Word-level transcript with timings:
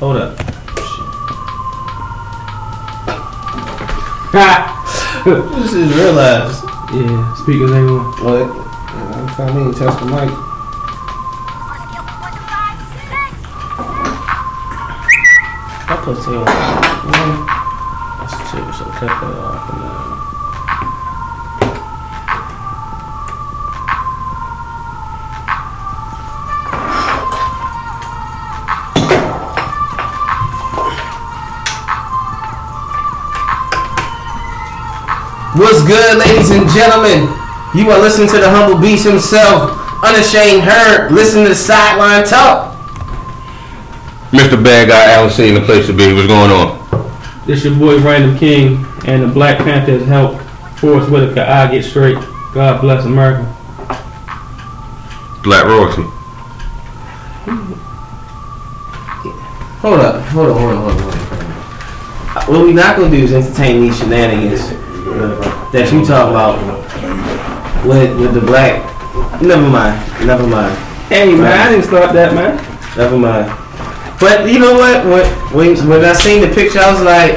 Hold 0.00 0.16
up. 0.16 0.34
this 5.26 5.72
is 5.74 5.94
realized. 5.94 6.64
Yeah, 6.94 7.34
speakers 7.34 7.70
ain't 7.70 7.90
on. 7.90 8.04
What? 8.24 8.48
I'm 8.96 9.28
trying 9.34 9.70
to 9.70 9.78
test 9.78 9.98
the 10.00 10.06
mic. 10.06 10.30
I 15.86 15.88
put 16.02 16.16
it 16.16 16.28
on. 16.28 16.44
That's 18.20 18.34
shit, 18.50 18.64
so 18.74 18.84
cut 18.96 19.12
that 19.20 19.36
off 19.36 19.89
What's 35.56 35.82
good, 35.84 36.16
ladies 36.16 36.52
and 36.52 36.68
gentlemen? 36.70 37.26
You 37.74 37.90
are 37.90 37.98
listening 37.98 38.28
to 38.28 38.38
the 38.38 38.48
humble 38.48 38.80
beast 38.80 39.04
himself, 39.04 39.76
unashamed 40.04 40.62
herd. 40.62 41.10
Listen 41.10 41.42
to 41.42 41.48
the 41.48 41.56
sideline 41.56 42.24
talk. 42.24 42.76
Mr. 44.30 44.62
Bad 44.62 44.86
Guy 44.86 45.10
Allen 45.12 45.28
C 45.28 45.48
in 45.48 45.54
the 45.54 45.60
place 45.60 45.88
to 45.88 45.92
be. 45.92 46.12
What's 46.12 46.28
going 46.28 46.52
on? 46.52 46.78
This 47.48 47.64
your 47.64 47.74
boy 47.74 47.98
Random 47.98 48.38
King 48.38 48.86
and 49.06 49.24
the 49.24 49.26
Black 49.26 49.58
Panthers 49.58 50.06
help 50.06 50.40
Forest 50.78 51.10
Whitaker. 51.10 51.40
I 51.40 51.68
get 51.68 51.84
straight. 51.84 52.14
God 52.54 52.80
bless 52.80 53.04
America. 53.04 53.42
Black 55.42 55.64
royalty. 55.64 56.02
Hold 59.82 59.98
up, 59.98 60.22
hold 60.26 60.50
on, 60.50 60.56
hold 60.56 60.70
on, 60.70 60.76
hold 60.76 60.92
on. 60.92 61.00
Hold 61.00 62.48
on. 62.48 62.54
What 62.54 62.66
we 62.66 62.72
not 62.72 62.96
gonna 62.96 63.10
do 63.10 63.24
is 63.24 63.32
entertain 63.32 63.80
these 63.80 63.98
shenanigans 63.98 64.79
that 65.72 65.92
you 65.92 66.04
talk 66.04 66.30
about 66.30 66.58
with 67.86 68.18
with 68.18 68.34
the 68.34 68.40
black. 68.40 68.86
Never 69.42 69.68
mind, 69.68 70.26
never 70.26 70.46
mind, 70.46 70.76
Hey 71.08 71.34
man, 71.34 71.46
I 71.46 71.70
didn't 71.70 71.84
start 71.84 72.12
that 72.12 72.34
man. 72.34 72.56
never 72.96 73.18
mind. 73.18 73.50
But 74.20 74.48
you 74.48 74.58
know 74.58 74.74
what? 74.74 75.04
When 75.06 75.26
when, 75.54 75.88
when 75.88 76.04
I 76.04 76.12
seen 76.12 76.40
the 76.42 76.54
picture, 76.54 76.78
I 76.78 76.92
was 76.92 77.02
like, 77.02 77.32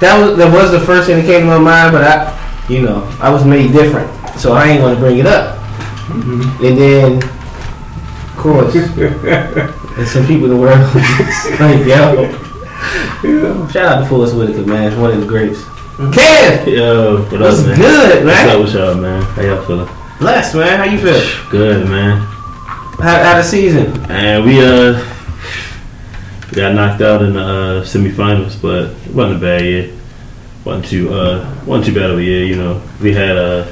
that 0.00 0.18
was 0.20 0.36
that 0.36 0.52
was 0.52 0.70
the 0.70 0.80
first 0.80 1.06
thing 1.06 1.16
that 1.16 1.26
came 1.26 1.40
to 1.42 1.46
my 1.46 1.58
mind. 1.58 1.92
But 1.92 2.04
I, 2.04 2.66
you 2.68 2.82
know, 2.82 3.08
I 3.20 3.30
was 3.30 3.44
made 3.44 3.72
different, 3.72 4.10
so 4.38 4.52
I 4.52 4.68
ain't 4.68 4.80
gonna 4.80 4.98
bring 4.98 5.18
it 5.18 5.26
up. 5.26 5.58
Mm-hmm. 6.10 6.64
And 6.64 6.78
then, 6.78 7.22
of 7.22 8.36
course, 8.36 8.74
there's 9.96 10.10
some 10.10 10.26
people 10.26 10.44
in 10.44 10.50
the 10.50 10.60
world 10.60 10.78
like 11.60 11.86
yo. 11.86 12.30
Shout 13.70 13.76
out 13.76 14.00
to 14.02 14.06
Forest 14.08 14.36
Whitaker, 14.36 14.64
man. 14.66 14.88
It's 14.88 14.96
one 14.96 15.12
of 15.12 15.20
the 15.20 15.26
greats. 15.26 15.64
Kev, 16.00 16.66
Yo, 16.74 17.22
what 17.24 17.40
what's 17.40 17.60
up, 17.60 17.66
man? 17.66 17.76
good, 17.76 18.24
What's 18.24 18.38
up 18.40 18.46
man? 18.46 18.60
with 18.62 18.74
y'all, 18.74 18.94
man? 18.94 19.22
How 19.22 19.42
y'all 19.42 19.64
feeling? 19.66 19.88
Blessed, 20.18 20.54
man. 20.54 20.78
How 20.78 20.84
you 20.84 20.98
feel? 20.98 21.50
Good, 21.50 21.88
man. 21.90 22.20
How, 23.00 23.22
how 23.22 23.36
the 23.36 23.42
season? 23.42 23.88
And 24.10 24.42
we 24.46 24.60
uh 24.64 24.94
we 26.50 26.56
got 26.56 26.74
knocked 26.74 27.02
out 27.02 27.20
in 27.22 27.34
the 27.34 27.40
uh, 27.40 27.84
semifinals, 27.84 28.60
but 28.62 28.92
it 29.06 29.14
wasn't 29.14 29.36
a 29.36 29.40
bad 29.40 29.62
year. 29.62 29.92
wasn't 30.64 30.86
too 30.86 31.12
uh 31.12 31.54
wasn't 31.66 31.86
too 31.94 32.00
bad 32.00 32.10
of 32.10 32.18
a 32.18 32.24
year. 32.24 32.44
You 32.46 32.56
know, 32.56 32.82
we 33.02 33.12
had 33.12 33.36
uh, 33.36 33.70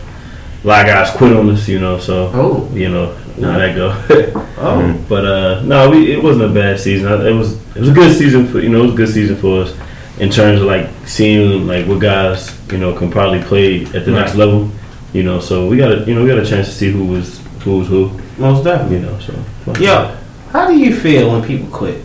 a 0.63 0.67
lot 0.67 0.83
of 0.83 0.87
guys 0.87 1.11
quit 1.17 1.33
on 1.35 1.49
us. 1.49 1.67
You 1.67 1.79
know, 1.81 1.99
so 1.99 2.31
Oh, 2.35 2.71
you 2.75 2.91
know 2.91 3.15
how 3.41 3.57
that 3.57 3.75
go. 3.75 3.89
oh, 4.59 5.07
But 5.09 5.25
uh, 5.25 5.63
no, 5.63 5.89
we, 5.89 6.13
it 6.13 6.23
wasn't 6.23 6.51
a 6.51 6.53
bad 6.55 6.79
season. 6.79 7.11
It 7.27 7.33
was 7.33 7.55
it 7.75 7.81
was 7.81 7.89
a 7.89 7.95
good 7.95 8.15
season 8.15 8.47
for 8.49 8.61
you 8.61 8.69
know 8.69 8.81
it 8.81 8.83
was 8.83 8.93
a 8.93 8.97
good 8.97 9.09
season 9.15 9.37
for 9.37 9.63
us 9.63 9.75
in 10.21 10.31
terms 10.31 10.61
of 10.61 10.67
like 10.67 10.89
seeing 11.07 11.67
like 11.67 11.87
what 11.87 12.01
guys 12.01 12.59
you 12.71 12.79
know 12.79 12.97
can 12.97 13.11
probably 13.11 13.43
play 13.43 13.85
at 13.87 14.05
the 14.05 14.11
next 14.11 14.35
level. 14.35 14.71
You 15.13 15.23
know, 15.23 15.41
so 15.41 15.67
we 15.67 15.77
got 15.77 15.93
a 15.93 16.05
you 16.05 16.15
know 16.15 16.23
we 16.23 16.29
got 16.29 16.39
a 16.39 16.47
chance 16.47 16.67
to 16.69 16.73
see 16.73 16.91
who 16.91 17.05
was 17.05 17.41
who 17.63 17.79
was 17.79 17.89
who. 17.89 18.11
most 18.37 18.65
definitely. 18.65 18.99
You 18.99 19.03
know, 19.03 19.19
so 19.21 19.81
Yo, 19.81 20.17
how 20.51 20.69
do 20.69 20.79
you 20.79 20.95
feel 20.95 21.31
when 21.31 21.43
people 21.43 21.69
quit? 21.71 22.01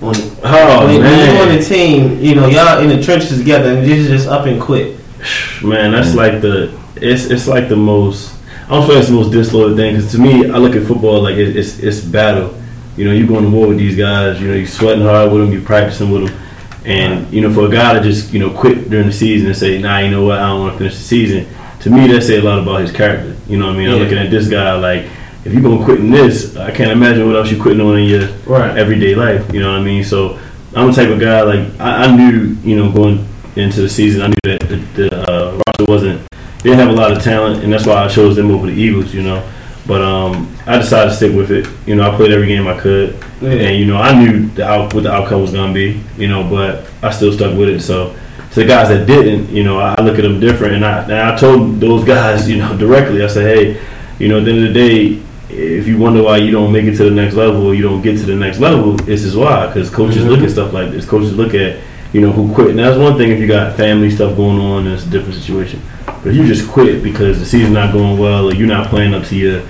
When, 0.00 0.14
Oh 0.44 0.86
when, 0.86 1.02
when 1.02 1.34
you're 1.34 1.42
on 1.42 1.56
the 1.56 1.62
team, 1.62 2.20
you 2.20 2.34
know, 2.34 2.46
y'all 2.46 2.80
in 2.80 2.88
the 2.88 3.02
trenches 3.02 3.38
together, 3.38 3.76
and 3.76 3.86
you 3.86 4.06
just 4.06 4.28
up 4.28 4.46
and 4.46 4.60
quit. 4.60 4.96
man, 5.62 5.92
that's 5.92 6.10
mm. 6.10 6.16
like 6.16 6.40
the 6.40 6.76
it's 6.96 7.26
it's 7.26 7.46
like 7.46 7.68
the 7.68 7.76
most. 7.76 8.34
I 8.66 8.72
don't 8.72 8.86
feel 8.86 8.96
like 8.96 9.02
it's 9.02 9.08
the 9.08 9.14
most 9.14 9.30
disloyal 9.32 9.76
thing 9.76 9.96
because 9.96 10.12
to 10.12 10.18
me, 10.18 10.50
I 10.50 10.58
look 10.58 10.76
at 10.76 10.86
football 10.86 11.22
like 11.22 11.36
it, 11.36 11.56
it's 11.56 11.78
it's 11.78 12.00
battle. 12.00 12.54
You 12.96 13.04
know, 13.04 13.12
you're 13.12 13.28
going 13.28 13.44
to 13.44 13.50
war 13.50 13.68
with 13.68 13.78
these 13.78 13.96
guys. 13.96 14.40
You 14.40 14.48
know, 14.48 14.54
you're 14.54 14.66
sweating 14.66 15.04
hard 15.04 15.30
with 15.30 15.42
them, 15.42 15.52
you're 15.52 15.62
practicing 15.62 16.10
with 16.10 16.26
them, 16.26 16.40
and 16.88 17.30
you 17.32 17.42
know, 17.42 17.52
for 17.52 17.66
a 17.66 17.70
guy 17.70 17.92
to 17.92 18.00
just 18.00 18.32
you 18.32 18.38
know 18.40 18.50
quit 18.50 18.88
during 18.88 19.06
the 19.06 19.12
season 19.12 19.48
and 19.48 19.56
say, 19.56 19.78
"Nah, 19.78 19.98
you 19.98 20.10
know 20.10 20.24
what? 20.24 20.38
I 20.38 20.48
don't 20.48 20.60
want 20.60 20.72
to 20.72 20.78
finish 20.78 20.94
the 20.96 21.04
season." 21.04 21.46
To 21.80 21.90
me, 21.90 22.06
that 22.08 22.22
say 22.22 22.38
a 22.38 22.42
lot 22.42 22.58
about 22.58 22.80
his 22.80 22.90
character. 22.90 23.36
You 23.46 23.58
know 23.58 23.66
what 23.66 23.76
I 23.76 23.78
mean? 23.78 23.88
I'm 23.90 23.98
looking 23.98 24.18
at 24.18 24.30
this 24.30 24.48
guy 24.48 24.74
like, 24.74 25.04
if 25.44 25.52
you're 25.52 25.62
gonna 25.62 25.84
quit 25.84 26.00
in 26.00 26.10
this, 26.10 26.56
I 26.56 26.72
can't 26.72 26.90
imagine 26.90 27.26
what 27.26 27.36
else 27.36 27.50
you're 27.52 27.62
quitting 27.62 27.80
on 27.80 27.98
in 27.98 28.04
your 28.08 28.26
Right. 28.46 28.76
everyday 28.76 29.14
life. 29.14 29.52
You 29.52 29.60
know 29.60 29.70
what 29.72 29.80
I 29.80 29.84
mean? 29.84 30.02
So 30.02 30.38
I'm 30.74 30.88
the 30.88 30.92
type 30.92 31.10
of 31.10 31.20
guy 31.20 31.42
like 31.42 31.68
I, 31.78 32.04
I 32.06 32.16
knew 32.16 32.56
you 32.64 32.76
know 32.76 32.90
going 32.90 33.26
into 33.56 33.80
the 33.82 33.88
season 33.88 34.22
I 34.22 34.26
knew 34.28 34.36
that 34.44 34.60
the, 34.68 34.76
the 34.96 35.30
uh, 35.30 35.60
roster 35.66 35.84
wasn't 35.92 36.26
they 36.62 36.70
didn't 36.70 36.78
have 36.78 36.90
a 36.90 36.92
lot 37.00 37.12
of 37.12 37.22
talent 37.22 37.62
and 37.64 37.72
that's 37.72 37.86
why 37.86 38.04
I 38.04 38.08
chose 38.08 38.34
them 38.36 38.50
over 38.50 38.66
the 38.66 38.72
Eagles. 38.72 39.14
You 39.14 39.22
know, 39.22 39.48
but 39.88 40.00
um, 40.02 40.54
I 40.66 40.76
decided 40.78 41.10
to 41.10 41.16
stick 41.16 41.34
with 41.34 41.50
it. 41.50 41.66
You 41.86 41.96
know, 41.96 42.08
I 42.08 42.14
played 42.14 42.30
every 42.30 42.46
game 42.46 42.68
I 42.68 42.78
could, 42.78 43.16
Yeah. 43.40 43.50
and 43.50 43.76
you 43.80 43.86
know 43.86 43.96
I 43.96 44.12
knew 44.16 44.46
the 44.50 44.64
out, 44.64 44.94
what 44.94 45.02
the 45.02 45.10
outcome 45.12 45.40
was 45.42 45.50
gonna 45.52 45.72
be. 45.72 46.00
You 46.16 46.28
know, 46.28 46.44
but 46.44 46.86
I 47.02 47.10
still 47.10 47.32
stuck 47.32 47.56
with 47.58 47.68
it. 47.70 47.80
So. 47.80 48.14
To 48.52 48.60
the 48.60 48.66
guys 48.66 48.88
that 48.88 49.06
didn't, 49.06 49.50
you 49.54 49.62
know, 49.62 49.78
I 49.78 50.00
look 50.00 50.16
at 50.18 50.22
them 50.22 50.40
different, 50.40 50.76
and 50.76 50.84
I 50.84 51.02
and 51.02 51.12
I 51.12 51.36
told 51.36 51.80
those 51.80 52.02
guys, 52.02 52.48
you 52.50 52.56
know, 52.56 52.74
directly. 52.78 53.22
I 53.22 53.26
said, 53.26 53.44
hey, 53.44 53.78
you 54.18 54.28
know, 54.28 54.38
at 54.38 54.46
the 54.46 54.50
end 54.52 54.66
of 54.66 54.72
the 54.72 54.80
day, 54.88 55.22
if 55.50 55.86
you 55.86 55.98
wonder 55.98 56.22
why 56.22 56.38
you 56.38 56.50
don't 56.50 56.72
make 56.72 56.84
it 56.84 56.96
to 56.96 57.04
the 57.04 57.10
next 57.10 57.34
level 57.34 57.66
or 57.66 57.74
you 57.74 57.82
don't 57.82 58.00
get 58.00 58.18
to 58.20 58.24
the 58.24 58.34
next 58.34 58.58
level, 58.58 58.92
this 58.96 59.22
is 59.22 59.36
why. 59.36 59.66
Because 59.66 59.90
coaches 59.90 60.24
look 60.24 60.40
at 60.40 60.50
stuff 60.50 60.72
like 60.72 60.90
this. 60.90 61.04
Coaches 61.06 61.34
look 61.34 61.52
at, 61.54 61.78
you 62.14 62.22
know, 62.22 62.32
who 62.32 62.52
quit. 62.54 62.70
And 62.70 62.78
that's 62.78 62.98
one 62.98 63.18
thing 63.18 63.30
if 63.30 63.38
you 63.38 63.46
got 63.46 63.76
family 63.76 64.10
stuff 64.10 64.34
going 64.34 64.58
on, 64.58 64.86
it's 64.86 65.04
a 65.04 65.10
different 65.10 65.34
situation. 65.34 65.82
But 66.22 66.30
if 66.30 66.36
you 66.36 66.46
just 66.46 66.68
quit 66.70 67.02
because 67.02 67.38
the 67.38 67.46
season's 67.46 67.74
not 67.74 67.92
going 67.92 68.18
well 68.18 68.48
or 68.50 68.54
you're 68.54 68.66
not 68.66 68.88
playing 68.88 69.14
up 69.14 69.24
to 69.26 69.36
your 69.36 69.62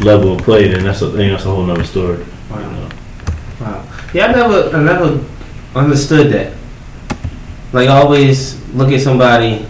level 0.00 0.34
of 0.36 0.42
play, 0.42 0.68
then 0.68 0.84
that's 0.84 1.02
a, 1.02 1.06
then 1.06 1.30
that's 1.30 1.44
a 1.44 1.48
whole 1.50 1.64
nother 1.64 1.84
story. 1.84 2.18
You 2.50 2.56
know? 2.56 2.88
Wow. 3.60 3.84
Yeah, 4.12 4.26
I 4.26 4.32
never, 4.32 4.76
I 4.76 4.82
never 4.82 5.24
understood 5.74 6.32
that. 6.32 6.52
Like, 7.72 7.88
always 7.88 8.60
look 8.74 8.90
at 8.92 9.00
somebody, 9.00 9.64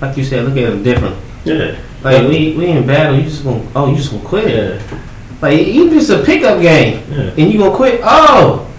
like 0.00 0.16
you 0.16 0.24
said, 0.24 0.44
look 0.46 0.56
at 0.56 0.70
them 0.70 0.82
different. 0.82 1.16
Yeah. 1.44 1.78
Like, 2.02 2.22
we, 2.28 2.56
we 2.56 2.66
in 2.68 2.86
battle, 2.86 3.16
you 3.16 3.24
just 3.24 3.44
gonna, 3.44 3.66
oh, 3.74 3.90
you 3.90 3.96
just 3.96 4.10
gonna 4.10 4.24
quit. 4.24 4.48
Yeah. 4.48 5.00
Like, 5.42 5.58
even 5.58 5.88
if 5.88 5.94
it's 6.00 6.08
a 6.10 6.22
pickup 6.22 6.60
game, 6.62 7.02
Yeah. 7.10 7.30
and 7.36 7.52
you 7.52 7.58
gonna 7.58 7.74
quit, 7.76 8.00
oh, 8.04 8.70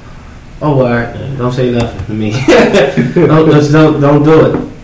oh, 0.61 0.79
all 0.79 0.89
right, 0.89 1.13
Yeah. 1.15 1.35
don't 1.37 1.51
say 1.51 1.69
nothing 1.71 2.05
to 2.05 2.13
me. 2.13 2.31
don't, 3.27 3.51
just 3.51 3.71
don't, 3.71 3.99
don't 3.99 4.23
do 4.23 4.45
it. 4.45 4.74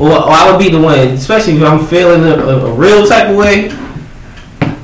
Or, 0.00 0.12
or 0.12 0.30
I 0.30 0.50
would 0.50 0.58
be 0.58 0.70
the 0.70 0.80
one, 0.80 0.98
especially 0.98 1.56
if 1.56 1.62
I'm 1.62 1.86
feeling 1.86 2.22
a, 2.22 2.34
a, 2.34 2.66
a 2.70 2.74
real 2.74 3.06
type 3.06 3.28
of 3.28 3.36
way. 3.36 3.70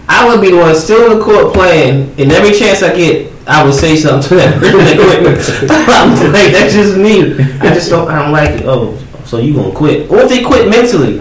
I 0.09 0.29
would 0.29 0.41
be 0.41 0.51
the 0.51 0.59
one 0.59 0.75
still 0.77 1.11
in 1.11 1.19
the 1.19 1.25
court 1.25 1.55
playing, 1.55 2.11
and 2.21 2.31
every 2.31 2.57
chance 2.57 2.83
I 2.83 2.95
get, 2.95 3.33
I 3.47 3.65
would 3.65 3.75
say 3.75 3.97
something 3.97 4.29
to 4.29 4.35
that 4.37 4.61
person. 4.61 5.69
I'm 5.71 6.33
like, 6.33 6.53
that's 6.53 6.75
just 6.75 6.97
me. 6.97 7.35
I 7.61 7.73
just 7.73 7.89
don't, 7.91 8.09
I 8.09 8.23
don't 8.23 8.33
like 8.33 8.61
it. 8.61 8.67
Oh, 8.67 8.97
so 9.25 9.39
you 9.39 9.55
gonna 9.55 9.75
quit? 9.75 10.11
Or 10.11 10.21
if 10.21 10.29
they 10.29 10.45
quit 10.45 10.69
mentally, 10.69 11.19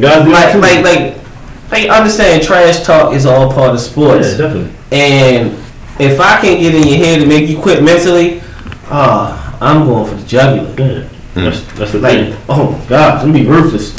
Guys 0.00 0.28
like, 0.28 0.54
like, 0.54 0.84
like, 0.84 1.16
like, 1.72 1.90
understand 1.90 2.42
trash 2.42 2.84
talk 2.84 3.14
is 3.14 3.26
all 3.26 3.52
part 3.52 3.74
of 3.74 3.80
sports. 3.80 4.32
yeah, 4.32 4.38
definitely. 4.38 4.72
And 4.92 5.50
if 5.98 6.20
I 6.20 6.40
can 6.40 6.60
get 6.60 6.74
in 6.74 6.86
your 6.86 6.98
head 6.98 7.20
to 7.20 7.26
make 7.26 7.48
you 7.48 7.58
quit 7.60 7.82
mentally, 7.82 8.40
ah, 8.90 9.58
I'm 9.60 9.86
going 9.86 10.08
for 10.08 10.14
the 10.14 10.26
jugular. 10.26 10.72
Yeah. 10.78 11.08
That's, 11.44 11.62
that's 11.74 11.92
the 11.92 12.00
Like, 12.00 12.28
thing. 12.30 12.36
oh 12.48 12.84
God, 12.88 13.24
I'm 13.24 13.32
be 13.32 13.46
ruthless. 13.46 13.94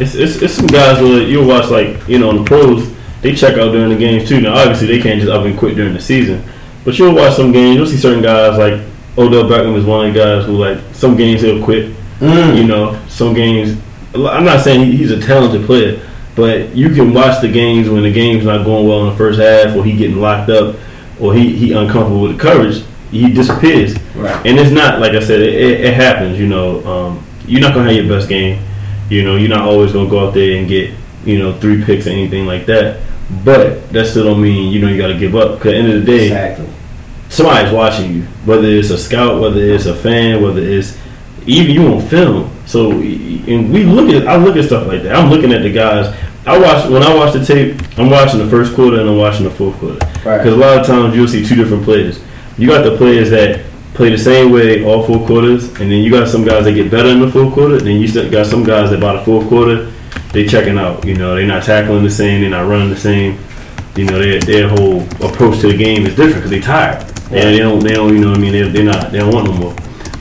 It's, 0.00 0.14
it's, 0.14 0.42
it's 0.42 0.54
some 0.54 0.66
guys 0.66 1.00
where 1.00 1.22
you'll 1.22 1.46
watch 1.46 1.70
like 1.70 2.08
you 2.08 2.18
know 2.18 2.30
in 2.30 2.36
the 2.38 2.44
pros 2.44 2.92
they 3.20 3.34
check 3.34 3.56
out 3.56 3.70
during 3.72 3.90
the 3.90 3.96
games 3.96 4.28
too. 4.28 4.40
Now 4.40 4.54
obviously 4.54 4.88
they 4.88 5.00
can't 5.00 5.20
just 5.20 5.30
up 5.30 5.44
and 5.44 5.56
quit 5.56 5.76
during 5.76 5.94
the 5.94 6.00
season, 6.00 6.42
But 6.84 6.98
you'll 6.98 7.14
watch 7.14 7.36
some 7.36 7.52
games. 7.52 7.76
You'll 7.76 7.86
see 7.86 7.96
certain 7.96 8.22
guys 8.22 8.58
like 8.58 8.80
Odell 9.16 9.44
Beckham 9.44 9.76
is 9.76 9.84
one 9.84 10.08
of 10.08 10.14
the 10.14 10.18
guys 10.18 10.44
who 10.46 10.56
like 10.56 10.78
some 10.92 11.16
games 11.16 11.42
he'll 11.42 11.62
quit. 11.62 11.94
Mm. 12.18 12.56
You 12.56 12.64
know, 12.64 13.00
some 13.08 13.34
games. 13.34 13.80
I'm 14.14 14.44
not 14.44 14.62
saying 14.62 14.90
he's 14.92 15.10
a 15.10 15.20
talented 15.20 15.66
player, 15.66 16.06
but 16.34 16.74
you 16.74 16.90
can 16.90 17.14
watch 17.14 17.40
the 17.40 17.50
games 17.50 17.88
when 17.88 18.02
the 18.02 18.12
game's 18.12 18.44
not 18.44 18.64
going 18.64 18.86
well 18.88 19.04
in 19.04 19.10
the 19.10 19.16
first 19.16 19.38
half, 19.38 19.76
or 19.76 19.84
he 19.84 19.96
getting 19.96 20.16
locked 20.20 20.50
up, 20.50 20.76
or 21.20 21.32
he 21.34 21.56
he 21.56 21.72
uncomfortable 21.72 22.22
with 22.22 22.36
the 22.36 22.42
coverage. 22.42 22.82
He 23.12 23.30
disappears, 23.32 23.94
Right. 24.16 24.44
and 24.44 24.58
it's 24.58 24.72
not 24.72 24.98
like 24.98 25.12
I 25.12 25.20
said. 25.20 25.40
It, 25.40 25.54
it, 25.54 25.80
it 25.82 25.94
happens. 25.94 26.40
You 26.40 26.48
know, 26.48 26.84
um, 26.84 27.24
you're 27.46 27.60
not 27.60 27.74
gonna 27.74 27.92
have 27.92 28.04
your 28.04 28.08
best 28.18 28.28
game. 28.28 28.60
You 29.10 29.22
know, 29.22 29.36
you're 29.36 29.50
not 29.50 29.60
always 29.60 29.92
gonna 29.92 30.08
go 30.10 30.26
out 30.26 30.34
there 30.34 30.58
and 30.58 30.66
get 30.66 30.90
you 31.24 31.38
know 31.38 31.52
three 31.60 31.84
picks 31.84 32.06
or 32.06 32.10
anything 32.10 32.46
like 32.46 32.66
that. 32.66 33.00
But 33.44 33.88
that 33.92 34.06
still 34.06 34.24
don't 34.24 34.42
mean 34.42 34.72
you 34.72 34.80
know 34.80 34.88
you 34.88 34.96
got 34.98 35.08
to 35.08 35.18
give 35.18 35.36
up. 35.36 35.58
Because 35.58 35.68
at 35.68 35.72
the 35.72 35.76
end 35.78 35.92
of 35.92 36.00
the 36.04 36.06
day, 36.06 36.24
Exactly. 36.24 36.66
somebody's 37.28 37.72
watching 37.72 38.12
you, 38.14 38.22
whether 38.44 38.66
it's 38.66 38.90
a 38.90 38.98
scout, 38.98 39.40
whether 39.40 39.60
it's 39.60 39.86
a 39.86 39.94
fan, 39.94 40.42
whether 40.42 40.60
it's 40.60 40.98
even 41.46 41.70
you 41.74 41.86
on 41.94 42.00
film. 42.08 42.50
So, 42.66 42.92
and 42.92 43.72
we 43.72 43.84
look 43.84 44.08
at, 44.14 44.26
I 44.28 44.36
look 44.36 44.56
at 44.56 44.64
stuff 44.64 44.86
like 44.86 45.02
that. 45.02 45.16
I'm 45.16 45.28
looking 45.30 45.52
at 45.52 45.62
the 45.62 45.72
guys. 45.72 46.14
I 46.46 46.58
watch 46.58 46.88
when 46.90 47.02
I 47.02 47.14
watch 47.14 47.32
the 47.34 47.44
tape. 47.44 47.80
I'm 47.98 48.10
watching 48.10 48.38
the 48.38 48.48
first 48.48 48.74
quarter 48.74 49.00
and 49.00 49.08
I'm 49.08 49.16
watching 49.18 49.44
the 49.44 49.50
fourth 49.50 49.78
quarter. 49.78 49.98
Right. 50.24 50.38
Because 50.38 50.54
a 50.54 50.56
lot 50.56 50.78
of 50.78 50.86
times 50.86 51.14
you'll 51.14 51.28
see 51.28 51.44
two 51.44 51.54
different 51.56 51.84
players. 51.84 52.20
You 52.62 52.68
got 52.68 52.84
the 52.84 52.96
players 52.96 53.30
that 53.30 53.60
play 53.92 54.10
the 54.10 54.16
same 54.16 54.52
way 54.52 54.84
all 54.84 55.04
four 55.04 55.26
quarters, 55.26 55.64
and 55.80 55.90
then 55.90 56.04
you 56.04 56.12
got 56.12 56.28
some 56.28 56.44
guys 56.44 56.62
that 56.62 56.74
get 56.74 56.92
better 56.92 57.08
in 57.08 57.18
the 57.18 57.28
fourth 57.28 57.54
quarter. 57.54 57.78
Then 57.78 58.00
you 58.00 58.30
got 58.30 58.46
some 58.46 58.62
guys 58.62 58.90
that 58.90 59.00
by 59.00 59.14
the 59.14 59.24
fourth 59.24 59.48
quarter 59.48 59.90
they 60.32 60.46
checking 60.46 60.78
out. 60.78 61.04
You 61.04 61.16
know, 61.16 61.34
they're 61.34 61.44
not 61.44 61.64
tackling 61.64 62.04
the 62.04 62.10
same, 62.10 62.40
they're 62.40 62.50
not 62.50 62.68
running 62.68 62.88
the 62.88 62.96
same. 62.96 63.36
You 63.96 64.04
know, 64.04 64.16
their 64.16 64.38
their 64.38 64.68
whole 64.68 65.02
approach 65.26 65.58
to 65.62 65.72
the 65.72 65.76
game 65.76 66.06
is 66.06 66.14
different 66.14 66.36
because 66.36 66.50
they 66.52 66.60
tired. 66.60 67.02
And 67.32 67.52
they 67.52 67.58
don't, 67.58 67.80
they 67.80 67.94
don't, 67.94 68.14
you 68.14 68.20
know 68.20 68.28
what 68.28 68.38
I 68.38 68.40
mean? 68.40 68.52
They 68.52 68.62
they're 68.68 68.84
not, 68.84 69.10
they 69.10 69.18
don't 69.18 69.34
want 69.34 69.50
no 69.50 69.54
more. 69.54 69.76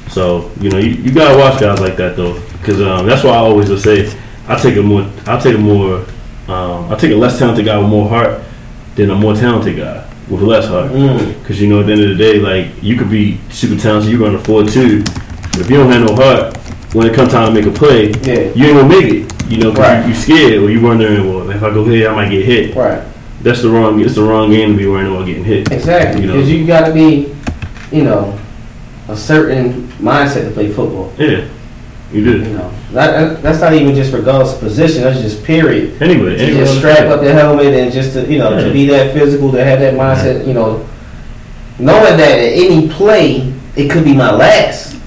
So 0.10 0.52
you 0.62 0.72
know, 0.72 0.80
you, 0.80 0.94
you 0.94 1.14
gotta 1.14 1.38
watch 1.38 1.62
guys 1.62 1.80
like 1.80 1.96
that 1.98 2.16
though, 2.16 2.42
because 2.54 2.82
um, 2.82 3.06
that's 3.06 3.24
why 3.24 3.34
I 3.34 3.38
always 3.38 3.70
will 3.70 3.78
say 3.78 4.12
I 4.48 4.60
take 4.60 4.78
a 4.78 4.82
more, 4.82 5.08
I 5.28 5.40
take 5.40 5.54
a 5.54 5.60
more, 5.60 6.08
um, 6.48 6.92
I 6.92 6.98
take 6.98 7.12
a 7.12 7.16
less 7.16 7.38
talented 7.38 7.66
guy 7.66 7.78
with 7.78 7.88
more 7.88 8.10
heart 8.10 8.42
than 8.96 9.12
a 9.12 9.16
more 9.16 9.36
talented 9.36 9.78
guy 9.78 10.11
with 10.32 10.42
less 10.42 10.66
heart. 10.68 10.92
Mm. 10.92 11.40
Because 11.40 11.62
you 11.62 11.68
know, 11.68 11.82
at 11.82 11.86
the 11.88 11.92
end 11.92 12.02
of 12.04 12.10
the 12.10 12.16
day, 12.16 12.40
like 12.40 12.72
you 12.82 12.98
could 12.98 13.10
be 13.12 13.38
super 13.50 13.80
talented, 13.80 14.10
you 14.12 14.24
run 14.24 14.36
a 14.36 14.40
four 14.40 14.64
two, 14.66 15.04
but 15.04 15.60
if 15.60 15.70
you 15.70 15.78
don't 15.78 15.92
have 15.92 16.08
no 16.08 16.16
heart, 16.16 16.58
when 16.94 17.06
it 17.08 17.14
comes 17.14 17.32
time 17.32 17.54
to 17.54 17.62
make 17.62 17.70
a 17.70 17.78
play, 17.78 18.12
Yeah. 18.24 18.52
you 18.56 18.66
ain't 18.68 18.78
gonna 18.78 18.88
make 18.88 19.14
it. 19.14 19.34
You 19.52 19.58
know, 19.58 19.74
Right. 19.74 20.02
you, 20.04 20.10
you 20.10 20.16
scared 20.16 20.64
or 20.64 20.70
you 20.70 20.80
wondering, 20.82 21.28
well, 21.34 21.50
if 21.50 21.62
I 21.62 21.70
go 21.74 21.84
here, 21.86 22.10
I 22.10 22.16
might 22.16 22.30
get 22.30 22.46
hit. 22.46 22.74
Right. 22.76 23.02
That's 23.42 23.62
the 23.62 23.70
wrong. 23.70 24.00
It's 24.00 24.16
the 24.16 24.24
wrong 24.24 24.50
game 24.52 24.72
to 24.74 24.78
be 24.78 24.88
worrying 24.88 25.14
about 25.14 25.26
getting 25.26 25.44
hit. 25.44 25.72
Exactly. 25.72 26.22
You 26.22 26.28
know. 26.28 26.34
Because 26.36 26.50
you 26.52 26.66
got 26.66 26.86
to 26.88 26.94
be, 26.94 27.34
you 27.92 28.04
know, 28.04 28.40
a 29.10 29.18
certain 29.18 29.88
mindset 30.00 30.46
to 30.48 30.52
play 30.52 30.70
football. 30.72 31.12
Yeah, 31.18 31.46
you 32.14 32.22
You 32.22 32.38
know, 32.54 32.72
that, 32.94 33.12
that- 33.12 33.42
that's 33.44 33.60
not 33.62 33.74
even 33.74 33.96
just 33.96 34.12
regardless 34.14 34.54
of 34.54 34.60
position. 34.60 35.04
That's 35.04 35.22
just 35.22 35.44
period. 35.44 36.02
Anyway, 36.02 36.36
To 36.38 36.44
anyway, 36.44 36.60
just 36.66 36.78
strap 36.80 37.08
up 37.10 37.22
the 37.22 37.32
helmet 37.34 37.68
and 37.74 37.92
just 37.92 38.14
to, 38.14 38.26
you 38.32 38.38
know 38.40 38.52
Yeah. 38.58 38.66
to 38.66 38.72
be 38.74 38.86
that 38.88 39.14
physical, 39.14 39.52
to 39.54 39.64
have 39.64 39.80
that 39.80 39.94
mindset. 39.96 40.46
You 40.48 40.54
know, 40.54 40.86
knowing 41.80 42.18
that 42.18 42.32
at 42.40 42.54
any 42.54 42.90
play 42.90 43.54
it 43.76 43.90
could 43.90 44.04
be 44.04 44.14
my 44.14 44.32
last. 44.32 44.98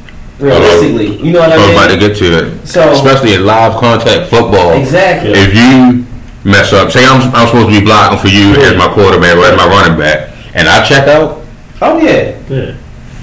Realistically, 0.41 1.17
you 1.23 1.33
know 1.33 1.41
what 1.41 1.53
I 1.53 1.57
was 1.57 1.67
I 1.67 1.71
about 1.73 1.87
to 1.89 1.97
mean. 1.97 2.09
get 2.09 2.17
to 2.19 2.25
it. 2.25 2.67
So 2.67 2.91
Especially 2.93 3.35
in 3.35 3.47
live 3.47 3.79
contact 3.79 4.29
football. 4.31 4.73
exactly. 4.73 5.31
If 5.33 5.55
you 5.55 6.05
mess 6.43 6.73
up, 6.73 6.91
say 6.91 7.05
I'm, 7.07 7.33
I'm 7.35 7.47
supposed 7.47 7.69
to 7.73 7.79
be 7.81 7.85
blocking 7.85 8.19
for 8.19 8.27
you 8.29 8.55
as 8.61 8.77
my 8.77 8.93
quarterback 8.93 9.37
or 9.37 9.45
as 9.45 9.57
my 9.57 9.69
running 9.69 9.97
back, 9.99 10.31
and 10.55 10.69
I 10.69 10.85
check 10.85 11.07
out, 11.07 11.43
Oh 11.81 11.99
yeah. 11.99 12.35
Yeah. 12.49 12.75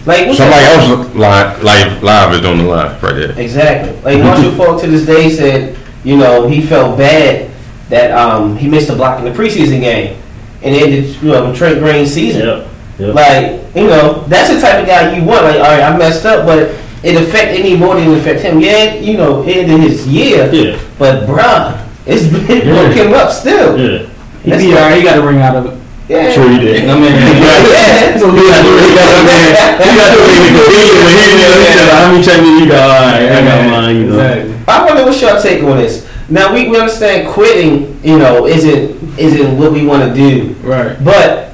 Like 0.06 0.26
what's 0.28 0.38
somebody 0.40 0.62
that- 0.64 0.90
else 0.90 1.16
live, 1.16 1.64
live, 1.64 2.04
live 2.04 2.34
is 2.40 2.46
on 2.46 2.58
the 2.60 2.64
live 2.64 3.02
right 3.04 3.14
there. 3.14 3.40
Exactly. 3.40 3.94
Like 4.02 4.24
Marshall 4.24 4.52
Faulk 4.54 4.82
to 4.82 4.88
this 4.88 5.06
day 5.06 5.30
said, 5.30 5.78
you 6.04 6.18
know, 6.18 6.48
he 6.48 6.62
felt 6.62 6.98
bad 6.98 7.52
that 7.90 8.12
um, 8.12 8.56
he 8.58 8.68
missed 8.68 8.90
a 8.90 8.96
block 8.96 9.20
in 9.20 9.26
the 9.26 9.32
preseason 9.32 9.80
game, 9.82 10.20
and 10.64 10.74
it 10.76 10.82
ended, 10.84 11.16
you 11.22 11.30
know, 11.30 11.54
Trent 11.54 11.80
Green's 11.80 12.12
season. 12.12 12.42
Yep. 12.48 12.68
Yep. 13.00 13.16
Like, 13.16 13.76
you 13.76 13.88
know, 13.88 14.24
that's 14.28 14.50
the 14.54 14.60
type 14.60 14.82
of 14.82 14.88
guy 14.88 15.16
you 15.16 15.24
want. 15.24 15.44
Like, 15.44 15.56
all 15.58 15.62
right, 15.62 15.82
I 15.84 15.96
messed 15.98 16.26
up, 16.26 16.46
but 16.46 16.70
it 17.04 17.16
affected 17.22 17.64
me 17.64 17.76
more 17.76 17.96
than 17.96 18.10
it 18.12 18.18
affect 18.18 18.42
him. 18.42 18.60
Yeah, 18.60 18.96
you 18.96 19.18
know, 19.18 19.44
it 19.44 19.58
ended 19.58 19.82
his 19.82 20.08
year, 20.08 20.50
yeah. 20.54 20.80
but 20.98 21.28
bruh, 21.28 21.86
it's 22.06 22.26
been 22.28 22.68
Yeah. 22.68 22.74
broke 22.86 22.96
him 22.96 23.14
up 23.14 23.32
still. 23.32 23.78
Yeah. 23.78 24.08
He 24.44 24.50
That's 24.50 24.64
be 24.64 24.70
what- 24.70 24.78
alright. 24.82 24.98
He 24.98 25.04
got 25.04 25.18
a 25.20 25.22
ring 25.28 25.38
out 25.40 25.56
of 25.58 25.66
it. 25.68 25.81
Yeah. 26.12 26.32
Sure 26.34 26.52
he 26.52 26.60
did. 26.60 26.90
I 26.90 27.00
mean, 27.00 27.16
Yeah. 27.16 28.20
so 28.20 28.28
he 28.36 28.44
got 28.44 28.60
He 28.68 28.92
got 28.92 29.16
up 29.16 29.24
there. 29.32 29.48
He 29.80 29.96
got 29.96 30.12
up 30.12 30.20
there. 30.20 30.28
When 30.28 31.16
he 31.16 31.32
did, 31.40 31.56
he 31.56 31.72
said, 31.72 31.88
"How 31.96 32.12
many 32.12 32.20
checks 32.24 32.44
you 32.44 32.68
got? 32.68 32.84
All 32.84 33.00
right, 33.00 33.32
I 33.32 33.40
got 33.48 33.70
mine." 33.72 33.96
You 33.96 34.04
know. 34.08 34.20
Exactly. 34.20 34.56
I 34.68 34.86
wonder 34.86 35.04
what's 35.06 35.22
your 35.22 35.40
take 35.42 35.64
on 35.64 35.78
this. 35.78 36.06
Now 36.30 36.54
we, 36.54 36.68
we 36.68 36.78
understand 36.78 37.30
quitting, 37.30 37.98
you 38.04 38.20
know, 38.20 38.46
isn't 38.46 39.18
isn't 39.18 39.58
what 39.58 39.72
we 39.72 39.86
want 39.86 40.04
to 40.04 40.14
do. 40.14 40.54
Right. 40.64 41.02
But 41.04 41.54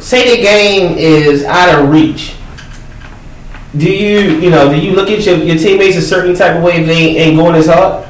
say 0.00 0.36
the 0.36 0.42
game 0.42 0.98
is 0.98 1.44
out 1.44 1.78
of 1.82 1.88
reach. 1.90 2.34
Do 3.76 3.90
you, 3.90 4.38
you 4.38 4.50
know, 4.50 4.70
do 4.70 4.78
you 4.78 4.92
look 4.92 5.10
at 5.10 5.24
your, 5.26 5.36
your 5.38 5.56
teammates 5.56 5.96
a 5.96 6.02
certain 6.02 6.34
type 6.36 6.56
of 6.56 6.62
way 6.62 6.76
if 6.76 6.86
they 6.86 7.16
ain't 7.16 7.36
going 7.36 7.56
as 7.56 7.66
hard? 7.66 8.04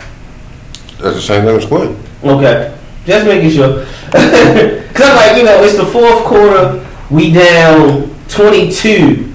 That's 0.99 1.17
the 1.17 1.23
same 1.23 1.45
thing 1.45 1.57
as 1.57 1.67
quitting. 1.67 1.99
Okay, 2.23 2.77
just 3.07 3.27
making 3.27 3.51
sure. 3.51 3.87
Cause 4.95 5.07
I'm 5.07 5.17
like, 5.17 5.37
you 5.37 5.45
know, 5.45 5.63
it's 5.65 5.77
the 5.77 5.87
fourth 5.87 6.25
quarter. 6.25 6.87
We 7.11 7.33
down 7.33 8.15
twenty 8.29 8.71
two. 8.71 9.35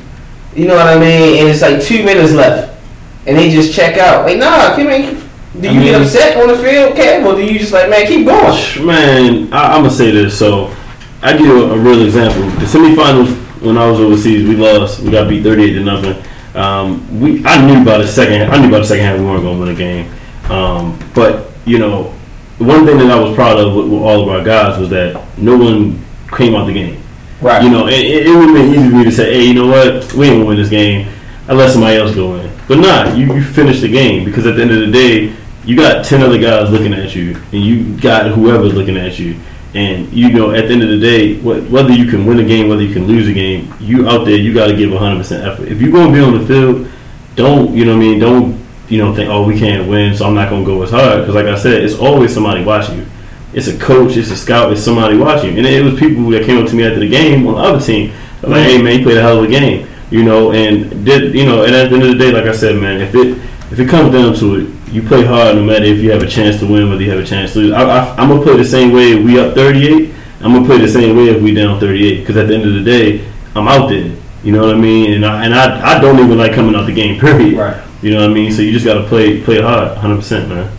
You 0.56 0.68
know 0.68 0.76
what 0.76 0.88
I 0.88 0.98
mean? 0.98 1.40
And 1.40 1.50
it's 1.50 1.62
like 1.62 1.82
two 1.82 2.04
minutes 2.04 2.34
left, 2.34 2.82
and 3.28 3.38
they 3.38 3.50
just 3.50 3.74
check 3.74 3.98
out. 3.98 4.26
Like, 4.26 4.38
nah, 4.38 4.78
in. 4.78 5.20
Do 5.60 5.68
I 5.68 5.72
you 5.72 5.80
get 5.82 6.02
upset 6.02 6.38
on 6.38 6.48
the 6.48 6.58
field, 6.58 6.96
Cam, 6.96 7.26
or 7.28 7.36
do 7.36 7.44
you 7.44 7.60
just 7.60 7.74
like, 7.74 7.90
man, 7.90 8.08
keep 8.08 8.26
going? 8.26 8.86
Man, 8.86 9.52
I, 9.52 9.74
I'm 9.74 9.84
gonna 9.84 9.90
say 9.90 10.12
this. 10.12 10.38
So, 10.38 10.74
I 11.22 11.34
give 11.34 11.42
you 11.42 11.66
a, 11.66 11.76
a 11.76 11.78
real 11.78 12.06
example. 12.06 12.44
The 12.60 12.66
semifinals 12.66 13.36
when 13.62 13.78
I 13.78 13.90
was 13.90 14.00
overseas, 14.00 14.48
we 14.48 14.56
lost. 14.56 15.02
We 15.02 15.12
got 15.12 15.28
beat 15.28 15.44
38 15.44 15.74
to 15.74 15.84
nothing. 15.84 16.24
Um, 16.56 17.20
we 17.20 17.44
I 17.46 17.66
knew 17.66 17.84
by 17.84 17.98
the 17.98 18.08
second. 18.08 18.50
I 18.50 18.62
knew 18.62 18.72
by 18.72 18.80
the 18.80 18.86
second 18.86 19.06
half 19.06 19.20
we 19.20 19.26
weren't 19.26 19.44
gonna 19.44 19.60
win 19.60 19.68
the 19.68 19.76
game. 19.76 20.12
Um, 20.50 20.98
but 21.14 21.52
you 21.66 21.80
know, 21.80 22.14
one 22.60 22.86
thing 22.86 22.98
that 22.98 23.10
I 23.10 23.20
was 23.20 23.34
proud 23.36 23.58
of 23.58 23.74
with, 23.74 23.88
with 23.88 24.02
all 24.02 24.22
of 24.22 24.30
our 24.30 24.44
guys 24.44 24.80
was 24.80 24.90
that 24.90 25.38
no 25.38 25.58
one 25.58 26.04
came 26.32 26.56
out 26.56 26.66
the 26.66 26.74
game. 26.74 27.02
Right. 27.42 27.64
You 27.64 27.70
know, 27.70 27.88
it, 27.88 27.94
it, 27.94 28.28
it 28.28 28.36
would 28.36 28.50
have 28.50 28.56
been 28.56 28.74
easy 28.74 28.90
for 28.90 28.96
me 28.98 29.04
to 29.06 29.12
say, 29.12 29.34
hey, 29.34 29.44
you 29.46 29.54
know 29.54 29.68
what, 29.68 30.14
we 30.14 30.28
ain't 30.28 30.36
gonna 30.38 30.46
win 30.46 30.58
this 30.58 30.70
game. 30.70 31.08
I 31.48 31.54
let 31.54 31.72
somebody 31.72 31.98
else 31.98 32.14
go 32.14 32.36
in. 32.36 32.52
But 32.68 32.80
nah, 32.80 33.14
you, 33.16 33.34
you 33.34 33.44
finished 33.44 33.82
the 33.82 33.90
game 33.90 34.26
because 34.26 34.46
at 34.46 34.56
the 34.56 34.62
end 34.62 34.72
of 34.72 34.80
the 34.82 34.92
day, 34.92 35.34
you 35.66 35.76
got 35.76 36.06
ten 36.06 36.22
other 36.22 36.38
guys 36.38 36.70
looking 36.70 36.94
at 36.94 37.16
you, 37.16 37.36
and 37.52 37.64
you 37.64 37.98
got 38.00 38.28
whoever's 38.28 38.74
looking 38.74 38.98
at 38.98 39.18
you. 39.18 39.40
And 39.74 40.12
you 40.12 40.32
know, 40.32 40.52
at 40.52 40.68
the 40.68 40.74
end 40.74 40.84
of 40.84 40.90
the 40.90 41.00
day, 41.00 41.36
wh- 41.40 41.72
whether 41.72 41.92
you 41.92 42.06
can 42.06 42.26
win 42.26 42.40
a 42.40 42.44
game, 42.44 42.68
whether 42.70 42.82
you 42.82 42.94
can 42.94 43.08
lose 43.08 43.28
a 43.28 43.34
game, 43.34 43.74
you 43.80 44.08
out 44.08 44.26
there, 44.26 44.36
you 44.38 44.54
got 44.54 44.68
to 44.68 44.76
give 44.76 44.92
100 44.92 45.18
percent 45.18 45.46
effort. 45.48 45.68
If 45.68 45.82
you're 45.82 45.92
gonna 45.92 46.12
be 46.14 46.20
on 46.20 46.38
the 46.38 46.46
field, 46.46 46.88
don't 47.36 47.74
you 47.74 47.86
know 47.86 47.96
what 47.96 48.04
I 48.04 48.08
mean? 48.08 48.20
Don't 48.20 48.59
you 48.90 48.98
know 48.98 49.14
think, 49.14 49.30
oh, 49.30 49.46
we 49.46 49.58
can't 49.58 49.88
win, 49.88 50.16
so 50.16 50.26
I'm 50.26 50.36
not 50.36 50.50
gonna 50.50 50.66
go 50.66 50.82
as 50.84 50.92
hard. 50.92 51.20
Because 51.20 51.36
like 51.36 51.46
I 51.46 51.58
said, 51.58 51.84
it's 51.84 51.96
always 51.96 52.34
somebody 52.34 52.64
watching 52.64 52.98
you. 52.98 53.06
It's 53.54 53.68
a 53.68 53.78
coach, 53.78 54.18
it's 54.18 54.32
a 54.32 54.38
scout, 54.38 54.72
it's 54.72 54.84
somebody 54.84 55.18
watching. 55.18 55.54
You. 55.54 55.58
And 55.58 55.68
it 55.68 55.84
was 55.84 56.00
people 56.00 56.30
that 56.32 56.46
came 56.46 56.62
up 56.62 56.70
to 56.70 56.76
me 56.76 56.86
after 56.86 57.00
the 57.00 57.10
game 57.10 57.48
on 57.48 57.56
the 57.56 57.60
other 57.60 57.84
team. 57.84 58.14
Like, 58.42 58.64
hey 58.64 58.82
man, 58.82 59.00
you 59.00 59.04
played 59.04 59.18
a 59.18 59.22
hell 59.22 59.40
of 59.40 59.46
a 59.46 59.48
game. 59.48 59.88
You 60.12 60.24
know, 60.24 60.52
and 60.52 61.06
did 61.06 61.36
you 61.36 61.46
know, 61.46 61.64
and 61.64 61.76
at 61.76 61.90
the 61.90 61.96
end 61.96 62.04
of 62.04 62.10
the 62.10 62.18
day, 62.18 62.32
like 62.32 62.46
I 62.46 62.52
said, 62.52 62.76
man, 62.82 63.02
if 63.02 63.14
it 63.14 63.38
if 63.72 63.80
it 63.80 63.88
comes 63.88 64.12
down 64.12 64.34
to 64.36 64.56
it, 64.56 64.92
you 64.92 65.04
play 65.04 65.24
hard 65.24 65.56
no 65.56 65.64
matter 65.64 65.86
if 65.86 66.00
you 66.00 66.10
have 66.12 66.24
a 66.24 66.28
chance 66.28 66.60
to 66.60 66.66
win, 66.66 66.90
whether 66.90 67.04
you 67.04 67.12
have 67.12 67.20
a 67.20 67.26
chance 67.26 67.54
to 67.54 67.60
lose. 67.60 67.74
I, 67.74 67.84
I, 67.84 68.16
I'm 68.16 68.30
gonna 68.30 68.42
play 68.42 68.58
the 68.58 68.66
same 68.66 68.92
way 68.92 69.12
if 69.12 69.24
we 69.24 69.40
up 69.40 69.54
38. 69.54 70.16
I'm 70.42 70.54
gonna 70.54 70.66
play 70.66 70.80
the 70.80 70.88
same 70.88 71.16
way 71.16 71.30
if 71.30 71.42
we 71.44 71.54
down 71.54 71.80
38. 71.80 72.22
Because 72.22 72.38
at 72.38 72.48
the 72.48 72.56
end 72.56 72.66
of 72.66 72.74
the 72.74 72.84
day, 72.84 73.28
I'm 73.56 73.68
out 73.68 73.90
there. 73.90 74.16
You 74.44 74.54
know 74.54 74.66
what 74.66 74.76
I 74.76 74.80
mean? 74.80 75.14
And 75.14 75.26
I 75.26 75.46
and 75.46 75.54
I, 75.54 75.98
I 75.98 76.02
don't 76.02 76.18
even 76.20 76.38
like 76.38 76.54
coming 76.54 76.76
out 76.76 76.88
the 76.88 76.94
game. 76.94 77.20
Period. 77.20 77.58
Right. 77.58 77.89
You 78.02 78.12
know 78.12 78.22
what 78.22 78.30
I 78.32 78.34
mean? 78.34 78.52
So 78.52 78.62
you 78.62 78.72
just 78.72 78.86
gotta 78.86 79.04
play 79.08 79.42
play 79.42 79.62
hard, 79.62 79.90
100 79.92 80.16
percent, 80.16 80.50
man. 80.50 80.72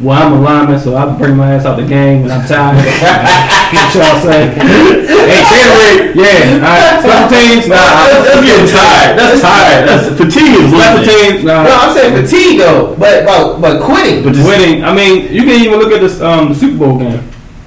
Well, 0.00 0.18
I'm 0.18 0.32
a 0.32 0.40
lineman, 0.40 0.80
so 0.80 0.96
I 0.96 1.16
bring 1.16 1.36
my 1.36 1.54
ass 1.54 1.64
out 1.64 1.76
the 1.76 1.86
game 1.86 2.22
when 2.22 2.30
I'm 2.32 2.46
tired. 2.48 2.74
what 3.72 3.94
y'all 3.94 4.18
say? 4.22 4.50
hey, 4.50 5.42
January, 5.46 6.10
yeah. 6.18 6.58
All 6.58 6.74
right, 6.74 6.98
special 6.98 7.28
teams, 7.38 7.68
nah. 7.68 7.76
I'm 7.78 8.42
getting 8.42 8.66
tired. 8.66 9.18
That's 9.18 9.40
tired. 9.42 9.88
That's 9.88 10.08
fatigue 10.18 10.58
is 10.58 10.70
Special 10.70 10.96
one 10.96 11.04
thing. 11.04 11.32
teams, 11.32 11.44
nah. 11.44 11.62
No, 11.62 11.76
I'm 11.76 11.94
saying 11.94 12.24
fatigue 12.24 12.58
though, 12.58 12.96
but 12.96 13.24
but, 13.26 13.60
but 13.60 13.82
quitting. 13.82 14.24
But 14.24 14.34
just 14.34 14.48
winning. 14.48 14.82
I 14.82 14.94
mean, 14.94 15.32
you 15.32 15.42
can 15.42 15.60
even 15.62 15.78
look 15.78 15.92
at 15.92 16.00
this 16.00 16.20
um, 16.20 16.48
the 16.48 16.54
Super 16.54 16.78
Bowl 16.78 16.98
game. 16.98 17.22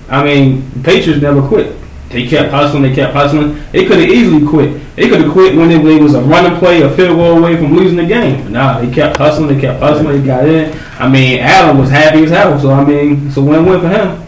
I 0.10 0.24
mean, 0.24 0.69
the 0.74 0.84
Patriots 0.84 1.22
never 1.22 1.45
quit. 1.48 1.75
They 2.15 2.25
kept 2.25 2.50
hustling. 2.50 2.81
They 2.84 2.95
kept 2.95 3.13
hustling. 3.13 3.62
They 3.74 3.86
could 3.86 4.00
have 4.00 4.07
easily 4.07 4.48
quit. 4.48 4.79
They 4.95 5.10
could 5.10 5.19
have 5.19 5.34
quit 5.34 5.53
when 5.53 5.69
it, 5.69 6.01
was 6.01 6.13
a 6.13 6.22
running 6.22 6.57
play, 6.60 6.81
a 6.81 6.89
field 6.89 7.17
goal 7.17 7.39
away 7.39 7.57
from 7.57 7.75
losing 7.75 7.98
the 7.98 8.05
game. 8.05 8.41
But 8.41 8.53
nah, 8.53 8.79
they 8.79 8.89
kept 8.89 9.17
hustling. 9.17 9.53
They 9.53 9.60
kept 9.60 9.81
hustling. 9.81 10.22
They 10.22 10.25
got 10.25 10.48
in. 10.48 10.79
I 10.98 11.10
mean, 11.10 11.41
Allen 11.41 11.77
was 11.77 11.89
happy 11.89 12.24
as 12.24 12.29
hell. 12.29 12.57
So 12.57 12.72
I 12.72 12.86
mean, 12.86 13.27
it's 13.27 13.36
a 13.36 13.41
win-win 13.41 13.81
for 13.81 13.89
him. 13.89 14.22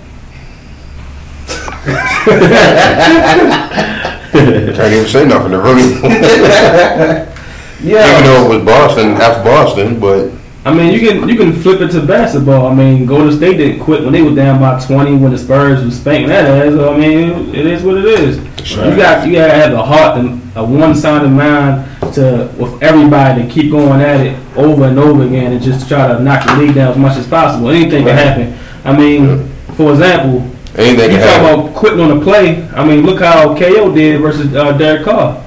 ain't 4.37 4.93
even 4.93 5.07
say 5.07 5.25
nothing 5.25 5.51
to 5.51 5.61
really. 5.61 7.27
Yeah. 7.79 8.11
Even 8.11 8.23
though 8.23 8.45
it 8.45 8.49
was 8.57 8.65
Boston, 8.65 9.21
F 9.21 9.43
Boston, 9.43 9.99
but 9.99 10.31
I 10.67 10.73
mean, 10.73 10.91
you 10.93 10.99
can 10.99 11.29
you 11.29 11.37
can 11.37 11.53
flip 11.53 11.79
it 11.79 11.91
to 11.91 12.05
basketball. 12.05 12.67
I 12.67 12.75
mean, 12.75 13.05
Golden 13.05 13.31
State 13.31 13.55
didn't 13.55 13.79
quit 13.79 14.03
when 14.03 14.11
they 14.11 14.21
were 14.21 14.35
down 14.35 14.59
by 14.59 14.77
twenty 14.85 15.15
when 15.15 15.31
the 15.31 15.37
Spurs 15.37 15.81
was 15.81 15.97
spanking 15.97 16.27
that 16.27 16.43
ass. 16.43 16.73
So, 16.73 16.93
I 16.93 16.97
mean, 16.97 17.55
it 17.55 17.65
is 17.65 17.83
what 17.83 17.95
it 17.95 18.03
is. 18.03 18.37
You 18.71 18.97
got 18.97 19.25
you 19.25 19.31
gotta 19.33 19.53
have 19.53 19.71
the 19.71 19.81
heart 19.81 20.17
and 20.17 20.41
a 20.57 20.65
one 20.65 20.93
sided 20.93 21.29
mind 21.29 21.85
to 22.15 22.53
with 22.57 22.83
everybody 22.83 23.43
to 23.43 23.49
keep 23.49 23.71
going 23.71 24.01
at 24.01 24.19
it 24.19 24.37
over 24.57 24.83
and 24.83 24.99
over 24.99 25.23
again 25.23 25.53
and 25.53 25.63
just 25.63 25.87
try 25.87 26.05
to 26.05 26.19
knock 26.19 26.45
the 26.45 26.57
league 26.57 26.75
down 26.75 26.91
as 26.91 26.97
much 26.97 27.17
as 27.17 27.25
possible. 27.25 27.69
Anything 27.69 28.03
can 28.03 28.17
happen. 28.17 28.59
I 28.83 28.97
mean, 28.97 29.47
for 29.77 29.91
example, 29.91 30.41
anything 30.75 31.11
you 31.11 31.17
talk 31.19 31.39
about 31.39 31.75
quitting 31.75 32.01
on 32.01 32.17
a 32.17 32.21
play. 32.21 32.67
I 32.71 32.85
mean, 32.85 33.05
look 33.05 33.21
how 33.21 33.57
KO 33.57 33.95
did 33.95 34.19
versus 34.19 34.53
uh, 34.53 34.77
Derek 34.77 35.05
Carr. 35.05 35.41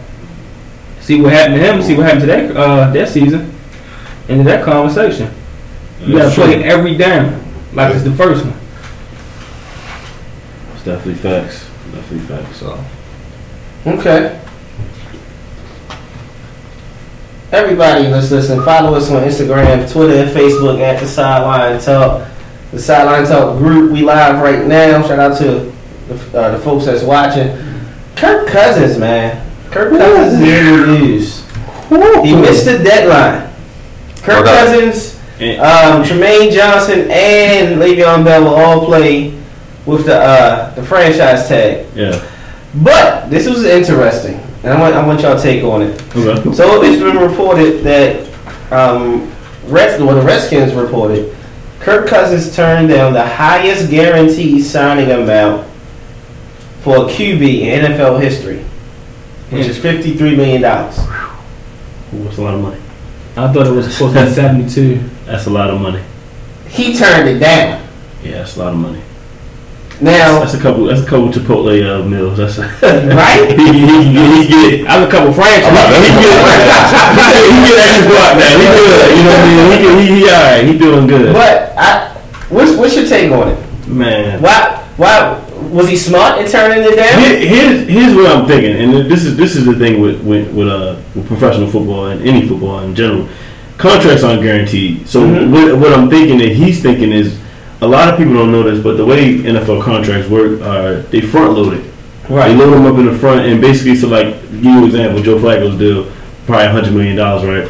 See 1.02 1.20
what 1.20 1.34
happened 1.34 1.56
to 1.56 1.60
him. 1.60 1.82
See 1.82 1.94
what 1.94 2.06
happened 2.06 2.22
to 2.22 2.26
that 2.28 2.56
uh, 2.56 2.90
that 2.92 3.08
season. 3.10 3.59
Into 4.30 4.44
that 4.44 4.64
conversation. 4.64 5.32
You 6.00 6.12
gotta 6.12 6.24
That's 6.24 6.34
play 6.36 6.54
true. 6.54 6.62
every 6.62 6.96
down 6.96 7.44
like 7.72 7.94
it's 7.94 8.04
the 8.04 8.12
first 8.12 8.44
one. 8.44 8.56
It's 10.74 10.84
definitely 10.84 11.14
facts. 11.14 11.68
Definitely 11.92 12.20
facts. 12.20 12.56
So. 12.56 12.84
Okay. 13.86 14.40
Everybody 17.52 18.06
let's 18.08 18.30
listen. 18.30 18.62
Follow 18.64 18.96
us 18.96 19.10
on 19.10 19.22
Instagram, 19.24 19.90
Twitter, 19.90 20.14
and 20.14 20.30
Facebook 20.30 20.80
at 20.80 21.00
the 21.00 21.06
Sideline 21.06 21.80
Talk. 21.80 22.28
The 22.70 22.78
Sideline 22.78 23.26
Talk 23.26 23.58
group. 23.58 23.90
We 23.90 24.02
live 24.02 24.40
right 24.40 24.66
now. 24.66 25.02
Shout 25.06 25.18
out 25.18 25.38
to 25.38 25.72
the, 26.08 26.38
uh, 26.38 26.50
the 26.56 26.58
folks 26.60 26.86
that's 26.86 27.02
watching. 27.02 27.56
Kirk 28.14 28.48
Cousins, 28.48 28.96
man. 28.96 29.44
Kirk 29.70 29.90
Cousins 29.90 30.40
is 30.40 30.48
in 30.48 30.80
the 30.80 30.98
news. 30.98 31.44
He 32.24 32.34
missed 32.34 32.64
the 32.66 32.78
deadline. 32.78 33.49
Kirk. 34.22 34.44
Cousins, 34.44 35.14
um, 35.58 36.02
Trumaine 36.04 36.52
Johnson, 36.52 37.10
and 37.10 37.80
Le'Veon 37.80 38.24
Bell 38.24 38.42
will 38.44 38.54
all 38.54 38.84
play 38.86 39.30
with 39.86 40.06
the 40.06 40.16
uh, 40.16 40.74
the 40.74 40.82
franchise 40.82 41.48
tag. 41.48 41.86
Yeah. 41.94 42.26
But 42.82 43.30
this 43.30 43.48
was 43.48 43.64
interesting, 43.64 44.36
and 44.62 44.72
I 44.72 44.80
want 44.80 44.94
I 44.94 45.06
want 45.06 45.20
y'all 45.22 45.36
to 45.36 45.42
take 45.42 45.64
on 45.64 45.82
it. 45.82 46.00
Okay. 46.14 46.52
So 46.52 46.82
it's 46.82 47.02
been 47.02 47.16
reported 47.18 47.82
that 47.82 48.26
um, 48.72 49.32
Reds, 49.64 50.02
well, 50.02 50.14
the 50.14 50.22
Redskins 50.22 50.74
reported 50.74 51.36
Kirk 51.80 52.08
Cousins 52.08 52.54
turned 52.54 52.88
down 52.90 53.12
the 53.14 53.26
highest 53.26 53.90
guaranteed 53.90 54.62
signing 54.64 55.10
amount 55.10 55.66
for 56.82 56.96
a 56.96 57.00
QB 57.00 57.60
in 57.62 57.92
NFL 57.92 58.20
history, 58.20 58.58
which 59.50 59.66
is 59.66 59.78
fifty 59.78 60.14
three 60.16 60.36
million 60.36 60.62
dollars. 60.62 60.96
That's 62.12 62.38
a 62.38 62.42
lot 62.42 62.54
of 62.54 62.60
money. 62.60 62.80
I 63.48 63.52
thought 63.52 63.66
it 63.66 63.72
was 63.72 63.92
supposed 63.92 64.14
to 64.16 64.24
be 64.26 64.30
seventy 64.32 64.68
two. 64.68 65.08
That's 65.24 65.46
a 65.46 65.50
lot 65.50 65.70
of 65.70 65.80
money. 65.80 66.02
He 66.68 66.96
turned 66.96 67.28
it 67.28 67.38
down. 67.38 67.86
Yeah, 68.22 68.38
that's 68.38 68.56
a 68.56 68.60
lot 68.60 68.72
of 68.74 68.78
money. 68.78 69.00
Now, 70.00 70.40
That's 70.40 70.54
a 70.54 70.60
couple. 70.60 70.84
That's 70.86 71.02
a 71.02 71.06
couple 71.06 71.28
Chipotle 71.28 71.76
uh, 71.84 72.08
meals. 72.08 72.38
That's 72.38 72.56
a, 72.56 72.62
right? 73.14 73.52
he, 73.52 73.64
he, 73.68 74.04
he, 74.08 74.44
he 74.44 74.48
get. 74.48 74.88
I 74.88 74.98
was 74.98 75.08
a 75.08 75.10
couple 75.10 75.32
franchises. 75.34 75.92
He 76.00 76.08
get, 76.16 76.40
he 77.44 77.56
get 77.68 77.76
extra 77.84 78.08
block 78.08 78.32
now. 78.40 78.48
He 78.56 78.64
good. 78.64 79.18
You 79.18 79.22
know 79.24 79.30
what 79.30 79.40
I 79.40 79.44
mean? 79.44 79.70
He, 79.70 79.76
can- 79.84 79.98
he, 80.00 80.20
he 80.24 80.30
all 80.30 80.42
right. 80.42 80.64
He 80.64 80.78
doing 80.78 81.06
good. 81.06 81.32
But 81.34 81.74
I, 81.76 82.16
what's 82.48 82.72
what's 82.76 82.96
your 82.96 83.06
take 83.06 83.30
on 83.30 83.48
it? 83.48 83.88
Man. 83.88 84.40
Why 84.40 84.84
why 84.96 85.36
was 85.70 85.88
he 85.88 85.96
smart 85.96 86.40
in 86.40 86.50
turning 86.50 86.82
it 86.82 86.96
down? 86.96 87.20
Here- 87.20 87.38
Here's 87.48 87.88
here's 87.88 88.14
what 88.14 88.26
I'm 88.26 88.46
thinking, 88.46 88.76
and 88.76 89.10
this 89.10 89.24
is 89.24 89.36
this 89.36 89.56
is 89.56 89.64
the 89.66 89.74
thing 89.74 90.00
with 90.00 90.20
with, 90.22 90.52
with 90.52 90.68
uh 90.68 90.96
with 91.14 91.26
professional 91.26 91.68
football 91.70 92.06
and 92.06 92.22
any 92.26 92.46
football 92.48 92.80
in 92.80 92.94
general. 92.94 93.28
Contracts 93.78 94.22
aren't 94.22 94.42
guaranteed. 94.42 95.08
So 95.08 95.22
Mhm. 95.22 95.50
what, 95.50 95.78
what 95.78 95.92
I'm 95.92 96.10
thinking 96.10 96.38
that 96.38 96.50
he's 96.50 96.82
thinking 96.82 97.12
is 97.12 97.38
a 97.80 97.86
lot 97.88 98.08
of 98.10 98.18
people 98.18 98.34
don't 98.34 98.52
know 98.52 98.62
this, 98.62 98.82
but 98.82 98.96
the 98.98 99.06
way 99.06 99.38
NFL 99.38 99.80
contracts 99.82 100.28
work 100.28 100.60
are 100.60 100.96
they 101.10 101.20
front 101.22 101.54
loaded. 101.54 101.84
They 102.28 102.54
load 102.54 102.74
them 102.74 102.86
up 102.86 102.96
in 102.98 103.06
the 103.06 103.18
front, 103.18 103.46
and 103.46 103.60
basically, 103.60 103.96
so 103.96 104.06
like 104.08 104.26
give 104.52 104.64
you 104.64 104.78
an 104.78 104.84
example, 104.84 105.22
Joe 105.22 105.38
Flacco's 105.38 105.78
deal, 105.78 106.06
probably 106.46 106.66
hundred 106.68 106.92
million 106.92 107.16
dollars, 107.16 107.44
right? 107.44 107.68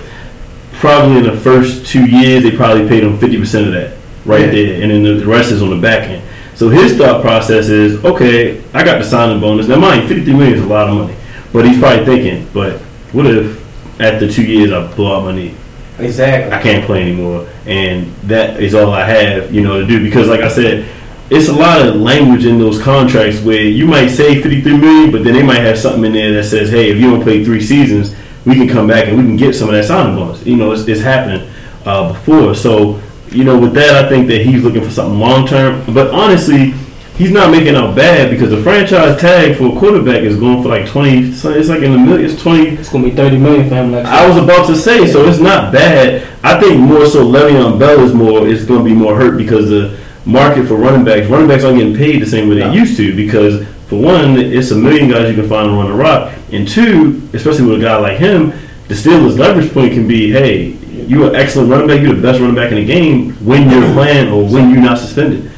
Probably 0.80 1.18
in 1.18 1.24
the 1.24 1.36
first 1.40 1.86
two 1.86 2.04
years, 2.06 2.42
they 2.42 2.50
probably 2.50 2.88
paid 2.88 3.04
him 3.04 3.16
fifty 3.18 3.38
percent 3.38 3.68
of 3.68 3.72
that, 3.74 3.92
right 4.24 4.46
Yeah. 4.46 4.50
there, 4.50 4.82
and 4.82 4.90
then 4.90 5.02
the 5.18 5.26
rest 5.26 5.50
is 5.52 5.62
on 5.62 5.70
the 5.70 5.76
back 5.76 6.08
end. 6.08 6.22
So 6.60 6.68
his 6.68 6.94
thought 6.98 7.22
process 7.22 7.70
is, 7.70 8.04
okay, 8.04 8.62
I 8.74 8.84
got 8.84 8.98
the 8.98 9.04
signing 9.04 9.40
bonus. 9.40 9.66
Now, 9.66 9.78
mind 9.78 10.02
you, 10.02 10.08
fifty-three 10.08 10.34
million 10.34 10.58
is 10.58 10.62
a 10.62 10.66
lot 10.66 10.90
of 10.90 10.94
money, 10.94 11.16
but 11.54 11.64
he's 11.64 11.78
probably 11.78 12.04
thinking, 12.04 12.46
but 12.52 12.78
what 13.14 13.26
if 13.26 13.98
after 13.98 14.30
two 14.30 14.44
years 14.44 14.70
I 14.70 14.86
blow 14.94 15.16
out 15.16 15.24
my 15.24 15.32
knee? 15.32 15.54
Exactly. 15.98 16.52
I 16.52 16.60
can't 16.60 16.84
play 16.84 17.00
anymore, 17.00 17.48
and 17.64 18.14
that 18.24 18.62
is 18.62 18.74
all 18.74 18.92
I 18.92 19.06
have, 19.06 19.54
you 19.54 19.62
know, 19.62 19.80
to 19.80 19.86
do. 19.86 20.04
Because, 20.04 20.28
like 20.28 20.42
I 20.42 20.48
said, 20.48 20.86
it's 21.30 21.48
a 21.48 21.52
lot 21.54 21.80
of 21.80 21.96
language 21.96 22.44
in 22.44 22.58
those 22.58 22.78
contracts 22.78 23.40
where 23.40 23.62
you 23.62 23.86
might 23.86 24.08
say 24.08 24.42
53 24.42 24.76
million, 24.76 25.10
but 25.10 25.24
then 25.24 25.32
they 25.32 25.42
might 25.42 25.60
have 25.60 25.78
something 25.78 26.04
in 26.04 26.12
there 26.12 26.34
that 26.34 26.44
says, 26.44 26.68
"Hey, 26.68 26.90
if 26.90 26.98
you 26.98 27.10
don't 27.10 27.22
play 27.22 27.42
three 27.42 27.62
seasons, 27.62 28.14
we 28.44 28.54
can 28.54 28.68
come 28.68 28.86
back 28.86 29.08
and 29.08 29.16
we 29.16 29.22
can 29.22 29.36
get 29.38 29.54
some 29.54 29.70
of 29.70 29.74
that 29.74 29.86
signing 29.86 30.14
bonus." 30.14 30.44
You 30.44 30.56
know, 30.56 30.72
it's, 30.72 30.86
it's 30.86 31.00
happened 31.00 31.50
uh, 31.86 32.12
before, 32.12 32.54
so 32.54 33.00
you 33.32 33.44
know, 33.44 33.58
with 33.58 33.74
that, 33.74 34.04
I 34.04 34.08
think 34.08 34.26
that 34.28 34.42
he's 34.42 34.62
looking 34.62 34.82
for 34.82 34.90
something 34.90 35.18
long 35.18 35.46
term. 35.46 35.82
But 35.94 36.10
honestly. 36.12 36.74
He's 37.16 37.32
not 37.32 37.50
making 37.50 37.74
out 37.74 37.94
bad 37.94 38.30
because 38.30 38.48
the 38.48 38.62
franchise 38.62 39.20
tag 39.20 39.58
for 39.58 39.76
a 39.76 39.78
quarterback 39.78 40.22
is 40.22 40.38
going 40.40 40.62
for 40.62 40.70
like 40.70 40.86
twenty. 40.88 41.34
So 41.34 41.50
it's 41.50 41.68
like 41.68 41.82
in 41.82 41.92
the 41.92 41.98
million. 41.98 42.30
It's 42.30 42.40
twenty 42.42 42.68
It's 42.70 42.88
gonna 42.88 43.04
be 43.04 43.10
thirty 43.10 43.36
million 43.36 43.68
for 43.68 43.74
him 43.74 43.90
next 43.90 44.08
year. 44.08 44.16
I 44.18 44.26
was 44.26 44.38
about 44.42 44.66
to 44.68 44.74
say, 44.74 45.06
so 45.06 45.28
it's 45.28 45.38
not 45.38 45.70
bad. 45.70 46.26
I 46.42 46.58
think 46.58 46.80
more 46.80 47.04
so 47.04 47.22
Le'Veon 47.26 47.78
Bell 47.78 48.00
is 48.00 48.14
more 48.14 48.46
is 48.48 48.64
going 48.64 48.82
to 48.82 48.84
be 48.86 48.94
more 48.94 49.14
hurt 49.14 49.36
because 49.36 49.68
the 49.68 49.98
market 50.24 50.66
for 50.66 50.76
running 50.76 51.04
backs, 51.04 51.26
running 51.28 51.46
backs 51.46 51.62
aren't 51.62 51.76
getting 51.76 51.94
paid 51.94 52.22
the 52.22 52.26
same 52.26 52.48
way 52.48 52.54
they 52.54 52.60
No. 52.62 52.72
used 52.72 52.96
to 52.96 53.14
because 53.14 53.66
for 53.88 54.00
one, 54.00 54.38
it's 54.38 54.70
a 54.70 54.76
million 54.76 55.10
guys 55.10 55.28
you 55.28 55.34
can 55.38 55.46
find 55.46 55.76
run 55.76 55.88
the 55.90 55.94
rock, 55.94 56.32
and 56.52 56.66
two, 56.66 57.20
especially 57.34 57.66
with 57.66 57.80
a 57.80 57.84
guy 57.84 57.98
like 57.98 58.16
him, 58.16 58.54
the 58.88 58.94
Steelers' 58.94 59.38
leverage 59.38 59.70
point 59.74 59.92
can 59.92 60.08
be, 60.08 60.30
hey, 60.32 60.70
you're 61.10 61.28
an 61.28 61.34
excellent 61.34 61.68
running 61.68 61.88
back, 61.88 62.00
you're 62.00 62.14
the 62.14 62.22
best 62.22 62.38
running 62.38 62.54
back 62.54 62.70
in 62.70 62.76
the 62.78 62.84
game 62.84 63.32
when 63.44 63.68
you're 63.68 63.92
playing 63.94 64.30
or 64.30 64.46
when 64.46 64.70
you're 64.70 64.80
not 64.80 64.96
suspended. 64.96 65.50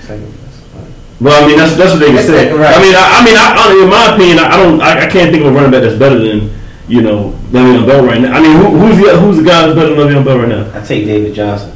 Well, 1.20 1.44
I 1.44 1.46
mean 1.46 1.58
that's 1.58 1.76
that's 1.76 1.92
what 1.92 2.00
they 2.00 2.10
can 2.10 2.24
say. 2.24 2.50
Right. 2.50 2.74
I 2.74 2.82
mean, 2.82 2.96
I, 2.96 3.04
I 3.14 3.24
mean, 3.24 3.36
I, 3.36 3.82
in 3.84 3.88
my 3.88 4.14
opinion, 4.14 4.38
I, 4.40 4.48
I 4.48 4.56
don't, 4.56 4.80
I, 4.80 5.06
I 5.06 5.10
can't 5.10 5.30
think 5.30 5.44
of 5.44 5.52
a 5.52 5.54
running 5.54 5.70
back 5.70 5.82
that's 5.82 5.96
better 5.96 6.18
than 6.18 6.50
you 6.88 7.00
know 7.02 7.30
Le'Veon 7.52 7.86
Bell 7.86 8.04
right 8.04 8.20
now. 8.20 8.32
I 8.32 8.40
mean, 8.40 8.56
who, 8.56 8.76
who's 8.76 8.96
the 8.98 9.20
who's 9.20 9.36
the 9.36 9.44
guy 9.44 9.66
that's 9.66 9.78
better 9.78 9.94
than 9.94 9.98
Le'Veon 9.98 10.24
Bell 10.24 10.38
right 10.38 10.48
now? 10.48 10.66
I 10.74 10.84
take 10.84 11.04
David 11.04 11.34
Johnson. 11.34 11.70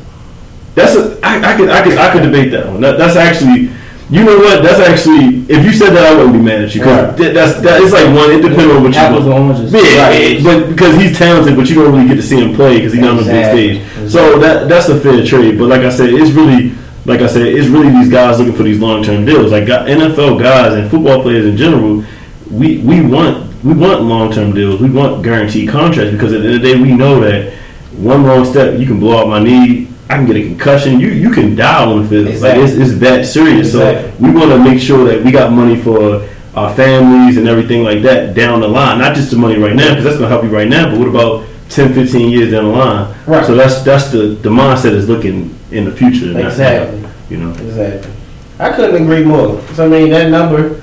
That's 0.75 0.97
a, 0.97 1.21
I, 1.23 1.53
I 1.53 1.57
could 1.57 1.69
I 1.69 1.85
could 1.85 1.99
I 1.99 2.13
could 2.13 2.23
debate 2.23 2.51
that 2.53 2.67
one. 2.67 2.81
That, 2.81 2.99
that's 2.99 3.15
actually. 3.15 3.71
You 4.09 4.23
know 4.25 4.37
what? 4.39 4.63
That's 4.63 4.79
actually. 4.79 5.45
If 5.53 5.65
you 5.65 5.73
said 5.73 5.91
that, 5.95 6.13
I 6.13 6.17
wouldn't 6.17 6.35
be 6.35 6.41
mad 6.41 6.63
at 6.63 6.75
you. 6.75 6.81
Cause 6.83 7.07
Right. 7.09 7.17
that, 7.17 7.35
that's 7.35 7.61
that. 7.61 7.81
It's 7.83 7.93
like 7.93 8.07
one. 8.15 8.31
It 8.31 8.41
depends 8.43 8.73
on 8.73 8.83
what 8.85 8.93
you 8.93 8.99
Apples 9.01 9.25
want. 9.25 9.45
oranges. 9.59 9.73
Yeah, 9.73 10.07
Right. 10.09 10.45
but 10.45 10.69
because 10.69 10.95
he's 10.97 11.19
talented, 11.19 11.57
but 11.57 11.69
you 11.69 11.75
don't 11.75 11.93
really 11.93 12.07
get 12.07 12.15
to 12.15 12.23
see 12.23 12.37
him 12.41 12.55
play 12.55 12.77
because 12.77 12.93
he's 12.93 13.03
not 13.03 13.11
on 13.11 13.17
the 13.17 13.23
big 13.25 13.35
Exactly. 13.35 13.81
stage. 13.97 14.11
So 14.13 14.39
that 14.39 14.69
that's 14.69 14.89
a 14.89 14.97
fair 15.01 15.25
trade. 15.25 15.59
But 15.59 15.69
like 15.69 15.81
I 15.83 15.91
said, 15.91 16.11
it's 16.11 16.31
really 16.31 16.73
like 17.05 17.21
I 17.21 17.27
said, 17.27 17.47
it's 17.47 17.67
really 17.69 17.91
these 17.91 18.09
guys 18.09 18.39
looking 18.39 18.55
for 18.55 18.63
these 18.63 18.79
long 18.79 19.03
term 19.03 19.25
deals. 19.25 19.51
Like 19.51 19.65
NFL 19.65 20.39
guys 20.41 20.75
and 20.75 20.89
football 20.91 21.23
players 21.23 21.45
in 21.47 21.57
general, 21.57 22.05
we 22.51 22.79
we 22.79 23.01
want 23.01 23.45
we 23.65 23.73
want 23.75 24.03
long 24.03 24.31
term 24.33 24.53
deals. 24.55 24.81
We 24.81 24.89
want 24.89 25.25
guaranteed 25.25 25.69
contracts 25.69 26.13
because 26.13 26.33
at 26.33 26.43
the 26.43 26.47
end 26.47 26.57
of 26.57 26.63
the 26.63 26.73
day, 26.75 26.81
we 26.81 26.93
know 26.93 27.19
that 27.21 27.53
one 27.97 28.25
wrong 28.25 28.45
step, 28.45 28.79
you 28.79 28.87
can 28.87 29.01
blow 29.01 29.19
out 29.19 29.29
my 29.29 29.41
knee. 29.41 29.86
I 30.09 30.15
can 30.15 30.27
get 30.27 30.37
a 30.37 30.43
concussion. 30.43 31.01
You 31.01 31.09
you 31.09 31.31
can 31.31 31.57
die 31.57 31.85
on 31.85 32.03
the 32.03 32.09
field. 32.09 32.41
Like 32.41 32.59
it's, 32.59 32.75
it's 32.75 32.99
that 33.01 33.27
serious. 33.27 33.69
Exactly. 33.69 34.13
So 34.13 34.25
we 34.25 34.31
want 34.31 34.51
to 34.51 34.59
make 34.59 34.81
sure 34.81 35.05
that 35.05 35.25
we 35.25 35.33
got 35.33 35.53
money 35.53 35.81
for 35.81 36.29
our 36.55 36.75
families 36.75 37.37
and 37.37 37.49
everything 37.49 37.83
like 37.83 38.03
that 38.03 38.35
down 38.35 38.61
the 38.61 38.69
line. 38.69 38.99
Not 38.99 39.17
just 39.17 39.33
the 39.33 39.37
money 39.37 39.59
right 39.59 39.75
now 39.75 39.91
because 39.91 40.05
that's 40.05 40.17
gonna 40.17 40.29
help 40.29 40.45
you 40.45 40.51
right 40.51 40.69
now. 40.69 40.91
But 40.91 41.01
what 41.01 41.09
about 41.09 41.47
10, 41.71 41.93
15 41.93 42.31
years 42.31 42.53
down 42.53 42.65
the 42.65 42.71
line? 42.71 43.15
Right. 43.27 43.45
So 43.45 43.57
that's 43.57 43.83
that's 43.83 44.11
the 44.11 44.39
the 44.41 44.49
mindset 44.49 44.93
is 44.93 45.09
looking 45.09 45.59
in 45.73 45.85
the 45.85 45.93
future. 45.93 46.39
Exactly. 46.39 47.03
You 47.29 47.39
know. 47.39 47.51
Exactly. 47.51 48.13
I 48.61 48.73
couldn't 48.73 49.03
agree 49.03 49.25
more. 49.25 49.61
So 49.75 49.87
I 49.87 49.89
mean 49.89 50.11
that 50.11 50.31
number. 50.31 50.83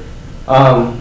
Um, 0.49 0.99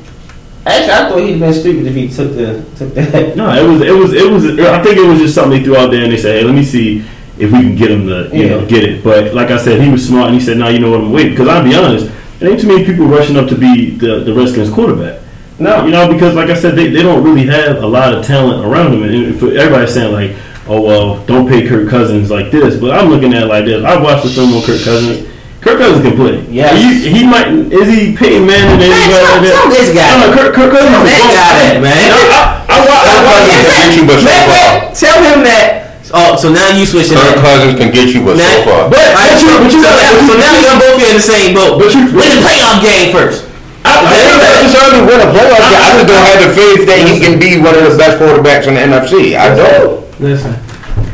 actually, 0.64 0.92
I 0.92 1.08
thought 1.08 1.18
he'd 1.18 1.40
been 1.40 1.52
stupid 1.52 1.86
if 1.86 1.94
he 1.96 2.08
took 2.08 2.36
the 2.36 2.64
took 2.76 2.94
that. 2.94 3.36
No, 3.36 3.50
it 3.52 3.68
was 3.68 3.80
it 3.82 3.92
was 3.92 4.14
it 4.14 4.30
was. 4.30 4.44
I 4.60 4.80
think 4.80 4.96
it 4.96 5.08
was 5.08 5.18
just 5.18 5.34
something 5.34 5.58
they 5.58 5.64
threw 5.64 5.76
out 5.76 5.90
there, 5.90 6.04
and 6.04 6.12
they 6.12 6.16
said, 6.16 6.38
"Hey, 6.38 6.44
let 6.44 6.54
me 6.54 6.62
see 6.62 7.04
if 7.42 7.50
we 7.52 7.58
can 7.60 7.74
get 7.76 7.90
him 7.90 8.06
to 8.06 8.30
you 8.32 8.48
know 8.48 8.64
get 8.66 8.84
it." 8.84 9.02
But 9.04 9.34
like 9.34 9.50
I 9.50 9.58
said, 9.58 9.80
he 9.80 9.90
was 9.90 10.06
smart, 10.06 10.26
and 10.30 10.34
he 10.34 10.40
said, 10.40 10.56
"No, 10.56 10.68
you 10.68 10.78
know 10.78 10.90
what? 10.90 11.00
I'm 11.00 11.12
waiting." 11.12 11.32
Because 11.32 11.48
I'll 11.48 11.64
be 11.64 11.74
honest, 11.74 12.10
there 12.38 12.50
ain't 12.50 12.60
too 12.60 12.68
many 12.68 12.84
people 12.84 13.06
rushing 13.06 13.36
up 13.36 13.48
to 13.48 13.56
be 13.56 13.90
the 13.90 14.20
the 14.20 14.32
Redskins 14.32 14.70
quarterback. 14.70 15.20
No. 15.58 15.84
You 15.84 15.92
know, 15.92 16.12
because 16.12 16.34
like 16.34 16.50
I 16.50 16.54
said, 16.54 16.74
they, 16.74 16.88
they 16.90 17.02
don't 17.02 17.22
really 17.22 17.46
have 17.46 17.82
a 17.82 17.86
lot 17.86 18.12
of 18.14 18.24
talent 18.24 18.64
around 18.64 18.92
them, 18.92 19.02
and 19.04 19.14
if 19.14 19.42
everybody's 19.42 19.94
saying 19.94 20.12
like, 20.12 20.34
"Oh 20.66 20.80
well, 20.80 21.24
don't 21.26 21.46
pay 21.48 21.66
Kirk 21.68 21.88
Cousins 21.88 22.30
like 22.30 22.50
this," 22.50 22.80
but 22.80 22.90
I'm 22.92 23.10
looking 23.10 23.32
at 23.34 23.44
it 23.44 23.46
like 23.46 23.64
this. 23.66 23.84
I 23.84 24.00
watched 24.00 24.24
the 24.24 24.30
film 24.30 24.54
on 24.54 24.62
Kirk 24.62 24.82
Cousins. 24.82 25.28
Kirk 25.62 25.78
Cousins 25.78 26.02
can 26.02 26.16
play. 26.18 26.42
Yeah, 26.50 26.74
he, 26.74 27.06
he 27.06 27.22
might. 27.22 27.46
Is 27.70 27.86
he 27.86 28.10
Peyton 28.18 28.42
Manning? 28.42 28.82
Man, 28.82 28.90
anybody 28.90 29.14
tell- 29.14 29.30
like 29.30 29.42
that? 29.46 29.54
tell 29.54 29.70
this 29.70 29.88
guy. 29.94 30.10
No, 30.10 30.26
no, 30.26 30.34
Kirk, 30.34 30.50
Kirk 30.58 30.70
Cousins. 30.74 30.90
Tell 30.90 31.06
is 31.06 31.14
that 31.14 31.30
guy 31.38 31.52
that, 31.62 31.76
man. 31.78 32.10
No, 32.10 32.18
I, 32.66 32.82
Cousins 33.22 33.62
can 33.62 33.70
get 33.70 33.90
you, 33.94 34.02
but 34.02 34.18
so 34.18 34.26
Matter 34.26 34.42
of 34.42 34.50
far. 34.50 34.66
fact, 34.82 34.98
Tell 34.98 35.18
him 35.22 35.40
that. 35.46 35.81
Oh, 36.12 36.36
so 36.36 36.52
now 36.52 36.68
you 36.76 36.84
switching 36.84 37.16
Kirk 37.16 37.36
that. 37.36 37.40
Cousins 37.40 37.80
can 37.80 37.88
get 37.90 38.12
you, 38.12 38.20
but 38.24 38.36
so 38.36 38.44
Now, 38.44 38.64
far. 38.68 38.80
but, 38.92 39.00
But 39.16 39.32
you- 39.40 39.48
but 39.48 39.72
you 39.72 39.80
so, 39.80 39.88
gotta- 39.88 40.04
now, 40.04 40.28
so 40.28 40.34
now 40.36 40.54
y'all 40.60 40.78
both 40.78 41.00
in 41.00 41.16
the 41.16 41.24
same 41.24 41.54
boat. 41.56 41.80
But 41.80 41.88
you- 41.96 42.12
win 42.12 42.28
the 42.36 42.40
playoff 42.44 42.82
game 42.84 43.12
first. 43.16 43.44
I 43.84 43.96
don't 43.98 44.12
necessarily 44.12 45.02
win 45.08 45.20
a 45.24 45.30
playoff 45.32 45.58
game. 45.58 45.80
I 45.80 45.88
just 45.96 46.06
don't 46.06 46.24
have 46.28 46.40
the 46.46 46.52
faith 46.54 46.86
that 46.86 46.98
he 47.08 47.18
can 47.18 47.38
be 47.40 47.58
one 47.58 47.74
of 47.74 47.90
the 47.90 47.96
best 47.98 48.18
quarterbacks 48.20 48.66
in 48.68 48.74
the 48.74 48.80
NFC. 48.82 49.36
I 49.36 49.54
don't. 49.56 50.04
Listen, 50.20 50.54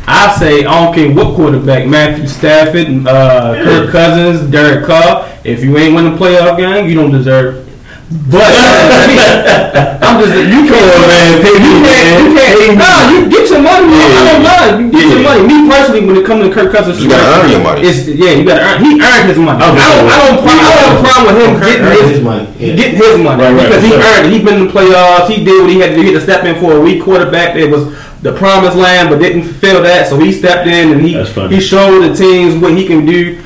I 0.07 0.35
say 0.37 0.65
I 0.65 0.83
don't 0.85 0.93
care 0.93 1.09
what 1.11 1.33
quarterback, 1.35 1.87
Matthew 1.87 2.27
Stafford, 2.27 3.07
uh, 3.07 3.55
Kirk 3.63 3.91
Cousins, 3.91 4.41
Derek 4.51 4.85
Carr. 4.85 5.25
If 5.43 5.63
you 5.63 5.77
ain't 5.77 5.95
win 5.95 6.07
a 6.07 6.11
playoff 6.17 6.57
game, 6.57 6.87
you 6.89 6.95
don't 6.95 7.11
deserve. 7.11 7.65
It. 8.09 8.31
But 8.33 8.49
I'm 10.01 10.17
just 10.17 10.33
you 10.33 10.65
can't 10.65 10.81
Come 10.81 10.97
on, 10.97 11.07
man. 11.09 11.41
Pay 11.45 11.55
me, 11.61 11.69
you 11.69 11.85
can't, 11.85 12.09
man. 12.09 12.25
you 12.25 12.33
Pay 12.33 12.49
can't, 12.49 12.73
me. 12.73 12.81
nah, 12.81 13.01
you 13.13 13.19
get 13.29 13.45
your 13.53 13.61
money. 13.61 13.85
man. 13.93 14.09
I 14.09 14.21
don't 14.25 14.43
mind. 14.43 14.73
You 14.81 14.87
get 14.89 15.05
your 15.13 15.21
money. 15.21 15.41
Me 15.45 15.55
personally, 15.69 16.01
when 16.09 16.15
it 16.17 16.25
comes 16.25 16.41
to 16.47 16.49
Kirk 16.49 16.71
Cousins, 16.73 16.97
You 17.01 17.09
gotta 17.09 17.29
earn 17.37 17.49
your 17.53 17.61
money. 17.61 17.81
It's 17.85 18.07
yeah, 18.09 18.31
you 18.33 18.43
gotta 18.45 18.65
earn. 18.65 18.77
He 18.81 18.97
earned 18.97 19.29
his 19.29 19.37
money. 19.37 19.61
I 19.61 19.69
Okay. 19.69 19.77
don't, 19.77 20.09
I 20.09 20.17
don't, 20.25 20.37
I 20.41 20.53
don't 20.57 20.77
have 20.81 20.93
a 20.97 21.01
problem 21.05 21.23
with 21.29 21.37
him 21.45 21.51
Kirk 21.61 21.69
getting 21.69 21.85
his, 22.01 22.09
his 22.17 22.21
money, 22.25 22.45
yeah. 22.57 22.75
getting 22.75 22.97
his 22.97 23.17
money 23.21 23.43
Right, 23.45 23.53
right, 23.53 23.67
because 23.69 23.83
he 23.85 23.91
right. 23.93 24.05
earned 24.17 24.25
it. 24.25 24.31
He 24.33 24.37
been 24.43 24.57
in 24.61 24.67
the 24.67 24.73
playoffs. 24.73 25.27
He 25.29 25.45
did 25.45 25.61
what 25.61 25.69
he 25.69 25.77
had 25.79 25.89
to 25.93 25.95
do. 25.95 26.01
He 26.01 26.09
had 26.13 26.17
to 26.17 26.25
step 26.25 26.43
in 26.49 26.57
for 26.59 26.77
a 26.77 26.81
weak 26.81 27.03
quarterback 27.03 27.55
It 27.55 27.69
was 27.69 27.93
the 28.25 28.33
promised 28.33 28.75
land, 28.75 29.09
but 29.09 29.19
didn't 29.19 29.43
fulfill 29.43 29.81
that. 29.83 30.07
So 30.09 30.17
he 30.17 30.33
stepped 30.33 30.67
in 30.67 30.91
and 30.97 31.01
he 31.05 31.13
he 31.53 31.59
showed 31.61 32.01
the 32.01 32.11
teams 32.15 32.55
what 32.61 32.73
he 32.75 32.85
can 32.87 33.05
do. 33.05 33.37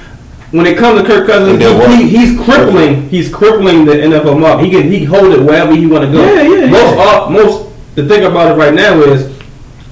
When 0.54 0.68
it 0.68 0.78
comes 0.78 1.02
to 1.02 1.08
Kirk 1.08 1.26
Cousins, 1.26 1.60
And 1.64 1.94
he, 1.94 2.08
he's 2.16 2.40
crippling. 2.40 3.10
He's 3.10 3.34
crippling 3.34 3.86
the 3.86 3.94
NFL 3.94 4.40
mark. 4.40 4.62
He 4.62 4.70
can 4.70 4.84
he 4.84 5.04
hold 5.04 5.34
it 5.34 5.42
wherever 5.42 5.76
he 5.76 5.88
want 5.88 6.06
to 6.06 6.12
go. 6.12 6.24
Yeah, 6.24 6.44
yeah, 6.44 6.70
Most 6.70 6.96
yeah. 6.96 7.04
uh, 7.04 7.30
most 7.32 7.96
the 7.96 8.08
thing 8.08 8.26
about 8.26 8.52
it 8.52 8.56
right 8.56 8.74
now 8.74 9.02
is 9.02 9.36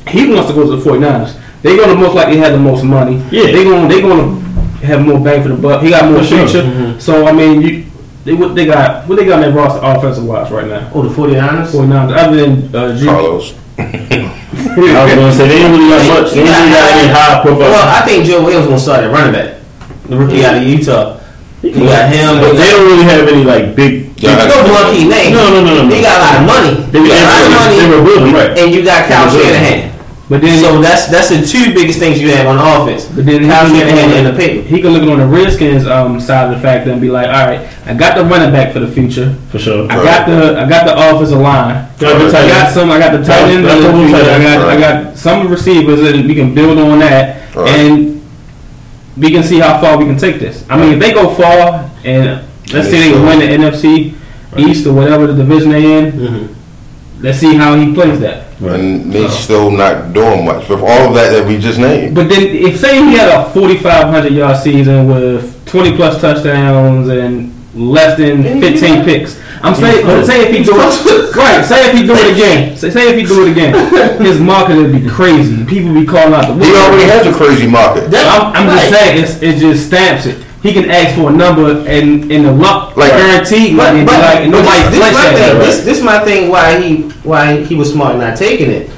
he 0.08 0.30
wants 0.32 0.50
to 0.50 0.53
go 0.53 0.70
to 0.70 0.75
the 0.75 0.89
49ers. 0.89 1.39
They're 1.63 1.77
gonna 1.77 1.96
most 2.00 2.13
likely 2.13 2.38
have 2.38 2.51
the 2.53 2.60
most 2.60 2.84
money. 2.84 3.18
Yeah. 3.32 3.46
They 3.51 3.63
gonna 3.63 3.88
they 3.88 4.01
gonna 4.01 4.39
have 4.86 5.01
more 5.01 5.20
bang 5.20 5.41
for 5.41 5.50
the 5.50 5.56
buck. 5.56 5.82
He 5.82 5.89
got 5.89 6.12
more 6.12 6.22
For 6.22 6.48
sure. 6.48 6.62
Mm-hmm. 6.62 7.00
So 7.00 7.25
I 7.25 7.32
mean, 7.32 7.62
you 7.63 7.86
they 8.24 8.34
what 8.34 8.53
they 8.53 8.68
got 8.68 9.08
what 9.08 9.15
they 9.18 9.25
got 9.25 9.41
in 9.41 9.41
their 9.41 9.51
roster 9.51 9.80
offensive 9.84 10.25
wise 10.25 10.51
right 10.51 10.68
now. 10.68 10.91
Oh, 10.94 11.01
the 11.01 11.10
49ers? 11.10 11.72
49ers 11.72 12.15
other 12.15 12.38
than 12.38 12.75
uh, 12.75 12.96
G- 12.96 13.06
Carlos. 13.06 13.56
I 13.80 15.06
was 15.06 15.15
gonna 15.15 15.32
say 15.34 15.48
they 15.48 15.63
ain't 15.63 15.72
really 15.75 15.89
got 15.89 16.22
much. 16.22 16.34
They 16.34 16.41
ain't 16.41 16.50
really 16.50 16.70
got 16.72 16.91
any 16.91 17.08
high 17.12 17.41
profile. 17.41 17.60
Well, 17.72 17.88
I 17.88 18.06
think 18.06 18.25
Joe 18.25 18.44
Williams 18.44 18.68
gonna 18.68 18.80
start 18.80 19.03
at 19.03 19.12
running 19.12 19.34
back. 19.34 19.61
The 20.12 20.18
rookie 20.20 20.44
out 20.44 20.58
of 20.60 20.63
Utah. 20.68 21.24
You 21.63 21.88
got 21.88 22.12
him. 22.12 22.44
But 22.44 22.60
they 22.60 22.68
don't 22.68 22.84
really 22.84 23.08
have 23.08 23.24
any 23.32 23.44
like 23.48 23.75
big. 23.80 24.12
Yeah, 24.20 24.36
big- 24.36 24.51
No 24.51 24.68
blunt 24.68 24.91
name. 25.08 25.32
No, 25.32 25.48
no, 25.56 25.63
no, 25.63 25.72
no, 25.72 25.84
no. 25.84 25.89
They 25.89 26.01
got 26.03 26.20
a 26.20 26.24
lot 26.27 26.36
of 26.36 26.44
money. 26.51 26.74
They, 26.91 27.00
You 27.00 27.08
got 27.08 27.24
a 27.24 27.32
lot 27.32 27.39
of 27.39 27.48
they, 27.48 27.80
they 27.80 27.88
money, 27.88 27.96
were 27.96 28.03
building 28.03 28.34
right. 28.36 28.51
and 28.60 28.68
you 28.75 28.84
got 28.84 29.08
Kyle 29.08 29.32
They 29.32 29.38
were 29.39 29.44
building. 29.48 29.63
Shanahan. 29.63 29.88
But 30.27 30.39
then 30.41 30.60
So 30.63 30.82
that's 30.82 31.08
that's 31.08 31.30
the 31.30 31.39
two 31.48 31.72
biggest 31.74 32.00
things 32.00 32.20
you 32.20 32.32
have 32.36 32.48
on 32.48 32.56
the 32.60 32.63
offense. 32.63 33.06
But 33.08 33.25
then 33.25 33.44
he 33.44 33.48
Kyle 33.48 33.63
can, 33.68 33.72
look 33.72 33.88
Shanahan 33.88 34.12
and 34.20 34.25
the 34.27 34.32
on, 34.32 34.38
paper. 34.38 34.62
he 34.68 34.82
can 34.82 34.91
look 34.91 35.03
on 35.08 35.20
the 35.20 35.27
Redskins 35.27 35.88
um, 35.88 36.20
side 36.20 36.51
of 36.51 36.56
the 36.56 36.62
fact 36.62 36.88
and 36.88 37.00
be 37.00 37.10
like, 37.10 37.27
all 37.27 37.48
right, 37.48 37.63
I 37.86 37.94
got 37.94 38.15
the 38.18 38.24
running 38.27 38.51
back 38.51 38.72
for 38.74 38.80
the 38.80 38.88
future. 38.91 39.32
For 39.51 39.60
sure. 39.60 39.88
I 39.91 39.96
got 40.03 40.27
the 40.27 40.60
I 40.60 40.68
got 40.68 40.84
the 40.88 40.96
offensive 40.96 41.39
line. 41.39 41.88
Got 42.00 42.20
I 42.36 42.48
got 42.48 42.74
some. 42.74 42.91
I 42.91 43.00
got 43.00 43.12
the 43.15 43.24
tight 43.24 43.48
end. 43.51 43.63
Got 43.63 43.75
for 43.80 43.82
the 43.84 43.91
the 43.91 44.08
future. 44.08 44.24
tight 44.24 44.27
I 44.27 44.44
end. 44.44 44.44
got 44.44 44.68
I 44.68 44.80
got 44.80 45.18
some 45.18 45.48
receivers, 45.48 46.00
and 46.03 46.27
we 46.27 46.36
can 46.36 46.56
build 46.56 46.77
on 46.80 47.00
that, 47.00 47.56
Right. 47.56 47.68
and 47.70 48.21
we 49.22 49.30
can 49.30 49.44
see 49.44 49.60
how 49.60 49.80
far 49.80 49.98
we 50.00 50.06
can 50.06 50.18
take 50.18 50.40
this. 50.40 50.66
I 50.68 50.78
mean, 50.78 50.94
if 50.94 51.00
they 51.00 51.13
go 51.13 51.30
far, 51.36 51.88
and 52.04 52.42
let's 52.74 52.90
say 52.90 53.12
they 53.12 53.13
win 53.13 53.38
the 53.38 53.46
NFC 53.46 54.16
East 54.58 54.88
or 54.88 54.94
whatever 54.94 55.28
the 55.28 55.36
division 55.36 55.70
they're 55.70 56.00
in, 56.00 56.12
Mhm. 56.12 56.48
let's 57.22 57.38
see 57.38 57.54
how 57.54 57.75
he 57.75 57.94
plays 57.94 58.20
that. 58.20 58.48
And 58.63 59.13
he's 59.13 59.32
still 59.32 59.70
not 59.70 60.12
doing 60.13 60.44
much 60.44 60.68
with 60.70 60.81
all 60.81 61.07
of 61.10 61.14
that 61.14 61.31
that 61.34 61.48
we 61.48 61.57
just 61.60 61.77
named. 61.77 62.16
But 62.16 62.29
then, 62.29 62.42
if 62.48 62.79
say 62.79 62.96
he 62.96 63.14
had 63.14 63.29
a 63.29 63.50
4,500 63.53 64.34
yard 64.34 64.57
season 64.57 65.07
with 65.07 65.66
20 65.68 65.96
plus 65.96 66.20
touchdowns 66.20 67.07
and 67.10 67.50
less 67.74 68.18
than 68.18 68.42
Didn't 68.44 68.62
he 68.64 68.70
do 68.72 68.79
15 68.79 68.96
that? 68.96 69.05
picks, 69.05 69.40
I'm 69.64 69.75
saying, 69.75 70.05
but 70.05 70.25
say 70.25 70.50
if 70.50 70.57
he 70.57 70.64
do 70.64 70.74
it, 70.75 71.36
right? 71.36 71.64
Say 71.64 71.90
if 71.90 71.96
he 71.96 72.05
do 72.05 72.14
it 72.14 72.34
again. 72.34 72.75
Say, 72.75 72.90
say 72.90 73.10
if 73.14 73.16
he 73.16 73.24
do 73.25 73.46
it 73.46 73.51
again, 73.51 73.74
his 74.22 74.40
market 74.42 74.75
would 74.77 74.92
be 74.92 75.07
crazy. 75.07 75.64
People 75.66 75.94
be 75.94 76.05
calling 76.05 76.34
out 76.34 76.48
the. 76.57 76.66
He 76.66 76.72
already 76.75 77.03
has 77.10 77.27
a 77.27 77.34
crazy 77.34 77.68
market. 77.68 78.10
That- 78.10 78.25
I'm, 78.27 78.55
I'm 78.57 78.77
just 78.77 78.90
saying, 78.90 79.24
it's, 79.24 79.42
it 79.42 79.60
just 79.62 79.88
stamps 79.88 80.25
it. 80.25 80.44
He 80.64 80.74
can 80.74 80.90
ask 80.92 81.16
for 81.16 81.29
a 81.29 81.34
number 81.34 81.72
and 81.88 82.31
in 82.31 82.44
the 82.44 82.51
luck 82.51 82.96
Like- 82.98 83.12
guaranteed 83.12 83.77
But, 83.77 83.94
money. 83.94 84.05
but, 84.05 84.16
Be 84.16 84.22
like, 84.22 84.40
and 84.46 84.51
but 84.51 84.62
nobody 84.62 84.81
this, 84.90 84.92
this 84.92 85.14
my 85.14 85.24
thing. 85.24 85.36
that. 85.38 85.60
This, 85.66 85.86
this 85.86 86.01
my 86.03 86.20
thing. 86.25 86.50
Why 86.50 86.79
he 86.81 87.01
why 87.24 87.64
he 87.64 87.75
was 87.75 87.92
smart 87.94 88.18
not 88.18 88.38
taking 88.38 88.70
it. 88.70 88.90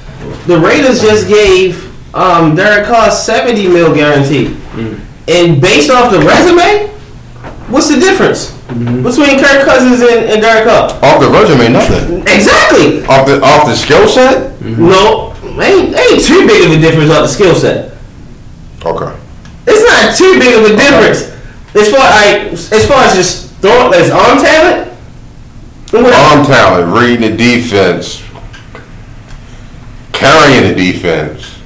The 0.48 0.58
Raiders 0.60 1.02
just 1.02 1.28
gave 1.28 1.92
um, 2.16 2.56
Derek 2.56 2.88
Carr 2.88 3.12
seventy 3.12 3.68
mil 3.68 3.94
guarantee, 3.94 4.56
and 5.28 5.62
based 5.62 5.90
off 5.92 6.12
the 6.12 6.20
resume, 6.20 6.88
what's 7.70 7.90
the 7.94 8.00
difference 8.00 8.52
Mm-hmm. 8.74 9.04
between 9.04 9.38
Kirk 9.40 9.66
Cousins 9.66 10.02
and, 10.02 10.26
and 10.34 10.42
Derek 10.42 10.66
Carr? 10.66 10.90
Off 11.06 11.22
the 11.22 11.30
resume, 11.30 11.72
nothing. 11.72 12.22
Exactly. 12.26 13.06
Off 13.06 13.28
the 13.28 13.42
off 13.42 13.68
the 13.68 13.76
skill 13.76 14.08
set. 14.08 14.58
Mm-hmm. 14.60 14.90
No, 14.90 15.34
ain't 15.62 15.94
ain't 15.94 16.26
too 16.26 16.48
big 16.48 16.66
of 16.66 16.72
a 16.72 16.82
difference 16.82 17.12
on 17.12 17.22
the 17.22 17.28
skill 17.28 17.54
set. 17.54 17.94
Okay. 18.84 19.14
It's 19.68 19.84
not 19.88 20.18
too 20.18 20.40
big 20.40 20.58
of 20.58 20.72
a 20.72 20.76
difference. 20.76 21.30
As 21.76 21.90
far 21.90 22.02
like, 22.10 22.52
as 22.54 22.88
far 22.88 23.04
as 23.06 23.16
just 23.16 23.54
throw 23.62 23.92
as 23.92 24.10
arm 24.10 24.38
talent. 24.40 24.92
Arm 25.94 26.46
talent, 26.46 26.92
reading 26.92 27.32
the 27.32 27.38
defense, 27.38 28.24
carrying 30.12 30.68
the 30.70 30.76
defense. 30.76 31.60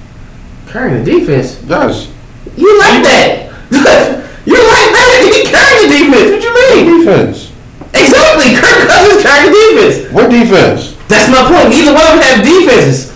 Carrying 0.67 1.03
the 1.03 1.11
defense. 1.11 1.63
Yes, 1.63 2.11
You 2.57 2.77
like 2.79 3.03
that? 3.03 3.47
you 4.45 4.55
like 4.55 4.91
that? 4.91 4.96
He 5.33 5.43
carrying 5.47 5.87
the 5.87 5.97
defense. 5.97 6.27
What 6.31 6.43
you 6.43 6.53
mean? 6.55 6.99
defense. 6.99 7.51
Exactly. 7.93 8.55
Kirk 8.55 8.87
Cousins 8.87 9.23
carrying 9.23 9.51
the 9.51 9.61
defense. 9.71 9.95
What 10.13 10.29
defense? 10.29 10.95
That's 11.07 11.29
my 11.31 11.43
point. 11.47 11.69
Neither 11.69 11.93
one 11.93 12.05
of 12.07 12.13
them 12.19 12.23
have 12.23 12.43
defenses. 12.43 13.13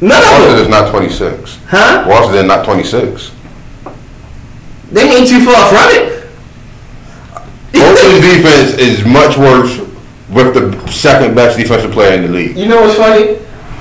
None 0.00 0.22
of 0.22 0.28
Washington 0.28 0.56
them. 0.56 0.62
is 0.62 0.68
not 0.68 0.90
26. 0.90 1.58
Huh? 1.66 2.04
Washington 2.08 2.46
not 2.46 2.64
26. 2.64 3.32
They 4.92 5.02
ain't 5.02 5.28
too 5.28 5.44
far 5.44 5.68
from 5.68 5.88
it. 5.90 6.18
Oakland's 7.74 8.24
defense 8.34 8.74
is 8.78 9.04
much 9.04 9.36
worse 9.36 9.78
with 10.30 10.54
the 10.54 10.90
second 10.90 11.34
best 11.34 11.58
defensive 11.58 11.92
player 11.92 12.14
in 12.14 12.22
the 12.22 12.28
league. 12.28 12.56
You 12.56 12.66
know 12.66 12.82
what's 12.82 12.96
funny? 12.96 13.38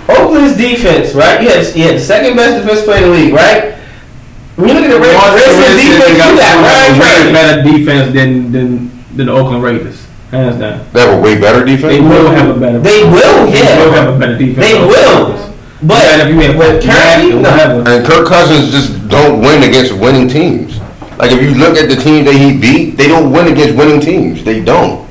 Oakland's 0.09 0.57
defense, 0.57 1.13
right? 1.13 1.41
You 1.41 1.49
had, 1.49 1.75
you 1.75 1.83
had 1.83 1.95
the 1.95 1.99
second 1.99 2.35
best 2.35 2.61
defense 2.63 2.83
player 2.85 3.03
in 3.03 3.11
the 3.11 3.17
league, 3.17 3.33
right? 3.33 3.76
When 4.57 4.69
you 4.69 4.73
look 4.73 4.85
at 4.85 4.91
the 4.91 4.99
Ra- 4.99 5.35
Redskins 5.37 5.77
defense, 5.77 6.09
you 6.09 6.17
got 6.17 6.33
Ryan 6.65 6.95
a 6.95 6.99
way 6.99 7.13
Tracy. 7.13 7.31
better 7.33 7.61
defense 7.63 8.13
than 8.13 8.51
than 8.51 8.89
than 9.15 9.25
the 9.27 9.31
Oakland 9.33 9.61
Raiders, 9.63 10.05
hands 10.31 10.57
down. 10.59 10.81
They 10.93 11.01
have 11.01 11.13
a 11.17 11.21
way 11.21 11.39
better 11.39 11.63
defense. 11.63 11.93
They 11.93 12.01
will 12.01 12.29
have 12.31 12.49
a 12.55 12.59
better. 12.59 12.79
They 12.79 13.03
will, 13.03 13.45
They 13.45 13.61
will 13.61 13.93
yeah. 13.93 14.01
have 14.01 14.15
a 14.15 14.17
better 14.17 14.37
defense. 14.37 14.65
They 14.65 14.73
will. 14.79 15.29
Raiders. 15.29 15.53
But 15.83 16.01
Yeah, 16.01 16.25
if 16.25 16.33
you 16.33 16.39
had 16.41 16.57
but 16.57 16.83
Matt 16.85 16.97
currently, 17.21 17.37
or 17.37 17.41
no. 17.41 17.51
whatever. 17.51 17.89
And 17.89 18.05
Kirk 18.05 18.27
Cousins 18.27 18.71
just 18.71 19.07
don't 19.09 19.41
win 19.41 19.61
against 19.61 19.93
winning 19.93 20.27
teams. 20.27 20.79
Like 21.19 21.31
if 21.31 21.39
you 21.41 21.53
look 21.53 21.77
at 21.77 21.87
the 21.87 21.95
teams 21.95 22.25
that 22.25 22.33
he 22.33 22.57
beat, 22.57 22.97
they 22.97 23.07
don't 23.07 23.31
win 23.31 23.47
against 23.53 23.77
winning 23.77 24.01
teams. 24.01 24.43
They 24.43 24.59
don't. 24.63 25.05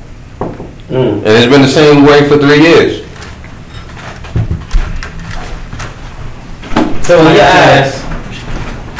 Mm. 0.91 1.23
And 1.23 1.27
it's 1.27 1.47
been 1.51 1.61
the 1.61 1.67
same 1.71 2.03
way 2.05 2.27
for 2.27 2.37
three 2.37 2.59
years. 2.61 3.03
So 7.07 7.19
in 7.25 7.35
your 7.35 7.43
eyes, 7.47 8.03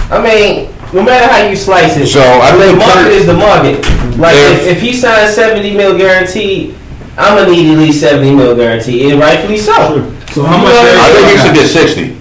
I 0.10 0.22
mean, 0.24 0.70
no 0.93 1.04
matter 1.04 1.28
how 1.28 1.48
you 1.50 1.56
slice 1.56 1.98
it, 1.98 2.08
So 2.08 2.22
I 2.22 2.56
the 2.56 2.63
think 2.63 2.78
market 2.80 3.04
Kirk- 3.04 3.12
is 3.12 3.26
the 3.26 3.34
market. 3.34 3.84
Like 4.17 4.36
If- 4.36 4.62
if, 4.62 4.78
if 4.78 4.82
he 4.82 4.93
signs 4.93 5.34
seventy 5.36 5.76
mil 5.76 5.98
guaranteed, 5.98 6.76
I'm 7.17 7.36
gonna 7.38 7.52
need 7.52 7.72
at 7.74 7.78
least 7.80 8.00
seventy 8.00 8.32
mil 8.34 8.56
guaranteed, 8.56 9.12
and 9.12 9.20
rightfully 9.20 9.58
so. 9.58 9.74
So 10.32 10.43
how 10.43 10.58
much? 10.58 10.74
You 10.74 10.84
know, 10.84 11.02
I 11.02 11.10
think 11.12 11.28
he 11.32 11.38
should 11.43 11.56
get 11.56 11.67
60. 11.67 12.17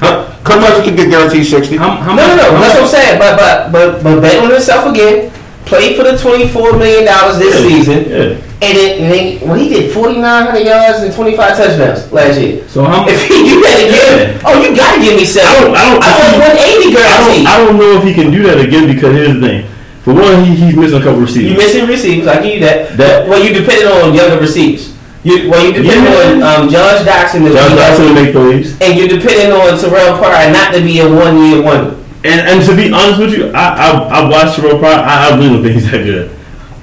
got? 0.00 0.44
Kirk 0.44 0.60
Cousins 0.60 0.84
could 0.84 0.96
get 0.96 1.10
guaranteed 1.10 1.46
60. 1.46 1.76
How, 1.76 1.90
how 1.90 2.14
No, 2.14 2.22
much? 2.26 2.36
no, 2.36 2.36
no. 2.36 2.42
how 2.56 2.60
That's 2.60 2.74
what 2.74 2.76
I'm 2.76 2.82
much- 2.82 2.90
saying. 2.90 3.18
But 3.18 3.36
but 3.38 3.72
but 3.72 4.02
but 4.04 4.20
bet 4.20 4.42
on 4.44 4.50
himself 4.50 4.86
again. 4.92 5.30
Played 5.66 5.96
for 5.98 6.04
the 6.04 6.16
twenty 6.16 6.46
four 6.48 6.78
million 6.78 7.04
dollars 7.04 7.38
this 7.38 7.50
Yeah, 7.58 7.66
season, 7.68 7.98
yeah. 8.06 8.38
and 8.62 8.72
then 8.78 8.90
and 9.02 9.08
then 9.12 9.24
well 9.48 9.58
he 9.58 9.68
did 9.68 9.92
forty 9.92 10.14
nine 10.14 10.46
hundred 10.46 10.64
yards 10.64 11.02
and 11.02 11.12
twenty 11.12 11.36
five 11.36 11.56
touchdowns 11.58 12.06
last 12.12 12.38
year. 12.40 12.62
So 12.68 12.84
how 12.84 13.02
much? 13.02 13.10
If 13.14 13.26
he 13.26 13.42
do 13.50 13.58
that 13.66 13.78
again, 13.82 14.40
oh 14.46 14.62
you 14.62 14.70
gotta 14.76 15.02
give 15.02 15.18
me 15.18 15.24
seven. 15.26 15.74
I 15.74 15.90
don't- 15.90 15.98
I 15.98 16.06
don't- 16.06 16.06
I 16.06 16.10
want 16.22 16.54
one 16.54 16.56
eighty 16.62 16.88
I 16.88 16.94
guaranteed. 16.94 17.44
don't, 17.44 17.50
I 17.50 17.56
don't 17.66 17.76
know 17.82 17.92
if 17.98 18.04
he 18.06 18.14
can 18.14 18.30
do 18.30 18.44
that 18.44 18.60
again 18.62 18.86
because 18.86 19.10
here's 19.12 19.34
the 19.34 19.40
thing. 19.42 19.66
For 20.06 20.14
one, 20.14 20.44
he, 20.44 20.54
he's 20.54 20.76
missing 20.76 21.00
a 21.00 21.02
couple 21.02 21.18
receivers. 21.26 21.50
You 21.50 21.56
missing 21.58 21.86
receivers, 21.90 22.28
I 22.30 22.40
give 22.40 22.54
you 22.54 22.60
that. 22.60 22.96
That- 22.96 23.26
well, 23.26 23.42
you 23.42 23.50
depending 23.52 23.88
on 23.90 24.14
younger 24.14 24.38
receivers. 24.38 24.94
You, 25.26 25.50
well, 25.50 25.58
you 25.66 25.72
depending 25.74 26.06
Yeah. 26.06 26.46
on 26.46 26.62
um, 26.62 26.70
Josh 26.70 27.02
Doctson, 27.02 27.42
to 27.42 27.50
Josh 27.50 27.96
to 27.98 28.14
make 28.14 28.30
plays. 28.30 28.78
and 28.80 28.94
you're 28.96 29.08
depending 29.10 29.50
on 29.50 29.74
Terrelle 29.74 30.14
Pryor 30.22 30.52
not 30.54 30.70
to 30.74 30.80
be 30.80 31.00
a 31.00 31.08
one 31.10 31.42
year 31.50 31.58
wonder. 31.60 31.98
And 32.26 32.40
and 32.48 32.66
to 32.66 32.74
be 32.76 32.92
honest 32.92 33.20
with 33.20 33.32
you, 33.34 33.50
I 33.52 33.64
I, 33.74 33.88
I 34.20 34.28
watched 34.28 34.58
Terrelle 34.58 34.78
Pryor. 34.78 34.98
I, 34.98 35.30
I 35.30 35.36
really 35.36 35.48
don't 35.54 35.62
think 35.62 35.74
he's 35.74 35.90
that 35.90 36.04
good. 36.04 36.30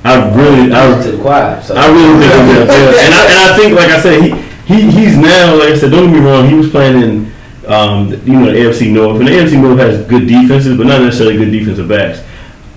I 0.03 0.15
really 0.36 0.71
I, 0.73 1.01
to 1.01 1.12
the 1.12 1.21
choir. 1.21 1.62
So. 1.62 1.75
I 1.75 1.88
really 1.88 2.19
think 2.19 2.32
he's 2.34 2.67
that 2.67 2.67
good. 2.67 2.95
And 3.03 3.13
I 3.13 3.21
and 3.27 3.39
I 3.39 3.58
think 3.58 3.75
like 3.75 3.89
I 3.89 3.99
said, 4.01 4.21
he 4.21 4.29
he 4.67 4.91
he's 4.91 5.17
now 5.17 5.56
like 5.56 5.69
I 5.69 5.77
said. 5.77 5.91
Don't 5.91 6.12
get 6.12 6.19
me 6.19 6.25
wrong. 6.25 6.47
He 6.49 6.56
was 6.56 6.69
playing 6.69 7.01
in 7.01 7.32
um, 7.67 8.10
you 8.25 8.39
know 8.39 8.51
the 8.51 8.58
AFC 8.58 8.91
North, 8.91 9.19
and 9.19 9.27
the 9.27 9.32
AFC 9.32 9.62
North 9.62 9.79
has 9.79 10.06
good 10.08 10.27
defenses, 10.27 10.77
but 10.77 10.88
not 10.88 11.01
necessarily 11.01 11.38
good 11.38 11.51
defensive 11.51 11.88
backs. 11.88 12.23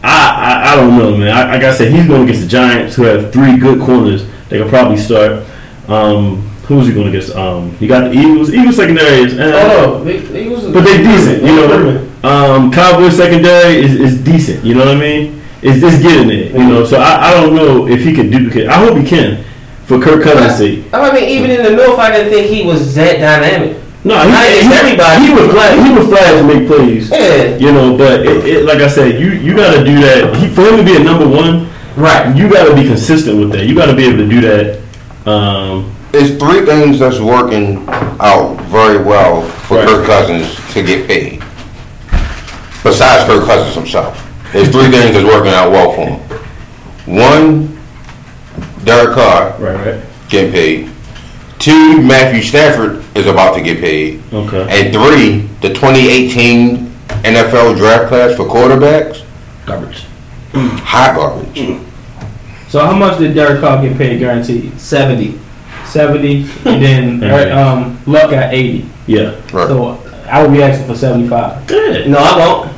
I 0.03 0.31
I, 0.67 0.73
I 0.73 0.77
don't 0.77 0.97
know, 0.99 1.17
man. 1.17 1.37
I, 1.37 1.55
like 1.55 1.65
I 1.65 1.75
said, 1.75 1.93
he's 1.93 2.07
going 2.07 2.23
against 2.25 2.43
the 2.43 2.49
Giants, 2.49 2.95
who 2.95 3.03
have 3.05 3.33
three 3.33 3.59
good 3.59 3.81
corners. 3.81 4.27
They 4.49 4.59
could 4.59 4.69
probably 4.69 4.97
start. 4.97 5.45
Um, 5.89 6.43
who's 6.67 6.87
he 6.87 6.95
going 6.95 7.09
against? 7.09 7.35
Um, 7.35 7.73
he 7.79 7.87
got 7.87 8.13
the 8.13 8.19
Eagles. 8.19 8.53
Eagles 8.53 8.77
secondary 8.77 9.23
is. 9.23 9.39
eh, 9.39 9.53
Oh 9.53 10.05
no, 10.05 10.05
was 10.51 10.65
but 10.73 10.85
they 10.85 10.99
decent, 10.99 11.43
you 11.43 11.57
know. 11.57 12.06
Um, 12.27 12.73
Cowboys 12.73 13.17
secondary 13.17 13.77
is, 13.77 13.95
is 13.95 14.23
decent, 14.25 14.65
you 14.65 14.75
know 14.75 14.85
what 14.87 14.97
I 14.97 15.01
mean? 15.01 15.43
It's 15.63 15.81
just 15.81 16.03
getting 16.03 16.31
it, 16.31 16.53
you 16.53 16.67
know. 16.67 16.85
So 16.85 16.99
I, 16.99 17.31
I 17.31 17.35
don't 17.35 17.55
know 17.55 17.87
if 17.87 18.01
he 18.03 18.13
can 18.15 18.31
duplicate. 18.31 18.69
I 18.69 18.75
hope 18.85 18.97
he 18.99 19.07
can, 19.07 19.45
for 19.87 20.01
Kirk 20.01 20.23
Cousins' 20.25 20.59
sake. 20.59 20.93
I 20.93 21.13
mean, 21.13 21.25
even 21.25 21.51
in 21.51 21.63
the 21.63 21.71
North, 21.71 21.99
I 21.99 22.11
didn't 22.13 22.33
think 22.33 22.51
he 22.51 22.65
was 22.67 22.95
that 22.97 23.19
dynamic. 23.19 23.77
No, 24.05 24.15
he, 24.23 24.31
Not 24.31 24.47
against 24.47 24.69
he, 24.71 24.75
everybody. 24.75 25.27
he 25.27 25.35
would 25.35 25.51
flash. 25.51 25.87
He 25.87 25.93
would 25.95 26.09
flash 26.09 26.33
and 26.39 26.47
make 26.47 26.67
plays. 26.69 27.11
Yeah. 27.11 27.57
You 27.57 27.73
know, 27.73 27.97
but 27.97 28.21
it, 28.27 28.45
it, 28.47 28.65
like 28.65 28.79
I 28.79 28.89
said, 28.89 29.21
you 29.21 29.31
you 29.31 29.57
got 29.57 29.75
to 29.75 29.85
do 29.85 29.99
that. 30.01 30.37
He, 30.37 30.49
for 30.49 30.63
him 30.63 30.77
to 30.77 30.85
be 30.85 30.95
a 30.97 31.03
number 31.03 31.27
one, 31.29 31.69
Right. 31.97 32.37
you 32.37 32.49
got 32.49 32.69
to 32.69 32.75
be 32.75 32.87
consistent 32.87 33.39
with 33.39 33.51
that. 33.53 33.67
You 33.67 33.75
got 33.75 33.87
to 33.87 33.97
be 33.97 34.05
able 34.05 34.19
to 34.19 34.29
do 34.29 34.41
that. 34.43 34.81
Um, 35.31 35.93
It's 36.13 36.39
three 36.39 36.65
things 36.67 36.99
that's 37.01 37.19
working 37.19 37.85
out 38.21 38.57
very 38.67 39.03
well 39.03 39.43
for 39.67 39.79
Right. 39.79 39.89
Kirk 39.89 40.07
Cousins 40.07 40.55
to 40.75 40.83
get 40.85 41.09
paid. 41.09 41.43
Besides 42.87 43.25
Kirk 43.25 43.45
Cousins 43.45 43.75
himself. 43.75 44.15
There's 44.53 44.69
three 44.71 44.89
things 44.91 45.13
that's 45.15 45.25
working 45.25 45.53
out 45.53 45.71
well 45.73 45.93
for 45.93 46.07
him. 46.07 47.17
One, 47.17 47.79
Derek 48.85 49.15
Carr 49.15 49.51
right, 49.59 49.75
right. 49.97 50.05
getting 50.29 50.53
paid. 50.53 50.91
Two, 51.59 52.01
Matthew 52.03 52.43
Stafford 52.43 53.05
is 53.17 53.27
about 53.27 53.55
to 53.57 53.63
get 53.63 53.81
paid. 53.81 54.23
Okay. 54.33 54.67
And 54.71 54.93
three, 54.93 55.39
the 55.63 55.75
2018 55.75 56.87
NFL 57.25 57.77
draft 57.77 58.09
class 58.09 58.37
for 58.37 58.45
quarterbacks, 58.45 59.25
Garbage. 59.67 60.05
High 60.53 61.15
garbage. 61.15 61.81
So 62.69 62.85
how 62.87 62.95
much 62.97 63.19
did 63.19 63.35
Derek 63.35 63.61
Carr 63.61 63.83
get 63.83 63.97
paid 63.99 64.19
guaranteed? 64.21 64.79
Seventy. 64.81 65.39
Seventy, 65.87 66.43
and 66.65 66.83
then 66.83 67.25
Okay. 67.25 67.51
um, 67.51 68.01
Luck 68.07 68.31
got 68.31 68.55
eighty. 68.55 68.89
Yeah. 69.07 69.35
Right. 69.53 69.67
So 69.69 70.01
I 70.31 70.43
would 70.43 70.53
be 70.53 70.63
asking 70.63 70.87
for 70.87 70.95
seventy-five. 70.95 71.67
Good. 71.67 72.09
No, 72.09 72.19
I 72.19 72.37
won't. 72.39 72.76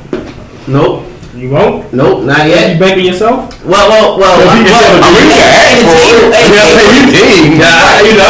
Nope. 0.69 1.05
You 1.35 1.49
won't? 1.51 1.93
Nope. 1.93 2.25
Not 2.25 2.45
yet. 2.47 2.47
You 2.47 2.53
yet. 2.75 2.79
banking 2.79 3.05
yourself? 3.05 3.47
Well, 3.65 3.87
well, 3.89 4.19
well. 4.19 4.37
Well, 4.37 4.55
he- 4.57 4.65
well, 4.69 5.03
I 5.03 5.09
mean, 5.13 5.27
you 5.29 5.39
can 5.39 5.51
ask 5.55 5.77
for 5.81 5.95
it. 5.95 6.33
Hey, 6.33 6.45
You 6.45 6.53
gotta 6.53 6.69
hey, 6.69 6.77
pay 6.77 6.89
your 6.93 7.07
team. 7.09 7.51
Yeah, 7.59 8.01
you 8.03 8.13
know, 8.17 8.29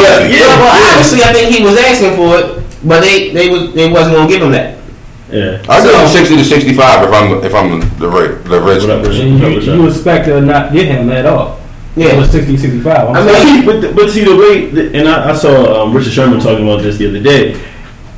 well, 0.00 0.28
yeah, 0.28 0.60
well, 0.60 0.90
obviously, 0.90 1.22
I 1.22 1.32
think 1.32 1.54
he 1.54 1.62
was 1.62 1.78
asking 1.78 2.16
for 2.16 2.38
it, 2.38 2.62
but 2.84 3.00
they 3.00 3.30
they 3.30 3.48
was 3.48 3.72
they 3.74 3.90
wasn't 3.90 4.16
gonna 4.16 4.28
give 4.28 4.42
him 4.42 4.52
that. 4.52 4.76
Yeah. 5.30 5.62
I 5.68 5.80
give 5.84 5.94
him 5.94 6.08
So- 6.08 6.14
60 6.18 6.36
to 6.36 6.44
65 6.44 7.04
if 7.08 7.12
I'm 7.14 7.44
if 7.44 7.54
I'm 7.54 7.80
the 7.98 8.08
rate 8.08 8.44
the 8.44 8.60
rich. 8.60 8.82
What 8.82 8.90
up, 8.90 9.06
Richard? 9.06 9.24
And 9.26 9.40
What 9.40 9.52
up, 9.52 9.62
you, 9.62 9.72
you 9.74 9.86
expect 9.88 10.26
to 10.26 10.40
not 10.40 10.72
get 10.72 10.86
him 10.86 11.10
at 11.12 11.26
all. 11.26 11.60
It 11.96 12.06
Yeah. 12.06 12.18
was 12.18 12.30
60, 12.30 12.56
65. 12.56 13.08
I'm 13.08 13.16
I 13.16 13.22
But 13.24 13.42
see, 13.42 13.62
but, 13.64 13.80
the- 13.80 13.92
but 13.92 14.10
see 14.10 14.24
the 14.24 14.34
way, 14.36 14.70
and 14.98 15.08
I, 15.08 15.30
I 15.30 15.34
saw 15.34 15.82
um, 15.84 15.92
Richard 15.94 16.12
Sherman 16.12 16.40
talking 16.40 16.66
about 16.68 16.82
this 16.82 16.96
the 16.98 17.08
other 17.08 17.20
day, 17.20 17.54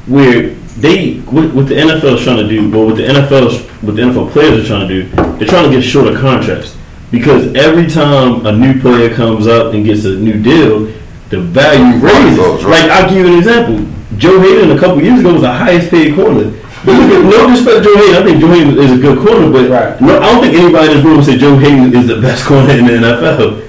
where 0.07 0.51
they 0.77 1.15
what, 1.31 1.53
what 1.55 1.67
the 1.69 1.75
NFL 1.75 2.17
is 2.19 2.23
trying 2.25 2.39
to 2.39 2.49
do, 2.49 2.71
well, 2.71 2.87
what 2.87 2.97
the 2.97 3.03
NFL 3.05 3.53
what 3.83 3.97
the 3.97 4.03
NFL 4.03 4.31
players 4.33 4.65
are 4.65 4.67
trying 4.67 4.89
to 4.89 5.03
do, 5.03 5.09
they're 5.39 5.49
trying 5.49 5.71
to 5.71 5.77
get 5.77 5.83
shorter 5.83 6.19
contracts 6.19 6.77
because 7.11 7.53
every 7.55 7.87
time 7.89 8.45
a 8.47 8.53
new 8.53 8.81
player 8.81 9.13
comes 9.15 9.47
up 9.47 9.75
and 9.75 9.85
gets 9.85 10.05
a 10.07 10.17
new 10.17 10.41
deal, 10.43 10.87
the 11.29 11.41
value 11.41 11.99
raises. 12.05 12.65
right. 12.65 12.83
Like 12.83 12.91
I'll 12.91 13.09
give 13.09 13.19
you 13.19 13.33
an 13.33 13.39
example. 13.39 13.87
Joe 14.19 14.41
Haden 14.41 14.71
a 14.71 14.79
couple 14.79 15.03
years 15.03 15.21
ago 15.21 15.33
was 15.35 15.43
the 15.43 15.53
highest 15.53 15.91
paid 15.91 16.15
corner. 16.15 16.51
But 16.85 16.93
look 16.99 17.11
at- 17.11 17.25
no 17.25 17.47
disrespect 17.49 17.79
to 17.79 17.85
Joe 17.85 17.97
Haden, 17.97 18.15
I 18.17 18.25
think 18.25 18.41
Joe 18.41 18.49
Haden 18.49 18.79
is 18.79 18.93
a 18.93 18.97
good 18.97 19.19
corner, 19.27 19.51
but 19.51 19.71
Right. 19.71 20.01
no, 20.01 20.19
I 20.21 20.33
don't 20.33 20.43
think 20.43 20.55
anybody 20.55 20.89
in 20.91 20.97
this 20.97 21.05
room 21.05 21.17
would 21.17 21.25
say 21.27 21.37
Joe 21.39 21.57
Haden 21.57 21.95
is 21.95 22.07
the 22.09 22.21
best 22.21 22.45
corner 22.49 22.71
in 22.73 22.87
the 22.87 22.93
NFL. 22.93 23.63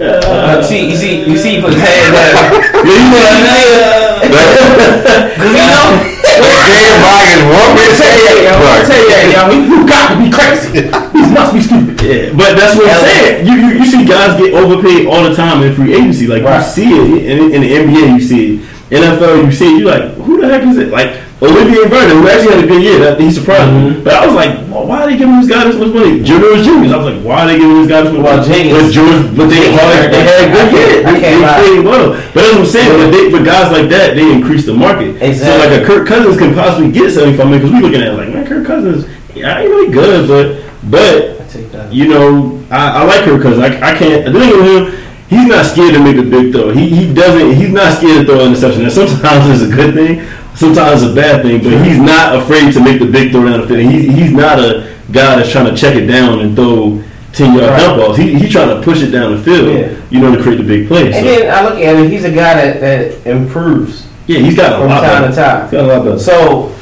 Uh, 0.00 0.62
see, 0.62 0.90
you 0.90 0.96
see, 0.96 1.24
you 1.24 1.36
see, 1.38 1.56
he 1.56 1.60
put 1.62 1.72
his 1.72 1.82
hand 1.82 2.14
down. 2.14 2.60
Yeah, 2.84 2.92
you 2.92 3.10
know 3.10 3.18
what 3.18 3.32
I 3.32 3.42
mean? 3.42 4.24
That, 4.34 5.36
you 5.38 5.52
know, 5.54 6.13
Dan 6.42 6.94
Ryan 7.04 7.40
one 7.52 7.70
man 7.76 7.90
say 7.94 8.12
Yo, 8.44 8.50
I'm 8.50 8.60
Right. 8.60 8.82
gonna 8.82 8.88
tell 8.88 9.02
you 9.02 9.08
that, 9.10 9.24
yo. 9.30 9.42
You 9.54 9.86
got 9.86 10.04
to 10.10 10.16
be 10.20 10.28
crazy. 10.30 10.68
These 11.14 11.30
must 11.32 11.52
be 11.54 11.60
stupid. 11.62 11.94
Yeah, 12.02 12.32
but 12.36 12.56
that's 12.56 12.76
what 12.76 12.88
I'm 12.90 13.04
saying. 13.04 13.46
You, 13.46 13.54
you 13.54 13.68
you 13.80 13.86
see 13.86 14.04
guys 14.04 14.38
get 14.40 14.52
overpaid 14.54 15.06
all 15.06 15.22
the 15.24 15.34
time 15.34 15.62
in 15.62 15.74
free 15.74 15.94
agency. 15.94 16.26
Like 16.26 16.42
Right. 16.42 16.58
you 16.58 16.64
see 16.70 16.88
it 16.92 17.26
in, 17.30 17.52
in 17.54 17.60
the 17.62 17.70
NBA, 17.72 18.18
you 18.18 18.20
see 18.20 18.56
it. 18.56 18.60
NFL, 18.90 19.44
you 19.44 19.52
see 19.52 19.74
it. 19.74 19.78
You 19.78 19.84
like, 19.86 20.14
who 20.14 20.40
the 20.40 20.48
heck 20.48 20.62
is 20.64 20.76
it? 20.78 20.88
Like 20.90 21.16
Olivier 21.42 21.88
Vernon, 21.90 22.22
who 22.22 22.28
actually 22.28 22.54
had 22.54 22.64
a 22.64 22.66
good 22.68 22.82
year. 22.82 22.98
That 23.00 23.20
he 23.20 23.30
surprised 23.30 23.68
me. 23.74 23.90
Mm-hmm. 23.90 24.04
But 24.04 24.14
I 24.14 24.24
was 24.26 24.34
like, 24.34 24.54
well, 24.70 24.86
why 24.86 25.02
are 25.02 25.06
they 25.10 25.18
giving 25.18 25.36
this 25.36 25.48
guy 25.50 25.64
this 25.66 25.76
much 25.76 25.92
money? 25.92 26.22
Junior 26.22 26.56
Juniors. 26.62 26.92
I 26.92 26.96
was 26.96 27.06
like, 27.12 27.20
why 27.26 27.42
are 27.44 27.46
they 27.50 27.58
giving 27.58 27.76
this 27.82 27.88
guy 27.90 28.00
this 28.06 28.12
much 28.14 28.22
Well, 28.22 28.36
money? 28.38 28.48
Jenkins- 28.48 28.80
But 28.80 28.92
George, 28.94 29.22
but 29.36 29.46
they, 29.52 29.62
all, 29.74 29.90
they 30.08 30.22
had 30.24 30.40
a 30.40 30.48
good 30.54 30.68
year. 30.72 30.92
I 31.04 31.12
They, 31.12 31.76
they 31.76 31.80
well. 31.84 32.14
But 32.32 32.40
that's 32.40 32.52
what 32.54 32.64
I'm 32.64 32.66
saying. 32.70 32.92
But, 32.96 33.10
they, 33.12 33.24
but 33.34 33.42
guys 33.44 33.68
like 33.74 33.88
that, 33.90 34.14
they 34.16 34.26
increase 34.32 34.64
the 34.64 34.72
market. 34.74 35.18
So 35.18 35.26
Exactly. 35.26 35.58
like 35.68 35.74
a 35.76 35.84
Kirk 35.84 36.06
Cousins 36.08 36.38
can 36.38 36.54
possibly 36.54 36.90
get 36.94 37.10
75 37.12 37.36
million 37.44 37.60
because 37.60 37.72
we're 37.74 37.84
looking 37.84 38.00
at 38.00 38.14
it 38.14 38.16
like, 38.16 38.30
man, 38.32 38.46
Kirk 38.46 38.64
Cousins, 38.66 39.04
yeah, 39.34 39.52
I 39.58 39.62
ain't 39.66 39.70
really 39.70 39.92
good, 39.92 40.28
but 40.30 40.62
but 40.88 41.40
I 41.40 41.44
take 41.50 41.72
that. 41.72 41.92
you 41.92 42.08
know, 42.08 42.62
I, 42.70 43.00
I 43.00 43.04
like 43.04 43.24
her 43.26 43.36
because 43.36 43.58
I, 43.58 43.74
I 43.82 43.92
can't. 43.98 44.24
The 44.24 44.38
thing 44.38 44.50
with 44.54 44.66
him, 44.70 45.04
he's 45.28 45.46
not 45.48 45.66
scared 45.66 45.94
to 45.94 46.00
make 46.00 46.16
a 46.16 46.22
big 46.22 46.52
throw. 46.54 46.70
He 46.70 46.88
he 46.88 47.12
doesn't. 47.12 47.52
He's 47.58 47.72
not 47.72 47.98
scared 47.98 48.24
to 48.24 48.32
throw 48.32 48.40
an 48.46 48.48
interception. 48.54 48.82
And 48.84 48.92
sometimes 48.92 49.50
it's 49.60 49.72
a 49.72 49.74
good 49.74 49.94
thing, 49.94 50.20
sometimes 50.54 51.02
a 51.02 51.14
bad 51.14 51.42
thing. 51.42 51.62
But 51.62 51.84
he's 51.86 51.98
not 51.98 52.36
afraid 52.36 52.72
to 52.74 52.80
make 52.82 52.98
the 52.98 53.06
big 53.06 53.32
throw 53.32 53.44
down 53.48 53.60
the 53.62 53.66
field. 53.66 53.92
He's 53.92 54.04
he's 54.14 54.32
not 54.32 54.58
a 54.58 54.94
guy 55.12 55.36
that's 55.36 55.50
trying 55.50 55.66
to 55.66 55.76
check 55.76 55.94
it 55.96 56.06
down 56.06 56.40
and 56.40 56.54
throw 56.56 57.02
ten 57.32 57.54
yard 57.54 57.70
Right. 57.70 57.78
dump 57.80 57.98
balls. 58.00 58.16
He 58.16 58.34
he's 58.38 58.50
trying 58.52 58.68
to 58.68 58.82
push 58.82 59.02
it 59.02 59.10
down 59.10 59.36
the 59.36 59.42
field. 59.42 59.68
Yeah. 59.68 59.96
You 60.10 60.20
know, 60.20 60.34
to 60.34 60.42
create 60.42 60.56
the 60.58 60.64
big 60.64 60.88
play. 60.88 61.10
So, 61.12 61.18
And 61.18 61.26
then 61.26 61.50
I 61.54 61.64
look 61.68 61.78
at 61.78 61.96
him; 61.96 62.10
he's 62.10 62.24
a 62.24 62.30
guy 62.30 62.54
that 62.54 62.80
that 62.80 63.26
improves 63.30 64.06
yeah, 64.26 64.38
he's 64.38 64.56
got 64.56 64.72
a 64.74 64.78
from 64.78 64.88
lot 64.88 65.00
time 65.00 65.22
better. 65.22 65.34
to 65.34 65.40
time. 65.40 65.62
He's 65.64 65.70
got 65.72 65.84
a 65.84 65.86
lot 65.98 66.04
better. 66.04 66.18
So 66.18 66.74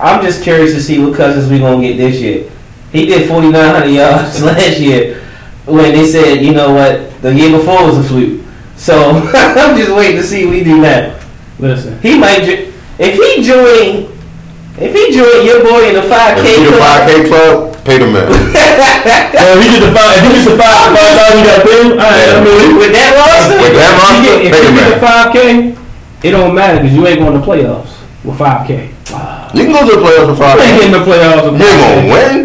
I'm 0.00 0.22
just 0.24 0.42
curious 0.42 0.74
to 0.74 0.80
see 0.82 0.98
what 0.98 1.14
cousins 1.16 1.50
we 1.50 1.58
gonna 1.58 1.80
get 1.80 1.96
this 1.98 2.20
year. 2.20 2.50
He 2.92 3.06
did 3.06 3.28
4,900 3.28 3.86
yards 3.88 4.42
last 4.42 4.80
year 4.80 5.20
when 5.66 5.92
they 5.92 6.04
said, 6.06 6.42
you 6.44 6.52
know 6.52 6.72
what, 6.74 7.22
the 7.22 7.32
year 7.32 7.56
before 7.56 7.84
was 7.86 7.98
a 7.98 8.02
fluke. 8.02 8.42
So 8.76 9.10
I'm 9.34 9.76
just 9.78 9.94
waiting 9.94 10.16
to 10.16 10.26
see 10.26 10.44
what 10.46 10.56
he 10.56 10.64
do 10.64 10.80
now. 10.80 11.16
Listen. 11.60 12.00
He 12.00 12.18
might, 12.18 12.42
jo- 12.42 12.69
if 13.00 13.16
he 13.16 13.40
join, 13.42 14.12
if 14.76 14.92
he 14.92 15.02
join 15.16 15.40
your 15.48 15.64
boy 15.64 15.88
in 15.88 15.94
the 15.96 16.04
5K 16.04 16.44
If 16.44 16.60
you 16.60 16.70
the 16.70 16.76
club, 16.76 17.00
5K 17.08 17.10
club, 17.32 17.54
pay 17.84 17.96
the 17.98 18.06
man. 18.12 18.28
Well, 18.28 18.36
if 19.56 19.60
he 19.64 19.66
get 19.72 19.80
the 19.88 19.92
five, 19.96 20.12
if 20.16 20.22
he 20.24 20.30
gets 20.36 20.46
the 20.52 20.56
five, 20.60 20.92
five 20.92 21.12
thousand, 21.16 21.40
you 21.40 21.44
got 21.48 21.56
to 21.58 21.64
pay 21.64 21.76
him. 21.80 21.88
All 21.96 22.04
right, 22.04 22.28
I 22.28 22.38
mean, 22.44 22.76
with 22.76 22.92
that 22.92 23.10
roster, 23.16 23.56
With 23.56 23.74
that 23.80 23.92
roster, 23.96 24.20
you 24.20 24.24
get, 24.28 24.38
if 24.44 24.52
pay 24.52 24.60
the 24.60 24.68
you 24.68 24.76
get 24.76 24.88
the 24.94 25.00
5K, 25.00 25.40
it 26.22 26.30
don't 26.36 26.52
matter 26.54 26.76
because 26.84 26.92
you 26.94 27.02
ain't 27.08 27.20
going 27.24 27.32
to 27.34 27.42
playoffs 27.44 27.96
with 28.24 28.36
5K. 28.36 28.92
You 29.56 29.64
can 29.66 29.72
go 29.74 29.82
to 29.88 29.96
the 29.96 30.02
playoffs 30.04 30.28
with 30.30 30.38
You 30.38 30.46
ain't 30.46 30.60
5K. 30.60 30.78
getting 30.78 30.92
the 30.92 31.04
playoffs 31.08 31.42
with 31.50 31.56
You 31.60 31.66
ain't 31.66 31.80
5K. 31.80 31.88
gonna 31.88 32.12
win. 32.12 32.36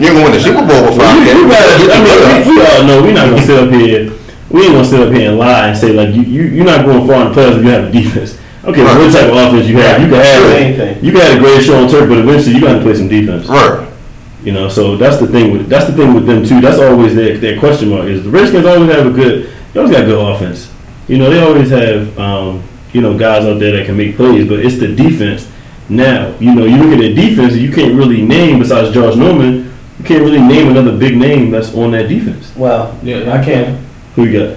You 0.00 0.06
ain't 0.10 0.14
gonna 0.18 0.24
win 0.26 0.32
the 0.34 0.42
Super 0.42 0.64
Bowl 0.66 0.80
with 0.90 0.96
5K. 0.98 1.26
you 1.38 1.44
gotta, 1.48 1.72
Get 1.78 1.86
I 1.86 1.96
the 1.96 2.02
mean, 2.02 2.18
playoffs. 2.18 2.46
we, 2.46 2.52
we 2.58 2.66
all 2.66 2.82
know 2.84 2.96
we're 3.02 3.14
not 3.14 3.30
gonna 3.30 3.46
sit 3.46 3.58
up 3.62 3.70
here. 3.70 4.12
We 4.50 4.58
ain't 4.66 4.74
gonna 4.74 4.84
sit 4.84 5.00
up 5.00 5.12
here 5.14 5.30
and 5.30 5.38
lie 5.38 5.68
and 5.70 5.78
say 5.78 5.92
like 5.94 6.10
you, 6.14 6.22
you 6.22 6.42
you're 6.50 6.66
not 6.66 6.84
going 6.84 7.06
far 7.06 7.22
in 7.22 7.32
the 7.32 7.34
playoffs 7.40 7.58
if 7.58 7.64
you 7.64 7.70
have 7.70 7.84
a 7.86 7.90
defense. 7.92 8.36
Okay, 8.64 8.82
Right. 8.82 8.98
what 8.98 9.12
type 9.12 9.30
of 9.30 9.36
offense 9.36 9.66
you 9.66 9.76
have? 9.78 10.00
You 10.02 10.08
can 10.08 10.16
have 10.16 10.42
Sure, 10.42 10.52
anything. 10.52 11.04
you 11.04 11.12
can 11.12 11.20
have 11.22 11.36
a 11.36 11.40
great 11.40 11.62
show 11.64 11.82
on 11.82 11.88
turf, 11.88 12.08
but 12.08 12.18
eventually 12.18 12.54
you 12.56 12.60
got 12.60 12.74
to 12.74 12.80
play 12.80 12.94
some 12.94 13.08
defense. 13.08 13.48
Right. 13.48 13.86
You 14.44 14.52
know, 14.52 14.68
so 14.68 14.96
that's 14.96 15.18
the 15.18 15.26
thing 15.26 15.52
with 15.52 15.68
that's 15.68 15.86
the 15.86 15.92
thing 15.92 16.14
with 16.14 16.26
them 16.26 16.44
too. 16.46 16.60
That's 16.60 16.78
always 16.78 17.14
their 17.14 17.36
their 17.38 17.58
question 17.58 17.88
mark 17.90 18.04
is 18.06 18.22
the 18.24 18.30
Redskins 18.30 18.64
always 18.66 18.90
have 18.90 19.06
a 19.06 19.10
good 19.10 19.50
they 19.72 19.80
always 19.80 19.94
got 19.96 20.04
good 20.06 20.18
offense. 20.18 20.70
You 21.08 21.18
know, 21.18 21.28
they 21.30 21.40
always 21.42 21.70
have 21.70 22.18
um, 22.18 22.62
you 22.92 23.00
know 23.02 23.16
guys 23.18 23.44
out 23.44 23.58
there 23.58 23.76
that 23.76 23.86
can 23.86 23.96
make 23.96 24.16
plays, 24.16 24.48
but 24.48 24.60
it's 24.60 24.78
the 24.78 24.88
defense. 24.94 25.46
Now, 25.90 26.34
you 26.38 26.54
know, 26.54 26.64
you 26.66 26.76
look 26.76 26.92
at 26.92 27.00
their 27.00 27.14
defense, 27.14 27.54
you 27.54 27.72
can't 27.72 27.94
really 27.94 28.22
name 28.22 28.60
besides 28.60 28.92
George 28.94 29.16
Norman. 29.16 29.72
You 29.98 30.04
can't 30.04 30.22
really 30.22 30.40
name 30.40 30.68
another 30.70 30.96
big 30.96 31.16
name 31.16 31.50
that's 31.50 31.74
on 31.74 31.90
that 31.90 32.08
defense. 32.08 32.52
well, 32.56 32.96
Yeah, 33.02 33.32
I 33.38 33.44
can. 33.44 33.84
Who 34.16 34.24
you 34.24 34.54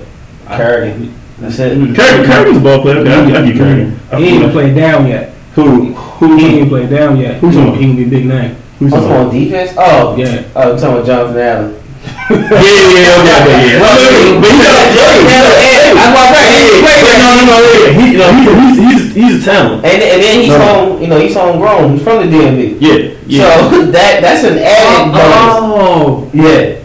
got? 0.47 0.57
Kerrigan. 0.57 1.13
That's 1.43 1.59
it. 1.59 1.75
Kerrigan, 1.95 2.25
Kerrigan's 2.25 2.57
a 2.57 2.61
ball 2.61 2.81
player. 2.81 2.97
Okay, 2.99 3.11
I'll, 3.13 3.35
I'll 3.35 3.45
give 3.45 3.57
Kerrigan. 3.57 3.99
I 4.11 4.15
He 4.17 4.23
ain't 4.23 4.31
feel 4.31 4.35
even 4.47 4.51
played 4.51 4.75
down 4.75 5.07
yet. 5.07 5.29
Who? 5.55 5.93
Who? 5.93 6.37
He 6.37 6.45
ain't 6.45 6.53
even 6.55 6.69
played 6.69 6.89
down 6.89 7.17
yet. 7.17 7.35
Who's 7.41 7.53
he, 7.55 7.59
on? 7.59 7.67
gonna- 7.67 7.77
he 7.79 7.85
gonna 7.85 7.97
be 7.97 8.03
a 8.03 8.09
big 8.09 8.25
name. 8.25 8.55
Who's 8.79 8.91
What's 8.91 9.05
on? 9.05 9.11
on 9.27 9.33
defense? 9.35 9.71
Oh, 9.77 10.15
Yeah. 10.15 10.43
Oh, 10.55 10.71
I'm 10.73 10.77
talking 10.79 10.95
about 10.95 11.05
Jonathan 11.05 11.41
Allen. 11.41 11.79
Yeah, 12.03 12.39
yeah, 12.39 12.39
yeah, 12.39 13.19
okay, 13.19 13.37
okay, 13.43 13.59
yeah. 13.63 13.79
Well, 13.79 13.91
I 13.91 14.39
but 14.39 14.49
he's 14.51 14.59
not. 14.63 15.53
That's 15.93 16.11
why 16.15 16.23
I'm 16.23 16.35
saying. 16.35 16.83
But 16.83 17.17
no, 17.19 17.29
no, 17.35 17.43
no, 17.51 17.57
yeah. 17.63 17.91
He, 17.91 18.11
you 18.11 18.17
know, 18.17 18.31
he's, 18.33 18.77
he's, 18.79 19.15
he's 19.15 19.47
a 19.47 19.51
talent. 19.51 19.85
And, 19.85 20.01
and 20.01 20.21
then 20.23 20.39
he's 20.41 20.49
No. 20.49 20.59
home, 20.59 21.01
you 21.01 21.07
know, 21.07 21.19
he's 21.19 21.33
homegrown. 21.35 21.93
He's 21.93 22.03
from 22.03 22.17
the 22.29 22.35
DMV. 22.37 22.77
Yeah, 22.79 23.15
yeah. 23.27 23.69
So 23.69 23.85
that 23.91 24.21
that's 24.21 24.43
an 24.43 24.57
added 24.59 25.11
bonus. 25.11 25.63
Oh, 25.75 26.31
Yeah. 26.33 26.82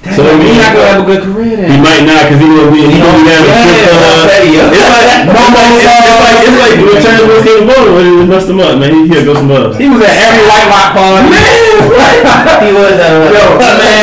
Damn, 0.00 0.16
so 0.16 0.24
he's 0.40 0.56
not 0.56 0.72
gonna 0.72 0.88
have 0.96 1.02
a 1.04 1.08
good 1.08 1.22
career. 1.28 1.60
Then. 1.60 1.68
He 1.68 1.76
might 1.76 2.08
not 2.08 2.24
because 2.24 2.40
he 2.40 2.48
gonna 2.48 2.72
be 2.72 2.88
he 2.88 2.96
gonna 3.04 3.20
be 3.20 3.28
down 3.28 3.44
yeah, 3.44 4.48
yeah, 4.48 4.72
It's 4.72 4.88
like 4.88 5.28
no. 5.28 5.36
It's, 5.76 6.20
like 6.24 6.40
it's 6.40 6.56
like 6.56 6.74
doing 6.80 6.98
Terrence 7.04 7.28
with 7.28 7.44
getting 7.44 7.68
bullied 7.68 7.92
when 7.92 8.04
he 8.08 8.24
messed 8.24 8.48
him 8.48 8.64
up, 8.64 8.80
man. 8.80 8.88
He 8.96 9.12
here 9.12 9.28
go 9.28 9.36
some 9.36 9.52
bubs. 9.52 9.76
He 9.76 9.92
was 9.92 10.00
at 10.00 10.16
every 10.16 10.44
white 10.48 10.68
rock 10.72 10.96
party. 10.96 11.28
Man, 11.28 11.44
right? 11.92 12.20
he 12.64 12.72
was. 12.72 12.96
Uh, 12.96 13.28
Yo, 13.28 13.44
man. 13.60 14.00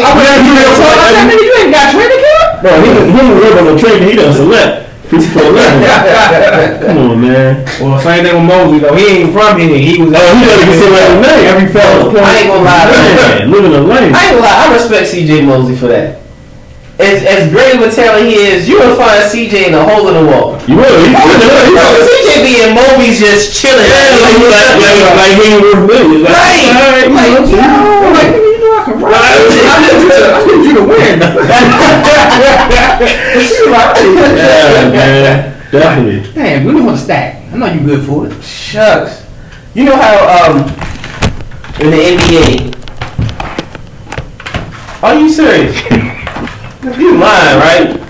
I'm 0.00 0.16
gonna 0.16 0.40
do 0.48 0.52
this. 0.56 0.80
You 1.44 1.52
ain't 1.60 1.72
got 1.76 1.92
training 1.92 2.24
camp. 2.24 2.64
No, 2.64 2.70
he 2.80 2.88
he 2.88 3.20
was 3.20 3.36
living 3.36 3.58
on 3.60 3.68
a 3.68 3.76
train. 3.76 4.00
He 4.08 4.16
done 4.16 4.32
select. 4.32 4.87
54 5.08 5.42
11. 5.42 6.86
Come 6.86 6.98
on, 6.98 7.20
man. 7.20 7.64
Well, 7.80 7.96
same 8.00 8.24
thing 8.24 8.34
with 8.36 8.44
Mosley 8.44 8.78
though. 8.80 8.94
He 8.94 9.04
ain't 9.24 9.32
from 9.32 9.58
here. 9.58 9.72
He 9.78 9.96
was. 10.00 10.12
Oh, 10.12 10.20
he 10.36 10.44
better 10.44 10.64
get 10.68 10.76
somebody 10.76 11.08
to 11.08 11.18
name. 11.24 11.44
Every 11.48 11.68
fella. 11.72 12.12
I 12.20 12.44
ain't 12.44 12.48
gonna 12.52 12.64
lie. 12.64 12.86
Man, 12.92 13.50
living 13.50 13.72
a 13.72 13.80
lane. 13.80 14.12
I 14.14 14.20
ain't 14.28 14.36
gonna 14.36 14.44
lie. 14.44 14.58
I 14.68 14.74
respect 14.76 15.08
CJ 15.12 15.44
Mosley 15.48 15.76
for 15.76 15.88
that. 15.88 16.20
As, 16.98 17.22
as 17.22 17.46
great 17.54 17.78
of 17.78 17.86
a 17.86 17.94
talent 17.94 18.26
he 18.26 18.34
is, 18.42 18.66
you 18.68 18.74
will 18.82 18.98
find 18.98 19.22
CJ 19.22 19.70
in 19.70 19.74
a 19.74 19.82
hole 19.86 20.10
in 20.10 20.18
the 20.18 20.26
wall. 20.26 20.58
You 20.66 20.82
will. 20.82 20.98
He, 20.98 21.14
he, 21.14 21.14
CJ 21.14 22.42
be 22.42 22.54
in 22.66 22.74
Moby's 22.74 23.22
just 23.22 23.54
chilling. 23.54 23.86
Yeah, 23.86 24.18
like, 24.18 24.34
like, 24.50 24.82
like, 24.82 24.98
like 25.14 25.32
he 25.38 25.42
ain't 25.54 25.62
worth 25.62 25.86
millions. 25.86 26.26
Like, 26.26 26.34
Right. 26.34 26.74
all 26.74 26.90
right, 26.90 27.06
Like, 27.06 27.30
you 27.48 27.54
know, 27.54 27.62
yo. 27.62 28.02
I'm 28.02 28.12
like, 28.18 28.30
nigga, 28.34 28.34
you 28.34 28.34
know 28.34 28.34
I 28.34 28.37
can 28.84 28.94
rap. 29.02 29.12
I 29.14 29.16
need 29.84 30.02
you 30.02 30.08
to, 30.08 30.14
I 30.34 30.36
need 30.46 30.62
you 30.66 30.74
to 30.74 30.82
win. 30.84 31.18
Yeah, 34.38 34.90
man. 34.90 35.70
Definitely. 35.70 36.32
Damn, 36.32 36.64
we 36.64 36.72
know 36.72 36.82
how 36.84 36.90
to 36.92 36.98
stack. 36.98 37.36
I 37.52 37.56
know 37.56 37.66
you 37.66 37.80
good 37.80 38.04
for 38.06 38.26
it. 38.26 38.42
Shucks. 38.42 39.24
You 39.74 39.84
know 39.84 39.96
how 39.96 40.50
um 40.50 40.58
in 41.80 41.90
the 41.90 42.16
NBA. 42.16 42.74
Are 45.02 45.14
you 45.14 45.28
serious? 45.28 45.76
you 46.98 47.18
lying, 47.18 47.58
right? 47.60 48.00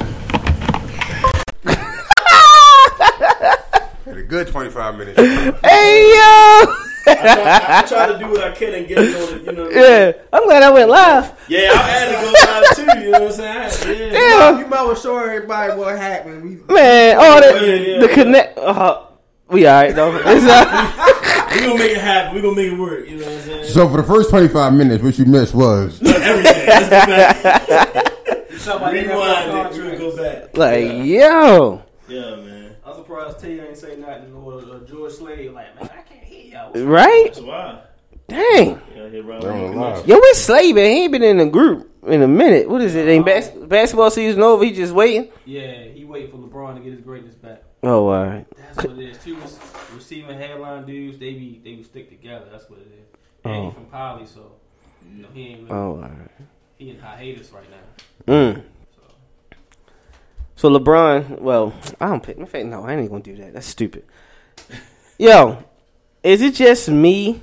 Had 4.05 4.17
a 4.17 4.23
good 4.23 4.49
25 4.49 4.97
minutes. 4.99 5.19
Hey 5.63 6.13
yo! 6.15 6.88
I 7.09 7.85
try 7.89 8.07
to 8.13 8.19
do 8.19 8.29
what 8.29 8.41
I 8.45 8.53
can 8.53 8.75
and 8.75 8.87
get 8.89 8.99
it 8.99 9.15
on 9.17 9.39
it, 9.39 9.45
you 9.45 9.53
know. 9.53 9.69
Yeah, 9.71 10.13
I'm 10.33 10.45
glad 10.45 10.63
I 10.63 10.71
went 10.71 10.89
live. 10.91 11.45
Yeah, 11.49 11.71
I 11.73 11.77
had 11.77 12.07
to 12.07 12.13
go 12.25 12.33
live 12.53 12.77
too, 12.77 13.01
you 13.05 13.11
know 13.11 13.21
what 13.21 13.41
I'm 13.41 13.71
saying? 13.71 14.13
Yeah. 14.13 14.19
Damn, 14.51 14.59
You 14.61 14.67
might 14.67 14.83
well 14.83 14.95
show 14.95 15.17
everybody 15.19 15.75
what 15.79 15.99
happened. 15.99 16.43
We, 16.69 16.75
man, 16.75 17.17
all 17.19 17.41
the 17.41 17.67
Yeah, 17.67 17.75
yeah, 17.75 18.01
the 18.01 18.07
yeah. 18.09 18.15
connect. 18.15 18.59
Uh, 18.59 19.05
we 19.49 19.67
alright 19.67 19.95
though. 19.95 20.15
It's 20.27 20.45
uh, 20.47 21.55
We 21.55 21.61
gonna 21.61 21.79
make 21.79 21.93
it 21.93 21.99
happen. 21.99 22.35
We 22.35 22.43
gonna 22.43 22.55
make 22.57 22.73
it 22.73 22.79
work, 22.79 23.09
you 23.09 23.17
know 23.17 23.25
what 23.25 23.33
I'm 23.35 23.41
saying? 23.41 23.65
So 23.65 23.89
for 23.89 23.97
the 23.97 24.03
first 24.03 24.29
25 24.31 24.75
minutes, 24.75 25.03
what 25.03 25.19
you 25.19 25.25
missed 25.25 25.55
was 25.55 26.01
Everything. 26.03 26.67
Let's 26.67 26.89
go 26.89 27.07
back. 27.07 28.13
Somebody 28.59 29.01
Rewind 29.07 29.75
it. 29.75 29.99
Go 29.99 30.17
back. 30.17 30.57
like 30.57 30.85
yo, 31.07 31.83
Yeah, 32.09 32.37
man. 32.37 32.77
I'm 32.85 32.95
surprised 32.97 33.41
T 33.41 33.59
ain't 33.61 33.77
say 33.79 33.97
nothing 33.97 34.35
or 34.35 34.59
uh, 34.61 34.81
George 34.87 35.13
Slade 35.13 35.53
like, 35.53 35.75
man, 35.81 35.89
I 36.69 36.73
can't 36.73 36.77
hear 36.77 36.85
y'all. 36.85 36.93
right? 36.93 37.25
That's 37.27 37.41
why. 37.41 37.83
Dang, 38.29 38.81
Yeah, 38.95 39.09
here, 39.09 39.23
Rob. 39.23 39.41
They're 39.43 39.53
on 39.53 40.07
yo, 40.07 40.19
where's 40.21 40.37
Slave? 40.39 40.77
He 40.77 40.83
ain't 40.83 41.13
been 41.13 41.23
in 41.23 41.39
the 41.39 41.47
group 41.47 41.91
in 42.07 42.21
a 42.23 42.29
minute. 42.29 42.69
What 42.69 42.83
is 42.83 42.95
it? 42.95 43.09
Ain't 43.09 43.25
bas- 43.25 43.49
basketball 43.49 44.11
season 44.11 44.43
over? 44.43 44.63
He 44.65 44.71
just 44.73 44.93
waiting. 44.93 45.31
Yeah, 45.47 45.85
he 45.85 46.05
waiting 46.05 46.31
for 46.31 46.37
LeBron 46.37 46.75
to 46.77 46.81
get 46.83 46.93
his 46.93 47.01
greatness 47.01 47.35
back. 47.35 47.63
Oh, 47.83 48.09
all 48.09 48.25
right. 48.27 48.47
That's 48.57 48.87
what 48.87 48.99
it 48.99 49.09
is. 49.11 49.19
Two 49.25 49.37
receiving 49.95 50.37
headline 50.37 50.85
dudes, 50.85 51.17
they 51.19 51.33
be 51.33 51.61
they 51.65 51.75
be 51.77 51.83
stick 51.83 52.11
together. 52.11 52.47
That's 52.51 52.69
what 52.69 52.81
it 52.81 52.89
is. 52.93 53.19
And 53.45 53.55
Oh. 53.55 53.69
he 53.71 53.75
from 53.75 53.87
Poly, 53.87 54.27
so 54.27 54.53
you 55.11 55.23
know, 55.23 55.29
he 55.33 55.47
ain't 55.47 55.61
really, 55.63 55.73
Oh, 55.73 55.91
all 55.93 55.97
right. 55.99 56.11
he 56.77 56.91
in 56.91 56.99
hiatus 56.99 57.51
right 57.53 57.65
now. 58.27 58.35
Mm. 58.35 58.63
So 60.57 60.69
LeBron, 60.69 61.41
well, 61.41 61.73
I 62.01 62.09
don't 62.09 62.23
pick. 62.23 62.37
In 62.37 62.47
fact, 62.47 62.67
no, 62.67 62.83
I 62.85 62.95
ain't 62.95 63.09
gonna 63.11 63.23
do 63.23 63.37
that. 63.37 63.55
That's 63.55 63.67
stupid. 63.67 64.05
Yo, 65.19 65.63
is 66.23 66.43
it 66.43 66.55
just 66.55 66.89
me, 66.89 67.41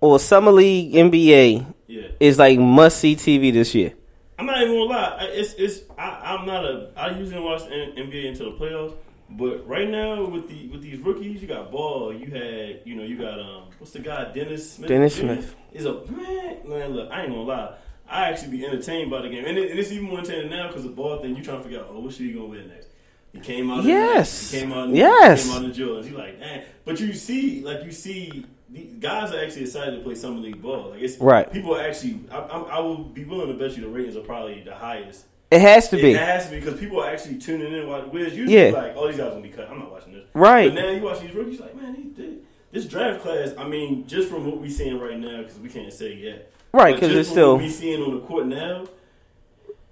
or 0.00 0.18
Summer 0.18 0.52
League 0.52 0.92
NBA 0.94 1.66
Yeah. 1.86 2.08
is 2.20 2.38
like 2.38 2.58
must 2.58 2.98
see 2.98 3.16
TV 3.16 3.52
this 3.52 3.74
year? 3.74 3.94
I'm 4.38 4.46
not 4.46 4.62
even 4.62 4.74
gonna 4.74 4.84
lie. 4.84 5.18
It's 5.32 5.54
it's 5.54 5.80
I, 5.98 6.34
I'm 6.36 6.46
not 6.46 6.64
a. 6.64 6.90
I 6.96 7.18
usually 7.18 7.40
watch 7.40 7.64
the 7.64 7.70
NBA 7.70 8.28
until 8.28 8.52
the 8.52 8.58
playoffs, 8.58 8.94
but 9.30 9.66
right 9.66 9.88
now 9.88 10.24
with 10.26 10.48
the 10.48 10.68
with 10.68 10.80
these 10.82 10.98
rookies, 11.00 11.42
you 11.42 11.48
got 11.48 11.72
Ball. 11.72 12.12
You 12.14 12.26
had 12.30 12.82
you 12.84 12.94
know 12.94 13.02
you 13.02 13.18
got 13.18 13.40
um 13.40 13.64
what's 13.78 13.92
the 13.92 13.98
guy 13.98 14.32
Dennis 14.32 14.72
Smith. 14.74 14.88
Dennis 14.88 15.16
Smith. 15.16 15.54
is 15.72 15.86
a 15.86 16.04
man. 16.06 16.58
Man, 16.68 16.90
look, 16.90 17.10
I 17.10 17.22
ain't 17.22 17.30
gonna 17.30 17.42
lie. 17.42 17.74
I 18.08 18.28
actually 18.30 18.56
be 18.56 18.64
entertained 18.64 19.10
by 19.10 19.20
the 19.22 19.28
game, 19.28 19.44
and, 19.44 19.58
it, 19.58 19.70
and 19.70 19.78
it's 19.78 19.92
even 19.92 20.06
more 20.06 20.20
entertaining 20.20 20.48
now 20.50 20.68
because 20.68 20.84
the 20.84 20.88
ball 20.88 21.20
thing. 21.20 21.36
You 21.36 21.42
trying 21.42 21.58
to 21.58 21.64
figure 21.64 21.80
out, 21.80 21.88
oh, 21.90 22.00
what 22.00 22.12
should 22.14 22.24
he 22.26 22.32
gonna 22.32 22.46
win 22.46 22.68
next? 22.68 22.87
He 23.32 23.40
came 23.40 23.70
out. 23.70 23.84
Yes. 23.84 24.50
He 24.50 24.60
came 24.60 24.72
out. 24.72 24.88
Yes. 24.88 25.44
He 25.44 25.50
came 25.50 25.58
out 25.58 25.64
in 25.64 25.72
Jordans. 25.72 26.04
He 26.06 26.10
like, 26.16 26.38
man. 26.40 26.64
But 26.84 26.98
you 27.00 27.12
see, 27.12 27.62
like 27.62 27.84
you 27.84 27.92
see, 27.92 28.46
the 28.70 28.80
guys 28.98 29.32
are 29.32 29.42
actually 29.42 29.62
excited 29.62 29.96
to 29.96 30.00
play 30.02 30.14
summer 30.14 30.40
league 30.40 30.60
ball. 30.62 30.90
Like 30.90 31.02
it's 31.02 31.18
Right. 31.18 31.50
People 31.52 31.74
are 31.76 31.82
actually. 31.82 32.20
I, 32.30 32.36
I, 32.38 32.58
I 32.60 32.78
will 32.80 33.04
be 33.04 33.24
willing 33.24 33.48
to 33.48 33.54
bet 33.54 33.76
you 33.76 33.82
the 33.82 33.88
ratings 33.88 34.16
are 34.16 34.20
probably 34.20 34.62
the 34.62 34.74
highest. 34.74 35.24
It 35.50 35.60
has 35.62 35.88
to 35.90 35.98
It 35.98 36.02
be 36.02 36.10
It 36.12 36.18
has 36.20 36.44
to 36.46 36.50
be 36.50 36.60
because 36.60 36.78
people 36.78 37.00
are 37.00 37.08
actually 37.10 37.38
tuning 37.38 37.72
in. 37.72 37.86
While, 37.88 38.02
whereas 38.02 38.36
usually, 38.36 38.54
Yeah. 38.54 38.70
like, 38.70 38.94
oh, 38.96 39.08
these 39.08 39.16
guys 39.16 39.30
gonna 39.30 39.40
be 39.40 39.48
cut. 39.48 39.68
I'm 39.70 39.78
not 39.78 39.90
watching 39.90 40.12
this. 40.12 40.24
Right. 40.34 40.74
But 40.74 40.82
now 40.82 40.90
you 40.90 41.02
watch 41.02 41.20
these 41.20 41.34
rookies, 41.34 41.58
like, 41.60 41.74
man, 41.74 41.94
these, 41.96 42.14
they, 42.16 42.34
this 42.70 42.84
draft 42.84 43.22
class. 43.22 43.52
I 43.56 43.66
mean, 43.66 44.06
just 44.06 44.28
from 44.28 44.44
what 44.44 44.58
we're 44.60 44.68
seeing 44.68 44.98
right 44.98 45.18
now, 45.18 45.38
because 45.42 45.58
we 45.58 45.70
can't 45.70 45.90
say 45.92 46.14
yet. 46.14 46.52
Right, 46.74 46.94
because 46.94 47.14
it's 47.16 47.30
still- 47.30 47.54
what 47.54 47.62
we 47.62 47.70
seeing 47.70 48.02
on 48.02 48.12
the 48.14 48.20
court 48.20 48.46
now. 48.46 48.84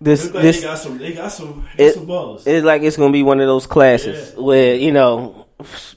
This. 0.00 0.32
Like 0.32 0.42
This 0.42 0.56
they 0.60 0.66
got 0.66 0.78
some. 0.78 0.98
They 0.98 1.12
got 1.12 1.28
some. 1.32 1.66
It, 1.78 1.94
some 1.94 2.06
balls. 2.06 2.46
it's 2.46 2.64
like 2.64 2.82
it's 2.82 2.96
gonna 2.96 3.12
be 3.12 3.22
one 3.22 3.40
of 3.40 3.46
those 3.46 3.66
classes 3.66 4.32
Yeah. 4.34 4.40
where 4.42 4.74
you 4.74 4.92
know 4.92 5.46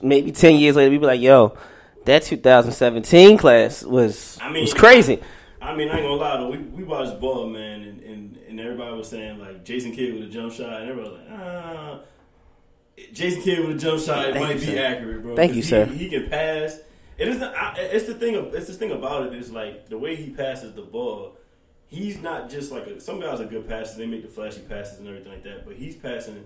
maybe 0.01 0.31
ten 0.31 0.55
years 0.55 0.75
later 0.75 0.91
we 0.91 0.97
be 0.97 1.05
like, 1.05 1.21
yo, 1.21 1.57
that 2.05 2.23
2017 2.23 3.37
class 3.37 3.83
was 3.83 4.37
I 4.41 4.49
mean- 4.51 4.61
was 4.61 4.73
crazy. 4.73 5.19
I 5.61 5.75
mean, 5.75 5.89
I 5.89 5.95
ain't 5.97 6.03
gonna 6.03 6.13
lie 6.15 6.37
though. 6.37 6.49
We, 6.51 6.57
we 6.59 6.83
watched 6.83 7.19
ball, 7.19 7.47
man, 7.49 7.81
and, 7.83 8.01
and, 8.01 8.37
and 8.47 8.59
everybody 8.61 8.95
was 8.95 9.09
saying 9.09 9.39
like 9.39 9.65
Jason 9.65 9.91
Kidd 9.91 10.13
with 10.13 10.23
a 10.23 10.27
jump 10.27 10.53
shot, 10.53 10.81
and 10.81 10.89
everybody 10.89 11.09
was 11.15 11.19
like, 11.19 11.39
ah. 11.39 11.99
Jason 13.13 13.41
Kidd 13.41 13.59
with 13.67 13.75
a 13.75 13.79
jump 13.79 14.01
shot, 14.01 14.25
it 14.29 14.33
Thank 14.33 14.45
might 14.45 14.55
you, 14.55 14.59
be 14.61 14.65
sir. 14.77 14.85
accurate, 14.85 15.21
bro. 15.23 15.35
Thank 15.35 15.49
you, 15.51 15.61
he, 15.61 15.61
sir. 15.61 15.85
He 15.85 16.09
can 16.09 16.29
pass. 16.29 16.79
It 17.17 17.27
isn't. 17.27 17.43
I, 17.43 17.75
it's 17.77 18.05
the 18.07 18.13
thing. 18.13 18.35
It's 18.53 18.67
the 18.67 18.73
thing 18.73 18.91
about 18.91 19.27
it 19.27 19.33
is 19.33 19.51
like 19.51 19.89
the 19.89 19.97
way 19.97 20.15
he 20.15 20.29
passes 20.29 20.73
the 20.73 20.81
ball. 20.83 21.35
He's 21.89 22.21
not 22.21 22.49
just 22.49 22.71
like 22.71 22.85
a, 22.87 23.01
some 23.01 23.19
guys 23.19 23.41
are 23.41 23.45
good 23.45 23.67
passes. 23.67 23.97
They 23.97 24.05
make 24.05 24.21
the 24.21 24.27
flashy 24.27 24.61
passes 24.61 24.99
and 24.99 25.07
everything 25.07 25.31
like 25.31 25.43
that. 25.43 25.65
But 25.65 25.75
he's 25.75 25.95
passing 25.95 26.43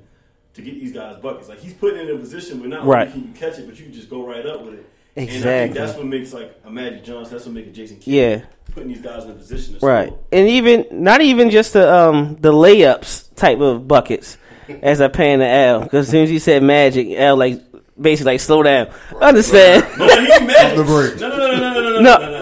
to 0.54 0.62
get 0.62 0.76
these 0.80 0.94
guys 0.94 1.18
buckets. 1.22 1.50
Like 1.50 1.60
he's 1.60 1.74
putting 1.74 2.00
in 2.08 2.16
a 2.16 2.18
position 2.18 2.60
where 2.62 2.70
not 2.70 2.86
Right. 2.86 3.08
only 3.10 3.12
can 3.22 3.28
you 3.28 3.34
catch 3.40 3.60
it, 3.60 3.68
but 3.68 3.78
you 3.78 3.86
can 3.86 3.94
just 3.94 4.10
go 4.10 4.26
right 4.26 4.46
up 4.46 4.64
with 4.64 4.76
it. 4.76 4.86
And 5.16 5.26
I 5.26 5.28
think 5.28 5.38
Exactly. 5.38 5.80
that's 5.80 5.98
what 5.98 6.06
makes 6.08 6.34
like 6.34 6.56
a 6.66 6.72
Magic 6.72 7.04
Johnson. 7.04 7.34
That's 7.34 7.46
what 7.46 7.56
makes 7.56 7.68
a 7.68 7.72
Jason 7.72 7.98
Kidd 7.98 8.14
Yeah. 8.14 8.42
putting 8.74 8.90
these 8.90 9.02
guys 9.02 9.26
in 9.26 9.32
a 9.32 9.34
position 9.34 9.78
to 9.80 9.86
Right, 9.86 10.08
score. 10.08 10.20
and 10.32 10.48
even 10.48 10.86
not 10.92 11.22
even 11.22 11.50
just 11.50 11.74
the 11.74 11.94
um 11.94 12.38
the 12.40 12.52
layups 12.54 13.26
type 13.36 13.60
of 13.60 13.88
buckets, 13.88 14.38
as 14.82 15.02
I 15.02 15.10
pan 15.10 15.40
to 15.40 15.46
L 15.48 15.82
because 15.82 16.06
as 16.08 16.12
soon 16.12 16.24
as 16.24 16.32
you 16.32 16.40
said 16.40 16.64
magic, 16.64 17.10
L 17.18 17.36
like 17.36 17.60
basically 18.00 18.34
like 18.34 18.40
slow 18.40 18.64
down. 18.64 18.88
Understand? 19.22 19.86
No, 20.00 20.08
he 20.08 20.32
ain't 20.34 20.46
Magic. 20.48 20.78
The 20.78 20.84
break. 20.84 21.20
No, 21.20 21.30
no, 21.30 21.38
no, 21.38 21.52
no, 21.52 21.58
no, 21.58 21.60
no, 21.60 21.80
no, 21.82 22.00
No, 22.00 22.00
no, 22.00 22.18
no, 22.18 22.32
no. 22.32 22.33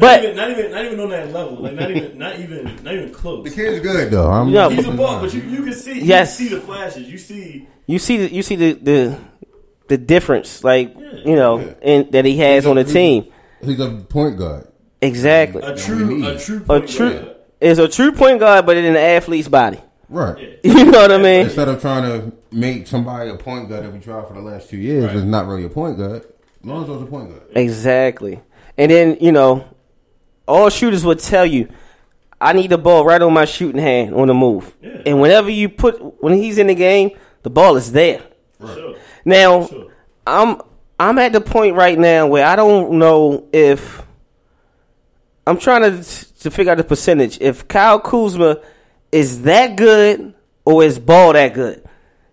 But- 0.00 0.22
not 0.22 0.24
even, 0.24 0.36
not 0.36 0.50
even, 0.50 0.70
not 0.72 0.84
even 0.86 1.00
on 1.00 1.10
that 1.10 1.32
level. 1.32 1.56
Like 1.62 1.74
not 1.74 1.90
even, 1.90 2.18
not 2.18 2.38
even, 2.38 2.64
not 2.82 2.94
even 2.94 3.12
close. 3.12 3.44
The 3.44 3.50
kid's 3.54 3.80
good 3.80 4.10
though. 4.10 4.30
I'm, 4.30 4.48
Yeah, 4.48 4.68
He's 4.70 4.86
a 4.86 4.92
ball, 4.92 5.20
but 5.20 5.32
you, 5.34 5.42
you 5.42 5.62
can 5.62 5.72
see, 5.74 5.94
you 5.94 6.04
Yes. 6.04 6.36
see 6.36 6.48
the 6.48 6.60
flashes. 6.60 7.08
You 7.08 7.18
see, 7.18 7.68
You 7.86 7.98
see 7.98 8.16
the 8.18 8.32
you 8.34 8.42
see 8.42 8.56
the 8.56 8.72
the, 8.74 9.18
the 9.88 9.98
difference, 9.98 10.62
like 10.64 10.94
Yeah. 10.98 11.12
you 11.24 11.36
know, 11.36 11.58
in, 11.82 12.10
that 12.10 12.24
he 12.24 12.36
has 12.38 12.66
on 12.66 12.76
the 12.76 12.84
team. 12.84 13.26
He's 13.62 13.78
a 13.80 13.90
point 13.90 14.38
guard. 14.38 14.66
Exactly, 15.02 15.62
a 15.62 15.74
true, 15.76 16.26
a 16.26 16.38
true, 16.38 16.58
a 16.58 16.60
point 16.60 16.88
true 16.88 17.12
guard. 17.14 17.36
is 17.60 17.78
a 17.78 17.88
true 17.88 18.12
point 18.12 18.38
guard, 18.40 18.66
but 18.66 18.76
in 18.76 18.84
an 18.84 18.96
athlete's 18.96 19.48
body. 19.48 19.80
Right. 20.08 20.58
You 20.64 20.84
know 20.86 21.00
what 21.02 21.12
I 21.12 21.16
mean? 21.18 21.46
Instead 21.46 21.68
of 21.68 21.80
trying 21.80 22.02
to 22.04 22.32
make 22.52 22.86
somebody 22.86 23.30
a 23.30 23.36
point 23.36 23.68
guard 23.68 23.84
that 23.84 23.92
we 23.92 23.98
tried 24.00 24.26
for 24.28 24.34
the 24.34 24.40
last 24.42 24.68
two 24.68 24.76
years, 24.76 25.04
Right. 25.06 25.16
is 25.16 25.24
not 25.24 25.46
really 25.46 25.64
a 25.64 25.68
point 25.70 25.96
guard. 25.98 26.24
Lonzo's 26.64 27.02
a 27.02 27.06
point 27.06 27.30
guard. 27.30 27.42
Exactly. 27.56 28.40
And 28.76 28.90
then, 28.90 29.16
you 29.20 29.32
know, 29.32 29.64
all 30.50 30.68
shooters 30.68 31.04
would 31.04 31.20
tell 31.20 31.46
you, 31.46 31.68
I 32.40 32.52
need 32.52 32.70
the 32.70 32.78
ball 32.78 33.04
right 33.04 33.20
on 33.20 33.32
my 33.32 33.44
shooting 33.44 33.80
hand 33.80 34.14
on 34.14 34.28
the 34.28 34.34
move. 34.34 34.74
Yeah. 34.82 35.02
And 35.06 35.20
whenever 35.20 35.50
you 35.50 35.68
put 35.68 36.22
when 36.22 36.34
he's 36.34 36.58
in 36.58 36.66
the 36.68 36.74
game, 36.74 37.10
the 37.42 37.50
ball 37.50 37.76
is 37.76 37.92
there. 37.92 38.22
Sure. 38.60 38.96
Now, 39.24 39.66
Sure. 39.66 39.92
I'm 40.26 40.60
I'm 40.98 41.18
at 41.18 41.32
the 41.32 41.40
point 41.40 41.76
right 41.76 41.98
now 41.98 42.26
where 42.26 42.46
I 42.46 42.56
don't 42.56 42.98
know 42.98 43.48
if 43.52 44.02
I'm 45.46 45.58
trying 45.58 45.82
to 45.82 46.40
to 46.40 46.50
figure 46.50 46.72
out 46.72 46.78
the 46.78 46.84
percentage. 46.84 47.38
If 47.40 47.68
Kyle 47.68 48.00
Kuzma 48.00 48.60
is 49.12 49.42
that 49.42 49.76
good 49.76 50.34
or 50.64 50.82
is 50.84 50.98
Ball 50.98 51.32
that 51.34 51.54
good? 51.54 51.84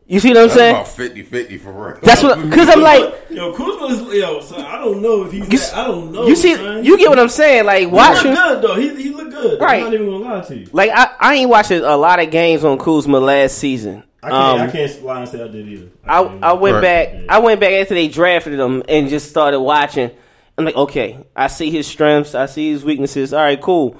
You 0.09 0.21
see 0.21 0.29
what 0.29 0.37
I'm 0.37 0.43
That's 0.47 0.53
saying? 0.95 1.11
about 1.11 1.49
50-50 1.49 1.59
for 1.59 1.71
real. 1.73 1.99
That's 2.01 2.23
what 2.23 2.41
because 2.41 2.69
I'm 2.69 2.79
like 2.81 3.13
Yo, 3.29 3.51
Kuzma's 3.53 4.13
yo. 4.13 4.39
Son, 4.39 4.61
I 4.61 4.77
don't 4.77 5.01
know 5.01 5.25
if 5.25 5.33
he's. 5.33 5.41
You 5.51 5.59
that, 5.59 5.73
I 5.75 5.83
don't 5.87 6.13
know. 6.13 6.25
you 6.27 6.35
see 6.35 6.55
son. 6.55 6.85
you 6.85 6.97
get 6.97 7.09
what 7.09 7.19
I'm 7.19 7.27
saying? 7.27 7.65
Like 7.65 7.79
He 7.79 7.85
look 7.87 7.93
watching 7.95 8.33
good 8.33 8.61
though. 8.61 8.75
He 8.75 9.03
he 9.03 9.09
look 9.09 9.29
good. 9.31 9.59
Right. 9.59 9.79
I'm 9.79 9.85
not 9.85 9.93
even 9.95 10.05
gonna 10.09 10.23
lie 10.35 10.41
to 10.45 10.55
you. 10.57 10.67
Like 10.71 10.91
I, 10.93 11.13
I 11.19 11.35
ain't 11.35 11.49
watching 11.49 11.81
a 11.83 11.97
lot 11.97 12.21
of 12.21 12.31
games 12.31 12.63
on 12.63 12.77
Kuzma 12.77 13.19
last 13.19 13.57
season, 13.57 14.03
I 14.23 14.29
can't, 14.29 14.33
Um, 14.61 14.61
I 14.61 14.71
can't 14.71 15.03
lie 15.03 15.19
and 15.19 15.29
say 15.29 15.43
I 15.43 15.47
did 15.49 15.67
either. 15.67 15.89
I, 16.05 16.23
can't- 16.23 16.43
I 16.43 16.53
went 16.53 16.73
Right. 16.75 16.81
back. 16.81 17.13
I 17.27 17.39
went 17.39 17.59
back 17.59 17.73
after 17.73 17.93
they 17.93 18.07
drafted 18.07 18.57
him 18.57 18.83
and 18.87 19.09
just 19.09 19.29
started 19.29 19.59
watching. 19.59 20.09
I'm 20.57 20.63
like, 20.63 20.75
okay, 20.77 21.19
I 21.35 21.47
see 21.47 21.69
his 21.69 21.85
strengths. 21.85 22.33
I 22.33 22.45
see 22.45 22.71
his 22.71 22.85
weaknesses. 22.85 23.33
All 23.33 23.43
right, 23.43 23.59
cool. 23.61 23.97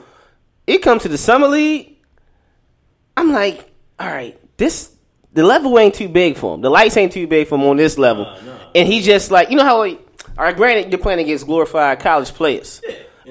It 0.66 0.80
comes 0.82 1.02
to 1.04 1.10
the 1.10 1.18
summer 1.18 1.50
league. 1.50 1.98
I'm 3.18 3.32
like, 3.34 3.70
all 4.00 4.08
right, 4.08 4.40
this 4.58 4.92
the 5.38 5.44
level 5.44 5.78
ain't 5.80 5.94
too 5.96 6.10
big 6.10 6.36
for 6.36 6.56
him. 6.56 6.62
The 6.62 6.70
lights 6.70 6.98
ain't 6.98 7.12
too 7.14 7.28
big 7.28 7.48
for 7.48 7.56
him 7.56 7.64
on 7.66 7.78
this 7.78 7.98
level. 7.98 8.26
And 8.76 8.88
he 8.88 9.02
just 9.02 9.30
like, 9.32 9.50
you 9.52 9.56
know 9.56 9.64
how? 9.64 9.84
He, 9.84 9.96
all 10.38 10.44
right, 10.46 10.56
granted, 10.56 10.92
you're 10.92 11.00
playing 11.02 11.20
against 11.20 11.46
glorified 11.46 12.00
college 12.00 12.34
players, 12.34 12.82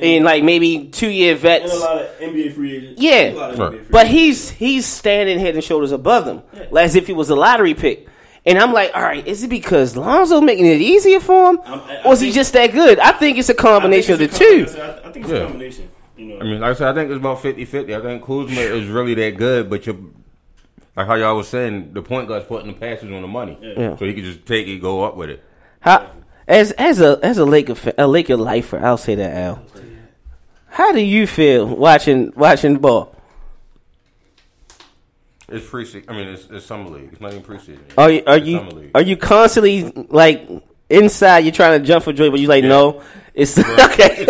and 0.01 0.25
like 0.25 0.43
maybe 0.45 0.87
two 0.89 1.09
year 1.11 1.33
And 1.33 1.41
vets. 1.41 1.73
a 1.75 1.77
lot 1.79 1.99
of 2.03 2.07
NBA 2.21 2.55
free 2.55 2.77
agents. 2.77 3.01
Yeah. 3.01 3.31
A 3.31 3.35
lot 3.35 3.51
of 3.51 3.59
Right. 3.59 3.69
NBA 3.73 3.77
free 3.79 3.87
But 3.91 4.07
agents. 4.07 4.49
he's 4.51 4.51
he's 4.51 4.87
standing 4.87 5.39
head 5.39 5.55
and 5.55 5.65
shoulders 5.65 5.93
above 5.93 6.25
them, 6.27 6.43
like 6.71 6.85
as 6.87 6.95
if 6.97 7.07
he 7.07 7.13
was 7.13 7.29
a 7.31 7.37
lottery 7.37 7.75
pick. 7.75 8.07
And 8.45 8.59
I'm 8.59 8.73
like, 8.73 8.93
all 8.95 9.03
right, 9.03 9.27
is 9.27 9.43
it 9.43 9.49
because 9.51 9.97
Lonzo 9.97 10.41
making 10.41 10.67
it 10.67 10.81
easier 10.81 11.19
for 11.19 11.51
him, 11.51 11.59
I'm- 11.67 11.81
I- 11.89 11.97
I 11.97 12.03
or 12.05 12.13
is 12.13 12.21
he 12.21 12.31
just 12.31 12.53
that 12.53 12.71
good? 12.73 13.01
I 13.01 13.11
think 13.13 13.39
it's 13.39 13.49
a 13.49 13.53
think 13.55 13.59
combination 13.61 14.13
of 14.13 14.19
the 14.21 14.27
it's 14.27 14.39
two. 14.39 14.67
I, 14.81 15.09
I 15.09 15.13
think 15.13 15.25
it's 15.25 15.33
Yeah. 15.33 15.39
a 15.39 15.45
combination. 15.47 15.89
You 16.17 16.27
know, 16.27 16.39
I 16.41 16.45
mean, 16.45 16.61
like 16.61 16.71
I 16.71 16.75
said, 16.75 16.89
I 16.89 16.95
think 16.95 17.11
it's 17.11 17.19
about 17.19 17.43
50-50. 17.43 17.95
I 17.95 18.01
think 18.01 18.23
Kuzma 18.25 18.61
is 18.61 18.87
really 18.89 19.15
that 19.15 19.37
good, 19.37 19.69
but 19.69 19.85
you're 19.87 19.97
like 20.97 21.07
how 21.07 21.15
y'all 21.15 21.37
was 21.37 21.49
saying, 21.49 21.93
the 21.93 22.03
point 22.03 22.29
guard's 22.29 22.47
putting 22.47 22.69
the 22.69 22.73
passes 22.79 23.13
on 23.13 23.23
the 23.23 23.29
money, 23.29 23.59
Yeah. 23.61 23.97
so 23.97 24.05
he 24.05 24.15
can 24.15 24.25
just 24.25 24.47
take 24.47 24.67
it, 24.67 24.79
go 24.79 25.05
up 25.05 25.17
with 25.17 25.31
it. 25.31 25.45
How, 25.81 26.11
as 26.49 26.73
as 26.73 27.01
a 27.01 27.19
as 27.23 27.39
a 27.39 27.45
Laker 27.45 27.75
fa- 27.75 27.95
a 27.99 28.07
Laker 28.07 28.37
lifer, 28.37 28.79
I'll 28.85 28.97
say 28.97 29.15
that 29.17 29.37
Al. 29.37 29.63
How 30.69 30.93
do 30.93 31.01
you 31.01 31.27
feel 31.27 31.67
watching 31.67 32.33
watching 32.37 32.75
the 32.75 32.79
ball? 32.81 33.15
It's 35.49 35.65
preseason. 35.67 36.05
I 36.09 36.13
mean, 36.13 36.29
it's, 36.29 36.49
it's 36.51 36.67
summer 36.67 36.91
league. 36.91 37.11
It's 37.13 37.21
not 37.21 37.33
even 37.33 37.45
preseason. 37.45 37.79
Are 37.97 38.11
you 38.11 38.23
are 38.27 38.37
It's 38.37 38.47
you 38.47 38.91
are 38.95 39.03
you 39.03 39.17
constantly 39.17 39.91
like 40.09 40.49
inside? 40.91 41.39
You're 41.41 41.53
trying 41.53 41.81
to 41.81 41.87
jump 41.87 42.05
for 42.05 42.13
joy, 42.13 42.31
but 42.31 42.41
you 42.41 42.49
like 42.49 42.65
no. 42.65 43.03
It's 43.37 43.59
okay. 43.59 44.25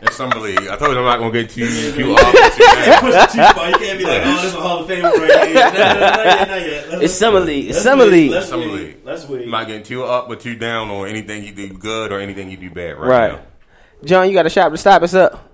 It's 0.00 0.16
summer 0.16 0.38
league. 0.38 0.60
I 0.68 0.76
told 0.76 0.92
you 0.92 0.98
I'm 0.98 1.04
not 1.04 1.18
gonna 1.18 1.32
get 1.32 1.50
too 1.50 1.66
too 1.92 2.12
off. 2.12 2.20
Too 2.54 2.62
bad. 2.62 3.00
push 3.00 3.14
it 3.14 3.30
too 3.30 3.58
far. 3.58 3.68
You 3.70 3.76
can't 3.78 3.98
be 3.98 4.04
like, 4.04 4.22
oh, 4.24 4.34
this 4.36 4.44
is 4.44 4.54
a 4.54 4.60
Hall 4.60 4.78
of 4.78 4.88
Famer 4.88 5.02
right 5.02 5.48
here. 5.48 5.54
No, 5.54 5.70
no, 5.72 5.72
no, 5.72 5.98
not 5.98 6.24
yet, 6.24 6.48
not 6.48 6.60
yet. 6.60 6.88
Let's- 6.88 7.02
It's 7.04 7.14
summer 7.14 7.40
league. 7.40 7.64
It's 7.66 7.74
let's 7.74 7.84
summer 7.84 8.04
league. 8.06 8.30
Let's 8.30 8.48
Summer 8.48 8.66
league. 8.66 8.96
Let's 9.04 9.28
wait. 9.28 9.44
I'm 9.44 9.50
not 9.50 9.66
getting 9.66 9.82
too 9.82 10.04
up 10.04 10.30
or 10.30 10.36
too 10.36 10.54
down 10.54 10.88
on 10.88 11.08
anything 11.08 11.42
you 11.42 11.52
do 11.52 11.68
good 11.70 12.12
or 12.12 12.20
anything 12.20 12.48
you 12.48 12.56
do 12.56 12.70
bad 12.70 12.96
right, 12.96 13.08
Right. 13.08 13.32
now. 13.32 13.40
John, 14.04 14.28
you 14.28 14.34
got 14.34 14.46
a 14.46 14.50
shop 14.50 14.70
to 14.70 14.78
stop 14.78 15.02
us 15.02 15.14
up. 15.14 15.44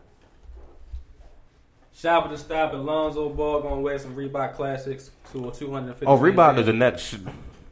Shop 1.94 2.24
to 2.24 2.30
the 2.30 2.36
stop 2.36 2.74
at 2.74 2.80
Lonzo 2.80 3.30
Ball 3.30 3.62
gonna 3.62 3.80
wear 3.80 3.98
some 3.98 4.14
Reebok 4.14 4.54
classics 4.56 5.10
to 5.32 5.48
a 5.48 5.52
250. 5.52 6.04
Oh, 6.04 6.18
Reebok 6.18 6.58
is 6.58 6.66
the 6.66 6.72
next 6.74 7.14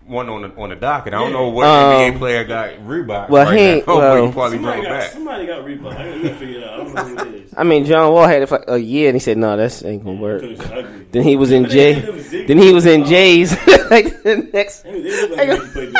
one 0.07 0.29
on 0.29 0.43
the 0.43 0.49
on 0.61 0.71
the 0.71 0.77
docket. 0.77 1.15
I 1.15 1.19
don't 1.21 1.33
know 1.33 1.49
what 1.49 1.67
Um, 1.67 2.12
NBA 2.15 2.19
player 2.19 2.45
got 2.45 2.71
Reebok 2.87 3.29
well, 3.29 3.47
right 3.47 3.57
he 3.59 3.65
ain't- 3.65 3.87
now, 3.87 3.97
well- 3.99 4.27
he 4.27 4.33
probably 4.33 4.57
Somebody 4.59 4.81
it 4.81 4.83
got, 4.85 4.91
back. 4.91 5.11
somebody 5.11 5.47
got 5.47 5.65
Reebok. 5.65 5.97
I 5.97 6.19
gotta 6.23 6.35
figure 6.35 6.59
it 6.59 6.65
out. 6.65 6.73
I 6.73 6.77
don't 6.77 6.95
know 6.95 7.25
who 7.25 7.29
it 7.31 7.35
is. 7.45 7.55
I 7.57 7.62
mean, 7.65 7.85
John 7.85 8.12
Wall 8.12 8.27
had 8.27 8.43
it 8.43 8.49
for 8.49 8.59
like 8.59 8.69
a 8.69 8.79
year, 8.79 9.09
and 9.09 9.17
he 9.17 9.21
said, 9.21 9.38
"No, 9.38 9.57
that's 9.57 9.85
ain't 9.85 10.05
gonna 10.05 10.21
work." 10.21 10.43
Then 11.12 11.23
he 11.23 11.37
was 11.37 11.51
in 11.53 11.65
They 11.65 11.69
J. 11.69 11.93
had 11.93 12.05
them 12.07 12.17
zigzags. 12.21 12.49
Then 12.49 12.59
he 12.59 12.73
was 12.73 12.87
in 12.87 13.05
J's. 13.05 13.53
like 13.91 14.23
the 14.23 14.49
next. 14.53 14.83
They 14.83 15.01
they 15.03 15.21
look 15.29 15.37
like 15.37 15.49
Mickey 15.49 15.93
played. 15.93 15.95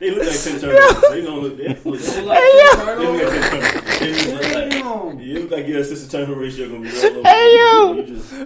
They 0.00 0.10
look 0.12 0.26
like 0.26 0.38
Tim 0.40 0.60
Turner. 0.60 0.74
They 1.10 1.20
don't 1.22 1.42
look. 1.42 1.56
They 1.56 1.68
look 1.68 1.84
like 1.84 2.00
Tim 2.00 2.26
Turner. 2.26 2.96
They 2.96 3.06
look 3.06 3.32
like 3.32 3.98
Tim 3.98 4.12
They 4.12 4.32
look 4.32 4.54
like- 4.54 5.20
You 5.20 5.38
look 5.40 5.50
like 5.50 5.68
your 5.68 5.78
assistant 5.80 6.10
turnover 6.10 6.40
ratio 6.40 6.68
gonna 6.68 6.80
be 6.80 6.88
all 6.90 7.06
over. 7.06 7.28
Hey, 7.28 7.56
yo. 7.56 7.92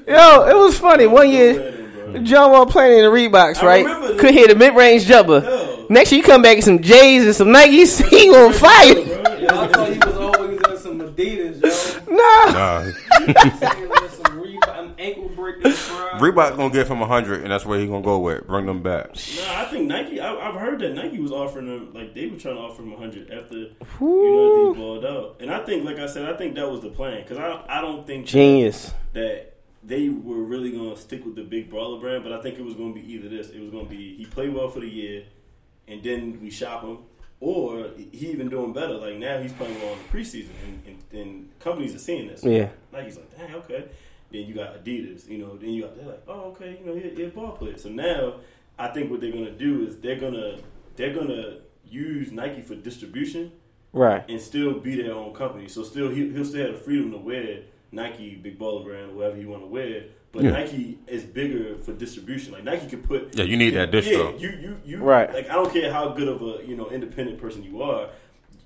Yo, 0.08 0.48
it 0.48 0.56
was 0.56 0.78
funny. 0.78 1.06
One 1.06 1.30
year, 1.30 1.54
Go 1.54 1.60
ahead, 1.60 1.93
John 2.22 2.50
Wall 2.52 2.66
playing 2.66 2.98
in 2.98 3.04
the 3.04 3.10
Reeboks, 3.10 3.62
I 3.62 3.66
right? 3.66 3.84
remember. 3.84 4.18
Could 4.18 4.34
hit 4.34 4.50
a 4.50 4.54
mid-range 4.54 5.06
jumper. 5.06 5.40
Yo. 5.44 5.86
Next 5.90 6.12
year, 6.12 6.20
you 6.20 6.26
come 6.26 6.42
back 6.42 6.56
with 6.56 6.64
some 6.64 6.80
J's 6.80 7.24
and 7.26 7.34
some 7.34 7.48
Nikes. 7.48 8.02
He 8.08 8.30
on 8.30 8.52
fire. 8.52 8.94
bro. 8.94 9.36
Yo, 9.38 9.48
I 9.48 9.68
thought 9.68 9.92
he 9.92 9.98
was 9.98 10.16
always 10.16 10.60
in 10.60 10.78
some 10.78 11.00
Adidas, 11.00 11.62
yo. 11.62 12.00
Nah. 12.14 12.52
Nah, 12.52 12.82
Saying 12.82 13.88
Reebok 13.88 14.94
ankle 14.98 15.28
breakers, 15.30 15.88
bro. 15.88 16.10
Reebok 16.20 16.56
gonna 16.56 16.72
give 16.72 16.88
him 16.88 17.02
a 17.02 17.06
hundred, 17.06 17.42
and 17.42 17.50
that's 17.50 17.66
where 17.66 17.78
he 17.78 17.86
gonna 17.86 18.02
go 18.02 18.18
with. 18.20 18.46
Bring 18.46 18.66
them 18.66 18.82
back. 18.82 19.08
Nah, 19.08 19.60
I 19.62 19.64
think 19.70 19.88
Nike. 19.88 20.20
I, 20.20 20.34
I've 20.34 20.54
heard 20.54 20.78
that 20.80 20.94
Nike 20.94 21.18
was 21.18 21.32
offering 21.32 21.66
them 21.66 21.92
like 21.92 22.14
they 22.14 22.26
were 22.28 22.38
trying 22.38 22.54
to 22.54 22.60
offer 22.60 22.82
him 22.82 22.92
a 22.92 22.96
hundred 22.96 23.30
after 23.30 23.54
you 23.56 23.70
know 24.00 24.72
they 24.72 24.78
balled 24.78 25.04
out. 25.04 25.36
And 25.40 25.50
I 25.50 25.64
think, 25.64 25.84
like 25.84 25.98
I 25.98 26.06
said, 26.06 26.32
I 26.32 26.36
think 26.36 26.54
that 26.54 26.70
was 26.70 26.80
the 26.82 26.90
plan 26.90 27.22
because 27.22 27.38
I 27.38 27.62
I 27.68 27.80
don't 27.80 28.06
think 28.06 28.26
Genius. 28.26 28.92
that 29.12 29.53
they 29.86 30.08
were 30.08 30.42
really 30.42 30.70
going 30.72 30.94
to 30.94 31.00
stick 31.00 31.24
with 31.24 31.34
the 31.36 31.42
big 31.42 31.70
baller 31.70 32.00
brand, 32.00 32.24
but 32.24 32.32
I 32.32 32.40
think 32.40 32.58
it 32.58 32.64
was 32.64 32.74
going 32.74 32.94
to 32.94 33.00
be 33.00 33.12
either 33.12 33.28
this. 33.28 33.50
It 33.50 33.60
was 33.60 33.70
going 33.70 33.84
to 33.86 33.90
be 33.90 34.16
he 34.16 34.24
played 34.24 34.54
well 34.54 34.68
for 34.68 34.80
the 34.80 34.88
year, 34.88 35.24
and 35.88 36.02
then 36.02 36.40
we 36.40 36.50
shop 36.50 36.82
him, 36.82 36.98
or 37.40 37.90
he 37.96 38.28
even 38.30 38.48
doing 38.48 38.72
better. 38.72 38.94
Like 38.94 39.16
now 39.16 39.38
he's 39.40 39.52
playing 39.52 39.78
well 39.80 39.92
in 39.92 39.98
the 39.98 40.18
preseason, 40.18 40.50
and, 40.64 40.82
and, 40.86 41.20
and 41.20 41.60
companies 41.60 41.94
are 41.94 41.98
seeing 41.98 42.28
this. 42.28 42.42
Yeah. 42.42 42.68
Nike's 42.92 43.16
like, 43.16 43.36
dang, 43.36 43.54
okay. 43.56 43.84
Then 44.32 44.42
you 44.46 44.54
got 44.54 44.82
Adidas, 44.82 45.28
you 45.28 45.38
know. 45.38 45.56
Then 45.56 45.70
you 45.70 45.82
got 45.82 45.96
they're 45.96 46.06
like, 46.06 46.22
oh, 46.28 46.52
okay, 46.52 46.78
you 46.80 46.86
know, 46.86 46.94
he 46.94 47.22
a 47.22 47.28
ball 47.28 47.52
player. 47.52 47.76
So 47.76 47.88
now 47.90 48.36
I 48.78 48.88
think 48.88 49.10
what 49.10 49.20
they're 49.20 49.32
gonna 49.32 49.50
do 49.52 49.86
is 49.86 49.98
they're 49.98 50.18
gonna 50.18 50.58
they're 50.96 51.14
gonna 51.14 51.58
use 51.84 52.32
Nike 52.32 52.62
for 52.62 52.74
distribution 52.74 53.52
Right. 53.92 54.24
and 54.28 54.40
still 54.40 54.80
be 54.80 55.00
their 55.00 55.14
own 55.14 55.34
company. 55.34 55.68
So 55.68 55.84
still 55.84 56.08
he, 56.08 56.28
he'll 56.30 56.44
still 56.44 56.66
have 56.66 56.74
the 56.74 56.80
freedom 56.80 57.12
to 57.12 57.18
wear 57.18 57.60
Nike, 57.94 58.34
Big 58.34 58.58
Baller 58.58 58.84
Brand, 58.84 59.10
or 59.10 59.14
whatever 59.14 59.36
you 59.38 59.48
want 59.48 59.62
to 59.62 59.66
wear. 59.66 60.04
But 60.32 60.42
Yeah. 60.44 60.50
Nike 60.50 60.98
is 61.06 61.22
bigger 61.24 61.76
for 61.78 61.92
distribution. 61.92 62.52
Like 62.52 62.64
Nike 62.64 62.88
could 62.88 63.04
put 63.04 63.36
Yeah, 63.36 63.44
you 63.44 63.56
need 63.56 63.70
that 63.74 63.90
distro. 63.92 64.32
Yeah, 64.32 64.38
you 64.38 64.58
you 64.60 64.76
you 64.84 64.96
Right. 64.98 65.32
Like 65.32 65.48
I 65.48 65.54
don't 65.54 65.72
care 65.72 65.92
how 65.92 66.08
good 66.08 66.28
of 66.28 66.42
a 66.42 66.66
you 66.66 66.76
know 66.76 66.88
independent 66.90 67.38
person 67.38 67.62
you 67.62 67.82
are. 67.82 68.08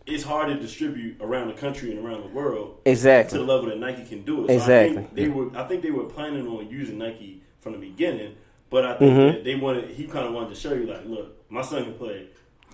It's 0.06 0.22
hard 0.22 0.48
to 0.48 0.54
distribute 0.58 1.18
around 1.20 1.48
the 1.48 1.52
country 1.54 1.90
and 1.94 2.02
around 2.04 2.22
the 2.22 2.28
world 2.28 2.78
Exactly. 2.86 3.38
to 3.38 3.44
the 3.44 3.52
Exactly. 3.52 3.54
level 3.54 3.68
that 3.68 3.78
Nike 3.78 4.08
can 4.08 4.22
do 4.24 4.44
it. 4.44 4.46
So 4.48 4.52
I 4.52 4.56
Exactly. 4.56 4.94
think 4.96 5.14
they 5.14 5.28
were. 5.28 5.50
I 5.54 5.64
think 5.68 5.82
they 5.82 5.90
were 5.90 6.04
planning 6.04 6.46
on 6.48 6.70
using 6.70 6.96
Nike 6.96 7.42
from 7.60 7.72
the 7.72 7.78
beginning, 7.78 8.32
but 8.70 8.86
I 8.86 8.94
think 8.96 9.12
Mhm. 9.12 9.32
that 9.34 9.44
they 9.44 9.56
wanted. 9.56 9.90
He 9.90 10.04
kind 10.04 10.26
of 10.26 10.32
wanted 10.32 10.48
to 10.54 10.54
show 10.54 10.72
you, 10.72 10.86
like, 10.86 11.04
look, 11.06 11.36
my 11.50 11.60
son 11.60 11.84
can 11.84 11.92
play. 11.94 12.28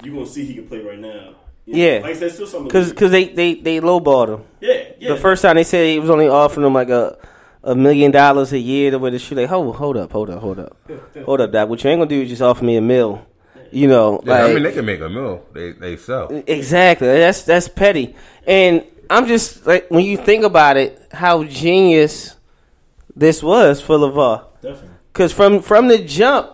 You 0.05 0.12
gonna 0.12 0.27
see 0.27 0.45
he 0.45 0.55
can 0.55 0.69
play 0.69 0.79
right 0.79 0.99
now. 1.01 1.35
You 1.66 1.72
know, 1.74 1.79
Yeah. 1.79 1.98
like 2.03 2.16
I 2.16 2.18
said, 2.18 2.33
still 2.33 2.46
something. 2.46 2.68
Because 2.68 2.92
cause 2.92 3.11
they, 3.11 3.29
they, 3.29 3.55
they 3.55 3.81
lowballed 3.81 4.35
him. 4.35 4.44
yeah, 4.61 4.83
yeah. 4.98 5.09
The 5.14 5.16
first 5.16 5.42
time 5.42 5.57
they 5.57 5.64
said 5.64 5.88
he 5.88 5.98
was 5.98 6.11
only 6.11 6.29
offering 6.29 6.66
him 6.66 6.74
like 6.74 6.90
a 6.90 7.16
a 7.66 7.74
million 7.74 8.11
dollars 8.11 8.53
a 8.53 8.59
year 8.59 8.90
to 8.90 8.98
wear 8.98 9.11
the 9.11 9.18
shoe. 9.18 9.35
Like, 9.35 9.48
hold, 9.48 9.74
hold 9.77 9.96
up, 9.96 10.12
hold 10.12 10.29
up, 10.29 10.40
hold 10.40 10.59
up, 10.59 10.77
hold 11.24 11.40
up, 11.40 11.50
Doc. 11.53 11.68
What 11.70 11.83
you 11.83 11.88
ain't 11.90 11.98
gonna 12.00 12.09
do 12.11 12.20
is 12.20 12.29
just 12.29 12.42
offer 12.42 12.62
me 12.64 12.77
a 12.77 12.81
mill. 12.83 13.24
You 13.72 13.88
know, 13.88 14.20
Yeah, 14.24 14.33
like 14.33 14.50
I 14.50 14.55
mean 14.55 14.62
they 14.62 14.72
can 14.72 14.85
make 14.85 15.00
a 15.00 15.09
mill. 15.09 15.42
They 15.55 15.72
they 15.72 15.96
sell. 15.96 16.29
exactly. 16.46 17.09
That's 17.09 17.42
that's 17.42 17.66
petty. 17.68 18.14
And 18.46 18.85
I'm 19.09 19.27
just 19.27 19.66
like 19.66 19.90
when 19.90 20.05
you 20.05 20.16
think 20.18 20.44
about 20.44 20.77
it, 20.77 21.00
how 21.12 21.44
genius 21.44 22.37
this 23.16 23.42
was 23.42 23.81
for 23.81 23.96
LaVar. 23.96 24.44
definitely. 24.61 24.90
Because 25.12 25.33
from 25.33 25.61
from 25.62 25.88
the 25.88 25.98
jump, 26.05 26.50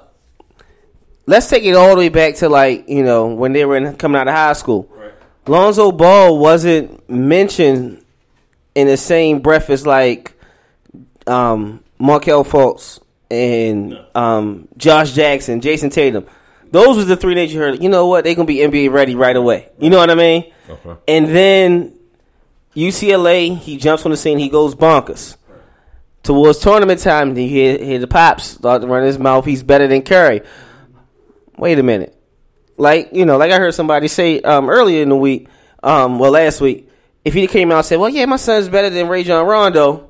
let's 1.27 1.49
take 1.49 1.65
it 1.65 1.75
all 1.75 1.91
the 1.91 1.97
way 1.97 2.09
back 2.09 2.37
to 2.37 2.49
like 2.49 2.89
you 2.89 3.03
know 3.03 3.27
when 3.27 3.53
they 3.53 3.65
were 3.65 3.77
in, 3.77 3.97
coming 3.97 4.21
out 4.21 4.29
of 4.29 4.35
high 4.35 4.53
school. 4.55 4.89
Lonzo 5.47 5.93
Ball 5.93 6.39
wasn't 6.39 7.09
mentioned 7.09 8.05
in 8.75 8.87
the 8.87 8.97
same 8.97 9.41
breath 9.41 9.71
as 9.71 9.87
like 9.87 10.33
um, 11.27 11.83
Markelle 11.99 12.45
Fultz 12.45 13.01
and 13.31 13.99
um, 14.15 14.69
Josh 14.77 15.13
Jackson, 15.13 15.61
Jayson 15.61 15.91
Tatum. 15.91 16.27
Those 16.71 16.97
was 16.97 17.07
the 17.07 17.17
three 17.17 17.35
names 17.35 17.53
you 17.53 17.61
heard. 17.61 17.83
You 17.83 17.89
know 17.89 18.07
what? 18.07 18.25
They 18.25 18.35
gonna 18.35 18.47
be 18.47 18.57
NBA 18.57 18.93
ready 18.93 19.15
right 19.15 19.35
away. 19.35 19.69
You 19.79 19.91
know 19.91 19.99
what 19.99 20.11
I 20.11 20.15
mean? 20.15 20.53
Okay. 20.69 20.97
And 21.09 21.27
then 21.29 21.99
UCLA, 22.77 23.57
he 23.57 23.77
jumps 23.77 24.05
on 24.05 24.13
the 24.13 24.17
scene. 24.17 24.39
He 24.39 24.49
goes 24.49 24.75
bonkers. 24.75 25.37
Towards 26.23 26.59
tournament 26.59 27.01
time, 27.01 27.37
you 27.37 27.49
hear, 27.49 27.83
hear 27.83 27.99
the 27.99 28.07
pops 28.07 28.45
start 28.45 28.83
to 28.83 28.89
run 28.89 29.05
his 29.05 29.19
mouth. 29.19 29.45
He's 29.47 29.63
better 29.63 29.89
than 29.89 30.03
Curry. 30.03 30.43
Wait 31.57 31.79
a 31.79 31.83
minute. 31.83 32.17
Like 32.81 33.11
you 33.13 33.27
know, 33.27 33.37
like 33.37 33.53
I 33.53 33.59
heard 33.59 33.75
somebody 33.75 34.09
say 34.09 34.41
um, 34.41 34.71
earlier 34.71 35.03
in 35.03 35.11
the 35.11 35.17
week, 35.17 35.49
um, 35.83 36.19
well 36.19 36.31
last 36.31 36.63
week, 36.63 36.89
if 37.27 37.35
he 37.35 37.47
came 37.47 37.71
out 37.71 37.77
and 37.77 37.87
said, 37.87 37.99
"Well, 37.99 38.09
yeah, 38.09 38.25
my 38.25 38.37
son's 38.37 38.69
better 38.71 38.89
than 38.89 39.07
Rajon 39.07 39.47
Rondo," 39.47 40.09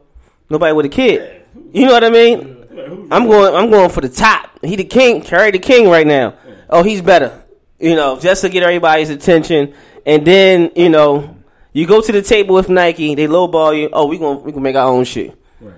nobody 0.48 0.72
would 0.72 0.84
have 0.84 0.92
kid. 0.92 1.42
You 1.72 1.86
know 1.86 1.92
what 1.92 2.04
I 2.04 2.10
mean? 2.10 3.08
I'm 3.10 3.26
going. 3.26 3.54
I'm 3.56 3.70
going 3.70 3.90
for 3.90 4.00
the 4.00 4.08
top. 4.08 4.50
He 4.62 4.76
the 4.76 4.84
king. 4.84 5.24
Curry 5.24 5.50
the 5.50 5.58
king 5.58 5.88
right 5.88 6.06
now. 6.06 6.34
Oh, 6.68 6.84
he's 6.84 7.02
better. 7.02 7.42
You 7.80 7.96
know, 7.96 8.20
just 8.20 8.42
to 8.42 8.48
get 8.48 8.62
everybody's 8.62 9.10
attention, 9.10 9.74
and 10.06 10.24
then 10.24 10.70
you 10.76 10.90
know, 10.90 11.36
you 11.72 11.88
go 11.88 12.00
to 12.00 12.12
the 12.12 12.22
table 12.22 12.54
with 12.54 12.68
Nike. 12.68 13.16
They 13.16 13.26
lowball 13.26 13.76
you. 13.76 13.90
Oh, 13.92 14.06
we 14.06 14.16
gonna 14.16 14.38
we 14.38 14.52
gonna 14.52 14.62
make 14.62 14.76
our 14.76 14.86
own 14.86 15.02
shoe. 15.02 15.34
Right. 15.60 15.74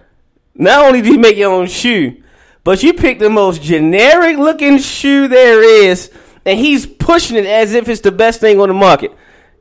Not 0.55 0.85
only 0.85 1.01
do 1.01 1.11
you 1.11 1.19
make 1.19 1.39
your 1.39 1.53
own 1.53 1.69
shoe, 1.69 2.23
but 2.65 2.83
you 2.83 2.93
pick 2.93 3.19
the 3.19 3.31
most 3.31 3.63
generic 3.63 4.37
looking 4.37 4.77
shoe 4.77 5.27
there 5.29 5.63
is, 5.63 6.11
and 6.45 6.59
he's 6.59 6.87
pushing 6.87 7.37
it 7.37 7.47
as 7.47 7.75
if 7.75 7.89
it's 7.89 8.01
the 8.01 8.13
best 8.13 8.41
thing 8.41 8.61
on 8.61 8.69
the 8.69 8.75
market. 8.75 9.13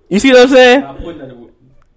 You 0.09 0.19
see 0.19 0.32
what 0.32 0.41
I'm 0.43 0.49
saying? 0.49 0.84
I'm 0.84 0.97
putting 0.97 1.17
that. 1.19 1.38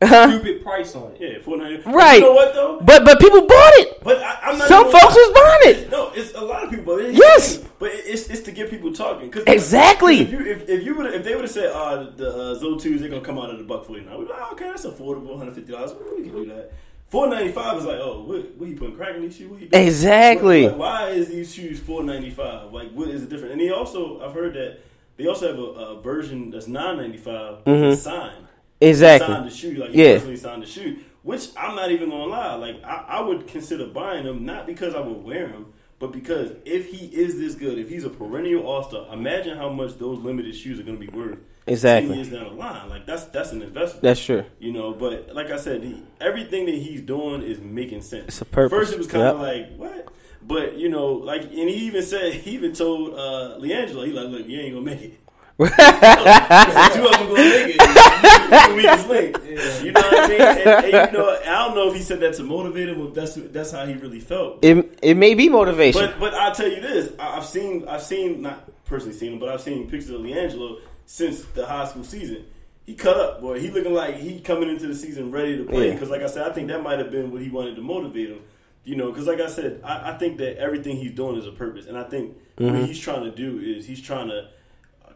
stupid 0.05 0.62
price 0.62 0.95
on 0.95 1.12
it. 1.12 1.16
Yeah, 1.20 1.39
four 1.43 1.57
ninety. 1.57 1.82
Right. 1.91 2.16
You 2.16 2.20
know 2.22 2.32
what 2.32 2.53
though? 2.53 2.78
But 2.82 3.05
but 3.05 3.18
people 3.20 3.41
bought 3.47 3.72
it. 3.74 4.03
But 4.05 4.18
I, 4.18 4.39
I'm 4.43 4.59
not. 4.59 4.68
Some 4.68 4.85
folks 4.91 5.14
was 5.14 5.32
buying 5.32 5.76
it. 5.76 5.91
No, 5.91 6.11
it's 6.14 6.35
a 6.35 6.41
lot 6.41 6.64
of 6.64 6.70
people. 6.70 6.99
It- 6.99 7.14
Yes. 7.14 7.59
but 7.78 7.91
it's 7.93 8.28
it's 8.28 8.43
to 8.43 8.53
get 8.53 8.70
people 8.70 8.93
talking. 8.93 9.30
Cause 9.30 9.45
Exactly. 9.47 10.18
If 10.20 10.30
you 10.32 10.41
if, 10.41 10.68
if 10.68 10.85
you 10.85 10.95
would 10.97 11.14
if 11.14 11.24
they 11.24 11.35
would 11.35 11.45
have 11.45 11.51
said, 11.51 11.70
uh, 11.72 12.11
the 12.16 12.28
uh, 12.28 12.55
Zo 12.57 12.76
twos 12.78 13.01
they're 13.01 13.09
gonna 13.09 13.22
come 13.22 13.39
out 13.39 13.51
of 13.51 13.59
the 13.59 13.64
buck 13.64 13.87
forty 13.87 14.05
nine, 14.05 14.18
we'd 14.18 14.26
be 14.26 14.32
like, 14.32 14.43
oh, 14.43 14.53
okay, 14.53 14.66
that's 14.66 14.85
affordable, 14.85 15.28
one 15.30 15.39
hundred 15.39 15.55
fifty 15.55 15.72
dollars. 15.72 15.93
We 16.16 16.24
can 16.24 16.32
do 16.35 16.47
that. 16.47 16.72
Four 17.09 17.28
ninety 17.28 17.52
five 17.52 17.78
is 17.78 17.84
like, 17.84 17.98
oh, 18.00 18.22
what, 18.26 18.57
what 18.57 18.68
he 18.68 18.74
putting 18.74 18.96
crack 18.96 19.14
in 19.14 19.22
these 19.22 19.36
shoes? 19.36 19.48
What 19.48 19.61
he 19.61 19.66
doing? 19.66 19.86
Exactly. 19.86 20.68
Why 20.68 21.11
is 21.11 21.28
these 21.28 21.55
shoes 21.55 21.78
four 21.78 22.02
ninety 22.02 22.30
five? 22.30 22.72
Like, 22.72 22.90
what 22.92 23.09
is 23.09 23.20
the 23.22 23.28
difference? 23.28 23.52
And 23.52 23.61
he 23.61 23.70
also, 23.70 24.20
I've 24.20 24.34
heard 24.34 24.55
that 24.55 24.78
they 25.16 25.26
also 25.26 25.46
have 25.48 25.59
a, 25.59 25.62
a 25.62 26.00
version 26.02 26.50
that's 26.50 26.66
nine 26.66 26.96
ninety 26.96 27.18
five 27.18 27.62
Mhm. 27.64 27.96
signed. 27.96 28.46
Exactly. 28.80 29.28
Signed 29.32 29.46
the 29.46 29.55
shoe, 29.55 29.74
like 29.74 29.90
Yeah. 29.92 30.14
personally 30.14 30.36
signed 30.36 30.62
the 30.62 30.66
shoe. 30.66 30.96
Which 31.22 31.48
I'm 31.57 31.76
not 31.76 31.90
even 31.92 32.11
gonna 32.11 32.24
lie. 32.24 32.55
Like 32.57 32.82
I, 32.82 33.05
I 33.09 33.20
would 33.20 33.46
consider 33.46 33.86
buying 33.86 34.24
them 34.24 34.44
not 34.44 34.66
because 34.66 34.94
I 34.94 35.00
would 35.00 35.22
wear 35.22 35.46
them, 35.46 35.72
but 36.07 36.12
because 36.12 36.50
if 36.66 36.90
he 36.90 37.07
is 37.07 37.38
this 37.38 37.55
good, 37.55 37.78
if 37.78 37.88
he's 37.88 38.05
a 38.05 38.11
perennial 38.11 38.66
all 38.66 38.82
star, 38.82 39.07
imagine 39.12 39.57
how 39.57 39.70
much 39.70 39.96
those 39.98 40.18
limited 40.18 40.55
shoes 40.55 40.78
are 40.78 40.82
gonna 40.82 40.98
be 40.98 41.09
worth. 41.09 41.38
Exactly. 41.66 42.09
10 42.09 42.16
years 42.18 42.28
down 42.30 42.44
the 42.44 42.50
line, 42.61 42.90
like 42.90 43.07
that's 43.07 43.24
that's 43.26 43.52
an 43.52 43.62
investment. 43.62 44.02
That's 44.02 44.22
true. 44.22 44.44
You 44.59 44.72
know, 44.72 44.92
but 44.92 45.34
like 45.34 45.50
I 45.50 45.57
said, 45.57 45.82
he, 45.82 46.02
everything 46.20 46.66
that 46.66 46.74
he's 46.74 47.00
doing 47.00 47.40
is 47.42 47.59
making 47.59 48.02
sense. 48.02 48.28
It's 48.28 48.40
a 48.42 48.44
purpose. 48.44 48.78
First, 48.78 48.92
it 48.92 48.98
was 48.98 49.07
kind 49.07 49.24
Yep. 49.24 49.34
of 49.34 49.40
like 49.40 49.76
what, 49.76 50.09
but 50.42 50.76
you 50.76 50.90
know, 50.90 51.07
like, 51.14 51.42
and 51.44 51.52
he 51.52 51.86
even 51.86 52.02
said 52.02 52.34
he 52.34 52.50
even 52.50 52.74
told 52.74 53.14
uh, 53.14 53.57
LiAngelo, 53.59 54.05
he 54.07 54.12
like, 54.12 54.28
look, 54.28 54.46
you 54.46 54.61
ain't 54.61 54.74
gonna 54.74 54.84
make 54.84 55.00
it. 55.00 55.20
He 55.59 55.66
said, 55.66 56.88
Two 56.94 57.07
of 57.07 57.12
them 57.12 57.28
gonna 57.28 57.34
make. 57.34 57.74
You 57.74 57.78
the 58.68 58.74
weakest 58.76 59.09
link. 59.09 59.38
You 59.84 59.92
know 59.92 60.00
what 60.00 60.18
I 60.24 60.28
mean? 60.28 60.40
And, 60.40 60.68
and, 60.68 61.12
you 61.12 61.18
know, 61.18 61.38
I 61.40 61.44
don't 61.66 61.74
know 61.76 61.88
if 61.90 61.94
he 61.94 62.02
said 62.02 62.20
that 62.20 62.34
to 62.34 62.42
motivate 62.42 62.88
him, 62.88 63.00
or 63.00 63.09
if 63.09 63.14
that's 63.14 63.34
that's 63.34 63.70
how 63.70 63.86
he 63.86 63.94
really 63.94 64.20
felt. 64.20 64.64
It 64.64 64.98
it 65.02 65.16
may 65.16 65.34
be 65.34 65.48
motivation. 65.48 66.00
But 66.00 66.18
but 66.18 66.34
I'll 66.34 66.55
tell 66.55 66.68
you 66.68 66.80
this: 66.80 67.12
I- 67.18 67.36
I've 67.38 67.46
seen 67.46 67.86
I've 67.88 68.02
seen 68.02 68.42
not 68.42 68.68
personally 68.86 69.14
seen 69.16 69.34
him, 69.34 69.38
but 69.38 69.48
I've 69.48 69.61
seen 69.61 69.88
pictures 69.88 70.11
of 70.11 70.20
LiAngelo 70.20 70.80
since 71.07 71.44
the 71.55 71.66
high 71.66 71.86
school 71.86 72.05
season. 72.05 72.44
He 72.84 72.94
cut 72.94 73.16
up, 73.16 73.40
boy. 73.40 73.61
He 73.61 73.70
looking 73.70 73.94
like 73.94 74.16
he 74.16 74.40
coming 74.40 74.68
into 74.68 74.86
the 74.86 74.94
season 74.94 75.30
ready 75.30 75.57
to 75.57 75.64
play. 75.64 75.88
Yeah. 75.88 75.92
Because 75.94 76.11
like 76.11 76.20
I 76.22 76.26
said, 76.26 76.50
I 76.50 76.52
think 76.52 76.68
that 76.68 76.82
might 76.82 76.98
have 76.98 77.11
been 77.11 77.30
what 77.30 77.40
he 77.42 77.48
wanted 77.48 77.76
to 77.76 77.82
motivate 77.82 78.28
him. 78.30 78.40
You 78.84 78.96
know, 78.96 79.11
because 79.11 79.26
like 79.26 79.40
I 79.40 79.46
said, 79.48 79.80
I, 79.82 80.11
I 80.12 80.18
think 80.18 80.36
that 80.38 80.59
everything 80.59 80.96
he's 80.96 81.12
doing 81.12 81.36
is 81.38 81.46
a 81.46 81.52
purpose, 81.52 81.86
and 81.86 81.96
I 81.96 82.02
think 82.05 82.36
Mhm. 82.59 82.72
what 82.80 82.88
he's 82.88 82.98
trying 83.00 83.22
to 83.24 83.30
do 83.30 83.59
is 83.59 83.86
he's 83.86 84.02
trying 84.02 84.28
to 84.28 84.48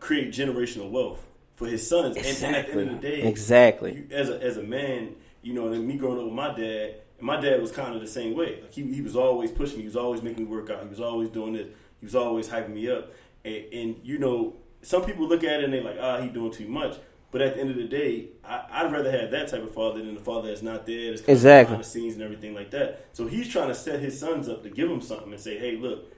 create 0.00 0.32
generational 0.32 0.90
wealth 0.90 1.24
for 1.56 1.66
his 1.66 1.86
sons. 1.88 2.16
And, 2.16 2.26
and 2.26 2.56
at 2.56 2.66
the 2.66 2.72
end 2.72 2.90
of 2.90 3.00
the 3.00 3.08
day, 3.08 3.22
Exactly. 3.22 3.94
you, 3.94 4.06
as 4.10 4.28
a 4.28 4.40
as 4.42 4.56
a 4.56 4.62
man, 4.62 5.16
you 5.42 5.54
know, 5.54 5.68
and 5.72 5.86
me 5.86 5.96
growing 5.96 6.18
up 6.18 6.24
with 6.24 6.34
my 6.34 6.48
dad, 6.48 6.94
and 7.18 7.26
my 7.26 7.40
dad 7.40 7.60
was 7.60 7.72
kind 7.72 7.94
of 7.94 8.00
the 8.00 8.06
same 8.06 8.34
way. 8.36 8.60
Like 8.62 8.72
he, 8.72 8.82
he 8.92 9.00
was 9.00 9.16
always 9.16 9.50
pushing 9.50 9.76
me. 9.76 9.82
He 9.82 9.88
was 9.88 9.96
always 9.96 10.22
making 10.22 10.44
me 10.44 10.50
work 10.50 10.70
out. 10.70 10.82
He 10.82 10.88
was 10.88 11.00
always 11.00 11.28
doing 11.30 11.52
this. 11.54 11.66
He 12.00 12.06
was 12.06 12.14
always 12.14 12.48
hyping 12.48 12.70
me 12.74 12.88
up. 12.90 13.12
And, 13.44 13.64
and 13.72 13.96
you 14.04 14.18
know, 14.18 14.54
some 14.82 15.04
people 15.04 15.26
look 15.28 15.42
at 15.44 15.60
it 15.60 15.64
and 15.64 15.72
they're 15.72 15.82
like, 15.82 15.96
ah, 16.00 16.20
he 16.20 16.28
doing 16.28 16.52
too 16.52 16.68
much. 16.68 16.96
But 17.30 17.42
at 17.42 17.54
the 17.56 17.60
end 17.60 17.70
of 17.70 17.76
the 17.76 17.84
day, 17.84 18.28
I, 18.44 18.64
I'd 18.70 18.92
rather 18.92 19.10
have 19.10 19.30
that 19.32 19.48
type 19.48 19.62
of 19.62 19.74
father 19.74 19.98
than 20.02 20.14
the 20.14 20.20
father 20.20 20.48
that's 20.48 20.62
not 20.62 20.86
there, 20.86 21.10
that's 21.10 21.20
kind 21.20 21.28
of 21.30 21.36
Exactly. 21.36 21.72
behind 21.72 21.84
the 21.84 21.88
scenes 21.88 22.14
and 22.14 22.22
everything 22.22 22.54
like 22.54 22.70
that. 22.70 23.04
So 23.12 23.26
he's 23.26 23.48
trying 23.48 23.68
to 23.68 23.74
set 23.74 24.00
his 24.00 24.18
sons 24.18 24.48
up 24.48 24.62
to 24.62 24.70
give 24.70 24.88
them 24.88 25.02
something 25.02 25.30
and 25.32 25.40
say, 25.40 25.58
hey, 25.58 25.76
look, 25.76 26.10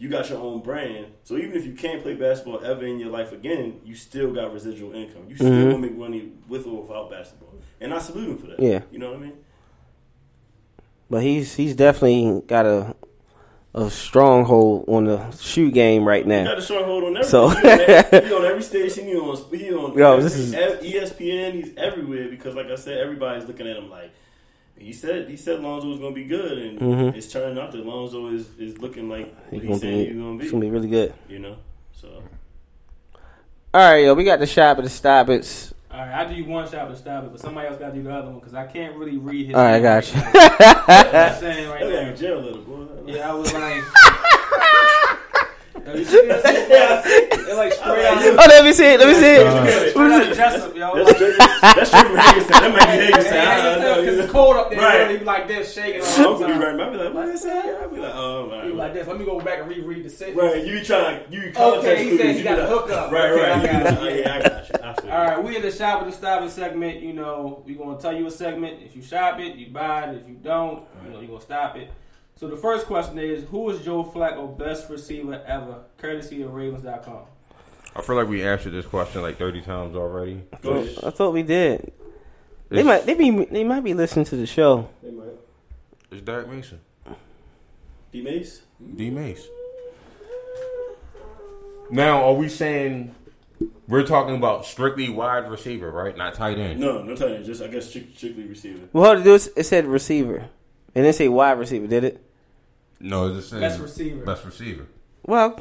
you 0.00 0.08
got 0.08 0.28
your 0.30 0.38
own 0.40 0.60
brand. 0.62 1.06
So 1.24 1.36
even 1.36 1.52
if 1.52 1.64
you 1.64 1.74
can't 1.74 2.02
play 2.02 2.14
basketball 2.14 2.64
ever 2.64 2.84
in 2.84 2.98
your 2.98 3.10
life 3.10 3.30
again, 3.32 3.80
you 3.84 3.94
still 3.94 4.32
got 4.32 4.52
residual 4.52 4.92
income. 4.94 5.26
You 5.28 5.36
still 5.36 5.50
Mhm. 5.50 5.70
gonna 5.72 5.78
make 5.78 5.96
money 5.96 6.32
with 6.48 6.66
or 6.66 6.82
without 6.82 7.10
basketball. 7.10 7.54
And 7.80 7.94
I 7.94 7.98
salute 7.98 8.28
him 8.30 8.38
for 8.38 8.46
that. 8.48 8.60
Yeah. 8.60 8.80
You 8.90 8.98
know 8.98 9.10
what 9.12 9.18
I 9.20 9.22
mean? 9.22 9.32
But 11.08 11.22
he's 11.22 11.54
he's 11.54 11.74
definitely 11.74 12.42
got 12.46 12.66
a 12.66 12.94
a 13.74 13.88
stronghold 13.88 14.84
on 14.88 15.04
the 15.04 15.30
shoe 15.32 15.70
game 15.70 16.06
right 16.06 16.26
now. 16.26 16.40
He 16.40 16.44
got 16.44 16.58
a 16.58 16.62
stronghold 16.62 17.04
on 17.04 17.16
everything. 17.16 17.30
So 17.30 17.48
he, 17.48 17.56
on 17.58 17.80
every, 17.80 18.28
he 18.28 18.34
on 18.34 18.44
every 18.44 18.62
station. 18.62 19.06
He 19.06 19.14
on 19.16 19.36
he 19.56 19.72
on 19.72 19.96
Yo, 19.98 20.12
every- 20.12 20.22
this 20.24 20.36
is- 20.36 20.54
ESPN. 20.54 21.52
He's 21.52 21.72
everywhere 21.76 22.28
because, 22.28 22.54
like 22.56 22.66
I 22.66 22.74
said, 22.76 22.98
everybody's 22.98 23.46
looking 23.46 23.68
at 23.68 23.76
him 23.76 23.88
like 23.90 24.10
he 24.80 24.92
said. 24.92 25.28
He 25.28 25.36
said 25.36 25.60
Lonzo 25.60 25.88
was 25.88 25.98
going 25.98 26.14
to 26.14 26.20
be 26.20 26.26
good, 26.26 26.58
and 26.58 26.80
Mhm. 26.80 27.14
it's 27.16 27.30
turning 27.30 27.58
out 27.58 27.70
that 27.72 27.84
Lonzo 27.86 28.26
is, 28.28 28.48
is 28.58 28.78
looking 28.78 29.08
like 29.08 29.26
He's 29.50 29.60
what 29.60 29.62
gonna 29.62 29.72
he's 29.74 29.80
saying 29.80 29.98
be, 29.98 30.04
he's 30.06 30.14
going 30.16 30.38
to 30.38 30.44
it's 30.44 30.50
be. 30.50 30.56
gonna 30.56 30.64
be 30.66 30.70
really 30.70 30.88
good. 30.88 31.14
You 31.28 31.38
know, 31.40 31.56
so 31.92 32.08
All 33.72 33.92
right, 33.92 34.04
yo, 34.04 34.14
we 34.14 34.24
got 34.24 34.38
the 34.40 34.46
shop 34.46 34.78
at 34.78 34.84
the 34.84 34.90
stop 34.90 35.28
it's 35.28 35.72
All 35.92 35.98
right, 35.98 36.26
I 36.26 36.32
do 36.32 36.44
one 36.44 36.68
shot 36.70 36.88
to 36.88 36.96
stop 36.96 37.24
it, 37.24 37.30
but 37.32 37.40
somebody 37.40 37.68
else 37.68 37.78
got 37.78 37.88
to 37.90 37.94
do 37.94 38.02
the 38.04 38.12
other 38.12 38.30
one 38.30 38.38
because 38.40 38.54
I 38.54 38.66
can't 38.66 38.96
really 38.96 39.16
read 39.18 39.46
his. 39.46 39.54
All 39.56 39.62
right, 39.62 39.74
I 39.76 39.80
got 39.80 40.12
you. 40.14 40.20
right. 40.20 41.14
I'm 41.14 41.40
saying 41.40 41.68
right 41.68 41.80
That 41.84 41.90
there. 41.90 42.16
jail 42.16 42.40
letter, 42.40 42.58
boy. 42.60 42.86
Yeah, 43.06 43.30
I 43.30 43.34
was 43.34 43.52
like. 43.52 43.82
Yo, 45.90 45.98
you 45.98 46.04
see 46.04 46.26
that? 46.28 47.02
It's 47.04 47.56
like 47.56 47.72
straight 47.72 48.04
out. 48.06 48.22
Oh, 48.22 48.46
let 48.48 48.64
me 48.64 48.72
see 48.72 48.86
it. 48.86 49.00
Let 49.00 49.08
me 49.08 49.14
see 49.14 49.90
Straight 49.90 50.06
it. 50.06 50.12
out 50.12 50.30
of 50.30 50.36
Jessup, 50.36 50.76
yo. 50.76 50.94
That's 51.04 51.16
straight, 51.16 51.38
that's 51.38 51.88
straight 51.88 52.06
from 52.06 52.16
Hagerstown. 52.16 52.62
That 52.62 52.72
might 52.72 52.86
be 52.98 53.04
Hagerstown. 53.06 53.80
I. 53.80 54.00
Because 54.00 54.18
it's 54.18 54.32
cold 54.32 54.56
up 54.56 54.70
there. 54.70 54.78
Right. 54.78 55.00
Right. 55.02 55.10
He 55.10 55.16
be 55.18 55.24
like 55.24 55.48
this, 55.48 55.72
shaking 55.74 56.02
I'm 56.02 56.38
gonna 56.38 56.46
be 56.46 56.64
right. 56.64 56.80
I'll 56.80 56.90
be 56.92 56.96
like, 56.96 57.14
what 57.14 57.26
did 57.26 57.34
I 57.34 57.38
say? 57.38 57.76
I'll 57.80 57.88
be 57.90 58.00
like, 58.00 58.14
oh, 58.14 58.42
all 58.42 58.48
right. 58.50 58.64
He 58.64 58.70
be 58.70 58.76
like 58.76 58.94
this. 58.94 59.06
Let 59.08 59.18
me 59.18 59.24
go 59.24 59.40
back 59.40 59.58
and 59.60 59.68
reread 59.68 60.04
the 60.04 60.10
sentence. 60.10 60.38
Right, 60.38 60.64
you 60.64 60.78
be 60.80 60.84
trying 60.84 61.24
to 61.24 61.32
you 61.32 61.40
Okay, 61.40 61.48
he 61.48 61.52
context 61.52 62.16
said 62.18 62.30
he 62.32 62.38
you 62.38 62.44
got 62.44 62.58
a 62.58 62.66
hookup. 62.66 63.10
Right, 63.10 63.30
Okay, 63.30 63.42
right. 63.42 63.52
I 63.52 63.82
got 63.82 64.02
you. 64.02 64.08
yeah, 64.20 64.34
I 64.34 64.42
got 64.42 64.68
you. 64.68 64.74
I 64.82 65.04
you. 65.06 65.10
All 65.10 65.24
right, 65.24 65.44
we 65.44 65.56
in 65.56 65.62
the 65.62 65.72
shop 65.72 66.04
with 66.04 66.12
the 66.12 66.16
stop 66.16 66.42
it 66.42 66.50
segment. 66.50 67.00
You 67.02 67.12
know, 67.14 67.62
we 67.66 67.74
gonna 67.74 67.98
tell 67.98 68.14
you 68.16 68.26
a 68.26 68.30
segment. 68.30 68.82
If 68.84 68.94
you 68.94 69.02
shop 69.02 69.40
it, 69.40 69.56
you 69.56 69.68
buy 69.70 70.04
it. 70.04 70.16
If 70.22 70.28
you 70.28 70.36
don't, 70.36 70.84
you 71.04 71.10
know, 71.10 71.20
you 71.20 71.26
gonna 71.26 71.40
stop 71.40 71.76
it. 71.76 71.90
So 72.40 72.48
the 72.48 72.56
first 72.56 72.86
question 72.86 73.18
is, 73.18 73.44
who 73.50 73.68
is 73.68 73.84
Joe 73.84 74.02
Flacco 74.02 74.56
best 74.56 74.88
receiver 74.88 75.42
ever? 75.46 75.80
Courtesy 75.98 76.40
of 76.40 76.54
Ravens.com. 76.54 77.24
I 77.94 78.00
feel 78.00 78.16
like 78.16 78.28
we 78.28 78.42
answered 78.42 78.70
this 78.70 78.86
question 78.86 79.20
like 79.20 79.36
30 79.36 79.60
times 79.60 79.94
already. 79.94 80.40
Go 80.62 80.70
ahead. 80.70 81.04
I 81.04 81.10
thought 81.10 81.34
we 81.34 81.42
did. 81.42 81.92
They 82.70 82.80
It's- 82.80 82.86
might 82.86 83.04
they 83.04 83.12
be 83.12 83.44
they 83.44 83.62
might 83.62 83.84
be 83.84 83.92
listening 83.92 84.24
to 84.24 84.36
the 84.36 84.46
show. 84.46 84.88
They 85.02 85.10
might. 85.10 85.26
It's 86.10 86.22
Derrick 86.22 86.48
Mason. 86.48 86.80
D 88.10 88.22
Mace. 88.22 88.62
D 88.96 89.10
Mace. 89.10 89.46
Now, 91.90 92.24
are 92.24 92.34
we 92.34 92.48
saying 92.48 93.14
we're 93.86 94.06
talking 94.06 94.36
about 94.36 94.64
strictly 94.64 95.10
wide 95.10 95.50
receiver, 95.50 95.90
right? 95.90 96.16
Not 96.16 96.32
tight 96.32 96.58
end. 96.58 96.80
No, 96.80 97.02
no 97.02 97.14
tight 97.14 97.32
end. 97.32 97.44
Just 97.44 97.60
I 97.60 97.66
guess 97.66 97.90
strict, 97.90 98.16
strictly 98.16 98.44
receiver. 98.44 98.88
Well, 98.94 99.04
how 99.04 99.20
it? 99.34 99.48
It 99.56 99.64
said 99.64 99.84
receiver, 99.86 100.48
and 100.94 101.04
then 101.04 101.12
say 101.12 101.28
wide 101.28 101.58
receiver. 101.58 101.86
Did 101.86 102.04
it? 102.04 102.26
No, 103.00 103.28
it's 103.28 103.36
just 103.38 103.50
saying 103.50 103.60
Best 103.62 103.80
receiver. 103.80 104.24
Best 104.24 104.44
receiver. 104.44 104.86
Well, 105.24 105.58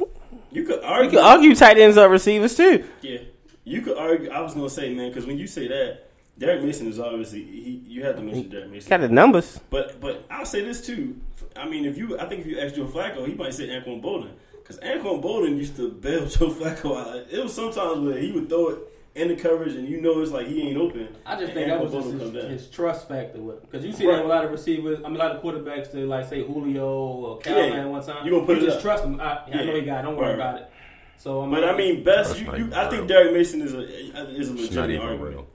You 0.51 0.63
could 0.63 0.81
you 0.81 0.87
argue. 0.87 1.19
argue 1.19 1.55
tight 1.55 1.77
ends 1.77 1.97
are 1.97 2.09
receivers 2.09 2.55
too. 2.55 2.85
Yeah, 3.01 3.19
you 3.63 3.81
could 3.81 3.97
argue. 3.97 4.29
I 4.29 4.41
was 4.41 4.53
gonna 4.53 4.69
say, 4.69 4.93
man, 4.93 5.09
because 5.09 5.25
when 5.25 5.37
you 5.37 5.47
say 5.47 5.67
that, 5.67 6.09
Derrick 6.37 6.63
Mason 6.63 6.87
is 6.87 6.99
obviously 6.99 7.43
he. 7.43 7.83
You 7.87 8.03
have 8.05 8.15
to 8.17 8.21
mention 8.21 8.49
Derrick 8.49 8.71
Mason. 8.71 8.89
Got 8.89 9.01
the 9.01 9.09
numbers. 9.09 9.59
But 9.69 9.99
but 9.99 10.25
I'll 10.29 10.45
say 10.45 10.63
this 10.63 10.85
too. 10.85 11.19
I 11.55 11.67
mean, 11.67 11.85
if 11.85 11.97
you, 11.97 12.17
I 12.19 12.25
think 12.25 12.41
if 12.41 12.47
you 12.47 12.59
ask 12.59 12.75
Joe 12.75 12.85
Flacco, 12.85 13.25
he 13.27 13.33
might 13.33 13.53
say 13.53 13.67
Anquan 13.67 14.01
Boldin 14.01 14.31
because 14.61 14.77
Anquan 14.79 15.21
Boldin 15.21 15.57
used 15.57 15.75
to 15.77 15.91
bail 15.91 16.25
Joe 16.27 16.49
Flacco 16.51 16.97
out. 16.97 17.25
It 17.29 17.41
was 17.43 17.53
sometimes 17.53 17.99
where 17.99 18.17
he 18.17 18.31
would 18.31 18.47
throw 18.49 18.69
it 18.69 18.79
in 19.15 19.27
the 19.29 19.35
coverage, 19.35 19.73
and 19.75 19.87
you 19.87 19.99
know 20.01 20.21
it's 20.21 20.31
like 20.31 20.47
he 20.47 20.61
ain't 20.69 20.77
open. 20.77 21.09
I 21.25 21.39
just 21.39 21.53
think 21.53 21.67
that 21.67 21.79
Anquan 21.79 21.83
was 21.83 21.93
just 21.93 22.09
come 22.09 22.19
his, 22.19 22.31
down. 22.43 22.51
his 22.51 22.67
trust 22.69 23.07
factor 23.07 23.41
with 23.41 23.61
because 23.61 23.83
you 23.85 23.91
see 23.91 24.05
Right. 24.05 24.15
that 24.17 24.23
with 24.23 24.31
a 24.31 24.35
lot 24.35 24.45
of 24.45 24.51
receivers. 24.51 24.99
I 25.03 25.07
mean, 25.07 25.15
a 25.15 25.19
lot 25.19 25.35
of 25.35 25.41
quarterbacks 25.41 25.91
to 25.91 26.05
like 26.05 26.25
say 26.29 26.43
Julio 26.45 26.87
or 26.87 27.37
Calvin 27.39 27.73
Yeah. 27.73 27.85
one 27.85 28.03
time. 28.03 28.25
You 28.25 28.31
gonna 28.31 28.45
put 28.45 28.57
you 28.57 28.63
it 28.63 28.65
just 28.67 28.77
up. 28.77 28.83
trust 28.83 29.03
him. 29.03 29.19
I, 29.19 29.23
I 29.45 29.49
know 29.49 29.63
Yeah. 29.63 29.73
he 29.79 29.81
got. 29.81 29.99
it. 29.99 30.03
Don't 30.03 30.15
worry 30.15 30.27
Right. 30.27 30.35
about 30.35 30.55
it. 30.61 30.69
So 31.17 31.41
I 31.41 31.49
But 31.49 31.63
I 31.65 31.75
mean, 31.77 32.03
best. 32.03 32.39
You, 32.39 32.45
you, 32.55 32.69
I 32.73 32.83
think 32.89 32.93
real. 33.01 33.07
Derek 33.07 33.33
Mason 33.33 33.61
is 33.61 33.73
a 33.73 33.79
is 33.81 34.49
a 34.51 34.53
It's 34.63 34.73
not 34.73 34.89
even 34.89 35.01
argument. 35.05 35.35
real. 35.35 35.47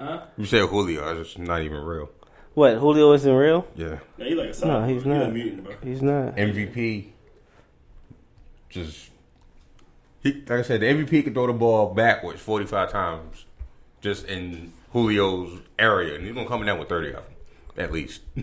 huh? 0.00 0.20
You 0.36 0.44
say 0.44 0.60
Julio, 0.66 1.20
it's 1.20 1.38
not 1.38 1.62
even 1.62 1.78
real. 1.82 2.10
What 2.54 2.76
Julio 2.76 3.12
isn't 3.14 3.32
real? 3.34 3.66
Yeah. 3.76 3.98
Yeah, 4.18 4.24
he 4.26 4.34
like 4.34 4.54
a. 4.62 4.66
No, 4.66 4.84
he's 4.86 5.02
He 5.04 5.08
not. 5.08 5.22
a 5.22 5.28
mutant, 5.30 5.64
bro. 5.64 5.74
He's 5.82 6.02
not. 6.02 6.36
MVP. 6.36 7.06
Just 8.68 9.10
he, 10.24 10.32
like 10.32 10.50
I 10.50 10.62
said, 10.62 10.80
the 10.80 10.86
MVP 10.86 11.22
could 11.24 11.34
throw 11.34 11.46
the 11.46 11.52
ball 11.52 11.94
backwards 11.94 12.40
forty 12.40 12.66
five 12.66 12.90
times, 12.90 13.44
just 14.00 14.26
in 14.26 14.72
Julio's 14.92 15.60
area, 15.78 16.16
and 16.16 16.24
he's 16.24 16.34
gonna 16.34 16.48
come 16.48 16.64
down 16.66 16.78
with 16.80 16.88
thirty 16.88 17.08
of 17.10 17.14
them 17.14 17.24
at 17.76 17.92
least. 17.92 18.22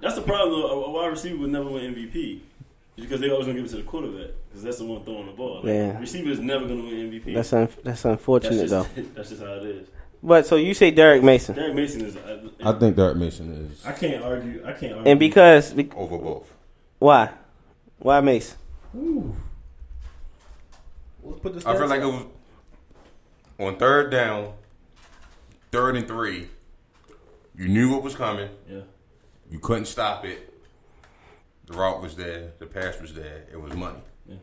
That's 0.00 0.14
the 0.16 0.22
problem. 0.22 0.60
Though. 0.60 0.68
A, 0.68 0.84
a 0.86 0.90
wide 0.90 1.06
receiver 1.08 1.38
would 1.38 1.50
never 1.50 1.68
win 1.70 1.94
MVP 1.94 2.40
because 2.96 3.20
they 3.20 3.30
always 3.30 3.46
gonna 3.46 3.58
give 3.58 3.66
it 3.66 3.70
to 3.70 3.76
the 3.76 3.82
quarterback 3.82 4.30
because 4.48 4.62
that's 4.62 4.78
the 4.78 4.84
one 4.84 5.04
throwing 5.04 5.26
the 5.26 5.32
ball. 5.32 5.56
Like, 5.56 5.66
Yeah. 5.66 5.98
receiver 5.98 6.30
is 6.30 6.38
never 6.40 6.66
gonna 6.66 6.82
win 6.84 7.10
MVP. 7.10 7.34
That's 7.34 7.52
un- 7.52 7.68
that's 7.84 8.04
unfortunate 8.04 8.68
that's 8.68 8.70
though. 8.70 9.02
that's 9.14 9.28
just 9.30 9.42
how 9.42 9.52
it 9.54 9.64
is. 9.64 9.88
But 10.22 10.46
so 10.46 10.56
you 10.56 10.72
say 10.72 10.90
Derrick 10.92 11.22
Mason, 11.22 11.54
Derrick 11.56 11.74
Mason 11.74 12.00
is. 12.02 12.16
I, 12.16 12.70
I 12.70 12.78
think 12.78 12.96
Derrick 12.96 13.16
Mason 13.18 13.52
is 13.70 13.84
I 13.84 13.92
can't 13.92 14.22
argue. 14.24 14.62
I 14.64 14.72
can't 14.72 14.94
argue. 14.94 15.10
and 15.10 15.20
because 15.20 15.72
be- 15.72 15.90
over 15.94 16.16
both. 16.16 16.50
why? 16.98 17.30
Why 17.98 18.20
Mason? 18.20 18.56
Let's 21.26 21.40
put 21.40 21.54
this. 21.54 21.66
I 21.66 21.76
feel 21.76 21.88
like 21.88 22.00
it 22.00 22.06
was 22.06 22.24
on 23.58 23.76
third 23.76 24.10
down, 24.10 24.52
third 25.72 25.96
and 25.96 26.06
three. 26.06 26.48
You 27.56 27.68
knew 27.68 27.90
what 27.90 28.02
was 28.02 28.14
coming. 28.14 28.50
Yeah. 28.68 28.80
You 29.50 29.58
couldn't 29.58 29.86
stop 29.86 30.24
it. 30.24 30.52
The 31.66 31.72
route 31.72 32.00
was 32.00 32.14
there. 32.16 32.52
The 32.58 32.66
pass 32.66 33.00
was 33.00 33.14
there. 33.14 33.44
It 33.50 33.60
was 33.60 33.74
money. 33.74 33.98
Yeah. 34.28 34.36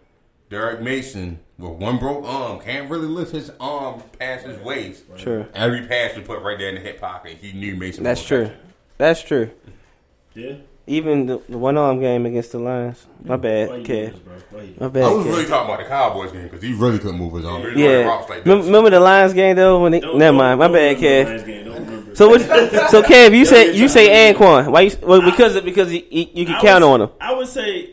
Derrick 0.49 0.81
Mason, 0.81 1.39
with 1.57 1.73
one 1.73 1.99
broke 1.99 2.25
arm, 2.25 2.59
can't 2.59 2.89
really 2.89 3.07
lift 3.07 3.31
his 3.31 3.51
arm 3.59 4.03
past 4.19 4.45
his 4.45 4.57
waist. 4.59 5.03
True. 5.17 5.45
Every 5.53 5.87
pass 5.87 6.15
was 6.15 6.25
put 6.25 6.41
right 6.41 6.57
there 6.57 6.69
in 6.69 6.75
the 6.75 6.81
hip 6.81 6.99
pocket. 6.99 7.37
He 7.39 7.53
knew 7.53 7.75
Mason. 7.75 8.03
That's 8.03 8.23
true. 8.23 8.47
catch. 8.47 8.57
That's 8.97 9.21
true. 9.21 9.51
Yeah. 10.33 10.55
Even 10.85 11.27
the, 11.27 11.41
the 11.47 11.57
one 11.57 11.77
arm 11.77 12.01
game 12.01 12.25
against 12.25 12.51
the 12.51 12.59
Lions. 12.59 13.05
My 13.23 13.37
bad, 13.37 13.69
Why 13.69 13.75
you 13.77 13.83
kid. 13.85 14.05
do 14.07 14.11
this, 14.11 14.19
bro? 14.19 14.59
Why 14.59 14.61
you 14.65 14.73
do 14.73 14.79
My 14.99 14.99
I 15.07 15.13
was 15.13 15.23
kid. 15.23 15.29
really 15.31 15.45
talking 15.45 15.73
about 15.73 15.79
the 15.79 15.85
Cowboys 15.89 16.31
game 16.33 16.43
because 16.43 16.61
he 16.61 16.73
really 16.73 16.99
couldn't 16.99 17.17
move 17.19 17.33
his 17.35 17.45
arm. 17.45 17.61
He 17.73 17.83
Yeah. 17.85 18.07
like 18.09 18.29
Remember, 18.29 18.55
this. 18.57 18.65
remember 18.65 18.89
the 18.89 18.99
Lions 18.99 19.33
game 19.33 19.55
though? 19.55 19.81
When 19.81 19.93
they, 19.93 20.01
Don't- 20.01 20.17
never 20.17 20.31
don't- 20.31 20.37
mind. 20.37 20.59
My 20.59 20.65
don't 20.67 20.73
bad, 20.73 20.79
remember 20.79 20.99
kid. 20.99 21.25
the 21.25 21.29
Lions 21.29 21.43
game, 21.43 21.65
don't 21.65 21.85
remember. 21.85 22.15
So 22.15 22.27
what? 22.27 22.41
So 22.91 23.01
Kev, 23.01 23.33
you 23.33 23.45
say 23.45 23.73
you 23.73 23.87
say 23.87 24.33
Anquan? 24.33 24.71
Why? 24.71 24.81
You, 24.81 24.91
well, 25.03 25.21
because 25.21 25.59
because 25.61 25.91
you, 25.93 26.03
you, 26.11 26.27
you 26.33 26.45
can 26.47 26.55
I 26.55 26.61
count 26.61 26.83
would- 26.83 26.91
on 26.91 27.01
him. 27.03 27.09
I 27.21 27.33
would 27.33 27.47
say, 27.47 27.91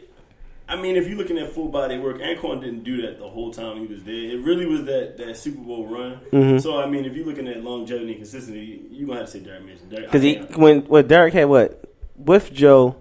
I 0.68 0.74
mean, 0.74 0.96
if 0.96 1.06
you're 1.06 1.16
looking 1.16 1.38
at 1.38 1.52
full 1.52 1.68
body 1.68 1.96
work, 1.96 2.18
Anquan 2.20 2.60
didn't 2.60 2.82
do 2.82 3.02
that 3.02 3.18
the 3.20 3.28
whole 3.28 3.52
time 3.52 3.78
he 3.78 3.86
was 3.86 4.02
there. 4.02 4.14
It 4.14 4.42
really 4.44 4.66
was 4.66 4.84
that, 4.86 5.16
that 5.16 5.36
Super 5.36 5.60
Bowl 5.62 5.86
run. 5.86 6.20
Mm-hmm. 6.32 6.58
So 6.58 6.80
I 6.80 6.86
mean, 6.86 7.04
if 7.04 7.14
you're 7.14 7.24
looking 7.26 7.46
at 7.46 7.62
longevity 7.62 8.08
and 8.08 8.16
consistency, 8.16 8.82
you're 8.90 9.06
gonna 9.06 9.20
have 9.20 9.26
to 9.30 9.32
say 9.38 9.40
Derrick 9.44 9.64
Mason. 9.64 9.88
Derrick- 9.88 10.06
Because 10.06 10.22
I 10.22 10.26
he 10.26 10.34
can't- 10.34 10.56
when 10.58 10.80
what 10.82 11.06
Derrick 11.06 11.34
had 11.34 11.44
what 11.48 11.84
with 12.24 12.52
Joe, 12.52 12.96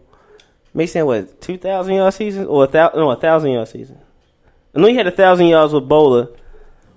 Mason 0.74 1.00
had 1.00 1.04
what 1.06 1.42
two 1.42 1.58
thousand 1.58 1.96
yard 1.96 2.14
season 2.14 2.46
or 2.48 2.64
a 2.66 2.68
thousand 2.68 3.00
no 3.00 3.12
a 3.12 3.16
thousand 3.16 3.52
yard 3.52 3.68
season. 3.68 3.98
I 4.76 4.80
know 4.80 4.88
he 4.88 4.96
had 4.96 5.08
a 5.08 5.12
thousand 5.12 5.48
yards 5.48 5.74
with 5.74 5.88
Boller. 5.90 6.36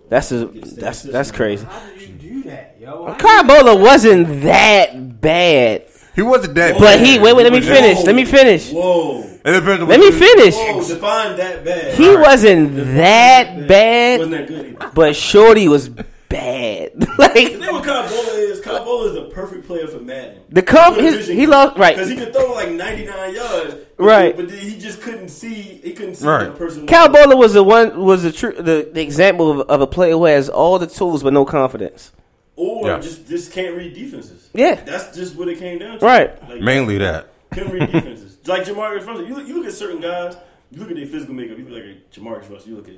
That's 0.08 0.30
a, 0.30 0.46
that's 0.46 1.02
that's 1.02 1.30
crazy. 1.30 1.64
How 1.64 1.80
did 1.90 2.02
you 2.02 2.08
do 2.08 2.42
that, 2.44 2.76
yo? 2.78 3.14
Kyle 3.14 3.44
Boller 3.44 3.80
wasn't 3.80 4.42
that 4.42 5.20
bad, 5.20 5.86
He 6.14 6.20
wasn't 6.20 6.54
that. 6.56 6.72
Bad. 6.74 6.80
But 6.80 7.00
he 7.00 7.18
wait 7.18 7.34
wait 7.34 7.44
let 7.44 7.52
me 7.52 7.60
was 7.60 7.68
finish 7.68 8.04
let 8.04 8.14
me 8.14 8.24
finish 8.26 8.70
Whoa, 8.72 9.20
It 9.22 9.42
depends 9.44 9.82
on 9.82 9.88
let 9.88 9.98
me 10.00 10.06
you- 10.06 10.12
finish. 10.12 10.54
whoa, 10.54 10.86
define 10.86 11.36
that 11.38 11.64
bad. 11.64 11.94
He 11.94 12.14
wasn't 12.14 12.76
that 12.76 13.66
bad, 13.66 14.18
wasn't 14.20 14.32
bad, 14.32 14.48
that 14.48 14.48
good. 14.48 14.76
Either. 14.82 14.90
but 14.94 15.16
Shorty 15.16 15.68
was 15.68 15.90
bad. 16.32 17.08
Like 17.18 17.32
thing 17.34 17.60
with 17.60 17.84
Kyle 17.84 18.08
Boller 18.08 18.38
is 18.50 18.60
Kyle 18.60 18.84
Boller 18.84 19.06
is 19.08 19.14
the 19.14 19.30
perfect 19.32 19.66
player 19.66 19.86
for 19.86 20.00
Madden. 20.00 20.40
the 20.48 20.62
comp, 20.62 20.96
his, 20.96 21.26
he 21.28 21.46
lost 21.46 21.78
right. 21.78 21.94
because 21.94 22.10
he 22.10 22.16
could 22.16 22.32
throw 22.32 22.52
like 22.52 22.70
99 22.70 23.34
yards, 23.34 23.76
Right. 23.98 24.34
But 24.36 24.48
then 24.48 24.58
he 24.58 24.78
just 24.78 25.00
couldn't 25.02 25.28
see. 25.28 25.52
He 25.84 25.92
couldn't 25.92 26.16
see 26.16 26.26
Right. 26.26 26.46
the 26.46 26.52
person. 26.52 26.86
Cal 26.86 27.08
Boller 27.08 27.36
was 27.38 27.52
the 27.54 27.62
one 27.62 28.02
was 28.04 28.22
the 28.24 28.32
true 28.32 28.52
the, 28.52 28.90
the 28.92 29.00
example 29.02 29.60
of, 29.60 29.68
of 29.68 29.80
a 29.82 29.86
player 29.86 30.12
who 30.14 30.24
has 30.24 30.48
all 30.48 30.78
the 30.78 30.86
tools 30.86 31.22
but 31.22 31.32
no 31.32 31.44
confidence. 31.44 32.12
or 32.56 32.88
Yeah. 32.88 32.98
just 32.98 33.28
just 33.28 33.52
can't 33.52 33.76
read 33.76 33.94
defenses. 33.94 34.48
Yeah. 34.54 34.76
that's 34.76 35.14
just 35.16 35.36
what 35.36 35.48
it 35.48 35.58
came 35.58 35.78
down 35.78 35.98
to. 36.00 36.04
Right. 36.04 36.48
Like, 36.48 36.60
Mainly 36.60 36.98
that. 36.98 37.28
couldn't 37.52 37.72
read 37.72 37.92
defenses. 37.92 38.38
like 38.46 38.64
JaMarcus 38.64 39.06
Russell, 39.06 39.26
you 39.28 39.34
look, 39.34 39.46
you 39.46 39.54
look 39.58 39.66
at 39.66 39.72
certain 39.72 40.00
guys, 40.00 40.36
you 40.70 40.80
look 40.80 40.90
at 40.90 40.96
their 40.96 41.06
physical 41.06 41.34
makeup. 41.34 41.58
You 41.58 41.68
look 41.68 41.84
at 41.84 42.10
JaMarcus 42.12 42.50
Russell, 42.50 42.70
you 42.70 42.76
look 42.76 42.88
at 42.88 42.94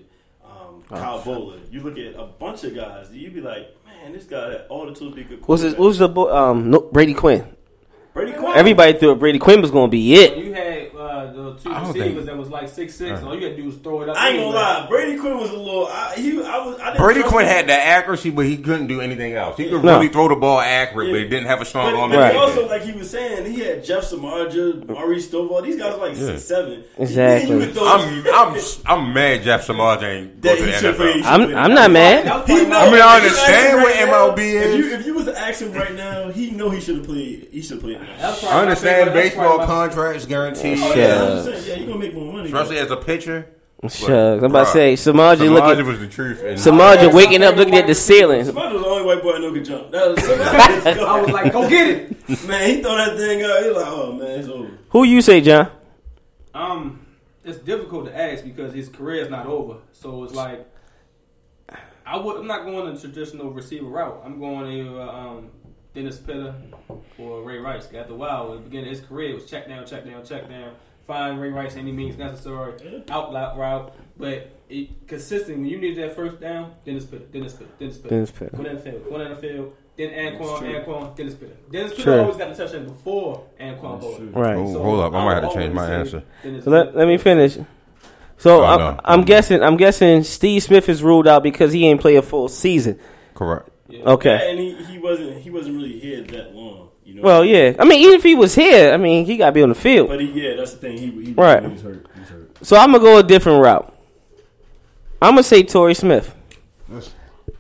um, 0.75 0.85
Oh. 0.91 0.97
Kyle 0.97 1.21
Boller, 1.23 1.61
you 1.73 1.81
look 1.81 1.99
at 1.99 2.15
a 2.15 2.25
bunch 2.25 2.65
of 2.65 2.75
guys. 2.75 3.13
You 3.13 3.31
be 3.31 3.41
like, 3.41 3.75
man, 3.87 4.13
this 4.13 4.25
guy 4.25 4.51
had 4.53 4.65
all 4.69 4.87
the 4.87 4.95
tools 4.95 5.13
to 5.13 5.17
be 5.17 5.25
good. 5.25 5.47
What's 5.47 5.63
his, 5.63 5.75
quarterback." 5.75 5.79
what 5.81 5.87
was 5.87 5.99
the 5.99 6.09
boy? 6.09 6.35
Um, 6.35 6.71
no, 6.71 6.81
Brady 6.81 7.15
Quinn. 7.15 7.47
Brady 8.13 8.33
Quinn? 8.33 8.53
Everybody 8.55 8.93
thought 8.99 9.19
Brady 9.19 9.39
Quinn 9.39 9.61
was 9.61 9.71
going 9.71 9.89
to 9.89 9.91
be 9.91 10.15
it. 10.15 10.37
You 10.39 10.53
had 10.53 10.94
uh, 11.15 11.33
the 11.33 11.55
two 11.55 11.71
I 11.71 11.81
receivers 11.89 12.13
think- 12.15 12.27
that 12.27 12.37
was 12.37 12.49
like 12.51 12.69
six 12.69 12.95
six. 12.95 13.23
All 13.23 13.35
you 13.35 13.47
had 13.47 13.57
to 13.57 13.63
do 13.63 13.67
was 13.69 13.77
throw 13.77 14.03
it 14.03 14.09
up. 14.09 14.17
I 14.17 14.31
ain't 14.31 14.39
gonna 14.41 14.55
lie, 14.57 14.87
Brady 14.89 15.17
Quinn 15.19 15.39
was 15.39 15.51
a 15.51 15.57
little. 15.57 15.87
I, 15.87 16.15
he, 16.17 16.43
I 16.43 16.59
was. 16.67 16.79
I 16.81 16.93
didn't 16.93 16.99
Brady 17.05 17.23
Quinn 17.23 17.45
him. 17.47 17.53
had 17.53 17.67
the 17.69 17.73
accuracy, 17.73 18.31
but 18.31 18.47
he 18.47 18.57
couldn't 18.57 18.87
do 18.89 19.01
anything 19.01 19.35
else. 19.35 19.57
He 19.57 19.65
could 19.71 19.85
No. 19.85 19.95
really 19.97 20.09
throw 20.09 20.29
the 20.29 20.37
ball 20.37 20.61
accurate, 20.61 21.11
but 21.11 21.19
he 21.21 21.29
didn't 21.29 21.47
have 21.47 21.61
a 21.61 21.65
strong 21.65 21.93
But, 21.93 22.01
arm. 22.01 22.11
but 22.11 22.17
to 22.17 22.23
Right. 22.23 22.37
also, 22.37 22.69
like 22.69 22.83
he 22.83 22.93
was 22.93 23.09
saying, 23.11 23.47
he 23.53 23.61
had 23.61 23.85
Jeff 23.85 24.05
Samardzija, 24.05 24.89
Maurice 24.89 25.29
Stovall. 25.29 25.63
These 25.63 25.77
guys 25.77 25.95
are 25.95 25.99
like 25.99 26.17
Yeah. 26.17 26.27
six 26.27 26.45
seven. 26.45 26.85
Exactly. 26.99 27.61
He, 27.67 27.71
he 27.73 27.81
I'm, 27.81 28.27
I'm, 28.35 28.61
I'm 28.87 29.13
mad. 29.15 29.43
Jeff 29.43 29.65
Samaj 29.65 30.03
ain't 30.03 30.41
go 30.41 30.49
That 30.51 30.59
to 30.59 30.65
the 30.67 30.73
he 30.93 30.97
play- 30.97 31.13
NFL. 31.21 31.25
I'm. 31.25 31.55
I'm 31.57 31.75
not 31.75 31.91
mad. 31.91 32.25
He 32.25 32.29
probably. 32.31 32.55
I 32.75 32.91
mean, 32.91 33.01
I 33.01 33.17
understand 33.17 33.79
ask 33.79 33.85
what 33.85 34.07
now, 34.07 34.31
MLB 34.31 34.39
If 34.55 34.65
is. 34.67 34.77
you, 34.87 34.93
if 34.95 35.07
you 35.07 35.15
was 35.15 35.25
to 35.27 35.39
ask 35.39 35.61
him 35.61 35.73
right 35.73 35.95
now, 35.95 36.29
he 36.31 36.51
know 36.51 36.71
he 36.71 36.81
should 36.81 36.97
have 36.97 37.07
played. 37.07 37.49
He 37.51 37.61
should 37.63 37.73
have 37.73 37.81
played. 37.83 38.01
I 38.21 38.61
understand 38.61 39.13
baseball 39.13 39.59
contracts 39.67 40.27
guaranteed, 40.27 40.79
Oh, 40.81 40.89
Shut 40.89 40.97
yeah, 41.07 41.15
up. 41.15 41.47
100%. 41.47 41.67
yeah, 41.69 41.75
you 41.77 41.87
gonna 41.87 41.99
make 41.99 42.15
more 42.15 42.33
money. 42.33 42.47
especially 42.47 42.79
as 42.79 42.91
a 42.91 42.97
pitcher. 42.97 43.55
Shucks. 43.89 44.09
I'm 44.09 44.45
about 44.45 44.65
to 44.67 44.73
say, 44.73 44.95
Samaji 44.95 45.37
Samaje 45.37 45.53
looking. 45.53 45.87
was 45.87 46.01
the 46.01 46.09
truth. 46.09 46.43
And 46.43 46.59
Samaji 46.59 47.13
waking 47.13 47.43
up 47.43 47.57
looking 47.57 47.75
at 47.75 47.87
the 47.87 47.95
ceiling. 47.95 48.45
Samaj 48.45 48.73
was 48.73 48.83
the 48.83 48.89
only 48.89 49.05
white 49.05 49.23
boy 49.23 49.35
I 49.35 49.39
know 49.39 49.53
could 49.53 49.65
jump. 49.65 49.91
That 49.91 50.09
was, 50.09 50.19
I 50.99 51.21
was 51.21 51.31
like, 51.31 51.53
go 51.53 51.69
get 51.69 51.89
it. 51.89 52.29
man, 52.47 52.71
he 52.71 52.83
throw 52.83 52.97
that 52.97 53.17
thing 53.17 53.43
out. 53.43 53.63
He 53.63 53.71
like, 53.71 53.87
oh 53.87 54.13
man, 54.13 54.41
it's 54.41 54.49
over. 54.49 54.71
Who 54.91 55.05
you 55.05 55.21
say, 55.21 55.41
John? 55.43 55.71
Um, 56.55 57.07
it's 57.45 57.59
difficult 57.59 58.07
to 58.07 58.17
ask 58.17 58.43
because 58.43 58.73
his 58.73 58.89
career 58.89 59.23
is 59.23 59.29
not 59.29 59.47
over. 59.47 59.79
So 59.93 60.25
it's 60.25 60.35
like, 60.35 60.67
I 62.07 62.17
would. 62.17 62.39
I'm 62.39 62.47
not 62.47 62.65
going 62.65 62.95
the 62.95 63.01
traditional 63.01 63.51
receiver 63.51 63.87
route. 63.87 64.23
I'm 64.25 64.39
going 64.39 64.71
to 64.71 65.01
uh, 65.01 65.07
um, 65.07 65.51
Dennis 65.95 66.19
Pitta 66.19 66.55
or 67.19 67.43
Ray 67.43 67.59
Rice. 67.59 67.87
After 67.93 68.13
a 68.13 68.17
while, 68.17 68.53
at 68.53 68.59
the 68.59 68.65
beginning 68.65 68.91
of 68.91 68.99
his 68.99 69.07
career, 69.07 69.31
it 69.31 69.35
was 69.35 69.47
check 69.47 69.69
down, 69.69 69.87
check 69.87 70.05
down, 70.05 70.25
check 70.25 70.49
down. 70.49 70.75
Find 71.07 71.39
Ray 71.41 71.51
Rice 71.51 71.77
any 71.77 71.93
means 71.93 72.17
necessary, 72.17 72.73
out 73.11 73.33
loud 73.33 73.59
route. 73.59 73.95
But 74.17 74.51
it, 74.71 75.07
consistent 75.07 75.59
when 75.59 75.67
you 75.67 75.79
need 75.79 75.97
that 75.99 76.17
first 76.17 76.41
down, 76.41 76.73
Dennis 76.87 77.05
Pitta, 77.05 77.25
Dennis 77.27 77.53
Pitta, 77.53 77.71
Dennis 77.79 77.99
Pitta. 77.99 78.09
Dennis 78.09 78.31
Pitta. 78.31 78.57
Go 78.57 78.63
down 78.63 78.75
the 78.77 78.81
field, 78.81 79.05
go 79.11 79.19
down 79.19 79.31
the 79.31 79.37
field. 79.37 79.77
Then 79.97 80.11
Anquan, 80.11 80.61
Anquan, 80.85 81.15
Dennis 81.17 81.35
Pitta. 81.35 81.53
Dennis 81.71 81.91
Pitta 81.93 82.03
True. 82.03 82.21
always 82.21 82.37
got 82.37 82.57
the 82.57 82.65
touchdown 82.65 82.87
before 82.87 83.45
Anquan 83.61 84.01
Bowler. 84.01 84.25
Right. 84.27 84.57
Oh, 84.57 84.83
hold 84.83 85.01
up, 85.01 85.13
I 85.13 85.25
might 85.25 85.43
have 85.43 85.53
to 85.53 85.59
change 85.59 85.75
my 85.75 85.87
answer. 85.91 86.23
Dennis 86.43 86.65
So 86.65 86.71
let, 86.71 86.87
Pitta. 86.87 86.99
let 86.99 87.09
me 87.09 87.19
finish. 87.19 87.59
So 88.39 88.63
Oh, 88.63 88.65
I'm, 88.65 88.79
no. 88.79 89.01
I'm 89.05 89.23
guessing. 89.25 89.63
I'm 89.63 89.77
guessing 89.77 90.25
Steve 90.25 90.63
Smith 90.63 90.89
is 90.89 91.03
ruled 91.03 91.29
out 91.29 91.43
because 91.43 91.73
he 91.73 91.87
ain't 91.87 92.01
play 92.01 92.17
a 92.17 92.23
full 92.23 92.49
season. 92.49 92.99
Correct. 93.35 93.69
Yeah, 93.89 94.03
Okay. 94.05 94.51
and 94.51 94.59
he, 94.59 94.75
he 94.85 94.99
wasn't 94.99 95.39
he 95.43 95.51
wasn't 95.51 95.77
really 95.77 95.99
here 96.01 96.23
that 96.23 96.55
long. 96.55 96.84
You 97.15 97.21
know. 97.23 97.27
Well, 97.27 97.45
yeah. 97.45 97.75
I 97.79 97.85
mean, 97.85 98.01
even 98.01 98.15
if 98.17 98.23
he 98.25 98.35
was 98.35 98.55
here, 98.57 98.93
I 98.93 98.97
mean, 98.97 99.25
he 99.25 99.37
got 99.37 99.47
to 99.47 99.53
be 99.53 99.63
on 99.63 99.69
the 99.69 99.75
field. 99.77 100.09
But 100.09 100.21
he, 100.21 100.27
yeah, 100.33 100.57
that's 100.57 100.73
the 100.73 100.79
thing. 100.79 100.99
He, 100.99 101.11
he, 101.27 101.33
Right. 101.33 101.63
he 101.63 101.69
was 101.69 101.81
hurt. 101.83 102.07
He 102.13 102.21
was 102.21 102.29
hurt. 102.29 102.67
So 102.67 102.77
I'm 102.77 102.91
gonna 102.91 103.05
go 103.05 103.19
a 103.19 103.23
different 103.23 103.63
route. 103.63 103.95
I'm 105.23 105.33
gonna 105.35 105.43
say 105.45 105.63
Torrey 105.63 105.95
Smith. 105.95 106.35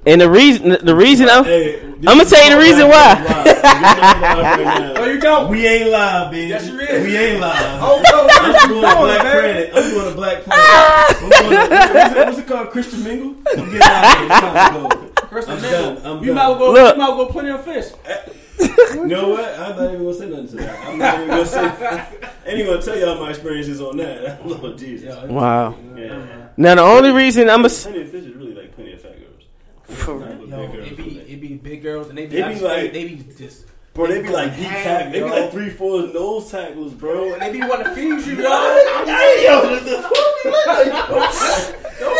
And 0.06 0.20
the 0.20 0.28
reason, 0.28 0.76
the 0.84 0.94
reason 0.94 1.28
I'm, 1.30 1.44
Hey, 1.44 1.80
I'ma 2.06 2.24
tell 2.24 2.44
you 2.44 2.56
the 2.56 2.60
reason 2.60 2.88
why. 2.88 3.50
Oh, 4.96 5.06
you 5.06 5.18
don't. 5.20 5.50
We 5.50 5.66
ain't 5.66 5.90
live, 5.90 6.30
baby. 6.30 6.48
Yes, 6.48 6.66
you 6.68 6.78
is. 6.78 7.04
We 7.06 7.16
ain't 7.16 7.40
live. 7.40 7.54
Oh, 7.82 8.02
no, 8.02 8.26
I'm 8.30 8.68
doing 8.68 8.84
a 8.84 8.96
black 8.96 9.22
man. 9.24 9.40
planet. 9.40 9.70
I'm 9.74 9.90
doing 9.90 10.12
a 10.12 10.14
black 10.14 10.42
planet. 10.44 11.22
I'm 11.22 11.30
doing 11.30 11.54
a, 11.54 11.68
what's, 11.68 12.16
it, 12.16 12.26
what's 12.26 12.38
it 12.38 12.46
called? 12.46 12.70
Christian 12.70 13.04
Mingle? 13.04 13.34
I'm 13.56 13.64
getting 13.70 13.80
out 13.82 14.04
of 14.04 14.18
here. 14.18 14.26
It's 14.30 14.40
time 14.40 14.90
to 14.90 14.96
go. 15.22 15.26
First 15.28 15.48
I'm 15.48 15.56
of 15.56 15.62
done. 15.62 16.06
all, 16.06 16.18
I'm 16.18 16.24
you 16.24 16.34
might 16.34 16.58
go. 16.58 16.72
Look. 16.72 16.94
You 16.96 17.00
might 17.00 17.06
go 17.16 17.26
plenty 17.26 17.50
of 17.50 17.64
fish. 17.64 17.86
Eh, 18.04 18.16
You 18.94 19.06
know 19.06 19.28
what? 19.30 19.58
I'm 19.58 19.76
not 19.76 19.88
even 19.92 20.02
gonna 20.04 20.14
say 20.14 20.28
nothing 20.30 20.48
to 20.48 20.56
that. 20.56 20.86
I'm 20.86 20.98
not 20.98 21.14
even 21.16 21.28
gonna 21.28 21.46
say. 21.46 21.60
I 21.64 22.06
ain't 22.46 22.58
even 22.60 22.66
gonna 22.72 22.82
tell 22.82 22.98
y'all 22.98 23.20
my 23.20 23.30
experiences 23.30 23.80
on 23.80 23.96
that. 23.98 24.46
Lord 24.46 24.78
Jesus. 24.78 25.14
wow. 25.28 25.74
Yeah. 25.96 26.48
Now 26.56 26.74
the 26.76 26.82
only 26.82 27.10
reason 27.10 27.50
I'm 27.50 27.64
a, 27.64 27.68
Plenty 27.68 28.02
of 28.02 28.10
fish 28.10 28.24
is 28.24 28.34
really 28.36 28.54
like 28.54 28.74
plenty 28.74 28.92
of 28.92 29.00
fat 29.00 29.18
girls. 29.18 29.98
For- 29.98 30.18
Not 30.20 30.40
with 30.40 30.50
Yo, 30.50 30.56
big 30.66 30.72
girls. 30.72 30.86
it 30.92 30.96
be 30.96 31.18
it 31.18 31.40
be 31.40 31.48
big 31.54 31.82
girls 31.82 32.08
and 32.08 32.16
they 32.18 32.26
be, 32.26 32.36
They 32.36 32.42
be 32.42 32.50
just 32.50 32.62
like- 32.62 32.92
they 32.92 33.04
be 33.08 33.16
just 33.36 33.66
Bro, 33.94 34.08
they 34.08 34.22
be 34.22 34.28
like 34.28 34.56
deep 34.56 34.66
tackle. 34.66 35.12
They 35.12 35.20
be 35.20 35.30
like 35.30 35.52
three, 35.52 35.70
four 35.70 36.02
nose 36.08 36.50
tackles, 36.50 36.92
bro. 36.94 37.32
and 37.32 37.40
they 37.40 37.52
be 37.52 37.60
want 37.60 37.84
to 37.84 37.94
feed 37.94 38.26
you. 38.26 38.42
Yo, 38.42 38.50
Hey, 39.06 39.44
yo, 39.46 39.68
this 39.68 39.86
is 39.86 40.04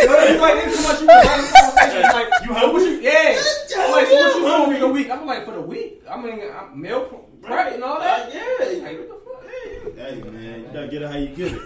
it's 0.07 0.41
like 0.41 0.55
they 0.55 0.71
too 0.71 0.83
much. 0.83 1.01
You 1.01 1.07
was 1.07 1.27
having 1.27 1.47
a 1.47 1.53
conversation. 1.53 2.05
It's 2.05 2.15
like 2.15 2.29
you 2.45 2.55
how 2.55 2.73
what 2.73 2.83
you 2.83 3.01
yeah. 3.01 3.43
I'm 3.77 3.91
like 3.91 4.07
so 4.07 4.15
what 4.15 4.37
you 4.37 4.67
doing 4.67 4.73
for 4.73 4.87
the 4.87 4.93
week? 4.93 5.11
I'm 5.11 5.27
like 5.27 5.45
for 5.45 5.51
the 5.53 5.61
week. 5.61 6.03
I 6.09 6.21
mean 6.21 6.41
I'm 6.57 6.81
meal 6.81 7.29
credit 7.43 7.75
and 7.75 7.85
all 7.85 7.99
that. 7.99 8.33
Yeah. 8.33 8.41
Like 8.83 8.99
what 8.99 9.09
the 9.09 9.15
fuck? 9.25 9.97
Hey 9.97 10.21
man, 10.23 10.61
you 10.61 10.67
gotta 10.73 10.89
get 10.89 11.03
it 11.03 11.11
how 11.11 11.19
you 11.19 11.29
get 11.29 11.53
it. 11.53 11.63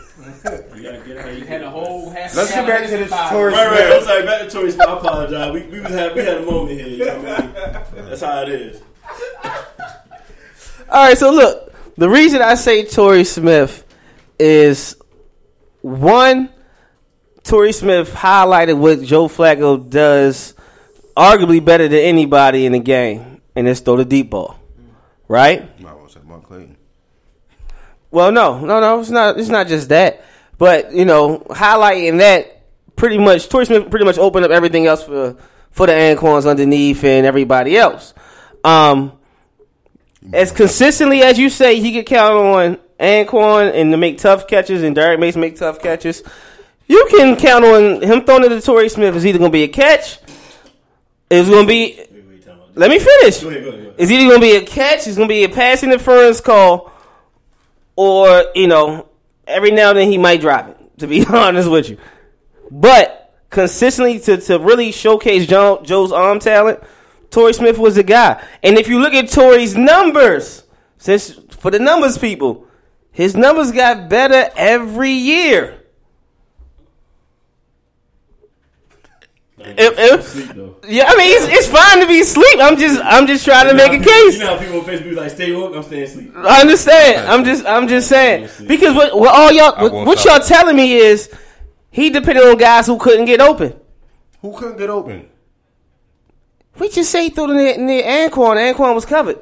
You 0.74 0.82
gotta 0.82 0.98
get 1.06 1.16
it 1.16 1.20
how 1.22 1.28
you 1.28 1.38
You 1.38 1.44
had 1.44 1.62
a 1.62 1.70
whole 1.70 2.10
half. 2.10 2.34
Let's 2.34 2.50
get 2.50 2.66
back 2.66 2.84
to 2.88 2.96
this 2.96 3.10
Torrey 3.10 3.52
Right, 3.52 3.70
right. 3.70 3.92
I'm 3.92 4.02
sorry. 4.02 4.24
Back 4.24 4.40
to 4.42 4.50
Torrey 4.50 4.72
I 4.72 4.96
apologize. 4.96 5.52
We, 5.52 5.62
we 5.64 5.80
had 5.80 6.14
we 6.14 6.22
had 6.24 6.38
a 6.38 6.46
moment 6.46 6.80
here. 6.80 6.88
You 6.88 7.04
know 7.04 7.18
what 7.20 7.40
I 7.40 7.42
mean? 7.42 8.08
That's 8.08 8.22
how 8.22 8.42
it 8.42 8.48
is. 8.48 8.82
All 10.90 11.06
right, 11.06 11.18
so 11.18 11.30
look, 11.30 11.72
the 11.96 12.08
reason 12.08 12.40
I 12.42 12.54
say 12.54 12.84
Torrey 12.84 13.24
Smith 13.24 13.84
is 14.38 14.96
one, 15.82 16.50
Torrey 17.42 17.72
Smith 17.72 18.12
highlighted 18.12 18.78
what 18.78 19.02
Joe 19.02 19.28
Flacco 19.28 19.88
does 19.88 20.54
arguably 21.16 21.62
better 21.62 21.88
than 21.88 21.98
anybody 21.98 22.64
in 22.64 22.72
the 22.72 22.78
game, 22.78 23.42
and 23.56 23.66
it's 23.66 23.80
throw 23.80 23.96
the 23.96 24.04
deep 24.04 24.30
ball. 24.30 24.58
Right? 25.26 25.68
I 25.84 25.92
was 25.94 26.12
say 26.12 26.20
Mark 26.24 26.44
Clayton. 26.44 26.76
Well, 28.10 28.32
no, 28.32 28.60
no, 28.60 28.80
no. 28.80 29.00
It's 29.00 29.10
not. 29.10 29.38
It's 29.38 29.48
not 29.48 29.66
just 29.66 29.90
that, 29.90 30.24
but 30.56 30.92
you 30.92 31.04
know, 31.04 31.40
highlighting 31.50 32.18
that 32.18 32.62
pretty 32.96 33.18
much. 33.18 33.48
Torrey 33.48 33.66
Smith 33.66 33.90
pretty 33.90 34.06
much 34.06 34.16
opened 34.16 34.44
up 34.46 34.50
everything 34.50 34.86
else 34.86 35.02
for 35.02 35.36
for 35.70 35.86
the 35.86 35.92
Anquans 35.92 36.48
underneath 36.48 37.04
and 37.04 37.26
everybody 37.26 37.76
else. 37.76 38.14
Um, 38.64 39.12
as 40.32 40.52
consistently 40.52 41.22
as 41.22 41.38
you 41.38 41.48
say, 41.50 41.80
he 41.80 41.92
could 41.92 42.06
count 42.06 42.34
on 42.34 42.78
Anquan 42.98 43.72
and 43.74 43.92
to 43.92 43.96
make 43.96 44.18
tough 44.18 44.48
catches 44.48 44.82
and 44.82 44.94
Derrick 44.94 45.20
Mason 45.20 45.40
make 45.40 45.56
tough 45.56 45.80
catches. 45.80 46.22
You 46.86 47.06
can 47.10 47.36
count 47.36 47.64
on 47.64 48.02
him 48.02 48.24
throwing 48.24 48.44
it 48.44 48.48
to 48.48 48.60
Torrey 48.60 48.88
Smith. 48.88 49.14
Is 49.14 49.26
either 49.26 49.38
going 49.38 49.50
to 49.50 49.56
be 49.56 49.64
a 49.64 49.68
catch. 49.68 50.18
It's 51.30 51.48
going 51.48 51.66
to 51.66 51.68
be. 51.68 51.96
Wait, 51.98 52.24
wait, 52.26 52.44
time 52.44 52.58
out. 52.60 52.76
Let 52.76 52.90
me 52.90 52.98
finish. 52.98 53.42
It's 53.98 54.10
either 54.10 54.28
going 54.28 54.40
to 54.40 54.46
be 54.46 54.56
a 54.56 54.64
catch. 54.64 55.06
It's 55.06 55.16
going 55.16 55.28
to 55.28 55.32
be 55.32 55.44
a 55.44 55.48
pass 55.48 55.82
interference 55.82 56.40
call, 56.40 56.90
or 57.94 58.46
you 58.54 58.66
know, 58.66 59.08
every 59.46 59.70
now 59.70 59.90
and 59.90 59.98
then 59.98 60.10
he 60.10 60.18
might 60.18 60.40
drop 60.40 60.68
it. 60.68 60.98
To 61.00 61.06
be 61.06 61.24
honest 61.30 61.70
with 61.70 61.90
you, 61.90 61.98
but 62.70 63.18
consistently 63.50 64.18
to, 64.20 64.38
to 64.38 64.58
really 64.58 64.92
showcase 64.92 65.46
Joe, 65.46 65.80
Joe's 65.82 66.12
arm 66.12 66.38
talent, 66.38 66.82
Torrey 67.30 67.52
Smith 67.52 67.78
was 67.78 67.96
the 67.96 68.02
guy. 68.02 68.42
And 68.62 68.76
if 68.78 68.88
you 68.88 69.00
look 69.00 69.12
at 69.14 69.28
Torrey's 69.30 69.76
numbers, 69.76 70.64
since 70.98 71.32
for 71.50 71.70
the 71.70 71.78
numbers 71.78 72.16
people, 72.18 72.66
his 73.12 73.36
numbers 73.36 73.72
got 73.72 74.08
better 74.08 74.50
every 74.56 75.10
year. 75.12 75.74
If- 79.60 79.98
if- 79.98 80.24
Sleep 80.28 80.50
yeah, 80.88 81.04
I 81.08 81.16
mean 81.16 81.36
it's, 81.36 81.46
it's 81.48 81.66
fine 81.68 81.98
to 82.00 82.06
be 82.06 82.20
asleep. 82.20 82.58
I'm 82.60 82.76
just 82.78 83.00
I'm 83.04 83.26
just 83.26 83.44
trying 83.44 83.66
to 83.68 83.74
make 83.74 83.90
a 83.90 83.96
You 83.96 84.00
case. 84.00 84.38
know 84.38 84.46
how 84.46 84.58
people 84.58 84.78
on 84.78 84.84
Facebook 84.84 85.04
be 85.10 85.14
like, 85.16 85.30
stay 85.32 85.52
woke, 85.52 85.74
I'm 85.74 85.82
staying 85.82 86.04
asleep. 86.04 86.32
I 86.36 86.60
understand. 86.60 87.26
I'm 87.26 87.44
just 87.44 87.66
I'm 87.66 87.88
just 87.88 88.08
saying 88.08 88.48
because 88.68 88.94
what, 88.94 89.18
what 89.18 89.34
all 89.34 89.50
y'all 89.52 89.74
what, 89.82 90.06
what 90.06 90.24
y'all 90.24 90.38
telling 90.40 90.76
me 90.76 90.94
is 90.94 91.28
he 91.90 92.08
depended 92.08 92.44
on 92.46 92.56
guys 92.56 92.86
who 92.86 92.98
couldn't 92.98 93.24
get 93.24 93.40
open. 93.40 93.74
Who 94.42 94.56
couldn't 94.56 94.78
get 94.78 94.90
open? 94.90 95.28
We 96.78 96.88
just 96.88 97.10
say 97.10 97.24
he 97.24 97.30
threw 97.30 97.50
it 97.50 97.78
near, 97.78 97.78
near 97.78 98.02
Anquan. 98.04 98.56
Anquan 98.56 98.94
was 98.94 99.04
covered. 99.04 99.38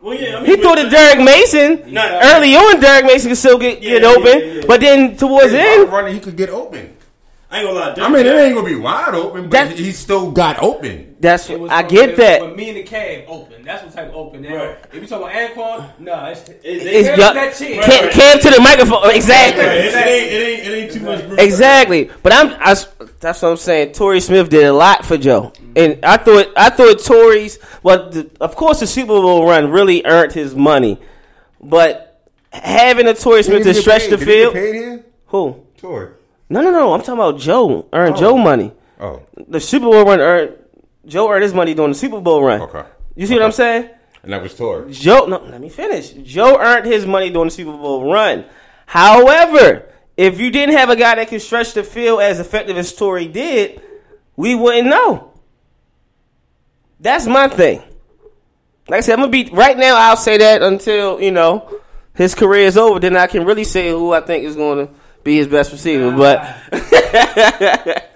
Well, 0.00 0.14
yeah, 0.14 0.36
I 0.36 0.40
mean, 0.42 0.50
He 0.50 0.56
threw 0.56 0.74
to 0.76 0.90
Derrick 0.90 1.24
Mason. 1.24 1.92
Nah, 1.92 2.06
nah, 2.06 2.20
Early 2.36 2.54
on, 2.56 2.78
Derrick 2.80 3.06
Mason 3.06 3.30
could 3.30 3.38
still 3.38 3.58
get, 3.58 3.80
get 3.80 4.02
Yeah, 4.02 4.08
yeah, 4.10 4.14
open, 4.16 4.38
yeah, 4.38 4.54
yeah. 4.56 4.62
but 4.66 4.80
then 4.80 5.16
towards 5.16 5.52
the 5.52 5.60
end, 5.60 5.90
running, 5.90 6.12
he 6.14 6.20
could 6.20 6.36
get 6.36 6.50
open. 6.50 6.94
I 7.54 7.58
ain't 7.58 7.68
gonna 7.68 7.78
lie. 7.78 7.94
I 8.04 8.08
mean, 8.08 8.26
it 8.26 8.34
ain't 8.34 8.52
gonna 8.56 8.66
be 8.68 8.74
wide 8.74 9.14
open, 9.14 9.48
but 9.48 9.70
he 9.78 9.92
still 9.92 10.32
got 10.32 10.60
open. 10.60 11.14
that's 11.20 11.48
It 11.48 11.60
was 11.60 11.70
I 11.70 11.82
get 11.84 12.16
that. 12.16 12.40
But 12.40 12.56
me 12.56 12.70
and 12.70 12.78
the 12.78 12.82
cave 12.82 13.26
open. 13.28 13.62
That's 13.64 13.84
what 13.84 13.92
type 13.94 14.08
of 14.08 14.16
open. 14.16 14.42
Now, 14.42 14.56
Right. 14.56 14.78
if 14.92 15.00
you 15.00 15.06
talk 15.06 15.20
about 15.20 15.30
Anquan, 15.32 16.00
no, 16.00 16.24
it's, 16.24 16.48
It- 16.48 16.58
It's 16.64 17.08
Cam 17.10 17.16
to 17.16 17.34
that 17.34 17.54
chin. 17.56 17.80
Cam, 17.80 18.10
Cam 18.10 18.38
to 18.40 18.50
the 18.50 18.60
microphone. 18.60 19.08
Exactly. 19.10 19.64
Right, 19.64 19.76
it, 19.78 19.94
it 19.94 19.96
ain't, 19.96 20.32
it 20.32 20.34
ain't, 20.34 20.66
it 20.66 20.74
ain't 20.82 20.92
too 20.94 21.00
much. 21.00 21.22
room. 21.22 21.38
Exactly, 21.38 22.10
but 22.24 22.32
I'm 22.32 22.48
I 22.58 22.72
s 22.72 22.88
that's 23.20 23.40
what 23.40 23.50
I'm 23.50 23.56
saying. 23.56 23.92
Torrey 23.92 24.18
Smith 24.20 24.48
did 24.48 24.64
a 24.64 24.72
lot 24.72 25.04
for 25.04 25.16
Joe, 25.16 25.52
and 25.76 26.00
I 26.04 26.16
thought 26.16 26.48
I 26.56 26.70
thought 26.70 26.98
Torrey's 27.04 27.60
well, 27.84 28.10
the, 28.10 28.28
of 28.40 28.56
course, 28.56 28.80
the 28.80 28.88
Super 28.88 29.12
Bowl 29.12 29.46
run 29.46 29.70
really 29.70 30.04
earned 30.04 30.32
his 30.32 30.56
money, 30.56 30.98
but 31.60 32.28
having 32.52 33.06
a 33.06 33.14
Torrey 33.14 33.44
Smith 33.44 33.62
to 33.62 33.74
stretch 33.74 34.08
the 34.08 34.18
field, 34.18 34.54
paid 34.54 34.74
here? 34.74 35.04
who? 35.26 35.62
Torrey. 35.78 36.08
No, 36.48 36.60
no, 36.60 36.70
no. 36.70 36.92
I'm 36.92 37.00
talking 37.00 37.14
about 37.14 37.38
Joe 37.38 37.88
earned 37.92 38.16
oh. 38.16 38.20
Joe 38.20 38.36
money. 38.36 38.72
Oh, 39.00 39.22
The 39.48 39.60
Super 39.60 39.86
Bowl 39.86 40.04
run 40.04 40.20
earned 40.20 40.56
Joe 41.06 41.30
earned 41.30 41.42
his 41.42 41.54
money 41.54 41.74
during 41.74 41.92
the 41.92 41.98
Super 41.98 42.20
Bowl 42.20 42.42
run. 42.42 42.62
okay. 42.62 42.84
You 43.14 43.26
see 43.26 43.34
what 43.34 43.42
I'm 43.42 43.52
saying? 43.52 43.90
And 44.22 44.32
that 44.32 44.42
was 44.42 44.54
Torrey. 44.54 44.90
Joe, 44.92 45.26
no, 45.26 45.38
let 45.38 45.60
me 45.60 45.68
finish. 45.68 46.12
Joe 46.12 46.58
earned 46.58 46.86
his 46.86 47.04
money 47.06 47.28
during 47.30 47.48
the 47.48 47.54
Super 47.54 47.72
Bowl 47.72 48.10
run. 48.10 48.46
However, 48.86 49.86
if 50.16 50.40
you 50.40 50.50
didn't 50.50 50.76
have 50.76 50.88
a 50.88 50.96
guy 50.96 51.16
that 51.16 51.28
can 51.28 51.40
stretch 51.40 51.74
the 51.74 51.84
field 51.84 52.20
as 52.20 52.40
effective 52.40 52.76
as 52.78 52.94
Torrey 52.94 53.28
did, 53.28 53.82
we 54.36 54.54
wouldn't 54.54 54.88
know. 54.88 55.32
That's 57.00 57.26
my 57.26 57.48
thing. 57.48 57.82
Like 58.88 58.98
I 58.98 59.00
said, 59.00 59.14
I'm 59.14 59.20
gonna 59.20 59.30
be 59.30 59.50
right 59.52 59.76
now. 59.76 59.96
I'll 59.96 60.16
say 60.16 60.38
that 60.38 60.62
until 60.62 61.20
you 61.20 61.30
know 61.30 61.80
his 62.14 62.34
career 62.34 62.66
is 62.66 62.76
over. 62.76 63.00
Then 63.00 63.16
I 63.16 63.26
can 63.26 63.44
really 63.44 63.64
say 63.64 63.90
who 63.90 64.12
I 64.12 64.20
think 64.20 64.44
is 64.44 64.56
going 64.56 64.86
to 64.86 64.92
be 65.24 65.36
his 65.36 65.48
best 65.48 65.72
receiver. 65.72 66.10
But 66.12 66.40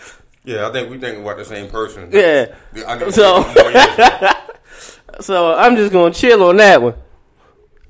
Yeah, 0.45 0.67
I 0.69 0.73
think 0.73 0.91
we 0.91 0.99
think 0.99 1.19
about 1.19 1.37
the 1.39 1.45
same 1.45 1.69
person. 1.69 2.09
yeah, 2.13 2.55
I 2.87 3.11
So- 3.11 3.43
take 3.43 3.55
more 3.65 3.71
years. 3.73 4.99
so 5.21 5.55
I'm 5.55 5.77
just 5.77 5.93
gonna 5.93 6.15
chill 6.15 6.43
on 6.45 6.57
that 6.59 6.81
one. 6.81 6.95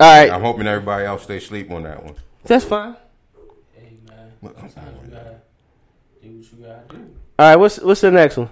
All 0.00 0.18
right, 0.20 0.30
I'm 0.30 0.40
hoping 0.42 0.66
everybody 0.66 1.04
else 1.04 1.24
stay 1.24 1.36
asleep 1.38 1.70
on 1.70 1.82
that 1.84 2.02
one. 2.04 2.14
that's 2.44 2.64
fine. 2.64 2.96
Hey, 3.76 3.96
man. 4.08 4.32
Sometimes 4.56 4.96
you 5.04 5.10
gotta 5.10 5.40
do 6.22 6.28
what 6.30 6.52
you 6.52 6.66
gotta 6.66 6.96
do. 6.96 7.10
All 7.38 7.46
right, 7.48 7.56
what's 7.56 7.78
what's 7.80 8.00
the 8.00 8.10
next 8.10 8.36
one? 8.36 8.50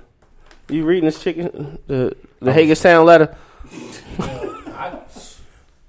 You 0.69 0.85
reading 0.85 1.05
this 1.05 1.23
chicken 1.23 1.79
the 1.87 2.17
the 2.41 2.53
Hagerstown 2.53 3.07
letter? 3.07 3.37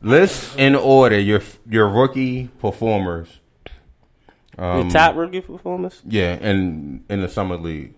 List 0.02 0.58
in 0.60 0.76
order 0.76 1.20
your 1.20 1.42
your 1.70 1.90
rookie 1.90 2.48
performers. 2.60 3.28
Um, 4.58 4.88
the 4.88 4.94
top 4.94 5.16
rookie 5.16 5.42
performance. 5.42 6.02
Yeah, 6.06 6.38
and 6.42 7.04
in 7.10 7.22
the 7.22 7.30
summer 7.30 7.58
league. 7.58 7.94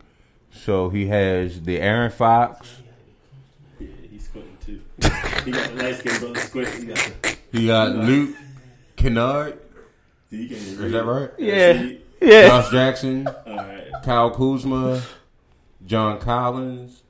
So 0.52 0.90
he 0.90 1.08
has 1.08 1.60
De'Aaron 1.60 2.12
Fox. 2.12 2.82
Yeah, 3.80 3.88
he's 4.12 4.26
squinting 4.26 4.58
too. 4.66 4.82
he 5.46 5.52
got 5.52 5.70
the 5.76 5.84
light 5.84 5.96
skin 5.96 6.20
brother 6.20 6.40
squinting. 6.40 6.82
He 6.82 6.88
got 6.88 7.22
the. 7.22 7.38
He 7.52 7.68
got 7.68 7.96
Luke 7.96 8.36
Kennard. 8.96 9.60
He 10.30 10.46
Is 10.48 10.78
that 10.92 11.06
right? 11.06 11.30
Yeah, 11.40 11.92
yeah. 12.22 12.48
Josh 12.48 12.72
Jackson, 12.72 13.28
All 13.28 13.56
right. 13.56 13.84
Kyle 14.04 14.30
Kuzma, 14.32 15.02
John 15.86 16.20
Collins, 16.20 17.02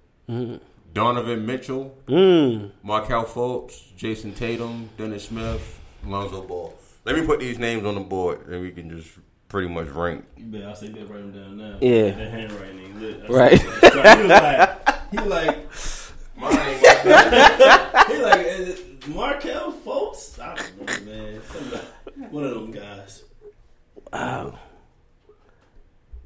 Donovan 0.93 1.45
Mitchell, 1.45 1.97
Mm. 2.07 2.71
Markelle 2.83 3.25
Fultz, 3.25 3.93
Jayson 3.97 4.33
Tatum, 4.35 4.89
Dennis 4.97 5.25
Smith, 5.25 5.79
Lonzo 6.05 6.41
Ball. 6.43 6.73
Let 7.05 7.17
me 7.17 7.25
put 7.25 7.39
these 7.39 7.57
names 7.59 7.85
on 7.85 7.95
the 7.95 8.01
board, 8.01 8.47
and 8.47 8.61
we 8.61 8.71
can 8.71 8.89
just 8.89 9.09
pretty 9.49 9.67
much 9.67 9.87
rank. 9.89 10.23
You 10.37 10.45
bet 10.45 10.63
I'll 10.63 10.75
say 10.75 10.87
that 10.89 11.09
write 11.09 11.19
him 11.19 11.31
down 11.33 11.57
now. 11.57 11.77
Yeah. 11.81 12.11
That 12.11 12.31
handwriting 12.31 12.79
ain't 12.79 13.29
Right. 13.29 13.59
said. 13.59 13.91
He 13.91 13.97
was 13.97 14.37
like, 14.37 15.11
he 15.11 15.17
was 15.17 15.27
like, 15.27 15.57
Mine 16.37 16.57
ain't 16.57 16.79
he 18.07 18.17
like, 18.21 18.45
is 18.45 18.69
it 18.69 19.07
Markelle 19.09 19.73
Fultz? 19.73 20.39
I 20.39 20.55
don't 20.55 21.05
know, 21.05 21.11
man. 21.11 21.41
Somebody, 21.51 21.87
one 22.29 22.43
of 22.45 22.53
them 22.53 22.71
guys. 22.71 23.23
Wow. 24.13 24.57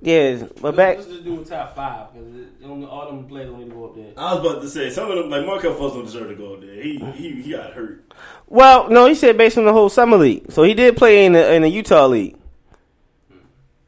Yeah, 0.01 0.47
but 0.61 0.76
back. 0.76 0.97
Let's 0.97 1.07
just 1.09 1.24
do 1.24 1.41
a 1.41 1.45
top 1.45 1.76
five 1.78 2.07
because 2.13 2.86
all 2.89 3.07
them 3.07 3.26
players 3.26 3.49
don't 3.49 3.59
need 3.59 3.69
to 3.69 3.76
go 3.76 3.86
up 3.86 3.95
there. 3.95 4.11
I 4.17 4.34
was 4.34 4.45
about 4.45 4.61
to 4.61 4.69
say 4.69 4.89
some 4.89 5.09
of 5.09 5.17
them, 5.17 5.30
like 5.30 5.45
Markelle 5.45 5.76
Fultz, 5.76 5.93
don't 5.93 6.03
deserve 6.03 6.28
to 6.28 6.36
go 6.36 6.55
up 6.55 6.61
there. 6.61 6.76
He 6.76 6.97
he 7.15 7.41
he 7.41 7.51
got 7.51 7.71
hurt. 7.74 8.03
Well, 8.47 8.89
no, 8.89 9.05
he 9.07 9.15
said 9.15 9.38
based 9.38 9.57
on 9.57 9.63
the 9.63 9.71
whole 9.71 9.88
summer 9.89 10.17
league. 10.17 10.51
So 10.51 10.63
he 10.63 10.74
did 10.74 10.97
play 10.97 11.26
in 11.26 11.32
the 11.34 11.53
in 11.53 11.61
the 11.61 11.69
Utah 11.69 12.05
league. 12.07 12.36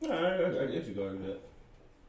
All 0.03 0.09
right, 0.09 0.21
I, 0.21 0.63
I 0.63 0.65
guess 0.67 0.87
you 0.87 0.93
go 0.93 1.03
with 1.09 1.25
that. 1.25 1.41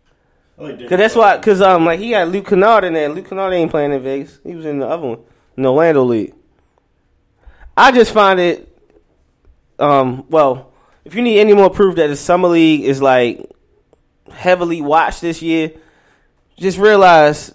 I 0.07 0.46
like 0.59 0.79
Cause 0.81 0.99
that's 0.99 1.15
why. 1.15 1.39
Cause 1.39 1.61
um, 1.61 1.85
like 1.85 2.01
he 2.01 2.11
got 2.11 2.29
Luke 2.29 2.47
Kennard 2.47 2.85
in 2.85 2.95
there. 2.95 3.09
Luke 3.09 3.29
Kennard 3.29 3.53
ain't 3.53 3.71
playing 3.71 3.93
in 3.93 4.03
Vegas. 4.03 4.39
He 4.43 4.55
was 4.55 4.65
in 4.65 4.79
the 4.79 4.87
other 4.87 5.07
one, 5.07 5.19
in 5.57 5.63
the 5.63 5.71
Orlando 5.71 6.05
league. 6.05 6.35
I 7.77 7.93
just 7.93 8.13
find 8.13 8.41
it. 8.41 8.73
Um. 9.79 10.25
Well, 10.31 10.73
if 11.05 11.15
you 11.15 11.23
need 11.23 11.39
any 11.39 11.53
more 11.53 11.69
proof 11.69 11.97
that 11.97 12.07
the 12.07 12.17
summer 12.17 12.49
league 12.49 12.85
is 12.85 13.03
like 13.03 13.51
heavily 14.33 14.81
watched 14.81 15.21
this 15.21 15.43
year, 15.43 15.73
just 16.59 16.79
realize 16.79 17.55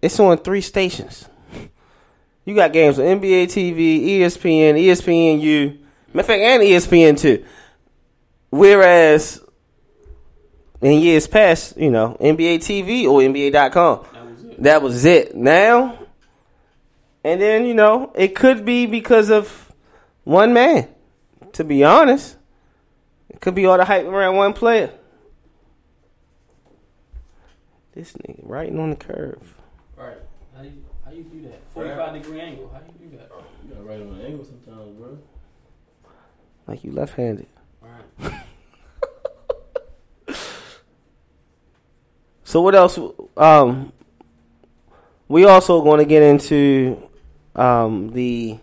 it's 0.00 0.18
on 0.20 0.38
three 0.38 0.60
stations. 0.60 1.26
You 2.46 2.54
got 2.56 2.72
games 2.72 2.98
on 2.98 3.04
NBA 3.04 3.44
TV, 3.44 4.20
ESPN, 4.20 4.74
ESPNU, 4.74 5.78
matter 6.12 6.20
of 6.20 6.26
fact, 6.26 6.40
and 6.40 6.62
ESPN 6.62 7.20
too. 7.20 7.44
Whereas 8.48 9.39
in 10.82 11.00
years 11.00 11.26
past, 11.26 11.76
you 11.76 11.90
know, 11.90 12.16
NBA 12.20 12.56
TV 12.56 13.04
or 13.04 13.20
NBA.com. 13.20 14.06
That 14.12 14.24
was 14.24 14.44
it. 14.44 14.62
That 14.62 14.82
was 14.82 15.04
it. 15.04 15.36
Now, 15.36 15.98
and 17.22 17.40
then, 17.40 17.66
you 17.66 17.74
know, 17.74 18.12
it 18.14 18.34
could 18.34 18.64
be 18.64 18.86
because 18.86 19.30
of 19.30 19.72
one 20.24 20.52
man. 20.52 20.88
To 21.54 21.64
be 21.64 21.82
honest, 21.82 22.36
it 23.28 23.40
could 23.40 23.54
be 23.56 23.66
all 23.66 23.76
the 23.76 23.84
hype 23.84 24.06
around 24.06 24.36
one 24.36 24.52
player. 24.52 24.92
This 27.92 28.12
nigga 28.12 28.38
writing 28.44 28.78
on 28.78 28.90
the 28.90 28.96
curve. 28.96 29.54
Right. 29.96 30.16
How 30.56 30.62
you 30.62 30.84
how 31.04 31.10
you 31.10 31.24
do 31.24 31.42
that? 31.42 31.60
Forty 31.74 31.90
five 31.90 32.14
degree 32.14 32.40
angle. 32.40 32.70
How 32.72 32.80
you 32.80 33.10
do 33.10 33.16
that? 33.16 33.30
You 33.64 33.74
gotta 33.74 33.82
write 33.82 34.00
on 34.00 34.14
an 34.14 34.24
angle 34.24 34.44
sometimes, 34.44 34.96
bro. 34.96 35.18
Like 36.68 36.84
you 36.84 36.92
left 36.92 37.14
handed. 37.14 37.48
Right. 37.82 38.32
So 42.50 42.60
what 42.62 42.74
else? 42.74 42.98
Um, 43.36 43.92
we 45.28 45.44
also 45.44 45.82
going 45.82 46.00
to 46.00 46.04
get 46.04 46.24
into 46.24 47.00
um, 47.54 48.10
the 48.10 48.58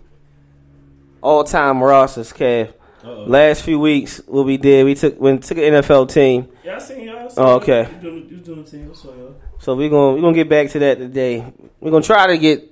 all-time 1.21 1.81
rosters. 1.81 2.33
Kev, 2.33 2.73
Uh-oh. 3.01 3.23
last 3.27 3.63
few 3.63 3.79
weeks 3.79 4.19
what 4.27 4.45
we 4.45 4.57
did, 4.57 4.83
we 4.83 4.93
took 4.93 5.17
when 5.17 5.39
took 5.39 5.57
an 5.57 5.63
NFL 5.63 6.11
team. 6.11 6.49
Yeah, 6.65 6.75
I 6.75 6.79
seen 6.79 7.07
y'all. 7.07 7.17
I 7.17 7.27
seen 7.29 7.33
Oh, 7.37 7.55
okay. 7.61 7.87
You 7.89 8.01
doing, 8.01 8.29
you 8.29 8.37
doing 8.37 8.63
the 8.65 8.69
team? 8.69 8.91
Y'all. 8.93 9.35
So 9.59 9.75
we're 9.77 9.89
gonna 9.89 10.15
we're 10.15 10.21
gonna 10.21 10.33
get 10.33 10.49
back 10.49 10.69
to 10.71 10.79
that 10.79 10.97
today. 10.97 11.45
We're 11.79 11.91
gonna 11.91 12.03
try 12.03 12.27
to 12.27 12.37
get 12.37 12.69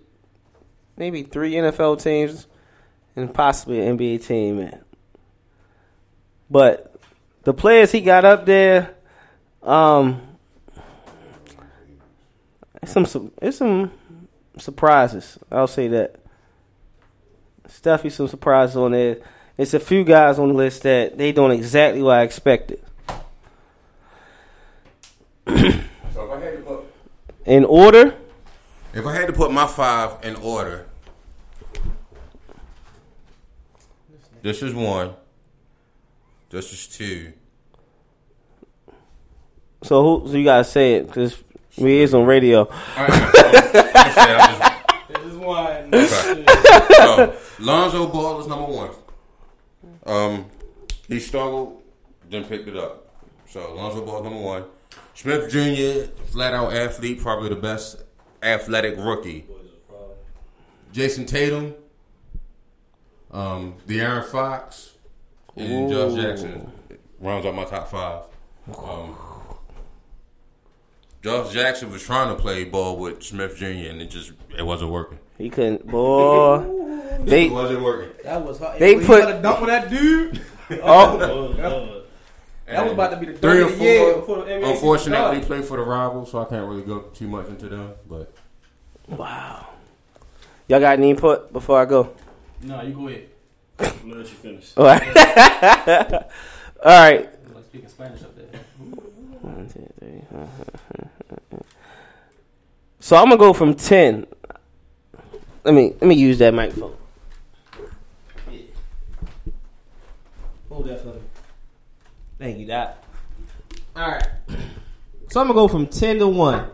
maybe 0.98 1.24
three 1.24 1.54
NFL 1.54 2.04
teams, 2.04 2.46
and 3.16 3.34
possibly 3.34 3.80
an 3.80 3.98
NBA 3.98 4.28
team. 4.28 4.58
Man. 4.58 4.84
But 6.50 6.94
the 7.44 7.54
players 7.54 7.94
he 7.94 8.02
got 8.02 8.26
up 8.26 8.46
there, 8.46 8.96
um, 9.64 10.35
it's 12.86 13.12
some, 13.12 13.32
it's 13.42 13.58
some 13.58 13.92
surprises. 14.58 15.40
I'll 15.52 15.68
say 15.68 15.88
that. 15.90 16.16
Stuffy 17.68 18.12
some 18.12 18.28
surprises 18.28 18.76
on 18.78 18.92
there. 18.92 19.18
It's 19.58 19.74
a 19.74 19.80
few 19.80 20.04
guys 20.04 20.38
on 20.38 20.50
the 20.50 20.54
list 20.54 20.84
that 20.84 21.18
they 21.18 21.32
doing 21.32 21.52
exactly 21.52 22.04
what 22.04 22.18
I 22.18 22.22
expected. 22.22 22.80
So 25.48 25.54
if 25.54 26.32
I 26.32 26.40
had 26.40 26.58
to 26.58 26.62
put, 26.62 26.86
In 27.46 27.66
order, 27.66 28.16
if 28.94 29.06
I 29.06 29.16
had 29.16 29.28
to 29.28 29.34
put 29.34 29.52
my 29.52 29.66
five 29.66 30.24
in 30.24 30.36
order, 30.36 30.86
this 34.42 34.62
is 34.62 34.74
one. 34.74 35.16
This 36.52 36.72
is 36.72 36.88
two. 36.88 37.34
so 39.82 40.22
who, 40.22 40.28
so 40.30 40.38
you 40.38 40.44
gotta 40.44 40.64
say 40.64 40.96
it 40.96 41.08
because 41.08 41.44
we 41.78 42.02
is 42.02 42.14
on 42.14 42.26
radio. 42.26 42.60
All 42.60 42.68
right, 42.68 43.10
I 43.96 44.76
said 45.08 45.16
This 45.16 45.32
is 45.32 45.38
one. 45.38 45.92
So, 46.96 47.36
Lonzo 47.60 48.08
Ball 48.08 48.40
is 48.42 48.48
number 48.48 48.72
one. 48.72 48.92
Um, 50.06 50.46
he 51.08 51.20
struggled, 51.20 51.82
then 52.30 52.46
picked 52.46 52.68
it 52.68 52.78
up. 52.78 53.14
So 53.48 53.74
Lonzo 53.74 54.06
Ball 54.06 54.18
is 54.18 54.24
number 54.24 54.40
one. 54.40 54.64
Smith 55.14 55.50
Jr. 55.50 56.12
flat 56.26 56.54
out 56.54 56.74
athlete, 56.74 57.22
probably 57.22 57.50
the 57.50 57.56
best 57.56 58.04
athletic 58.44 58.98
rookie. 58.98 59.46
Jayson 60.94 61.26
Tatum, 61.26 61.74
um, 63.32 63.76
De'Aaron 63.88 64.26
Fox, 64.26 64.94
and 65.56 65.92
Josh 65.92 66.16
Jackson 66.16 66.72
rounds 67.20 67.46
out 67.46 67.56
my 67.56 67.66
top 67.66 67.90
five. 67.90 68.24
Um, 68.78 69.16
Josh 71.26 71.52
Jackson 71.54 71.92
was 71.92 72.04
trying 72.04 72.28
to 72.36 72.40
play 72.40 72.66
ball 72.66 72.98
with 72.98 73.24
Smith 73.24 73.58
Jr. 73.58 73.66
and 73.66 74.00
it 74.00 74.12
just 74.12 74.32
it 74.56 74.62
wasn't 74.62 74.92
working. 74.92 75.18
He 75.40 75.50
couldn't, 75.50 75.88
boy. 75.88 76.60
They 77.22 77.48
It 77.48 77.52
wasn't 77.52 77.82
working. 77.82 78.12
That 78.24 78.46
was 78.46 78.60
hard. 78.60 78.78
They 78.78 78.96
When 78.96 79.06
put- 79.08 79.20
you 79.22 79.26
gotta 79.30 79.42
dump 79.42 79.62
on 79.62 79.68
that 79.68 79.90
dude. 79.90 80.40
oh 80.84 81.18
Oh, 81.64 82.04
That 82.68 82.84
was 82.84 82.94
about 82.94 83.10
to 83.10 83.18
be 83.18 83.26
the 83.26 83.34
Three 83.40 83.60
dunk 83.60 83.72
or 83.72 83.74
of 83.74 83.80
the 83.80 83.84
year 83.86 84.12
four. 84.14 84.20
before 84.22 84.38
the 84.46 84.52
NBA 84.52 84.72
Unfortunately, 84.74 85.18
started. 85.42 85.44
play 85.48 85.62
for 85.64 85.78
the 85.78 85.84
rivals, 85.84 86.30
so 86.30 86.42
I 86.42 86.46
can't 86.46 86.68
really 86.70 86.84
go 86.84 87.00
too 87.16 87.28
much 87.28 87.48
into 87.48 87.70
them. 87.70 87.94
But 88.08 88.32
wow. 89.08 89.68
Y'all 90.68 90.80
got 90.80 91.00
any 91.00 91.10
input 91.10 91.52
before 91.52 91.82
I 91.82 91.86
go? 91.86 92.14
No, 92.62 92.84
you 92.84 92.94
go 92.94 93.08
ahead. 93.08 93.30
I'm 93.80 94.10
gonna 94.10 94.16
let 94.22 94.30
you 94.30 94.36
finish. 94.36 94.74
All 94.78 94.86
right. 94.86 95.02
All 96.86 97.02
right. 97.02 97.30
Like 97.56 97.64
speaking 97.66 97.90
Spanish 97.90 98.22
up 98.22 98.36
there. 98.36 98.62
One, 99.42 99.68
two, 99.74 99.88
three. 100.00 100.22
So 103.00 103.16
I'm 103.16 103.26
gonna 103.26 103.38
go 103.38 103.54
from 103.54 103.74
ten. 103.76 104.26
Let 105.64 105.74
me 105.74 105.94
let 106.00 106.04
me 106.04 106.16
use 106.16 106.38
that 106.40 106.54
microphone. 106.54 106.96
Hold 110.70 110.88
that 110.88 111.02
for 111.02 111.08
me. 111.08 111.22
Thank 112.40 112.58
you, 112.60 112.66
Doc. 112.66 112.98
All 113.96 114.12
right. 114.12 114.28
So 115.28 115.42
I'm 115.42 115.48
gonna 115.48 115.58
go 115.58 115.68
from 115.68 115.88
ten 115.88 116.20
to 116.20 116.28
one. 116.28 116.70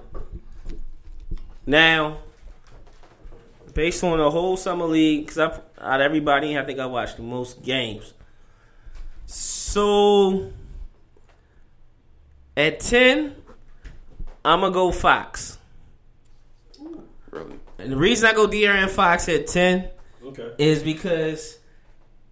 Now, 1.66 2.20
based 3.74 4.04
on 4.04 4.20
the 4.20 4.30
whole 4.30 4.56
summer 4.58 4.86
league, 4.86 5.26
because 5.26 5.40
out 5.40 5.64
of 5.80 6.02
everybody, 6.02 6.58
I 6.58 6.64
think 6.64 6.78
I 6.78 6.86
watched 6.86 7.18
the 7.18 7.24
most 7.24 7.64
games. 7.64 8.14
So 9.26 10.52
at 12.56 12.80
ten, 12.82 13.36
I'm 14.44 14.62
gonna 14.62 14.74
go 14.74 14.92
Fox. 14.92 15.58
really, 17.32 17.56
And 17.80 17.92
the 17.92 17.98
reason 17.98 18.28
I 18.28 18.34
go 18.34 18.48
De'Aaron 18.48 18.90
Fox 18.90 19.28
at 19.30 19.48
ten 19.48 19.90
Okay. 20.24 20.52
is 20.58 20.84
because 20.84 21.58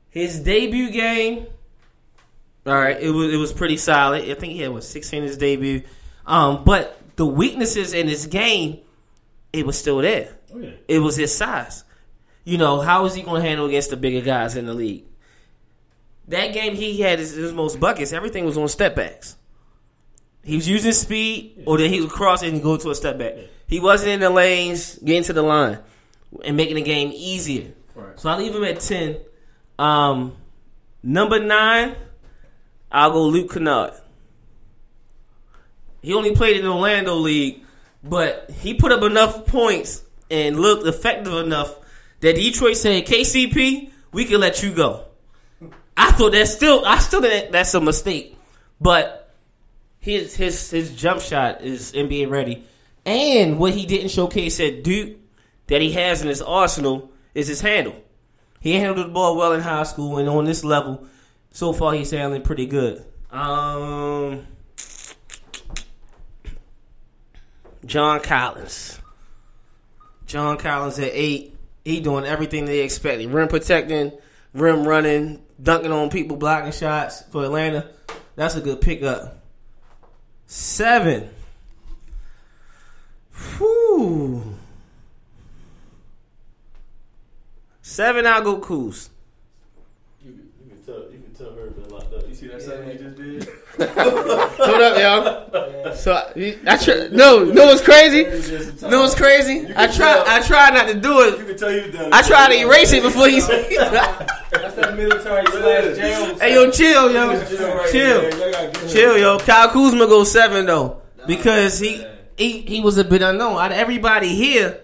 his 0.10 0.40
debut 0.40 0.92
game. 0.92 1.46
All 2.66 2.74
right, 2.74 3.00
it 3.00 3.10
was 3.10 3.34
it 3.34 3.38
was 3.38 3.54
pretty 3.54 3.78
solid. 3.78 4.30
I 4.30 4.34
think 4.34 4.54
he 4.54 4.60
had 4.60 4.72
what 4.72 4.84
sixteen 4.84 5.24
in 5.24 5.28
his 5.28 5.38
debut. 5.38 5.84
Um, 6.26 6.64
but 6.64 7.00
the 7.16 7.26
weaknesses 7.26 7.94
in 7.94 8.08
his 8.08 8.28
game, 8.28 8.80
it 9.54 9.66
was 9.66 9.78
still 9.78 9.98
there. 10.00 10.36
Oh 10.54 10.60
yeah. 10.60 10.72
It 10.88 11.00
was 11.00 11.16
his 11.16 11.36
size. 11.36 11.84
You 12.44 12.58
know, 12.58 12.80
how 12.82 13.06
is 13.06 13.14
he 13.16 13.22
going 13.22 13.42
to 13.42 13.48
handle 13.48 13.68
against 13.68 13.90
the 13.92 13.98
bigger 13.98 14.22
guys 14.22 14.56
in 14.56 14.66
the 14.66 14.74
league? 14.74 15.04
That 16.30 16.54
game, 16.54 16.76
he 16.76 17.02
had 17.02 17.20
his, 17.20 17.32
his 17.34 17.54
most 17.54 17.80
buckets. 17.80 18.14
Everything 18.14 18.46
was 18.46 18.58
on 18.58 18.68
step 18.68 18.96
backs. 18.96 19.36
He 20.44 20.56
was 20.56 20.68
using 20.68 20.94
speed, 20.94 21.64
or 21.66 21.78
then 21.78 21.92
he 21.92 22.02
would 22.02 22.10
cross 22.10 22.44
and 22.44 22.62
go 22.64 22.78
to 22.78 22.90
a 22.90 22.96
step 22.96 23.18
back. 23.18 23.34
He 23.68 23.80
wasn't 23.80 24.12
in 24.12 24.20
the 24.20 24.30
lanes, 24.30 24.98
getting 24.98 25.24
to 25.24 25.34
the 25.34 25.44
line, 25.44 25.80
and 26.44 26.58
making 26.58 26.76
the 26.76 26.82
game 26.82 27.12
easier. 27.14 27.72
Right. 27.94 28.20
So 28.20 28.30
I 28.30 28.38
leave 28.38 28.56
him 28.56 28.64
at 28.64 28.80
ten. 28.80 29.18
Um, 29.78 30.36
number 31.04 31.40
nine, 31.40 31.96
I'll 32.92 33.12
go 33.12 33.26
Luke 33.26 33.54
Kennard. 33.54 33.94
He 36.02 36.14
only 36.14 36.34
played 36.34 36.58
in 36.58 36.64
the 36.64 36.72
Orlando 36.72 37.16
League, 37.16 37.64
but 38.04 38.50
he 38.50 38.74
put 38.74 38.92
up 38.92 39.04
enough 39.04 39.46
points 39.46 40.04
and 40.32 40.60
looked 40.60 40.88
effective 40.88 41.34
enough 41.34 41.76
that 42.22 42.36
Detroit 42.36 42.78
said, 42.78 43.06
"KCP, 43.06 43.92
we 44.14 44.26
can 44.26 44.40
let 44.40 44.64
you 44.64 44.74
go." 44.74 45.06
I 45.96 46.12
thought 46.14 46.32
that's 46.32 46.54
still, 46.54 46.84
I 46.86 47.00
still 47.00 47.22
think 47.22 47.52
that's 47.52 47.74
a 47.74 47.82
mistake, 47.82 48.38
but 48.80 49.19
his 50.00 50.36
his 50.36 50.72
his 50.72 50.96
jump 50.96 51.22
shot 51.22 51.62
is 51.62 51.92
NBA 51.92 52.30
ready, 52.30 52.66
and 53.06 53.60
what 53.60 53.74
he 53.74 53.86
didn't 53.86 54.10
showcase 54.10 54.60
at 54.60 54.84
Duke 54.84 55.18
that 55.68 55.82
he 55.82 55.92
has 55.94 56.22
in 56.22 56.28
his 56.28 56.42
arsenal 56.42 57.12
is 57.34 57.48
his 57.48 57.62
handle. 57.62 57.96
He 58.60 58.74
handled 58.74 59.08
the 59.08 59.12
ball 59.12 59.38
well 59.38 59.54
in 59.54 59.62
high 59.62 59.84
school, 59.84 60.18
and 60.18 60.28
on 60.28 60.46
this 60.46 60.64
level, 60.64 61.06
so 61.52 61.74
far 61.74 61.94
he's 61.94 62.12
handling 62.12 62.42
pretty 62.42 62.66
good. 62.66 63.06
Um, 63.32 64.46
John 67.86 68.22
Collins. 68.22 69.00
John 70.26 70.58
Collins 70.58 71.00
at 71.00 71.12
eight. 71.14 71.56
He 71.86 72.02
doing 72.02 72.26
everything 72.26 72.66
they 72.66 72.82
expected. 72.82 73.30
Rim 73.30 73.48
protecting, 73.48 74.12
rim 74.54 74.88
running, 74.88 75.42
dunking 75.62 75.92
on 75.92 76.10
people, 76.10 76.38
blocking 76.38 76.72
shots 76.72 77.24
for 77.32 77.46
Atlanta. 77.46 77.90
That's 78.36 78.56
a 78.56 78.62
good 78.62 78.82
pickup. 78.82 79.39
Seven. 80.52 81.30
Whew. 83.60 84.56
Seven, 87.84 88.26
I'll 88.26 88.42
go 88.42 88.58
Kuz. 88.60 89.10
You, 90.26 90.32
can- 90.32 90.50
you 90.64 90.70
can 90.72 90.84
tell. 90.84 91.04
You 91.12 91.20
can 91.20 91.34
tell 91.36 91.54
her 91.54 91.68
been 91.68 91.90
locked 91.90 92.12
up. 92.16 92.28
You 92.28 92.34
see 92.34 92.48
that 92.48 92.64
something 92.64 92.90
you 92.90 92.98
just 92.98 93.16
did? 93.16 93.49
Hold 93.80 94.82
up, 94.82 94.98
y'all. 94.98 95.94
So 95.96 96.14
I, 96.14 96.58
I 96.68 96.78
try, 96.78 97.08
no, 97.12 97.44
no, 97.44 97.66
what's 97.66 97.82
crazy? 97.82 98.24
No, 98.88 99.02
what's 99.02 99.16
crazy? 99.16 99.68
I 99.76 99.88
try, 99.88 100.24
I 100.28 100.42
try 100.42 100.70
not 100.72 100.88
to 100.88 100.94
do 101.00 101.10
You 101.10 101.22
it. 101.36 101.48
can 101.48 101.58
tell 101.58 101.72
you 101.72 101.92
done. 101.92 102.14
I 102.14 102.22
try 102.22 102.48
to 102.50 102.56
erase 102.60 102.94
it 102.94 103.04
before 103.04 103.28
he. 103.28 103.40
That's 103.40 104.76
that 104.76 104.96
military 104.98 105.46
slash 105.48 105.98
jail. 105.98 106.40
hey, 106.40 106.54
yo, 106.54 106.72
chill, 106.72 107.12
yo, 107.12 107.46
chill, 107.46 107.92
chill, 107.92 108.90
chill, 108.90 109.18
yo. 109.18 109.40
Kyle 109.40 109.70
Kuzma 109.70 110.08
goes 110.08 110.32
seven 110.32 110.66
though 110.66 111.02
because 111.28 111.80
he 111.80 112.06
he 112.38 112.62
he 112.62 112.82
was 112.82 112.98
a 112.98 113.04
bit 113.04 113.22
unknown. 113.22 113.58
Out 113.60 113.72
of 113.72 113.78
everybody 113.78 114.36
here, 114.36 114.82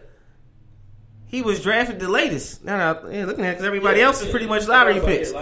he 1.27 1.41
was 1.41 1.61
drafted 1.61 1.99
the 1.99 2.09
latest. 2.09 2.63
Now, 2.63 2.93
now 2.93 3.09
yeah, 3.09 3.25
looking 3.25 3.45
at 3.45 3.51
because 3.53 3.65
everybody 3.65 4.01
else 4.01 4.21
is 4.21 4.29
pretty 4.29 4.47
much 4.47 4.67
lottery 4.67 4.99
picks. 5.01 5.33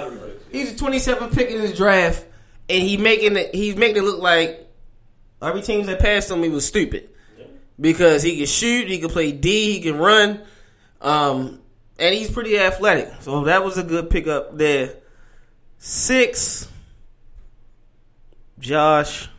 He's 0.51 0.73
a 0.73 0.77
27 0.77 1.29
pick 1.31 1.49
in 1.49 1.61
his 1.61 1.75
draft, 1.75 2.25
and 2.69 2.83
he 2.83 2.97
making 2.97 3.37
it. 3.37 3.53
He's 3.53 3.75
making 3.75 3.97
it 3.97 4.05
look 4.05 4.21
like 4.21 4.67
every 5.41 5.61
team 5.61 5.85
that 5.85 5.99
passed 5.99 6.31
him, 6.31 6.43
he 6.43 6.49
was 6.49 6.65
stupid 6.65 7.09
because 7.79 8.23
he 8.23 8.37
can 8.37 8.45
shoot, 8.45 8.87
he 8.87 8.99
can 8.99 9.09
play 9.09 9.31
D, 9.31 9.73
he 9.73 9.81
can 9.81 9.97
run, 9.97 10.41
um, 11.01 11.59
and 11.99 12.15
he's 12.15 12.31
pretty 12.31 12.57
athletic. 12.57 13.09
So 13.21 13.45
that 13.45 13.63
was 13.63 13.77
a 13.77 13.83
good 13.83 14.09
pickup 14.09 14.57
there. 14.57 14.95
Six, 15.77 16.67
Josh. 18.59 19.29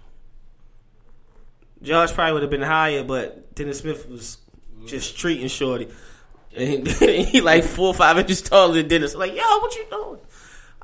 Josh 1.82 2.12
probably 2.12 2.32
would 2.34 2.42
have 2.42 2.50
been 2.50 2.62
higher, 2.62 3.04
but 3.04 3.54
Dennis 3.54 3.78
Smith 3.78 4.08
was 4.08 4.38
just 4.86 5.18
treating 5.18 5.48
Shorty. 5.48 5.88
And 6.56 6.86
he 6.88 7.40
like 7.40 7.64
four 7.64 7.88
or 7.88 7.94
five 7.94 8.18
inches 8.18 8.42
taller 8.42 8.74
than 8.74 8.88
Dennis. 8.88 9.14
Like, 9.14 9.34
yo, 9.34 9.42
what 9.58 9.74
you 9.74 9.86
doing? 9.90 10.20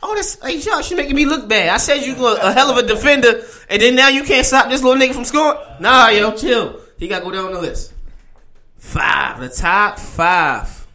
Oh, 0.02 0.14
that's 0.14 0.42
hey, 0.42 0.60
Josh! 0.60 0.90
You 0.90 0.96
she 0.96 1.02
making 1.02 1.16
me 1.16 1.26
look 1.26 1.48
bad. 1.48 1.68
I 1.68 1.76
said 1.76 1.96
you 1.96 2.14
were 2.14 2.38
a 2.40 2.52
hell 2.52 2.70
of 2.70 2.78
a 2.78 2.86
defender, 2.86 3.42
and 3.68 3.82
then 3.82 3.94
now 3.94 4.08
you 4.08 4.22
can't 4.24 4.46
stop 4.46 4.68
this 4.70 4.82
little 4.82 5.00
nigga 5.00 5.14
from 5.14 5.24
scoring. 5.24 5.60
Nah, 5.78 6.08
yo, 6.08 6.34
chill. 6.36 6.80
He 6.98 7.06
got 7.08 7.18
to 7.20 7.24
go 7.26 7.30
down 7.32 7.52
the 7.52 7.60
list. 7.60 7.92
Five, 8.76 9.40
the 9.40 9.48
top 9.48 9.98
five. 9.98 10.86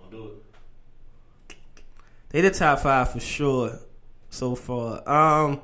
Don't 0.00 0.10
do 0.10 0.26
it. 0.26 1.54
They 2.30 2.40
the 2.40 2.50
top 2.50 2.80
five 2.80 3.12
for 3.12 3.20
sure 3.20 3.78
so 4.30 4.56
far. 4.56 5.08
Um, 5.08 5.60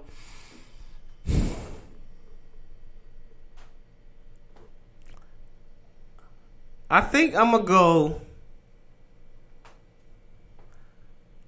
I 6.89 7.01
think 7.01 7.35
I'm 7.35 7.51
gonna 7.51 7.64
go. 7.64 8.20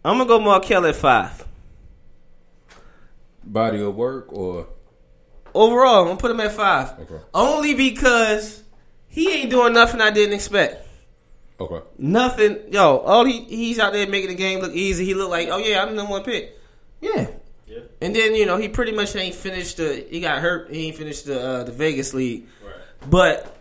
I'm 0.09 0.17
gonna 0.17 0.27
go 0.27 0.41
Markelle 0.41 0.87
at 0.87 0.97
five. 0.97 1.45
Body 3.45 3.83
of 3.83 3.95
work 3.95 4.33
or 4.33 4.69
Overall, 5.55 6.01
I'm 6.01 6.07
gonna 6.07 6.19
put 6.19 6.31
him 6.31 6.41
at 6.41 6.53
five. 6.53 6.99
Okay. 7.01 7.23
Only 7.35 7.75
because 7.75 8.63
he 9.09 9.31
ain't 9.33 9.51
doing 9.51 9.73
nothing 9.73 10.01
I 10.01 10.11
didn't 10.11 10.35
expect. 10.35 10.87
okay. 11.61 11.87
Nothing, 11.99 12.59
yo. 12.71 12.99
All 12.99 13.25
he 13.27 13.41
he's 13.45 13.79
out 13.79 13.93
there 13.93 14.07
making 14.09 14.29
the 14.31 14.35
game 14.35 14.61
look 14.61 14.73
easy. 14.73 15.05
He 15.05 15.13
look 15.15 15.31
like, 15.31 15.49
oh 15.49 15.59
yeah, 15.59 15.83
I'm 15.83 15.91
the 15.91 15.95
number 15.97 16.13
one 16.13 16.25
pick. 16.25 16.59
Yeah. 17.03 17.29
Yeah. 17.67 17.81
And 18.01 18.17
then 18.17 18.35
you 18.35 18.47
know 18.47 18.57
he 18.57 18.69
pretty 18.69 18.93
much 18.93 19.15
ain't 19.15 19.35
finished 19.35 19.77
the. 19.77 20.07
He 20.09 20.21
got 20.21 20.41
hurt. 20.41 20.71
He 20.71 20.87
ain't 20.87 20.97
finished 20.97 21.27
the 21.27 21.39
uh, 21.39 21.65
the 21.65 21.73
Vegas 21.73 22.15
league. 22.15 22.47
Right. 22.65 23.11
But 23.11 23.57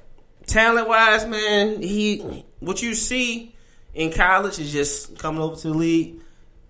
talent 0.45 0.87
wise, 0.87 1.25
man, 1.25 1.81
he 1.81 2.45
what 2.59 2.81
you 2.81 2.95
see 2.95 3.53
in 3.93 4.13
college 4.13 4.59
is 4.59 4.71
just 4.71 5.17
coming 5.17 5.41
over 5.41 5.57
to 5.57 5.67
the 5.69 5.73
league. 5.73 6.21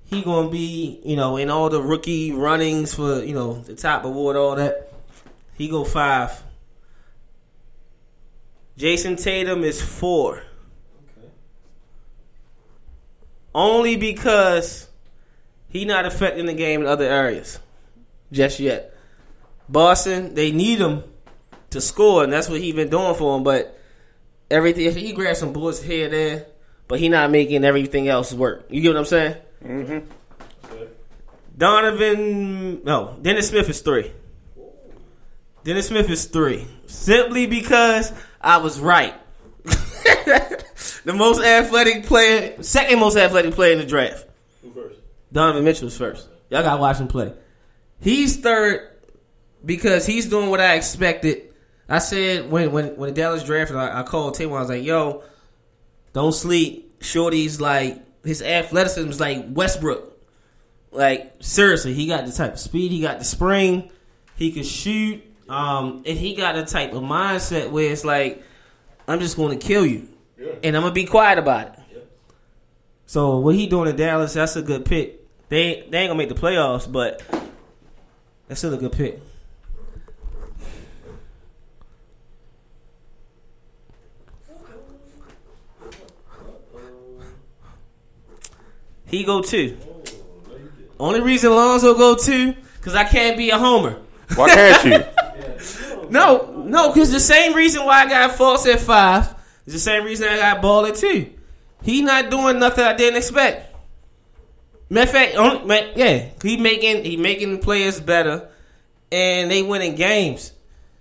He 0.07 0.21
gonna 0.21 0.49
be, 0.49 1.01
you 1.03 1.15
know, 1.15 1.37
in 1.37 1.49
all 1.49 1.69
the 1.69 1.81
rookie 1.81 2.31
runnings 2.31 2.93
for, 2.93 3.21
you 3.23 3.33
know, 3.33 3.59
the 3.59 3.75
top 3.75 4.05
award, 4.05 4.37
all 4.37 4.55
that. 4.55 4.93
He 5.53 5.67
go 5.67 5.83
five. 5.83 6.43
Jayson 8.77 9.21
Tatum 9.21 9.63
is 9.63 9.81
four. 9.81 10.43
Okay. 11.17 11.27
Only 13.53 13.95
because 13.97 14.87
he 15.67 15.83
not 15.83 16.05
affecting 16.05 16.45
the 16.45 16.53
game 16.53 16.81
in 16.81 16.87
other 16.87 17.05
areas 17.05 17.59
just 18.31 18.59
yet. 18.59 18.93
Boston, 19.67 20.35
they 20.35 20.51
need 20.51 20.79
him 20.79 21.03
to 21.71 21.81
score, 21.81 22.23
and 22.23 22.31
that's 22.31 22.47
what 22.47 22.61
he 22.61 22.71
been 22.71 22.89
doing 22.89 23.15
for 23.15 23.35
him. 23.35 23.43
But 23.43 23.77
everything, 24.49 24.95
he 24.95 25.11
grabs 25.11 25.39
some 25.39 25.53
bullets 25.53 25.81
here 25.81 26.05
and 26.05 26.13
there, 26.13 26.45
but 26.87 26.99
he 26.99 27.09
not 27.09 27.31
making 27.31 27.65
everything 27.65 28.07
else 28.07 28.31
work. 28.31 28.67
You 28.69 28.81
get 28.81 28.89
what 28.89 28.99
I'm 28.99 29.05
saying? 29.05 29.35
Mm-hmm. 29.63 30.05
Donovan, 31.57 32.83
no, 32.83 33.17
Dennis 33.21 33.49
Smith 33.49 33.69
is 33.69 33.81
three. 33.81 34.11
Dennis 35.63 35.87
Smith 35.87 36.09
is 36.09 36.25
three, 36.25 36.67
simply 36.85 37.47
because 37.47 38.13
I 38.39 38.57
was 38.57 38.79
right. 38.79 39.13
the 39.63 41.13
most 41.13 41.43
athletic 41.43 42.05
player, 42.05 42.61
second 42.61 42.99
most 42.99 43.17
athletic 43.17 43.53
player 43.53 43.73
in 43.73 43.79
the 43.79 43.85
draft. 43.85 44.25
Who 44.61 44.71
first? 44.71 44.99
Donovan 45.33 45.63
Mitchell 45.63 45.87
is 45.87 45.97
first. 45.97 46.29
Y'all 46.49 46.63
gotta 46.63 46.79
watch 46.79 46.97
him 46.97 47.07
play. 47.07 47.33
He's 47.99 48.37
third 48.37 48.89
because 49.65 50.05
he's 50.05 50.27
doing 50.27 50.49
what 50.49 50.61
I 50.61 50.75
expected. 50.75 51.53
I 51.89 51.99
said 51.99 52.49
when 52.51 52.71
when 52.71 52.95
when 52.95 53.09
the 53.09 53.15
Dallas 53.15 53.43
drafted, 53.43 53.77
I, 53.77 53.99
I 53.99 54.03
called 54.03 54.35
Tatum. 54.35 54.53
I 54.53 54.59
was 54.59 54.69
like, 54.69 54.83
"Yo, 54.83 55.23
don't 56.13 56.33
sleep." 56.33 56.85
Shorty's 57.01 57.61
like 57.61 58.01
his 58.23 58.41
athleticism 58.41 59.09
is 59.09 59.19
like 59.19 59.45
Westbrook. 59.49 60.13
Like 60.91 61.35
seriously, 61.39 61.93
he 61.93 62.07
got 62.07 62.25
the 62.25 62.31
type 62.31 62.53
of 62.53 62.59
speed. 62.59 62.91
He 62.91 63.01
got 63.01 63.19
the 63.19 63.25
spring. 63.25 63.91
He 64.35 64.51
can 64.51 64.63
shoot. 64.63 65.23
Um, 65.49 66.03
and 66.05 66.17
he 66.17 66.35
got 66.35 66.57
a 66.57 66.65
type 66.65 66.93
of 66.93 67.03
mindset 67.03 67.71
where 67.71 67.91
it's 67.91 68.03
like, 68.03 68.43
I'm 69.07 69.19
just 69.19 69.37
going 69.37 69.57
to 69.57 69.65
kill 69.65 69.85
you, 69.85 70.09
and 70.61 70.75
I'm 70.75 70.81
gonna 70.83 70.91
be 70.91 71.05
quiet 71.05 71.39
about 71.39 71.67
it. 71.67 71.79
So 73.05 73.37
what 73.37 73.55
he 73.55 73.67
doing 73.67 73.89
in 73.89 73.95
Dallas? 73.95 74.33
That's 74.33 74.57
a 74.57 74.61
good 74.61 74.83
pick. 74.83 75.25
They 75.47 75.87
they 75.89 75.99
ain't 75.99 76.09
gonna 76.09 76.15
make 76.15 76.27
the 76.27 76.35
playoffs, 76.35 76.91
but 76.91 77.23
that's 78.47 78.59
still 78.59 78.73
a 78.73 78.77
good 78.77 78.91
pick. 78.91 79.21
He 89.07 89.23
go 89.23 89.41
two. 89.41 89.77
Only 90.99 91.21
reason 91.21 91.51
Lonzo 91.51 91.95
go 91.95 92.15
two 92.15 92.53
because 92.75 92.95
I 92.95 93.03
can't 93.03 93.37
be 93.37 93.49
a 93.49 93.57
homer. 93.57 94.01
Why 94.35 94.47
can't 94.49 94.85
you? 94.85 95.03
No, 96.09 96.63
no, 96.65 96.93
because 96.93 97.11
the 97.11 97.19
same 97.19 97.53
reason 97.53 97.83
why 97.83 98.03
I 98.03 98.05
got 98.07 98.35
False 98.35 98.65
at 98.65 98.79
five 98.79 99.35
is 99.65 99.73
the 99.73 99.79
same 99.79 100.05
reason 100.05 100.29
I 100.29 100.37
got 100.37 100.61
Ball 100.61 100.85
at 100.85 100.95
two. 100.95 101.33
He 101.83 102.01
not 102.01 102.29
doing 102.29 102.59
nothing 102.59 102.85
I 102.85 102.95
didn't 102.95 103.17
expect. 103.17 103.75
Matter 104.89 105.03
of 105.03 105.13
fact, 105.13 105.35
only, 105.35 105.65
man, 105.65 105.91
yeah, 105.95 106.29
he 106.41 106.55
making 106.55 107.03
he 107.03 107.17
making 107.17 107.59
players 107.59 107.99
better, 107.99 108.49
and 109.11 109.51
they 109.51 109.63
winning 109.63 109.95
games. 109.95 110.53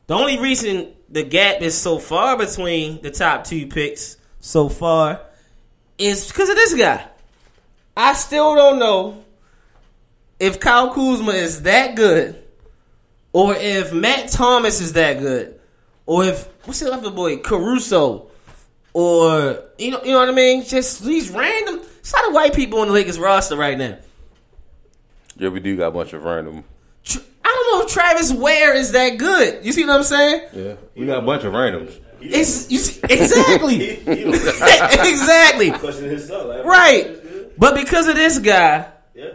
The 0.09 0.15
only 0.15 0.39
reason 0.41 0.93
the 1.09 1.23
gap 1.23 1.63
is 1.63 1.77
so 1.77 1.99
far 1.99 2.37
between 2.37 3.01
the 3.03 3.11
top 3.11 3.45
two 3.45 3.69
picks 3.69 4.17
so 4.41 4.69
far 4.69 5.21
is 5.99 6.27
because 6.27 6.49
of 6.49 6.57
this 6.57 6.75
guy. 6.75 7.07
I 7.97 8.13
still 8.13 8.55
don't 8.55 8.79
know 8.79 9.25
if 10.39 10.61
Kyle 10.61 10.93
Kuzma 10.93 11.33
is 11.33 11.63
that 11.63 11.95
good, 11.97 12.43
or 13.33 13.55
if 13.55 13.93
Matt 13.93 14.31
Thomas 14.31 14.81
is 14.81 14.93
that 14.95 15.19
good, 15.19 15.59
or 16.05 16.25
if 16.25 16.47
what's 16.67 16.81
the 16.81 16.93
other 16.93 17.11
boy 17.11 17.39
Caruso, 17.39 18.29
or 18.93 19.63
you 19.79 19.91
know 19.91 20.01
you 20.05 20.13
know 20.13 20.19
what 20.21 20.29
I 20.29 20.33
mean. 20.33 20.65
Just 20.65 21.05
these 21.05 21.31
random. 21.31 21.81
It's 22.01 22.13
a 22.13 22.17
lot 22.17 22.29
of 22.29 22.35
white 22.35 22.55
people 22.55 22.81
on 22.81 22.89
the 22.89 22.93
Lakers 22.93 23.19
roster 23.19 23.57
right 23.57 23.77
now. 23.77 23.99
yeah, 25.37 25.49
we 25.49 25.61
do 25.61 25.77
got 25.77 25.89
a 25.89 25.91
bunch 25.91 26.13
of 26.13 26.23
random. 26.23 26.65
I 27.09 27.49
don't 27.49 27.79
know 27.81 27.87
if 27.87 27.93
Travis 27.93 28.33
Wear 28.33 28.75
is 28.75 28.93
that 28.93 29.19
good. 29.19 29.65
You 29.65 29.73
see 29.73 29.85
what 29.85 29.97
I'm 29.97 30.03
saying? 30.03 30.43
Yeah. 30.53 30.75
We 30.97 31.07
got 31.07 31.19
a 31.19 31.27
bunch 31.27 31.45
of 31.45 31.53
randoms. 31.53 31.99
It's 32.21 32.71
you 32.71 32.79
see, 32.79 33.01
exactly, 33.09 33.97
He, 33.97 34.17
he 34.17 34.25
was 34.25 34.47
exactly, 34.47 35.71
questioning 35.71 36.11
himself. 36.11 36.49
Like, 36.49 36.65
right. 36.65 37.23
But 37.59 37.75
because 37.75 38.07
of 38.09 38.15
this 38.17 38.39
guy, 38.39 38.87
Yeah. 39.15 39.31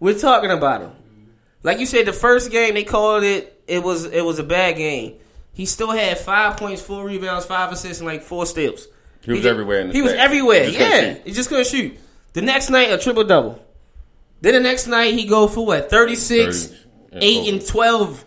we're 0.00 0.18
talking 0.18 0.50
about 0.50 0.82
him. 0.82 0.90
Mm-hmm. 0.90 1.24
Like 1.62 1.78
you 1.78 1.86
said, 1.86 2.06
the 2.06 2.12
first 2.12 2.50
game 2.50 2.74
they 2.74 2.84
called 2.84 3.22
it. 3.24 3.48
It 3.66 3.82
was 3.82 4.04
it 4.04 4.24
was 4.24 4.38
a 4.38 4.42
bad 4.44 4.76
game. 4.76 5.14
He 5.54 5.66
still 5.66 5.90
had 5.90 6.18
five 6.18 6.56
points, 6.56 6.82
four 6.82 7.04
rebounds, 7.04 7.44
five 7.46 7.70
assists, 7.72 8.00
and 8.00 8.06
like 8.08 8.22
four 8.22 8.44
steals. 8.46 8.88
He 9.22 9.30
was 9.32 9.42
ju- 9.42 9.48
everywhere 9.48 9.80
in 9.80 9.88
the 9.88 9.92
He 9.94 10.02
was 10.02 10.12
everywhere. 10.12 10.64
He 10.64 10.76
yeah, 10.76 11.14
he 11.24 11.30
just 11.32 11.48
couldn't 11.48 11.66
shoot. 11.68 11.96
The 12.32 12.42
next 12.42 12.70
night, 12.70 12.90
a 12.90 12.98
triple 12.98 13.24
double. 13.24 13.64
Then 14.40 14.54
the 14.54 14.60
next 14.60 14.86
night, 14.88 15.14
he 15.14 15.26
go 15.26 15.46
for 15.46 15.64
what 15.64 15.88
thirty 15.90 16.16
six, 16.16 16.66
30 16.66 16.76
and 17.12 17.22
eight, 17.22 17.40
over. 17.42 17.50
and 17.50 17.66
twelve. 17.66 18.24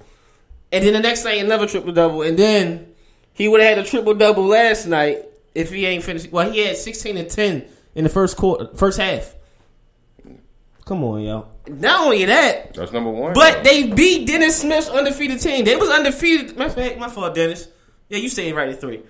And 0.71 0.85
then 0.85 0.93
the 0.93 0.99
next 1.01 1.25
night, 1.25 1.43
another 1.43 1.67
triple 1.67 1.91
double. 1.91 2.21
And 2.21 2.37
then 2.39 2.93
he 3.33 3.47
would 3.47 3.59
have 3.61 3.77
had 3.77 3.85
a 3.85 3.87
triple 3.89 4.13
double 4.13 4.45
last 4.45 4.85
night 4.87 5.25
if 5.53 5.71
he 5.71 5.85
ain't 5.85 6.03
finished. 6.03 6.31
Well, 6.31 6.49
he 6.49 6.65
had 6.65 6.77
sixteen 6.77 7.17
and 7.17 7.29
ten 7.29 7.65
in 7.95 8.03
the 8.03 8.09
first 8.09 8.37
quarter, 8.37 8.69
first 8.75 8.99
half. 8.99 9.33
Come 10.85 11.03
on, 11.03 11.21
yo. 11.21 11.47
Not 11.67 12.01
only 12.05 12.25
that, 12.25 12.75
That's 12.75 12.91
number 12.91 13.09
one. 13.09 13.33
but 13.33 13.63
they 13.63 13.87
beat 13.91 14.27
Dennis 14.27 14.61
Smith's 14.61 14.87
undefeated 14.87 15.39
team. 15.41 15.65
They 15.65 15.75
was 15.75 15.89
undefeated. 15.89 16.55
My 16.57 16.69
fact, 16.69 16.99
my 16.99 17.09
fault, 17.09 17.33
Dennis. 17.33 17.67
Yeah, 18.07 18.19
you 18.19 18.29
say 18.29 18.49
it 18.49 18.55
right 18.55 18.69
at 18.69 18.79
three. 18.79 19.01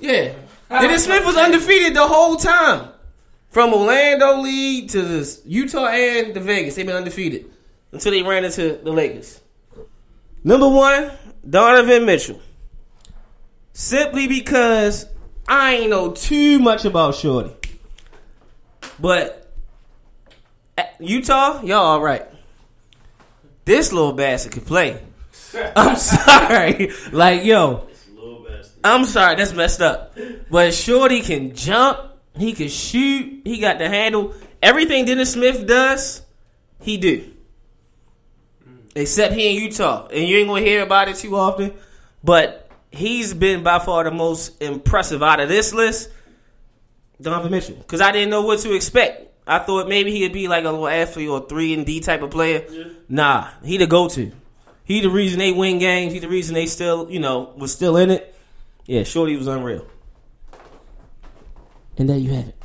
Yeah, 0.00 0.32
Dennis 0.68 1.04
Smith 1.04 1.24
was 1.24 1.36
undefeated 1.36 1.94
the 1.94 2.06
whole 2.06 2.34
time, 2.36 2.88
from 3.50 3.72
Orlando 3.72 4.40
league 4.40 4.88
to 4.90 5.02
the 5.02 5.40
Utah 5.44 5.86
and 5.86 6.34
the 6.34 6.40
Vegas. 6.40 6.74
They've 6.74 6.86
been 6.86 6.96
undefeated 6.96 7.46
until 7.92 8.10
they 8.10 8.22
ran 8.22 8.44
into 8.44 8.80
the 8.82 8.90
Lakers. 8.90 9.40
Number 10.42 10.68
one, 10.68 11.12
Donovan 11.48 12.06
Mitchell. 12.06 12.40
Simply 13.72 14.26
because 14.26 15.06
I 15.46 15.74
ain't 15.76 15.90
know 15.90 16.10
too 16.12 16.58
much 16.58 16.84
about 16.84 17.14
Shorty, 17.14 17.54
but 19.00 19.52
eh, 20.76 20.86
Utah, 21.00 21.62
y'all 21.62 21.78
all 21.78 22.00
right. 22.00 22.26
This 23.64 23.92
little 23.92 24.12
bastard 24.12 24.52
can 24.52 24.62
play. 24.62 25.02
I'm 25.76 25.96
sorry. 25.96 26.92
Like, 27.12 27.44
yo, 27.44 27.88
I'm 28.82 29.04
sorry, 29.04 29.36
that's 29.36 29.52
messed 29.52 29.80
up. 29.80 30.16
But 30.50 30.74
Shorty 30.74 31.20
can 31.20 31.54
jump, 31.54 31.98
he 32.36 32.52
can 32.52 32.68
shoot, 32.68 33.42
he 33.44 33.58
got 33.58 33.78
the 33.78 33.88
handle. 33.88 34.34
Everything 34.62 35.04
Dennis 35.04 35.32
Smith 35.32 35.66
does, 35.66 36.22
he 36.80 36.96
do. 36.96 37.32
Except 38.94 39.34
he 39.34 39.56
in 39.56 39.62
Utah. 39.62 40.08
And 40.08 40.26
you 40.26 40.38
ain't 40.38 40.48
gonna 40.48 40.60
hear 40.62 40.82
about 40.82 41.08
it 41.08 41.16
too 41.16 41.36
often. 41.36 41.74
But 42.24 42.68
he's 42.90 43.34
been 43.34 43.62
by 43.62 43.78
far 43.78 44.04
the 44.04 44.10
most 44.10 44.60
impressive 44.62 45.22
out 45.22 45.40
of 45.40 45.48
this 45.48 45.72
list. 45.72 46.10
Donovan 47.20 47.50
Mitchell 47.50 47.76
because 47.76 48.00
I 48.00 48.12
didn't 48.12 48.30
know 48.30 48.42
what 48.42 48.60
to 48.60 48.74
expect. 48.74 49.26
I 49.46 49.58
thought 49.58 49.88
maybe 49.88 50.12
he'd 50.12 50.32
be 50.32 50.48
like 50.48 50.64
a 50.64 50.70
little 50.70 50.88
athlete 50.88 51.28
or 51.28 51.46
three 51.46 51.74
and 51.74 51.84
D 51.84 52.00
type 52.00 52.22
of 52.22 52.30
player. 52.30 52.64
Yeah. 52.70 52.84
Nah, 53.08 53.48
he 53.64 53.76
the 53.76 53.86
go 53.86 54.08
to. 54.08 54.32
He 54.84 55.00
the 55.00 55.10
reason 55.10 55.38
they 55.38 55.52
win 55.52 55.78
games. 55.78 56.12
He 56.12 56.18
the 56.18 56.28
reason 56.28 56.54
they 56.54 56.66
still 56.66 57.10
you 57.10 57.20
know 57.20 57.52
was 57.56 57.72
still 57.72 57.96
in 57.96 58.10
it. 58.10 58.34
Yeah, 58.86 59.04
Shorty 59.04 59.36
was 59.36 59.46
unreal. 59.46 59.86
And 61.96 62.08
there 62.08 62.16
you 62.16 62.32
have 62.32 62.48
it. 62.48 62.56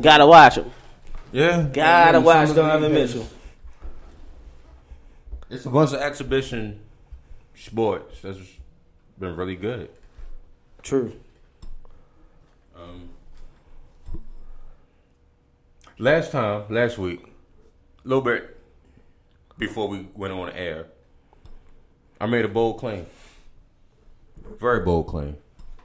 Gotta 0.00 0.26
watch 0.26 0.56
him. 0.56 0.70
Yeah. 1.32 1.62
Gotta 1.62 2.20
watch 2.20 2.54
Donovan 2.54 2.92
Mitchell. 2.92 3.28
It's 5.50 5.64
a 5.64 5.70
bunch 5.70 5.92
of 5.94 6.00
exhibition 6.00 6.80
sports 7.54 8.20
that's 8.20 8.38
been 9.18 9.34
really 9.34 9.56
good. 9.56 9.88
True. 10.82 11.18
Um, 12.76 13.08
last 15.98 16.32
time, 16.32 16.64
last 16.68 16.98
week, 16.98 17.24
a 18.04 18.08
little 18.08 18.22
bit 18.22 18.58
before 19.56 19.88
we 19.88 20.06
went 20.14 20.34
on 20.34 20.50
air, 20.50 20.86
I 22.20 22.26
made 22.26 22.44
a 22.44 22.48
bold 22.48 22.78
claim. 22.78 23.06
Very 24.60 24.84
bold 24.84 25.06
claim. 25.06 25.36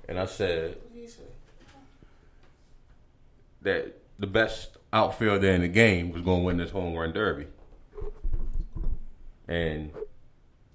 And 0.09 0.19
I 0.19 0.25
said 0.25 0.77
that 3.61 3.97
the 4.19 4.27
best 4.27 4.77
outfielder 4.91 5.51
in 5.51 5.61
the 5.61 5.69
game 5.69 6.11
was 6.11 6.21
going 6.21 6.41
to 6.41 6.45
win 6.45 6.57
this 6.57 6.71
home 6.71 6.95
run 6.95 7.13
derby. 7.13 7.47
And 9.47 9.91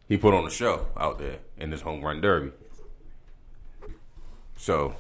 he 0.09 0.17
put 0.17 0.35
on 0.35 0.47
a 0.47 0.51
show 0.51 0.87
out 0.97 1.19
there 1.19 1.39
in 1.57 1.71
this 1.71 1.81
home 1.81 2.03
run 2.03 2.21
derby. 2.21 2.53
So, 4.57 4.95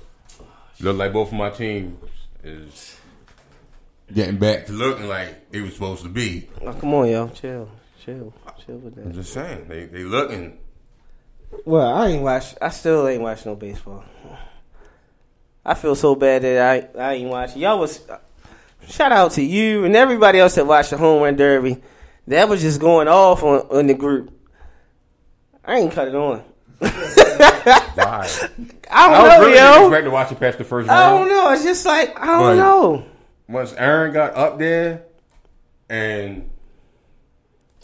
look 0.80 0.96
like 0.96 1.12
both 1.12 1.28
of 1.28 1.34
my 1.34 1.50
teams 1.50 1.98
is 2.44 2.96
getting 4.12 4.38
back 4.38 4.66
to 4.66 4.72
looking 4.72 5.08
like 5.08 5.46
it 5.52 5.60
was 5.60 5.74
supposed 5.74 6.02
to 6.02 6.08
be. 6.08 6.48
Oh, 6.62 6.72
come 6.72 6.94
on, 6.94 7.08
y'all, 7.08 7.28
Chill. 7.28 7.68
Chill. 8.04 8.32
Chill 8.64 8.76
with 8.78 8.94
that. 8.94 9.06
I'm 9.06 9.12
just 9.12 9.32
saying 9.32 9.66
they 9.68 9.86
they 9.86 10.04
looking. 10.04 10.58
Well, 11.64 11.94
I 11.94 12.08
ain't 12.08 12.22
watch. 12.22 12.54
I 12.60 12.68
still 12.70 13.06
ain't 13.08 13.22
watch 13.22 13.44
no 13.44 13.54
baseball. 13.54 14.04
I 15.64 15.74
feel 15.74 15.94
so 15.94 16.14
bad 16.14 16.42
that 16.42 16.94
I 16.96 17.00
I 17.00 17.14
ain't 17.14 17.30
watching. 17.30 17.60
Y'all 17.60 17.78
was 17.78 18.00
shout 18.86 19.12
out 19.12 19.32
to 19.32 19.42
you 19.42 19.84
and 19.84 19.94
everybody 19.96 20.38
else 20.38 20.54
that 20.54 20.66
watched 20.66 20.90
the 20.90 20.96
home 20.96 21.22
run 21.22 21.36
derby. 21.36 21.82
That 22.28 22.48
was 22.48 22.60
just 22.60 22.80
going 22.80 23.08
off 23.08 23.42
on, 23.42 23.60
on 23.70 23.86
the 23.86 23.94
group. 23.94 24.32
I 25.64 25.76
ain't 25.78 25.92
cut 25.92 26.08
it 26.08 26.14
on. 26.14 26.42
Why? 26.78 26.88
I 27.96 28.20
I 28.90 29.08
don't 29.08 29.22
was 29.22 29.32
know, 29.32 29.40
really 29.40 29.56
yo. 29.56 29.86
expect 29.86 30.04
to 30.04 30.10
watch 30.10 30.32
it 30.32 30.40
past 30.40 30.58
the 30.58 30.64
first 30.64 30.88
I 30.88 31.10
don't 31.10 31.28
know. 31.28 31.52
It's 31.52 31.64
just 31.64 31.84
like 31.84 32.18
I 32.20 32.26
don't 32.26 32.40
But- 32.40 32.54
know. 32.56 33.04
Once 33.48 33.72
Aaron 33.78 34.12
got 34.12 34.34
up 34.36 34.58
there, 34.58 35.04
and 35.88 36.50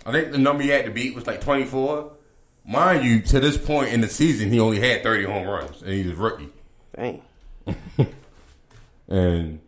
I 0.05 0.13
think 0.13 0.33
the 0.33 0.39
number 0.39 0.63
he 0.63 0.69
had 0.69 0.85
to 0.85 0.91
beat 0.91 1.15
was 1.15 1.27
like 1.27 1.41
24. 1.41 2.13
Mind 2.67 3.03
you, 3.05 3.23
to 3.23 3.41
this 3.41 3.57
point 3.57 3.89
in 3.91 4.03
the 4.03 4.09
season, 4.09 4.51
he 4.53 4.61
only 4.61 4.79
had 4.79 5.03
30 5.03 5.25
home 5.25 5.47
runs, 5.49 5.81
and 5.81 5.91
he 5.93 6.07
was 6.07 6.17
rookie. 6.19 6.51
Dang. 6.95 7.23
and 9.09 9.61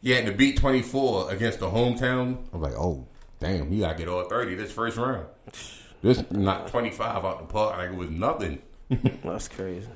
he 0.00 0.10
had 0.12 0.24
to 0.26 0.32
beat 0.32 0.56
24 0.58 1.30
against 1.30 1.60
the 1.60 1.68
hometown. 1.68 2.38
I'm 2.52 2.60
like, 2.62 2.74
oh, 2.74 3.06
damn, 3.42 3.70
he 3.70 3.80
got 3.80 3.92
to 3.92 3.98
get 3.98 4.08
all 4.08 4.24
30 4.24 4.54
this 4.54 4.72
first 4.72 4.96
round. 4.96 5.26
This 6.00 6.24
not 6.30 6.68
25 6.68 7.24
out 7.24 7.38
the 7.40 7.52
park. 7.52 7.76
Like, 7.76 7.90
it 7.90 7.96
was 7.96 8.10
nothing. 8.10 8.62
That's 9.24 9.48
crazy. 9.48 9.88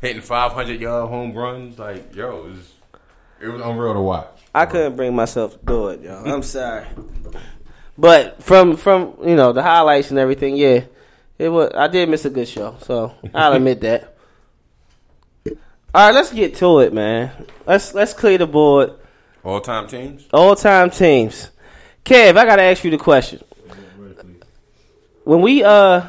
Hitting 0.00 0.22
500 0.22 0.80
yard 0.80 1.08
home 1.08 1.32
runs. 1.32 1.78
Like, 1.78 2.14
yo, 2.14 2.38
it 2.38 2.50
was, 2.50 2.72
it 3.40 3.48
was 3.48 3.62
unreal 3.62 3.94
to 3.94 4.00
watch. 4.00 4.28
I 4.54 4.66
couldn't 4.66 4.96
bring 4.96 5.14
myself 5.14 5.58
to 5.58 5.66
do 5.66 5.88
it, 5.88 6.02
yo. 6.02 6.22
I'm 6.24 6.42
sorry. 6.42 6.86
But 7.96 8.42
from 8.42 8.76
from 8.76 9.16
you 9.24 9.34
know 9.34 9.52
the 9.52 9.62
highlights 9.62 10.10
and 10.10 10.20
everything, 10.20 10.56
yeah, 10.56 10.84
it 11.36 11.48
was. 11.48 11.72
I 11.74 11.88
did 11.88 12.08
miss 12.08 12.24
a 12.24 12.30
good 12.30 12.46
show, 12.46 12.76
so 12.82 13.12
I'll 13.34 13.54
admit 13.54 13.80
that. 13.80 14.16
All 15.44 16.06
right, 16.06 16.14
let's 16.14 16.32
get 16.32 16.54
to 16.56 16.78
it, 16.78 16.92
man. 16.92 17.32
Let's 17.66 17.94
let's 17.94 18.14
clear 18.14 18.38
the 18.38 18.46
board. 18.46 18.92
All 19.42 19.60
time 19.60 19.88
teams? 19.88 20.28
All 20.32 20.54
time 20.54 20.90
teams. 20.90 21.50
Kev, 22.08 22.38
I 22.38 22.44
gotta 22.46 22.62
ask 22.62 22.82
you 22.84 22.90
the 22.90 22.96
question. 22.98 23.42
When 25.24 25.42
we 25.42 25.62
uh 25.62 26.08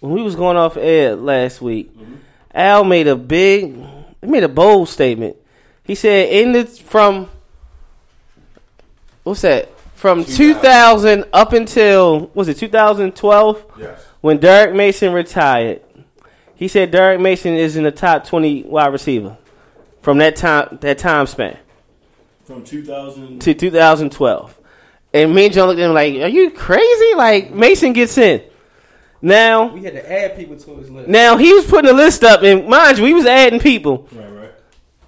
when 0.00 0.12
we 0.12 0.22
was 0.22 0.34
going 0.34 0.56
off 0.56 0.76
air 0.76 1.14
last 1.14 1.60
week, 1.62 1.92
Al 2.52 2.82
made 2.82 3.06
a 3.06 3.14
big 3.14 3.76
he 4.20 4.26
made 4.26 4.42
a 4.42 4.48
bold 4.48 4.88
statement. 4.88 5.36
He 5.84 5.94
said 5.94 6.30
in 6.30 6.50
the 6.52 6.64
from 6.66 7.28
what's 9.22 9.42
that? 9.42 9.68
From 9.94 10.24
2000 10.24 11.26
up 11.32 11.52
until 11.52 12.28
was 12.34 12.48
it 12.48 12.56
2012 12.56 13.64
Yes. 13.78 14.00
when 14.22 14.38
Derrick 14.38 14.74
Mason 14.74 15.12
retired. 15.12 15.82
He 16.56 16.66
said 16.68 16.90
Derrick 16.90 17.20
Mason 17.20 17.54
is 17.54 17.76
in 17.76 17.84
the 17.84 17.90
top 17.92 18.26
20 18.26 18.64
wide 18.64 18.88
receiver 18.92 19.36
from 20.02 20.18
that 20.18 20.34
time 20.36 20.78
that 20.80 20.98
time 20.98 21.26
span 21.28 21.56
From 22.44 22.64
2000 22.64 23.40
to 23.42 23.54
2012. 23.54 24.56
And 25.12 25.34
me 25.34 25.46
and 25.46 25.54
John 25.54 25.68
looked 25.68 25.80
at 25.80 25.86
him 25.86 25.94
like, 25.94 26.14
"Are 26.14 26.28
you 26.28 26.50
crazy?" 26.50 27.14
Like 27.16 27.50
Mason 27.52 27.92
gets 27.92 28.16
in. 28.18 28.42
Now, 29.22 29.66
We 29.74 29.82
had 29.84 29.92
to 29.94 30.10
add 30.12 30.36
people 30.36 30.56
to 30.56 30.76
his 30.76 30.90
list. 30.90 31.08
now 31.08 31.36
he 31.36 31.52
was 31.52 31.66
putting 31.66 31.90
a 31.90 31.94
list 31.94 32.24
up, 32.24 32.42
and 32.42 32.66
mind 32.68 32.96
you, 32.98 33.04
we 33.04 33.12
was 33.12 33.26
adding 33.26 33.60
people, 33.60 34.08
Right, 34.12 34.30
right. 34.32 34.52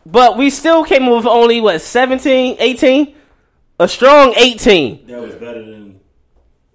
but 0.05 0.37
we 0.37 0.51
still 0.51 0.85
came 0.85 1.05
up 1.05 1.17
with 1.17 1.27
only 1.27 1.63
what 1.63 1.81
17, 1.81 2.57
18, 2.59 3.15
a 3.79 3.89
strong 3.89 4.35
18 4.37 5.07
That 5.07 5.19
was 5.23 5.35
better 5.37 5.65
than 5.65 5.99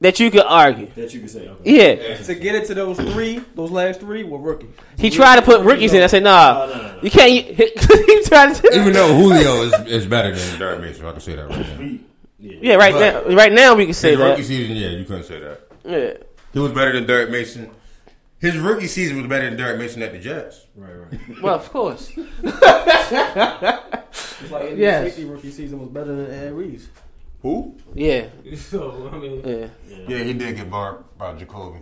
that 0.02 0.20
you 0.20 0.32
could 0.32 0.46
argue. 0.48 0.88
that 0.96 1.14
you 1.14 1.20
could 1.20 1.30
say. 1.30 1.48
Okay. 1.48 2.10
Yeah, 2.10 2.18
To 2.18 2.34
get 2.34 2.56
into 2.56 2.74
those 2.74 2.98
three, 2.98 3.40
those 3.54 3.70
last 3.70 4.00
three 4.00 4.24
were 4.24 4.40
rookies. 4.40 4.70
he 4.98 5.12
tried 5.12 5.36
to 5.36 5.44
put 5.44 5.62
rookies 5.62 5.94
in. 5.94 6.02
I 6.02 6.08
said, 6.08 6.24
"Nah, 6.24 6.66
No, 6.66 6.74
no, 6.74 6.74
no, 6.82 6.82
no. 6.96 7.00
you 7.04 7.12
can't." 7.12 7.46
he 7.46 8.24
tried 8.24 8.56
to. 8.56 8.68
Even 8.80 8.94
though 8.94 9.16
Julio 9.20 9.62
is, 9.64 9.74
is 9.88 10.06
better 10.08 10.34
than 10.36 10.58
Derrick 10.60 10.82
Mason, 10.82 11.06
I 11.06 11.12
can 11.12 11.20
say 11.22 11.36
that 11.36 11.48
right 11.50 11.80
now. 11.80 11.98
We, 12.40 12.50
yeah. 12.50 12.58
Yeah, 12.62 12.76
right 12.76 12.94
But- 12.94 13.28
now, 13.30 13.36
right 13.36 13.52
now 13.52 13.76
we 13.76 13.86
can 13.86 13.94
say 13.94 14.12
His 14.12 14.20
rookie 14.20 14.44
season, 14.44 14.76
yeah, 14.76 14.90
you 14.90 15.06
couldn't 15.06 15.24
say 15.24 15.40
that. 15.40 15.62
Yeah. 15.86 16.14
He 16.54 16.60
was 16.60 16.72
better 16.72 16.94
than 16.94 17.06
Derrick 17.06 17.30
Mason. 17.30 17.70
His 18.40 18.58
rookie 18.58 18.88
season 18.88 19.18
was 19.18 19.28
better 19.28 19.46
than 19.50 19.58
Derrick 19.58 19.80
Mason 19.80 20.02
at 20.04 20.12
the 20.12 20.20
Jets. 20.20 20.68
Right, 20.76 20.92
right. 20.94 21.20
Well, 21.42 21.56
of 21.56 21.70
course. 21.72 22.12
It's 23.10 24.52
like 24.52 24.64
Andy 24.70 24.82
Yes. 24.82 25.04
safety 25.08 25.26
rookie 25.26 25.52
season 25.52 25.80
was 25.80 25.90
better 25.90 26.16
than 26.16 26.32
Ed 26.32 26.54
Reeves. 26.54 26.88
Who? 27.42 27.76
Yeah, 27.94 28.28
So 28.56 29.10
I 29.12 29.18
mean, 29.18 29.42
yeah. 29.46 29.68
Yeah, 30.08 30.24
he 30.24 30.34
did 30.34 30.56
get 30.58 30.70
burned 30.70 31.04
by 31.18 31.34
Jacoby. 31.34 31.80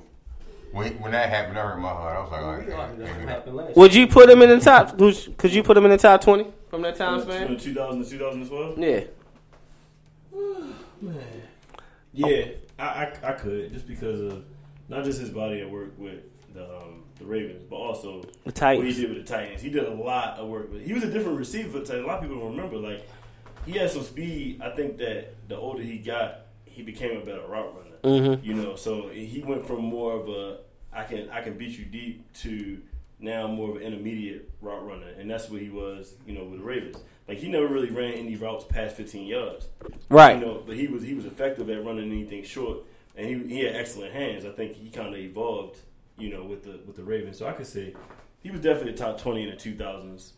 When, 0.71 0.93
when 1.01 1.11
that 1.13 1.29
happened, 1.29 1.57
I 1.57 1.61
hurt 1.61 1.79
my 1.79 1.87
heart. 1.89 2.17
I 2.17 2.21
was 2.21 2.31
like, 2.31 2.41
all 2.41 2.55
right, 2.55 2.67
that 2.67 2.97
maybe 2.97 3.19
not. 3.25 3.29
happened 3.29 3.55
last. 3.55 3.77
Would 3.77 3.95
you 3.95 4.07
put 4.07 4.29
him 4.29 4.41
in 4.41 4.49
the 4.49 4.59
top? 4.59 4.97
Could 5.37 5.53
you 5.53 5.63
put 5.63 5.77
him 5.77 5.85
in 5.85 5.91
the 5.91 5.97
top 5.97 6.21
twenty 6.21 6.47
from 6.69 6.81
that 6.81 6.95
time 6.97 7.21
span? 7.21 7.57
2000 7.57 8.03
to 8.03 8.09
2012. 8.09 8.77
Yeah. 8.79 9.01
Yeah, 12.13 12.45
I, 12.79 12.83
I 12.83 13.13
I 13.23 13.31
could 13.33 13.73
just 13.73 13.87
because 13.87 14.21
of 14.21 14.45
not 14.87 15.03
just 15.03 15.19
his 15.19 15.29
body 15.29 15.59
of 15.59 15.69
work 15.69 15.93
with 15.97 16.21
the 16.53 16.63
um, 16.63 17.03
the 17.19 17.25
Ravens, 17.25 17.63
but 17.69 17.75
also 17.75 18.21
The 18.45 18.51
what 18.77 18.85
he 18.85 18.93
did 18.93 19.09
with 19.09 19.25
the 19.25 19.33
Titans. 19.33 19.61
He 19.61 19.69
did 19.69 19.83
a 19.85 19.93
lot 19.93 20.37
of 20.39 20.47
work 20.47 20.71
with. 20.71 20.85
He 20.85 20.93
was 20.93 21.03
a 21.03 21.11
different 21.11 21.37
receiver 21.37 21.69
for 21.69 21.79
the 21.79 21.85
Titans. 21.85 22.05
A 22.05 22.07
lot 22.07 22.17
of 22.17 22.21
people 22.21 22.39
don't 22.39 22.55
remember. 22.55 22.77
Like 22.77 23.07
he 23.65 23.73
had 23.73 23.89
some 23.91 24.03
speed. 24.03 24.61
I 24.61 24.69
think 24.69 24.97
that 24.99 25.35
the 25.49 25.57
older 25.57 25.81
he 25.81 25.97
got, 25.97 26.47
he 26.63 26.83
became 26.83 27.17
a 27.17 27.25
better 27.25 27.45
route 27.47 27.73
runner. 27.75 27.97
Mm-hmm. 28.03 28.45
You 28.45 28.53
know, 28.53 28.75
so 28.75 29.09
he 29.09 29.43
went 29.45 29.65
from 29.65 29.81
more 29.83 30.13
of 30.13 30.29
a 30.29 30.59
I 30.93 31.03
can 31.03 31.29
I 31.31 31.41
can 31.41 31.57
beat 31.57 31.77
you 31.77 31.85
deep 31.85 32.31
to 32.41 32.81
now 33.19 33.47
more 33.47 33.71
of 33.71 33.75
an 33.77 33.81
intermediate 33.81 34.49
route 34.61 34.85
runner, 34.85 35.09
and 35.19 35.29
that's 35.29 35.49
what 35.49 35.61
he 35.61 35.69
was. 35.69 36.13
You 36.25 36.37
know, 36.37 36.45
with 36.45 36.59
the 36.59 36.65
Ravens. 36.65 36.97
Like 37.27 37.39
he 37.39 37.47
never 37.47 37.67
really 37.67 37.89
ran 37.89 38.13
any 38.13 38.35
routes 38.35 38.65
past 38.65 38.95
15 38.95 39.25
yards. 39.25 39.67
Right. 40.09 40.37
You 40.37 40.45
know, 40.45 40.63
but 40.65 40.75
he 40.75 40.87
was 40.87 41.01
he 41.03 41.13
was 41.13 41.25
effective 41.25 41.69
at 41.69 41.83
running 41.83 42.11
anything 42.11 42.43
short, 42.43 42.79
and 43.15 43.27
he 43.27 43.55
he 43.55 43.63
had 43.63 43.75
excellent 43.75 44.13
hands. 44.13 44.45
I 44.45 44.49
think 44.51 44.75
he 44.75 44.89
kind 44.89 45.13
of 45.13 45.19
evolved, 45.19 45.79
you 46.17 46.29
know, 46.29 46.43
with 46.43 46.63
the 46.63 46.79
with 46.85 46.95
the 46.95 47.03
Ravens. 47.03 47.37
So 47.39 47.47
I 47.47 47.53
could 47.53 47.65
say 47.67 47.95
he 48.43 48.51
was 48.51 48.61
definitely 48.61 48.93
top 48.93 49.19
twenty 49.19 49.43
in 49.43 49.49
the 49.49 49.55
two 49.55 49.75
thousands. 49.75 50.33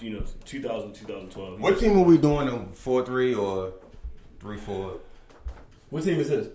You 0.00 0.10
know, 0.10 0.24
2000, 0.44 0.94
2012. 0.94 1.60
What 1.60 1.78
team 1.78 1.98
are 1.98 2.02
we 2.02 2.18
doing? 2.18 2.68
Four 2.72 3.04
three 3.04 3.34
or 3.34 3.74
three 4.40 4.56
four? 4.56 4.98
What 5.90 6.02
team 6.04 6.18
is 6.18 6.30
this? 6.30 6.48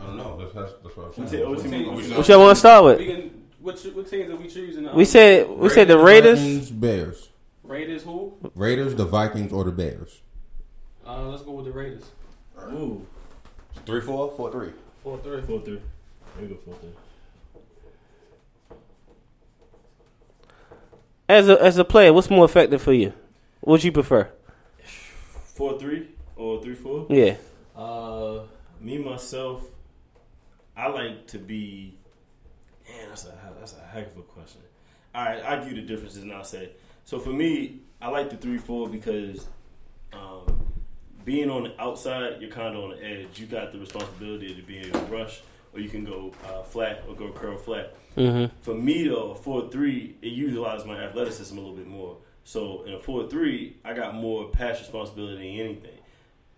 I 0.00 0.06
don't 0.06 0.16
know. 0.16 0.38
That's, 0.38 0.54
that's, 0.54 0.72
that's 0.82 0.96
what 0.96 1.06
I'm 1.16 1.22
What 1.24 1.30
team- 1.30 1.50
what 1.50 1.62
team- 1.62 1.88
Are 1.88 1.92
we 1.94 2.02
Which 2.16 2.28
y'all 2.28 2.38
want 2.40 2.52
to 2.52 2.56
start 2.56 2.84
with? 2.84 2.98
can, 2.98 3.42
what, 3.60 3.78
what 3.94 4.08
teams 4.08 4.30
are 4.30 4.36
we 4.36 4.48
choosing? 4.48 4.94
We 4.94 5.04
said 5.04 5.48
we 5.50 5.68
said 5.68 5.88
the 5.88 5.98
Raiders. 5.98 6.38
Vikings, 6.40 6.70
Bears. 6.70 7.28
Raiders. 7.64 8.02
Who? 8.04 8.34
Raiders, 8.54 8.94
the 8.94 9.04
Vikings, 9.04 9.52
or 9.52 9.64
the 9.64 9.72
Bears. 9.72 10.20
Uh, 11.06 11.28
let's 11.28 11.42
go 11.42 11.52
with 11.52 11.64
the 11.66 11.72
Raiders. 11.72 12.04
Ooh, 12.70 13.04
Three 13.86 14.00
four, 14.00 14.30
four 14.36 14.50
three. 14.52 14.70
Four 15.02 15.18
three. 15.18 15.42
four 15.42 15.60
three. 15.60 15.80
There 16.36 16.42
we 16.42 16.48
go, 16.48 16.56
four 16.64 16.74
three. 16.74 16.90
As 21.28 21.48
a 21.48 21.60
as 21.62 21.78
a 21.78 21.84
player, 21.84 22.12
what's 22.12 22.30
more 22.30 22.44
effective 22.44 22.82
for 22.82 22.92
you? 22.92 23.12
What 23.60 23.82
you 23.82 23.92
prefer? 23.92 24.30
Four 25.54 25.78
three 25.78 26.08
or 26.36 26.62
three 26.62 26.74
four? 26.74 27.06
Yeah. 27.08 27.36
Uh, 27.74 28.40
me 28.80 28.98
myself, 28.98 29.64
I 30.76 30.88
like 30.88 31.26
to 31.28 31.38
be. 31.38 31.94
Man, 32.88 33.08
that's 33.08 33.24
a 33.24 33.32
that's 33.58 33.74
a 33.74 33.80
heck 33.86 34.12
of 34.12 34.18
a 34.18 34.22
question. 34.22 34.60
All 35.14 35.24
right, 35.24 35.42
I 35.42 35.56
give 35.60 35.72
you 35.72 35.80
the 35.80 35.86
differences, 35.86 36.22
and 36.22 36.32
I'll 36.32 36.44
say. 36.44 36.70
So 37.04 37.18
for 37.18 37.30
me, 37.30 37.80
I 38.00 38.08
like 38.08 38.30
the 38.30 38.36
three 38.36 38.58
four 38.58 38.88
because 38.88 39.46
um, 40.12 40.46
being 41.24 41.50
on 41.50 41.64
the 41.64 41.80
outside, 41.80 42.40
you're 42.40 42.50
kind 42.50 42.76
of 42.76 42.84
on 42.84 42.90
the 42.90 43.04
edge. 43.04 43.38
You 43.38 43.46
got 43.46 43.72
the 43.72 43.78
responsibility 43.78 44.54
to 44.54 44.62
be 44.62 44.78
able 44.78 45.00
to 45.00 45.06
rush, 45.06 45.42
or 45.72 45.80
you 45.80 45.88
can 45.88 46.04
go 46.04 46.32
uh, 46.46 46.62
flat 46.62 47.04
or 47.08 47.14
go 47.14 47.30
curl 47.30 47.56
flat. 47.56 47.94
Mm-hmm. 48.16 48.56
For 48.62 48.74
me 48.74 49.08
though, 49.08 49.32
a 49.32 49.34
four 49.34 49.70
three 49.70 50.16
it 50.22 50.28
utilizes 50.28 50.86
my 50.86 51.02
athleticism 51.02 51.56
a 51.56 51.60
little 51.60 51.76
bit 51.76 51.86
more. 51.86 52.16
So 52.44 52.84
in 52.84 52.94
a 52.94 52.98
four 52.98 53.28
three, 53.28 53.76
I 53.84 53.92
got 53.94 54.14
more 54.14 54.48
pass 54.48 54.78
responsibility 54.80 55.36
than 55.36 55.66
anything. 55.66 55.98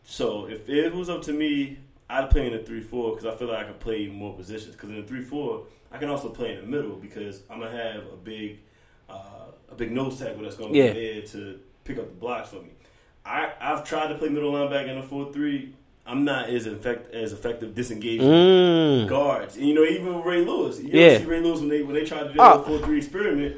So 0.05 0.47
if 0.47 0.69
it 0.69 0.95
was 0.95 1.09
up 1.09 1.23
to 1.23 1.33
me, 1.33 1.79
I'd 2.09 2.31
play 2.31 2.47
in 2.47 2.55
a 2.55 2.63
three 2.63 2.83
four 2.83 3.15
because 3.15 3.27
I 3.27 3.37
feel 3.37 3.49
like 3.49 3.59
I 3.59 3.65
can 3.65 3.75
play 3.75 4.07
more 4.07 4.35
positions. 4.35 4.77
Because 4.77 4.91
in 4.91 4.99
a 4.99 5.03
three 5.03 5.23
four, 5.23 5.67
I 5.91 5.99
can 5.99 6.09
also 6.09 6.29
play 6.29 6.55
in 6.55 6.61
the 6.61 6.67
middle 6.67 6.97
because 6.97 7.43
I'm 7.51 7.61
gonna 7.61 7.71
have 7.77 8.05
a 8.13 8.17
big 8.17 8.59
uh, 9.09 9.36
a 9.71 9.75
big 9.75 9.93
nose 9.93 10.19
tackle 10.19 10.43
that's 10.43 10.57
gonna 10.57 10.73
Yeah. 10.75 10.93
be 10.93 11.13
there 11.13 11.23
to 11.23 11.59
pick 11.85 11.99
up 11.99 12.07
the 12.09 12.15
blocks 12.15 12.51
for 12.51 12.57
me. 12.57 12.71
I 13.25 13.51
I've 13.61 13.85
tried 13.85 14.09
to 14.09 14.15
play 14.17 14.29
middle 14.29 14.53
linebacker 14.53 14.89
in 14.89 14.99
a 14.99 15.03
four 15.03 15.33
three. 15.33 15.75
I'm 16.09 16.25
not 16.25 16.49
as 16.49 16.67
effect 16.67 17.13
as 17.13 17.33
effective 17.33 17.75
disengaging 17.75 18.27
Mm. 18.27 19.09
guards. 19.09 19.57
And, 19.57 19.67
you 19.67 19.75
know, 19.75 19.83
even 19.85 20.15
with 20.17 20.25
Ray 20.25 20.45
Lewis. 20.45 20.81
You 20.81 20.91
Yeah. 20.93 21.19
see 21.19 21.25
Ray 21.25 21.41
Lewis 21.41 21.59
when 21.61 21.69
they 21.69 21.83
when 21.83 21.95
they 21.95 22.05
tried 22.05 22.29
to 22.29 22.33
do 22.33 22.39
Oh. 22.39 22.59
the 22.59 22.65
four 22.65 22.79
three 22.79 22.99
experiment. 22.99 23.57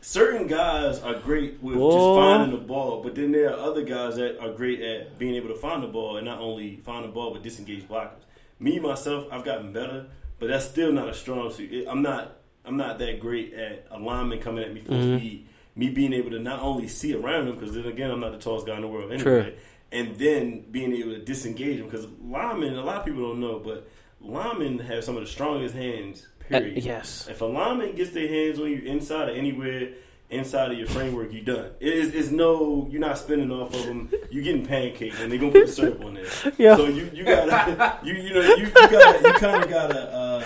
Certain 0.00 0.46
guys 0.46 1.02
are 1.02 1.14
great 1.14 1.60
with 1.62 1.76
Boy. 1.76 1.92
just 1.92 2.04
finding 2.14 2.58
the 2.60 2.64
ball, 2.64 3.02
but 3.02 3.14
then 3.16 3.32
there 3.32 3.50
are 3.52 3.58
other 3.58 3.82
guys 3.82 4.16
that 4.16 4.38
are 4.38 4.52
great 4.52 4.80
at 4.80 5.18
being 5.18 5.34
able 5.34 5.48
to 5.48 5.56
find 5.56 5.82
the 5.82 5.88
ball 5.88 6.16
and 6.18 6.24
not 6.26 6.38
only 6.40 6.76
find 6.84 7.04
the 7.04 7.08
ball 7.08 7.32
but 7.32 7.42
disengage 7.42 7.88
blockers. 7.88 8.22
Me 8.60 8.78
myself, 8.78 9.26
I've 9.32 9.44
gotten 9.44 9.72
better, 9.72 10.06
but 10.38 10.48
that's 10.48 10.64
still 10.66 10.92
not 10.92 11.08
a 11.08 11.14
strong 11.14 11.50
suit. 11.50 11.86
I'm 11.88 12.00
not 12.02 12.36
I'm 12.68 12.76
not 12.76 12.98
that 12.98 13.18
great 13.18 13.54
at 13.54 13.86
a 13.90 13.98
lineman 13.98 14.38
coming 14.40 14.62
at 14.62 14.72
me 14.72 14.80
full 14.80 14.94
Mhm. 14.96 15.18
speed. 15.18 15.46
Me 15.74 15.88
being 15.90 16.12
able 16.12 16.30
to 16.30 16.38
not 16.38 16.60
only 16.60 16.86
see 16.88 17.14
around 17.14 17.48
him 17.48 17.54
because 17.54 17.74
then 17.74 17.86
again 17.86 18.10
I'm 18.10 18.20
not 18.20 18.32
the 18.32 18.38
tallest 18.38 18.66
guy 18.66 18.76
in 18.76 18.82
the 18.82 18.88
world 18.88 19.10
anyway, 19.10 19.22
True. 19.22 19.52
and 19.90 20.16
then 20.16 20.64
being 20.70 20.92
able 20.92 21.12
to 21.12 21.18
disengage 21.20 21.78
him 21.78 21.86
because 21.86 22.06
linemen 22.22 22.74
a 22.76 22.84
lot 22.84 22.96
of 22.98 23.04
people 23.06 23.22
don't 23.28 23.40
know, 23.40 23.58
but 23.58 23.88
linemen 24.20 24.78
have 24.80 25.02
some 25.04 25.16
of 25.16 25.22
the 25.22 25.28
strongest 25.28 25.74
hands. 25.74 26.26
Uh, 26.50 26.58
Period. 26.60 26.84
yes. 26.84 27.26
If 27.30 27.40
a 27.40 27.44
lineman 27.46 27.94
gets 27.94 28.10
their 28.10 28.28
hands 28.28 28.58
on 28.58 28.70
you 28.70 28.78
inside 28.84 29.28
or 29.28 29.32
anywhere 29.32 29.90
inside 30.30 30.72
of 30.72 30.78
your 30.78 30.86
framework, 30.88 31.32
you're 31.32 31.44
done. 31.44 31.70
It 31.80 31.92
is 31.94 32.14
it's 32.14 32.30
no 32.30 32.86
you're 32.90 33.00
not 33.00 33.16
spinning 33.18 33.50
off 33.52 33.72
of 33.74 33.86
them. 33.86 34.10
You're 34.30 34.42
getting 34.44 34.66
pancaked 34.66 35.20
and 35.22 35.30
they're 35.30 35.38
gonna 35.38 35.52
put 35.52 35.66
the 35.66 35.72
syrup 35.72 36.04
on 36.04 36.14
there. 36.14 36.24
Yeah. 36.58 36.76
So 36.76 36.86
you 36.86 37.08
you 37.14 37.24
gotta 37.24 37.98
you 38.04 38.14
you 38.14 38.34
know 38.34 38.40
you, 38.40 38.64
you 38.66 38.70
gotta 38.72 39.18
you 39.28 39.32
kind 39.34 39.62
of 39.64 39.70
gotta 39.70 40.00
uh, 40.12 40.44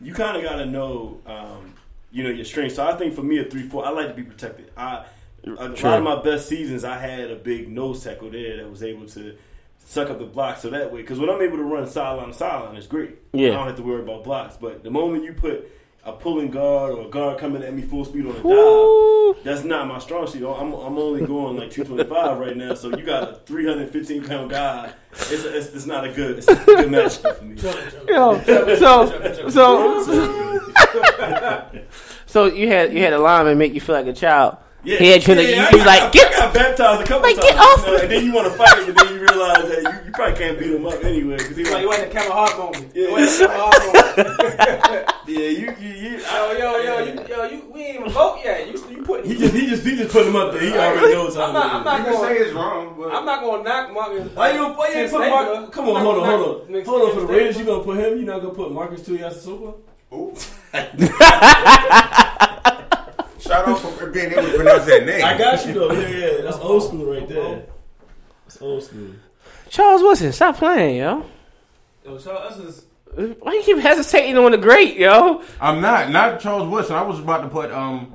you 0.00 0.14
kind 0.14 0.36
of 0.36 0.42
gotta 0.42 0.66
know 0.66 1.20
um, 1.26 1.74
you 2.10 2.24
know 2.24 2.30
your 2.30 2.44
strength. 2.44 2.74
So 2.74 2.86
I 2.86 2.96
think 2.96 3.14
for 3.14 3.22
me 3.22 3.38
a 3.38 3.44
three 3.44 3.68
four, 3.68 3.84
I 3.86 3.90
like 3.90 4.08
to 4.08 4.14
be 4.14 4.22
protected. 4.22 4.70
I 4.76 5.04
a 5.42 5.46
True. 5.46 5.90
lot 5.90 5.98
of 5.98 6.04
my 6.04 6.22
best 6.22 6.48
seasons, 6.48 6.84
I 6.84 6.98
had 6.98 7.30
a 7.30 7.36
big 7.36 7.70
nose 7.70 8.04
tackle 8.04 8.30
there 8.30 8.58
that 8.58 8.70
was 8.70 8.82
able 8.82 9.06
to 9.08 9.36
suck 9.78 10.10
up 10.10 10.18
the 10.18 10.26
block. 10.26 10.58
So 10.58 10.70
that 10.70 10.92
way, 10.92 11.00
because 11.00 11.18
when 11.18 11.30
I'm 11.30 11.40
able 11.40 11.56
to 11.56 11.64
run 11.64 11.86
sideline 11.86 12.28
to 12.28 12.34
sideline, 12.34 12.76
it's 12.76 12.86
great. 12.86 13.16
Yeah. 13.32 13.50
I 13.50 13.52
don't 13.54 13.66
have 13.68 13.76
to 13.76 13.82
worry 13.82 14.02
about 14.02 14.24
blocks. 14.24 14.56
But 14.60 14.84
the 14.84 14.90
moment 14.90 15.24
you 15.24 15.32
put 15.32 15.70
a 16.04 16.12
pulling 16.12 16.50
guard 16.50 16.94
or 16.94 17.06
a 17.06 17.08
guard 17.10 17.38
coming 17.38 17.62
at 17.62 17.74
me 17.74 17.82
full 17.82 18.04
speed 18.04 18.24
on 18.26 18.34
a 18.34 18.46
Ooh. 18.46 19.34
dive, 19.34 19.44
that's 19.44 19.64
not 19.64 19.86
my 19.86 19.98
strong 19.98 20.26
suit. 20.26 20.46
I'm, 20.48 20.72
I'm 20.72 20.96
only 20.96 21.26
going 21.26 21.56
like 21.58 21.70
225 21.70 22.38
right 22.38 22.56
now. 22.56 22.74
So 22.74 22.88
you 22.96 23.04
got 23.04 23.22
a 23.22 23.34
315 23.44 24.24
pound 24.24 24.50
guy. 24.50 24.92
It's, 25.12 25.44
it's, 25.44 25.74
it's 25.74 25.86
not 25.86 26.06
a 26.06 26.12
good, 26.12 26.38
it's 26.38 26.48
a 26.48 26.54
good 26.54 26.88
matchup 26.88 27.36
for 27.36 27.44
me. 27.44 27.56
Yo, 28.08 28.42
so 28.76 29.48
so 29.50 30.02
so 32.26 32.46
you 32.46 32.68
had 32.68 32.92
you 32.92 33.00
had 33.00 33.12
a 33.12 33.18
lineman 33.18 33.58
make 33.58 33.74
you 33.74 33.80
feel 33.80 33.94
like 33.94 34.06
a 34.06 34.12
child. 34.12 34.56
Yeah, 34.82 34.96
He 34.98 35.08
had 35.10 35.26
you 35.26 35.34
like, 35.34 35.46
yeah, 35.46 35.54
you, 35.56 35.60
I 35.60 35.70
you 35.70 35.76
got- 35.76 35.86
like 35.86 36.02
I 36.02 36.10
get 36.10 36.32
got 36.32 36.54
baptized 36.54 37.02
a 37.02 37.04
couple 37.04 37.22
like, 37.22 37.36
times, 37.36 37.50
get 37.50 37.58
off 37.58 37.84
you 37.84 37.92
know, 37.92 37.98
and 37.98 38.10
then 38.10 38.24
you 38.24 38.32
want 38.32 38.46
to 38.50 38.54
fight, 38.56 38.78
him, 38.78 38.94
but 38.94 39.04
then 39.04 39.14
you 39.14 39.20
realize 39.20 39.68
that 39.68 39.82
you, 39.82 40.06
you 40.06 40.12
probably 40.12 40.38
can't 40.38 40.58
beat 40.58 40.70
him 40.72 40.86
up 40.86 41.04
anyway. 41.04 41.36
Cause 41.36 41.56
he's 41.56 41.66
Like, 41.70 41.74
like, 41.74 41.82
you 41.82 41.88
want 41.88 42.00
the 42.00 42.08
Kevin 42.08 42.32
Hart 42.32 42.58
moment. 42.58 42.92
Yeah. 42.94 43.04
You 43.04 43.12
want 43.12 43.28
Kevin 43.28 43.56
Hart 43.60 43.76
moment. 43.84 45.12
yeah, 45.28 45.36
you, 45.36 45.74
you, 45.80 45.88
you 46.00 46.18
Yo, 46.20 46.52
yo, 46.52 46.76
yo, 46.78 46.98
you, 47.04 47.26
yo, 47.28 47.44
you, 47.44 47.70
we 47.72 47.80
ain't 47.82 48.00
even 48.00 48.10
vote 48.10 48.40
yet. 48.42 48.66
You, 48.66 48.72
you 48.90 49.02
putting. 49.02 49.30
he 49.30 49.36
just, 49.36 49.54
he 49.54 49.66
just, 49.66 49.84
he 49.84 49.96
just 49.96 50.12
put 50.12 50.26
him 50.26 50.36
up 50.36 50.52
there. 50.52 50.62
He 50.62 50.72
already 50.72 51.12
knows 51.12 51.36
how. 51.36 51.48
I'm 51.48 51.52
not, 51.52 51.74
I'm 51.74 51.84
not 51.84 51.98
You 51.98 52.04
can 52.04 52.22
say 52.24 52.36
it's 52.38 52.54
wrong, 52.54 52.94
but 52.98 53.12
I'm 53.12 53.26
not 53.26 53.40
going 53.42 53.62
to 53.62 53.68
knock 53.68 53.92
Marcus. 53.92 54.34
Why 54.34 54.52
you, 54.52 54.64
why 54.64 54.88
you 54.88 55.08
put 55.08 55.28
Marcus? 55.28 55.74
Come 55.74 55.88
on, 55.90 56.00
hold 56.02 56.18
on, 56.18 56.24
hold 56.24 56.40
on, 56.40 56.84
hold 56.84 57.02
on. 57.02 57.14
For 57.14 57.20
the 57.20 57.26
Raiders, 57.26 57.58
you 57.58 57.66
gonna 57.66 57.84
put 57.84 57.98
him? 57.98 58.18
You 58.18 58.24
not 58.24 58.40
gonna 58.40 58.54
put 58.54 58.72
Marcus 58.72 59.02
Tuiasosopo? 59.02 59.76
Ooh. 60.12 60.34
shout 63.66 63.84
out 63.84 63.92
for 63.98 64.06
being 64.10 64.32
able 64.32 64.42
to 64.42 64.56
pronounce 64.56 64.84
that 64.86 65.06
name. 65.06 65.24
I 65.24 65.36
got 65.38 65.66
you 65.66 65.72
though. 65.74 65.92
Yeah, 65.92 66.08
yeah, 66.08 66.40
that's 66.42 66.56
old 66.58 66.82
school 66.84 67.06
right 67.12 67.28
there. 67.28 67.62
That's 68.44 68.60
old 68.62 68.82
school. 68.82 69.08
Charles 69.68 70.02
Woodson, 70.02 70.32
stop 70.32 70.56
playing, 70.56 70.96
yo. 70.98 71.24
Yo, 72.04 72.18
so 72.18 72.34
us 72.34 72.58
is. 72.58 72.84
Why 73.40 73.54
you 73.54 73.62
keep 73.62 73.78
hesitating 73.78 74.36
on 74.38 74.52
the 74.52 74.58
great, 74.58 74.96
yo? 74.96 75.42
I'm 75.60 75.80
not 75.80 76.10
not 76.10 76.40
Charles 76.40 76.68
Woodson. 76.68 76.94
I 76.96 77.02
was 77.02 77.18
about 77.18 77.42
to 77.42 77.48
put 77.48 77.70
um 77.72 78.14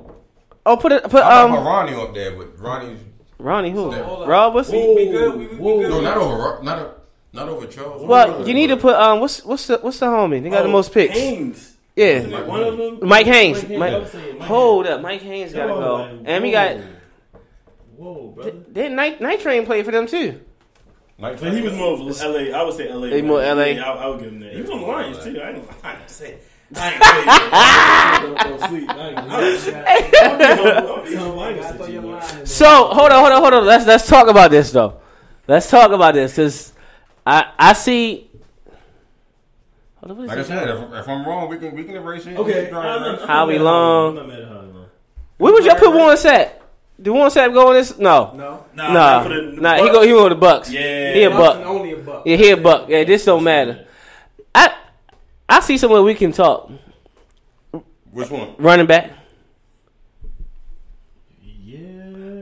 Oh, 0.64 0.76
put 0.76 0.90
it, 0.90 1.04
put 1.04 1.22
I 1.22 1.42
um, 1.42 1.52
Ronnie 1.52 1.94
up 1.94 2.12
there, 2.12 2.32
but 2.36 2.58
Ronnie's 2.58 2.98
Ronnie 3.38 3.70
who? 3.70 3.92
Hold. 3.92 4.26
Rob 4.26 4.54
Wilson. 4.54 4.74
We, 4.74 4.94
we 4.94 5.04
good. 5.12 5.36
We, 5.36 5.46
we, 5.46 5.56
we 5.56 5.82
good. 5.82 5.90
no, 5.90 6.00
not 6.00 6.16
over 6.16 6.62
not 6.62 6.78
a, 6.78 6.90
not 7.32 7.48
over 7.48 7.66
Charles. 7.66 8.02
Well, 8.02 8.48
you 8.48 8.54
need 8.54 8.68
to 8.68 8.76
put 8.76 8.94
um, 8.96 9.20
what's 9.20 9.44
what's 9.44 9.66
the 9.66 9.78
what's 9.78 9.98
the 10.00 10.06
homie? 10.06 10.42
They 10.42 10.48
got 10.50 10.62
the 10.62 10.68
Oh, 10.68 10.72
most 10.72 10.92
picks. 10.92 11.14
Haynes. 11.14 11.75
Yeah, 11.96 12.06
Isn't 12.06 12.32
it 12.34 12.46
one 12.46 12.62
of 12.62 12.76
them? 12.76 12.98
Mike 13.08 13.26
Haynes. 13.26 13.62
Mike 13.62 13.68
Haynes, 13.68 13.78
Mike- 13.80 14.08
saying 14.08 14.38
Mike 14.38 14.48
hold 14.48 14.86
up, 14.86 15.00
Mike 15.00 15.22
Haynes 15.22 15.52
gotta 15.54 15.72
Whoa, 15.72 15.80
go, 15.80 15.94
like, 15.96 16.20
and 16.26 16.42
we 16.44 16.50
got 16.50 16.76
Whoa, 17.96 18.28
brother. 18.34 18.52
then 18.68 18.94
Night 18.94 19.20
Night 19.20 19.40
Train 19.40 19.64
played 19.64 19.84
for 19.86 19.90
them 19.92 20.06
too. 20.06 20.40
Like, 21.18 21.40
But 21.40 21.54
he 21.54 21.62
was 21.62 21.72
more 21.72 21.94
of 21.94 22.00
LA. 22.00 22.54
I 22.54 22.62
would 22.62 22.74
say 22.74 22.92
LA. 22.92 23.06
He 23.06 23.22
more 23.22 23.40
LA. 23.40 23.64
Yeah, 23.64 23.90
I, 23.90 23.94
I 23.94 24.06
would 24.08 24.20
give 24.20 24.28
him 24.30 24.40
that. 24.40 24.52
He 24.52 24.60
was 24.60 24.68
on 24.70 24.80
the 24.82 24.86
Lions 24.86 25.24
too. 25.24 25.40
I 25.40 25.50
ain't, 25.52 25.68
I 25.82 25.98
ain't 26.00 26.10
say. 26.10 26.36
I 26.76 26.92
ain't 26.92 28.36
say. 28.36 28.44
Don't 28.46 28.60
go 28.60 28.66
sleep. 28.68 28.90
I 28.90 29.08
ain't 29.08 29.16
gonna 29.16 29.56
say. 29.58 29.84
I'll 30.22 30.38
be 30.38 30.54
humble. 30.66 30.92
I'll 30.92 31.04
be 31.04 31.14
humble. 31.14 31.40
I 31.40 31.48
ain't 31.52 32.02
gonna 32.02 32.22
say. 32.26 32.44
So 32.44 32.66
hold 32.66 33.10
on, 33.10 33.20
hold 33.20 33.32
on, 33.32 33.40
hold 33.40 33.54
on. 33.54 33.64
Let's 33.64 33.86
let's 33.86 34.06
talk 34.06 34.28
about 34.28 34.50
this 34.50 34.70
though. 34.70 35.00
Let's 35.48 35.70
talk 35.70 35.90
about 35.92 36.12
this 36.12 36.32
because 36.32 36.74
I 37.26 37.50
I 37.58 37.72
see. 37.72 38.24
Hold 38.26 38.74
on, 38.74 38.74
what 38.74 38.74
is 38.74 39.94
Like 40.14 40.38
I 40.38 40.42
said, 40.42 40.68
if, 40.68 40.92
if 40.92 41.08
I'm 41.08 41.26
wrong, 41.26 41.48
we 41.48 41.58
can 41.58 41.74
we 41.74 41.84
can 41.84 41.96
erase 41.96 42.26
it. 42.26 42.36
Okay. 42.36 42.68
Try 42.70 42.86
I'm 42.86 42.96
and 42.96 43.02
not- 43.02 43.08
erase 43.08 43.18
it. 43.20 43.22
I'm 43.22 43.28
How 43.28 43.46
we 43.46 43.58
long? 43.58 44.08
I'm 44.10 44.14
not 44.16 44.28
mad 44.28 44.40
at 44.40 44.48
how 44.48 44.60
we 44.60 44.72
long. 44.72 44.86
Where 45.38 45.52
would 45.52 45.64
y'all 45.64 45.74
put 45.76 45.92
Warren 45.92 46.16
Sapp? 46.16 46.50
Did 47.00 47.10
Warren 47.10 47.30
Sapp 47.30 47.52
go 47.52 47.68
on 47.68 47.74
this? 47.74 47.98
No, 47.98 48.32
No. 48.34 48.64
Nah, 48.74 48.92
nah, 48.92 49.22
for 49.22 49.28
the- 49.30 49.50
the 49.56 49.60
nah. 49.60 49.74
He 49.82 49.90
go 49.90 50.02
he 50.02 50.08
go 50.10 50.22
with 50.24 50.32
the 50.32 50.36
Bucks. 50.36 50.70
Yeah. 50.70 51.12
he 51.12 51.22
a 51.24 51.30
Bucks 51.30 51.58
buck. 51.58 51.66
Only 51.66 51.92
a 51.92 51.96
buck. 51.96 52.22
Yeah, 52.26 52.36
he 52.36 52.50
a 52.50 52.56
buck. 52.56 52.88
Yeah, 52.88 53.04
this 53.04 53.24
don't 53.24 53.42
matter. 53.44 53.86
I 54.54 54.74
I 55.48 55.60
see 55.60 55.76
somewhere 55.78 56.02
we 56.02 56.14
can 56.14 56.32
talk. 56.32 56.70
Which 58.12 58.30
one? 58.30 58.54
Running 58.58 58.86
back. 58.86 59.10
Yeah. 61.64 61.78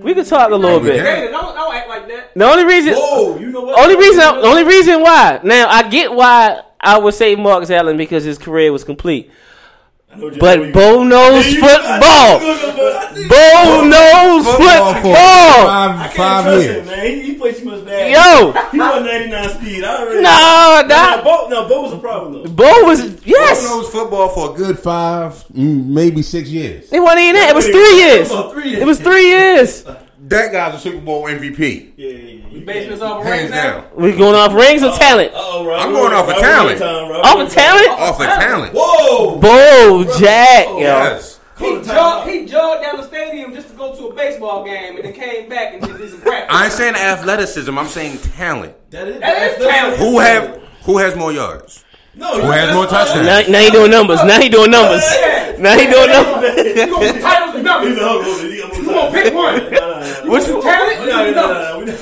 We 0.02 0.14
can 0.14 0.24
talk 0.24 0.50
a 0.50 0.54
little 0.54 0.80
bit. 0.80 0.96
can. 0.96 1.04
Hey, 1.06 1.30
don't, 1.30 1.54
don't 1.54 1.74
act 1.74 1.88
like 1.88 2.08
that. 2.08 2.34
The 2.34 2.44
only 2.44 2.64
reason, 2.64 2.94
Whoa, 2.94 3.38
you 3.38 3.46
know 3.50 3.62
what? 3.62 3.78
only 3.78 3.96
reason, 3.96 4.18
the 4.18 4.46
only 4.46 4.64
reason 4.64 5.00
why. 5.02 5.40
Now 5.42 5.68
I 5.68 5.88
get 5.88 6.12
why 6.12 6.60
I 6.84 6.98
would 6.98 7.14
say 7.14 7.34
Marcus 7.36 7.70
Allen 7.70 7.96
because 7.96 8.24
his 8.24 8.38
career 8.38 8.72
was 8.72 8.84
complete. 8.84 9.30
I 10.12 10.16
know 10.16 10.24
what 10.26 10.34
you- 10.34 10.40
But 10.40 10.58
I 10.60 10.62
know 10.66 10.72
Bo 10.72 11.02
knows 11.04 11.54
football. 11.56 12.38
Bo 13.28 13.84
knows 13.84 14.44
Football 14.46 14.94
football. 14.94 15.66
Five, 15.66 16.12
five 16.12 16.46
years. 16.62 16.76
him, 16.76 16.86
man. 16.86 17.06
He, 17.06 17.22
he 17.22 17.34
played 17.34 17.56
too 17.56 17.64
much 17.64 17.84
bad. 17.84 18.10
Yo, 18.12 18.52
he 18.70 18.78
won 18.78 19.04
99 19.04 19.48
speed. 19.50 19.84
I 19.84 19.96
already. 20.02 20.14
no, 20.16 20.22
no, 20.22 20.88
that 20.88 21.20
Bo, 21.24 21.48
no, 21.48 21.68
Bo 21.68 21.82
was 21.82 21.92
a 21.92 21.98
problem 21.98 22.32
though. 22.44 22.50
Bo 22.50 22.84
was 22.84 23.00
He 23.00 23.30
yes. 23.30 23.64
knows 23.64 23.88
football 23.88 24.28
for 24.28 24.52
a 24.52 24.56
good 24.56 24.78
five, 24.78 25.32
mm, 25.48 25.86
maybe 25.86 26.22
six 26.22 26.48
years. 26.48 26.92
It 26.92 27.00
wasn't 27.00 27.20
even 27.20 27.34
that. 27.36 27.50
It 27.50 27.56
was 27.56 27.66
three 27.66 27.96
years. 27.96 28.30
About 28.30 28.52
three 28.52 28.68
years. 28.70 28.82
It 28.82 28.86
was 28.86 28.98
three 29.00 29.26
years. 29.28 29.84
That 30.28 30.52
guy's 30.52 30.74
a 30.74 30.78
Super 30.78 31.00
Bowl 31.00 31.24
MVP. 31.24 31.92
Yeah, 31.96 32.08
yeah, 32.08 32.16
yeah. 32.16 32.48
We 32.50 32.60
basing 32.60 32.90
this 32.90 33.02
off 33.02 33.20
of 33.20 33.26
Hands 33.26 33.40
rings 33.42 33.50
now. 33.50 33.80
down. 33.80 33.90
We 33.94 34.12
going 34.12 34.34
off 34.34 34.54
rings 34.54 34.82
or 34.82 34.90
oh, 34.90 34.96
talent? 34.96 35.32
Oh, 35.34 35.66
Rob, 35.66 35.80
I'm 35.80 35.92
going 35.92 36.14
off 36.14 36.28
of 36.30 36.36
talent. 36.38 36.80
Rob- 36.80 37.10
Rob- 37.10 37.24
Off 37.26 37.46
of 37.46 37.52
talent? 37.52 37.88
Off 37.90 38.18
the 38.18 38.24
talent. 38.24 38.72
Whoa! 38.74 39.38
Bo 39.38 40.04
Jack, 40.18 40.64
oh, 40.68 40.78
yo. 40.78 40.84
Yes. 40.84 41.40
He 41.58 41.82
jogged, 41.82 42.30
he 42.30 42.46
jogged 42.46 42.82
down 42.82 42.96
the 42.96 43.06
stadium 43.06 43.52
just 43.54 43.68
to 43.68 43.74
go 43.74 43.94
to 43.94 44.06
a 44.08 44.14
baseball 44.14 44.64
game 44.64 44.96
and 44.96 45.04
then 45.04 45.12
came 45.12 45.48
back 45.48 45.74
and 45.74 45.82
did 45.82 45.98
did 45.98 46.10
some 46.10 46.20
practice. 46.22 46.56
I 46.56 46.64
ain't 46.64 46.72
saying 46.72 46.94
athleticism. 46.94 47.78
I'm 47.78 47.86
saying 47.86 48.18
talent. 48.18 48.74
That 48.90 49.06
is, 49.06 49.20
That 49.20 49.42
is 49.52 49.58
that's- 49.58 49.76
talent. 49.76 49.98
Who 49.98 50.18
have 50.20 50.62
who 50.84 50.98
has 50.98 51.14
more 51.16 51.32
yards? 51.32 51.83
No, 52.16 52.40
Who 52.40 52.50
has 52.52 52.72
more 52.74 52.86
touchdowns? 52.86 53.26
Now, 53.26 53.40
now 53.50 53.58
he 53.60 53.70
doing 53.70 53.90
numbers. 53.90 54.22
Now 54.24 54.40
he 54.40 54.48
doing 54.48 54.70
numbers. 54.70 55.02
Now 55.58 55.76
he 55.78 55.86
doing 55.86 56.10
numbers. 56.10 56.54
You 56.56 56.86
gonna 56.86 57.12
put 57.12 57.20
titles 57.20 57.54
and 57.56 57.58
He's 57.58 57.64
numbers. 57.64 57.98
a 57.98 58.06
hold 58.06 58.24
on, 58.24 58.50
he 58.50 58.58
got 58.58 58.70
more 58.70 58.78
You 58.78 58.86
gonna 58.86 59.10
pick 59.10 59.34
one. 59.34 60.30
Which 60.30 60.46
You 60.46 60.62
talent 60.62 61.06
No, 61.06 61.24
and 61.26 61.34
no, 61.34 61.46
no, 61.48 61.84
no. 61.84 61.94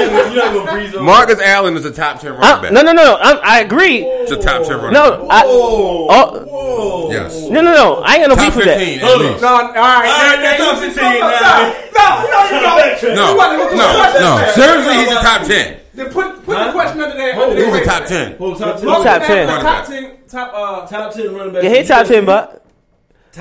You're 0.00 0.34
not 0.34 0.54
gonna 0.54 0.72
breeze 0.72 0.94
over. 0.94 1.04
Marcus 1.04 1.40
Allen 1.40 1.76
is 1.76 1.84
a 1.84 1.92
top 1.92 2.20
ten 2.20 2.32
running 2.32 2.44
I, 2.46 2.62
back. 2.62 2.72
no, 2.72 2.80
no, 2.82 2.92
no. 2.92 3.14
I, 3.20 3.32
I 3.56 3.60
agree. 3.60 3.98
It's 4.04 4.32
a 4.32 4.36
top 4.40 4.62
ten 4.66 4.76
running 4.78 4.92
No, 4.94 5.26
back. 5.28 5.44
I, 5.44 5.46
Whoa! 5.46 6.06
oh, 6.08 6.44
Whoa! 6.44 7.10
Yes. 7.12 7.34
no, 7.50 7.60
no, 7.60 7.72
no. 7.74 7.94
I 8.02 8.14
ain't 8.16 8.22
got 8.22 8.28
no 8.30 8.34
Top 8.36 8.46
beef 8.46 8.56
with 8.56 8.64
that. 8.66 8.78
fifteen 8.78 9.00
Hold 9.00 9.20
on. 9.22 9.26
least. 9.32 9.42
No, 9.42 9.48
all 9.48 9.60
right. 9.60 9.74
right, 9.74 10.40
that's 10.40 10.60
now, 10.60 10.72
top 10.72 10.80
15 10.80 11.04
no. 11.04 11.20
No, 11.20 12.00
no, 12.00 12.30
no, 12.30 12.48
no, 12.50 12.60
no. 12.60 13.14
No, 13.14 13.30
You 13.32 13.36
wanna 13.36 13.58
go 13.58 13.68
to 13.70 13.76
no, 13.76 13.86
the 13.92 14.20
no. 14.20 14.36
touchdown. 14.40 14.54
Seriously, 14.54 14.94
he's 15.04 15.12
a 15.12 15.20
top 15.20 15.42
ten. 15.46 15.79
Then 16.04 16.12
put 16.12 16.44
put 16.44 16.56
Huh? 16.56 16.66
the 16.66 16.72
question 16.72 17.00
under 17.00 17.16
there. 17.16 17.34
Hold 17.34 17.50
under 17.50 17.62
it. 17.62 17.68
Who's 17.68 17.78
the 17.80 17.84
top 17.84 18.04
ten? 18.06 18.32
Who 18.36 18.54
top 18.56 18.76
ten? 18.80 18.86
Top 18.86 19.22
10. 19.26 19.48
Top 19.62 19.86
ten. 19.86 20.16
Top 20.28 20.52
uh. 20.54 20.86
Top 20.86 21.12
ten 21.12 21.34
running 21.34 21.52
backs. 21.52 21.64
Yeah, 21.64 21.74
he 21.82 21.82
top 21.86 22.06
ten, 22.06 22.24
but 22.24 22.64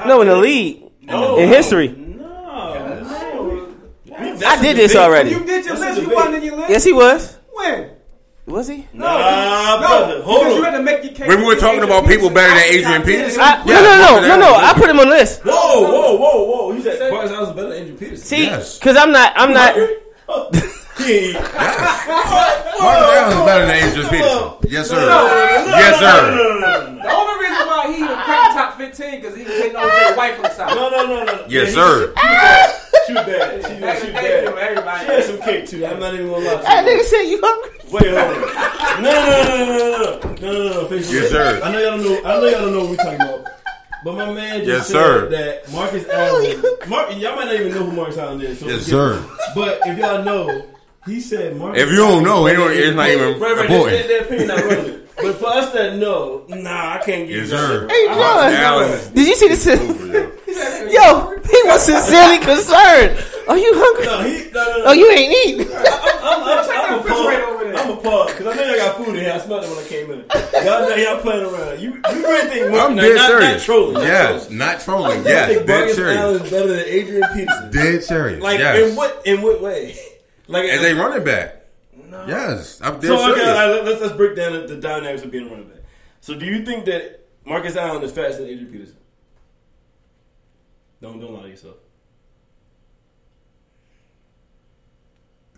no, 0.06 0.22
in 0.22 0.28
the 0.28 0.34
10? 0.34 0.42
league, 0.44 0.84
No. 1.04 1.38
in 1.38 1.48
history. 1.50 1.88
No, 1.90 2.26
no. 2.26 3.76
I 4.46 4.62
did 4.62 4.78
this 4.78 4.96
already. 4.96 5.32
You 5.32 5.46
did 5.46 5.66
your 5.66 5.76
That's 5.76 5.80
list. 5.82 5.96
You 5.98 6.02
debate. 6.04 6.16
wasn't 6.16 6.36
in 6.36 6.44
your 6.44 6.58
list. 6.58 6.70
Yes, 6.70 6.84
he 6.84 6.94
was. 6.94 7.38
When? 7.54 7.90
Was 8.46 8.68
he? 8.68 8.88
Nah, 8.94 9.76
no, 9.76 9.78
brother. 9.80 10.24
Hold 10.24 10.40
because 10.40 10.52
on. 10.54 10.58
you 10.58 10.64
had 10.64 10.72
to 10.78 10.84
make 10.84 11.04
your 11.04 11.14
case. 11.14 11.28
When 11.28 11.40
we 11.40 11.46
were 11.46 11.56
talking 11.56 11.84
about 11.84 12.08
people 12.08 12.30
better 12.32 12.50
than 12.54 12.64
Adrian 12.74 13.04
Peterson. 13.04 13.42
I, 13.42 13.64
Yeah, 13.66 13.76
no, 13.82 13.82
no, 13.82 14.22
no, 14.22 14.28
no, 14.28 14.40
no. 14.40 14.56
I 14.56 14.74
put 14.74 14.90
him 14.90 15.00
on 15.00 15.08
the 15.08 15.14
list. 15.16 15.42
Whoa, 15.46 15.52
whoa, 15.84 16.16
whoa, 16.18 16.44
whoa. 16.46 16.72
He 16.74 16.82
said 16.82 17.12
Marcus 17.12 17.32
Allen's 17.32 17.56
better 17.56 17.70
than 17.70 17.78
Adrian 17.78 17.98
Peterson. 17.98 18.26
See, 18.26 18.44
Yes. 18.46 18.80
because 18.80 18.98
I'm 18.98 19.12
not, 19.12 19.34
I'm 19.36 19.54
not. 19.54 19.76
He 21.00 21.14
ain't- 21.32 21.34
Marcus 21.34 22.80
Allen 22.82 23.38
is 23.38 23.46
better 23.46 23.66
than 23.66 23.76
Adrian 23.76 24.10
Peterson. 24.10 24.54
Yes, 24.70 24.88
sir. 24.90 25.06
Yes, 25.68 26.00
sir. 26.00 27.00
The 27.02 27.12
only 27.12 27.46
reason 27.46 27.68
why 27.68 27.88
he 27.92 28.04
even 28.04 28.16
cracked 28.18 28.54
top 28.54 28.78
15 28.78 29.22
because 29.22 29.36
he 29.38 29.44
was 29.44 29.54
taking 29.54 29.76
OJ 29.76 30.16
White 30.18 30.34
from 30.36 30.44
the 30.44 30.50
South. 30.52 30.76
No, 30.76 30.90
no, 30.90 31.06
no, 31.08 31.24
no. 31.24 31.46
Yes, 31.50 31.70
Yeah, 31.70 31.82
sir. 31.84 32.14
She 33.08 33.14
was 33.14 33.26
bad. 33.26 33.66
She 33.66 33.74
was, 33.82 34.00
she 34.00 34.06
was 34.06 34.14
bad. 34.14 34.46
everybody. 34.46 35.06
She 35.06 35.12
had 35.12 35.24
some 35.24 35.40
cake 35.42 35.66
too. 35.68 35.86
I'm 35.86 36.00
not 36.00 36.14
even 36.14 36.28
gonna 36.30 36.46
lie. 36.46 36.56
to 36.58 36.62
That 36.64 36.86
you. 36.86 36.92
nigga 36.92 37.04
said 37.06 37.22
you 37.24 37.40
hungry. 37.44 37.80
Wait, 37.92 38.06
hold 38.06 38.20
on. 38.20 39.04
No, 39.04 39.10
no, 39.12 39.44
no, 39.44 39.56
no, 39.56 39.66
no, 39.66 39.78
no, 39.80 40.20
no, 40.20 40.54
no, 40.54 40.82
no, 40.82 40.90
no. 40.90 40.96
Yes, 40.96 41.30
sir. 41.32 41.60
I 41.64 41.72
know 41.72 41.80
y'all 41.80 41.98
don't 41.98 42.04
know. 42.04 42.30
I 42.30 42.34
know 42.40 42.46
y'all 42.46 42.62
don't 42.62 42.74
know 42.74 42.80
what 42.82 42.90
we're 42.92 42.96
talking 42.98 43.22
about. 43.22 43.46
But 44.04 44.14
my 44.16 44.32
man 44.32 44.64
just 44.64 44.68
Yes, 44.68 44.88
said 44.88 44.94
sir. 44.94 45.30
that 45.30 45.72
Marcus 45.74 46.08
Allen. 46.08 46.64
Mark, 46.88 47.10
y'all 47.18 47.36
might 47.36 47.46
not 47.46 47.56
even 47.56 47.74
know 47.74 47.84
who 47.84 47.92
Marcus 47.92 48.18
Allen 48.18 48.42
is. 48.42 48.60
So 48.60 48.68
Yes, 48.68 48.84
sir. 48.84 49.26
But 49.56 49.80
if 49.86 49.98
y'all 49.98 50.24
know, 50.24 50.64
he 51.06 51.20
said 51.22 51.56
Marcus. 51.58 51.82
If 51.84 51.90
you 51.90 51.98
don't 51.98 52.24
know, 52.24 52.48
it 52.48 52.54
don't- 52.54 52.72
it's 52.72 52.96
not 52.96 53.10
even 53.10 53.40
right, 53.40 53.56
right, 53.56 53.70
important. 53.70 53.90
Their, 53.92 54.08
their 54.08 54.22
opinion 54.24 54.48
not 54.48 54.64
relevant. 54.64 54.96
But 55.22 55.36
for 55.36 55.48
us 55.48 55.74
that 55.74 55.98
know, 55.98 56.46
nah, 56.48 56.94
I 56.94 56.98
can't 57.04 57.28
give 57.28 57.50
Yes, 57.50 57.52
you 57.52 57.58
that. 57.58 57.68
sir. 57.68 57.88
Hey, 57.90 58.08
I- 58.10 58.96
John. 59.04 59.14
Did 59.14 59.28
you 59.28 59.36
see 59.36 59.48
this? 59.50 59.66
Yo, 60.94 61.36
he 61.50 61.62
was 61.66 61.86
sincerely 61.86 62.38
concerned. 62.40 63.18
Are 63.48 63.58
you 63.58 63.72
hungry? 63.76 64.06
No, 64.06 64.22
he, 64.24 64.52
no, 64.52 64.64
no, 64.64 64.78
no. 64.78 64.84
Oh, 64.86 64.92
you 64.94 65.10
ain't 65.12 65.34
eating. 65.48 65.68
I'm, 65.74 66.44
I'm, 66.44 66.66
Check 66.66 66.68
I'm, 66.68 66.68
that 66.68 66.90
I'm 66.90 66.98
refrigerator 67.00 67.46
over 67.46 67.64
there. 67.66 67.76
I'm 67.78 67.90
a 67.92 67.96
pause 67.98 68.32
because 68.32 68.48
I 68.48 68.56
know 68.56 68.64
y'all 68.66 68.78
got 68.78 68.98
food 68.98 69.08
in 69.10 69.16
here. 69.16 69.32
I 69.34 69.38
smelled 69.40 69.64
it 69.64 69.70
when 69.70 69.80
I 69.80 69.88
came 69.88 70.12
in. 70.12 70.20
Y'all 70.66 70.82
know 70.90 70.96
y'all 70.96 71.20
playing 71.22 71.46
around. 71.46 71.80
You, 71.80 71.94
you 71.96 72.02
really 72.28 72.48
think 72.50 72.66
I'm 72.68 72.96
not, 72.96 73.02
dead 73.02 73.16
not, 73.16 73.28
serious. 73.30 73.52
Not 73.52 73.62
trolling. 73.62 73.94
not 73.96 74.04
Yes, 74.04 74.42
trolling. 74.44 74.58
not 74.58 74.80
trolling. 74.82 75.18
You 75.20 75.30
Yes, 75.30 75.48
think 75.54 75.68
dead 75.68 75.78
Marcus 75.80 75.96
serious. 75.96 76.18
Allen 76.18 76.42
is 76.44 76.52
better 76.52 76.68
than 76.68 76.80
Adrian 76.86 77.24
Peterson? 77.34 77.72
Dead 77.72 78.04
serious. 78.04 78.44
Like 78.44 78.60
yes. 78.60 78.90
in 78.92 78.96
what 78.96 79.22
in 79.26 79.42
what 79.42 79.62
way? 79.62 79.98
Like 80.50 80.66
As 80.66 80.82
a 80.84 80.92
uh, 81.00 81.04
running 81.04 81.24
back. 81.24 81.56
No. 82.10 82.26
Yes, 82.28 82.82
I'm 82.82 82.96
dead 83.00 83.04
So 83.08 83.32
okay, 83.32 83.40
serious. 83.40 83.48
all 83.58 83.70
right, 83.76 83.86
let's 83.86 84.02
let's 84.02 84.14
break 84.16 84.36
down 84.36 84.54
the, 84.54 84.62
the 84.68 84.78
dynamics 84.78 85.24
of 85.24 85.30
being 85.32 85.46
a 85.48 85.50
running 85.52 85.68
back. 85.68 85.78
So 86.22 86.34
do 86.34 86.46
you 86.46 86.66
think 86.66 86.86
that 86.86 87.28
Marcus 87.46 87.76
Allen 87.76 88.02
is 88.04 88.12
faster 88.12 88.42
than 88.42 88.50
Adrian 88.50 88.72
Peterson? 88.72 88.98
Don't 91.02 91.20
don't 91.20 91.34
lie 91.34 91.44
to 91.44 91.50
yourself. 91.50 91.76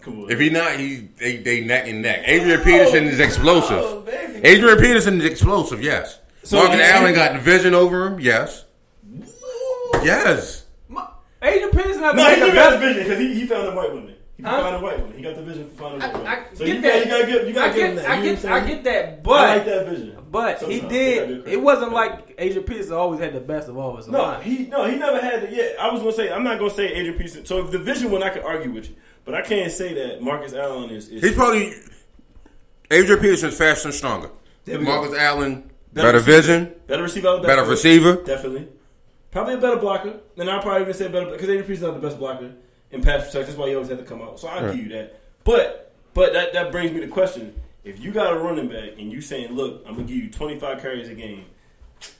Come 0.01 0.23
on. 0.23 0.31
If 0.31 0.39
he 0.39 0.49
not, 0.49 0.77
he 0.77 1.07
they, 1.17 1.37
they 1.37 1.61
neck 1.61 1.87
and 1.87 2.01
neck. 2.01 2.23
Adrian 2.25 2.61
Peterson 2.61 3.05
is 3.05 3.19
explosive. 3.19 3.77
Oh. 3.79 4.05
Adrian 4.43 4.77
Peterson 4.77 5.21
is 5.21 5.25
explosive. 5.25 5.81
Yes. 5.81 6.19
So 6.43 6.57
Marcus 6.57 6.77
you- 6.77 6.83
Allen 6.83 7.13
got 7.13 7.33
the 7.33 7.39
vision 7.39 7.73
over 7.73 8.07
him. 8.07 8.19
Yes. 8.19 8.65
Yes. 10.03 10.65
Adrian 11.43 11.69
Peterson 11.71 12.01
had 12.03 12.11
to 12.11 12.17
No, 12.17 12.29
he 12.29 12.39
the 12.39 12.39
got 12.39 12.71
the 12.71 12.77
best. 12.77 12.79
vision 12.79 13.03
because 13.03 13.19
he, 13.19 13.33
he 13.35 13.45
found 13.47 13.67
the 13.67 13.71
white 13.71 13.91
woman. 13.93 14.15
He 14.41 14.47
Huh? 14.47 14.61
found 14.63 14.75
a 14.75 14.79
white 14.79 14.99
woman. 14.99 15.15
He 15.17 15.21
got 15.23 15.35
the 15.35 15.43
vision 15.43 15.69
for 15.69 15.75
finding 15.83 16.01
a 16.01 16.05
white 16.07 16.13
woman. 16.13 16.27
I, 16.27 16.33
I 16.33 16.43
so 16.55 16.65
get 16.65 16.75
you 16.75 16.81
that. 16.81 16.91
got 16.93 17.05
you 17.05 17.11
gotta 17.11 17.25
give 17.31 17.47
you 17.47 17.53
gotta 17.53 17.71
I 17.71 17.73
give 17.75 17.83
him 17.89 17.95
get, 17.95 18.01
that. 18.01 18.09
I 18.11 18.15
You 18.15 18.19
know 18.23 18.25
get, 18.35 18.43
what 18.43 18.51
I 18.51 18.55
I'm 18.57 18.65
saying? 18.65 18.75
get 18.75 18.83
that, 18.85 19.23
but 19.23 19.31
I 19.39 19.55
like 19.55 19.65
that 19.65 19.87
vision. 19.87 20.17
But 20.31 20.57
he 20.63 20.79
Sometimes 20.79 20.81
they 20.81 20.97
did. 21.27 21.47
It 21.47 21.61
wasn't 21.61 21.91
like 21.91 22.35
Adrian 22.39 22.63
Peterson 22.63 22.93
always 22.93 23.19
had 23.19 23.33
the 23.33 23.39
best 23.39 23.69
of 23.69 23.77
all 23.77 23.91
of 23.93 23.99
us. 23.99 24.07
No, 24.07 24.33
he 24.39 24.65
no, 24.67 24.85
he 24.89 24.95
never 24.97 25.19
had 25.21 25.43
it. 25.43 25.51
Yeah, 25.51 25.83
I 25.83 25.91
was 25.91 26.01
gonna 26.01 26.13
say 26.13 26.31
I'm 26.31 26.43
not 26.43 26.57
gonna 26.57 26.71
say 26.71 26.87
Adrian 26.91 27.17
Peterson. 27.17 27.45
So 27.45 27.61
the 27.63 27.77
vision 27.79 28.09
one 28.11 28.23
I 28.23 28.29
could 28.29 28.43
argue 28.43 28.71
with 28.71 28.89
you, 28.89 28.95
but 29.25 29.35
I 29.35 29.41
can't 29.43 29.71
say 29.71 29.93
that 29.93 30.21
Marcus 30.23 30.53
Allen 30.53 30.89
is. 30.89 31.07
is 31.09 31.21
He's 31.21 31.33
probably 31.33 31.73
Adrian 32.89 33.19
Peterson 33.21 33.49
is 33.49 33.57
faster 33.57 33.87
and 33.89 33.95
stronger. 33.95 34.29
There 34.65 34.79
we 34.79 34.85
go. 34.85 34.91
Marcus 35.01 35.17
Allen 35.17 35.69
Better 35.93 36.07
better 36.07 36.17
receiver. 36.19 36.41
vision, 36.41 36.75
better 36.87 37.03
receiver. 37.03 37.27
out 37.27 37.35
of 37.35 37.41
the 37.41 37.47
better 37.47 37.63
receiver. 37.65 38.15
Definitely, 38.23 38.67
probably 39.31 39.55
a 39.55 39.57
better 39.57 39.75
blocker. 39.77 40.13
And 40.37 40.49
I'll 40.49 40.61
probably 40.61 40.83
even 40.83 40.93
say 40.93 41.07
better 41.09 41.25
because 41.25 41.43
Adrian 41.43 41.63
Peterson's 41.63 41.81
not 41.93 42.01
the 42.01 42.07
best 42.07 42.17
blocker 42.17 42.51
in 42.91 43.01
pass 43.01 43.19
protection. 43.25 43.45
That's 43.45 43.57
why 43.57 43.69
he 43.69 43.75
always 43.75 43.89
had 43.89 43.97
to 43.99 44.03
come 44.05 44.21
out. 44.21 44.39
So 44.39 44.47
I'll 44.47 44.73
give 44.73 44.83
you 44.85 44.89
that. 44.89 45.19
But 45.43 45.93
but 46.13 46.33
that 46.33 46.53
that 46.53 46.71
brings 46.71 46.91
me 46.91 46.99
to 47.01 47.07
question: 47.07 47.53
If 47.83 47.99
you 47.99 48.11
got 48.11 48.33
a 48.33 48.39
running 48.39 48.67
back 48.67 48.91
and 48.99 49.11
you 49.11 49.21
saying, 49.21 49.53
"Look, 49.53 49.83
I'm 49.87 49.93
gonna 49.95 50.07
give 50.07 50.17
you 50.17 50.29
25 50.29 50.81
carries 50.81 51.09
a 51.09 51.13
game," 51.15 51.45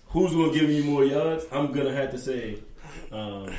who's 0.07 0.31
gonna 0.31 0.53
give 0.53 0.69
you 0.69 0.84
more 0.84 1.03
yards? 1.03 1.45
I'm 1.52 1.72
gonna 1.72 1.93
have 1.93 2.11
to 2.11 2.18
say. 2.18 2.60
Um, 3.11 3.53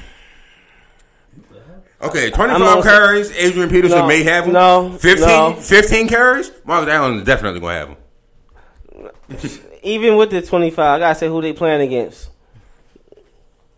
Okay, 2.02 2.26
I'm 2.26 2.32
25 2.32 2.62
also- 2.62 2.82
carries. 2.82 3.30
Adrian 3.36 3.70
Peterson 3.70 3.98
No, 4.00 4.06
may 4.08 4.24
have 4.24 4.46
him. 4.46 4.52
no, 4.54 4.90
15, 4.98 5.26
no. 5.28 5.52
15 5.54 6.08
carries. 6.08 6.50
Marcus 6.64 6.92
Allen 6.92 7.18
is 7.18 7.24
definitely 7.24 7.60
going 7.60 7.74
to 7.74 9.06
have 9.38 9.48
him. 9.48 9.60
Even 9.84 10.16
with 10.16 10.30
the 10.30 10.42
25, 10.42 10.78
I 10.78 10.98
gotta 10.98 11.14
say 11.14 11.28
who 11.28 11.40
they 11.40 11.52
playing 11.52 11.80
against. 11.80 12.28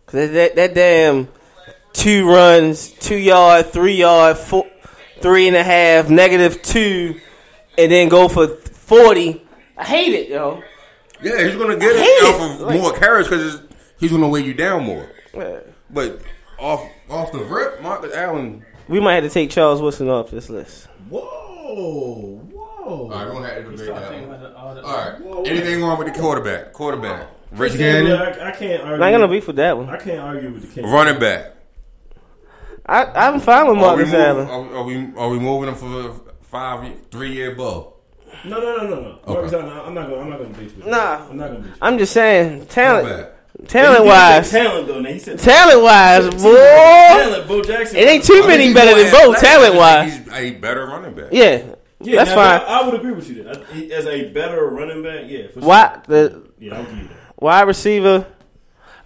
Cause 0.07 0.31
that, 0.31 0.55
that 0.55 0.73
damn 0.73 1.27
two 1.95 2.27
runs, 2.27 2.89
two 2.89 3.15
yard, 3.17 3.67
three 3.67 3.95
yard, 3.95 4.37
four, 4.37 4.67
three 5.21 5.47
and 5.47 5.55
a 5.55 5.63
half, 5.63 6.09
negative 6.09 6.61
two, 6.61 7.19
and 7.77 7.91
then 7.91 8.09
go 8.09 8.27
for 8.27 8.47
40. 8.47 9.41
I 9.77 9.83
hate 9.83 10.13
it, 10.13 10.29
yo. 10.29 10.61
Yeah, 11.21 11.43
he's 11.43 11.55
going 11.55 11.69
to 11.71 11.77
get 11.77 11.95
I 11.95 11.99
it 11.99 12.03
hate 12.03 12.29
off 12.29 12.41
it. 12.41 12.55
of 12.55 12.61
Like- 12.61 12.81
more 12.81 12.93
carries 12.93 13.27
because 13.27 13.61
he's 13.99 14.11
going 14.11 14.21
to 14.21 14.27
weigh 14.27 14.41
you 14.43 14.53
down 14.53 14.83
more. 14.83 15.09
Yeah. 15.33 15.59
But 15.89 16.21
off 16.59 16.87
off 17.09 17.31
the 17.31 17.39
rip, 17.39 17.81
Marcus 17.81 18.13
Allen. 18.15 18.65
We 18.87 18.99
might 18.99 19.15
have 19.15 19.23
to 19.23 19.29
take 19.29 19.49
Charles 19.49 19.81
Woodson 19.81 20.09
off 20.09 20.29
this 20.31 20.49
list. 20.49 20.87
Whoa, 21.09 21.21
whoa. 22.51 22.85
All 22.85 23.09
right, 23.09 23.25
we're 23.25 23.31
going 23.31 23.43
to 23.43 23.49
have 23.49 23.63
to 23.65 23.71
debate 23.71 23.87
that 23.87 24.09
thinking 24.09 24.27
one. 24.29 24.39
about 24.45 24.75
the- 24.75 24.83
All 24.83 25.37
right. 25.43 25.47
Anything 25.49 25.81
wrong 25.81 25.97
with 25.97 26.13
the 26.13 26.19
quarterback? 26.19 26.71
Quarterback. 26.73 27.27
Rich 27.51 27.73
I, 27.73 27.77
Gannon. 27.77 28.11
I 28.13 28.51
can't 28.51 28.83
argue. 28.83 29.03
I 29.03 29.09
ain't 29.09 29.13
gonna 29.13 29.27
be 29.29 29.39
with 29.39 29.55
that 29.55 29.77
one. 29.77 29.89
I 29.89 29.97
can't 29.97 30.19
argue 30.19 30.51
with 30.51 30.61
the 30.73 30.81
king. 30.81 30.91
Running 30.91 31.19
back. 31.19 31.53
I, 32.87 33.05
I'm 33.27 33.39
fine 33.39 33.67
with 33.67 33.77
Are 33.77 33.79
we, 33.79 33.81
Marcus 33.81 34.05
moving, 34.11 34.21
Allen. 34.21 34.47
are, 34.47 34.75
are 34.77 34.83
we 34.83 34.95
are 35.17 35.29
we 35.29 35.39
moving 35.39 35.69
him 35.69 35.75
for 35.75 36.09
a 36.09 36.13
five 36.43 36.93
three 37.09 37.33
year 37.33 37.55
bow? 37.55 37.93
No, 38.43 38.59
no, 38.59 38.77
no, 38.77 38.87
no, 38.87 39.01
no. 39.01 39.19
Marcus 39.33 39.53
Allen, 39.53 39.69
I'm 39.69 39.93
not 39.93 40.07
going. 40.07 40.21
I'm 40.21 40.29
not 40.29 40.39
going 40.39 40.53
to 40.53 40.59
beat 40.59 40.75
you. 40.77 40.83
Nah. 40.89 41.27
I'm 41.29 41.37
not 41.37 41.47
going 41.47 41.61
to 41.63 41.67
beat 41.67 41.69
you. 41.71 41.77
I'm 41.81 41.97
just 41.97 42.13
saying, 42.13 42.67
talent, 42.67 43.29
talent 43.67 44.05
wise, 44.05 44.51
talent 44.51 44.87
though. 44.87 44.99
Now 44.99 45.09
he 45.09 45.17
said 45.19 45.39
talent 45.39 45.81
wise, 45.81 46.29
boy. 46.43 46.53
talent. 46.55 47.47
Bo 47.47 47.61
Jackson. 47.63 47.97
It 47.97 48.07
ain't 48.07 48.23
too 48.23 48.41
I 48.43 48.47
many 48.47 48.65
think 48.65 48.67
he's 48.67 48.73
better 48.75 49.01
than 49.03 49.11
both, 49.11 49.35
athletic. 49.37 49.49
talent 49.49 49.75
wise. 49.75 50.17
He's 50.17 50.27
a 50.33 50.51
better 50.59 50.85
running 50.85 51.15
back. 51.15 51.29
Yeah, 51.31 51.63
Yeah, 52.01 52.17
that's 52.23 52.29
now, 52.35 52.59
fine. 52.59 52.61
I, 52.69 52.81
I 52.81 52.85
would 52.85 52.95
agree 52.99 53.13
with 53.13 53.29
you 53.29 53.43
then. 53.43 53.55
I, 53.57 53.73
he, 53.73 53.91
as 53.93 54.05
a 54.05 54.29
better 54.29 54.67
running 54.67 55.01
back, 55.01 55.23
yeah. 55.27 55.47
For 55.53 55.61
Why 55.61 55.93
Sure. 55.93 56.03
the 56.29 56.43
Yeah, 56.59 56.75
I'll 56.77 56.83
give 56.85 56.97
you 56.97 57.07
that. 57.07 57.17
wide 57.41 57.61
receiver? 57.67 58.27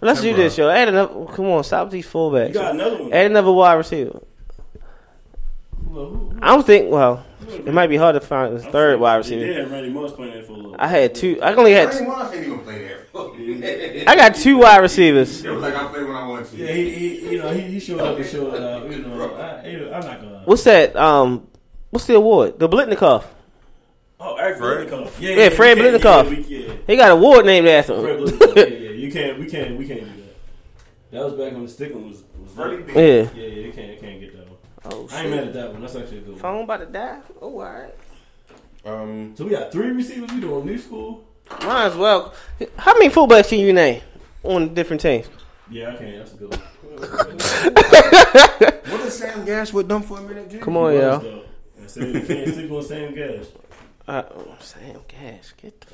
Let's 0.02 0.20
do 0.20 0.28
Temporary. 0.28 0.48
this, 0.48 0.58
yo. 0.58 0.68
Add 0.70 0.88
another. 0.88 1.26
Come 1.34 1.46
on, 1.46 1.62
stop 1.64 1.90
these 1.90 2.04
You 2.06 2.10
fullbacks. 2.10 2.54
got 2.54 2.74
another 2.74 3.02
one. 3.02 3.12
Add 3.12 3.26
another 3.30 3.52
wide 3.52 3.74
receiver. 3.74 4.20
Well, 5.88 6.06
who- 6.06 6.16
who- 6.30 6.38
I 6.42 6.48
don't 6.54 6.66
think. 6.66 6.90
Well, 6.90 7.24
it 7.48 7.72
might 7.74 7.88
be 7.88 7.96
hard 7.96 8.14
to 8.14 8.20
find 8.20 8.54
a 8.54 8.60
third 8.60 9.00
wide 9.00 9.16
receiver. 9.16 9.40
they 9.44 9.54
had 9.54 9.70
Randy 9.70 9.90
Moss 9.90 10.12
playing 10.12 10.32
there 10.34 10.42
for 10.44 10.52
a 10.52 10.56
little. 10.56 10.76
I 10.78 10.86
had 10.86 11.14
two. 11.14 11.38
I 11.42 11.52
only 11.54 11.72
had. 11.72 11.88
Randy 11.88 12.04
Moss 12.06 12.32
ain't 12.32 12.46
even 12.46 12.58
play 12.60 12.78
there. 12.78 12.96
I 14.08 14.16
got 14.16 14.34
two 14.36 14.58
wide 14.58 14.78
receivers. 14.78 15.44
It 15.44 15.50
was 15.50 15.60
like 15.62 15.74
I 15.74 15.84
played 15.88 16.06
when 16.06 16.16
I 16.16 16.26
wanted 16.28 16.46
to. 16.50 16.56
Yeah, 16.56 16.72
he, 16.72 16.90
he, 16.90 17.30
you 17.32 17.38
know, 17.42 17.50
he, 17.50 17.60
he 17.62 17.80
showed 17.80 18.00
up 18.00 18.16
and 18.16 18.26
showed 18.26 18.54
out. 18.54 18.90
You 18.90 18.98
know, 19.02 19.24
I, 19.36 19.96
I'm 19.96 20.00
not 20.06 20.20
gonna. 20.22 20.42
What's 20.44 20.64
that? 20.64 20.94
Um, 20.96 21.46
what's 21.90 22.06
the 22.06 22.14
award? 22.14 22.58
The 22.58 22.68
Biletnikoff. 22.68 23.24
Oh, 24.20 24.36
Eric 24.36 24.58
Fred? 24.58 24.88
Biletnikoff. 24.88 25.10
Yeah, 25.20 25.30
Yeah, 25.34 25.48
Fred 25.50 25.78
we 25.78 25.84
Biletnikoff. 25.84 26.48
Yeah, 26.48 26.58
yeah. 26.68 26.72
He 26.86 26.96
got 26.96 27.10
a 27.10 27.14
award 27.14 27.46
named 27.46 27.66
after 27.66 28.00
Fred 28.00 28.18
him. 28.20 28.24
Biletnikoff. 28.26 28.56
yeah, 28.56 28.64
yeah. 28.64 28.89
You 29.10 29.20
can't. 29.20 29.38
We 29.40 29.46
can't. 29.46 29.76
We 29.76 29.88
can't 29.88 30.00
do 30.04 30.22
that. 30.22 30.36
That 31.10 31.24
was 31.24 31.32
back 31.34 31.52
when 31.52 31.66
the 31.66 31.72
Stickland 31.72 32.08
was 32.08 32.22
was 32.40 32.52
really 32.54 32.82
big. 32.84 32.94
Yeah. 32.94 33.42
Yeah, 33.42 33.48
yeah. 33.48 33.66
You 33.66 33.72
can't. 33.72 33.90
You 33.94 33.98
can't 33.98 34.20
get 34.20 34.36
that 34.36 34.46
one. 34.48 34.58
Oh 34.84 35.08
shit. 35.08 35.18
I 35.18 35.22
ain't 35.22 35.30
mad 35.30 35.44
at 35.48 35.52
that 35.54 35.72
one. 35.72 35.80
That's 35.80 35.96
actually 35.96 36.18
a 36.18 36.20
good 36.20 36.30
one. 36.34 36.38
Phone 36.40 36.62
about 36.64 36.76
to 36.76 36.86
die. 36.86 37.18
Oh, 37.42 37.46
all 37.54 37.58
right. 37.60 37.94
Um, 38.84 39.34
So 39.36 39.44
we 39.44 39.50
got 39.50 39.72
three 39.72 39.88
receivers. 39.90 40.30
We 40.32 40.40
doing 40.40 40.64
new 40.64 40.78
school. 40.78 41.24
Might 41.64 41.86
as 41.86 41.96
well. 41.96 42.32
How 42.76 42.92
many 42.94 43.08
fullbacks 43.12 43.48
can 43.48 43.58
you 43.58 43.72
name 43.72 44.00
on 44.44 44.72
different 44.74 45.02
teams? 45.02 45.26
Yeah, 45.68 45.92
I 45.92 45.96
can. 45.96 46.18
That's 46.18 46.32
a 46.34 46.36
good 46.36 46.50
one. 46.50 46.60
what 48.90 49.00
is 49.00 49.18
Sam 49.18 49.44
Gaswood 49.44 49.88
done 49.88 50.02
for 50.02 50.18
a 50.18 50.22
minute, 50.22 50.50
Jim? 50.50 50.60
Come 50.60 50.76
on, 50.76 50.84
Was, 50.84 50.94
yo. 50.94 51.18
though. 51.18 51.42
And 51.78 51.90
so 51.90 52.00
you 52.00 52.20
can't 52.20 52.48
stick 52.52 52.70
on 52.70 52.82
Sam 52.84 53.14
Gash. 53.14 53.46
Uh, 54.06 54.22
oh, 54.36 54.56
Sam 54.60 55.00
Gash, 55.08 55.52
get 55.60 55.80
the. 55.80 55.86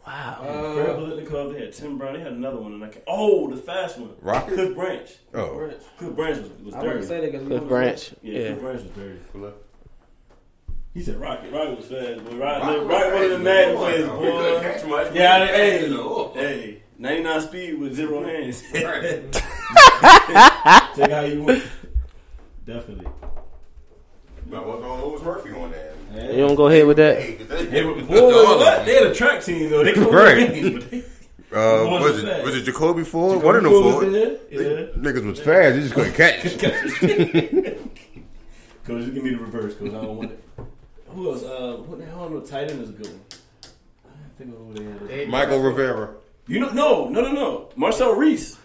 F- 0.00 0.06
wow. 0.06 0.38
Uh, 0.42 0.74
Fred 0.74 0.96
Biletnikoff. 0.96 1.52
They 1.52 1.60
had 1.60 1.72
Tim 1.72 1.98
Brown. 1.98 2.14
They 2.14 2.20
had 2.20 2.32
another 2.32 2.58
one. 2.58 2.72
And 2.74 2.84
I 2.84 2.88
can, 2.88 3.02
oh, 3.06 3.50
the 3.50 3.56
fast 3.56 3.98
one. 3.98 4.14
Rocket? 4.20 4.54
Cliff 4.54 4.74
Branch. 4.74 5.10
Oh, 5.34 5.70
Cliff 5.98 6.14
Branch 6.16 6.38
was, 6.38 6.50
was 6.64 6.74
I 6.74 6.78
wouldn't 6.78 6.94
dirty. 6.96 7.06
say 7.06 7.20
that 7.20 7.32
because 7.32 7.46
Cliff 7.46 7.64
Branch. 7.68 8.14
Yeah, 8.22 8.38
Yeah. 8.38 8.46
Cliff 8.48 8.60
Branch 8.60 8.82
was 8.82 8.90
dirty. 8.92 9.54
He 10.94 11.02
said 11.02 11.16
Rocket. 11.20 11.52
Rocket 11.52 11.76
was 11.76 11.86
fast, 11.86 12.24
boy. 12.24 12.36
Rocket, 12.36 12.64
Rocket 12.66 12.84
Rocket, 12.86 12.86
was 12.86 13.12
one 13.12 13.22
of 13.22 13.30
the 13.30 13.36
fast, 13.36 13.42
Madden 13.44 13.74
boy. 13.76 13.80
players, 13.80 14.04
He 14.04 14.10
couldn't 14.26 14.62
catch 14.62 14.82
boy. 14.82 14.88
much, 14.88 15.14
Yeah, 15.14 15.38
but 15.38 15.48
he 15.48 15.54
hey, 15.54 16.32
hey, 16.34 16.82
99 16.98 17.40
speed 17.42 17.78
with 17.80 17.94
zero 17.94 18.22
hands. 18.24 18.62
Right. 18.74 19.32
Take 20.96 21.10
how 21.10 21.20
you 21.20 21.42
want. 21.44 21.62
Definitely. 22.66 23.06
But 24.46 24.66
what 24.66 24.80
what 24.82 25.12
was 25.12 25.22
Murphy 25.22 25.50
on 25.52 25.70
that? 25.70 25.94
You 26.14 26.36
don't 26.38 26.54
go 26.56 26.66
ahead 26.68 26.86
with 26.86 26.96
that. 26.98 27.20
Hey, 27.20 27.34
they- 27.36 27.64
They 27.66 27.84
were, 27.84 27.92
all 27.92 28.58
what? 28.58 28.84
They 28.84 28.94
had 28.94 29.04
a 29.06 29.14
track 29.14 29.42
team 29.44 29.70
though. 29.70 29.84
They 29.84 29.92
could 29.92 30.12
Right. 30.12 30.52
games, 30.52 30.84
Uh, 31.52 31.84
was 31.90 32.02
was 32.12 32.22
it 32.22 32.26
fast. 32.28 32.44
was 32.44 32.54
it 32.56 32.62
Jacoby 32.62 33.02
Ford? 33.02 33.42
One 33.42 33.56
of 33.56 33.62
them 33.64 33.72
Ford 33.72 33.84
was 33.84 34.04
Ford. 34.04 34.12
Yeah. 34.50 34.58
Niggas 34.96 35.26
was 35.26 35.40
fast. 35.40 35.74
They 35.74 35.80
just 35.80 35.94
couldn't 35.94 36.14
catch. 36.14 36.42
Coach, 38.84 39.02
just 39.02 39.14
give 39.14 39.24
me 39.24 39.30
the 39.30 39.38
reverse, 39.38 39.74
because 39.74 39.94
I 39.94 40.00
don't 40.00 40.16
want 40.16 40.30
it. 40.32 40.44
Who 41.08 41.30
else? 41.32 41.42
Uh, 41.42 41.76
what 41.86 41.98
the 41.98 42.06
hell? 42.06 42.28
No, 42.30 42.40
tight 42.40 42.70
end 42.70 42.82
is 42.82 42.90
a 42.90 42.92
good 42.92 43.06
one. 43.08 43.20
I 44.04 44.38
think 44.38 44.52
of 44.54 44.58
who 44.60 44.74
they 45.08 45.18
had. 45.22 45.28
Michael 45.28 45.60
Rivera. 45.60 46.10
You 46.46 46.60
know, 46.60 46.70
no, 46.70 47.08
no, 47.08 47.20
no, 47.20 47.32
no. 47.32 47.68
Marcel 47.76 48.14
Reese. 48.14 48.56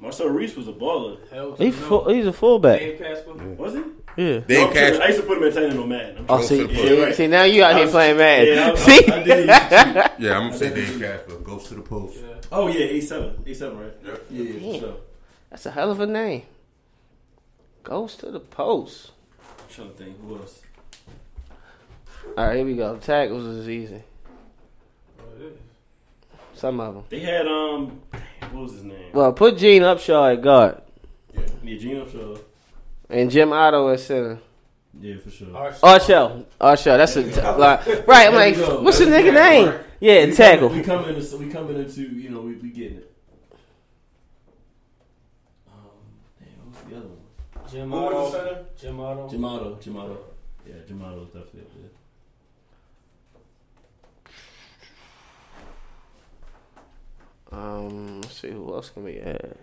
Marcel 0.00 0.28
Reese 0.28 0.56
was 0.56 0.68
a 0.68 0.72
baller. 0.72 1.18
Hell, 1.30 1.54
He 1.56 1.66
no. 1.66 1.72
fu- 1.72 2.08
he's 2.10 2.26
a 2.26 2.32
fullback. 2.32 2.80
Dave 2.80 2.98
Casper. 2.98 3.32
Was 3.34 3.74
he? 3.74 3.82
Yeah. 4.16 4.38
Dave 4.40 4.48
No, 4.48 4.66
I'm. 4.68 4.72
Cash. 4.72 4.98
I 5.00 5.06
used 5.08 5.20
to 5.20 5.26
put 5.26 5.38
him 5.38 5.44
at 5.44 5.54
tight 5.54 5.64
end 5.64 5.78
on 5.78 5.88
Madden. 5.88 6.16
I'm 6.18 6.24
Oh, 6.28 6.38
Go 6.38 6.42
see, 6.42 6.58
to 6.58 6.66
the 6.66 6.74
see, 6.74 6.96
Yeah, 6.98 7.04
right. 7.04 7.14
see, 7.14 7.26
now 7.26 7.42
you 7.44 7.62
out 7.62 7.76
here 7.76 7.88
playing 7.88 8.16
Madden. 8.16 8.56
Yeah, 8.56 8.66
I, 8.68 8.72
I, 8.72 8.74
see, 8.76 9.06
I 9.12 9.22
did. 9.22 9.46
Yeah, 10.18 10.38
I'm 10.38 10.46
gonna 10.48 10.56
say 10.58 10.74
Dave 10.74 10.98
Casper 11.00 11.36
goes 11.40 11.68
to 11.68 11.74
the 11.74 11.82
post. 11.82 12.16
Oh 12.50 12.68
yeah, 12.68 12.84
eight 12.86 13.02
seven, 13.02 13.42
eight 13.46 13.56
seven, 13.56 13.78
right? 13.78 13.92
Yeah. 14.04 14.14
Yeah, 14.30 14.42
yeah, 14.58 14.80
for 14.80 14.94
that's 15.50 15.66
a 15.66 15.70
hell 15.70 15.90
of 15.90 16.00
a 16.00 16.06
name. 16.06 16.42
Goes 17.82 18.16
to 18.16 18.30
the 18.30 18.40
post. 18.40 19.10
I'm 19.58 19.64
trying 19.74 19.90
to 19.90 19.94
think 19.96 20.20
who 20.20 20.36
else. 20.36 20.62
All 22.36 22.46
right, 22.46 22.56
here 22.56 22.64
we 22.66 22.74
go. 22.74 22.96
Tackles 22.96 23.44
is 23.44 23.68
easy. 23.68 24.02
Some 26.54 26.80
of 26.80 26.94
them. 26.94 27.04
They 27.10 27.20
had 27.20 27.46
um, 27.46 28.00
what 28.52 28.62
was 28.62 28.72
his 28.72 28.84
name? 28.84 29.10
Well, 29.12 29.32
put 29.34 29.58
Gene 29.58 29.82
Upshaw 29.82 30.32
at 30.34 30.42
guard 30.42 30.80
Yeah, 31.34 31.76
gene 31.76 32.10
Shaw. 32.10 32.36
And 33.08 33.30
Jim 33.30 33.52
Otto 33.52 33.88
at 33.90 34.00
center. 34.00 34.40
Yeah, 34.98 35.18
for 35.18 35.30
sure. 35.30 35.54
Art 35.82 36.02
Shell. 36.02 36.46
Arshell. 36.60 36.96
That's 36.96 37.16
a 37.16 37.56
like, 37.56 38.06
right. 38.08 38.28
I'm 38.28 38.34
like, 38.34 38.56
we 38.56 38.62
go. 38.66 38.82
what's 38.82 38.98
the 38.98 39.04
nigga 39.04 39.32
name? 39.34 39.66
word. 39.66 39.84
Yeah, 40.00 40.24
we 40.26 40.32
tackle. 40.34 40.68
Coming, 40.68 40.80
we 40.82 40.86
coming 40.86 41.14
into 41.16 41.36
we 41.36 41.48
coming 41.50 41.76
into 41.76 42.02
you 42.02 42.30
know 42.30 42.40
we, 42.40 42.54
we 42.54 42.70
getting 42.70 42.98
it. 42.98 43.14
Um, 45.68 45.74
damn, 46.40 46.48
who's 46.72 46.90
the 46.90 46.96
other 46.96 47.08
one? 47.08 47.70
Jim 47.70 47.90
Who 47.90 47.96
was 48.00 48.32
the 48.32 48.38
Otto. 48.38 48.46
center? 48.48 48.64
Jim 48.80 49.00
Otto. 49.00 49.28
Jim 49.28 49.44
Otto, 49.44 49.74
Jamato. 49.76 50.16
Yeah, 50.66 50.74
Jim 50.88 51.02
Otto 51.02 51.20
is 51.22 51.26
definitely 51.28 51.60
up 51.60 51.72
there. 57.52 57.58
Um, 57.58 58.20
let's 58.22 58.40
see 58.40 58.50
who 58.50 58.74
else 58.74 58.90
can 58.90 59.04
we 59.04 59.18
add. 59.18 59.56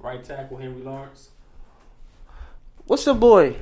Right 0.00 0.22
tackle 0.22 0.58
Henry 0.58 0.82
Lawrence. 0.82 1.30
What's 2.88 3.04
the 3.04 3.14
boy? 3.14 3.54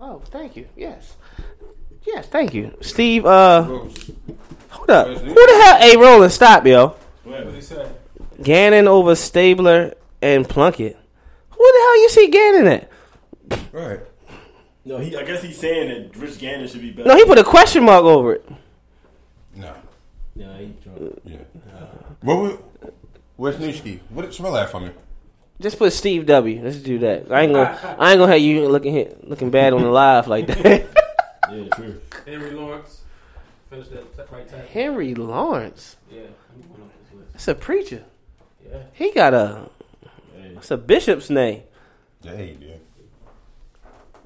Oh, 0.00 0.18
thank 0.26 0.56
you. 0.56 0.66
Yes, 0.76 1.14
yes, 2.06 2.26
thank 2.26 2.54
you, 2.54 2.74
Steve. 2.80 3.24
Uh, 3.24 3.62
hold 3.62 4.90
up. 4.90 5.06
Who 5.08 5.14
the 5.34 5.60
hell? 5.64 5.78
Hey, 5.78 5.96
Roland, 5.96 6.32
stop, 6.32 6.66
yo. 6.66 6.96
What 7.24 7.46
he 7.54 7.60
say? 7.60 7.86
Gannon 8.42 8.88
over 8.88 9.14
Stabler 9.14 9.94
and 10.22 10.48
Plunkett. 10.48 10.96
Who 11.50 11.58
the 11.58 11.78
hell 11.80 12.02
you 12.02 12.08
see 12.08 12.28
Gannon 12.30 12.66
at? 12.66 12.90
Right. 13.72 14.00
No, 14.84 14.98
he. 14.98 15.14
I 15.16 15.22
guess 15.22 15.42
he's 15.42 15.58
saying 15.58 15.88
that 16.10 16.16
Rich 16.16 16.38
Gannon 16.38 16.66
should 16.66 16.80
be 16.80 16.90
better. 16.90 17.08
No, 17.08 17.16
he 17.16 17.24
put 17.26 17.38
a 17.38 17.44
question 17.44 17.84
mark 17.84 18.02
over 18.02 18.32
it. 18.34 18.48
No. 19.54 19.74
Yeah, 20.34 20.56
he 20.56 20.74
drunk. 20.82 21.20
Yeah. 21.24 21.36
What? 22.22 22.42
we- 22.42 22.90
Where's 23.36 23.56
Newski? 23.56 24.00
What? 24.10 24.32
Spell 24.34 24.52
that 24.52 24.70
for 24.70 24.80
me. 24.80 24.90
Just 25.60 25.78
put 25.78 25.92
Steve 25.92 26.24
W. 26.26 26.62
Let's 26.64 26.78
do 26.78 26.98
that. 27.00 27.30
I 27.30 27.42
ain't 27.42 27.52
gonna. 27.52 27.96
I 27.98 28.12
ain't 28.12 28.18
gonna 28.18 28.32
have 28.32 28.40
you 28.40 28.66
looking 28.68 28.94
here, 28.94 29.12
looking 29.22 29.50
bad 29.50 29.74
on 29.74 29.82
the 29.82 29.90
live 29.90 30.26
like 30.26 30.46
that. 30.46 30.86
Yeah, 31.52 31.68
true. 31.74 32.00
Henry 32.24 32.52
Lawrence. 32.52 33.02
Finish 33.68 33.88
that 33.88 34.32
right 34.32 34.48
tackle. 34.48 34.66
Henry 34.68 35.14
Lawrence. 35.14 35.96
Yeah. 36.10 36.20
he 36.54 36.68
went 36.68 36.82
off 36.82 36.90
this 37.02 37.18
list. 37.18 37.32
That's 37.32 37.48
a 37.48 37.54
preacher. 37.54 38.04
Yeah. 38.68 38.78
He 38.92 39.12
got 39.12 39.34
a. 39.34 39.68
Hey, 40.36 40.52
That's 40.54 40.70
a 40.70 40.76
bishop's 40.76 41.28
name. 41.28 41.62
Yeah, 42.22 42.36
he 42.36 42.52
did. 42.52 42.80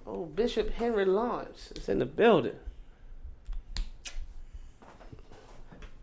Oh, 0.06 0.26
Bishop 0.26 0.70
Henry 0.74 1.04
Lawrence 1.04 1.72
is 1.74 1.88
in 1.88 1.98
the 1.98 2.06
building. 2.06 2.56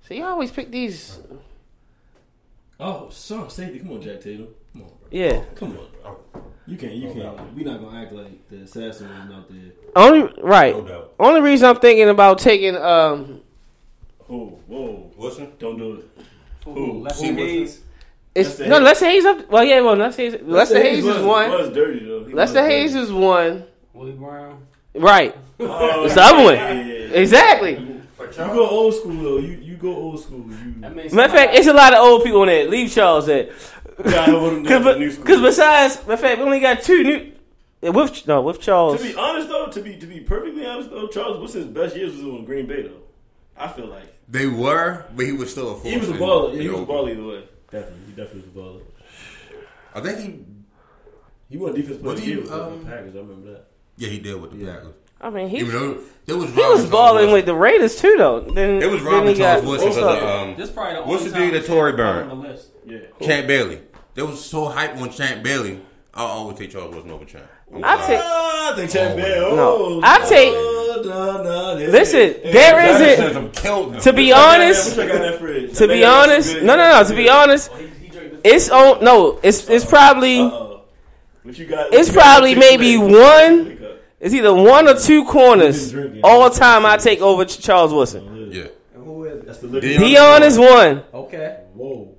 See, 0.08 0.18
you 0.18 0.26
always 0.26 0.52
pick 0.52 0.72
these. 0.72 1.20
Oh, 2.80 3.10
son, 3.12 3.50
safety. 3.50 3.80
Come 3.80 3.92
on, 3.92 4.02
Jack 4.02 4.22
Tatum. 4.22 4.48
Come 5.12 5.20
on, 5.20 5.30
bro. 5.30 5.36
Yeah. 5.38 5.44
Come 5.56 5.70
on, 5.72 5.76
bro. 6.34 6.44
You 6.68 6.78
can't. 6.78 6.94
You 6.94 7.14
can't. 7.14 7.54
We 7.56 7.64
not 7.64 7.82
gonna 7.82 8.02
act 8.02 8.14
like 8.14 8.50
the 8.50 8.58
assassin 8.62 9.10
was 9.10 9.36
out 9.36 9.50
there. 9.50 9.72
Only 9.96 10.32
right. 10.42 10.76
No 10.76 10.88
doubt. 10.88 11.14
Only 11.20 11.42
reason 11.42 11.68
I'm 11.70 11.78
thinking 11.80 12.10
about 12.10 12.40
taking 12.40 12.76
um 12.78 13.42
Oh, 14.30 14.58
whoa! 14.68 15.12
Woodson. 15.18 15.52
Don't 15.60 15.78
do 15.78 15.96
it. 15.96 16.06
Who? 16.64 17.02
Lester 17.02 17.26
Who? 17.28 17.36
Hayes. 17.36 17.82
it's 18.34 18.50
Lester 18.60 18.68
no 18.70 18.76
Hayes. 18.78 18.84
Lester 18.86 19.06
Hayes 19.06 19.26
up. 19.26 19.50
Well, 19.50 19.64
yeah, 19.66 19.82
well 19.82 19.96
Lester 19.98 20.22
Hayes. 20.22 20.42
Lester 20.44 20.82
Hayes 20.82 21.04
was, 21.04 21.18
is 21.18 21.24
one. 21.24 21.50
Was 21.52 21.70
dirty 21.74 22.06
though. 22.06 22.24
He 22.26 22.34
Lester 22.34 22.62
was 22.62 22.70
Hayes 22.70 22.94
dirty. 22.94 23.04
is 23.06 23.12
one. 23.12 23.64
Willie 23.94 24.12
Brown. 24.14 24.66
Right. 24.96 25.36
Oh, 25.60 26.06
It's 26.06 26.16
the 26.16 26.22
other 26.22 26.44
one. 26.44 26.56
yeah, 26.56 26.72
yeah, 26.74 26.84
yeah. 26.84 26.94
Exactly. 27.20 27.74
You 27.78 28.38
go 28.38 28.70
old 28.70 28.94
school 28.94 29.16
though. 29.22 29.38
You 29.40 29.58
you 29.62 29.76
go 29.76 29.94
old 29.94 30.22
school. 30.22 30.46
You. 30.48 30.76
That 30.80 30.96
means 30.96 31.12
Matter 31.12 31.34
of 31.34 31.38
fact, 31.38 31.56
it's 31.56 31.68
a 31.68 31.74
lot 31.74 31.92
of 31.94 32.00
old 32.00 32.24
people 32.24 32.44
in 32.44 32.48
there. 32.48 32.68
Leave 32.70 32.90
Charles 32.90 33.26
there. 33.26 33.50
Gotta 33.98 34.32
help 34.32 34.54
them 34.54 34.64
do 34.64 34.80
the 34.84 34.96
new 34.98 35.12
school. 35.12 35.24
Because 35.26 35.42
besides, 35.42 35.96
matter 36.02 36.14
of 36.14 36.20
fact, 36.20 36.38
we 36.40 36.44
only 36.46 36.60
got 36.60 36.82
two 36.82 37.04
new. 37.04 37.32
With 37.92 38.28
no, 38.28 38.42
with 38.42 38.60
Charles. 38.62 39.02
To 39.02 39.08
be 39.08 39.16
honest 39.16 39.48
though, 39.50 39.68
to 39.68 39.82
be 39.82 39.98
to 39.98 40.06
be 40.06 40.20
perfectly 40.20 40.66
honest 40.66 40.92
though, 40.92 41.08
Charles 41.08 41.40
Woodson's 41.40 41.66
best 41.74 41.96
years 41.96 42.14
was 42.14 42.24
on 42.24 42.46
Green 42.46 42.68
Bay 42.68 42.84
though. 42.84 43.02
I 43.58 43.68
feel 43.68 43.88
like 43.88 44.06
They 44.30 44.46
were, 44.48 45.06
but 45.16 45.26
he 45.26 45.32
was 45.32 45.52
still 45.52 45.72
a 45.72 45.74
force. 45.74 45.88
he 45.94 45.98
was 45.98 46.10
a 46.10 46.14
baller. 46.14 46.50
Yeah, 46.54 46.56
in 46.58 46.62
he 46.62 46.70
was 46.70 46.80
a 46.82 46.86
baller 46.86 47.12
either 47.12 47.26
way. 47.28 47.44
Definitely, 47.72 48.06
he 48.06 48.12
definitely 48.12 48.42
was 48.42 48.50
a 48.50 48.60
baller. 48.60 48.82
I 49.96 50.02
think 50.02 50.20
he. 50.20 50.46
He 51.50 51.58
won 51.58 51.74
defense 51.76 51.98
player 52.02 52.14
of 52.14 52.20
the 52.20 52.26
he, 52.26 52.32
year 52.32 52.40
with 52.42 52.50
the 52.50 52.64
um, 52.66 52.86
Packers. 52.86 53.16
I 53.16 53.20
remember 53.20 53.52
that. 53.52 53.66
Yeah, 53.98 54.08
he 54.10 54.20
did 54.20 54.40
with 54.42 54.52
the 54.52 54.58
Yeah. 54.66 54.74
Packers. 54.76 54.94
I 55.22 55.30
mean, 55.30 55.50
he 55.50 55.58
Even 55.60 55.72
though 55.74 55.98
there 56.26 56.38
was 56.38 56.50
he 56.54 56.60
was 56.62 56.90
balling 56.90 57.32
with 57.32 57.46
the 57.46 57.54
Raiders 57.56 58.00
too, 58.02 58.16
though. 58.18 58.40
Then 58.42 58.82
It 58.82 58.90
was 58.90 59.04
then 59.04 59.14
Robin 59.14 59.36
Charles 59.36 59.66
Woodson 59.66 59.90
what's 59.90 60.00
because 60.00 60.24
up? 60.24 60.42
um, 60.42 60.56
This 60.58 60.70
probably 60.72 60.96
the 60.96 61.02
what's 61.04 61.24
the 61.26 61.32
dude 61.38 61.54
that 61.54 61.66
Torrey 61.66 61.92
on 61.92 61.98
Burn? 61.98 62.28
the 62.30 62.36
list. 62.36 62.70
Yeah. 62.86 62.98
Champ 63.22 63.48
Bailey. 63.48 63.80
They 64.16 64.24
was 64.24 64.44
so 64.44 64.66
hype 64.66 64.98
on 64.98 65.10
Champ 65.12 65.44
Bailey. 65.44 65.80
I'll 66.14 66.26
always 66.28 66.58
take 66.58 66.72
Charles 66.72 66.94
Woodson 66.94 67.12
over 67.12 67.24
Champ. 67.26 67.46
I'm 67.74 67.84
I 67.86 67.96
take- 68.06 68.20
I 68.20 68.74
think 68.76 68.92
Champ 68.92 69.16
Bell. 69.16 69.56
no. 69.56 69.76
Oh, 69.78 70.02
I 70.04 70.20
take- 70.28 70.54
no, 71.06 71.42
no, 71.44 71.76
this- 71.78 71.92
Listen, 71.92 72.20
hey, 72.44 72.52
there 72.52 72.76
that 72.76 73.02
isn't- 73.02 73.26
Since 73.26 73.38
I'm 73.38 73.52
killed 73.52 73.94
him. 73.96 74.02
To 74.02 74.14
be 74.14 74.34
I 74.34 74.36
got 74.36 74.42
that- 74.58 74.62
honest, 74.62 75.00
I 75.00 75.08
got 75.08 75.20
that 75.22 75.40
fridge. 75.40 75.74
to 75.78 75.88
be 75.88 76.04
honest, 76.04 76.56
no, 76.56 76.76
no, 76.76 76.92
no. 76.92 77.04
To 77.08 77.16
be 77.16 77.30
honest, 77.30 77.72
he, 77.74 77.88
he 77.88 78.08
drank 78.10 78.44
the 78.44 78.54
it's 78.54 78.70
on. 78.70 79.04
No, 79.04 79.40
it's 79.44 79.70
it's 79.70 79.86
probably 79.86 80.44
What 80.44 81.58
you 81.58 81.66
got? 81.66 81.94
It's 81.94 82.10
you 82.10 82.14
probably 82.14 82.54
to 82.56 82.60
maybe 82.60 82.98
one- 82.98 83.12
Wake 83.14 83.82
up. 83.84 84.01
It's 84.22 84.34
either 84.36 84.54
one 84.54 84.88
or 84.88 84.94
two 84.94 85.26
corners 85.26 85.92
You've 85.92 85.92
been 85.94 86.02
drinking. 86.12 86.22
all 86.24 86.50
time. 86.52 86.86
I 86.86 86.98
take 86.98 87.22
over 87.22 87.44
Charles 87.44 87.92
Woodson. 87.94 88.52
Yeah. 88.52 88.68
And 88.94 89.04
who 89.04 89.26
is 89.26 89.40
it? 89.40 89.46
That's 89.48 89.58
the 89.60 89.68
liquor. 89.68 89.88
Deion- 89.88 89.98
Deion 90.16 90.42
is 90.42 90.58
one. 90.60 91.04
Okay. 91.14 91.60
Whoa. 91.74 92.16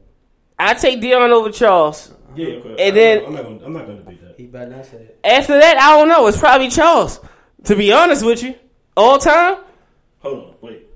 I 0.58 0.74
take 0.74 1.00
Deion 1.00 1.30
over 1.30 1.50
Charles. 1.50 2.12
Yeah, 2.34 2.46
okay. 2.56 2.88
And 2.88 2.96
then- 2.96 3.24
I'm 3.26 3.32
not 3.34 3.42
gonna. 3.44 3.64
I'm 3.66 3.72
not 3.72 3.86
gonna 3.86 3.98
debate 3.98 4.20
that. 4.26 4.34
He 4.36 4.46
better 4.46 4.70
not 4.70 4.84
say 4.86 4.96
it. 4.96 5.18
After 5.22 5.58
that, 5.60 5.76
I 5.78 5.96
don't 5.98 6.08
know. 6.08 6.26
It's 6.26 6.38
probably 6.38 6.70
Charles. 6.70 7.20
To 7.64 7.76
be 7.76 7.92
honest 7.92 8.24
with 8.24 8.42
you, 8.42 8.54
all 8.96 9.18
time. 9.18 9.58
Hold 10.20 10.38
on, 10.38 10.54
wait. 10.60 10.86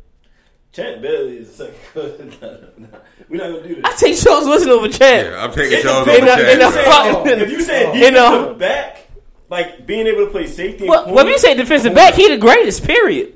Champ 0.72 1.00
Bailey 1.02 1.38
is 1.38 1.54
second. 1.54 1.74
no, 2.42 2.50
no, 2.50 2.68
no. 2.78 2.88
We're 3.28 3.36
not 3.36 3.56
gonna 3.56 3.68
do 3.68 3.74
that. 3.82 3.86
I 3.86 3.96
take 3.96 4.18
Charles 4.18 4.46
Woodson 4.46 4.70
over 4.70 4.88
Champ. 4.88 5.28
Yeah, 5.30 5.44
I'm 5.44 5.52
taking 5.52 5.82
Charles 5.82 6.06
depends. 6.06 6.30
over 6.32 6.40
In 6.40 6.46
a- 6.48 6.52
in 6.52 6.58
a 6.58 6.72
Champ. 6.72 6.86
fuck- 6.86 7.26
If 7.26 7.50
you 7.50 7.60
say 7.60 7.98
You 7.98 8.10
know. 8.10 8.30
defensive 8.54 8.58
back, 8.58 9.05
like 9.48 9.86
being 9.86 10.06
able 10.06 10.24
to 10.27 10.31
play 10.31 10.47
safety, 10.47 10.81
and 10.85 10.89
Well, 10.90 11.02
corner, 11.05 11.14
well, 11.16 11.28
you 11.28 11.39
say 11.39 11.55
defensive 11.55 11.94
back, 11.94 12.14
he 12.14 12.28
the 12.28 12.39
greatest. 12.39 12.85
Period. 12.85 13.35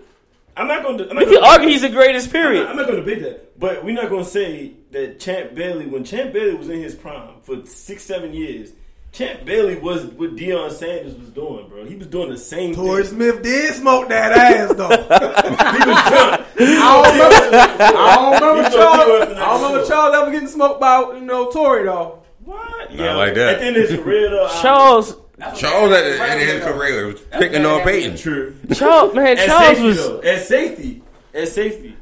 I'm 0.56 0.66
not 0.68 0.82
gonna. 0.82 1.04
I'm 1.08 1.14
not 1.14 1.22
If 1.22 1.30
you 1.30 1.36
gonna- 1.40 1.46
argue 1.52 1.68
he's 1.68 1.82
the 1.82 1.88
greatest, 1.88 2.26
I'm 2.26 2.32
period. 2.32 2.62
not, 2.62 2.70
I'm 2.70 2.76
not 2.76 2.86
gonna 2.86 2.98
debate 3.00 3.22
that. 3.22 3.58
But 3.58 3.84
we're 3.84 3.94
not 3.94 4.10
gonna 4.10 4.24
say 4.24 4.72
that 4.90 5.20
Champ 5.20 5.54
Bailey, 5.54 5.86
when 5.86 6.04
Champ 6.04 6.32
Bailey 6.32 6.54
was 6.54 6.68
in 6.68 6.82
his 6.82 6.94
prime 6.94 7.34
for 7.42 7.64
six, 7.66 8.02
seven 8.02 8.32
years, 8.34 8.72
Champ 9.12 9.44
Bailey 9.44 9.76
was 9.76 10.04
what 10.04 10.34
Deion 10.36 10.70
Sanders 10.72 11.14
was 11.16 11.28
doing, 11.30 11.68
bro. 11.68 11.84
He 11.84 11.94
was 11.96 12.06
doing 12.08 12.30
the 12.30 12.36
same 12.38 12.74
Torrey 12.74 13.02
thing. 13.04 13.14
Smith 13.14 13.42
did 13.42 13.74
smoke 13.74 14.08
that 14.08 14.32
ass 14.32 14.74
though. 14.74 14.88
He 15.80 15.86
was 15.90 16.08
drunk. 16.08 16.46
I 16.58 17.02
don't 17.02 17.12
remember, 17.12 17.96
I 17.96 18.14
don't 18.16 18.34
remember 18.34 18.70
Charles. 18.70 19.04
do 19.06 19.22
it 19.22 19.28
for 19.28 19.34
I 19.34 19.46
don't 19.46 19.62
remember 19.62 19.86
Charles 19.88 20.14
ever 20.16 20.30
getting 20.30 20.48
smoked 20.48 20.80
by 20.80 21.00
you 21.14 21.20
know 21.20 21.50
Torrey 21.50 21.84
though. 21.84 22.22
What? 22.44 22.92
Not 22.94 23.16
like 23.16 23.34
that. 23.34 23.54
At 23.54 23.60
the 23.60 23.66
end 23.66 23.76
of 23.76 23.88
his 23.88 24.00
career, 24.00 24.30
though, 24.30 24.46
I- 24.46 24.62
Charles, 24.62 25.16
Charles 25.56 25.92
at 25.92 26.04
the 26.04 26.22
end 26.22 26.40
of 26.42 26.46
his 26.48 26.64
career 26.64 27.06
was 27.06 27.20
picking 27.20 27.64
on 27.66 27.82
Peyton. 27.82 28.16
True. 28.16 28.54
Charles, 28.74 29.14
man, 29.14 29.38
At 29.38 29.46
Charles 29.46 29.66
safety, 29.68 29.82
was, 29.84 29.96
though. 29.96 30.20
At 30.20 30.42
safety. 30.46 31.02
At 31.34 31.48
safety. 31.48 31.96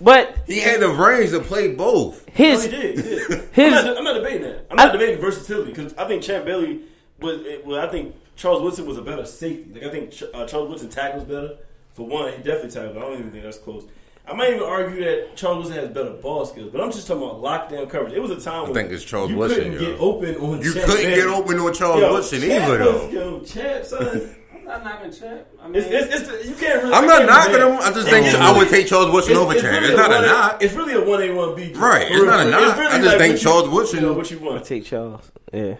but 0.00 0.36
He 0.46 0.60
had 0.60 0.80
the 0.80 0.88
range 0.88 1.30
to 1.30 1.40
play 1.40 1.74
both. 1.74 2.26
No, 2.28 2.32
his 2.34 2.64
he 2.64 2.70
did. 2.70 2.96
He 2.96 3.02
did. 3.02 3.30
I'm, 3.32 3.40
his 3.52 3.72
not, 3.84 3.98
I'm 3.98 4.04
not 4.04 4.12
debating 4.14 4.42
that. 4.42 4.66
I'm 4.70 4.76
not 4.76 4.88
I- 4.90 4.92
debating 4.92 5.20
versatility 5.20 5.72
because 5.72 5.94
I 5.94 6.06
think 6.06 6.22
Champ 6.22 6.44
Bailey 6.44 6.80
was. 7.20 7.40
Well, 7.64 7.80
I 7.80 7.90
think 7.90 8.14
Charles 8.36 8.62
Woodson 8.62 8.86
was 8.86 8.98
a 8.98 9.02
better 9.02 9.24
safety. 9.24 9.72
Like 9.74 9.84
I 9.84 9.90
think 9.90 10.14
uh, 10.34 10.46
Charles 10.46 10.68
Woodson 10.68 10.88
tackles 10.90 11.24
better. 11.24 11.56
For 11.94 12.06
one, 12.06 12.30
he 12.32 12.38
definitely 12.38 12.70
tackled. 12.70 12.98
I 12.98 13.00
don't 13.00 13.18
even 13.18 13.30
think 13.30 13.42
that's 13.44 13.56
close. 13.58 13.84
I 14.28 14.32
might 14.34 14.50
even 14.50 14.62
argue 14.64 15.04
that 15.04 15.36
Charles 15.36 15.66
Woodson 15.66 15.84
has 15.84 15.94
better 15.94 16.10
ball 16.10 16.44
skills, 16.46 16.70
but 16.72 16.80
I'm 16.80 16.90
just 16.90 17.06
talking 17.06 17.22
about 17.22 17.40
lockdown 17.42 17.88
coverage. 17.88 18.12
It 18.12 18.20
was 18.20 18.32
a 18.32 18.40
time 18.40 18.64
when 18.64 18.74
think 18.74 18.90
it's 18.90 19.04
Charles 19.04 19.30
you 19.30 19.36
Woodson, 19.36 19.62
couldn't 19.64 19.72
yo. 19.74 19.78
get 19.92 20.00
open 20.00 20.34
on. 20.36 20.40
Charles. 20.40 20.64
You 20.66 20.72
Champ 20.74 20.86
couldn't 20.86 21.04
Bailey. 21.04 21.14
get 21.16 21.26
open 21.28 21.58
on 21.60 21.74
Charles 21.74 22.00
Yo, 22.00 22.12
Woodson 22.12 22.40
Champ 22.40 22.62
either, 22.64 22.78
was- 22.78 23.00
though. 23.02 23.08
Yo, 23.10 23.40
Champ, 23.40 23.84
son. 23.84 24.34
I'm 24.56 24.64
not 24.64 24.82
knocking 24.84 25.12
Champ. 25.12 25.46
I 25.62 25.68
mean, 25.68 25.76
It's, 25.80 25.86
it's, 25.86 26.14
it's 26.22 26.28
the, 26.28 26.48
you 26.48 26.54
can't 26.56 26.82
really. 26.82 26.92
I'm 26.94 27.06
not 27.06 27.18
can't 27.18 27.26
knocking 27.30 27.52
debate. 27.52 27.72
him. 27.72 27.78
I 27.82 27.92
just 27.92 28.08
think 28.08 28.26
I 28.34 28.58
would 28.58 28.68
take 28.68 28.88
Charles 28.88 29.12
Woodson 29.12 29.36
over 29.36 29.52
Champ. 29.54 29.64
really 29.64 29.86
It's 29.86 29.96
not 29.96 30.10
a 30.10 30.14
1A 30.14 30.26
knock. 30.26 30.62
It's 30.62 30.74
really 30.74 30.94
a 30.94 31.04
one 31.04 31.22
A 31.22 31.30
one 31.32 31.54
B. 31.54 31.72
Right, 31.74 32.08
it's 32.10 32.24
not 32.24 32.46
a 32.46 32.50
knock. 32.50 32.76
I 32.78 33.00
just 33.00 33.16
think 33.18 33.38
Charles 33.38 33.68
Woodson- 33.68 34.00
You 34.00 34.06
know, 34.06 34.12
what 34.14 34.28
you 34.28 34.40
want? 34.40 34.64
take 34.64 34.84
Charles. 34.84 35.30
Yeah, 35.52 35.76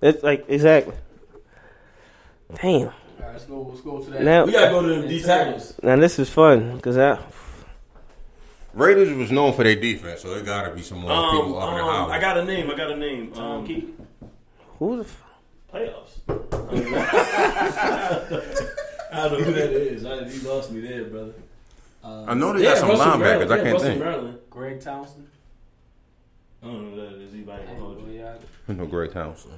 that's 0.00 0.22
like 0.22 0.46
exactly. 0.48 0.94
Damn. 2.62 2.72
All 2.80 2.84
right, 3.20 3.32
let's 3.32 3.44
go. 3.44 3.60
Let's 3.68 3.80
go 3.82 4.00
to 4.02 4.10
that. 4.12 4.22
Now, 4.22 4.46
We 4.46 4.52
gotta 4.52 4.70
go 4.70 4.80
to 4.82 5.02
the 5.02 5.08
D 5.08 5.20
tackles. 5.22 5.74
now 5.82 5.96
this 5.96 6.18
is 6.18 6.30
fun 6.30 6.76
because 6.76 6.96
I 6.96 7.18
Raiders 8.76 9.16
was 9.16 9.32
known 9.32 9.54
for 9.54 9.64
their 9.64 9.74
defense, 9.74 10.20
so 10.20 10.34
there 10.34 10.42
got 10.44 10.68
to 10.68 10.74
be 10.74 10.82
some 10.82 10.98
more 10.98 11.10
Um, 11.10 11.30
people 11.36 11.58
other 11.58 11.76
than 11.76 11.80
um, 11.84 11.88
Howard. 11.90 12.12
I 12.12 12.20
got 12.20 12.36
a 12.38 12.44
name. 12.44 12.70
I 12.70 12.74
got 12.76 12.90
a 12.90 12.96
name. 12.96 13.32
Tom 13.32 13.60
Um, 13.60 13.66
Key. 13.66 13.88
who 14.78 14.96
the 14.98 15.04
f- 15.04 15.22
playoffs. 15.72 16.18
I 19.12 19.28
don't 19.28 19.38
know 19.38 19.44
who 19.44 19.52
that 19.52 19.70
is. 19.72 20.04
I, 20.04 20.14
you 20.26 20.40
lost 20.48 20.70
me 20.72 20.80
there, 20.80 21.04
brother. 21.04 21.32
I 22.04 22.34
know 22.34 22.52
they 22.52 22.62
got 22.64 22.78
some 22.78 22.88
Russell 22.90 23.06
linebackers. 23.12 23.18
Maryland. 23.20 23.52
I 23.52 23.56
can't 23.56 23.72
Russell 23.72 23.88
think. 23.88 24.00
Maryland. 24.00 24.38
Greg 24.50 24.80
Townsend. 24.80 25.28
I 26.62 26.66
don't 26.66 26.82
know 26.82 26.90
who 26.90 26.96
that 27.08 27.16
is. 27.22 27.34
Anybody 27.34 27.64
can 27.66 27.76
hold 27.80 28.08
you. 28.12 28.26
I 28.68 28.72
know 28.72 28.86
Greg 28.86 29.12
Townsend. 29.12 29.54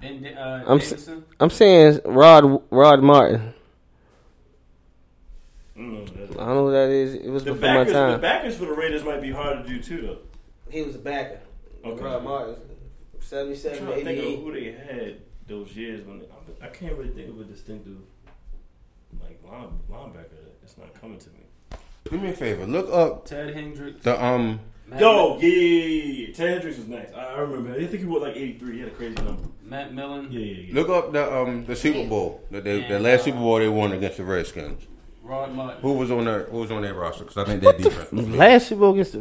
Ben 0.00 0.24
uh, 0.36 0.64
I'm 0.66 0.78
s- 0.78 0.90
Davidson. 0.90 1.24
I'm 1.38 1.50
saying 1.50 2.00
Rod 2.06 2.62
Rod 2.70 3.02
Martin. 3.02 3.52
I 5.76 5.80
don't 6.46 6.54
know 6.54 6.66
who 6.66 6.72
that 6.72 6.88
is. 6.88 7.14
I 7.14 7.18
don't 7.18 7.18
know 7.18 7.20
who 7.20 7.20
that 7.20 7.20
is. 7.20 7.26
It 7.26 7.30
was 7.30 7.44
The 7.44 7.52
before 7.52 7.68
my 7.68 7.74
backers, 7.78 7.92
the 7.92 7.98
time. 8.00 8.20
backers 8.20 8.56
for 8.56 8.64
the 8.66 8.72
Raiders 8.72 9.04
might 9.04 9.20
be 9.22 9.30
hard 9.30 9.64
to 9.64 9.68
do 9.68 9.82
too, 9.82 10.02
though. 10.02 10.18
He 10.70 10.82
was 10.82 10.94
a 10.94 10.98
backer. 10.98 11.40
Okay. 11.84 12.02
Rod 12.04 12.22
Martin, 12.24 12.54
I'm 13.14 13.20
77, 13.22 13.78
trying 13.78 13.98
to 13.98 14.04
think 14.04 14.18
of 14.18 14.42
who 14.44 14.52
they 14.52 14.72
had 14.72 15.16
those 15.46 15.74
years 15.76 16.06
when 16.06 16.20
they, 16.20 16.26
I 16.62 16.68
can't 16.68 16.94
really 16.96 17.10
think 17.10 17.28
of 17.30 17.40
a 17.40 17.44
distinctive 17.44 17.96
like 19.20 19.40
line, 19.44 19.78
linebacker. 19.90 20.26
It's 20.62 20.76
not 20.78 20.92
coming 21.00 21.18
to 21.18 21.30
me. 21.30 21.40
Do 22.10 22.18
me 22.18 22.28
a 22.30 22.32
favor. 22.32 22.66
Look 22.66 22.90
up 22.92 23.24
Ted 23.26 23.54
Hendricks. 23.54 24.02
the 24.04 24.22
um. 24.22 24.60
Matt, 24.86 25.00
Yo, 25.02 25.38
yeah, 25.38 25.48
yeah, 25.48 25.54
yeah, 25.58 26.26
yeah. 26.28 26.34
Ted 26.34 26.50
Hendricks 26.54 26.78
was 26.78 26.88
nice. 26.88 27.08
I, 27.14 27.20
I 27.34 27.38
remember. 27.40 27.72
I 27.72 27.86
think 27.86 28.00
he 28.00 28.04
was 28.06 28.22
like 28.22 28.36
83. 28.36 28.72
He 28.72 28.80
had 28.80 28.88
a 28.88 28.92
crazy 28.92 29.14
number. 29.14 29.48
Matt 29.62 29.94
Millen. 29.94 30.28
Yeah, 30.32 30.40
yeah, 30.40 30.62
yeah. 30.68 30.74
Look 30.74 30.88
up 30.88 31.12
the 31.12 31.32
um 31.32 31.64
the 31.64 31.76
Super 31.76 32.08
Bowl. 32.08 32.42
The, 32.50 32.60
the, 32.60 32.86
the 32.88 32.98
last 32.98 33.20
uh, 33.20 33.24
Super 33.24 33.38
Bowl 33.38 33.58
they 33.58 33.68
won 33.68 33.92
against 33.92 34.16
the 34.16 34.24
Redskins. 34.24 34.86
Rod 35.22 35.52
Martin. 35.54 35.80
Who 35.82 35.92
was 35.94 36.10
on 36.10 36.24
their 36.24 36.44
Who 36.44 36.58
was 36.58 36.70
on 36.70 36.82
their 36.82 36.94
roster? 36.94 37.24
Because 37.24 37.36
I 37.38 37.44
think 37.44 37.62
their 37.62 37.72
defense 37.74 38.10
was 38.12 38.28
Last 38.30 38.68
Super 38.68 38.80
Bowl 38.80 38.92
against 38.92 39.12
the, 39.12 39.20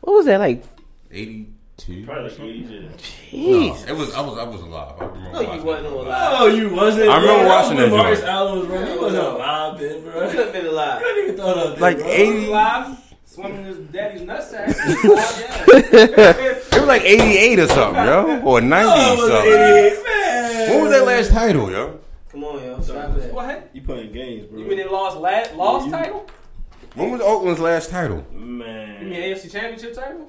what 0.00 0.12
was 0.14 0.26
that 0.26 0.38
like? 0.40 0.64
eighty 1.10 1.48
two. 1.76 2.04
Probably 2.06 2.30
like 2.30 2.40
80. 2.40 2.58
Yeah. 2.58 2.88
Jeez. 3.32 3.88
It 3.88 3.92
was 3.96 4.14
I 4.14 4.20
was 4.20 4.38
I 4.38 4.44
was 4.44 4.60
alive. 4.60 4.94
I 5.00 5.04
remember. 5.06 5.32
No, 5.32 5.40
you 5.40 5.46
watching 5.48 5.64
wasn't 5.66 5.86
it. 5.86 5.92
alive. 5.92 6.32
Oh, 6.40 6.46
you 6.46 6.68
wasn't. 6.74 7.08
I 7.10 7.16
remember 7.20 7.42
bro. 7.44 7.48
watching 7.48 7.76
that 7.78 7.90
Marcus 7.90 8.18
joint. 8.20 8.30
Allen 8.30 8.58
was 8.60 8.68
running. 8.68 8.94
You 8.94 9.00
wasn't 9.00 9.26
alive 9.26 9.78
then, 9.80 10.02
bro. 10.02 10.30
Could 10.30 10.38
have 10.38 10.52
been 10.52 10.66
alive. 10.66 10.98
I 10.98 11.02
didn't 11.02 11.24
even 11.24 11.36
thought 11.36 11.56
of 11.58 11.70
that. 11.72 11.80
Like 11.80 11.98
bro. 11.98 12.06
eighty. 12.08 12.46
Live 12.46 13.14
swimming 13.26 13.64
his 13.64 13.76
daddy's 13.78 14.20
nutsack. 14.22 14.74
It 15.94 16.80
was 16.80 16.88
like 16.88 17.02
eighty 17.02 17.36
eight 17.38 17.58
or 17.58 17.66
something, 17.68 18.04
yo, 18.04 18.40
or 18.44 18.60
ninety 18.74 18.90
Oh, 18.92 19.12
it 19.12 19.18
was 19.18 19.30
something. 19.30 19.52
88, 19.52 20.04
man. 20.04 20.70
What 20.74 20.82
was 20.82 20.90
that 20.92 21.04
last 21.06 21.30
title, 21.30 21.70
yo? 21.70 22.00
Come 22.30 22.44
on, 22.44 22.62
yo. 22.62 22.80
Stop 22.80 23.14
that. 23.16 23.32
what? 23.32 23.70
You 23.72 23.82
playing 23.82 24.12
games, 24.12 24.43
bro? 24.74 24.84
Mean 24.84 24.86
they 24.86 24.92
lost 24.92 25.16
last 25.18 25.54
lost 25.54 25.86
you- 25.86 25.92
title? 25.92 26.26
When 26.94 27.10
was 27.10 27.20
Oakland's 27.20 27.60
last 27.60 27.90
title? 27.90 28.24
man? 28.32 29.02
You 29.02 29.10
mean 29.10 29.20
AFC 29.34 29.50
Championship 29.50 29.94
title? 29.94 30.28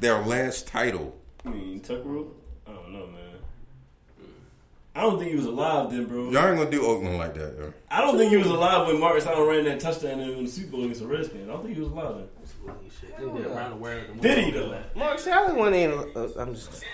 Their 0.00 0.18
last 0.20 0.68
title. 0.68 1.16
I 1.44 1.48
mean, 1.48 1.80
Tuck 1.80 2.04
Rule? 2.04 2.32
I 2.66 2.70
don't 2.72 2.92
know, 2.92 3.06
man. 3.06 3.18
I 4.94 5.02
don't 5.02 5.18
think 5.18 5.30
he 5.30 5.36
was 5.36 5.46
alive 5.46 5.90
then, 5.90 6.04
bro. 6.06 6.30
Y'all 6.30 6.46
ain't 6.48 6.56
gonna 6.58 6.70
do 6.70 6.84
Oakland 6.86 7.18
like 7.18 7.34
that, 7.34 7.56
yo. 7.58 7.72
I 7.90 8.00
don't 8.00 8.16
think 8.18 8.30
he 8.30 8.36
was 8.36 8.46
alive 8.46 8.86
when 8.86 9.00
Marcus 9.00 9.26
Allen 9.26 9.48
ran 9.48 9.64
that 9.64 9.80
touchdown 9.80 10.20
in 10.20 10.44
the 10.44 10.50
Super 10.50 10.72
Bowl 10.72 10.82
against 10.84 11.00
the 11.00 11.06
Redskins. 11.06 11.48
I 11.48 11.52
don't 11.52 11.62
think 11.62 11.74
he 11.74 11.80
was 11.80 11.90
alive 11.92 12.16
then. 12.16 12.74
They 13.18 13.24
did 13.42 13.46
around 13.46 13.70
the 13.70 13.76
world. 13.76 14.20
Did 14.20 14.44
he 14.44 14.50
though? 14.50 14.80
Mark 14.96 15.18
Sally 15.18 15.60
went 15.60 15.74
in. 15.74 15.92
Uh, 15.92 16.28
I'm 16.38 16.54
just. 16.54 16.84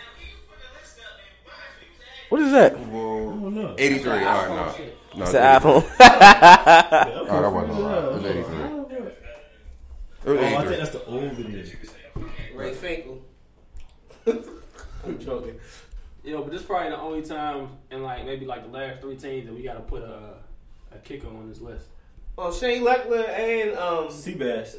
What 2.29 2.41
is 2.43 2.53
that? 2.53 2.75
Oh 2.75 3.31
no. 3.51 3.75
Eighty 3.79 3.99
three. 3.99 4.13
All 4.13 4.19
right, 4.19 4.49
no. 4.49 5.19
no 5.19 5.25
It's 5.25 5.35
an 5.35 5.61
iPhone. 5.61 5.85
Oh, 5.85 5.91
that 5.99 7.53
wasn't 7.53 7.85
right. 7.85 8.05
It 8.05 8.13
was 8.13 8.25
eighty 8.25 8.43
three. 8.43 8.61
It 8.63 8.71
was 8.71 8.75
Oh, 10.27 10.39
I 10.57 10.65
think 10.65 10.79
that's 10.79 10.91
the 10.91 11.05
old 11.05 11.33
video. 11.33 11.65
Ray 12.55 12.73
Finkel. 12.73 13.23
I'm 14.27 15.19
joking. 15.19 15.61
Yo, 16.25 16.43
but 16.43 16.51
this 16.53 16.63
is 16.63 16.67
probably 16.67 16.89
the 16.91 16.99
only 16.99 17.21
time 17.23 17.69
in 17.91 18.03
like 18.03 18.25
maybe 18.25 18.47
like 18.47 18.63
the 18.65 18.71
last 18.77 19.03
three 19.03 19.17
teams 19.17 19.47
that 19.47 19.55
we 19.55 19.63
got 19.63 19.75
to 19.75 19.81
put 19.81 20.03
a 20.03 20.37
a 20.93 20.99
kicker 20.99 21.27
on 21.29 21.49
this 21.49 21.61
list. 21.61 21.87
Oh, 22.39 22.51
Shane 22.53 22.83
Lechler 22.83 23.29
and 23.29 23.77
um. 23.77 24.09
Seabass. 24.09 24.77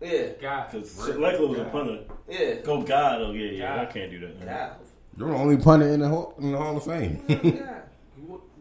Yeah, 0.00 0.28
God, 0.40 0.70
Because 0.70 0.98
Leckler 1.16 1.48
was 1.48 1.58
a 1.58 1.64
punter. 1.64 2.00
yeah. 2.28 2.56
Go 2.56 2.82
God, 2.82 3.22
oh 3.22 3.32
yeah, 3.32 3.50
yeah. 3.50 3.80
I 3.80 3.86
can't 3.86 4.10
do 4.10 4.20
that. 4.20 4.38
man. 4.38 4.46
God. 4.46 4.76
You're 5.16 5.28
the 5.30 5.34
only 5.34 5.56
punter 5.56 5.88
in 5.88 6.00
the 6.00 6.08
hall, 6.08 6.34
in 6.38 6.52
the 6.52 6.58
Hall 6.58 6.76
of 6.76 6.84
Fame. 6.84 7.22
God. 7.26 7.82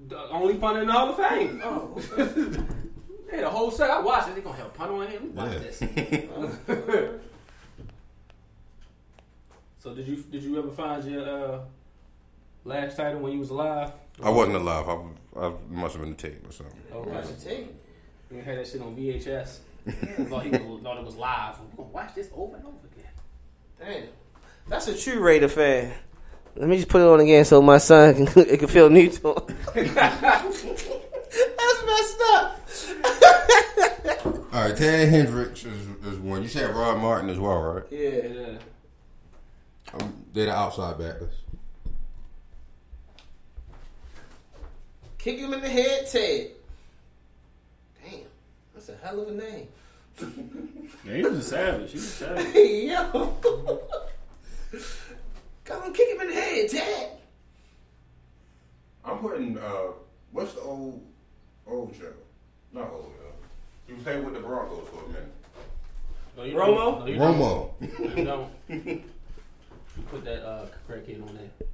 the 0.07 0.19
only 0.29 0.55
punter 0.55 0.81
in 0.81 0.87
the 0.87 0.93
Hall 0.93 1.09
of 1.09 1.17
Fame. 1.17 1.61
Oh. 1.63 1.99
Hey, 3.29 3.39
the 3.41 3.49
whole 3.49 3.71
set 3.71 3.89
I 3.89 3.99
watched 3.99 4.29
it. 4.29 4.35
They 4.35 4.41
gonna 4.41 4.55
help 4.55 4.73
punt 4.73 4.91
on 4.91 5.07
him. 5.07 5.35
Watch 5.35 5.51
Yeah. 5.51 5.59
this. 5.59 5.79
so 9.79 9.93
did 9.93 10.07
you 10.07 10.15
did 10.31 10.43
you 10.43 10.57
ever 10.57 10.71
find 10.71 11.03
your 11.03 11.27
uh, 11.27 11.59
last 12.63 12.95
title 12.97 13.19
when 13.19 13.33
you 13.33 13.39
was 13.39 13.49
alive? 13.49 13.91
I 14.23 14.29
wasn't 14.29 14.55
alive. 14.55 14.87
I, 14.87 15.45
I 15.47 15.53
must 15.69 15.95
have 15.95 16.03
been 16.03 16.11
the 16.15 16.17
tape 16.21 16.47
or 16.47 16.51
something. 16.53 16.79
Okay. 16.93 17.67
You 18.31 18.41
had 18.41 18.57
that 18.57 18.67
shit 18.67 18.81
on 18.81 18.95
VHS. 18.95 19.57
thought 20.29 20.43
he 20.43 20.49
was, 20.49 20.81
thought 20.81 20.97
it 20.97 21.05
was 21.05 21.15
live. 21.15 21.55
We're 21.59 21.83
gonna 21.83 21.89
watch 21.89 22.15
this 22.15 22.29
over 22.33 22.55
and 22.55 22.65
over 22.65 22.77
again. 22.93 23.11
Damn. 23.79 24.09
That's 24.67 24.87
a 24.87 24.97
true 24.97 25.19
Raider 25.19 25.47
fan. 25.47 25.93
Let 26.57 26.69
me 26.69 26.77
just 26.77 26.87
put 26.87 27.01
it 27.01 27.07
on 27.07 27.19
again 27.19 27.43
so 27.43 27.61
my 27.61 27.77
son 27.77 28.15
can 28.15 28.27
it 28.47 28.59
can 28.59 28.67
feel 28.69 28.89
new 28.89 29.09
to 29.09 29.33
him. 29.33 29.57
That's 29.75 30.63
messed 31.85 32.21
up. 32.31 32.61
All 34.53 34.61
right, 34.61 34.75
Ted 34.75 35.09
Hendricks 35.09 35.65
is, 35.65 35.87
is 36.05 36.17
one. 36.19 36.41
You 36.41 36.47
said 36.47 36.73
Rod 36.73 36.99
Martin 36.99 37.29
as 37.29 37.37
well, 37.37 37.61
right? 37.61 37.83
Yeah. 37.91 38.09
Yeah. 38.09 38.57
Um, 39.93 40.13
they're 40.33 40.45
the 40.45 40.55
outside 40.55 40.97
backers. 40.97 41.33
Kick 45.17 45.39
him 45.39 45.53
in 45.53 45.61
the 45.61 45.69
head, 45.69 46.07
Ted. 46.09 46.51
Damn. 48.03 48.19
That's 48.73 48.89
a 48.89 48.95
hell 49.03 49.21
of 49.21 49.27
a 49.27 49.31
name. 49.31 49.67
Yeah, 51.03 51.15
he 51.15 51.23
was 51.23 51.39
a 51.39 51.43
savage. 51.43 51.91
He 51.91 51.97
was 51.97 52.05
a 52.05 52.09
savage. 52.09 52.55
Yo. 52.55 53.37
Come 55.65 55.81
on, 55.83 55.93
kick 55.93 56.09
him 56.09 56.21
in 56.21 56.27
the 56.27 56.33
head, 56.33 56.69
Ted. 56.69 57.09
I'm 59.03 59.17
putting 59.19 59.57
uh, 59.57 59.91
what's 60.31 60.53
the 60.53 60.61
old 60.61 61.01
old 61.67 61.93
Joe? 61.99 62.13
Not 62.73 62.89
old. 62.91 63.11
Uh, 63.19 63.31
you 63.87 63.95
played 63.97 64.23
with 64.23 64.33
the 64.33 64.39
Broncos 64.39 64.87
for 64.89 65.03
a 65.05 65.07
minute. 65.07 65.31
No, 66.37 66.43
you 66.43 66.55
Romo? 66.55 66.75
Don't. 66.75 66.99
No, 66.99 67.05
you 67.05 67.19
Romo. 67.19 67.71
Don't. 67.79 68.17
You 68.17 68.23
don't. 68.25 68.51
You 68.67 69.03
put 70.11 70.25
that 70.25 70.45
uh, 70.47 70.65
crack 70.87 71.05
kid 71.05 71.21
on 71.21 71.35
there. 71.35 71.67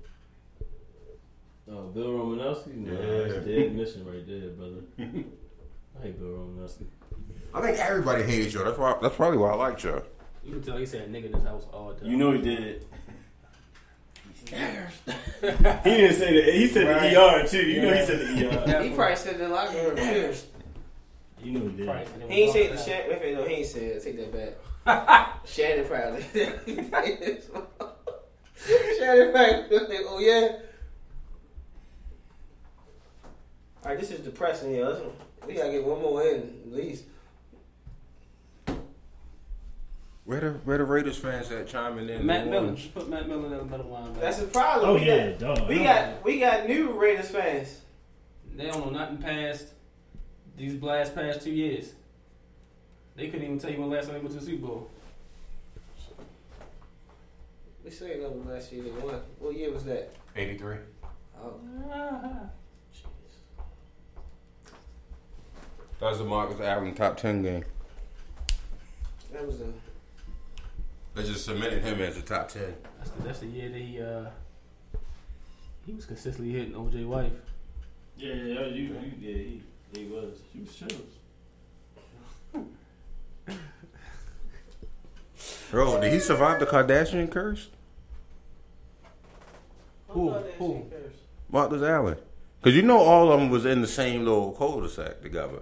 Oh, 1.73 1.88
Bill 1.88 2.07
Romanowski? 2.07 2.76
No, 2.76 2.91
Yeah. 2.91 3.27
that's 3.34 3.45
dead 3.45 3.76
mission 3.76 4.05
right 4.05 4.27
there, 4.27 4.49
brother. 4.49 4.81
I 4.99 6.03
hate 6.03 6.19
Bill 6.19 6.30
Romanowski. 6.30 6.85
I 7.53 7.61
think 7.61 7.77
everybody 7.80 8.23
hates 8.23 8.53
you. 8.53 8.63
That's 8.63 8.77
why. 8.77 8.95
That's 9.01 9.15
probably 9.15 9.38
why 9.38 9.51
I 9.51 9.55
like 9.55 9.84
you. 9.84 10.01
You 10.43 10.53
can 10.53 10.63
tell 10.63 10.77
he 10.77 10.85
said 10.85 11.11
nigga 11.11 11.26
in 11.27 11.34
his 11.34 11.43
house 11.43 11.65
all 11.73 11.89
the 11.93 11.99
time. 12.01 12.09
You 12.09 12.18
know 12.18 12.31
he 12.31 12.41
did. 12.41 12.85
He 14.52 15.90
didn't 15.90 16.15
say 16.18 16.45
that. 16.45 16.53
He 16.53 16.68
said 16.68 16.88
Right. 16.88 17.14
the 17.14 17.22
ER 17.22 17.48
too. 17.48 17.65
You 17.65 17.82
know 17.82 17.94
he 17.94 18.06
said 18.06 18.19
the 18.19 18.78
ER. 18.78 18.84
He 18.84 18.90
probably 18.91 19.15
said 19.15 19.36
it 19.36 19.41
in 19.41 19.49
the 19.49 19.56
locker 19.56 19.78
room 19.78 19.95
too. 19.95 20.34
You 21.44 21.52
know 21.53 21.61
he 21.69 21.78
did. 21.78 21.88
Right, 21.88 22.07
and 22.22 22.32
He 22.32 22.41
ain't 22.44 22.53
say 22.53 22.69
lost 22.69 22.86
the 22.86 22.91
that. 22.91 23.07
Shannon. 23.10 23.34
No, 23.36 23.44
he 23.45 23.53
ain't 23.56 23.68
said 23.68 23.82
it. 23.84 24.03
Take 24.03 24.18
that 24.18 24.32
back. 24.86 25.40
Shannon 25.48 25.86
probably. 25.86 26.22
Shannon 26.34 26.60
probably. 29.32 29.98
oh 30.07 30.19
yeah. 30.19 30.48
All 33.84 33.90
right, 33.91 33.99
this 33.99 34.11
is 34.11 34.19
depressing 34.19 34.69
here. 34.72 34.86
Let's- 34.86 35.02
We 35.48 35.56
gotta 35.56 35.72
get 35.72 35.84
one 35.84 35.99
more 36.02 36.22
in 36.23 36.38
at 36.68 36.72
least. 36.72 37.06
Where 40.32 40.40
the 40.40 40.52
where 40.64 40.78
the 40.78 40.86
Raiders 40.86 41.18
fans 41.18 41.52
at 41.52 41.68
chiming 41.68 42.08
in? 42.08 42.26
Matt 42.26 42.45
New 42.45 42.52
Miller. 42.52 42.78
Put 42.94 43.10
Matt 43.10 43.28
Miller 43.28 43.48
in 43.48 43.52
the 43.52 43.66
middle 43.66 43.91
line. 43.91 44.14
That's 44.18 44.38
the 44.38 44.48
problem. 44.48 44.91
Oh 44.91 44.94
we 44.94 45.06
yeah, 45.06 45.32
got, 45.32 45.40
dog. 45.58 45.68
we 45.68 45.80
oh, 45.82 45.84
got 45.84 46.24
we 46.24 46.40
got 46.40 46.68
new 46.70 46.94
Raiders 46.94 47.28
fans. 47.32 47.82
They 48.56 48.68
don't 48.68 48.94
know 48.94 48.98
nothing 48.98 49.18
past 49.18 49.66
these 50.56 50.82
last 50.82 51.16
past 51.16 51.41
two 51.41 51.52
years. 51.52 51.91
They 53.18 53.28
couldn't 53.28 53.44
even 53.44 53.60
tell 53.60 53.72
you 53.72 53.82
when 53.82 53.90
last 53.90 54.06
time 54.06 54.14
they 54.14 54.20
went 54.22 54.32
to 54.32 54.40
the 54.40 54.45
Super 54.45 54.68
Bowl. 54.68 54.90
We 57.84 57.91
still 57.91 58.08
ain't 58.08 58.22
know 58.22 58.41
the 58.41 58.53
last 58.53 58.72
year 58.72 58.84
they 58.84 58.90
won. 58.91 59.20
What 59.38 59.53
year 59.53 59.74
was 59.74 59.84
that? 59.84 60.14
83. 60.38 60.78
Oh, 61.44 61.56
That 65.99 66.10
was 66.10 66.20
the 66.20 66.24
Marcus 66.24 66.62
Allen 66.62 66.95
top 66.95 67.18
10 67.18 67.44
game. 67.44 67.66
that 69.34 69.45
was 69.45 69.60
the. 69.60 69.66
They 71.14 71.24
just 71.24 71.46
cemented 71.46 71.84
him 71.84 72.00
as 72.02 72.18
a 72.18 72.22
top 72.22 72.48
10. 72.50 72.74
That's 72.98 73.12
the, 73.12 73.24
that's 73.24 73.40
the 73.40 73.48
year 73.48 73.70
that 73.70 73.78
he 73.78 74.02
uh 74.02 74.26
he 75.86 75.94
was 75.94 76.06
consistently 76.06 76.54
hitting 76.54 76.74
OJ 76.74 77.06
wife. 77.06 77.32
Yeah, 78.18 78.34
yeah, 78.34 78.66
you, 78.68 78.84
you, 78.84 79.12
yeah, 79.20 79.34
he, 79.36 79.62
he 79.94 80.06
was. 80.06 80.38
He 80.54 80.60
was 80.62 80.76
chills. 80.76 80.92
Bro, 85.72 86.02
did 86.02 86.14
he 86.14 86.20
survive 86.20 86.60
the 86.60 86.66
Kardashian 86.66 87.32
curse? 87.32 87.70
Who? 90.10 90.30
Who? 90.60 90.86
Marcus 91.50 91.82
Allen. 91.82 92.18
Because 92.60 92.76
you 92.76 92.84
know 92.84 93.00
all 93.00 93.32
of 93.32 93.40
them 93.40 93.50
was 93.50 93.66
in 93.66 93.82
the 93.82 93.88
same 93.88 94.26
little 94.26 94.52
cul-de-sac 94.52 95.22
together. 95.22 95.62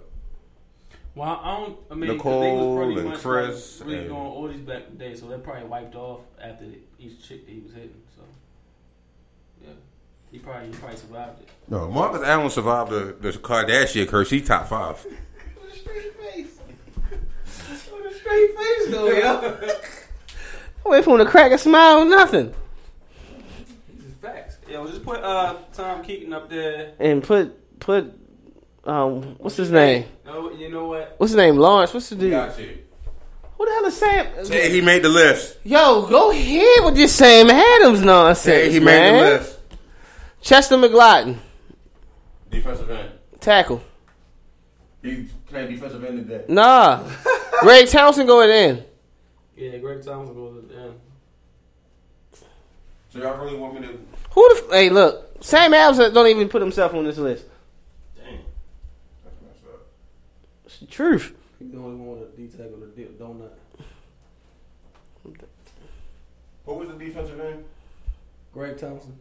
Well, 1.15 1.41
I 1.43 1.57
don't. 1.57 1.77
I 1.91 1.95
mean, 1.95 2.07
'cause 2.11 2.17
Nicole 2.17 2.41
they 2.41 2.51
was 2.53 2.77
pretty 2.85 2.99
and 3.01 3.09
much 3.09 3.19
Chris 3.21 3.79
like 3.79 3.87
really 3.87 3.99
and- 3.99 4.07
doing 4.09 4.21
all 4.21 4.47
these 4.47 4.61
back 4.61 4.83
in 4.89 4.97
the 4.97 5.03
day, 5.05 5.15
so 5.15 5.27
they 5.27 5.37
probably 5.37 5.63
wiped 5.67 5.95
off 5.95 6.19
after 6.41 6.65
each 6.99 7.27
chick 7.27 7.45
that 7.45 7.51
he 7.51 7.59
was 7.59 7.73
hitting. 7.73 8.01
So, 8.15 8.21
yeah, 9.63 9.69
he 10.31 10.39
probably 10.39 10.67
he 10.67 10.73
probably 10.75 10.97
survived 10.97 11.41
it. 11.41 11.49
No, 11.67 11.89
Marcus 11.89 12.21
Allen 12.25 12.49
survived 12.49 12.91
the, 12.91 13.15
the 13.19 13.31
Kardashian 13.37 14.07
curse. 14.07 14.29
He 14.29 14.39
top 14.41 14.67
five. 14.67 15.03
With 15.61 15.73
a 15.73 15.77
straight 15.77 16.15
face. 16.19 16.57
With 17.91 18.05
a 18.05 18.15
straight 18.15 18.57
face, 18.57 18.87
though, 18.91 19.09
yo. 19.09 19.57
Wait 20.85 21.03
for 21.03 21.19
him 21.19 21.25
to 21.25 21.29
crack 21.29 21.51
a 21.51 21.57
smile, 21.57 21.99
or 21.99 22.05
nothing. 22.05 22.53
This 23.97 24.05
is 24.05 24.13
facts. 24.21 24.57
Yo, 24.69 24.87
just 24.87 25.03
put 25.03 25.19
uh 25.21 25.55
Tom 25.73 26.03
Keaton 26.03 26.31
up 26.33 26.49
there. 26.49 26.93
And 26.99 27.21
put 27.21 27.79
put 27.79 28.13
um 28.85 29.35
what's 29.39 29.55
his 29.57 29.71
name? 29.71 30.05
No, 30.25 30.51
you 30.51 30.69
know 30.69 30.85
what? 30.87 31.15
What's 31.17 31.31
his 31.31 31.37
name? 31.37 31.57
Lawrence. 31.57 31.93
What's 31.93 32.09
the 32.09 32.15
dude? 32.15 32.31
Got 32.31 32.57
you. 32.59 32.77
Who 33.57 33.65
the 33.65 33.71
hell 33.71 33.85
is 33.85 33.97
Sam? 33.97 34.45
Say 34.45 34.71
he 34.71 34.81
made 34.81 35.03
the 35.03 35.09
list. 35.09 35.57
Yo, 35.65 36.07
go 36.07 36.31
ahead 36.31 36.85
with 36.85 36.95
this 36.95 37.13
Sam 37.13 37.49
Adams 37.49 38.01
nonsense, 38.01 38.43
Say 38.43 38.71
he 38.71 38.79
man. 38.79 39.13
made 39.13 39.19
the 39.19 39.37
list. 39.39 39.59
Chester 40.41 40.77
McGlockton, 40.77 41.37
Defensive 42.49 42.89
end. 42.89 43.11
tackle. 43.41 43.81
He 45.03 45.27
played 45.47 45.69
defensive 45.69 46.03
end 46.05 46.27
today. 46.27 46.45
Nah, 46.47 47.03
Greg 47.61 47.87
Townsend 47.87 48.27
going 48.27 48.49
in. 48.49 48.85
Yeah, 49.57 49.77
Greg 49.79 50.01
Thompson 50.05 50.33
goes 50.35 50.63
down. 50.63 50.95
So 53.11 53.19
y'all 53.19 53.43
really 53.43 53.57
want 53.57 53.73
me 53.73 53.87
to? 53.87 53.99
Who 54.31 54.55
the? 54.55 54.61
F- 54.63 54.71
hey, 54.71 54.89
look, 54.89 55.43
Sam 55.43 55.73
Adams 55.73 55.97
don't 56.13 56.27
even 56.27 56.47
put 56.47 56.61
himself 56.61 56.93
on 56.93 57.03
this 57.03 57.17
list. 57.17 57.43
Damn. 58.15 58.39
It's 60.79 60.87
the 60.89 60.95
truth. 60.95 61.35
He's 61.59 61.71
the 61.71 61.77
only 61.77 61.97
one 61.97 62.21
with 62.21 62.29
a 62.29 62.37
D 62.37 62.47
tackle 62.47 62.79
to 62.79 62.87
do 62.95 63.09
donut. 63.19 63.51
What 66.63 66.79
was 66.79 66.87
the 66.87 66.93
defensive 66.93 67.37
end? 67.37 67.65
Greg 68.53 68.77
Thompson. 68.77 69.19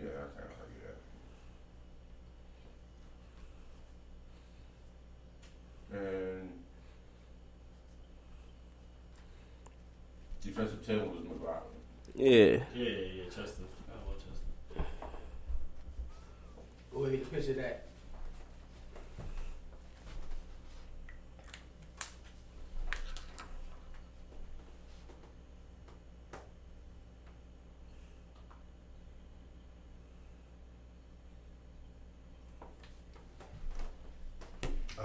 Yeah, 0.00 0.08
I 0.08 0.40
can't 0.40 0.50
argue 0.62 0.80
that. 5.92 5.98
And 5.98 6.48
defensive 10.42 10.86
ten 10.86 11.00
was 11.00 11.18
McGlockton. 11.18 11.76
Yeah. 12.14 12.32
Yeah, 12.34 12.60
yeah, 12.74 12.88
yeah, 13.14 13.24
Chester. 13.24 13.64
I 13.90 14.08
love 14.08 14.16
Chester. 14.16 14.86
Go 16.90 17.04
ahead, 17.04 17.30
picture 17.30 17.52
that. 17.52 17.85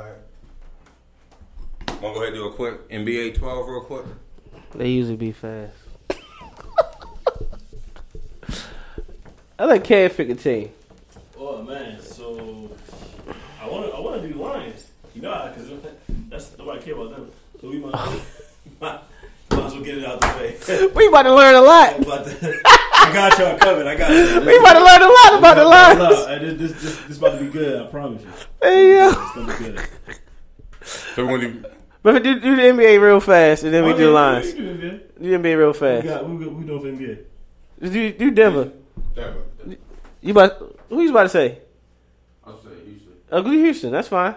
All 0.02 0.08
right. 0.08 0.18
Want 2.02 2.02
to 2.02 2.02
go 2.02 2.16
ahead 2.24 2.28
and 2.30 2.36
do 2.36 2.48
a 2.48 2.52
quick 2.52 2.90
NBA 2.90 3.38
12 3.38 3.68
real 3.68 3.82
quick? 3.82 4.06
They 4.74 4.90
usually 4.90 5.16
be 5.16 5.32
fast. 5.32 5.76
I 9.60 9.66
like 9.66 9.84
Cam 9.84 10.10
pick 10.10 10.30
a 10.30 10.36
team. 10.36 10.72
Oh 11.38 11.62
man, 11.62 12.02
so 12.02 12.72
I 13.62 13.68
want 13.70 13.86
to 13.86 13.96
I 13.96 14.00
want 14.00 14.24
to 14.24 14.28
do 14.28 14.34
Lions. 14.42 14.90
You 15.14 15.22
know, 15.22 15.54
because 15.54 15.70
that's 16.30 16.58
nobody 16.58 16.82
care 16.82 16.96
about 16.96 17.12
them. 17.12 17.32
So 17.60 17.70
we 17.70 17.78
might, 17.78 17.92
might, 18.82 18.82
might 18.82 19.02
as 19.72 19.76
well 19.76 19.84
get 19.84 19.98
it 19.98 20.06
out 20.06 20.20
the 20.22 20.28
way. 20.28 20.88
We 20.96 21.08
about 21.08 21.24
to 21.24 21.36
learn 21.36 21.56
a 21.56 21.62
lot. 21.62 22.00
About 22.00 22.28
I 22.28 23.12
got 23.14 23.38
y'all 23.40 23.58
covered. 23.58 23.88
I 23.88 23.96
got 23.96 24.12
you. 24.12 24.46
We 24.46 24.58
about 24.58 24.74
to 24.74 24.84
learn 24.84 25.02
a 25.02 25.14
lot 25.14 25.40
about 25.40 25.56
the 25.56 25.62
Hold 25.64 25.74
Lions. 25.74 26.00
up. 26.02 26.42
This, 26.42 26.58
this, 26.72 26.82
this, 26.82 26.98
this 27.08 27.18
about 27.18 27.40
to 27.40 27.46
be 27.46 27.50
good. 27.52 27.82
I 27.82 27.86
promise 27.88 28.22
you. 28.24 28.30
Hey 28.62 28.96
yo. 28.98 29.10
It's 29.10 29.36
gonna 29.36 29.58
be 29.58 29.64
good. 29.64 29.88
So 31.16 31.26
we're 31.26 31.40
do. 31.42 31.66
But 32.04 32.24
do, 32.24 32.40
do 32.40 32.56
the 32.56 32.62
NBA 32.64 33.00
real 33.02 33.20
fast, 33.20 33.64
and 33.64 33.72
then 33.74 33.86
we 33.86 33.94
Oh, 33.94 33.98
do 33.98 34.06
yeah, 34.06 34.10
lines. 34.10 34.46
we 34.54 34.60
do 34.62 34.76
NBA. 34.76 35.22
Do 35.22 35.30
the 35.30 35.50
NBA 35.50 35.58
real 35.58 35.74
fast. 35.74 36.04
we, 36.04 36.10
got- 36.10 36.30
we 36.30 36.66
doing 36.66 36.80
for 36.82 36.88
NBA. 36.88 37.20
Do, 37.92 38.14
do 38.14 38.32
Denver. 38.32 38.72
Denver. 39.16 39.44
You 40.22 40.32
about 40.32 40.80
who 40.90 41.02
you 41.02 41.10
about 41.12 41.24
to 41.24 41.30
say? 41.30 41.60
I'll 42.46 42.60
say 42.62 42.70
Houston. 42.86 43.14
Uh, 43.32 43.42
go 43.42 43.52
Houston. 43.52 43.92
That's 43.92 44.08
fine. 44.08 44.36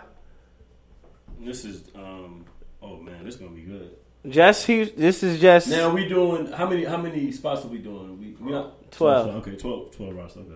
This 1.41 1.65
is 1.65 1.85
um. 1.95 2.45
Oh 2.83 2.97
man, 2.99 3.25
this 3.25 3.35
is 3.35 3.41
gonna 3.41 3.53
be 3.53 3.63
good. 3.63 3.97
Just 4.29 4.67
Houston. 4.67 5.01
This 5.01 5.23
is 5.23 5.41
just 5.41 5.69
Now 5.69 5.91
we 5.93 6.09
doing 6.09 6.51
how 6.53 6.67
many 6.69 6.85
how 6.85 6.97
many 6.97 7.31
spots 7.33 7.65
are 7.65 7.69
we 7.69 7.79
doing? 7.79 8.19
We 8.19 8.35
we 8.41 8.53
not 8.53 8.91
12. 8.93 9.37
Okay, 9.47 9.57
12, 9.57 9.97
12 9.97 10.15
roster. 10.17 10.41
Okay, 10.41 10.51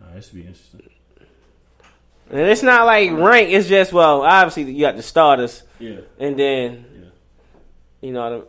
all 0.00 0.06
right, 0.06 0.14
this 0.16 0.26
should 0.26 0.34
be 0.34 0.40
interesting. 0.42 0.90
and 2.30 2.40
it's 2.40 2.62
not 2.62 2.84
like 2.84 3.10
rank. 3.12 3.48
It's 3.50 3.68
just 3.68 3.92
well, 3.92 4.22
obviously 4.22 4.70
you 4.72 4.80
got 4.80 4.96
the 4.96 5.02
starters, 5.02 5.62
Yeah, 5.78 6.00
and 6.18 6.38
then 6.38 6.84
yeah. 6.94 7.04
you 8.02 8.12
know 8.12 8.44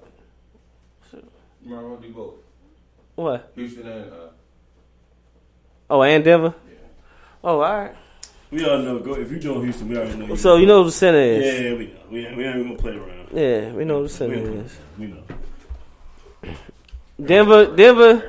the, 1.11 1.17
You 1.63 1.73
might 1.75 1.81
want 1.83 2.01
to 2.01 2.07
do 2.07 2.13
both. 2.13 2.33
what? 3.15 3.51
Houston 3.55 3.87
and. 3.87 4.11
Uh, 4.11 4.15
Oh, 5.89 6.03
and 6.03 6.21
Denver. 6.21 6.53
yeah. 6.69 6.73
Oh, 7.41 7.61
all 7.61 7.77
right. 7.77 7.95
We 8.51 8.65
all 8.65 8.77
know. 8.79 8.99
Go 8.99 9.15
if 9.15 9.31
you 9.31 9.39
doing 9.39 9.63
Houston, 9.63 9.87
we 9.89 9.97
already 9.97 10.17
know. 10.17 10.35
So 10.35 10.55
you 10.57 10.65
know 10.65 10.79
who 10.83 10.89
the 10.89 10.91
center 10.91 11.19
is. 11.19 11.43
Yeah, 11.43 11.59
yeah, 11.69 11.75
we 11.77 11.85
know. 11.87 11.93
We 12.09 12.25
ain't, 12.25 12.37
we 12.37 12.45
ain't 12.45 12.55
even 12.55 12.67
gonna 12.69 12.79
play 12.79 12.95
around. 12.95 13.27
Yeah, 13.33 13.71
we 13.73 13.83
know 13.85 14.01
who 14.01 14.07
the 14.07 14.09
We, 14.09 14.09
center 14.09 14.35
ain't- 14.35 14.65
is. 14.65 14.77
we 14.97 15.07
know. 15.07 15.23
Denver, 17.23 17.75
Denver. 17.75 18.03
All 18.03 18.13
right. 18.15 18.23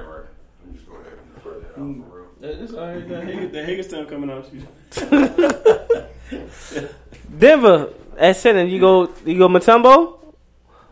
Let 0.64 0.72
me 0.72 0.74
just 0.74 0.86
go 0.88 0.94
ahead 0.96 1.12
and 1.12 1.42
put 1.42 1.60
that 1.60 1.68
out 1.70 1.76
for 1.76 1.82
real. 2.16 2.26
That- 2.40 2.62
It's 2.62 2.72
all 2.74 2.86
right. 2.86 3.08
That 3.08 3.24
Hager- 3.24 3.48
that 3.48 3.64
Hagerstown 3.66 4.06
coming 4.06 4.30
out. 4.30 4.50
Denver 7.38 7.88
at 8.16 8.36
center. 8.36 8.64
You 8.64 8.80
go, 8.80 9.10
you 9.24 9.38
go 9.38 9.48
Mutombo, 9.48 10.18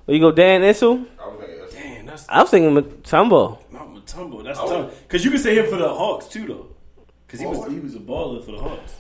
or 0.07 0.15
you 0.15 0.21
go 0.21 0.31
Dan 0.33 0.63
Issel. 0.63 1.07
I 1.21 1.27
was 1.29 1.39
like, 1.41 1.49
that's- 1.49 1.73
Damn, 1.75 2.07
that's 2.07 2.29
I 2.29 2.41
was 2.43 2.51
thinking 2.51 2.75
Mutombo. 2.75 3.59
Mount 3.73 3.95
Mutombo. 4.07 4.45
That's 4.45 4.59
Oh. 4.61 4.83
tough. 4.85 5.03
Because 5.03 5.25
you 5.25 5.31
can 5.31 5.41
say 5.41 5.55
him 5.57 5.67
for 5.69 5.77
the 5.77 5.89
Hawks 5.89 6.29
too, 6.29 6.47
though. 6.47 6.67
Because 7.27 7.41
he 7.41 7.47
oh, 7.47 7.51
was 7.59 7.73
he 7.73 7.81
was 7.81 7.95
a 7.97 7.99
baller 7.99 8.45
for 8.45 8.53
the 8.53 8.59
Hawks. 8.59 8.95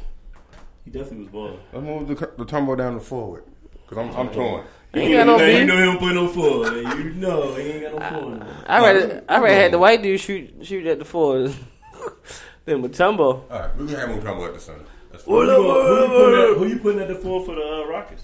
He 0.86 0.90
definitely 0.92 1.24
was 1.24 1.28
balling. 1.28 1.58
Let's 1.72 1.84
move 1.84 2.08
the, 2.08 2.30
the 2.38 2.44
tumble 2.46 2.76
down 2.76 2.94
to 2.94 3.00
forward. 3.00 3.44
Because 3.86 3.98
I'm, 3.98 4.16
I'm 4.16 4.32
torn. 4.32 4.64
Ain't 4.94 5.12
got 5.12 5.26
no 5.26 5.36
you, 5.36 5.38
know, 5.38 5.58
you 5.58 5.64
know 5.66 5.76
he 5.78 5.84
don't 5.84 5.98
play 5.98 6.14
no 6.14 6.28
four. 6.28 6.72
You 6.72 7.04
know 7.14 7.54
he 7.54 7.62
ain't 7.62 7.82
got 7.98 8.14
no 8.14 8.20
four. 8.20 8.30
man. 8.30 8.64
I 8.66 8.80
rather, 8.80 9.24
I 9.28 9.38
rather 9.40 9.54
had 9.54 9.72
the 9.72 9.78
white 9.78 10.02
dude 10.02 10.20
shoot, 10.20 10.54
shoot 10.62 10.86
at 10.86 10.98
the 10.98 11.04
four 11.04 11.38
than 12.64 12.82
Mutombo. 12.82 13.18
All 13.20 13.44
right, 13.50 13.76
we 13.76 13.86
can 13.86 13.96
have 13.96 14.08
Mutombo 14.08 14.46
at 14.48 14.54
the 14.54 14.60
center. 14.60 14.84
That's 15.10 15.24
fine. 15.24 15.34
Who 15.34 15.40
you, 15.42 15.46
gonna- 15.48 15.58
who, 15.58 15.96
you 15.98 16.08
putting 16.08 16.40
at, 16.40 16.56
who 16.56 16.66
you 16.68 16.78
putting 16.78 17.00
at 17.00 17.08
the 17.08 17.14
four 17.16 17.44
for 17.44 17.54
the 17.56 17.60
uh, 17.62 17.86
Rockets? 17.88 18.22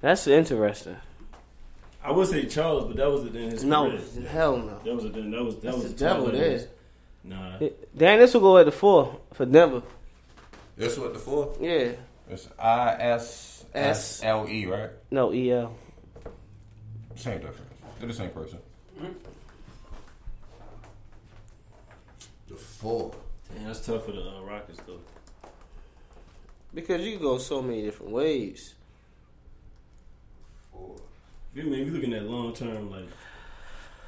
That's 0.00 0.26
interesting. 0.26 0.96
I 2.02 2.10
would 2.12 2.28
say 2.28 2.44
Charles, 2.46 2.84
but 2.88 2.96
that 2.96 3.10
was 3.10 3.24
it 3.24 3.34
in 3.34 3.50
his 3.50 3.64
No, 3.64 3.88
career. 3.88 4.28
hell 4.28 4.56
no. 4.58 4.78
That 4.84 4.94
was 4.94 5.04
a 5.06 5.08
that 5.08 5.44
was 5.44 5.54
that 5.54 5.62
That's 5.62 5.76
was 5.78 5.92
the 5.94 5.98
devil 6.04 6.26
of 6.26 6.32
there. 6.32 6.50
his- 6.50 6.66
Nah, 7.26 7.56
Dan 7.96 8.18
Issel 8.20 8.40
go 8.42 8.58
at 8.58 8.66
the 8.66 8.72
four 8.72 9.18
for 9.32 9.46
Denver. 9.46 9.80
This 10.76 10.98
what 10.98 11.12
the 11.12 11.18
four? 11.18 11.54
Yeah. 11.60 11.92
It's 12.28 12.48
I 12.58 12.94
S 12.98 13.64
S 13.74 14.22
L 14.24 14.46
E, 14.48 14.66
right? 14.66 14.90
No, 15.10 15.32
E 15.32 15.50
EL. 15.52 15.74
Same 17.16 17.38
difference. 17.38 17.60
They're 17.98 18.08
the 18.08 18.14
same 18.14 18.30
person. 18.30 18.58
The 22.48 22.54
four. 22.54 23.14
Damn, 23.54 23.66
that's 23.66 23.86
tough 23.86 24.04
for 24.06 24.12
the 24.12 24.20
uh, 24.20 24.42
Rockets 24.42 24.80
though. 24.86 24.98
Because 26.72 27.02
you 27.02 27.12
can 27.12 27.22
go 27.22 27.38
so 27.38 27.62
many 27.62 27.82
different 27.82 28.12
ways. 28.12 28.74
You 31.54 31.62
mean 31.62 31.74
if 31.74 31.86
you 31.86 31.92
looking 31.92 32.12
at 32.14 32.24
long 32.24 32.52
term, 32.52 32.90
like 32.90 33.06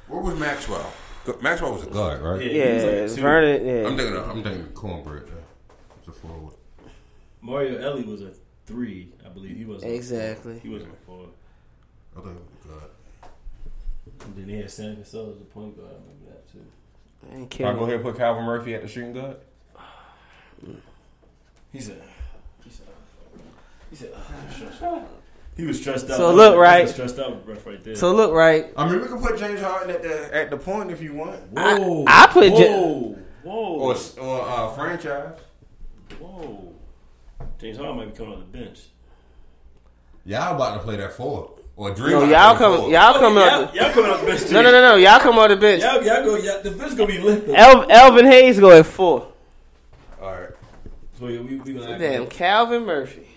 Where 0.07 0.21
was 0.21 0.37
Maxwell? 0.37 0.91
Maxwell 1.41 1.73
was 1.73 1.83
a 1.83 1.89
guard, 1.89 2.21
right? 2.21 2.41
Yeah, 2.41 2.81
Yeah, 2.81 3.01
like. 3.01 3.11
Vernon. 3.11 3.65
Yeah. 3.65 3.87
I'm 3.87 3.97
thinking. 3.97 4.15
Of, 4.17 4.29
I'm 4.29 4.43
thinking 4.43 4.61
of 4.63 4.73
cornbread. 4.73 5.23
It's 5.99 6.07
a 6.07 6.11
forward. 6.11 6.53
Mario 7.47 7.79
Elie 7.79 8.03
was 8.03 8.21
a 8.21 8.31
three, 8.65 9.13
I 9.25 9.29
believe. 9.29 9.55
He 9.55 9.63
wasn't 9.63 9.91
a. 9.91 9.95
Exactly. 9.95 10.59
He 10.59 10.67
wasn't 10.67 10.91
a 10.91 11.05
four. 11.05 11.27
I 12.15 12.19
thought 12.19 12.29
it 12.31 12.35
was 12.35 12.65
a 12.65 12.67
guard. 12.67 12.91
And 14.25 14.35
then 14.35 14.47
they 14.47 14.57
had 14.57 14.69
Sam 14.69 14.97
Cassell 14.97 15.31
as 15.33 15.37
a 15.39 15.45
point 15.45 15.77
guard. 15.77 15.89
I 15.91 15.93
remember 15.93 16.25
that 16.29 16.51
too. 16.51 16.59
Ain't 17.31 17.49
Can 17.49 17.65
I 17.67 17.69
go 17.71 17.75
killing. 17.77 17.91
ahead 17.91 17.95
and 17.95 18.03
put 18.03 18.17
Calvin 18.17 18.43
Murphy 18.43 18.75
at 18.75 18.81
the 18.81 18.87
shooting 18.89 19.13
guard? 19.13 19.37
He 21.71 21.79
said. 21.79 22.01
He 22.63 22.69
said. 22.69 22.87
He 23.91 23.95
said. 23.95 24.11
"Ah, 24.83 25.03
He 25.55 25.65
was 25.65 25.79
stressed 25.79 26.09
out. 26.09 26.17
So 26.17 26.29
That 26.29 26.35
look, 26.35 26.51
was 26.57 26.59
right. 26.61 26.89
Stressed 26.89 27.19
out 27.19 27.45
breath 27.45 27.65
right 27.65 27.81
there. 27.83 27.95
So 27.95 28.13
look, 28.13 28.33
right. 28.33 28.73
I 28.75 28.89
mean, 28.89 29.01
we 29.01 29.07
can 29.07 29.21
put 29.21 29.37
James 29.39 29.61
Harden 29.61 29.89
at 29.91 30.01
the 30.03 30.35
at 30.35 30.49
the 30.49 30.57
point 30.57 30.91
if 30.91 31.01
you 31.01 31.13
want, 31.13 31.39
whoa, 31.53 32.03
I- 32.07 32.23
I 32.23 32.27
put 32.27 32.51
whoa, 32.51 32.59
Ja- 32.59 33.15
whoa, 33.43 33.75
or 33.79 33.95
or 34.19 34.41
uh, 34.49 34.73
franchise. 34.73 35.39
whoa. 36.19 36.73
James 37.59 37.77
Harden 37.77 37.97
might 37.97 38.11
be 38.11 38.17
coming 38.17 38.33
off 38.33 38.39
the 38.39 38.57
bench. 38.57 38.79
Y'all 40.25 40.55
about 40.55 40.75
to 40.75 40.79
play 40.83 40.97
that 40.97 41.13
four 41.13 41.53
or 41.75 41.91
Dream? 41.93 42.11
No, 42.11 42.23
y'all 42.25 42.55
play 42.55 42.65
come. 42.67 42.79
four. 42.81 42.89
Y'all 42.91 43.13
come 43.13 43.37
oh, 43.37 43.45
y'all, 43.45 43.63
up. 43.63 43.75
y'all 43.75 43.91
coming 43.93 44.11
off 44.11 44.19
the 44.21 44.25
bench. 44.27 44.41
Too. 44.41 44.53
No, 44.53 44.61
no, 44.61 44.71
no, 44.71 44.81
no. 44.81 44.95
Y'all 44.95 45.19
come 45.19 45.39
on 45.39 45.49
the 45.49 45.55
bench. 45.55 45.81
Y'all, 45.81 46.03
y'all 46.03 46.23
go. 46.23 46.35
Y'all, 46.37 46.61
the 46.61 46.71
bench 46.71 46.97
gonna 46.97 47.07
be 47.07 47.19
lit. 47.19 47.47
though. 47.47 47.53
El- 47.53 47.91
Elvin 47.91 48.25
Hayes 48.25 48.59
go 48.59 48.71
at 48.71 48.85
four. 48.85 49.31
All 50.21 50.31
right. 50.31 50.49
So 51.19 51.25
we, 51.25 51.39
we, 51.39 51.55
we 51.59 51.73
gonna 51.73 51.91
act 51.91 51.99
Damn, 51.99 52.21
like- 52.21 52.29
Calvin 52.31 52.85
Murphy. 52.85 53.27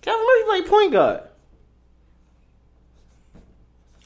Calvin 0.00 0.26
Murphy 0.26 0.44
play 0.62 0.70
point 0.70 0.92
guard. 0.92 1.20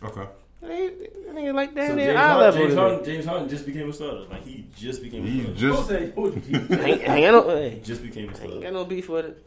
Okay. 0.02 0.26
They, 0.62 0.90
they 1.34 1.52
like 1.52 1.74
that. 1.74 1.88
So 1.90 1.94
So 1.94 2.06
James, 2.06 2.16
eye 2.18 2.22
Harden, 2.26 2.40
level. 2.40 2.60
James, 2.62 2.74
Harden, 2.74 3.04
James 3.04 3.24
Harden 3.26 3.48
just 3.48 3.66
became 3.66 3.90
a 3.90 3.92
starter. 3.92 4.24
Like 4.30 4.44
he 4.44 4.66
just 4.76 5.02
became 5.02 5.24
a 5.24 5.28
He 5.28 5.40
starter. 5.42 6.06
just 6.06 6.16
me. 6.48 6.76
Ain't, 6.78 7.08
ain't 7.08 7.32
got 7.34 7.46
no, 7.46 7.56
hey, 7.56 7.80
just 7.84 8.02
became 8.02 8.24
a 8.24 8.28
ain't 8.28 8.36
starter. 8.36 8.60
got 8.60 8.72
no 8.72 8.84
beef 8.84 9.08
with 9.08 9.26
it. 9.26 9.42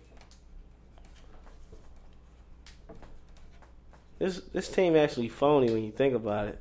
This 4.20 4.42
this 4.54 4.68
team 4.70 4.96
actually 4.96 5.30
phony 5.30 5.72
when 5.72 5.84
you 5.84 5.92
think 5.92 6.14
about 6.14 6.48
it. 6.50 6.60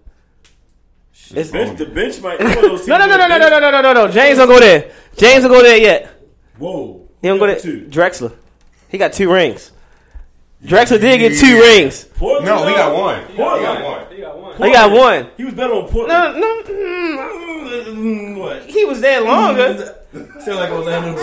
The 1.30 1.40
It's- 1.40 1.50
bench, 1.50 1.78
the 1.78 1.86
bench 1.86 2.20
might. 2.20 2.40
one 2.42 2.54
those 2.54 2.80
teams 2.80 2.88
No, 2.88 2.98
no, 2.98 3.06
no, 3.06 3.16
no, 3.16 3.26
no, 3.28 3.38
no, 3.38 3.48
no, 3.60 3.70
no, 3.70 3.80
no, 3.80 3.92
no. 3.92 4.08
James 4.12 4.38
don't 4.38 4.48
go 4.48 4.60
there. 4.60 4.90
James 5.16 5.42
don't 5.42 5.52
go 5.52 5.62
there 5.62 5.76
yet. 5.78 6.08
Whoa. 6.58 7.08
He 7.20 7.28
don't 7.28 7.38
go 7.38 7.46
there. 7.46 7.58
Two. 7.58 7.86
Drexler. 7.90 8.32
He 8.88 8.98
got 8.98 9.12
two 9.12 9.30
rings. 9.32 9.72
Drexler 10.64 11.00
did 11.00 11.18
get 11.18 11.38
two 11.38 11.58
rings. 11.60 12.04
Portland, 12.04 12.46
no. 12.46 12.66
He 12.66 12.74
got 12.74 12.94
one. 12.94 13.26
He 13.28 13.36
Portland. 13.36 13.60
He 13.76 13.82
got 13.82 13.84
one. 13.84 14.07
He 14.58 14.72
got 14.72 14.90
one. 14.90 15.30
He 15.36 15.44
was 15.44 15.54
better 15.54 15.72
on 15.74 15.88
Portland. 15.88 16.38
No, 16.38 16.38
no. 16.38 16.62
mm, 16.62 17.38
Mm, 17.88 18.38
what? 18.38 18.62
He 18.66 18.84
was 18.84 19.00
there 19.00 19.20
longer. 19.20 19.94
Sound 20.40 20.58
like 20.58 20.70
Orlando. 20.70 21.18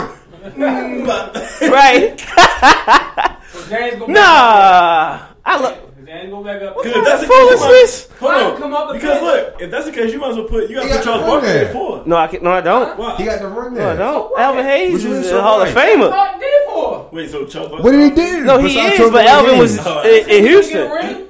Mm, 0.45 1.71
Right. 1.71 2.21
So 3.55 3.69
James 3.69 3.99
go 3.99 4.05
Nah. 4.07 5.27
I 5.45 5.61
look. 5.61 6.05
James 6.05 6.29
go 6.29 6.43
back 6.43 6.61
up. 6.61 6.75
Because 6.77 6.95
if 6.97 7.05
that's 7.05 7.21
the 7.21 7.27
case, 7.27 7.37
you 7.37 7.57
Foolishness. 7.57 8.09
might- 8.21 8.31
Hold 8.33 8.53
on. 8.53 8.57
Come 8.61 8.73
up 8.73 8.93
because 8.93 9.21
look, 9.21 9.61
if 9.61 9.71
that's 9.71 9.85
the 9.85 9.91
case, 9.93 10.11
you 10.13 10.19
might 10.19 10.31
as 10.31 10.35
well 10.37 10.45
put 10.45 10.69
you 10.69 10.75
got 10.75 10.81
to 10.83 10.87
put 10.89 10.95
got 10.95 11.03
Charles 11.03 11.21
the 11.21 11.27
Barkley 11.27 11.49
ring 11.53 11.65
at 11.67 11.71
four. 11.73 12.03
No, 12.05 12.15
I 12.17 12.27
can, 12.27 12.43
no, 12.43 12.51
I 12.51 12.61
don't. 12.61 12.97
Why? 12.99 13.15
He 13.15 13.23
got 13.25 13.39
the 13.41 13.47
ring 13.47 13.73
No, 13.75 13.89
I 13.91 13.95
don't. 13.95 14.39
Elvin 14.39 14.65
Hayes 14.65 15.03
What 15.05 15.11
is 15.13 15.29
so 15.29 15.39
a 15.39 15.41
Hall 15.41 15.61
of? 15.61 15.69
Famer. 15.69 16.09
What 16.09 16.39
did 16.39 16.65
for? 16.69 17.09
Wait, 17.13 17.29
so 17.29 17.45
Charles 17.45 17.69
Barkley? 17.69 17.83
What 17.83 17.91
did 17.91 18.09
he 18.09 18.15
do? 18.15 18.43
No, 18.43 18.57
he 18.59 18.67
besides 18.67 18.93
is, 18.93 18.97
choke 18.99 19.11
but 19.13 19.21
away 19.21 19.31
Elvin 19.31 19.57
was 19.57 19.75
games? 19.77 19.87
In, 19.87 20.11
in 20.11 20.27
Get 20.27 20.29
a 20.29 20.47
Houston. 20.47 21.27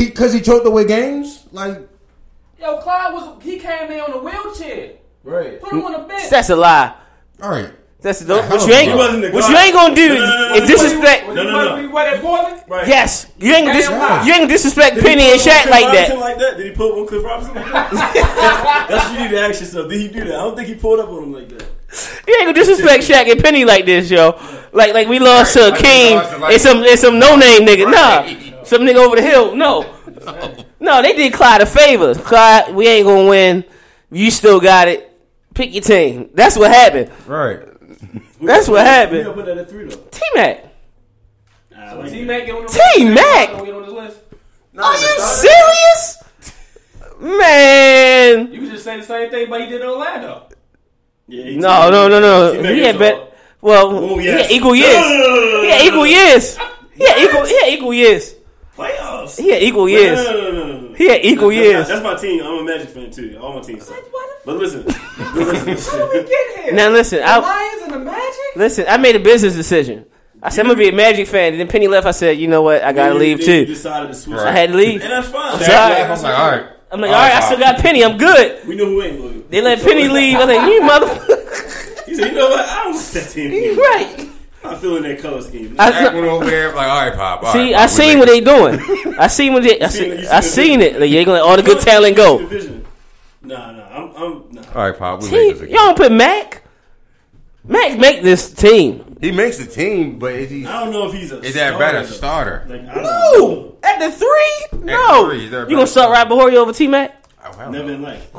Ring? 0.00 0.06
He 0.08 0.10
because 0.10 0.32
he 0.32 0.40
choked 0.40 0.66
away 0.66 0.84
games. 0.86 1.44
Like 1.52 1.78
Yo, 2.60 2.76
Clyde 2.78 3.12
was 3.14 3.42
he 3.42 3.58
came 3.58 3.90
in 3.90 4.00
on 4.00 4.12
a 4.12 4.18
wheelchair. 4.18 4.92
Right. 5.24 5.60
Put 5.60 5.72
him 5.72 5.84
on 5.84 5.92
the 5.92 5.98
bench. 6.00 6.30
That's 6.30 6.50
a 6.50 6.56
lie. 6.56 6.94
all 7.42 7.50
right, 7.50 7.70
That's 8.00 8.20
the, 8.20 8.40
hell 8.42 8.50
what 8.58 8.66
you 8.66 8.72
ain't 8.74 8.90
He 8.90 8.96
wasn't 8.96 9.22
the 9.22 9.30
what 9.32 9.50
you 9.50 9.56
ain't 9.56 9.74
gonna 9.74 9.94
do 9.94 10.08
No, 10.08 10.14
no, 10.14 10.26
no, 10.26 10.48
no, 10.48 10.54
is 10.54 10.68
disrespect. 10.70 11.26
No, 11.28 11.34
no, 11.34 11.52
what- 11.56 11.64
no. 11.76 11.76
he 11.82 11.86
what 11.88 12.06
at 12.06 12.20
Portland? 12.22 12.62
Right. 12.68 12.86
Yes, 12.88 13.26
you 13.38 13.52
ain't 13.52 13.66
gonna 13.66 13.78
dis- 13.78 13.88
Damn 13.88 13.98
lie. 13.98 14.24
you 14.26 14.32
ain't 14.34 14.48
disrespect 14.48 14.94
Did 14.96 15.04
Penny 15.04 15.22
and 15.24 15.30
one 15.32 15.40
Shaq 15.40 15.70
like 15.70 15.84
Robinson 15.86 16.16
that. 16.16 16.20
like 16.20 16.38
that? 16.38 16.56
Did 16.56 16.66
he 16.66 16.72
put 16.72 16.96
one 16.96 17.06
Cliff 17.06 17.24
Robinson 17.24 17.54
like 17.54 17.66
that? 17.72 18.86
That's 18.88 19.04
what 19.08 19.12
you 19.18 19.24
need 19.24 19.30
to 19.30 19.40
ask 19.40 19.60
yourself. 19.60 19.88
Did 19.90 20.00
he 20.00 20.08
do 20.08 20.20
that? 20.24 20.34
I 20.34 20.42
don't 20.42 20.56
think 20.56 20.68
he 20.68 20.74
pulled 20.74 21.00
up 21.00 21.08
on 21.10 21.22
him 21.24 21.32
like 21.32 21.48
that. 21.50 21.66
You 22.26 22.34
ain't 22.36 22.44
gonna 22.44 22.52
disrespect 22.54 23.02
Shaq 23.04 23.30
and 23.30 23.42
Penny 23.42 23.64
like 23.64 23.84
this, 23.84 24.10
yo. 24.10 24.38
Like 24.72 24.94
like 24.94 25.08
we 25.08 25.18
lost 25.18 25.54
to 25.54 25.60
Right, 25.60 25.70
like 25.72 25.80
King 25.82 26.16
we 26.18 26.22
like- 26.40 26.52
and 26.52 26.60
some 26.62 26.78
and 26.84 26.98
some 26.98 27.18
no 27.18 27.36
name 27.36 27.66
nigga. 27.66 27.86
Right. 27.86 27.92
Nah, 28.49 28.49
some 28.70 28.82
nigga 28.82 28.96
over 29.04 29.16
the 29.16 29.22
hill. 29.22 29.54
No, 29.56 29.82
no, 30.80 31.02
they 31.02 31.14
did 31.14 31.32
Clyde 31.32 31.60
a 31.60 31.66
favor. 31.66 32.14
Clyde, 32.14 32.72
we 32.74 32.86
ain't 32.86 33.06
gonna 33.06 33.28
win. 33.28 33.64
You 34.12 34.30
still 34.30 34.60
got 34.60 34.86
it. 34.88 35.06
Pick 35.54 35.74
your 35.74 35.82
team. 35.82 36.30
That's 36.34 36.56
what 36.56 36.70
happened. 36.70 37.10
Right. 37.26 37.60
That's 38.40 38.68
what 38.68 38.78
You 38.80 38.84
happened. 38.86 39.24
gotta 39.24 39.34
put 39.34 39.46
that 39.46 39.58
at 39.58 39.68
three 39.68 39.84
though. 39.84 39.96
T 40.10 40.20
Mac. 40.34 40.64
T. 42.08 42.24
Mac 42.24 42.46
get 42.46 42.54
on 42.54 42.62
the 42.62 42.80
T-Mac? 42.96 43.48
Don't 43.50 43.64
get 43.64 43.74
on 43.74 43.82
this 43.82 43.90
list. 43.92 44.18
Are 44.78 44.96
you 44.96 45.20
serious? 45.20 46.22
Man. 47.18 48.52
You 48.52 48.60
could 48.60 48.70
just 48.70 48.84
say 48.84 48.96
the 48.98 49.02
same 49.06 49.30
thing, 49.30 49.50
but 49.50 49.60
he 49.62 49.66
did 49.66 49.80
in 49.80 49.86
Orlando. 49.88 50.46
Yeah, 51.26 51.44
he- 51.44 51.56
No, 51.56 51.90
no, 51.90 52.08
no, 52.08 52.20
no. 52.20 52.52
T-Mac 52.52 52.72
He 52.72 52.80
is 52.80 52.86
had 52.86 52.94
all- 52.94 52.98
bet. 53.00 53.26
Well, 53.60 53.86
Oh, 53.88 54.18
he 54.18 54.26
had 54.28 54.50
equal 54.50 54.74
years. 54.74 54.94
He 55.60 55.68
had 55.70 55.84
equal 55.86 56.06
years. 56.06 56.56
He 56.94 57.04
had 57.06 57.18
equal. 57.18 57.44
He 57.44 57.58
had 57.60 57.68
equal 57.72 57.92
years. 57.94 58.34
Playoffs. 58.76 59.38
He 59.38 59.50
had 59.50 59.62
equal 59.62 59.82
No, 59.82 59.86
years. 59.88 60.24
No, 60.24 60.32
no, 60.32 60.50
no, 60.52 60.66
no, 60.66 60.80
no. 60.88 60.94
He 60.94 61.08
had 61.08 61.24
equal 61.24 61.48
That's, 61.48 61.60
years. 61.60 61.88
that's 61.88 62.02
my 62.02 62.14
team. 62.16 62.42
I'm 62.42 62.58
a 62.58 62.64
Magic 62.64 62.88
fan 62.88 63.10
too. 63.10 63.38
All 63.40 63.52
my 63.54 63.60
teams. 63.60 63.90
But 64.44 64.56
listen, 64.56 64.82
but 65.18 65.34
listen. 65.66 66.08
Get 66.12 66.64
here. 66.64 66.72
Now 66.74 66.88
listen, 66.90 67.18
the 67.18 67.24
I 67.26 67.38
Lions 67.38 67.82
and 67.82 67.92
the 67.92 67.98
Magic. 67.98 68.56
listen. 68.56 68.84
I 68.88 68.96
made 68.96 69.16
a 69.16 69.20
business 69.20 69.54
decision. 69.54 70.06
I 70.42 70.48
said 70.48 70.62
I'm 70.62 70.68
gonna 70.68 70.78
be 70.78 70.88
a 70.88 70.92
Magic 70.92 71.26
fan. 71.26 71.52
And 71.52 71.60
then 71.60 71.68
Penny 71.68 71.88
left. 71.88 72.06
I 72.06 72.12
said, 72.12 72.38
you 72.38 72.48
know 72.48 72.62
what? 72.62 72.82
I 72.82 72.92
gotta 72.92 73.10
Then 73.10 73.18
leave 73.18 73.40
you- 73.40 73.46
then 73.46 73.58
you 73.60 73.66
too. 73.66 73.74
Decided 73.74 74.08
to 74.08 74.14
switch. 74.14 74.38
I 74.38 74.52
had 74.52 74.70
to 74.70 74.76
leave. 74.76 75.02
and 75.02 75.10
that's 75.12 75.28
fine. 75.28 75.52
I'm 75.52 75.58
Shaq 75.58 75.66
sorry. 75.66 75.94
I 76.02 76.10
was 76.10 76.22
like, 76.22 76.38
all 76.38 76.50
right. 76.50 76.66
I'm 76.92 77.00
like, 77.00 77.10
All 77.10 77.16
all 77.16 77.22
right, 77.22 77.32
right, 77.34 77.42
I 77.42 77.46
still 77.46 77.58
got 77.58 77.78
Penny. 77.78 78.02
I'm 78.04 78.16
good. 78.18 78.66
We 78.66 78.74
know 78.76 78.86
who 78.86 79.02
ain't 79.02 79.20
loyal. 79.20 79.42
They 79.50 79.60
let 79.60 79.80
Penny 79.80 80.08
leave. 80.08 80.38
I 80.38 80.46
think 80.46 80.64
you 80.64 80.80
motherfucker. 80.82 81.86
He 82.10 82.16
said, 82.16 82.28
you 82.32 82.34
know 82.38 82.48
what? 82.48 82.68
I 82.68 82.82
don't 82.84 82.94
want 82.94 83.06
that 83.12 83.28
team. 83.32 83.52
You 83.52 83.84
anymore. 83.84 84.29
Right. 84.64 84.72
I'm 84.74 84.78
feeling 84.80 85.02
that 85.04 85.18
color 85.20 85.40
scheme. 85.42 85.76
I- 85.78 85.90
Shaq 85.92 86.14
went 86.14 86.26
over 86.26 86.44
there 86.44 86.74
like, 86.74 86.88
all 86.88 87.06
right, 87.08 87.14
pop. 87.14 87.42
all 87.44 87.52
See, 87.52 87.72
right, 87.72 87.74
I 87.74 87.86
pop, 87.86 87.90
we 87.90 87.96
seen 88.04 88.18
what 88.18 88.28
they 88.28 88.40
doing. 88.40 89.14
I 89.18 89.26
seen 89.26 89.52
what 89.52 89.62
they. 89.62 89.80
I, 89.80 89.88
seen 89.88 90.02
see, 90.02 90.10
it, 90.10 90.20
you 90.24 90.28
I 90.30 90.40
seen 90.40 90.52
seen 90.64 90.80
it. 90.80 90.96
it. 90.96 91.00
Like, 91.00 91.10
you 91.10 91.18
ain't 91.18 91.26
gonna 91.26 91.38
let 91.42 91.48
all 91.48 91.56
the 91.56 91.62
good 91.62 91.80
talent 91.80 92.16
go. 92.16 92.38
Division. 92.38 92.86
Nah, 93.42 93.72
nah. 93.72 93.82
I'm, 93.88 94.16
I'm, 94.16 94.52
nah. 94.52 94.62
All 94.74 94.90
right, 94.90 94.98
pop. 94.98 95.22
We 95.22 95.28
T, 95.28 95.34
make 95.36 95.52
this 95.54 95.60
again. 95.62 95.74
y'all 95.76 95.86
don't 95.86 95.96
put 95.96 96.12
Mac. 96.12 96.62
Mac 97.64 97.98
make 97.98 98.22
this 98.22 98.52
team. 98.52 99.16
He 99.20 99.30
makes 99.32 99.58
the 99.58 99.66
team, 99.66 100.18
but 100.18 100.32
is 100.32 100.50
he? 100.50 100.64
I 100.66 100.80
don't 100.84 100.92
know 100.92 101.06
if 101.08 101.12
he's 101.14 101.30
a. 101.30 101.40
Is 101.42 101.54
that 101.54 101.74
starter, 101.74 101.78
better 101.78 102.06
starter? 102.06 102.66
Like, 102.68 102.88
I 102.88 102.94
don't 102.94 103.02
know. 103.04 103.76
At 103.82 103.98
the 103.98 104.10
three? 104.10 104.80
No. 104.84 105.26
three, 105.28 105.44
is 105.44 105.50
there 105.50 105.60
you 105.62 105.66
gonna 105.66 105.76
better 105.82 105.86
start 105.86 106.10
right 106.10 106.26
before 106.28 106.50
you 106.50 106.58
over 106.58 106.72
T 106.72 106.86
Mac? 106.86 107.22
Oh, 107.44 107.70
Never 107.70 107.88
no. 107.88 107.94
in 107.94 108.02
life. 108.02 108.30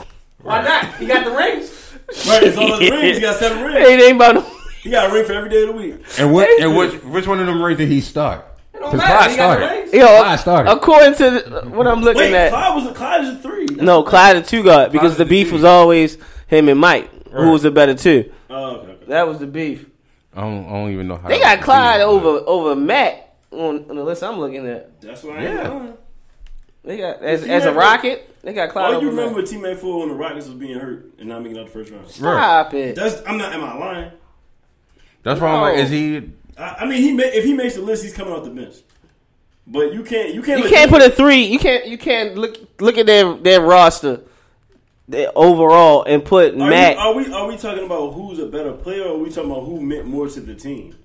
Why 0.41 0.63
not? 0.63 0.95
He 0.95 1.05
got 1.05 1.23
the 1.25 1.31
rings. 1.31 1.93
Right, 2.27 2.43
it's 2.43 2.57
all 2.57 2.79
the 2.79 2.89
rings. 2.91 3.17
He 3.17 3.21
got 3.21 3.35
seven 3.37 3.63
rings. 3.63 3.87
It 3.89 4.01
ain't 4.01 4.15
about 4.15 4.35
no. 4.35 4.57
He 4.81 4.89
got 4.89 5.09
a 5.09 5.13
ring 5.13 5.25
for 5.25 5.33
every 5.33 5.49
day 5.49 5.61
of 5.63 5.67
the 5.69 5.73
week. 5.73 5.95
and 6.19 6.33
what? 6.33 6.49
And 6.61 6.75
which? 6.75 6.93
Which 7.03 7.27
one 7.27 7.39
of 7.39 7.45
them 7.45 7.61
rings 7.61 7.77
did 7.77 7.87
he 7.89 8.01
start? 8.01 8.45
Because. 8.73 8.99
Clyde 8.99 9.29
He 9.29 9.33
started. 9.35 9.89
Yo, 9.93 10.05
Clyde 10.07 10.39
started. 10.39 10.71
according 10.71 11.13
to 11.15 11.29
the, 11.29 11.69
what 11.69 11.85
I'm 11.87 12.01
looking 12.01 12.21
Wait, 12.21 12.33
at, 12.33 12.49
Clyde 12.51 12.75
was 12.75 12.85
a 12.91 12.93
Clyde 12.95 13.23
is 13.25 13.29
a 13.29 13.35
three. 13.37 13.65
no, 13.65 14.01
Clyde 14.03 14.37
a 14.37 14.41
two 14.41 14.63
guard 14.63 14.91
because 14.91 15.15
Clyde's 15.15 15.17
the 15.17 15.23
the 15.25 15.29
beef 15.29 15.47
two. 15.49 15.53
was 15.53 15.63
always 15.63 16.17
him 16.47 16.67
and 16.67 16.79
Mike, 16.79 17.09
who 17.31 17.51
was 17.51 17.61
the 17.61 17.69
better 17.71 17.93
two. 17.93 18.31
Oh, 18.49 18.77
okay, 18.77 18.91
okay. 18.93 19.05
That 19.07 19.27
was 19.27 19.37
the 19.37 19.45
beef. 19.47 19.85
I 20.35 20.41
don't, 20.41 20.65
I 20.65 20.69
don't 20.71 20.91
even 20.91 21.07
know 21.07 21.17
how. 21.17 21.27
They 21.27 21.39
got 21.39 21.61
Clyde 21.61 21.99
be, 21.99 22.03
over 22.03 22.43
over 22.47 22.75
Matt 22.75 23.35
on, 23.51 23.85
on 23.89 23.95
the 23.95 24.03
list 24.03 24.23
I'm 24.23 24.39
looking 24.39 24.65
at. 24.67 24.99
That's 24.99 25.21
why 25.23 25.33
I 25.37 25.43
ain't 25.45 25.53
Yeah. 25.55 25.67
lying. 25.69 25.93
They 26.83 26.97
got 26.97 27.21
as, 27.21 27.43
as 27.43 27.65
a 27.65 27.73
rocket. 27.73 28.27
They 28.41 28.53
got 28.53 28.71
Clyde 28.71 28.85
All 28.85 28.95
over 28.95 29.05
you 29.05 29.11
Mac. 29.11 29.25
remember 29.27 29.41
teammate 29.43 29.77
four 29.77 29.99
when 29.99 30.09
the 30.09 30.15
Rockets 30.15 30.47
was 30.47 30.55
being 30.55 30.79
hurt 30.79 31.11
and 31.19 31.29
not 31.29 31.43
making 31.43 31.59
out 31.59 31.67
the 31.67 31.71
first 31.71 31.91
round. 31.91 32.07
Stop 32.09 32.73
it. 32.73 32.95
That's 32.95 33.21
I'm 33.27 33.37
not. 33.37 33.53
Am 33.53 33.63
I 33.63 33.75
lying? 33.77 34.11
That's 35.23 35.39
why 35.39 35.49
I'm 35.49 35.61
like, 35.61 35.77
is 35.77 35.89
he? 35.89 36.31
I, 36.57 36.75
I 36.79 36.85
mean, 36.85 37.01
he 37.01 37.11
ma- 37.13 37.23
if 37.25 37.43
he 37.43 37.53
makes 37.53 37.75
the 37.75 37.81
list, 37.81 38.03
he's 38.03 38.13
coming 38.13 38.33
off 38.33 38.43
the 38.43 38.49
bench. 38.49 38.75
But 39.67 39.93
you 39.93 40.03
can't. 40.03 40.33
You 40.33 40.41
can't. 40.41 40.63
You 40.63 40.69
can't 40.69 40.89
put 40.91 41.01
a 41.01 41.09
three. 41.09 41.43
You 41.43 41.59
can't. 41.59 41.85
You 41.87 41.97
can't 41.97 42.35
look 42.35 42.57
look 42.79 42.97
at 42.97 43.05
their 43.05 43.33
their 43.35 43.61
roster. 43.61 44.21
the 45.07 45.31
overall 45.33 46.03
and 46.03 46.23
put 46.23 46.53
Are, 46.53 46.57
Mac. 46.57 46.95
you, 46.95 47.01
are 47.01 47.13
we 47.13 47.31
are 47.33 47.47
we 47.47 47.57
talking 47.57 47.85
about 47.85 48.13
who's 48.13 48.39
a 48.39 48.47
better 48.47 48.71
player, 48.73 49.03
or 49.03 49.15
are 49.15 49.17
we 49.17 49.29
talking 49.29 49.51
about 49.51 49.65
who 49.65 49.81
meant 49.81 50.05
more 50.07 50.27
to 50.29 50.39
the 50.39 50.55
team, 50.55 50.95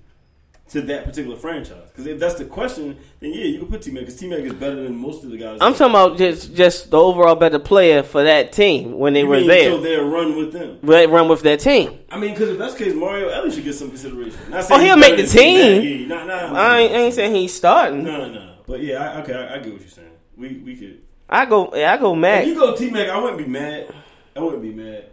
to 0.69 0.81
that 0.81 1.05
particular 1.05 1.37
franchise? 1.37 1.89
Because 1.89 2.07
if 2.07 2.19
that's 2.19 2.35
the 2.35 2.45
question, 2.45 2.97
then 3.19 3.33
yeah, 3.33 3.45
you 3.45 3.59
can 3.59 3.67
put 3.69 3.81
T 3.81 3.91
Mac 3.91 4.01
because 4.01 4.15
T 4.17 4.27
Mac 4.27 4.39
is 4.39 4.53
better 4.53 4.75
than 4.83 4.95
most 4.95 5.23
of 5.23 5.31
the 5.31 5.37
guys. 5.37 5.59
I'm 5.61 5.73
talking 5.73 5.91
about 5.91 6.17
just 6.17 6.53
just 6.53 6.91
the 6.91 6.97
overall 6.99 7.35
better 7.35 7.59
player 7.59 8.03
for 8.03 8.23
that 8.23 8.51
team 8.51 8.97
when 8.97 9.13
they 9.13 9.21
You 9.21 9.27
were 9.27 9.37
mean 9.37 9.47
there. 9.47 9.71
until 9.73 9.81
they 9.81 9.95
run 9.95 10.35
with 10.35 10.51
them. 10.53 10.79
They 10.83 11.07
run 11.07 11.29
with 11.29 11.41
that 11.43 11.59
team. 11.61 11.99
I 12.09 12.19
mean, 12.19 12.31
because 12.33 12.49
if 12.49 12.57
that's 12.57 12.73
the 12.75 12.83
case, 12.85 12.93
Mario 12.93 13.29
Ellis 13.29 13.55
should 13.55 13.63
get 13.63 13.73
some 13.73 13.89
consideration. 13.89 14.37
Oh, 14.51 14.79
he'll 14.79 14.97
make 14.97 15.17
the 15.17 15.25
team. 15.25 15.81
Yeah, 15.81 16.07
nah, 16.07 16.25
nah, 16.25 16.59
I 16.59 16.79
ain't, 16.81 16.93
I 16.93 16.97
ain't 16.97 17.13
saying 17.13 17.35
he's 17.35 17.53
starting. 17.53 18.03
No, 18.03 18.17
no, 18.27 18.33
no. 18.33 18.53
But 18.65 18.81
yeah, 18.81 19.01
I, 19.13 19.21
okay, 19.21 19.33
I, 19.33 19.55
I 19.55 19.57
get 19.59 19.71
what 19.71 19.81
you're 19.81 19.89
saying. 19.89 20.11
We 20.35 20.57
we 20.59 20.75
could. 20.75 21.01
I 21.29 21.45
go, 21.45 21.71
yeah, 21.75 21.93
I 21.93 21.97
go 21.97 22.13
Mac. 22.15 22.43
If 22.43 22.49
you 22.49 22.55
go 22.55 22.75
T 22.75 22.89
Mac, 22.89 23.09
I 23.09 23.17
wouldn't 23.19 23.37
be 23.37 23.45
mad. 23.47 23.93
I 24.35 24.39
wouldn't 24.41 24.61
be 24.61 24.71
mad. 24.73 25.05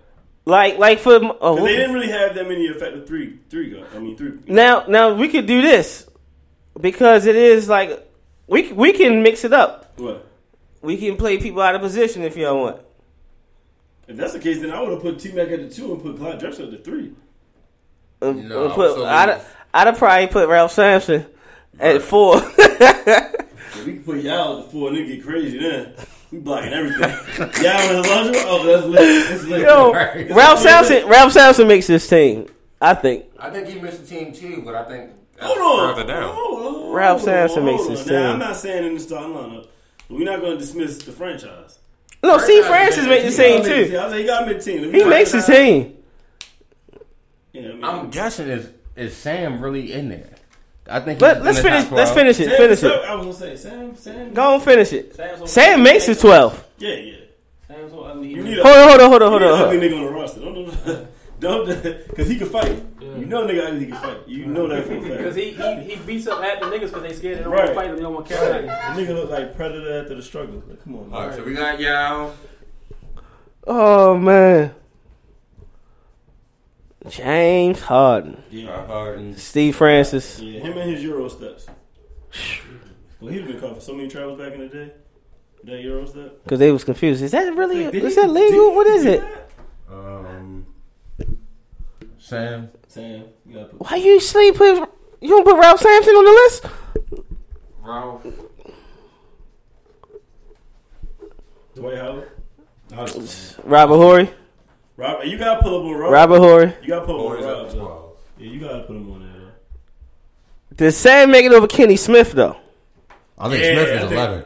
Like, 0.46 0.78
like 0.78 0.98
for 0.98 1.18
oh, 1.40 1.56
they 1.64 1.76
didn't 1.76 1.94
really 1.94 2.10
have 2.10 2.34
that 2.34 2.46
many 2.46 2.66
effective 2.66 3.06
three 3.06 3.38
three 3.48 3.70
guys. 3.70 3.86
I 3.94 3.98
mean 3.98 4.16
three. 4.16 4.38
now, 4.46 4.84
now 4.86 5.14
we 5.14 5.28
could 5.28 5.46
do 5.46 5.62
this 5.62 6.06
because 6.78 7.24
it 7.26 7.36
is 7.36 7.68
like 7.68 8.06
we 8.46 8.70
we 8.72 8.92
can 8.92 9.22
mix 9.22 9.44
it 9.44 9.52
up. 9.54 9.98
What? 9.98 10.26
We 10.82 10.98
can 10.98 11.16
play 11.16 11.38
people 11.38 11.62
out 11.62 11.74
of 11.74 11.80
position 11.80 12.22
if 12.22 12.36
y'all 12.36 12.60
want. 12.60 12.80
If 14.06 14.18
that's 14.18 14.34
the 14.34 14.38
case, 14.38 14.60
then 14.60 14.70
I 14.70 14.82
would 14.82 14.90
have 14.92 15.00
put 15.00 15.18
T 15.18 15.32
Mac 15.32 15.48
at 15.48 15.60
the 15.60 15.74
two 15.74 15.92
and 15.94 16.02
put 16.02 16.18
Clyde 16.18 16.38
Drexler 16.40 16.64
at 16.64 16.70
the 16.72 16.78
three. 16.78 17.12
Uh, 18.20 18.32
No, 18.32 18.66
uh, 18.66 18.74
put, 18.74 18.94
so- 18.96 19.06
I'd, 19.06 19.40
I'd 19.72 19.86
have 19.86 19.96
probably 19.96 20.26
put 20.26 20.46
Ralph 20.48 20.72
Sampson 20.72 21.26
at 21.78 22.02
four. 22.02 22.36
Yeah, 23.76 23.84
we 23.86 23.94
can 23.94 24.04
put 24.04 24.18
y'all 24.18 24.58
at 24.60 24.66
the 24.66 24.70
four 24.70 24.88
and 24.90 24.98
it 24.98 25.06
get 25.08 25.24
crazy 25.24 25.58
then. 25.58 25.94
We 26.34 26.40
blocking 26.40 26.72
everything. 26.72 27.00
y'all 27.62 27.96
in 27.96 28.32
the? 28.32 28.44
Oh, 28.48 28.64
that's 28.66 28.86
lit. 28.86 29.28
That's 29.28 29.44
lit. 29.44 29.60
Yo, 29.60 29.92
Right. 29.92 30.28
Ralph 30.32 30.54
It's. 30.58 30.62
Sampson, 30.64 31.06
Ralph 31.08 31.32
Sampson 31.32 31.68
makes 31.68 31.86
this 31.86 32.08
team. 32.08 32.46
I 32.80 32.94
think 32.94 33.26
I 33.38 33.50
think 33.50 33.68
he 33.68 33.80
missed 33.80 34.00
the 34.00 34.06
team 34.06 34.32
too, 34.32 34.62
but 34.64 34.74
I 34.74 34.84
think 34.84 35.10
Hold 35.40 35.58
on. 35.58 35.94
further 35.94 36.08
down. 36.08 36.34
Hold 36.34 36.86
on, 36.86 36.92
Ralph 36.92 37.20
hold 37.20 37.24
Sampson 37.30 37.64
makes 37.64 37.82
on. 37.84 37.90
this 37.90 38.06
Now, 38.06 38.12
team. 38.18 38.26
I'm 38.32 38.38
not 38.40 38.56
saying 38.56 38.84
in 38.84 38.94
the 38.94 39.00
starting 39.00 39.32
lineup, 39.32 39.68
but 40.08 40.18
we're 40.18 40.24
not 40.24 40.40
going 40.40 40.54
to 40.54 40.58
dismiss 40.58 40.98
the 40.98 41.12
franchise. 41.12 41.78
no. 42.24 42.38
Steve 42.38 42.64
Francis 42.66 43.06
makes 43.06 43.36
the 43.36 43.42
team 43.42 43.62
He 43.62 43.68
gotta 43.68 43.68
make 43.68 43.86
too. 43.86 44.16
He 44.18 44.26
got 44.26 44.40
to 44.40 44.46
make 44.46 44.58
the 44.58 44.64
team. 44.64 44.92
He 44.92 45.04
makes 45.04 45.30
his 45.32 45.46
team. 45.46 45.96
Yeah, 47.52 47.62
I 47.62 47.72
mean, 47.74 47.84
I'm 47.84 48.10
guessing 48.10 48.48
is 48.48 48.70
is 48.96 49.16
Sam 49.16 49.60
really 49.60 49.92
in 49.92 50.08
there? 50.08 50.30
I 50.88 51.00
think. 51.00 51.20
Let, 51.20 51.36
he's 51.38 51.44
let's 51.46 51.60
finish. 51.60 51.84
top 51.84 51.92
Let's 51.92 52.10
finish 52.10 52.40
it. 52.40 52.48
Sam- 52.48 52.56
Finish 52.56 52.78
Sam- 52.80 52.90
it. 52.90 53.04
I 53.04 53.14
was 53.14 53.24
gonna 53.24 53.38
say 53.38 53.56
Sam. 53.56 53.96
Sam. 53.96 54.32
Go 54.34 54.54
on, 54.54 54.60
finish 54.60 54.92
it. 54.92 55.14
Sam's 55.14 55.50
Sam 55.50 55.82
makes 55.82 56.06
his 56.06 56.20
twelve. 56.20 56.62
Yeah, 56.78 56.94
yeah. 56.94 57.14
Sam's 57.66 57.90
so 57.92 58.00
ugly. 58.02 58.28
You 58.28 58.42
he- 58.42 58.50
need 58.50 58.58
a, 58.58 58.62
Hold 58.62 58.76
on, 58.76 58.88
hold 58.88 59.00
on, 59.00 59.10
hold 59.10 59.22
on, 59.22 59.30
hold 59.30 59.42
on. 59.42 59.48
a 59.48 59.56
hold 59.56 59.68
ugly 59.74 59.78
on. 59.78 59.92
nigga 59.92 59.98
on 59.98 60.04
the 60.04 60.12
roster. 60.20 60.40
Don't 60.40 61.08
don't 61.40 62.08
because 62.08 62.28
he 62.28 62.36
can 62.36 62.48
fight. 62.48 62.82
You 63.00 63.26
know, 63.26 63.46
nigga, 63.46 63.66
ugly, 63.68 63.80
he 63.80 63.86
can 63.86 63.96
fight. 63.96 64.18
You 64.28 64.46
know 64.46 64.66
that 64.68 64.84
for 64.86 64.94
a 64.94 65.00
fact. 65.00 65.16
Because 65.18 65.34
he, 65.36 65.50
he, 65.52 65.80
he 65.84 65.96
beats 66.04 66.26
up 66.26 66.42
half 66.42 66.60
the 66.60 66.66
niggas 66.66 66.80
because 66.92 67.02
they 67.02 67.12
scared 67.12 67.38
they 67.38 67.42
don't 67.44 67.52
want 67.52 67.66
to 67.68 67.74
fight 67.74 67.86
him. 67.90 67.96
They 67.96 68.02
don't 68.02 68.14
want 68.14 68.26
to 68.26 68.34
carry 68.34 68.50
Right. 68.52 68.66
that. 68.66 68.96
The 68.96 69.02
nigga 69.02 69.14
look 69.14 69.30
like 69.30 69.56
Predator 69.56 70.00
after 70.02 70.14
the 70.16 70.22
struggle. 70.22 70.62
Like, 70.66 70.82
come 70.84 70.96
on, 70.96 71.10
man. 71.10 71.20
All 71.20 71.26
right, 71.28 71.36
so 71.36 71.44
we 71.44 71.54
got 71.54 71.80
y'all. 71.80 72.34
Oh 73.66 74.16
man. 74.18 74.74
James 77.08 77.80
Harden, 77.82 78.42
Yeah, 78.50 78.86
Harden. 78.86 79.36
Steve 79.36 79.76
Francis. 79.76 80.40
yeah. 80.40 80.60
Him 80.60 80.78
and 80.78 80.90
his 80.90 81.02
Euro 81.02 81.28
steps. 81.28 81.66
Well, 83.20 83.30
he'd 83.32 83.42
have 83.42 83.48
been 83.50 83.60
caught 83.60 83.74
for 83.76 83.80
so 83.80 83.94
many 83.94 84.08
travels 84.08 84.38
back 84.38 84.52
in 84.54 84.60
the 84.60 84.68
day. 84.68 84.92
That 85.64 85.80
Euro 85.82 86.06
step. 86.06 86.42
Because 86.44 86.58
they 86.58 86.72
was 86.72 86.84
confused. 86.84 87.22
Is 87.22 87.30
that 87.32 87.54
really? 87.56 87.84
Like, 87.86 87.94
is 87.94 88.14
he- 88.14 88.20
that 88.20 88.30
legal? 88.30 88.74
What 88.74 88.86
is 88.86 89.04
it? 89.04 89.22
Um, 89.90 90.66
Sam. 92.18 92.70
Sam, 92.88 93.24
you 93.46 93.54
gotta 93.54 93.66
put. 93.66 93.90
Why 93.90 93.96
you 93.96 94.18
sleep 94.20 94.58
with? 94.60 94.88
You 95.20 95.28
don't 95.28 95.44
put 95.44 95.56
Ralph 95.58 95.80
Sampson 95.80 96.14
on 96.14 96.24
the 96.24 96.30
list? 96.30 96.66
Ralph. 97.82 98.26
Dwight 101.74 101.96
Howard. 101.98 102.30
Howard. 102.94 103.28
Robert 103.64 103.96
Horry. 103.96 104.30
Robert, 104.96 105.26
you 105.26 105.38
gotta 105.38 105.62
pull 105.62 105.78
up 105.80 105.84
on 105.84 105.92
Rob. 106.00 106.12
Robert 106.12 106.38
Horry. 106.38 106.72
You 106.82 106.88
gotta 106.88 107.06
pull 107.06 107.26
up 107.28 107.38
on 107.38 107.44
up 107.44 107.56
Rob. 107.58 107.70
to 107.70 107.76
though. 107.76 108.12
Yeah, 108.38 108.50
you 108.50 108.60
gotta 108.60 108.80
put 108.84 108.96
him 108.96 109.12
on 109.12 109.20
there. 109.20 109.40
though. 109.40 110.76
Did 110.76 110.92
Sam 110.92 111.30
make 111.30 111.44
it 111.44 111.52
over 111.52 111.66
Kenny 111.66 111.96
Smith 111.96 112.32
though? 112.32 112.56
I 113.38 113.48
think 113.48 113.62
Yeah, 113.62 113.72
Smith 113.74 113.88
I 113.88 113.92
is 113.94 114.00
think- 114.00 114.12
11. 114.12 114.44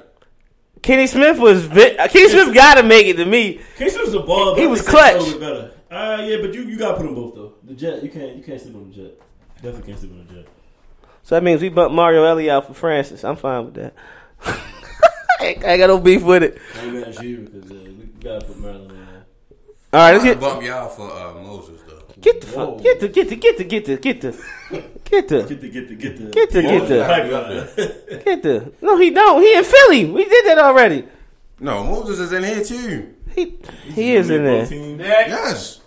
Kenny 0.81 1.07
Smith 1.09 1.39
was. 1.39 1.65
Vi- 1.67 1.97
Kenny 2.09 2.29
Smith 2.29 2.55
got 2.55 2.75
to 2.77 2.83
make 2.85 3.07
it 3.09 3.15
to 3.15 3.25
me. 3.27 3.61
Casey 3.77 3.99
was 3.99 4.15
a 4.15 4.21
ball. 4.21 4.55
He 4.55 4.67
was 4.67 4.81
think 4.81 4.91
clutch. 4.91 5.15
a 5.15 5.19
little 5.19 5.33
bit 5.33 5.41
better. 5.41 5.73
Uh, 5.91 6.23
yeah, 6.23 6.37
but 6.41 6.55
you, 6.55 6.63
you 6.63 6.79
gotta 6.79 6.97
put 6.97 7.03
them 7.05 7.15
both 7.15 7.35
though. 7.35 7.55
The 7.65 7.75
Jet, 7.75 8.03
you 8.03 8.09
can't 8.11 8.37
you 8.37 8.43
can't 8.43 8.61
sleep 8.61 8.77
on 8.77 8.89
the 8.91 8.95
Jet. 8.95 9.21
Definitely 9.57 9.83
can't 9.89 9.99
sleep 9.99 10.13
on 10.13 10.27
the 10.29 10.35
Jet. 10.35 10.47
So 11.25 11.35
that 11.35 11.43
means 11.43 11.61
we 11.61 11.69
bumped 11.69 11.95
Mario 11.95 12.25
Elie 12.25 12.51
out 12.51 12.67
for 12.67 12.75
Francis. 12.75 13.25
I'm 13.25 13.37
fine 13.37 13.65
with 13.67 13.75
that. 13.75 13.95
I 15.41 15.45
ain't 15.47 15.61
got 15.61 15.87
no 15.89 15.99
beef 15.99 16.23
with 16.23 16.43
it. 16.43 16.59
I 16.77 16.85
ain't 16.85 16.95
mad 16.95 17.09
at 17.09 17.23
you 17.25 17.39
because 17.39 17.71
uh, 17.71 17.75
we 17.75 18.05
gotta 18.23 18.45
put 18.47 18.59
Maryland 18.59 18.91
in 18.93 18.97
there. 18.98 18.98
All 19.93 20.01
right, 20.01 20.13
let's 20.13 20.25
get 20.25 20.39
bump 20.41 20.63
y'all 20.63 20.89
for 20.91 21.11
uh, 21.11 21.35
Moses 21.43 21.81
though. 21.89 22.03
get 22.21 22.41
the 22.43 22.47
fuck, 22.47 22.83
get 22.83 23.01
the 23.01 23.09
get 23.09 23.29
the 23.31 23.37
get 23.37 23.57
the 23.57 23.65
get 23.65 23.85
the 23.87 23.97
get 23.97 24.21
the 24.21 24.33
get 25.05 25.29
the 25.29 25.43
Get 25.49 25.61
the 25.61 25.69
get 25.69 25.89
the 25.89 25.95
get 25.95 26.19
the 26.19 26.25
Get 26.31 26.51
the- 26.51 26.63
get 26.63 26.89
the- 26.89 27.05
pipeline. 27.07 28.21
get 28.25 28.43
the. 28.43 28.73
No, 28.83 28.99
he 28.99 29.09
don't. 29.11 29.41
He 29.41 29.57
in 29.57 29.65
Philly. 29.65 30.05
We 30.05 30.25
did 30.27 30.45
that 30.47 30.59
already. 30.59 31.07
No, 31.61 31.83
Moses 31.85 32.19
is 32.19 32.33
in 32.33 32.45
here 32.45 32.63
too. 32.63 33.15
He 33.35 33.57
he 33.95 34.15
is 34.17 34.29
in 34.29 34.45
there. 34.45 34.67
Yes. 34.71 35.81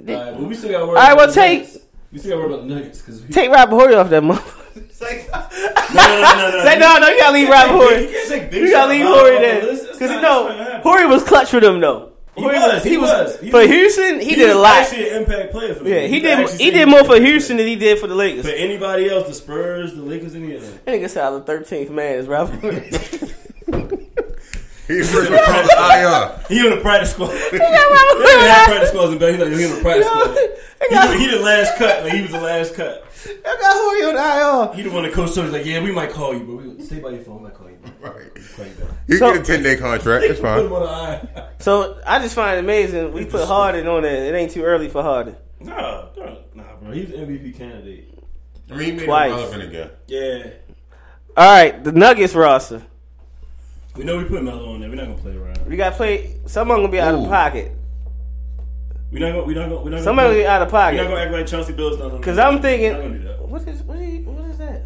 All 0.00 0.06
right, 0.14 0.32
but 0.36 0.40
we 0.40 0.54
still 0.56 0.72
gotta 0.72 0.86
worry. 0.86 0.96
All 0.98 1.02
right, 1.04 1.12
about 1.12 1.16
well, 1.18 1.26
the 1.28 1.32
take- 1.32 1.60
Nuggets. 1.60 1.78
We 2.12 2.18
still 2.18 2.30
gotta 2.32 2.42
worry 2.48 2.54
about 2.58 2.68
the 2.68 2.74
Nuggets 2.74 2.98
because 3.02 3.22
we. 3.22 3.28
Take 3.32 3.50
Robert 3.52 3.76
Horry 3.76 3.94
off 3.94 4.10
that 4.10 4.22
motherfucker. 4.24 4.60
no, 5.94 6.02
no, 6.02 6.50
no, 6.50 6.50
no, 6.50 6.64
Say 6.64 6.78
no, 6.78 6.98
no, 6.98 7.08
you 7.08 7.18
gotta 7.18 7.32
leave 7.34 7.48
Robert 7.48 7.72
You 7.74 7.80
Horry. 7.80 8.06
can't 8.12 8.28
take 8.28 8.50
big 8.50 8.60
You 8.62 8.66
shot 8.72 8.88
gotta 8.88 8.92
leave 8.92 9.04
Bob 9.04 9.14
Horry 9.14 9.34
off 9.36 9.40
there 9.42 9.60
the 9.60 9.66
list. 9.68 9.82
That's 9.84 9.98
because 9.98 10.10
you 10.10 10.20
not- 10.20 10.22
that's 10.22 10.22
not 10.22 10.48
gonna 10.48 10.58
know 10.58 10.64
happen. 10.64 10.82
Horry 10.82 11.06
was 11.06 11.22
clutch 11.22 11.50
for 11.50 11.60
them 11.60 11.80
though. 11.80 12.12
He 12.36 12.42
Horry 12.42 12.56
was, 12.56 12.82
he 12.84 12.96
was. 12.98 13.40
He 13.40 13.50
for 13.50 13.58
was- 13.60 13.66
Houston. 13.68 14.18
He, 14.20 14.30
He 14.30 14.34
did 14.34 14.50
a 14.50 14.54
was 14.54 14.62
lot. 14.62 14.82
Actually, 14.82 15.08
an 15.10 15.22
impact 15.22 15.52
player 15.52 15.74
for 15.74 15.84
them. 15.84 15.92
Yeah, 15.92 16.00
he 16.06 16.16
You 16.16 16.20
did. 16.22 16.50
He 16.60 16.70
did 16.72 16.88
more 16.88 17.04
for 17.04 17.20
Houston 17.20 17.56
than 17.58 17.66
he 17.66 17.76
did 17.76 17.98
for 18.00 18.06
the 18.08 18.14
Lakers. 18.16 18.44
For 18.44 18.50
anybody 18.52 19.08
else, 19.08 19.28
the 19.28 19.34
Spurs, 19.34 19.94
the 19.94 20.02
Lakers, 20.02 20.34
any 20.34 20.54
of 20.56 20.62
them. 20.62 20.78
That 20.84 20.94
nigga 21.00 21.08
said 21.10 21.24
I 21.24 21.30
was 21.30 21.40
the 21.40 21.46
thirteenth 21.46 21.90
man 21.90 22.16
is 22.18 22.26
Robert. 22.26 22.58
Horry. 22.60 22.90
He's 24.86 25.10
first 25.10 25.30
with 25.30 25.40
Thomas 25.46 25.70
IR. 25.72 26.44
He 26.54 26.60
on 26.68 26.76
the 26.76 26.82
practice 26.82 27.12
squad. 27.12 27.30
Uh, 27.30 27.38
he 27.50 27.58
got 27.58 27.70
Robert 27.70 28.24
didn't 28.26 28.48
have 28.50 28.66
practice 28.66 28.88
squads 28.90 29.12
in 29.12 29.18
back. 29.18 29.32
He 29.34 29.38
like 29.42 29.52
he 29.58 29.64
on 29.64 29.74
the 29.76 29.80
practice 29.80 30.06
squad. 30.06 30.28
He, 30.36 30.94
got- 30.94 31.08
the- 31.10 31.18
he 31.18 31.26
the 31.30 31.38
last 31.40 31.78
cut. 31.78 32.04
Like 32.04 32.12
he 32.12 32.20
was 32.22 32.30
the 32.32 32.40
last 32.40 32.74
cut. 32.74 33.06
I 33.46 33.56
got 33.60 33.72
Horry 33.76 34.02
on 34.04 34.68
IR. 34.70 34.74
He 34.76 34.82
the 34.82 34.90
one 34.90 35.04
that 35.04 35.12
coach 35.14 35.32
told 35.34 35.46
us 35.46 35.52
like, 35.54 35.64
yeah, 35.64 35.82
we 35.82 35.90
might 35.90 36.10
call 36.10 36.34
you, 36.34 36.40
but 36.40 36.56
we 36.56 36.84
stay 36.84 36.98
by 37.00 37.10
your 37.10 37.20
phone. 37.22 37.36
We 37.38 37.44
might 37.44 37.54
call 37.54 37.70
you. 37.70 37.73
Right. 38.00 38.14
Call 38.56 38.66
you 39.08 39.16
So- 39.18 39.32
get 39.32 39.40
a 39.42 39.44
ten 39.44 39.62
day 39.62 39.76
contract. 39.76 40.24
It's 40.24 40.40
fine. 40.40 40.60
on 40.66 40.70
the 40.70 40.76
eye. 40.88 41.48
So 41.58 41.98
I 42.06 42.18
just 42.20 42.34
find 42.34 42.56
it 42.56 42.60
amazing 42.60 43.12
we 43.12 43.24
put 43.24 43.46
Harden 43.46 43.86
on 43.88 44.04
it. 44.04 44.12
It 44.12 44.34
ain't 44.34 44.50
too 44.50 44.62
early 44.62 44.88
for 44.88 45.02
Harden. 45.02 45.36
Nah, 45.60 46.06
nah, 46.16 46.34
nah, 46.54 46.62
bro. 46.82 46.92
He's 46.92 47.10
an 47.10 47.20
MVP 47.26 47.56
candidate. 47.56 48.10
I 48.70 48.74
mean, 48.74 48.84
he 48.84 48.92
made 48.92 49.04
Twice. 49.06 49.30
it 49.30 49.34
relevant 49.36 49.62
again. 49.62 49.90
Yeah. 50.06 50.46
All 51.36 51.50
right, 51.52 51.82
the 51.82 51.92
Nuggets 51.92 52.34
roster. 52.34 52.82
We 53.96 54.04
know 54.04 54.18
we 54.18 54.24
put 54.24 54.42
Melo 54.42 54.72
on 54.74 54.80
there. 54.80 54.88
We're 54.88 54.96
not 54.96 55.06
gonna 55.06 55.18
play 55.18 55.36
around. 55.36 55.66
We 55.66 55.76
got 55.76 55.90
to 55.90 55.96
play. 55.96 56.36
Someone 56.46 56.78
gonna 56.78 56.88
be 56.92 57.00
out 57.00 57.14
of 57.14 57.28
pocket. 57.28 57.72
We're 59.12 59.20
not 59.20 59.32
gonna. 59.32 59.44
We're 59.44 59.54
not 59.54 59.68
gonna. 59.68 59.74
We're 59.76 59.84
not 59.84 59.90
gonna. 59.90 60.02
Somebody 60.02 60.28
gonna 60.28 60.38
be 60.40 60.46
out 60.46 60.62
of 60.62 60.68
pocket. 60.70 60.96
We're 60.96 61.02
not 61.04 61.10
pocket. 61.10 61.14
gonna 61.14 61.24
act 61.24 61.32
like 61.32 61.46
Chauncey 61.46 61.72
Billups 61.72 61.98
not. 61.98 62.18
Because. 62.18 62.38
I'm 62.38 62.54
We're 62.54 62.60
not 62.60 62.62
gonna 62.62 62.76
do 62.76 63.12
thinking, 63.18 63.24
that. 63.24 63.48
what 63.48 63.68
is 63.68 63.82
what 63.82 63.98
is 63.98 64.26
what 64.26 64.50
is 64.50 64.58
that? 64.58 64.82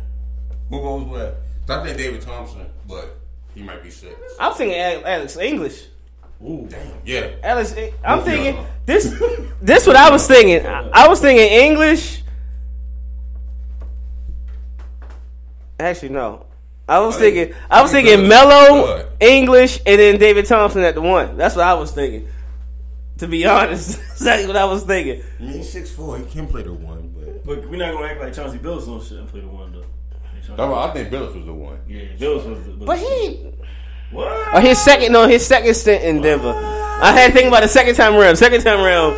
Who 0.71 0.81
goes 0.81 1.05
where? 1.07 1.35
I 1.71 1.85
think 1.85 1.97
David 1.99 2.21
Thompson, 2.23 2.67
but 2.87 3.19
he 3.55 3.63
might 3.63 3.83
be 3.83 3.91
six. 3.91 4.15
I'm 4.41 4.55
thinking 4.55 4.79
Alex 4.79 5.37
English. 5.37 5.87
Ooh. 6.43 6.67
Damn, 6.71 6.93
yeah. 7.05 7.31
Alex, 7.43 7.75
eh, 7.77 7.91
I'm 8.05 8.19
Both 8.19 8.27
thinking 8.27 8.55
y'all. 8.55 8.67
this. 8.87 9.15
This 9.61 9.87
what 9.87 9.97
I 9.97 10.11
was 10.11 10.27
thinking. 10.29 10.65
I, 10.67 10.89
I 10.93 11.09
was 11.09 11.21
thinking 11.21 11.47
English. 11.47 12.23
Actually, 15.81 16.11
no. 16.11 16.47
I 16.89 17.01
was 17.01 17.17
I 17.17 17.21
think- 17.21 17.35
thinking. 17.37 17.57
I 17.71 17.83
was 17.83 17.91
thinking 17.91 18.19
Billups 18.21 18.97
is 18.99 19.03
good. 19.03 19.07
English, 19.21 19.81
and 19.85 20.01
then 20.01 20.19
David 20.19 20.47
Thompson 20.47 20.83
at 20.83 20.95
the 20.95 21.01
one. 21.03 21.37
That's 21.37 21.55
what 21.57 21.67
I 21.67 21.75
was 21.75 21.91
thinking. 21.93 22.29
To 23.19 23.27
be 23.29 23.45
honest, 23.49 23.99
exactly 23.99 24.47
what 24.47 24.57
I 24.57 24.65
was 24.65 24.85
thinking. 24.85 25.23
He's 25.39 25.71
six 25.71 25.91
four. 25.91 26.19
He 26.19 26.25
can 26.25 26.47
play 26.47 26.63
the 26.63 26.73
one, 26.73 27.13
but 27.17 27.45
But 27.45 27.69
we're 27.69 27.77
not 27.77 27.93
gonna 27.93 28.07
act 28.07 28.21
like 28.21 28.33
Chauncey 28.33 28.59
Billups 28.59 28.89
on 28.89 29.03
shit 29.05 29.19
and 29.19 29.29
play 29.29 29.41
the 29.41 29.49
one 29.49 29.73
though. 29.73 29.85
Chauncey- 30.49 30.57
That's 30.57 30.73
I 30.73 30.93
think 30.93 31.09
Billups 31.11 31.35
was 31.37 31.47
the 31.47 31.53
one. 31.55 31.79
Yeah, 31.89 32.01
Billups 32.19 32.49
was 32.49 32.65
the. 32.79 32.85
But 32.85 32.99
he, 32.99 33.47
What? 34.11 34.55
or 34.55 34.61
his 34.61 34.79
second, 34.79 35.13
no, 35.13 35.29
his 35.29 35.47
second 35.47 35.75
stint 35.75 36.03
in 36.05 36.21
Denver. 36.23 36.53
I 37.01 37.13
had 37.13 37.29
to 37.29 37.33
think 37.33 37.49
about 37.49 37.63
the 37.63 37.69
second 37.69 37.95
time 37.95 38.15
around. 38.15 38.37
Second 38.37 38.63
time 38.63 38.81
around, 38.81 39.13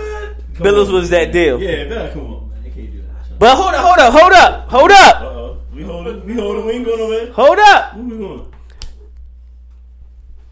Come 0.55 0.66
Billups 0.66 0.89
on, 0.89 0.93
was 0.94 1.11
that 1.11 1.32
deal. 1.32 1.61
Yeah, 1.61 1.85
man, 1.89 2.12
come 2.12 2.23
on, 2.27 2.51
man. 2.51 2.62
You 2.65 2.70
can't 2.73 2.93
do 2.93 2.98
that. 3.02 3.39
But 3.39 3.57
hold 3.57 3.74
up, 3.74 3.81
hold 3.85 3.98
up, 3.98 4.12
hold 4.12 4.32
up, 4.32 4.69
hold 4.69 4.90
up, 4.90 5.23
Uh 5.23 5.24
oh. 5.27 5.59
We 5.73 5.82
hold 5.85 6.07
it. 6.09 6.24
We 6.24 6.35
hold 6.35 6.59
it. 6.59 6.65
We 6.66 6.73
ain't 6.73 6.85
going 6.85 6.98
nowhere. 6.98 7.32
hold 7.32 7.59
up. 7.59 7.94
Where 7.97 8.05
we 8.05 8.19
going? 8.19 8.52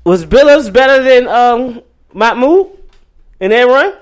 Was 0.04 0.24
Billups 0.24 0.72
better 0.72 1.02
than 1.02 1.28
um 1.28 1.82
Mahmoud 2.14 2.70
and 3.40 3.52
then 3.52 3.68
run? 3.68 3.94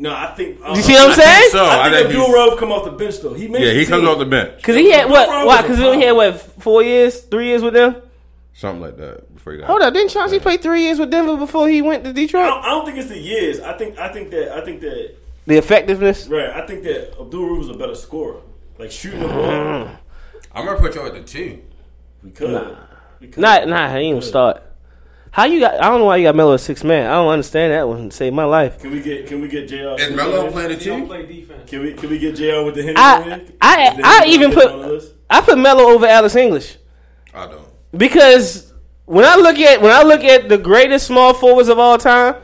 No, 0.00 0.14
I 0.14 0.26
think. 0.34 0.60
uh, 0.64 0.74
You 0.74 0.82
see 0.82 0.92
what 0.94 1.10
I'm 1.10 1.14
saying? 1.16 1.50
So 1.50 1.64
I 1.64 1.86
I 1.86 1.90
think 1.90 2.08
think 2.08 2.20
Abdul-Rauf 2.20 2.58
come 2.58 2.72
off 2.72 2.84
the 2.84 2.90
bench 2.92 3.20
though. 3.20 3.34
He 3.34 3.48
makes 3.48 3.64
Yeah, 3.64 3.72
he 3.72 3.86
comes 3.86 4.06
off 4.06 4.18
the 4.18 4.24
bench. 4.24 4.56
Because 4.56 4.76
he 4.76 4.90
had 4.90 5.08
what? 5.10 5.28
Why? 5.28 5.44
was 5.44 5.62
Because 5.62 5.78
a 5.80 5.94
he 5.96 6.02
had 6.02 6.12
what? 6.12 6.40
Four 6.62 6.82
years, 6.82 7.20
three 7.22 7.46
years 7.46 7.62
with 7.62 7.74
them. 7.74 7.96
Something 8.54 8.82
like 8.82 8.96
that 8.98 9.34
before 9.34 9.54
he 9.54 9.58
got. 9.60 9.66
Hold 9.68 9.82
up, 9.82 9.94
didn't 9.94 10.10
Chauncey 10.10 10.38
play 10.38 10.56
three 10.58 10.82
years 10.82 10.98
with 10.98 11.10
Denver 11.10 11.36
before 11.36 11.68
he 11.68 11.80
went 11.82 12.04
to 12.04 12.10
I 12.10 12.12
Detroit? 12.12 12.44
don't, 12.48 12.64
I 12.64 12.68
don't 12.68 12.84
think 12.84 12.98
it's 12.98 13.08
the 13.08 13.18
years. 13.18 13.60
I 13.60 13.72
think. 13.78 13.98
I 13.98 14.12
think 14.12 14.30
that. 14.30 14.56
I 14.56 14.64
think 14.64 14.80
that. 14.82 15.14
The 15.46 15.56
effectiveness. 15.56 16.28
Right. 16.28 16.50
I 16.50 16.64
think 16.66 16.84
that 16.84 17.18
Abdul-Rauf 17.20 17.58
was 17.58 17.68
a 17.68 17.74
better 17.74 17.94
scorer. 17.94 18.40
Like 18.78 18.90
shooting 18.90 19.20
the 19.20 19.28
ball. 19.28 19.88
I'm 20.54 20.66
gonna 20.66 20.78
put 20.78 20.94
you 20.94 21.06
at 21.06 21.14
the 21.14 21.22
two. 21.22 21.60
We 22.22 22.30
could. 22.30 22.76
We 23.20 23.28
could. 23.28 23.40
Nah, 23.40 23.64
nah, 23.64 23.88
he 23.90 23.98
ain't 24.00 24.16
gonna 24.16 24.22
start. 24.26 24.62
How 25.32 25.44
you 25.44 25.60
got? 25.60 25.80
I 25.82 25.88
don't 25.88 25.98
know 26.00 26.04
why 26.04 26.18
you 26.18 26.24
got 26.26 26.34
Melo 26.36 26.52
at 26.54 26.60
six 26.60 26.84
man. 26.84 27.06
I 27.10 27.14
don't 27.14 27.28
understand 27.28 27.72
that 27.72 27.88
one. 27.88 28.10
Save 28.10 28.34
my 28.34 28.44
life. 28.44 28.78
Can 28.80 28.90
we 28.90 29.00
get? 29.00 29.26
Can 29.26 29.40
we 29.40 29.48
get 29.48 29.66
J.R. 29.66 29.98
Is 29.98 30.14
Melo 30.14 30.50
playing 30.50 30.68
the 30.68 30.74
He 30.76 30.84
don't 30.84 31.06
play 31.06 31.24
defense. 31.26 31.70
Can 31.70 31.80
we? 31.80 31.94
Can 31.94 32.10
we 32.10 32.18
get 32.18 32.36
J.R. 32.36 32.62
with 32.64 32.74
the 32.74 32.82
Henry? 32.82 32.96
I- 32.98 33.20
win? 33.20 33.52
I- 33.60 34.22
I 34.24 34.26
even 34.28 34.52
put- 34.52 34.70
on 34.70 34.80
the 34.82 34.88
list? 34.88 35.14
I 35.30 35.40
put 35.40 35.56
Melo 35.58 35.84
over 35.84 36.04
Alex 36.06 36.36
English 36.36 36.76
I 37.32 37.46
don't. 37.46 37.66
because 37.96 38.74
when 39.06 39.24
I 39.24 39.36
look 39.36 39.58
at 39.58 39.80
when 39.80 39.90
I 39.90 40.02
look 40.02 40.22
at 40.22 40.50
the 40.50 40.58
greatest 40.58 41.06
small 41.06 41.32
forwards 41.32 41.70
of 41.70 41.78
all 41.78 41.96
time, 41.96 42.34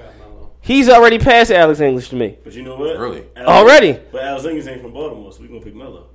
he's 0.63 0.89
already 0.89 1.19
past 1.19 1.51
Alex 1.51 1.81
English 1.81 2.09
to 2.09 2.17
me. 2.17 2.39
But 2.43 2.55
you 2.55 2.63
know 2.63 2.77
what? 2.77 2.99
Really? 2.99 3.25
Alex- 3.37 3.51
Already. 3.51 3.99
But 4.11 4.23
Alex 4.23 4.47
English 4.47 4.67
ain't 4.67 4.81
from 4.81 4.93
Baltimore, 4.95 5.31
so 5.31 5.43
we 5.43 5.49
gonna 5.49 5.61
pick 5.61 5.75
Melo. 5.75 6.07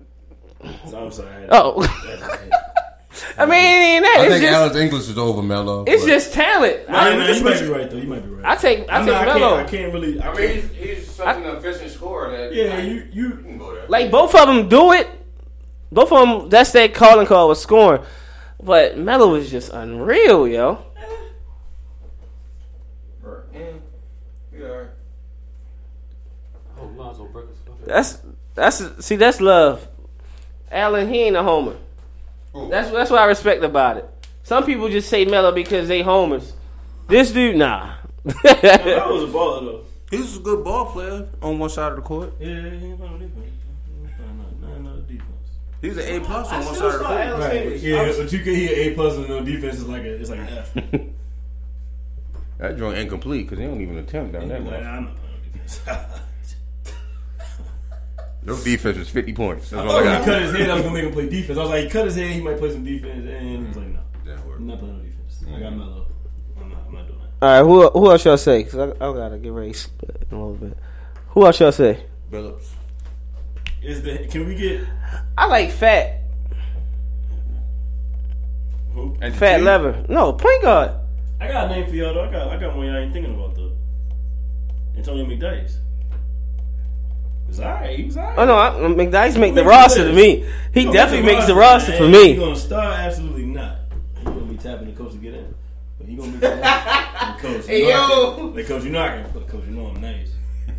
So 0.90 0.98
I'm 1.06 1.12
sorry. 1.12 1.46
Oh. 1.50 1.86
I 3.38 3.46
mean, 3.46 4.02
that, 4.02 4.16
I 4.20 4.24
it's 4.24 4.32
think 4.34 4.44
just 4.44 4.54
Alex 4.54 4.76
English 4.76 5.10
is 5.10 5.18
over 5.18 5.44
Melo. 5.44 5.84
it's 5.86 6.04
but- 6.04 6.08
just 6.10 6.34
talent. 6.34 6.90
Nah, 6.90 6.98
I, 6.98 7.16
nah, 7.16 7.28
you 7.28 7.44
might 7.44 7.60
be 7.60 7.68
right 7.68 7.90
though. 7.90 7.98
You 7.98 8.08
might 8.08 8.24
be 8.26 8.30
right. 8.30 8.46
I 8.46 8.56
take 8.56 8.90
I 8.92 8.98
I'm 8.98 9.06
take 9.06 9.14
not- 9.14 9.28
I 9.28 9.34
can't, 9.40 9.44
I 9.44 9.64
can't 9.66 9.94
really. 9.94 10.20
I, 10.20 10.32
I 10.32 10.36
mean, 10.36 10.50
he's, 10.50 10.70
he's 10.72 11.12
such 11.12 11.38
an 11.38 11.44
efficient 11.56 11.92
scorer 11.92 12.32
that 12.32 12.54
yeah, 12.56 12.80
you 12.80 13.08
you. 13.12 13.30
you 13.30 13.30
can 13.38 13.58
go 13.60 13.74
there. 13.76 13.88
Like 13.88 14.10
both 14.10 14.34
of 14.34 14.48
them 14.48 14.68
do 14.68 14.94
it. 14.94 15.08
Both 15.92 16.12
of 16.12 16.28
them. 16.28 16.50
That's 16.50 16.72
that 16.72 16.94
calling 16.96 17.28
call 17.28 17.50
with 17.50 17.60
scoring. 17.60 18.02
But 18.62 18.98
Melo 18.98 19.36
is 19.36 19.52
just 19.52 19.72
unreal, 19.74 20.48
yo. 20.48 20.80
Yeah. 23.54 24.60
Eh, 24.60 24.84
oh, 26.80 26.86
Lonzo 26.96 27.26
Burgers. 27.28 27.58
fuck 27.66 27.76
it. 27.82 27.88
That's 27.88 28.20
that's 28.56 29.06
see 29.06 29.16
that's 29.18 29.42
love. 29.42 29.88
Allen, 30.72 31.08
he 31.10 31.22
ain't 31.24 31.36
a 31.36 31.44
homer. 31.44 31.76
Who? 32.54 32.70
That's 32.70 32.90
that's 32.92 33.12
what 33.12 33.20
I 33.20 33.26
respect 33.26 33.64
about 33.64 33.98
it. 33.98 34.10
Some 34.44 34.66
people 34.66 34.90
just 34.90 35.10
say 35.10 35.26
Melo 35.26 35.52
because 35.52 35.88
they 35.88 36.02
homers. 36.02 36.54
This 37.08 37.32
dude, 37.32 37.56
nah. 37.58 37.96
That 38.24 39.06
was 39.10 39.24
a 39.24 39.28
baller 39.34 39.66
though. 39.66 39.82
He's 40.10 40.38
a 40.38 40.40
good 40.40 40.64
ball 40.64 40.92
player 40.92 41.28
on 41.42 41.60
one 41.60 41.70
side 41.70 41.92
of 41.92 41.96
the 41.98 42.02
court. 42.04 42.34
Yeah, 42.40 42.48
he 42.70 42.88
ain't 42.88 43.00
playing 43.00 43.14
no 44.84 44.98
defense. 44.98 45.30
He's 45.82 45.98
an 45.98 46.16
A 46.16 46.26
plus 46.26 46.48
on 46.50 46.62
I 46.62 46.66
one 46.66 46.76
side 46.76 46.86
of 46.86 46.94
the 46.94 46.98
court. 47.00 47.40
Right. 47.40 47.56
English. 47.56 47.82
Yeah, 47.82 48.14
but 48.18 48.32
you 48.32 48.40
can 48.40 48.56
hear 48.56 48.70
A 48.92 48.96
plus 48.96 49.18
and 49.18 49.28
no 49.28 49.44
defense 49.44 49.76
is 49.76 49.88
like 49.88 50.04
a 50.04 50.14
it's 50.16 50.30
like 50.30 50.40
an 50.40 50.48
F. 50.48 50.76
That 52.60 52.78
joint 52.78 52.98
incomplete 52.98 53.46
because 53.46 53.60
he 53.60 53.66
don't 53.66 53.82
even 53.82 53.98
attempt 53.98 54.32
down 54.34 54.48
Like, 54.48 54.52
that 54.52 54.64
nah, 54.64 54.72
much. 54.72 54.84
I'm 54.84 55.04
not 55.06 55.16
playing 55.18 55.42
defense. 55.52 55.82
Your 58.46 58.62
defense 58.64 58.98
is 58.98 59.10
50 59.10 59.34
points. 59.34 59.70
That's 59.70 59.82
all 59.84 59.92
Oh, 59.92 59.98
I 60.00 60.02
he 60.02 60.06
got. 60.10 60.26
cut 60.26 60.42
his 60.42 60.52
head. 60.56 60.70
I 60.70 60.74
was 60.74 60.84
gonna 60.84 60.94
make 60.96 61.06
him 61.06 61.14
play 61.14 61.30
defense. 61.30 61.58
I 61.58 61.62
was 61.62 61.70
like, 61.70 61.84
he 61.86 61.90
cut 61.90 62.06
his 62.06 62.16
head. 62.16 62.32
He 62.32 62.42
might 62.42 62.58
play 62.58 62.72
some 62.72 62.84
defense, 62.84 63.26
and 63.30 63.50
he 63.50 63.58
was 63.68 63.78
like, 63.78 63.88
no, 63.88 64.00
That 64.26 64.46
worked. 64.46 64.60
I'm 64.60 64.68
not 64.68 64.80
playing 64.80 64.98
no 64.98 65.04
defense. 65.04 65.44
I 65.48 65.60
got 65.60 65.74
mm. 65.74 65.78
Melo. 65.78 66.06
I'm 66.60 66.70
not. 66.70 66.80
I'm 66.88 66.94
not 66.94 67.08
doing 67.08 67.20
that. 67.20 67.46
All 67.48 67.64
right, 67.64 67.94
who 67.94 68.00
who 68.00 68.12
else 68.12 68.26
y'all 68.26 68.38
say? 68.38 68.64
Cause 68.64 68.76
I, 68.76 68.86
I 68.92 69.14
gotta 69.14 69.38
get 69.38 69.52
ready 69.52 69.74
a 70.32 70.36
little 70.36 70.54
bit. 70.56 70.78
Who 71.30 71.46
else 71.46 71.60
y'all 71.60 71.72
say? 71.72 72.04
Billups. 72.32 72.68
Is 73.82 74.02
the 74.02 74.28
can 74.30 74.46
we 74.48 74.56
get 74.56 74.86
I 75.38 75.48
like 75.48 75.72
Fat 75.72 76.22
who? 78.94 79.18
At 79.22 79.34
the 79.34 79.38
Fat 79.38 79.58
two? 79.58 79.64
Lever. 79.64 80.06
No, 80.08 80.34
point 80.34 80.62
guard. 80.62 80.92
I 81.42 81.48
got 81.48 81.66
a 81.66 81.76
name 81.76 81.88
for 81.90 81.96
y'all 81.96 82.14
though. 82.14 82.24
I 82.24 82.32
got 82.32 82.48
I 82.50 82.58
got 82.58 82.76
one 82.78 82.86
y'all 82.88 82.98
ain't 82.98 83.12
thinking 83.12 83.34
about 83.34 83.56
though. 83.56 83.72
Antonio 84.96 85.26
McDyess. 85.26 85.78
He's 87.54 87.60
alright. 87.60 88.00
He 88.00 88.06
was 88.06 88.18
alright. 88.18 88.40
Oh 88.40 88.46
no, 88.46 88.56
I, 88.58 88.72
McDyess 88.72 89.40
make 89.40 89.54
the 89.54 89.64
roster 89.64 90.04
to 90.08 90.12
me. 90.12 90.44
He 90.74 90.86
gonna 90.86 90.94
definitely 90.94 91.24
make 91.28 91.36
makes 91.36 91.46
the 91.48 91.54
roster 91.54 91.92
man. 91.92 92.00
for 92.00 92.06
He 92.08 92.12
me. 92.34 92.36
gonna 92.36 92.56
start? 92.56 92.98
Absolutely 93.00 93.46
not. 93.46 93.76
He 94.18 94.26
gonna 94.26 94.40
be 94.42 94.58
tapping 94.58 94.88
the 94.88 94.94
coach 94.98 95.12
to 95.12 95.18
get 95.20 95.36
in. 95.36 95.54
But 96.00 96.08
he 96.08 96.16
gonna 96.16 96.32
make 96.32 96.42
the 96.42 96.48
coach, 97.40 97.68
Hey, 97.68 97.82
you 97.84 97.90
know 97.90 97.94
I 97.94 98.10
yo. 98.10 98.36
can- 98.38 98.56
Like 98.56 98.66
coach, 98.66 98.84
you 98.86 98.90
know 98.90 99.02
I 99.04 99.08
can 99.22 99.32
play. 99.32 99.44
Coach, 99.44 99.64
you 99.68 99.72
know 99.76 99.86
I'm 99.86 100.02
nice. 100.02 100.30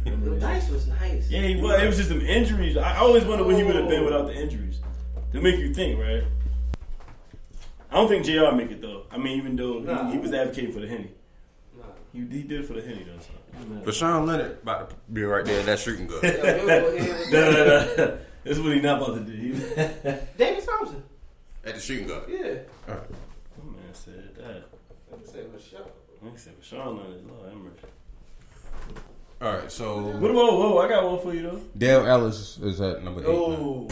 McDyess 0.05 0.71
was 0.73 0.89
nice. 0.89 1.31
Yeah, 1.31 1.43
he 1.43 1.61
was. 1.63 1.81
It 1.81 1.87
was 1.87 1.97
just 1.97 2.09
some 2.09 2.21
injuries. 2.21 2.77
I 2.77 2.95
I 2.95 2.97
always 2.99 3.25
wonder 3.25 3.45
what 3.45 3.55
he 3.55 3.63
would 3.63 3.77
have 3.77 3.89
been 3.89 4.01
oh. 4.01 4.05
without 4.07 4.27
the 4.27 4.35
injuries. 4.35 4.81
To 5.33 5.41
make 5.41 5.57
you 5.59 5.73
think, 5.73 6.01
right? 6.01 6.25
I 7.93 7.95
don't 7.95 8.09
think 8.09 8.25
J.R. 8.25 8.51
make 8.53 8.73
it 8.73 8.83
though. 8.83 9.05
I 9.13 9.17
mean, 9.19 9.39
even 9.39 9.55
though 9.55 9.79
he- 9.79 9.85
Nah. 9.87 10.11
he, 10.11 10.19
was 10.19 10.33
advocating 10.33 10.73
for 10.73 10.81
the 10.81 10.89
henny, 10.89 11.13
he, 12.13 12.19
he 12.19 12.43
did 12.43 12.61
it 12.63 12.67
for 12.67 12.73
the 12.73 12.83
henny 12.83 13.05
though. 13.05 13.21
So. 13.21 13.29
But 13.85 13.95
Sean 13.95 14.27
Leonard 14.27 14.59
about 14.63 14.91
to 14.91 14.97
be 15.13 15.23
right 15.23 15.45
there. 15.45 15.61
At 15.61 15.67
that 15.67 15.79
shooting 15.79 16.07
good. 16.09 16.23
No, 17.33 17.51
no, 17.51 17.65
no. 17.97 18.19
This 18.45 18.59
is 18.59 18.61
what 18.61 18.75
he 18.75 18.81
not 18.81 19.03
about 19.03 19.15
to 19.15 19.21
do. 19.21 19.33
He, 19.33 19.51
David 20.37 20.65
Thompson. 20.65 21.03
At 21.65 21.75
the 21.75 21.81
shooting 21.81 22.09
guard. 22.09 22.25
Yeah. 22.29 22.55
my 22.87 22.95
man 23.65 23.95
said 23.95 24.35
that. 24.37 24.65
Like 26.23 26.35
I 26.35 26.37
said, 26.37 26.55
Sean 26.63 26.97
Leonard, 26.99 27.27
Lord 27.27 27.49
have 27.49 27.59
mercy. 27.59 27.87
All 29.43 29.53
right, 29.53 29.71
so 29.71 30.01
whoa, 30.01 30.11
about? 30.11 30.35
Whoa, 30.35 30.79
I 30.79 30.89
got 30.89 31.05
one 31.05 31.21
for 31.21 31.35
you 31.35 31.43
though. 31.43 31.61
Dale 31.77 32.07
Ellis 32.07 32.59
is 32.59 32.81
at 32.81 33.03
number 33.03 33.21
eight. 33.21 33.27
Oh, 33.27 33.89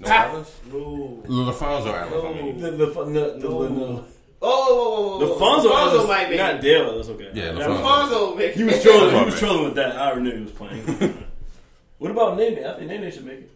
no 0.00 0.08
Ellis. 0.08 0.60
no. 0.72 1.22
LaFonso 1.26 1.92
Ellis. 1.94 2.24
I 2.24 2.42
mean. 2.42 2.60
The, 2.60 2.70
the, 2.72 2.86
the, 2.86 3.04
the, 3.04 3.38
the, 3.38 3.48
no. 3.48 4.04
Oh, 4.46 5.18
The 5.20 5.26
Fonzo, 5.36 5.72
Fonzo 5.72 5.94
Ellis- 5.94 6.08
might 6.08 6.28
be. 6.28 6.36
not 6.36 6.60
Dale. 6.60 6.96
That's 6.96 7.08
okay. 7.08 7.30
Yeah, 7.32 7.52
That 7.52 7.68
LaFonso. 7.68 7.70
was- 7.70 8.10
Fonzo 8.10 8.36
make 8.38 8.52
He 8.54 8.64
was 8.64 8.82
trolling. 8.82 9.14
He 9.18 9.24
was 9.24 9.34
bad. 9.34 9.38
trolling 9.40 9.64
with 9.64 9.74
that. 9.76 9.96
I 9.96 10.06
already 10.10 10.22
knew 10.22 10.36
he 10.36 10.42
was 10.42 10.52
playing. 10.52 11.24
what 11.98 12.10
about 12.10 12.36
Nene? 12.36 12.64
I 12.64 12.74
think 12.76 12.90
Nene 12.90 13.10
should 13.10 13.24
make 13.24 13.38
it. 13.40 13.50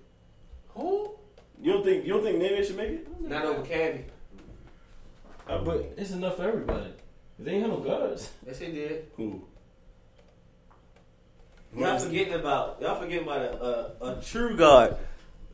Who? 0.71 1.11
You 1.61 1.73
don't 1.73 1.85
think? 1.85 2.07
You 2.07 2.15
don't 2.15 2.23
think 2.23 2.39
Nene 2.39 2.65
should 2.65 2.77
make 2.77 2.91
it? 2.91 3.21
Not 3.21 3.45
over 3.45 3.63
Camby. 3.63 4.05
Uh, 5.49 5.59
but 5.59 5.93
it's 5.97 6.11
enough 6.13 6.37
for 6.37 6.45
everybody. 6.45 6.93
They 7.39 7.53
ain't 7.53 7.63
have 7.63 7.71
no 7.73 7.79
guards. 7.81 8.31
Yes, 8.47 8.59
he 8.59 8.73
did. 8.73 9.07
Who? 9.17 9.43
Y'all 11.77 11.99
forgetting 11.99 12.33
about 12.35 12.79
y'all 12.81 12.99
forgetting 13.01 13.25
about 13.25 13.41
a, 13.43 14.05
a, 14.05 14.19
a 14.19 14.23
true 14.23 14.57
guard, 14.57 14.97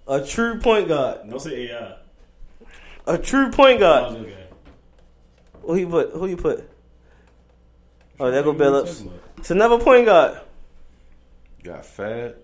a 0.06 0.24
true 0.24 0.58
point 0.60 0.88
guard, 0.88 1.28
Don't 1.28 1.40
say 1.40 1.70
AI. 1.70 1.96
a 3.06 3.18
true 3.18 3.50
point 3.50 3.78
I 3.78 3.80
guard. 3.80 4.34
Was 5.66 5.70
okay. 5.70 5.72
Who 5.72 5.76
you 5.78 5.86
put? 5.88 6.10
Who 6.12 6.26
you 6.26 6.36
put? 6.36 6.70
Oh, 8.20 8.30
there 8.30 8.42
go 8.42 8.52
What 8.52 8.60
are 8.60 8.64
you 8.64 8.70
Billups. 8.70 8.86
talking 8.98 9.06
about? 9.08 9.20
It's 9.38 9.50
another 9.50 9.78
point 9.78 10.06
guard. 10.06 10.38
You 11.58 11.64
got 11.70 11.84
Fat. 11.84 12.36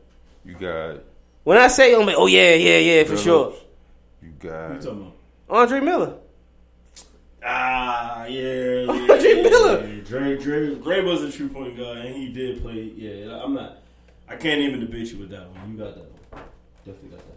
You 0.45 0.55
got. 0.55 1.01
When 1.45 1.59
I 1.59 1.69
say, 1.69 1.95
I'm 1.95 2.07
like, 2.07 2.17
oh 2.19 2.27
yeah, 2.27 2.55
yeah, 2.55 2.79
yeah, 2.79 3.05
for 3.05 3.15
Billups. 3.15 3.25
sure. 3.25 3.55
You 4.23 4.29
What 4.31 4.39
got. 4.41 4.75
you 4.75 4.81
talking 4.81 5.01
about? 5.01 5.13
Andre 5.49 5.81
Miller. 5.81 6.15
Ah, 7.45 8.27
yeah, 8.27 8.43
yeah, 8.43 8.91
Andre 8.91 9.35
yeah, 9.35 9.43
Miller. 9.43 9.87
yeah. 9.87 10.01
Dre, 10.05 10.37
Dre, 10.37 10.75
Dre 10.75 11.03
was 11.03 11.23
a 11.23 11.33
true 11.33 11.49
point 11.49 11.77
guard, 11.77 11.99
and 11.99 12.15
he 12.15 12.29
did 12.33 12.61
play. 12.63 12.93
Yeah, 12.97 13.43
I'm 13.43 13.55
not. 13.55 13.79
I 14.29 14.37
can't 14.37 14.61
even 14.61 14.81
debate 14.81 15.11
you 15.13 15.19
with 15.21 15.31
that 15.31 15.49
one. 15.51 15.73
You 15.73 15.79
got 15.79 15.95
that 15.95 16.05
one. 16.05 16.43
Definitely 16.85 17.09
got 17.11 17.19
that 17.19 17.27
one. 17.29 17.30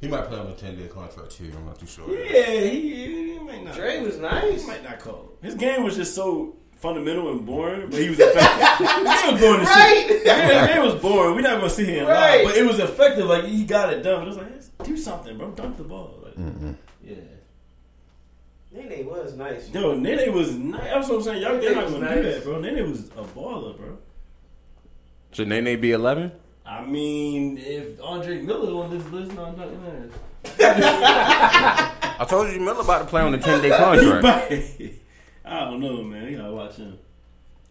He 0.00 0.06
might 0.08 0.26
play 0.28 0.38
on 0.38 0.46
a 0.46 0.54
ten 0.54 0.76
day 0.76 0.86
contract 0.88 1.32
too. 1.32 1.50
I'm 1.56 1.66
not 1.66 1.78
too 1.78 1.86
sure. 1.86 2.08
Yeah, 2.14 2.60
he, 2.70 3.32
he 3.32 3.38
might 3.40 3.64
not. 3.64 3.74
Dre 3.74 4.00
was 4.00 4.18
nice. 4.18 4.62
He 4.62 4.66
might 4.68 4.84
not 4.84 5.00
call 5.00 5.14
him. 5.22 5.28
His 5.42 5.54
game 5.56 5.82
was 5.82 5.96
just 5.96 6.14
so 6.14 6.56
fundamental 6.76 7.32
and 7.32 7.44
boring, 7.44 7.90
but 7.90 7.98
he 8.00 8.08
was 8.10 8.20
effective. 8.20 8.78
His 8.78 8.88
game 8.88 9.32
was 9.32 9.40
boring 9.40 9.60
as 9.62 9.66
Right. 9.68 10.04
shit. 10.08 10.26
Yeah, 10.26 10.66
His 10.68 10.92
was 10.92 11.02
boring. 11.02 11.34
We're 11.34 11.40
not 11.40 11.56
gonna 11.58 11.70
see 11.70 11.84
him 11.86 12.06
Right. 12.06 12.44
lie, 12.44 12.50
but 12.50 12.56
it 12.56 12.64
was 12.66 12.78
effective. 12.78 13.26
Like 13.26 13.44
he 13.46 13.64
got 13.64 13.92
it 13.92 14.02
done. 14.04 14.20
But 14.20 14.24
It 14.24 14.28
was 14.28 14.36
like, 14.36 14.50
"Let's 14.52 14.68
do 14.88 14.96
something, 14.96 15.36
bro. 15.36 15.50
Dunk 15.50 15.76
the 15.76 15.82
ball. 15.84 16.20
Like, 16.24 16.34
yeah. 17.02 17.14
Nene 18.70 19.06
was 19.06 19.34
nice. 19.34 19.70
Yo, 19.70 19.94
Nene 19.98 20.32
was 20.32 20.52
nice. 20.54 20.84
That's 20.84 21.08
what 21.08 21.16
I'm 21.16 21.22
saying. 21.22 21.42
Y'all, 21.42 21.58
they're 21.58 21.74
not 21.74 21.84
was 21.86 21.94
gonna 21.94 22.14
do 22.14 22.22
that, 22.22 22.44
bro. 22.44 22.60
Nene 22.60 22.88
was 22.90 23.08
a 23.16 23.24
baller, 23.24 23.76
bro. 23.76 23.98
Should 25.32 25.48
Nene 25.48 25.80
be 25.80 25.90
11? 25.92 26.30
I 26.68 26.84
mean, 26.84 27.56
if 27.56 27.98
Andre 28.02 28.42
Miller 28.42 28.84
on 28.84 28.90
this 28.90 29.06
list, 29.08 29.32
no, 29.32 29.46
I'm 29.46 29.56
not 29.56 29.68
gonna 29.70 30.08
I 32.20 32.26
told 32.28 32.52
you 32.52 32.60
Miller 32.60 32.82
about 32.82 32.98
to 33.00 33.04
play 33.06 33.22
on 33.22 33.32
a 33.34 33.38
10 33.38 33.62
day 33.62 33.70
contract. 33.70 34.52
I 35.44 35.60
don't 35.60 35.80
know, 35.80 36.02
man. 36.02 36.30
You 36.30 36.36
gotta 36.36 36.52
watch 36.52 36.76
him. 36.76 36.98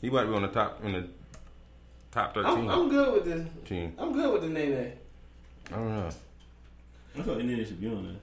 he 0.02 0.10
might 0.10 0.26
be 0.26 0.34
on 0.34 0.42
the 0.42 0.48
top 0.48 0.84
in 0.84 0.94
the 0.94 1.08
top 2.12 2.34
13 2.34 2.52
I'm, 2.52 2.70
I'm 2.70 2.90
good 2.90 3.14
with 3.14 3.26
this. 3.26 3.48
team. 3.66 3.94
I'm 4.00 4.14
good 4.14 4.34
with 4.34 4.42
the 4.42 4.50
Nene. 4.50 4.94
I 5.72 5.76
don't 5.76 5.90
know. 5.90 6.10
I 7.18 7.22
thought 7.22 7.38
Nene 7.38 7.66
should 7.66 7.80
be 7.80 7.88
on 7.88 8.04
there. 8.04 8.16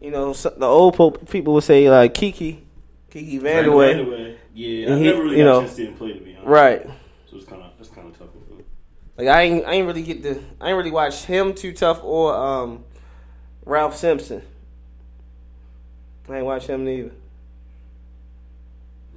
You 0.00 0.10
know, 0.10 0.32
the 0.32 0.64
old 0.66 0.94
po- 0.94 1.10
people 1.10 1.54
would 1.54 1.64
say 1.64 1.90
like 1.90 2.14
Kiki, 2.14 2.62
Kiki 3.10 3.38
Vandeweghe. 3.38 3.92
Anyway, 3.94 4.36
yeah, 4.54 4.94
I 4.94 4.98
he- 4.98 5.04
never 5.04 5.22
really 5.22 5.38
you 5.38 5.44
got 5.44 5.50
know, 5.62 5.62
to 5.62 5.68
see 5.68 5.86
him 5.86 5.94
play 5.94 6.12
to 6.14 6.20
be 6.20 6.32
honest. 6.36 6.46
Right. 6.48 6.86
So 7.30 7.36
it's 7.36 7.44
kind 7.44 7.62
of 7.62 7.70
that's 7.76 7.90
kind 7.90 8.08
of 8.08 8.18
tough. 8.18 8.28
Like 9.18 9.28
I 9.28 9.42
ain't, 9.42 9.66
I 9.66 9.72
ain't 9.74 9.86
really 9.86 10.02
get 10.02 10.22
the, 10.22 10.40
I 10.60 10.68
ain't 10.70 10.76
really 10.78 10.90
watch 10.90 11.24
him 11.24 11.52
too 11.52 11.72
tough 11.74 12.02
or 12.02 12.34
um, 12.34 12.84
Ralph 13.66 13.94
Simpson. 13.96 14.40
I 16.28 16.36
ain't 16.38 16.46
watch 16.46 16.66
him 16.66 16.84
neither. 16.84 17.10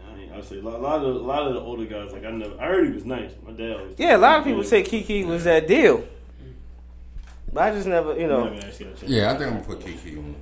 I 0.06 0.20
ain't- 0.36 0.44
say 0.46 0.58
a 0.60 0.62
lot, 0.62 0.76
a 0.76 0.78
lot 0.80 1.00
of 1.06 1.16
a 1.16 1.20
lot 1.20 1.48
of 1.48 1.54
the 1.54 1.62
older 1.62 1.86
guys 1.86 2.12
like 2.12 2.26
I 2.26 2.32
never. 2.32 2.60
I 2.60 2.66
heard 2.68 2.88
he 2.88 2.94
was 2.94 3.06
nice. 3.06 3.32
My 3.46 3.54
dad 3.54 3.78
always. 3.78 3.96
Yeah, 3.98 4.18
a 4.18 4.18
lot 4.18 4.40
of 4.40 4.44
people 4.46 4.64
say 4.64 4.84
Kiki 4.84 5.24
was 5.24 5.46
that 5.46 5.68
deal, 5.68 6.06
but 7.54 7.64
I 7.64 7.72
just 7.72 7.88
never, 7.88 8.20
you 8.20 8.28
know. 8.28 8.50
Never 8.50 8.66
actually 8.66 8.86
got 8.88 8.96
a 8.96 8.98
chance. 9.00 9.12
Yeah, 9.12 9.32
I 9.32 9.38
think 9.38 9.52
I'm 9.52 9.62
gonna 9.62 9.66
put 9.66 9.80
Kiki 9.86 10.18
on 10.18 10.36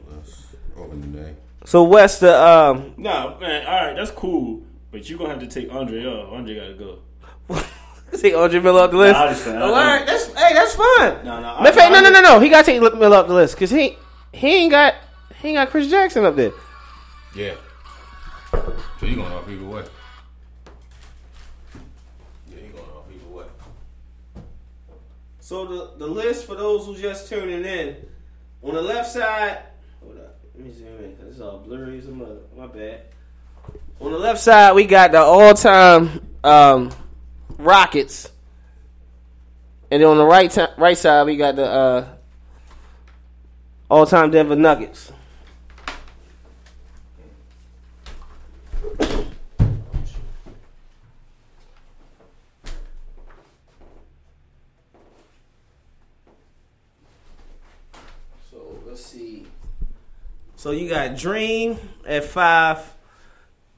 the 0.75 0.81
list 0.81 1.13
day. 1.13 1.35
So 1.65 1.83
what's 1.83 2.19
the 2.19 2.35
um? 2.41 2.93
Nah, 2.97 3.37
man. 3.39 3.65
All 3.67 3.85
right, 3.87 3.95
that's 3.95 4.11
cool. 4.11 4.61
But 4.91 5.09
you 5.09 5.15
are 5.15 5.19
gonna 5.19 5.29
have 5.31 5.39
to 5.39 5.47
take 5.47 5.71
Andre 5.73 6.05
off. 6.05 6.33
Andre 6.33 6.55
gotta 6.55 6.73
go. 6.73 6.99
Take 8.17 8.35
Andre 8.35 8.59
Miller 8.59 8.81
off 8.81 8.91
the 8.91 8.97
list. 8.97 9.13
Nah, 9.13 9.29
just- 9.29 9.47
Oh, 9.47 9.61
all 9.61 9.71
right, 9.71 10.05
that's 10.05 10.25
hey, 10.33 10.53
that's 10.53 10.75
fine. 10.75 11.23
No, 11.23 11.39
no, 11.39 11.41
Matter 11.41 11.69
of 11.69 11.75
fact, 11.75 11.91
no, 11.93 12.01
no, 12.01 12.09
no, 12.09 12.19
no. 12.21 12.39
He 12.41 12.49
got 12.49 12.65
to 12.65 12.71
take 12.73 12.81
Miller 12.81 13.15
off 13.15 13.27
the 13.29 13.33
list 13.33 13.55
because 13.55 13.69
he 13.71 13.97
he 14.33 14.47
ain't 14.63 14.69
got 14.71 14.95
he 15.41 15.47
ain't 15.49 15.55
got 15.55 15.69
Chris 15.69 15.89
Jackson 15.89 16.25
up 16.25 16.35
there. 16.35 16.51
Yeah. 17.33 17.53
So 18.51 19.05
you 19.05 19.15
going 19.15 19.31
off 19.31 19.47
either 19.49 19.63
way? 19.65 19.83
Yeah, 22.49 22.57
you 22.63 22.69
going 22.73 22.83
off 22.89 23.05
either 23.13 23.33
way. 23.33 23.45
So 25.39 25.65
the 25.65 26.05
the 26.05 26.07
list 26.11 26.45
for 26.45 26.55
those 26.55 26.85
who 26.85 26.97
just 26.97 27.29
tuning 27.29 27.63
in, 27.63 27.95
on 28.61 28.73
the 28.73 28.81
left 28.81 29.09
side, 29.09 29.59
hold 29.59 29.59
up, 29.59 29.70
let 30.55 30.65
me 30.65 30.73
zoom 30.73 30.97
in 30.97 31.15
it's 31.27 31.39
all 31.39 31.59
blurry 31.59 31.99
as 31.99 32.07
a. 32.07 32.11
My 32.11 32.67
bad. 32.67 33.01
On 33.99 34.11
the 34.11 34.17
left 34.17 34.39
side, 34.39 34.73
we 34.73 34.85
got 34.85 35.11
the 35.11 35.19
all 35.19 35.53
time 35.53 36.27
um, 36.43 36.91
Rockets, 37.57 38.29
and 39.89 40.01
then 40.01 40.09
on 40.09 40.17
the 40.17 40.25
right 40.25 40.49
ti- 40.49 40.65
right 40.77 40.97
side, 40.97 41.25
we 41.25 41.37
got 41.37 41.55
the 41.55 41.65
uh, 41.65 42.07
all 43.89 44.05
time 44.05 44.31
Denver 44.31 44.55
Nuggets. 44.55 45.11
So 58.49 58.79
let's 58.85 59.05
see. 59.05 59.45
So 60.61 60.69
you 60.69 60.87
got 60.87 61.17
Dream 61.17 61.79
at 62.05 62.23
five, 62.23 62.77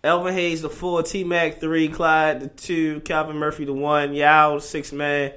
Elvin 0.03 0.33
Hayes 0.33 0.63
the 0.63 0.69
four, 0.69 1.01
T 1.01 1.23
Mac 1.23 1.61
three, 1.61 1.87
Clyde 1.87 2.41
the 2.41 2.47
two, 2.49 2.99
Calvin 2.99 3.37
Murphy 3.37 3.63
the 3.63 3.71
one, 3.71 4.13
Yao 4.13 4.59
six 4.59 4.91
man, 4.91 5.31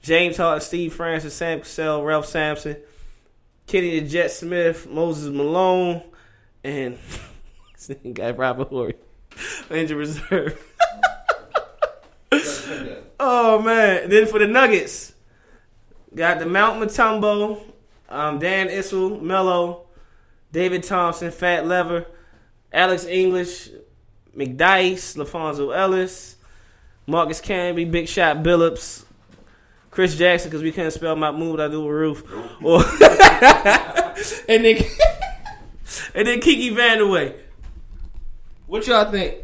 James 0.00 0.38
Harden, 0.38 0.62
Steve 0.62 0.94
Francis, 0.94 1.34
Sam 1.34 1.58
Cassell, 1.58 2.02
Ralph 2.02 2.24
Sampson, 2.24 2.78
Kenny 3.66 4.00
the 4.00 4.08
Jet 4.08 4.30
Smith, 4.30 4.88
Moses 4.88 5.28
Malone, 5.28 6.00
and 6.64 6.96
got 8.14 8.38
Robert 8.38 8.68
Horry, 8.68 8.94
injured 9.68 9.98
reserve. 9.98 10.58
oh 13.20 13.60
man! 13.60 14.08
Then 14.08 14.26
for 14.26 14.38
the 14.38 14.46
Nuggets, 14.46 15.12
got 16.14 16.38
the 16.38 16.46
Mount 16.46 16.82
Mutombo, 16.82 17.62
um, 18.08 18.38
Dan 18.38 18.68
Issel, 18.68 19.20
Melo, 19.20 19.85
David 20.52 20.82
Thompson, 20.84 21.30
Fat 21.30 21.66
Lever, 21.66 22.06
Alex 22.72 23.04
English, 23.04 23.70
McDyess, 24.36 25.16
LaFonso 25.16 25.74
Ellis, 25.74 26.36
Marcus 27.06 27.40
Camby, 27.40 27.90
Big 27.90 28.08
Shot 28.08 28.38
Billups, 28.38 29.04
Chris 29.90 30.16
Jackson 30.16 30.50
because 30.50 30.62
we 30.62 30.72
couldn't 30.72 30.90
spell 30.90 31.16
Mahmoud 31.16 31.58
Abdul-Rauf, 31.58 32.22
or 32.62 32.82
and 34.48 34.64
then 34.64 34.84
and 36.14 36.28
then 36.28 36.40
Kiki 36.40 36.70
Vandeweghe. 36.74 37.34
What 38.66 38.86
y'all 38.86 39.10
think? 39.10 39.36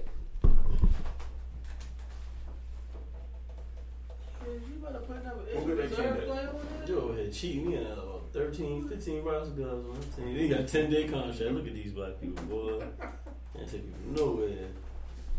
You 6.86 6.98
over 6.98 7.14
here 7.14 7.30
cheating. 7.30 7.70
He 7.70 7.76
had 7.76 7.86
uh, 7.86 8.02
13, 9.24 9.54
15 9.56 9.64
guns 9.64 9.86
on 9.88 9.96
his 9.96 10.14
team. 10.16 10.36
He 10.36 10.48
got 10.48 10.60
a 10.60 10.64
10 10.64 10.90
day 10.90 11.08
contract. 11.08 11.38
Look 11.52 11.66
at 11.66 11.74
these 11.74 11.92
black 11.92 12.20
people, 12.20 12.44
boy. 12.44 12.84
Can't 13.56 13.70
take 13.70 13.82
you 13.84 13.92
nowhere. 14.16 14.48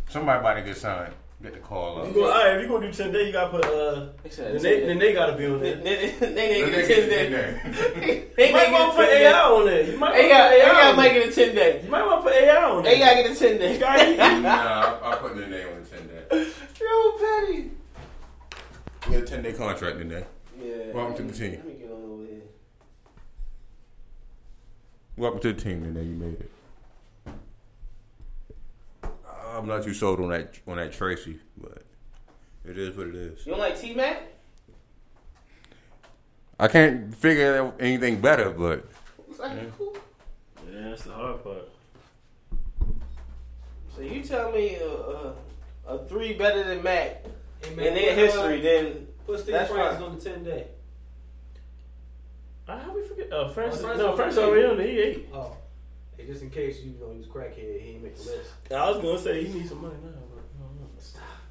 Somebody 0.09 0.39
about 0.39 0.53
to 0.55 0.61
get 0.61 0.77
signed. 0.77 1.13
Get 1.41 1.53
the 1.55 1.59
call 1.59 1.97
If 1.99 2.03
up. 2.03 2.15
you 2.15 2.21
go, 2.21 2.31
all 2.31 2.37
right, 2.45 2.55
if 2.55 2.61
you 2.61 2.69
gonna 2.69 2.87
do 2.89 2.93
10 2.93 3.11
day, 3.11 3.25
you 3.27 3.33
gotta 3.33 3.49
put, 3.49 3.65
uh, 3.65 4.05
then 4.37 4.61
they, 4.61 4.79
then 4.85 4.97
they 4.97 5.11
gotta 5.11 5.35
be 5.35 5.45
on 5.45 5.59
there. 5.59 5.75
They 5.75 6.15
Let 6.21 6.71
get 6.71 6.85
a 6.85 6.87
10 6.87 7.09
day. 7.09 7.25
in 7.25 7.31
there. 7.33 8.47
You 8.47 8.53
might 8.53 8.71
want 8.71 8.91
to 8.91 8.95
put 8.97 9.09
AI 9.09 9.41
on 9.41 9.65
there. 9.65 9.83
You 9.91 9.97
might 9.97 10.13
They 10.13 10.19
want 10.29 10.31
got, 10.31 10.49
to 10.49 10.55
they 10.55 10.61
put 10.61 10.67
AI 10.67 10.71
got 10.71 10.91
on 10.91 10.95
make 10.97 11.13
there. 11.13 11.21
it 11.21 11.29
a 11.29 11.45
10 11.45 11.55
day. 11.55 11.81
You 11.83 11.89
might 11.91 12.05
want 12.05 12.21
to 12.23 12.31
put 12.31 12.33
AI 12.41 12.63
on 12.63 12.83
there. 12.83 12.93
They 12.93 12.99
gotta 12.99 13.23
get 13.23 13.31
a 13.31 13.35
10 13.35 13.57
day. 13.57 14.39
Nah, 14.41 14.49
I'll, 14.49 14.99
I'll 15.03 15.17
put 15.17 15.35
their 15.35 15.47
name 15.49 15.67
on 15.75 15.83
the 15.83 15.89
10 15.89 16.07
day. 16.07 16.51
Yo, 16.79 17.11
Petty. 17.19 17.71
We 19.09 19.13
got 19.15 19.23
a 19.23 19.25
10 19.25 19.43
day 19.43 19.51
contract 19.53 19.99
in 19.99 20.07
there. 20.09 20.27
Yeah. 20.61 20.93
Welcome 20.93 21.17
to 21.17 21.23
the 21.23 21.37
team. 21.37 21.51
Let 21.57 21.65
me 21.67 21.73
get 21.73 21.91
on 21.91 22.03
over 22.09 22.23
here. 22.23 22.41
Welcome 25.15 25.41
to 25.41 25.53
the 25.53 25.61
team, 25.61 25.83
and 25.83 25.95
then 25.95 26.09
you 26.09 26.15
made 26.15 26.39
it. 26.39 26.51
I'm 29.53 29.67
not 29.67 29.83
too 29.83 29.93
sold 29.93 30.19
on 30.19 30.29
that 30.29 30.59
on 30.67 30.77
that 30.77 30.91
Tracy, 30.91 31.39
but 31.55 31.83
it 32.65 32.77
is 32.77 32.97
what 32.97 33.07
it 33.07 33.15
is. 33.15 33.45
You 33.45 33.51
don't 33.51 33.59
like 33.59 33.79
T 33.79 33.93
Mac? 33.93 34.23
I 36.59 36.67
can't 36.67 37.13
figure 37.13 37.57
out 37.57 37.75
anything 37.79 38.21
better, 38.21 38.49
but 38.49 38.87
Looks 39.27 39.39
like 39.39 39.59
he 39.59 39.67
cool. 39.77 39.95
Yeah, 40.71 40.89
that's 40.89 41.03
the 41.03 41.13
hard 41.13 41.43
part. 41.43 41.69
So 43.95 44.01
you 44.01 44.23
tell 44.23 44.51
me 44.51 44.75
a, 44.75 44.87
a, 44.87 45.33
a 45.87 46.05
three 46.05 46.33
better 46.33 46.63
than 46.63 46.81
Mac 46.81 47.23
Hey, 47.63 47.69
in 47.69 47.75
man, 47.75 47.93
their 47.93 48.15
history, 48.15 48.59
uh, 48.59 48.63
then 48.63 49.07
Put 49.25 49.39
Steve 49.39 49.53
That's 49.53 49.71
Francis 49.71 50.01
on 50.01 50.15
the 50.17 50.21
10 50.21 50.43
day. 50.43 50.67
Uh, 52.67 52.79
how 52.79 52.95
we 52.95 53.01
forget? 53.03 53.31
Uh, 53.31 53.49
Francis, 53.49 53.81
Oh, 53.83 53.85
Francis 53.85 53.99
no, 53.99 54.05
already 54.05 54.17
Francis 54.17 54.37
eight. 54.39 54.43
already 54.45 54.65
on 54.67 54.77
there. 54.77 54.87
He 54.87 54.99
ate. 54.99 55.29
Oh. 55.33 55.57
Hey, 56.17 56.25
just 56.27 56.41
in 56.43 56.49
case 56.49 56.79
you 56.81 56.93
know 56.99 57.11
he 57.11 57.17
was 57.17 57.27
crackhead, 57.27 57.81
he 57.81 57.89
ain't 57.91 58.03
make 58.03 58.15
the 58.17 58.23
list. 58.29 58.49
I 58.71 58.89
was 58.89 58.97
gonna 59.01 59.19
say 59.19 59.43
he 59.43 59.53
needs 59.53 59.69
some 59.69 59.81
money 59.81 59.95
now, 60.03 60.11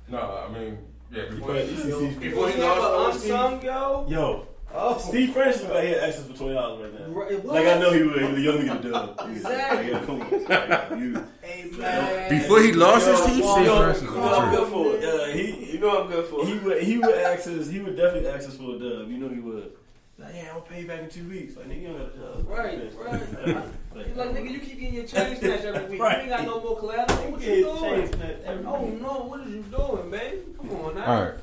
but 0.09 0.19
I 0.19 0.19
don't 0.19 0.29
no, 0.29 0.47
I 0.49 0.59
mean, 0.59 0.79
yeah. 1.11 1.25
Before, 1.31 1.49
But 1.49 1.67
this 1.69 1.85
is- 1.85 2.17
before 2.17 2.49
he 2.49 2.59
Yeah, 2.61 2.75
but 2.75 2.81
lost, 2.93 3.25
unsung, 3.25 3.63
yo. 3.63 4.07
Yo, 4.09 4.47
Oh. 4.75 4.97
Steve 4.99 5.33
Francis 5.35 5.69
like 5.69 5.85
he 5.85 5.91
had 5.91 5.99
access 5.99 6.27
for 6.27 6.35
twenty 6.37 6.55
dollars 6.55 6.91
right 6.91 7.01
now. 7.01 7.15
Right, 7.15 7.45
Like 7.45 7.67
I 7.67 7.79
know 7.79 7.93
he 7.93 8.03
would. 8.05 8.17
He 8.19 8.25
was 8.29 8.39
a 8.39 8.41
young 8.41 8.59
nigga 8.59 8.91
dub. 8.93 9.21
Exactly. 9.31 9.91
Yeah, 9.91 10.05
come 10.07 10.23
on. 10.23 10.31
Like, 10.31 10.91
you- 10.99 11.25
Hey, 11.43 11.71
man. 11.73 12.31
before 12.31 12.61
he 12.63 12.73
lost 12.73 13.07
his 13.07 13.21
teeth, 13.27 13.45
Steve 13.45 13.67
yo, 13.67 13.77
Francis 13.77 14.03
you 14.05 14.11
know 14.11 14.35
I'm 14.35 14.55
good 14.55 14.69
for 14.73 14.95
it. 14.97 15.03
Yeah, 15.03 15.35
he, 15.35 15.73
you 15.73 15.79
know 15.79 16.03
I'm 16.05 16.11
good 16.11 16.25
for. 16.27 16.47
he 16.47 16.55
would 16.59 16.83
he 16.83 16.97
would 16.99 17.15
access 17.17 17.69
he 17.69 17.81
would 17.81 17.97
definitely 17.97 18.31
access 18.31 18.57
for 18.57 18.77
a 18.77 18.79
dub. 18.79 19.11
You 19.11 19.19
know 19.19 19.29
he 19.29 19.41
would. 19.41 19.73
Like, 20.19 20.35
yeah, 20.35 20.51
I'll 20.53 20.61
pay 20.61 20.83
you 20.83 20.87
back 20.87 21.01
in 21.01 21.09
two 21.09 21.29
weeks. 21.29 21.57
Like, 21.57 21.69
nigga, 21.69 21.81
you 21.83 21.89
don't 21.89 21.99
got 21.99 22.15
a 22.15 22.19
job. 22.19 22.49
Right, 22.49 22.93
right. 23.95 24.07
He's 24.07 24.17
like, 24.17 24.29
nigga, 24.31 24.51
you 24.51 24.59
keep 24.61 24.79
getting 24.79 24.95
your 24.95 25.05
change 25.07 25.39
snatched 25.41 25.65
every 25.65 25.91
week. 25.91 26.01
Right. 26.01 26.17
You 26.19 26.23
ain't 26.23 26.31
got 26.31 26.47
no 26.47 26.61
more 26.61 26.79
collateral. 26.79 27.33
What 27.33 27.41
you 27.41 27.65
doing? 27.65 27.81
change 27.81 28.15
snatched 28.15 28.65
Oh 28.67 28.83
week. 28.83 29.01
no, 29.03 29.33
are 29.33 29.49
you 29.49 29.63
doing, 29.63 30.11
man? 30.11 30.33
Come 30.59 30.71
on 30.71 30.95
now. 30.95 31.05
All 31.07 31.23
right, 31.23 31.35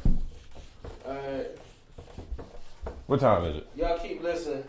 Alright. 1.08 1.48
what 3.08 3.20
time 3.20 3.46
is 3.46 3.58
it? 3.58 3.68
Y'all 3.76 3.98
keep 4.00 4.22
listening. 4.22 4.64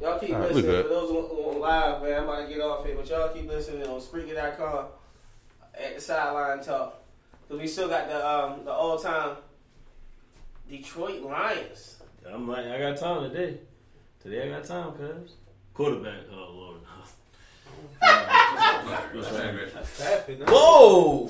Y'all 0.00 0.18
keep 0.18 0.34
All 0.34 0.40
right, 0.40 0.50
we 0.50 0.56
listening. 0.56 0.82
For 0.82 0.88
those 0.88 1.10
who 1.10 1.16
on 1.18 1.60
live, 1.60 2.02
man, 2.02 2.18
I'm 2.18 2.24
about 2.24 2.46
to 2.46 2.54
get 2.54 2.60
off 2.60 2.84
here, 2.84 2.94
but 2.96 3.08
y'all 3.08 3.28
keep 3.32 3.48
listening 3.48 3.86
on 3.86 4.00
Spreaker.com 4.00 4.86
at 5.74 5.94
the 5.94 6.00
sideline 6.00 6.62
talk. 6.62 7.00
Because 7.42 7.60
we 7.60 7.66
still 7.68 7.88
got 7.88 8.08
the 8.08 8.28
um, 8.28 8.64
the 8.64 8.72
all 8.72 8.98
time 8.98 9.36
Detroit 10.68 11.22
Lions. 11.22 11.96
I'm 12.32 12.48
like, 12.48 12.66
I 12.66 12.78
got 12.78 12.96
time 12.96 13.30
today. 13.30 13.58
Today 14.22 14.48
I 14.48 14.56
got 14.56 14.64
time, 14.64 14.92
cuz. 14.92 15.32
Quarterback. 15.74 16.20
Oh 16.32 16.52
lord. 16.54 16.80
Whoa! 20.48 21.28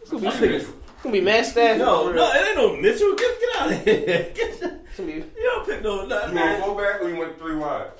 It's 0.00 0.10
gonna 0.10 0.40
be, 0.40 0.46
it's 0.46 0.66
gonna 1.02 1.12
be 1.12 1.20
Matt 1.20 1.46
Stafford. 1.46 1.78
No, 1.78 2.12
no, 2.12 2.30
it 2.32 2.48
ain't 2.48 2.56
no 2.56 2.76
Mitchell. 2.76 3.14
Get, 3.14 3.40
get 3.40 3.56
out 3.62 3.72
of 3.72 3.84
here. 3.84 4.30
Get, 4.34 4.62
It's 4.62 4.96
gonna 4.96 5.06
be- 5.06 5.12
you 5.12 5.24
don't 5.42 5.66
pick 5.66 5.82
no. 5.82 6.06
Nah, 6.06 6.26
You 6.26 6.34
man. 6.34 6.52
went 6.52 6.64
fullback 6.64 7.02
or 7.02 7.08
you 7.08 7.16
went 7.16 7.38
three 7.38 7.56
wide? 7.56 7.90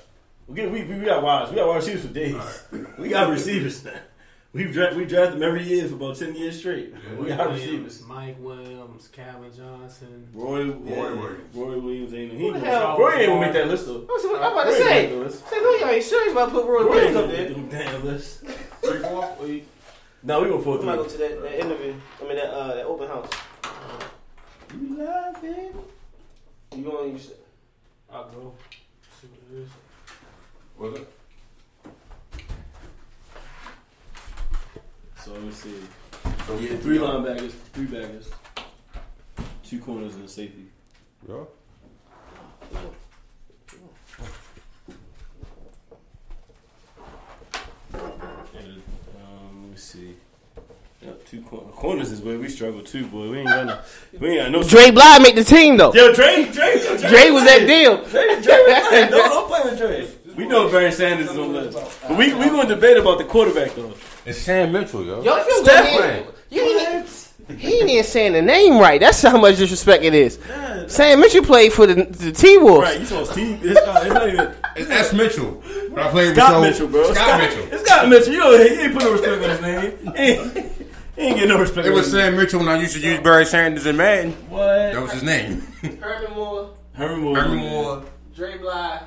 We, 0.47 0.55
get, 0.55 0.71
we, 0.71 0.83
we, 0.83 0.99
we 0.99 1.05
got 1.05 1.23
wide. 1.23 1.49
We 1.49 1.55
got 1.55 1.67
wide 1.67 1.77
receivers 1.77 2.05
for 2.05 2.13
days. 2.13 2.63
We 2.97 3.09
got 3.09 3.29
receivers 3.29 3.83
now. 3.85 3.91
We've 4.53 4.71
dra- 4.71 4.93
we 4.95 5.05
drafted 5.05 5.39
them 5.39 5.47
every 5.49 5.63
year 5.63 5.87
for 5.87 5.95
about 5.95 6.15
ten 6.15 6.35
years 6.35 6.59
straight. 6.59 6.93
we 7.17 7.29
got 7.29 7.49
receivers. 7.49 8.03
Williams, 8.03 8.03
Mike 8.07 8.35
Williams, 8.39 9.07
Calvin 9.11 9.51
Johnson. 9.55 10.27
Roy, 10.31 10.65
Roy 10.69 10.75
yeah, 10.85 10.95
Williams. 11.13 11.55
Roy 11.55 11.79
Williams 11.79 12.13
ain't 12.13 12.31
he 12.33 12.37
Who 12.37 12.51
the 12.51 12.57
ain't 12.59 12.67
hell- 12.67 12.97
Roy 12.99 13.13
ain't 13.15 13.27
gonna 13.29 13.41
make 13.41 13.53
that 13.53 13.67
list 13.67 13.87
though. 13.87 14.01
I 14.01 14.11
was 14.11 14.25
I'm 14.25 14.31
about 14.35 14.63
to 14.65 14.69
Roy 14.69 14.75
ain't 14.75 14.83
say. 14.83 15.09
gonna 15.09 15.23
make. 15.23 15.31
Say, 15.33 15.55
no, 15.59 15.71
y'all 15.77 15.89
ain't 15.89 16.03
serious 16.03 16.31
about 16.33 16.51
putting 16.51 16.69
Roy 16.69 16.83
Roy 16.83 16.89
Williams 16.89 17.15
up 17.15 17.29
there. 17.31 17.45
make 17.49 17.55
them 17.55 17.69
damn 17.69 18.05
list. 18.05 18.39
Three, 18.83 18.99
four? 18.99 19.35
Or 19.39 19.47
you- 19.47 19.61
No, 20.21 20.41
we 20.43 20.49
gonna 20.49 20.61
four 20.61 20.77
We 20.77 20.85
might 20.85 20.95
go 20.97 21.03
three. 21.05 21.27
to 21.27 21.33
that, 21.35 21.41
that 21.41 21.59
interview. 21.59 21.95
I 22.21 22.27
mean, 22.27 22.35
that 22.35 22.49
uh, 22.53 22.75
that 22.75 22.85
open 22.85 23.07
house. 23.07 23.29
You 24.79 24.97
laughing? 25.03 25.73
You 26.75 26.83
going? 26.83 27.13
You 27.13 27.19
said, 27.19 27.35
I'll 28.11 28.29
go. 28.29 28.53
See 29.19 29.27
what 29.27 29.59
it 29.59 29.63
is. 29.63 29.69
Was 30.77 30.99
it? 31.01 31.07
So 35.23 35.31
let 35.31 35.41
me 35.41 35.51
see. 35.53 35.75
Yeah, 36.25 36.75
three 36.79 36.97
linebackers, 36.97 37.51
three 37.71 37.85
backers, 37.85 38.29
two 39.63 39.79
corners 39.79 40.15
and 40.15 40.25
a 40.25 40.27
safety. 40.27 40.65
Yeah. 41.25 41.35
And 48.53 48.81
um, 49.15 49.61
let 49.61 49.71
me 49.71 49.77
see. 49.77 50.15
Yep, 51.01 51.25
two 51.25 51.41
cor- 51.43 51.71
corners 51.71 52.11
is 52.11 52.19
where 52.19 52.37
we 52.37 52.49
struggle 52.49 52.81
too, 52.81 53.07
boy. 53.07 53.29
We 53.29 53.39
ain't 53.39 53.47
got 53.47 53.65
no. 53.65 53.79
We 54.19 54.31
ain't 54.31 54.39
got 54.41 54.51
no. 54.51 54.67
Dre 54.67 54.91
Bly 54.91 55.19
make 55.19 55.35
the 55.35 55.45
team 55.45 55.77
though. 55.77 55.93
Yo, 55.93 56.13
Dre, 56.13 56.51
Dre, 56.51 56.79
Dre, 56.81 56.97
Dre 56.97 57.29
was 57.29 57.45
that 57.45 57.65
deal. 57.65 57.95
Dre, 58.09 58.41
Dre, 58.41 58.41
Dre, 58.41 59.09
don't, 59.09 59.29
don't 59.29 59.47
play 59.47 59.61
with 59.63 59.77
Dre. 59.77 60.07
We 60.35 60.47
know 60.47 60.69
Barry 60.69 60.91
Sanders 60.91 61.29
is 61.29 61.37
on 61.37 61.53
the 61.53 61.61
list, 61.61 62.01
but 62.09 62.17
we 62.17 62.33
we 62.33 62.45
gonna 62.47 62.67
debate 62.67 62.97
about 62.97 63.19
the 63.19 63.23
quarterback 63.23 63.73
though. 63.75 63.93
It's 64.25 64.37
Sam 64.39 64.71
Mitchell, 64.71 65.03
yo. 65.05 65.21
Y'all 65.23 65.43
feel 65.43 65.63
Steph 65.63 65.85
good. 65.85 65.97
playing. 65.99 66.25
He, 66.49 66.55
you 66.55 66.79
ain't, 66.79 67.59
he 67.59 67.79
ain't 67.81 67.89
even 67.89 68.03
saying 68.03 68.33
the 68.33 68.41
name 68.41 68.77
right. 68.79 68.99
That's 69.01 69.21
how 69.21 69.37
much 69.39 69.57
disrespect 69.57 70.03
it 70.03 70.13
is. 70.13 70.39
Sam 70.87 71.19
Mitchell 71.19 71.43
played 71.43 71.73
for 71.73 71.85
the, 71.87 72.05
the 72.05 72.31
T 72.31 72.57
Wolves. 72.57 72.83
Right, 72.83 72.99
you 72.99 73.05
saw 73.05 73.23
Steve. 73.25 73.59
It's 73.65 73.85
not, 73.85 74.05
it's 74.05 74.13
not 74.13 74.29
even 74.29 74.53
It's 74.75 74.89
S. 74.89 75.13
Mitchell. 75.13 75.61
But 75.89 76.07
I 76.07 76.09
played 76.11 76.35
Scott 76.35 76.61
with 76.61 76.69
Mitchell, 76.71 76.87
bro. 76.87 77.13
Scott, 77.13 77.39
Mitchell. 77.39 77.67
It's 77.71 77.85
Scott 77.85 78.09
Mitchell. 78.09 78.33
You 78.33 78.39
know, 78.39 78.57
he 78.57 78.73
ain't 78.81 78.93
put 78.93 79.03
no 79.03 79.11
respect 79.11 79.43
on 79.43 79.49
his 79.49 79.61
name. 79.61 80.13
He 80.15 80.21
ain't, 80.21 80.53
he 81.15 81.21
ain't 81.21 81.37
get 81.37 81.47
no 81.49 81.59
respect. 81.59 81.87
It 81.87 81.91
was 81.91 82.05
his 82.05 82.13
name. 82.13 82.23
Sam 82.31 82.35
Mitchell 82.37 82.59
when 82.59 82.69
I 82.69 82.79
used 82.79 82.93
to 82.93 82.99
use 82.99 83.19
Barry 83.19 83.45
Sanders 83.45 83.85
and 83.85 83.97
Madden. 83.97 84.31
What? 84.49 84.65
That 84.93 85.01
was 85.01 85.11
his 85.11 85.23
name. 85.23 85.61
Herman 86.01 86.33
Moore, 86.33 86.69
Herman 86.93 87.19
Moore. 87.21 87.37
Herman 87.37 87.57
Moore. 87.57 88.03
Dre 88.35 88.57
Bly, 88.57 89.01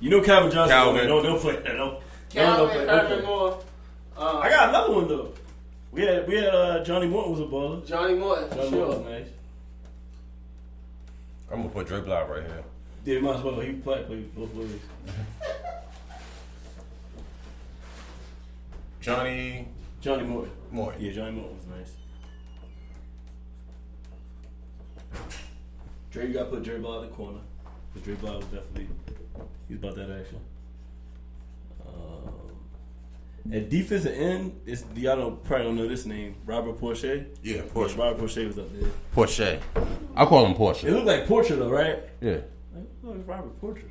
You 0.00 0.10
know 0.10 0.22
Calvin 0.22 0.50
Johnson. 0.50 0.76
Calvin. 0.76 1.06
Don't, 1.06 1.22
don't 1.22 1.38
play. 1.40 1.54
Don't, 1.64 1.76
don't, 1.76 2.00
Calvin, 2.30 2.56
don't 2.58 2.70
play. 2.72 2.86
Herman. 2.86 3.24
Moore, 3.24 3.62
uh, 4.20 4.38
I 4.38 4.48
got 4.50 4.68
another 4.68 4.92
one 4.94 5.08
though. 5.08 5.32
We 5.92 6.02
had 6.02 6.28
we 6.28 6.36
had 6.36 6.54
uh, 6.54 6.84
Johnny 6.84 7.06
Morton 7.08 7.32
was 7.32 7.40
a 7.40 7.44
baller. 7.44 7.86
Johnny 7.86 8.14
Morton. 8.14 8.48
For 8.48 8.54
Johnny 8.54 8.70
Morton 8.70 8.88
was 8.88 8.96
sure. 8.96 9.10
nice. 9.10 9.28
I'm 11.50 11.56
gonna 11.62 11.68
put 11.70 11.86
Dre 11.88 12.00
Bly 12.00 12.22
right 12.22 12.42
here. 12.42 12.64
Yeah, 13.04 13.20
might 13.20 13.36
as 13.36 13.42
well. 13.42 13.60
He 13.60 13.72
played 13.72 14.06
played 14.06 14.34
both 14.34 14.54
ways. 14.54 14.80
Johnny 19.00 19.68
Johnny 20.00 20.24
Morton. 20.24 20.52
Morton. 20.70 21.02
Yeah, 21.02 21.12
Johnny 21.12 21.32
Morton 21.32 21.56
was 21.56 21.66
nice. 21.66 21.92
Dre, 26.10 26.26
you 26.26 26.34
got 26.34 26.44
to 26.44 26.50
put 26.50 26.62
Dre 26.64 26.78
Bly 26.78 26.96
in 26.96 27.02
the 27.02 27.08
corner. 27.08 27.38
Because 27.92 28.04
Dre 28.06 28.14
Bly 28.16 28.36
was 28.36 28.44
definitely, 28.46 28.88
he's 29.68 29.76
about 29.78 29.94
that 29.96 30.10
action. 30.10 30.40
Um, 31.86 32.32
at 33.52 33.68
defensive 33.70 34.12
end, 34.14 34.60
it's, 34.66 34.84
y'all 34.94 35.16
don't, 35.16 35.44
probably 35.44 35.66
don't 35.66 35.76
know 35.76 35.88
this 35.88 36.06
name, 36.06 36.34
Robert 36.46 36.78
Porcher. 36.78 37.26
Yeah, 37.42 37.62
Porsche. 37.62 37.96
Robert 37.98 38.18
Porcher 38.18 38.46
was 38.46 38.58
up 38.58 38.66
there. 38.78 38.90
Porsche. 39.14 39.60
I 40.14 40.24
call 40.26 40.46
him 40.46 40.54
Porsche. 40.54 40.84
It 40.84 40.92
looked 40.92 41.06
like 41.06 41.26
Portrait 41.26 41.58
though, 41.58 41.70
right? 41.70 41.98
Yeah. 42.20 42.30
It 42.32 42.46
like 43.02 43.26
Robert 43.26 43.58
Portrait. 43.60 43.86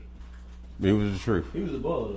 It 0.81 0.91
was 0.93 1.13
the 1.13 1.19
truth. 1.19 1.45
He 1.53 1.59
was 1.61 1.73
a 1.73 1.77
baller 1.77 2.15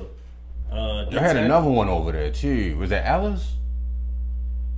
though. 0.70 0.76
Uh, 0.76 1.06
I 1.10 1.18
had 1.20 1.36
another 1.36 1.68
one 1.68 1.88
over 1.88 2.12
there 2.12 2.30
too. 2.30 2.76
Was 2.78 2.90
that 2.90 3.04
Alice? 3.06 3.54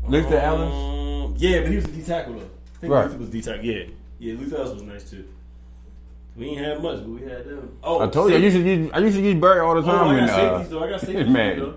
Luther 0.06 0.36
Elliss? 0.38 0.72
Um, 0.72 1.34
yeah, 1.38 1.60
but 1.60 1.70
he 1.70 1.76
was 1.76 1.84
a 1.84 1.88
D 1.88 2.02
tackle 2.02 2.34
though. 2.34 2.40
I 2.40 2.78
think 2.80 2.92
Right. 2.92 3.06
Luther 3.06 3.18
was 3.18 3.28
D 3.30 3.40
tackle. 3.42 3.64
Yeah, 3.64 3.84
yeah. 4.18 4.34
Luther 4.34 4.56
Elliss 4.56 4.72
was 4.74 4.82
nice 4.82 5.08
too. 5.10 5.24
We 6.36 6.46
ain't 6.48 6.58
had 6.64 6.82
much, 6.82 6.98
but 6.98 7.08
we 7.08 7.20
had 7.22 7.44
them. 7.46 7.76
Oh, 7.82 8.00
I 8.00 8.08
told 8.08 8.30
you 8.30 8.36
I 8.36 8.40
used 8.40 8.56
to 8.56 8.62
use 8.62 8.90
I 8.92 8.98
used 8.98 9.16
to 9.16 9.22
use 9.22 9.40
Barry 9.40 9.60
all 9.60 9.74
the 9.80 9.80
Oh, 9.82 9.84
time. 9.84 10.08
I 10.08 10.18
in, 10.18 10.26
got 10.26 10.30
uh, 10.30 10.36
safeties 10.58 10.70
though. 10.70 10.82
I 10.84 10.90
got 10.90 11.00
safeties 11.06 11.28
man. 11.28 11.58
though. 11.60 11.74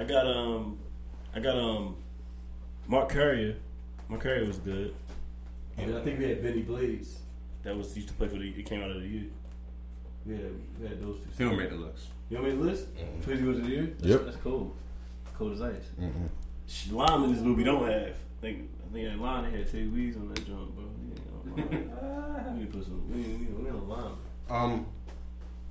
I 0.00 0.04
got 0.04 0.26
um, 0.26 0.78
I 1.34 1.40
got 1.40 1.58
um, 1.58 1.94
Mark 2.86 3.12
Carrier. 3.12 3.56
Mark 4.08 4.22
Carrier 4.22 4.46
was 4.46 4.56
good. 4.56 4.94
And 5.76 5.94
I 5.94 6.00
think 6.00 6.18
we 6.18 6.26
had 6.26 6.42
Bennie 6.42 6.62
Blades. 6.62 7.18
That 7.64 7.76
was 7.76 7.94
used 7.94 8.08
to 8.08 8.14
play 8.14 8.26
for 8.28 8.38
the. 8.38 8.48
It 8.48 8.64
came 8.64 8.82
out 8.82 8.90
of 8.90 9.02
the 9.02 9.06
U. 9.06 9.30
Yeah, 10.24 10.36
had 10.36 10.44
we 10.80 10.88
had 10.88 11.02
those 11.02 11.18
two. 11.18 11.28
He 11.36 11.44
don't 11.44 11.58
make 11.58 11.68
the 11.68 11.76
list. 11.76 12.06
You 12.30 12.38
want 12.38 12.48
me 12.48 12.56
to 12.56 12.62
list? 12.62 12.86
Please 13.20 13.40
go 13.40 13.52
to 13.52 13.58
the 13.60 13.68
U. 13.68 13.94
That's, 13.98 14.10
Yep. 14.10 14.24
That's 14.24 14.36
cool. 14.38 14.72
Cold 15.34 15.52
as 15.52 15.60
ice. 15.60 15.90
Mm-hmm. 16.00 16.96
Lime 16.96 17.24
in 17.24 17.34
this 17.34 17.42
movie 17.42 17.64
don't 17.64 17.86
have. 17.86 18.08
I 18.12 18.40
think 18.40 18.70
I 18.88 18.94
think 18.94 19.06
that 19.06 19.20
line 19.20 19.52
they 19.52 19.58
had 19.58 19.70
two 19.70 19.90
weeds 19.90 20.16
on 20.16 20.28
that 20.28 20.46
joint, 20.46 20.74
bro. 20.76 20.84
We 21.44 21.62
ain't 21.62 21.72
we 22.54 22.58
need 22.58 22.72
to 22.72 22.78
put 22.78 22.86
some. 22.86 23.06
We 23.10 23.16
need, 23.16 23.54
we 23.54 23.64
need, 23.64 23.74
a 23.74 23.76
lime. 23.76 24.16
Um, 24.48 24.86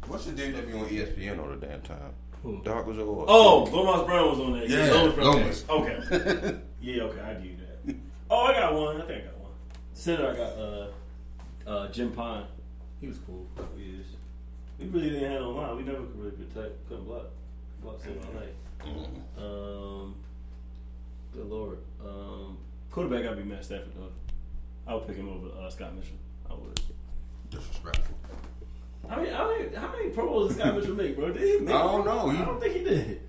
what's 0.06 0.26
the 0.26 0.34
dude 0.34 0.56
that 0.56 0.68
be 0.68 0.74
on 0.74 0.86
ESPN 0.86 1.40
all 1.40 1.50
the 1.50 1.66
damn 1.66 1.82
time? 1.82 2.14
Who? 2.44 2.62
Doc 2.64 2.88
was 2.88 2.98
over. 2.98 3.26
Oh, 3.28 3.64
Lomas 3.72 4.06
Brown 4.06 4.30
was 4.30 4.40
on 4.40 4.54
that. 4.54 4.70
Yeah, 4.70 4.92
Lomas 4.92 5.16
Brown. 5.16 5.36
Lomas. 5.36 5.66
Okay. 5.70 6.60
yeah, 6.82 7.04
okay, 7.04 7.22
I 7.22 7.34
give 7.34 7.46
you 7.46 7.58
that. 7.58 7.96
Oh, 8.30 8.46
I 8.46 8.54
got 8.54 8.74
one. 8.74 9.02
I 9.02 9.06
think 9.06 9.24
I 9.24 9.26
got 9.26 9.40
one. 9.40 9.52
Center, 9.94 10.30
I 10.30 10.36
got 10.36 10.58
uh, 10.58 10.88
uh, 11.70 11.92
Jim 11.92 12.12
Pine. 12.12 12.46
He 13.02 13.08
was 13.08 13.18
cool. 13.20 13.46
a 13.56 13.62
couple 13.62 13.80
years. 13.80 14.06
We 14.80 14.88
really 14.88 15.10
didn't 15.10 15.32
have 15.32 15.42
no 15.42 15.52
line. 15.52 15.78
We 15.78 15.84
never 15.84 16.00
could 16.00 16.20
really 16.20 16.32
protect. 16.32 16.88
Couldn't 16.88 17.06
block. 17.06 17.26
Block 17.82 18.06
night. 18.06 18.56
Mm-hmm. 18.82 19.44
Um, 19.44 20.16
good 21.34 21.46
lord. 21.46 21.80
Um, 22.06 22.58
quarterback 22.90 23.24
got 23.24 23.32
to 23.32 23.36
be 23.38 23.44
Matt 23.44 23.66
Stafford 23.66 23.92
though. 23.98 24.12
I 24.88 24.96
would 24.96 25.08
pick 25.08 25.18
him 25.18 25.30
over 25.30 25.48
uh, 25.60 25.70
Scott 25.70 25.94
Mitchell. 25.96 26.18
I 26.50 26.54
would. 26.54 26.80
Disrespectful. 27.50 28.16
How 29.08 29.16
many, 29.16 29.30
how 29.30 29.50
many, 29.50 29.76
how 29.76 29.92
many 29.92 30.10
Pro 30.10 30.26
Bowls 30.28 30.50
did 30.50 30.62
Scott 30.62 30.76
Mitchell 30.76 30.96
make, 30.96 31.16
bro? 31.16 31.32
Did 31.32 31.42
he 31.42 31.66
make? 31.66 31.74
I 31.74 31.82
don't 31.82 32.06
know. 32.06 32.30
I 32.30 32.46
don't 32.46 32.60
think 32.60 32.76
he 32.76 32.84
did. 32.84 33.22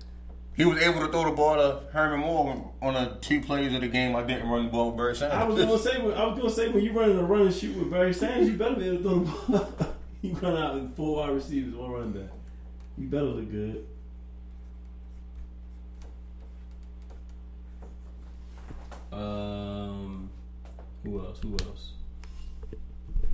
He 0.53 0.65
was 0.65 0.79
able 0.79 0.99
to 0.99 1.07
throw 1.07 1.25
the 1.25 1.31
ball 1.31 1.55
to 1.55 1.91
Herman 1.91 2.19
Moore 2.19 2.71
on 2.81 2.93
the 2.93 3.17
two 3.21 3.41
plays 3.41 3.73
of 3.73 3.81
the 3.81 3.87
game. 3.87 4.15
I 4.15 4.23
didn't 4.23 4.49
run 4.49 4.65
the 4.65 4.71
ball 4.71 4.89
with 4.89 4.97
Barry 4.97 5.15
Sanders. 5.15 5.39
I 5.39 5.43
was 5.45 5.63
gonna 5.63 5.79
say, 5.79 6.01
when, 6.01 6.13
I 6.13 6.25
was 6.25 6.37
gonna 6.37 6.49
say 6.49 6.69
when 6.69 6.83
you 6.83 6.91
running 6.91 7.17
a 7.17 7.23
run 7.23 7.43
and 7.43 7.53
shoot 7.53 7.75
with 7.77 7.89
Barry 7.89 8.13
Sanders, 8.13 8.49
you 8.49 8.57
better 8.57 8.75
be 8.75 8.89
able 8.89 8.97
to 8.97 9.03
throw 9.03 9.19
the 9.19 9.59
ball. 9.59 9.95
you 10.21 10.33
run 10.33 10.57
out 10.57 10.75
in 10.77 10.89
four 10.89 11.15
wide 11.17 11.33
receivers, 11.33 11.73
one 11.73 11.91
running 11.91 12.11
back. 12.11 12.29
You 12.97 13.07
better 13.07 13.23
look 13.23 13.49
good. 13.49 13.87
Um, 19.11 20.29
who 21.03 21.19
else? 21.19 21.39
Who 21.41 21.53
else? 21.53 21.93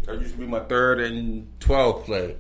That 0.07 0.21
used 0.21 0.34
to 0.35 0.39
be 0.39 0.47
my 0.47 0.61
third 0.61 1.01
and 1.01 1.47
twelve 1.59 2.05
play. 2.05 2.38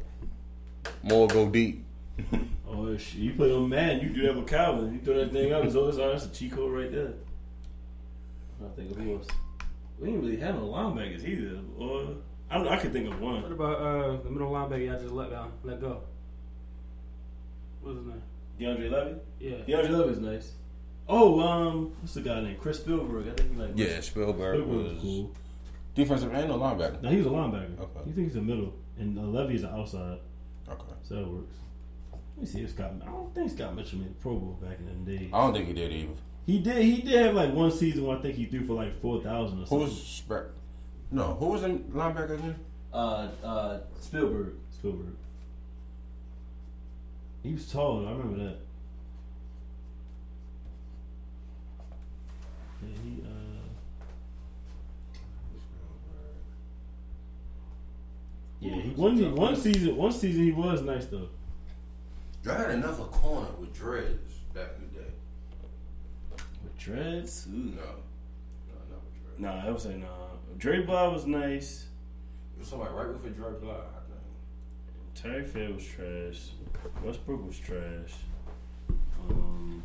More 1.03 1.27
go 1.27 1.47
deep. 1.49 1.85
Oh 2.69 2.95
shit! 2.95 3.15
You 3.21 3.33
play 3.33 3.51
on 3.51 3.69
man. 3.69 4.01
you 4.01 4.09
do 4.09 4.21
that 4.23 4.35
with 4.35 4.47
Calvin. 4.47 4.93
You 4.93 4.99
throw 4.99 5.15
that 5.15 5.31
thing 5.31 5.51
up, 5.51 5.63
it's 5.63 5.75
always 5.75 5.97
oh, 5.97 6.11
that's 6.11 6.25
a 6.25 6.29
cheat 6.29 6.51
code 6.51 6.71
right 6.71 6.91
there. 6.91 7.13
I 8.63 8.69
think 8.75 8.91
of 8.91 8.97
who 8.97 9.15
else. 9.15 9.27
We 9.99 10.09
ain't 10.09 10.21
really 10.21 10.37
have 10.37 10.55
no 10.55 10.67
linebackers 10.67 11.25
either. 11.25 11.59
Or 11.79 12.15
I, 12.51 12.57
don't, 12.57 12.67
I 12.67 12.77
could 12.77 12.93
think 12.93 13.11
of 13.11 13.19
one. 13.19 13.41
What 13.41 13.51
about 13.51 13.79
uh, 13.79 14.17
the 14.23 14.29
middle 14.29 14.51
linebacker 14.51 14.85
y'all 14.85 14.99
just 14.99 15.13
let 15.13 15.29
go? 15.29 15.47
Let 15.63 15.81
go. 15.81 16.01
What's 17.81 17.97
his 17.97 18.05
name? 18.05 18.21
DeAndre 18.59 18.91
Levy. 18.91 19.15
Yeah. 19.39 19.55
DeAndre 19.67 19.89
Levy's 19.97 20.19
nice. 20.19 20.51
Oh, 21.07 21.39
um, 21.39 21.93
what's 22.01 22.13
the 22.13 22.21
guy 22.21 22.41
named 22.41 22.59
Chris 22.59 22.79
Spielman? 22.79 23.31
I 23.31 23.33
think 23.33 23.53
he 23.53 23.59
like 23.59 23.71
Yeah, 23.75 24.01
Spielberg 24.01 24.55
Spielberg 24.55 24.67
was 24.67 24.93
was 24.93 25.01
cool. 25.01 25.31
Defensive 25.97 26.33
end 26.33 26.49
or 26.51 26.57
linebacker. 26.57 27.01
No, 27.01 27.09
he's 27.09 27.25
a 27.25 27.29
linebacker. 27.29 27.77
Okay. 27.79 27.99
You 28.05 28.13
think 28.13 28.27
he's 28.27 28.37
a 28.37 28.41
middle, 28.41 28.73
and 28.97 29.17
uh, 29.19 29.23
Levy's 29.23 29.63
an 29.63 29.71
outside, 29.71 30.19
Okay. 30.69 30.83
so 31.03 31.15
that 31.15 31.27
works. 31.27 31.55
Let 32.11 32.41
me 32.41 32.45
see 32.45 32.61
if 32.61 32.69
Scott. 32.69 32.91
I 33.01 33.05
don't 33.05 33.33
think 33.33 33.51
Scott 33.51 33.75
Mitchell 33.75 33.99
made 33.99 34.19
Pro 34.21 34.35
Bowl 34.35 34.59
back 34.61 34.77
in 34.79 34.85
them 34.85 35.03
day. 35.05 35.29
I 35.33 35.41
don't 35.41 35.53
think 35.53 35.67
he 35.67 35.73
did 35.73 35.91
either. 35.91 36.11
He 36.45 36.59
did. 36.59 36.77
He 36.83 37.01
did 37.01 37.25
have 37.25 37.35
like 37.35 37.51
one 37.53 37.71
season 37.71 38.05
where 38.05 38.17
I 38.17 38.21
think 38.21 38.35
he 38.35 38.45
threw 38.45 38.65
for 38.65 38.73
like 38.73 39.01
four 39.01 39.21
thousand 39.21 39.63
or 39.63 39.65
something. 39.65 39.79
Who 39.79 39.85
something. 39.87 39.97
was 39.97 40.07
Spec? 40.07 40.41
No, 41.11 41.33
who 41.33 41.47
was 41.47 41.63
in 41.63 41.79
linebacker 41.85 42.35
again? 42.37 42.55
Uh, 42.93 43.27
uh, 43.43 43.79
Spielberg. 43.99 44.53
Spielberg. 44.71 45.15
He 47.43 47.53
was 47.53 47.69
tall. 47.71 48.05
I 48.07 48.11
remember 48.11 48.37
that. 48.43 48.57
Yeah, 52.83 52.95
he. 53.03 53.21
Uh, 53.23 53.36
yeah, 58.59 58.75
he 58.81 58.89
one 58.91 59.35
one 59.35 59.55
season. 59.55 59.95
One 59.95 60.11
season 60.11 60.43
he 60.43 60.51
was 60.51 60.81
nice 60.81 61.05
though. 61.05 61.29
I 62.49 62.53
had 62.53 62.69
another 62.71 63.03
corner 63.05 63.49
with 63.59 63.73
dreads 63.73 64.33
back 64.53 64.69
in 64.77 64.87
the 64.93 64.99
day. 65.01 65.09
With 66.63 66.77
dreads? 66.77 67.47
Ooh. 67.49 67.57
No. 67.57 67.81
No, 67.81 68.75
no. 68.89 68.97
Dre. 69.35 69.37
Nah, 69.37 69.65
I 69.67 69.69
would 69.71 69.81
say 69.81 69.95
nah. 69.97 70.07
Dre 70.57 70.81
Bly 70.85 71.07
was 71.07 71.25
nice. 71.25 71.87
It 72.55 72.59
was 72.59 72.67
somebody 72.69 72.91
right 72.93 73.11
before 73.11 73.29
Dre 73.31 73.59
Bly, 73.59 73.71
I 73.73 73.99
think. 74.07 75.13
Terry 75.13 75.43
Fair 75.45 75.73
was 75.73 75.85
trash. 75.85 76.51
Westbrook 77.03 77.45
was 77.45 77.59
trash. 77.59 78.13
Um, 79.29 79.83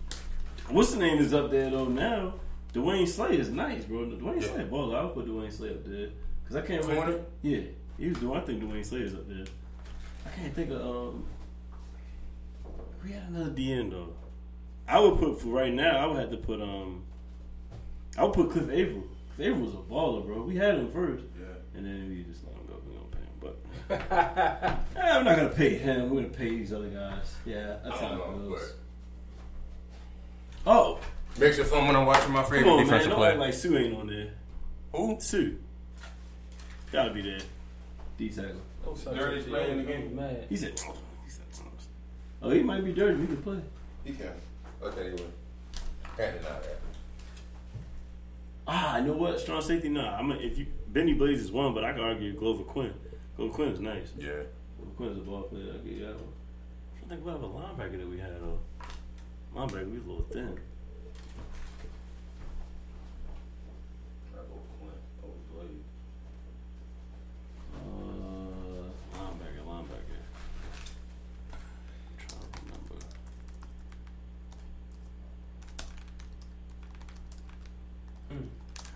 what's 0.70 0.92
the 0.92 0.98
name 1.00 1.18
is 1.18 1.34
up 1.34 1.50
there 1.50 1.68
though 1.70 1.86
now? 1.88 2.34
Dwayne 2.72 3.06
Slay 3.08 3.38
is 3.38 3.50
nice, 3.50 3.84
bro. 3.84 4.06
Dwayne 4.06 4.40
Yeah. 4.40 4.48
Slay, 4.54 4.64
ball. 4.64 4.94
I 4.94 5.02
would 5.04 5.14
put 5.14 5.26
Dwayne 5.26 5.52
Slay 5.52 5.70
up 5.70 5.84
there 5.84 6.08
because 6.42 6.56
I 6.56 6.62
can't 6.66 6.82
Corner? 6.82 7.00
remember. 7.00 7.24
Yeah, 7.42 7.60
he 8.02 8.08
was 8.08 8.18
doing. 8.18 8.36
I 8.36 8.40
think 8.40 8.62
Dwayne 8.62 8.84
Slay 8.84 9.00
is 9.00 9.14
up 9.14 9.28
there. 9.28 9.44
I 10.26 10.30
can't 10.30 10.54
think 10.54 10.70
of. 10.70 10.80
um 10.80 11.24
We 13.04 13.12
had 13.12 13.28
another 13.28 13.50
DN 13.50 13.90
though. 13.90 14.08
I 14.88 14.98
would 15.00 15.18
put 15.18 15.40
for 15.40 15.48
right 15.48 15.72
now. 15.72 15.98
I 15.98 16.06
would 16.06 16.18
have 16.18 16.30
to 16.30 16.36
put 16.36 16.60
um. 16.60 17.04
I 18.18 18.24
would 18.24 18.32
put 18.34 18.50
Cliff 18.50 18.64
Avril. 18.64 19.04
Cliff 19.36 19.48
Avril 19.48 19.60
was 19.66 19.74
a 19.74 19.76
baller, 19.78 20.26
bro. 20.26 20.42
We 20.42 20.56
had 20.56 20.74
him 20.74 20.90
first, 20.90 21.24
Yeah. 21.38 21.46
and 21.76 21.86
then 21.86 22.08
we 22.08 22.24
just 22.24 22.44
let 22.44 22.54
him 22.54 22.66
go. 22.66 22.74
We 22.86 22.94
don't 22.94 23.10
pay 23.10 23.18
him, 23.18 23.38
but. 23.40 24.78
Eh, 24.96 25.10
I'm 25.18 25.24
not 25.24 25.36
gonna 25.36 25.48
pay 25.48 25.76
him. 25.76 26.10
We're 26.10 26.22
gonna 26.22 26.34
pay 26.34 26.48
these 26.50 26.72
other 26.72 26.88
guys. 26.88 27.34
Yeah, 27.46 27.76
that's 27.84 28.00
I 28.00 28.04
how 28.04 28.08
don't 28.16 28.34
it 28.34 28.42
know, 28.42 28.48
goes. 28.50 28.72
Oh, 30.66 30.98
Makes 31.38 31.58
it 31.58 31.64
fun 31.66 31.86
when 31.86 31.96
I'm 31.96 32.04
watching 32.06 32.30
my 32.32 32.42
come 32.42 32.50
favorite 32.50 32.70
on, 32.70 32.76
man! 32.76 32.84
defensive 32.86 33.10
Don't 33.10 33.18
player. 33.18 33.30
act 33.30 33.40
like 33.40 33.54
Suh 33.54 33.76
ain't 33.78 33.94
on 33.96 34.06
there. 34.06 34.30
Who? 34.94 35.16
Suh, 35.18 35.48
gotta 36.92 37.12
be 37.14 37.22
there. 37.22 37.40
D 38.18 38.28
tackle. 38.28 38.52
Don't 38.84 38.98
suck 38.98 39.14
Dirtiest 39.14 39.46
shit, 39.46 39.54
player 39.54 39.70
in 39.70 39.78
the 39.78 39.84
game. 39.84 40.16
Mad. 40.16 40.46
He 40.48 40.56
said. 40.56 40.78
He 41.24 41.30
said. 41.30 41.44
Oh, 42.42 42.50
he 42.50 42.62
might 42.62 42.84
be 42.84 42.92
dirty. 42.92 43.20
He 43.20 43.26
can 43.26 43.36
play. 43.38 43.60
He 44.04 44.12
can. 44.12 44.32
Okay, 44.82 45.00
anyway. 45.00 45.22
Can't 46.16 46.36
deny 46.36 46.50
that. 46.50 46.78
Ah, 48.66 48.98
you 48.98 49.06
know 49.06 49.12
what? 49.14 49.40
Strong 49.40 49.62
safety. 49.62 49.88
Nah, 49.88 50.16
I'm. 50.16 50.30
A, 50.30 50.34
if 50.36 50.58
you 50.58 50.66
Bennie 50.88 51.14
Blades 51.14 51.40
is 51.40 51.50
one, 51.50 51.72
but 51.72 51.84
I 51.84 51.92
can 51.92 52.02
argue 52.02 52.34
Glover 52.34 52.64
Quin. 52.64 52.92
Glover 53.36 53.54
Quin 53.54 53.68
is 53.68 53.80
nice. 53.80 54.08
Yeah. 54.18 54.42
Glover 54.76 54.94
Quin 54.96 55.08
is 55.10 55.18
a 55.18 55.20
ball 55.20 55.42
player. 55.42 55.72
I 55.74 55.78
give 55.78 55.98
you 55.98 56.06
that 56.06 56.14
one. 56.14 56.32
I 57.04 57.08
think 57.08 57.24
what 57.24 57.34
other 57.36 57.46
linebacker 57.46 57.98
that 57.98 58.08
we 58.08 58.18
had 58.18 58.40
though. 58.40 58.58
Linebacker, 59.54 59.90
we 59.90 59.98
was 59.98 60.06
a 60.06 60.08
little 60.08 60.26
thin. 60.30 60.58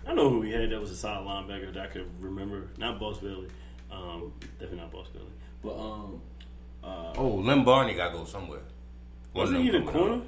I 0.07 0.13
know 0.13 0.29
who 0.29 0.39
we 0.39 0.51
had 0.51 0.69
that 0.69 0.79
was 0.79 0.91
a 0.91 0.95
solid 0.95 1.27
linebacker 1.27 1.73
that 1.73 1.83
I 1.83 1.87
could 1.87 2.07
remember. 2.21 2.67
Not 2.77 2.99
Boss 2.99 3.19
Bailey. 3.19 3.47
Um, 3.91 4.33
definitely 4.59 4.77
not 4.79 4.91
Boss 4.91 5.07
Bailey. 5.09 5.25
But 5.61 5.77
um, 5.77 6.21
uh, 6.83 7.13
Oh, 7.17 7.27
Lem 7.35 7.65
Barney 7.65 7.93
got 7.95 8.11
to 8.11 8.17
go 8.19 8.25
somewhere. 8.25 8.61
One 9.33 9.43
wasn't 9.43 9.61
he 9.63 9.75
in 9.75 9.85
the 9.85 9.91
corner? 9.91 10.21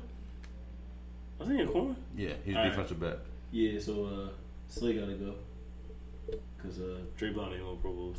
Wasn't 1.37 1.55
he 1.55 1.61
in 1.61 1.67
the 1.67 1.71
corner? 1.73 1.95
Yeah, 2.17 2.33
he's 2.43 2.55
All 2.55 2.61
right. 2.63 2.69
defensive 2.69 2.99
back. 2.99 3.17
Yeah, 3.51 3.79
so 3.79 4.05
uh, 4.05 4.29
Slay 4.67 4.93
got 4.93 5.05
to 5.07 5.13
go 5.13 5.33
because 6.57 6.79
uh, 6.79 6.99
Dre 7.17 7.29
ain't 7.29 7.37
on 7.63 7.77
Pro 7.81 7.91
Bowls. 7.93 8.17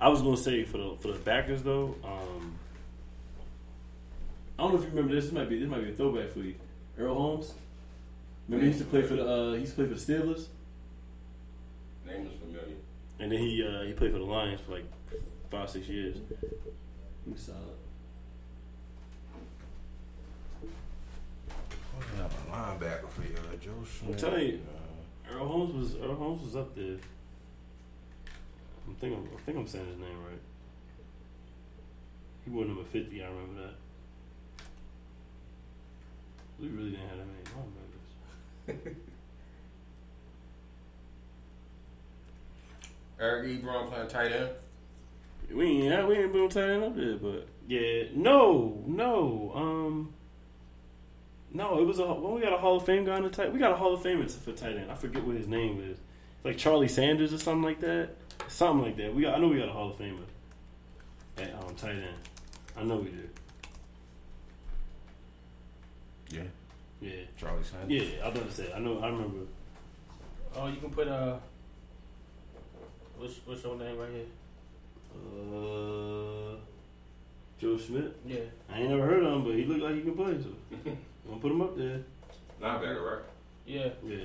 I 0.00 0.08
was 0.08 0.22
gonna 0.22 0.36
say 0.36 0.64
for 0.64 0.78
the 0.78 0.96
for 1.00 1.08
the 1.08 1.18
backers 1.18 1.62
though. 1.62 1.94
Um, 2.02 2.54
I 4.58 4.62
don't 4.62 4.72
know 4.72 4.78
if 4.78 4.84
you 4.84 4.90
remember 4.90 5.14
this. 5.14 5.24
This 5.24 5.32
might 5.32 5.48
be 5.48 5.58
this 5.60 5.68
might 5.68 5.84
be 5.84 5.90
a 5.90 5.94
throwback 5.94 6.30
for 6.30 6.40
you. 6.40 6.54
Earl 6.98 7.14
Holmes. 7.14 7.54
Remember 8.48 8.66
he 8.66 8.72
used 8.72 8.84
to 8.84 8.90
play 8.90 9.02
for 9.02 9.14
the 9.14 9.26
uh, 9.26 9.52
he 9.54 9.60
used 9.60 9.76
to 9.76 9.84
play 9.84 9.94
for 9.94 9.94
the 9.98 10.12
Steelers, 10.12 10.46
Name 12.06 12.26
is 12.26 12.32
familiar. 12.40 12.76
and 13.18 13.32
then 13.32 13.38
he 13.38 13.64
uh, 13.66 13.82
he 13.84 13.92
played 13.94 14.12
for 14.12 14.18
the 14.18 14.24
Lions 14.24 14.60
for 14.60 14.72
like 14.72 14.84
five 15.50 15.70
six 15.70 15.88
years. 15.88 16.16
He 17.24 17.30
was 17.32 17.40
solid. 17.40 17.60
I 21.96 22.16
have 22.22 22.32
a 22.32 22.52
linebacker 22.52 23.08
for 23.08 23.22
you, 23.22 23.34
uh, 23.36 23.56
Joe 23.56 23.72
Smith. 23.84 24.10
I'm 24.10 24.16
telling 24.16 24.46
you, 24.46 24.60
Earl 25.30 25.48
Holmes 25.48 25.74
was 25.74 25.96
Earl 26.02 26.16
Holmes 26.16 26.42
was 26.42 26.56
up 26.56 26.74
there. 26.74 26.96
I'm 28.86 28.94
thinking 28.96 29.28
I 29.34 29.40
think 29.42 29.56
I'm 29.58 29.66
saying 29.66 29.86
his 29.86 29.96
name 29.98 30.22
right. 30.28 30.40
He 32.44 32.50
wore 32.50 32.66
number 32.66 32.84
fifty. 32.84 33.22
I 33.22 33.28
remember 33.28 33.62
that. 33.62 33.74
We 36.60 36.68
really 36.68 36.90
didn't 36.90 37.08
have 37.08 37.18
that 37.18 37.26
many 37.26 37.42
linebackers. 38.76 38.96
Eric 43.20 43.62
Ebron 43.62 43.88
playing 43.88 44.08
tight 44.08 44.32
end. 44.32 44.50
We 45.52 45.66
ain't 45.88 46.08
we 46.08 46.16
ain't 46.16 46.32
been 46.32 46.48
tight 46.48 46.70
end 46.70 46.84
up 46.84 46.96
there, 46.96 47.16
but 47.16 47.46
yeah, 47.68 48.04
no, 48.14 48.82
no, 48.86 49.52
um, 49.54 50.12
no. 51.52 51.78
It 51.78 51.84
was 51.86 51.98
a 51.98 52.06
well, 52.06 52.32
we 52.34 52.40
got 52.40 52.52
a 52.52 52.58
Hall 52.58 52.76
of 52.78 52.84
Fame 52.86 53.04
guy 53.04 53.16
in 53.18 53.22
the 53.22 53.28
tight. 53.30 53.52
We 53.52 53.58
got 53.58 53.72
a 53.72 53.76
Hall 53.76 53.94
of 53.94 54.02
Famer 54.02 54.30
for 54.30 54.52
tight 54.52 54.76
end. 54.76 54.90
I 54.90 54.94
forget 54.94 55.24
what 55.24 55.36
his 55.36 55.46
name 55.46 55.80
is. 55.80 55.98
It's 55.98 56.44
like 56.44 56.56
Charlie 56.58 56.88
Sanders 56.88 57.32
or 57.32 57.38
something 57.38 57.62
like 57.62 57.80
that. 57.80 58.10
Something 58.48 58.84
like 58.86 58.96
that. 58.96 59.14
We 59.14 59.22
got. 59.22 59.34
I 59.34 59.38
know 59.38 59.48
we 59.48 59.58
got 59.58 59.68
a 59.68 59.72
Hall 59.72 59.90
of 59.90 59.98
Famer 59.98 60.18
at 61.38 61.54
um, 61.54 61.74
tight 61.76 61.92
end. 61.92 62.04
I 62.76 62.82
know 62.82 62.96
we 62.96 63.10
do. 63.10 63.28
Yeah, 66.30 66.42
Yeah, 67.00 67.12
Charlie 67.36 67.62
Sanders. 67.64 67.90
yeah. 67.90 68.24
I 68.24 68.28
was 68.28 68.36
about 68.38 68.50
to 68.50 68.56
say. 68.56 68.72
I 68.74 68.78
know. 68.80 68.98
I 68.98 69.06
remember. 69.08 69.46
Oh, 70.56 70.66
you 70.68 70.76
can 70.80 70.90
put 70.90 71.06
uh. 71.06 71.36
What's 73.24 73.40
what's 73.46 73.64
your 73.64 73.76
name 73.76 73.96
right 73.96 74.10
here? 74.10 74.26
Uh, 75.16 76.56
Joe 77.58 77.78
Schmidt. 77.78 78.14
Yeah. 78.26 78.40
I 78.70 78.80
ain't 78.80 78.90
never 78.90 79.06
heard 79.06 79.24
of 79.24 79.32
him, 79.32 79.44
but 79.44 79.54
he 79.54 79.64
looked 79.64 79.80
like 79.80 79.94
he 79.94 80.02
can 80.02 80.14
play. 80.14 80.36
So 80.42 80.50
I'm 80.70 80.98
gonna 81.26 81.40
put 81.40 81.50
him 81.50 81.62
up 81.62 81.74
there. 81.74 82.02
Linebacker, 82.60 83.02
right? 83.02 83.22
Yeah. 83.64 83.88
Yeah. 84.04 84.24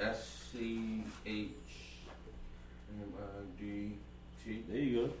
S 0.00 0.48
C 0.52 1.04
H 1.24 1.48
M 2.90 3.12
I 3.16 3.60
D 3.60 3.92
T. 4.44 4.64
There 4.68 4.80
you 4.80 5.06
go. 5.06 5.12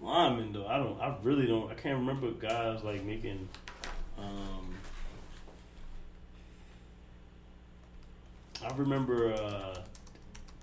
Lineman 0.00 0.54
though, 0.54 0.66
I 0.66 0.78
don't. 0.78 0.98
I 0.98 1.14
really 1.22 1.46
don't. 1.46 1.70
I 1.70 1.74
can't 1.74 1.98
remember 1.98 2.30
guys 2.30 2.82
like 2.82 3.04
making. 3.04 3.46
Um, 4.16 4.71
I 8.64 8.74
remember, 8.76 9.32
uh, 9.32 9.78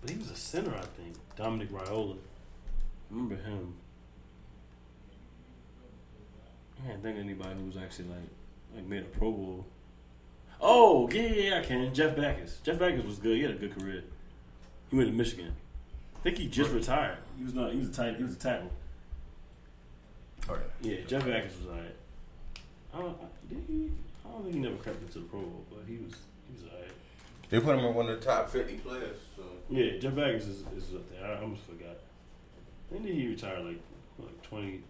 but 0.02 0.10
he 0.10 0.18
was 0.18 0.32
a 0.32 0.36
center. 0.36 0.74
I 0.76 0.82
think 0.82 1.16
Dominic 1.36 1.72
Raiola. 1.72 2.18
Remember 3.10 3.36
him? 3.36 3.76
I 6.78 6.88
can't 6.88 7.04
think 7.04 7.18
of 7.18 7.24
anybody 7.24 7.56
who 7.60 7.66
was 7.66 7.78
actually 7.78 8.10
like 8.10 8.30
like 8.76 8.86
made 8.86 9.02
a 9.02 9.06
Pro 9.06 9.32
Bowl. 9.32 9.66
Oh 10.62 11.10
yeah, 11.12 11.22
yeah, 11.22 11.60
I 11.60 11.64
can. 11.64 11.94
Jeff 11.94 12.16
Backus. 12.16 12.60
Jeff 12.64 12.80
Backus 12.80 13.04
was 13.04 13.18
good. 13.18 13.36
He 13.36 13.42
had 13.42 13.52
a 13.52 13.56
good 13.56 13.78
career. 13.78 14.04
He 14.90 14.96
went 14.96 15.10
to 15.10 15.16
Michigan. 15.16 15.54
I 16.16 16.20
think 16.22 16.38
he 16.38 16.48
just 16.48 16.72
retired. 16.72 17.18
He 17.38 17.44
was 17.44 17.54
not. 17.54 17.74
He 17.74 17.80
was 17.80 17.90
a 17.90 17.92
tight. 17.94 18.18
He 18.18 18.24
was 18.24 18.34
a 18.34 18.38
tackle. 18.38 18.72
Oh 20.50 20.58
yeah. 20.82 20.92
Yeah, 20.92 21.06
Jeff 21.06 21.26
Backus 21.26 21.58
was 21.60 21.68
alright. 21.68 21.96
I 22.94 22.98
don't. 23.00 23.18
I, 23.22 23.56
he? 23.68 23.92
I 24.26 24.32
don't 24.32 24.44
think 24.44 24.56
he 24.56 24.62
never 24.62 24.76
crept 24.78 25.02
into 25.02 25.20
the 25.20 25.26
Pro 25.26 25.42
Bowl, 25.42 25.66
but 25.70 25.80
he 25.88 25.98
was. 25.98 26.14
He 27.50 27.56
was 27.56 27.66
alright. 27.66 27.80
They 27.80 27.80
put 27.80 27.80
him 27.80 27.86
in 27.86 27.96
one 27.96 28.10
of 28.10 28.20
the 28.20 28.26
top 28.26 28.50
fifty 28.50 28.78
players. 28.78 29.18
So 29.36 29.44
Yeah, 29.70 29.98
Jeff 30.00 30.16
Backus 30.16 30.48
is, 30.48 30.64
is 30.76 30.96
up 30.96 31.10
there. 31.12 31.26
I 31.26 31.42
almost 31.42 31.64
forgot. 31.64 31.98
When 32.90 33.04
did 33.04 33.16
he 33.16 33.28
retire? 33.28 33.60
Like 33.60 33.80
like 34.20 34.42
20, 34.44 34.82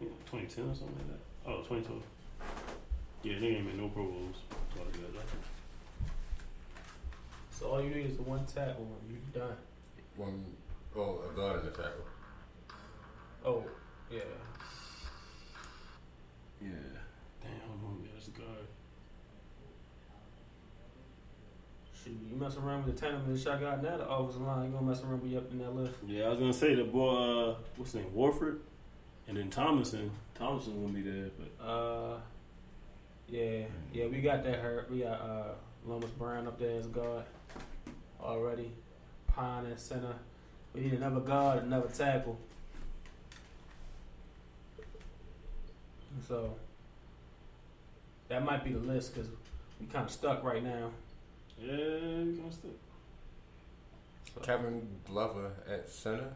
2010 0.00 0.64
or 0.64 0.74
something 0.74 0.96
like 0.96 1.08
that. 1.08 1.20
Oh, 1.46 1.58
2012. 1.58 2.02
Yeah, 3.22 3.38
they 3.38 3.46
ain't 3.56 3.66
made 3.66 3.76
no 3.78 3.88
Pro 3.88 4.04
Bowls. 4.04 4.36
All 4.78 4.86
good. 4.92 5.14
So 7.50 7.66
all 7.66 7.82
you 7.82 7.90
need 7.90 8.06
is 8.06 8.16
the 8.16 8.22
one 8.22 8.46
tackle 8.46 8.88
and 9.02 9.10
you 9.10 9.18
done. 9.38 9.54
one 10.16 10.44
oh 10.96 11.20
a 11.30 11.36
guard 11.36 11.60
in 11.60 11.66
the 11.66 11.72
tackle. 11.72 12.06
Oh, 13.44 13.64
yeah. 14.10 14.20
Yeah. 16.62 16.70
Damn, 17.42 17.50
I 17.50 17.68
don't 17.68 17.82
know. 17.82 17.98
Yeah, 18.02 18.10
that's 18.14 18.28
a 18.28 18.30
guard. 18.30 18.66
Shoot, 22.10 22.18
you 22.30 22.36
mess 22.36 22.56
around 22.56 22.84
with 22.84 22.98
the 22.98 23.06
Tanneman 23.06 23.44
that 23.44 23.54
I 23.54 23.60
got 23.60 23.82
now, 23.82 23.96
the 23.96 24.08
offensive 24.08 24.42
line, 24.42 24.66
you 24.66 24.72
gonna 24.72 24.86
mess 24.86 25.02
around 25.02 25.22
with 25.22 25.30
you 25.30 25.38
up 25.38 25.50
in 25.50 25.58
that 25.58 25.74
list. 25.74 25.94
Yeah, 26.06 26.24
I 26.24 26.28
was 26.30 26.38
gonna 26.38 26.52
say 26.52 26.74
the 26.74 26.84
boy. 26.84 27.10
Uh, 27.10 27.54
what's 27.76 27.92
his 27.92 28.02
name? 28.02 28.14
Warford, 28.14 28.60
and 29.28 29.36
then 29.36 29.50
Thomason. 29.50 30.10
Thomason 30.34 30.80
gonna 30.80 30.92
be 30.92 31.02
there, 31.02 31.30
but 31.38 31.64
Uh, 31.64 32.18
yeah, 33.28 33.64
yeah, 33.92 34.06
we 34.06 34.20
got 34.20 34.42
that 34.44 34.56
hurt. 34.56 34.90
We 34.90 35.00
got 35.00 35.20
uh, 35.20 35.54
Lomas 35.86 36.10
Brown 36.10 36.46
up 36.46 36.58
there 36.58 36.78
as 36.78 36.86
guard 36.86 37.24
already. 38.20 38.72
Pine 39.26 39.66
at 39.66 39.80
center. 39.80 40.14
We 40.74 40.82
need 40.82 40.94
another 40.94 41.20
guard, 41.20 41.62
another 41.62 41.88
tackle. 41.88 42.38
So 46.26 46.56
that 48.28 48.44
might 48.44 48.64
be 48.64 48.72
the 48.72 48.80
list 48.80 49.14
because 49.14 49.30
we 49.80 49.86
kind 49.86 50.04
of 50.04 50.10
stuck 50.10 50.42
right 50.42 50.62
now. 50.62 50.90
Yeah, 51.60 51.76
we 52.24 52.36
kind 52.36 52.46
of 52.46 52.54
stuck. 52.54 52.70
Kevin 54.42 54.86
Glover 55.06 55.50
at 55.68 55.90
center. 55.90 56.30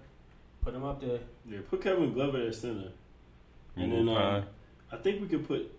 Put 0.63 0.75
him 0.75 0.85
up 0.85 1.01
there. 1.01 1.21
Yeah, 1.49 1.59
put 1.69 1.83
Kevin 1.83 2.13
Glover 2.13 2.47
at 2.47 2.55
center, 2.55 2.91
and 3.77 3.93
then 3.93 4.05
Move 4.05 4.17
uh, 4.17 4.43
I 4.93 4.97
think 4.97 5.21
we 5.21 5.29
could 5.29 5.47
put 5.47 5.71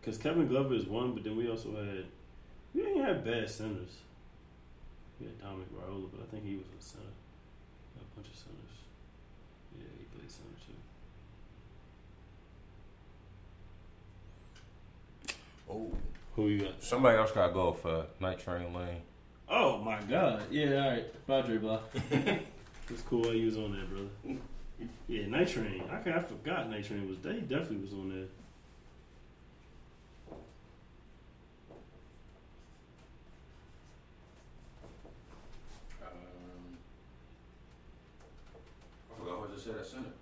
because 0.00 0.18
Kevin 0.18 0.48
Glover 0.48 0.74
is 0.74 0.86
one, 0.86 1.12
but 1.12 1.24
then 1.24 1.36
we 1.36 1.48
also 1.50 1.74
had 1.76 2.04
we 2.74 2.82
didn't 2.82 3.04
have 3.04 3.24
bad 3.24 3.48
centers. 3.48 3.96
We 5.20 5.26
had 5.26 5.40
Dominic 5.40 5.68
Raiola, 5.74 6.08
but 6.12 6.20
I 6.22 6.26
think 6.30 6.44
he 6.44 6.56
was 6.56 6.66
a 6.66 6.82
center. 6.82 7.04
A 7.96 8.00
bunch 8.14 8.28
of 8.28 8.36
centers. 8.36 8.76
Yeah, 9.76 9.84
he 9.98 10.04
played 10.16 10.30
center 10.30 10.56
too. 10.66 10.74
Oh, 15.70 15.90
Who 16.38 16.46
you 16.46 16.60
got? 16.60 16.80
somebody 16.80 17.18
else 17.18 17.32
got 17.32 17.48
to 17.48 17.52
go 17.52 17.72
for 17.72 18.06
Night 18.20 18.38
Train 18.38 18.72
Lane. 18.72 19.00
Oh 19.48 19.78
my 19.78 20.00
God! 20.02 20.44
Yeah, 20.52 20.84
all 20.84 20.90
right, 20.90 21.26
Padre 21.26 21.56
Blah. 21.56 21.80
it's 22.12 23.02
cool 23.08 23.24
how 23.24 23.30
you 23.30 23.46
was 23.46 23.56
on 23.56 23.72
there, 23.72 23.84
brother. 23.86 24.40
Yeah, 25.08 25.26
Night 25.26 25.48
Train. 25.48 25.82
I, 25.90 25.96
ca- 25.96 26.16
I 26.16 26.20
forgot 26.20 26.70
Night 26.70 26.84
Train 26.84 27.08
was 27.08 27.18
there. 27.18 27.32
He 27.32 27.40
definitely 27.40 27.78
was 27.78 27.92
on 27.92 28.10
there. 28.10 28.28
Um, 36.02 36.78
I 39.10 39.18
forgot 39.18 39.40
what 39.40 39.50
I 39.50 39.54
just 39.54 39.64
said 39.66 39.74
at 39.76 39.86
center. 39.86 40.17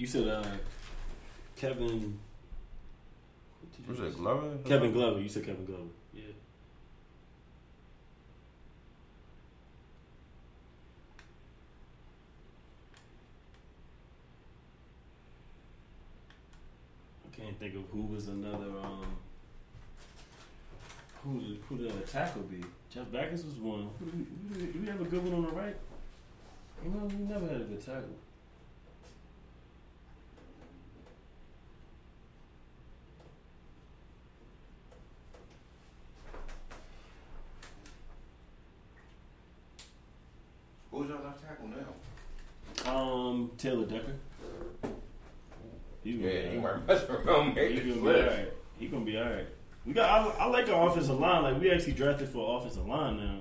You 0.00 0.06
said 0.06 0.28
uh, 0.28 0.42
Kevin. 1.56 2.18
what 3.60 3.70
did 3.70 3.98
you 3.98 4.02
Was 4.02 4.14
it 4.14 4.16
Glover? 4.16 4.56
Kevin 4.64 4.92
Glover. 4.94 5.20
You 5.20 5.28
said 5.28 5.44
Kevin 5.44 5.66
Glover. 5.66 5.82
Yeah. 6.14 6.22
I 17.30 17.36
can't 17.36 17.58
think 17.58 17.74
of 17.74 17.82
who 17.92 18.04
was 18.04 18.28
another. 18.28 18.70
Um, 18.82 19.04
who 21.22 21.40
did 21.40 21.58
who 21.68 21.76
did 21.76 21.90
a 21.90 22.00
tackle 22.06 22.40
be? 22.44 22.64
Jeff 22.88 23.12
Backus 23.12 23.44
was 23.44 23.56
one. 23.56 23.90
Who 23.98 24.06
do, 24.06 24.16
we, 24.16 24.24
who 24.24 24.54
do, 24.54 24.66
we, 24.66 24.72
do 24.72 24.80
we 24.80 24.86
have 24.86 25.00
a 25.02 25.04
good 25.04 25.22
one 25.22 25.34
on 25.34 25.42
the 25.42 25.50
right? 25.50 25.76
You 26.82 26.90
know, 26.90 27.04
we 27.04 27.16
never 27.16 27.46
had 27.46 27.60
a 27.60 27.64
good 27.64 27.84
tackle. 27.84 28.16
Who's 40.90 41.08
your 41.08 41.20
left 41.20 41.40
tackle 41.40 41.68
now? 41.68 42.92
Um, 42.92 43.49
Taylor 43.60 43.84
Decker. 43.84 44.14
He's 46.02 46.16
gonna 46.16 46.28
Yeah, 46.32 46.42
be 46.42 46.48
he 46.50 46.56
all 46.58 46.64
right. 46.64 46.76
might 46.78 46.86
mess 46.86 47.04
around, 47.08 47.54
make 47.54 47.70
He 47.72 47.90
gonna 47.90 48.00
be 48.00 48.08
alright. 48.08 48.52
He 48.78 48.86
gonna 48.86 49.04
be 49.04 49.18
alright. 49.18 49.46
We 49.84 49.92
got. 49.92 50.08
I, 50.40 50.44
I 50.44 50.46
like 50.46 50.68
our 50.68 50.88
offensive 50.88 51.18
line. 51.18 51.42
Like 51.42 51.60
we 51.60 51.70
actually 51.70 51.92
drafted 51.92 52.28
for 52.28 52.58
offensive 52.58 52.86
line 52.86 53.16
now 53.18 53.40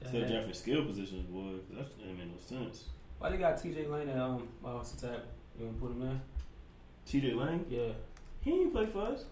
instead 0.00 0.22
of 0.22 0.28
drafting 0.30 0.54
skill 0.54 0.84
positions. 0.84 1.26
Boy, 1.26 1.58
that 1.76 1.98
didn't 1.98 2.16
make 2.18 2.28
no 2.28 2.38
sense. 2.38 2.84
Why 3.18 3.30
they 3.30 3.36
got 3.36 3.56
TJ 3.56 3.90
Lang 3.90 4.08
at 4.08 4.16
um 4.18 4.48
offensive 4.64 5.00
tackle? 5.00 5.26
You 5.58 5.66
want 5.66 5.76
to 5.76 5.86
put 5.86 5.92
him 5.92 6.00
there? 6.00 6.20
T.J. 7.06 7.32
Lang? 7.34 7.64
Yeah. 7.68 7.88
He 8.42 8.52
ain't 8.52 8.72
play 8.72 8.86
for 8.86 9.00
us. 9.00 9.24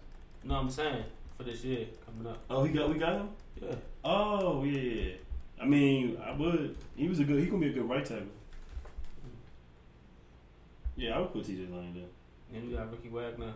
No, 0.43 0.55
I'm 0.55 0.69
saying 0.69 1.03
for 1.37 1.43
this 1.43 1.63
year 1.63 1.85
coming 2.05 2.27
up. 2.31 2.39
Oh, 2.49 2.63
he 2.63 2.73
got. 2.73 2.89
We 2.89 2.99
got 2.99 3.13
him. 3.13 3.29
Yeah. 3.61 3.75
Oh 4.03 4.63
yeah. 4.63 4.79
yeah. 4.81 5.13
I 5.61 5.65
mean, 5.65 6.17
I 6.23 6.31
would. 6.35 6.75
He 6.95 7.07
was 7.07 7.19
a 7.19 7.23
good. 7.23 7.39
He 7.39 7.45
gonna 7.47 7.61
be 7.61 7.69
a 7.69 7.73
good 7.73 7.89
right 7.89 8.03
tackle. 8.05 8.27
Yeah, 10.97 11.15
I 11.15 11.19
would 11.19 11.31
put 11.31 11.45
T.J. 11.45 11.67
Lang 11.71 11.93
there. 11.93 12.03
And 12.59 12.69
we 12.69 12.75
got 12.75 12.91
Ricky 12.91 13.09
Wagner. 13.09 13.53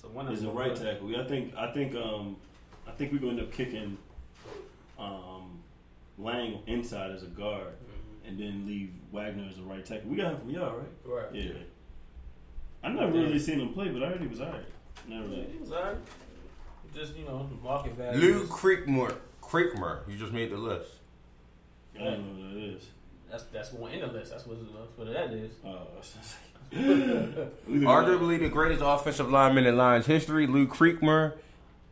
So 0.00 0.08
one 0.08 0.26
of 0.26 0.30
He's 0.32 0.42
a 0.42 0.46
them 0.46 0.56
right 0.56 0.74
tackle. 0.74 1.14
I 1.16 1.24
think. 1.26 1.54
I 1.56 1.70
think. 1.72 1.94
Um, 1.94 2.36
I 2.86 2.90
think 2.92 3.12
we're 3.12 3.18
gonna 3.18 3.32
end 3.32 3.40
up 3.40 3.52
kicking, 3.52 3.96
um, 4.98 5.60
Lang 6.18 6.60
inside 6.66 7.10
as 7.12 7.22
a 7.22 7.26
guard, 7.26 7.72
Mhm. 7.74 8.28
and 8.28 8.38
then 8.38 8.66
leave 8.66 8.92
Wagner 9.10 9.46
as 9.50 9.58
a 9.58 9.62
right 9.62 9.84
tackle. 9.84 10.10
We 10.10 10.16
got 10.16 10.32
him 10.34 10.40
from 10.40 10.50
y'all, 10.50 10.76
right? 10.76 10.88
Right. 11.04 11.34
Yeah. 11.34 11.52
I 12.82 12.90
never 12.90 13.10
really 13.12 13.38
seen 13.38 13.60
him 13.60 13.72
play, 13.72 13.88
but 13.88 14.02
I 14.02 14.08
heard 14.10 14.20
he 14.20 14.26
was 14.28 14.40
alright. 14.40 14.66
Never 15.08 15.24
Yeah, 15.28 15.30
really. 15.40 15.52
he 15.52 15.58
was 15.58 15.72
alright. 15.72 15.96
Just 16.94 17.16
you 17.16 17.24
know, 17.24 17.48
the 17.48 17.56
market 17.62 17.94
value. 17.94 18.20
Lou 18.20 18.46
Creekmur. 18.46 19.16
Creekmur. 19.42 20.06
You 20.08 20.16
just 20.16 20.32
made 20.32 20.50
the 20.50 20.56
list. 20.58 21.00
I 21.98 22.04
don't 22.04 22.38
know 22.38 22.48
who 22.48 22.54
that 22.54 22.76
is. 22.76 22.90
That's 23.30 23.44
that's 23.44 23.72
one 23.72 23.92
in 23.92 24.00
the 24.00 24.06
list. 24.08 24.30
That's 24.30 24.46
what 24.46 24.58
that's 24.60 24.98
what 24.98 25.06
that 25.12 25.32
is. 25.32 25.52
Uh, 25.64 25.84
Arguably 26.74 28.38
the 28.38 28.48
greatest 28.48 28.82
offensive 28.84 29.30
lineman 29.30 29.66
in 29.66 29.76
Lions 29.76 30.06
history, 30.06 30.46
Lou 30.46 30.66
Creekmur 30.66 31.34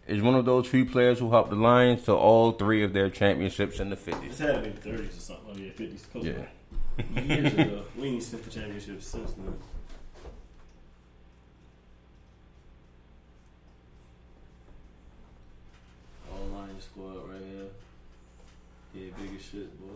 is 0.09 0.21
one 0.23 0.35
of 0.35 0.45
those 0.45 0.67
few 0.67 0.85
players 0.85 1.19
who 1.21 1.31
helped 1.31 1.51
the 1.51 1.57
Lions 1.57 2.03
to 2.05 2.13
all 2.15 2.53
three 2.53 2.83
of 2.83 2.93
their 2.93 3.09
championships 3.09 3.79
in 3.81 3.91
the 3.91 3.97
It's 3.97 4.05
50s. 4.07 4.39
had 4.39 4.57
to 4.57 4.61
be 4.63 4.71
the 4.71 4.81
thirties 4.81 5.17
or 5.17 5.21
something. 5.21 5.45
Oh 5.55 5.57
yeah, 5.59 5.71
fifties. 5.71 6.07
Close 6.11 6.25
Yeah. 6.25 7.23
Years 7.23 7.55
ago, 7.55 7.83
we 7.97 8.09
ain't 8.09 8.23
sniffed 8.23 8.45
the 8.45 8.51
championship 8.51 9.01
since 9.03 9.33
then. 9.33 9.55
All 16.31 16.47
line 16.59 16.81
squad 16.81 17.29
right 17.31 17.41
here. 17.41 17.67
Yeah, 18.95 19.11
big 19.19 19.37
as 19.37 19.43
shit, 19.45 19.81
boy. 19.81 19.95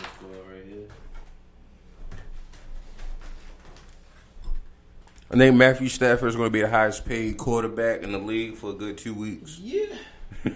Right 0.00 0.64
here. 0.66 0.88
I 5.30 5.36
think 5.36 5.56
Matthew 5.56 5.88
Stafford 5.88 6.28
is 6.28 6.36
going 6.36 6.48
to 6.48 6.52
be 6.52 6.60
the 6.60 6.68
highest 6.68 7.06
paid 7.06 7.38
quarterback 7.38 8.02
in 8.02 8.12
the 8.12 8.18
league 8.18 8.56
for 8.56 8.70
a 8.70 8.74
good 8.74 8.98
two 8.98 9.14
weeks. 9.14 9.58
Yeah. 9.58 9.86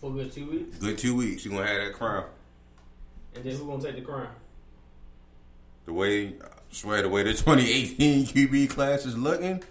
For 0.00 0.10
a 0.10 0.14
good 0.14 0.32
two 0.32 0.50
weeks. 0.50 0.76
Good 0.78 0.98
two 0.98 1.16
weeks. 1.16 1.44
You're 1.44 1.54
going 1.54 1.66
to 1.66 1.72
have 1.72 1.82
that 1.86 1.94
crown. 1.94 2.26
And 3.34 3.44
then 3.44 3.56
who 3.56 3.66
gonna 3.66 3.82
take 3.82 3.96
the 3.96 4.02
crown? 4.02 4.28
The 5.86 5.92
way, 5.92 6.26
I 6.28 6.32
swear, 6.70 7.02
the 7.02 7.08
way 7.08 7.22
the 7.22 7.32
2018 7.32 8.26
QB 8.26 8.70
class 8.70 9.06
is 9.06 9.16
looking, 9.16 9.62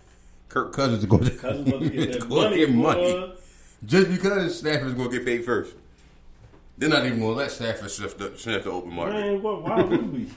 Kirk 0.49 0.73
Cousins 0.73 1.03
is 1.03 1.05
going 1.05 1.25
to, 1.25 1.31
Cousins 1.31 1.71
to 1.71 1.89
get 1.89 2.27
money, 2.27 2.57
get 2.57 2.73
money. 2.73 3.33
Just 3.85 4.09
because 4.09 4.57
Stafford's 4.57 4.95
going 4.95 5.11
to 5.11 5.17
get 5.17 5.25
paid 5.25 5.45
first. 5.45 5.75
They're 6.77 6.89
not 6.89 7.05
even 7.05 7.19
going 7.19 7.33
to 7.33 7.37
let 7.37 7.51
Stafford 7.51 7.89
sniff 7.89 8.17
the, 8.17 8.37
sniff 8.37 8.63
the 8.65 8.71
open 8.71 8.93
market. 8.93 9.13
Man, 9.13 9.41
what, 9.41 9.61
why 9.61 9.81
would 9.81 10.13
we? 10.13 10.29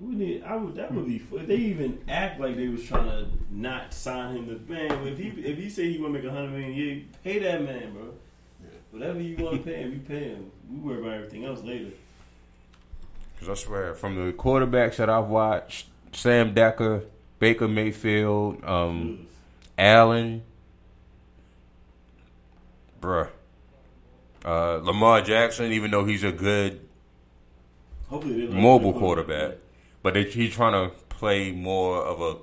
we 0.00 0.14
need. 0.14 0.42
I 0.42 0.56
would. 0.56 0.74
That 0.74 0.92
would 0.92 1.06
be. 1.06 1.16
If 1.16 1.46
they 1.46 1.54
even 1.54 2.00
act 2.08 2.40
like 2.40 2.56
they 2.56 2.68
was 2.68 2.82
trying 2.84 3.08
to 3.08 3.26
not 3.50 3.94
sign 3.94 4.36
him, 4.36 4.46
to 4.46 4.72
man. 4.72 5.06
If 5.06 5.18
he 5.18 5.28
if 5.28 5.58
he 5.58 5.70
say 5.70 5.92
he 5.92 5.98
want 5.98 6.14
to 6.14 6.20
make 6.20 6.28
a 6.28 6.32
hundred 6.32 6.50
million 6.52 6.72
a 6.72 6.74
year, 6.74 7.02
pay 7.22 7.38
that 7.38 7.62
man, 7.62 7.92
bro. 7.92 8.14
Yeah. 8.60 8.68
Whatever 8.90 9.20
you 9.20 9.36
want 9.44 9.58
to 9.58 9.62
pay 9.62 9.82
him, 9.82 9.92
you 9.92 10.00
pay 10.00 10.24
him. 10.30 10.50
We 10.70 10.78
worry 10.78 11.00
about 11.00 11.12
everything 11.14 11.44
else 11.44 11.62
later. 11.62 11.90
Because 13.34 13.48
I 13.48 13.64
swear, 13.64 13.94
from 13.94 14.16
the 14.16 14.32
quarterbacks 14.32 14.96
that 14.96 15.10
I've 15.10 15.26
watched, 15.26 15.88
Sam 16.12 16.54
Decker, 16.54 17.04
Baker 17.38 17.68
Mayfield, 17.68 18.64
um, 18.64 19.26
Allen, 19.76 20.42
bruh, 23.00 23.28
uh, 24.46 24.80
Lamar 24.82 25.20
Jackson, 25.22 25.72
even 25.72 25.90
though 25.90 26.04
he's 26.04 26.22
a 26.24 26.32
good 26.32 26.80
Hopefully, 28.08 28.46
mobile 28.46 28.92
quarterback, 28.92 29.56
but 30.02 30.14
they, 30.14 30.22
he's 30.24 30.54
trying 30.54 30.72
to 30.72 30.94
play 31.08 31.50
more 31.52 32.02
of 32.02 32.20
a 32.20 32.36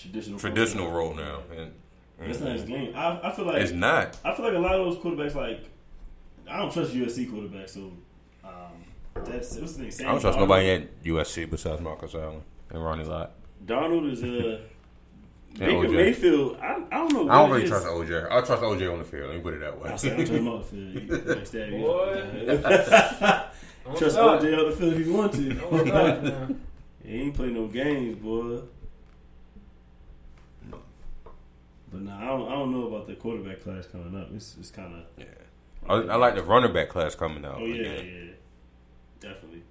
Traditional. 0.00 0.38
traditional 0.38 0.90
role 0.90 1.14
now. 1.14 1.40
And, 1.56 1.72
That's 2.20 2.40
not 2.40 2.52
his 2.52 2.62
game. 2.64 2.92
I, 2.94 3.20
I 3.24 3.32
feel 3.32 3.44
like 3.46 3.56
It's 3.62 3.72
not. 3.72 4.16
I 4.24 4.34
feel 4.34 4.44
like 4.46 4.54
a 4.54 4.58
lot 4.58 4.74
of 4.78 4.86
those 4.86 5.02
quarterbacks, 5.02 5.34
like 5.34 5.68
I 6.48 6.58
don't 6.58 6.72
trust 6.72 6.92
USC 6.94 7.30
quarterbacks. 7.30 7.70
So 7.70 7.92
um, 8.44 8.84
that's 9.24 9.56
what's 9.56 9.74
the 9.74 9.82
name? 9.82 9.90
Sam 9.90 10.08
I 10.08 10.12
don't 10.12 10.20
trust 10.20 10.38
Darnold. 10.38 10.40
nobody 10.42 10.70
at 10.70 11.02
USC 11.04 11.50
besides 11.50 11.80
Marcus 11.80 12.14
Allen 12.14 12.42
and 12.70 12.82
Ronnie 12.84 13.04
Lott. 13.04 13.32
Darnold 13.66 14.10
is 14.12 14.22
uh, 14.22 14.26
And 14.26 14.60
Baker 15.58 15.72
OJ. 15.88 15.92
Mayfield. 15.94 16.56
I, 16.60 16.82
I 16.90 16.96
don't 16.96 17.12
know. 17.12 17.28
I 17.28 17.38
don't 17.42 17.50
really 17.50 17.62
it 17.62 17.64
is. 17.64 17.70
trust 17.70 17.86
OJ. 17.86 18.26
I 18.30 18.40
trust 18.40 18.62
OJ 18.62 18.92
on 18.92 18.98
the 18.98 19.04
field. 19.04 19.28
Let 19.28 19.36
me 19.36 19.42
put 19.42 19.54
it 19.54 19.60
that 19.60 19.78
way. 19.80 19.90
I 19.90 19.96
said, 19.96 20.18
I'm 20.18 20.24
talking 20.26 20.46
about 20.46 20.70
the 20.70 20.76
field. 20.76 21.26
Like 21.26 21.50
that, 21.50 21.68
you- 23.84 23.96
Trust 23.98 24.02
oh 24.16 24.38
start. 24.38 24.42
OJ 24.42 24.58
on 24.58 24.70
the 24.70 24.76
field 24.76 24.94
if 24.94 25.06
you 25.06 25.12
want 25.12 25.32
to. 25.34 25.52
Don't 25.54 25.86
start 25.86 26.22
now. 26.22 26.48
he 27.04 27.20
ain't 27.22 27.34
play 27.34 27.50
no 27.50 27.66
games, 27.66 28.16
boy. 28.18 28.60
But 31.92 32.00
nah, 32.02 32.18
I 32.18 32.24
don't, 32.26 32.48
I 32.48 32.52
don't 32.52 32.72
know 32.72 32.86
about 32.86 33.06
the 33.06 33.14
quarterback 33.14 33.62
class 33.62 33.86
coming 33.86 34.18
up. 34.18 34.28
It's, 34.34 34.56
it's 34.58 34.70
kind 34.70 34.94
of 34.94 35.02
Yeah. 35.18 35.24
I, 35.88 35.94
I 35.94 36.16
like 36.16 36.36
the 36.36 36.42
running 36.42 36.72
back 36.72 36.88
class 36.88 37.14
coming 37.14 37.44
out. 37.44 37.56
oh 37.58 37.66
yeah, 37.66 37.74
again. 37.90 38.06
yeah. 39.20 39.28
definitely. 39.28 39.62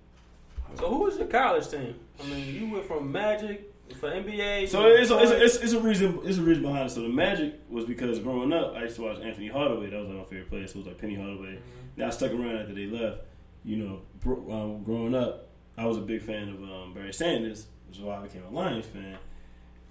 So 0.78 0.90
who 0.90 1.00
was 1.00 1.18
your 1.18 1.28
college 1.28 1.68
team? 1.70 1.96
I 2.22 2.28
mean, 2.28 2.54
you 2.54 2.70
went 2.72 2.86
from 2.86 3.12
Magic 3.12 3.71
for 3.96 4.10
NBA. 4.10 4.68
So 4.70 4.86
it's 4.86 5.12
a, 5.12 5.20
it's, 5.20 5.32
a, 5.32 5.44
it's, 5.44 5.56
it's 5.58 5.74
a 5.74 5.80
reason 5.80 6.20
it's 6.24 6.38
a 6.38 6.42
reason 6.42 6.64
behind 6.64 6.88
it. 6.88 6.92
So 6.92 7.02
the 7.02 7.10
magic 7.10 7.60
was 7.70 7.86
because 7.86 8.20
growing 8.20 8.54
up, 8.54 8.74
I 8.76 8.84
used 8.84 8.96
to 8.98 9.04
watch 9.04 9.18
Anfernee 9.18 9.52
Hardaway. 9.52 9.90
That 9.90 10.00
was 10.00 10.08
like 10.10 10.18
my 10.18 10.24
favorite 10.24 10.50
player. 10.50 10.68
So 10.68 10.76
it 10.76 10.78
was 10.78 10.88
like 10.88 10.98
Penny 10.98 11.16
Hardaway. 11.16 11.60
Now 11.98 12.08
I 12.08 12.10
stuck 12.10 12.32
around 12.32 12.58
after 12.58 12.74
they 12.74 12.86
left. 12.88 13.22
You 13.64 13.78
know, 13.78 14.02
bro- 14.22 14.52
um, 14.52 14.84
growing 14.84 15.14
up, 15.14 15.50
I 15.78 15.86
was 15.86 15.98
a 15.98 16.02
big 16.02 16.22
fan 16.22 16.50
of 16.50 16.64
um, 16.64 16.94
Barry 16.94 17.14
Sanders, 17.14 17.68
which 17.88 17.98
is 17.98 18.04
why 18.04 18.18
I 18.18 18.22
became 18.22 18.44
a 18.44 18.50
Lions 18.50 18.86
fan. 18.86 19.18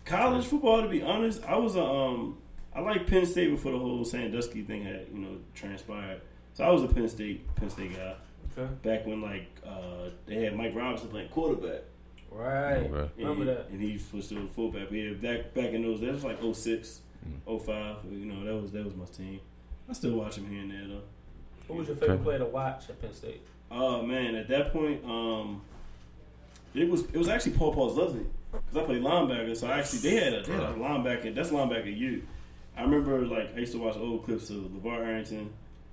College 0.05 0.45
football, 0.45 0.83
to 0.83 0.89
be 0.89 1.03
honest, 1.03 1.45
I 1.45 1.57
was 1.57 1.77
a 1.77 1.85
um, 1.85 2.39
I 2.75 2.81
like 2.81 3.07
Penn 3.07 3.27
State 3.27 3.51
before 3.51 3.73
the 3.73 3.79
whole 3.79 4.05
Sandusky 4.05 4.63
thing 4.63 4.83
had 4.83 5.07
you 5.13 5.19
know 5.21 5.37
transpired. 5.55 6.21
So 6.55 6.65
I 6.65 6.71
was 6.71 6.83
a 6.83 6.89
Penn 6.89 7.09
State 7.09 7.55
Penn 7.57 7.71
State 7.71 7.97
guy. 7.97 8.15
Okay. 8.57 8.73
Back 8.83 9.07
when 9.07 9.23
like 9.23 9.49
uh, 9.65 10.11
they 10.27 10.45
had 10.45 10.57
Mike 10.57 10.75
Robinson 10.75 11.09
playing 11.09 11.29
quarterback. 11.29 11.83
Right. 12.31 12.77
Okay. 12.77 13.01
And 13.01 13.11
Remember 13.19 13.45
he, 13.45 13.51
that. 13.51 13.69
And 13.71 13.81
he 13.81 13.99
switched 13.99 14.29
to 14.31 14.39
a 14.43 14.47
fullback. 14.47 14.89
But 14.89 14.95
yeah, 14.97 15.13
back 15.15 15.53
back 15.55 15.71
in 15.73 15.83
those 15.83 16.01
days, 16.01 16.09
it 16.11 16.13
was 16.13 16.25
like 16.25 16.43
06, 16.55 17.01
Mm. 17.29 17.61
05. 17.67 17.97
You 18.11 18.25
know, 18.33 18.45
that 18.47 18.63
was 18.63 18.73
that 18.73 18.83
was 18.85 18.95
my 18.97 19.05
team. 19.07 19.41
I 19.89 19.93
still 19.93 20.13
watch 20.13 20.37
him 20.39 20.49
here 20.49 20.61
and 20.63 20.71
there 20.71 20.87
though. 20.89 21.03
Who 21.69 21.75
was 21.75 21.87
your 21.89 21.97
favorite 21.97 22.15
Okay. 22.15 22.25
player 22.25 22.39
to 22.39 22.47
watch 22.47 22.89
at 22.89 23.01
Penn 23.01 23.13
State? 23.13 23.43
Oh 23.71 24.01
man, 24.03 24.35
at 24.37 24.49
that 24.49 24.73
point, 24.73 25.05
um, 25.05 25.61
it 26.75 26.89
was 26.89 27.03
it 27.05 27.17
was 27.17 27.29
actually 27.29 27.53
Paul 27.53 27.75
Paul 27.75 27.91
Posluszny 27.95 28.25
because 28.53 28.77
I 28.77 28.85
played 28.85 29.03
linebacker. 29.03 29.55
So 29.57 29.67
I 29.69 29.81
actually, 29.81 29.99
they 29.99 30.17
had 30.17 30.33
a, 30.33 30.43
they 30.43 30.53
had 30.53 30.63
a 30.63 30.75
linebacker. 30.75 31.35
That's 31.35 31.51
linebacker 31.51 31.95
you. 31.95 32.23
I 32.77 32.83
remember 32.83 33.27
like 33.27 33.55
I 33.55 33.59
used 33.61 33.73
to 33.73 33.79
watch 33.79 33.97
old 33.97 34.25
clips 34.25 34.49
of 34.49 34.57
LaVar 34.57 35.05
Arrington. 35.05 35.53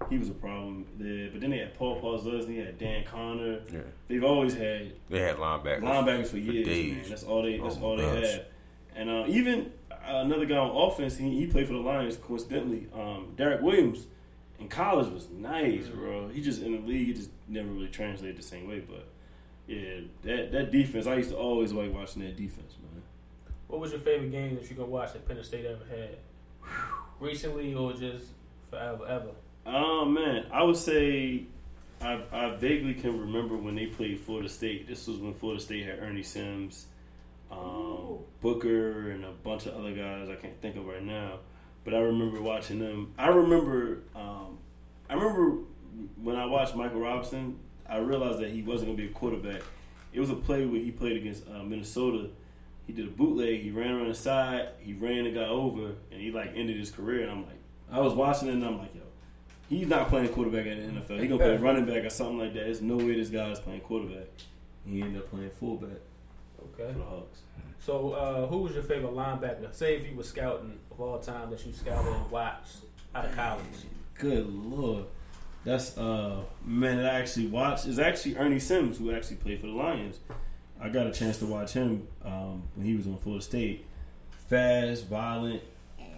He 0.10 0.18
was 0.18 0.30
a 0.30 0.34
problem 0.34 0.86
there. 0.98 1.30
But 1.32 1.42
then 1.42 1.50
they 1.50 1.58
had 1.58 1.74
Paul 1.78 2.00
Paul 2.00 2.20
Posluszny, 2.20 2.64
had 2.64 2.78
Dan 2.78 3.04
Connor. 3.04 3.60
Yeah. 3.72 3.80
They've 4.08 4.24
always 4.24 4.54
had 4.54 4.94
They 5.10 5.20
had 5.20 5.38
linebackers. 5.38 5.82
linebackers 5.82 6.28
for 6.28 6.38
years. 6.38 6.66
days. 6.68 6.96
man. 6.98 7.10
That's 7.10 7.24
all 7.24 7.42
they. 7.44 7.58
That's 7.58 7.78
Oh, 7.78 7.84
all 7.84 7.98
they 7.98 8.04
gosh. 8.04 8.32
had. 8.32 8.46
And 8.96 9.10
uh, 9.10 9.26
even 9.28 9.72
uh, 9.92 9.96
another 10.26 10.46
guy 10.46 10.56
on 10.58 10.92
offense, 10.92 11.18
he, 11.18 11.30
he 11.40 11.48
played 11.48 11.68
for 11.68 11.74
the 11.74 11.80
Lions. 11.80 12.18
Coincidentally, 12.18 12.88
um, 12.94 13.34
Derrick 13.36 13.62
Williams 13.62 14.06
in 14.60 14.68
college 14.70 15.12
was 15.12 15.30
nice, 15.30 15.88
bro. 15.88 16.30
He 16.30 16.42
just 16.42 16.62
in 16.62 16.72
the 16.74 16.80
league, 16.88 17.08
he 17.08 17.14
just 17.14 17.30
never 17.48 17.68
really 17.70 17.90
translated 17.90 18.38
the 18.38 18.44
same 18.44 18.68
way. 18.68 18.80
But 18.80 19.08
yeah, 19.68 20.02
that 20.24 20.52
that 20.52 20.72
defense, 20.72 21.06
I 21.08 21.16
used 21.16 21.32
to 21.32 21.38
always 21.38 21.74
like 21.74 21.94
watching 21.94 22.22
that 22.24 22.38
defense, 22.38 22.76
man. 22.82 23.02
What 23.68 23.82
was 23.82 23.92
your 23.92 24.00
favorite 24.00 24.32
game 24.32 24.56
that 24.56 24.70
you 24.70 24.76
can 24.76 24.90
watch 24.90 25.14
that 25.14 25.28
Penn 25.28 25.44
State 25.44 25.66
ever 25.66 25.84
had? 25.90 26.18
Recently 27.20 27.74
or 27.74 27.94
just 27.94 28.28
forever, 28.70 29.06
ever? 29.08 29.32
Oh 29.70 30.06
man, 30.06 30.46
I 30.50 30.64
would 30.64 30.78
say 30.78 31.44
I, 32.00 32.22
I 32.32 32.56
vaguely 32.56 32.94
can 32.94 33.20
remember 33.20 33.58
when 33.58 33.76
they 33.76 33.88
played 33.88 34.22
Florida 34.22 34.48
State. 34.48 34.88
This 34.88 35.08
was 35.08 35.18
when 35.18 35.34
Florida 35.34 35.62
State 35.62 35.86
had 35.86 36.00
Ernie 36.00 36.24
Sims, 36.24 36.86
um, 37.52 38.20
Booker, 38.40 39.12
and 39.12 39.26
a 39.26 39.32
bunch 39.32 39.66
of 39.66 39.76
other 39.76 39.92
guys 39.92 40.30
I 40.30 40.36
can't 40.36 40.60
think 40.62 40.78
of 40.78 40.86
right 40.86 41.04
now. 41.04 41.40
But 41.84 41.96
I 41.96 42.00
remember 42.00 42.42
watching 42.42 42.80
them. 42.80 43.14
I 43.18 43.28
remember, 43.28 44.04
um, 44.16 44.58
I 45.10 45.16
remember 45.16 45.64
when 46.22 46.38
I 46.38 46.46
watched 46.46 46.76
Michael 46.76 47.02
Robinson. 47.02 47.60
I 47.90 47.98
realized 47.98 48.40
that 48.40 48.52
he 48.52 48.62
wasn't 48.62 48.88
going 48.88 48.98
to 48.98 49.04
be 49.04 49.10
a 49.10 49.14
quarterback. 49.14 49.64
It 50.14 50.22
was 50.22 50.30
a 50.30 50.36
play 50.36 50.66
where 50.66 50.80
he 50.80 50.92
played 50.92 51.18
against 51.18 51.44
uh, 51.46 51.64
Minnesota. 51.64 52.30
He 52.86 52.94
did 52.94 53.08
a 53.08 53.12
bootleg. 53.12 53.62
He 53.62 53.72
ran 53.72 53.92
around 53.92 54.08
the 54.08 54.16
side. 54.16 54.70
He 54.80 54.94
ran 54.94 55.26
the 55.26 55.32
guy 55.32 55.48
over, 55.48 55.94
and 56.10 56.22
he 56.22 56.32
like 56.32 56.52
ended 56.56 56.78
his 56.78 56.90
career. 56.90 57.24
And 57.24 57.32
I'm 57.32 57.46
like, 57.46 57.60
I 57.92 58.00
was 58.00 58.14
watching 58.14 58.48
it, 58.48 58.54
and 58.54 58.64
I'm 58.66 58.78
like, 58.78 58.96
yo, 58.96 59.02
he's 59.70 59.88
not 59.88 60.10
playing 60.10 60.30
quarterback 60.30 60.66
in 60.66 60.96
the 60.96 61.02
NFL. 61.02 61.20
He 61.20 61.28
gonna 61.28 61.44
play 61.44 61.58
running 61.58 61.86
back 61.86 62.04
or 62.04 62.10
something 62.10 62.40
like 62.40 62.54
that. 62.54 62.66
There's 62.66 62.82
no 62.82 62.98
way 62.98 63.16
this 63.16 63.30
guy 63.30 63.50
is 63.52 63.60
playing 63.60 63.82
quarterback. 63.82 64.28
He 64.86 65.02
ended 65.02 65.22
up 65.22 65.30
playing 65.30 65.50
fullback 65.60 65.98
Okay. 66.74 66.92
for 66.94 67.00
the 67.00 67.04
Hawks. 67.06 67.40
So, 67.80 68.12
uh, 68.14 68.48
who 68.48 68.60
was 68.60 68.74
your 68.74 68.84
favorite 68.84 69.14
linebacker? 69.14 69.74
Say 69.74 69.98
if 69.98 70.10
you 70.10 70.16
were 70.16 70.24
scouting 70.24 70.80
of 70.92 71.00
all 71.00 71.20
time 71.20 71.50
that 71.52 71.66
you 71.66 71.72
scouted 71.74 72.12
and 72.14 72.32
watched 72.32 72.78
out 73.14 73.26
of 73.26 73.36
college. 73.36 73.64
Good 74.16 74.48
lord, 74.52 75.06
that's 75.64 75.98
uh 75.98 76.44
man 76.66 76.98
that 76.98 77.14
I 77.14 77.20
actually 77.20 77.48
watched 77.48 77.86
is 77.86 78.00
actually 78.00 78.36
Ernie 78.38 78.60
Sims 78.60 78.98
who 78.98 79.12
actually 79.12 79.38
played 79.38 79.62
for 79.62 79.68
the 79.68 79.74
Lions. 79.74 80.20
I 80.82 80.90
got 80.90 81.08
a 81.08 81.12
chance 81.12 81.38
to 81.40 81.46
watch 81.46 81.74
him 81.74 82.08
um, 82.24 82.64
when 82.76 82.86
he 82.86 82.96
was 82.96 83.08
on 83.08 83.18
Florida 83.18 83.44
State. 83.44 83.86
Fast, 84.48 85.08
violent, 85.08 85.62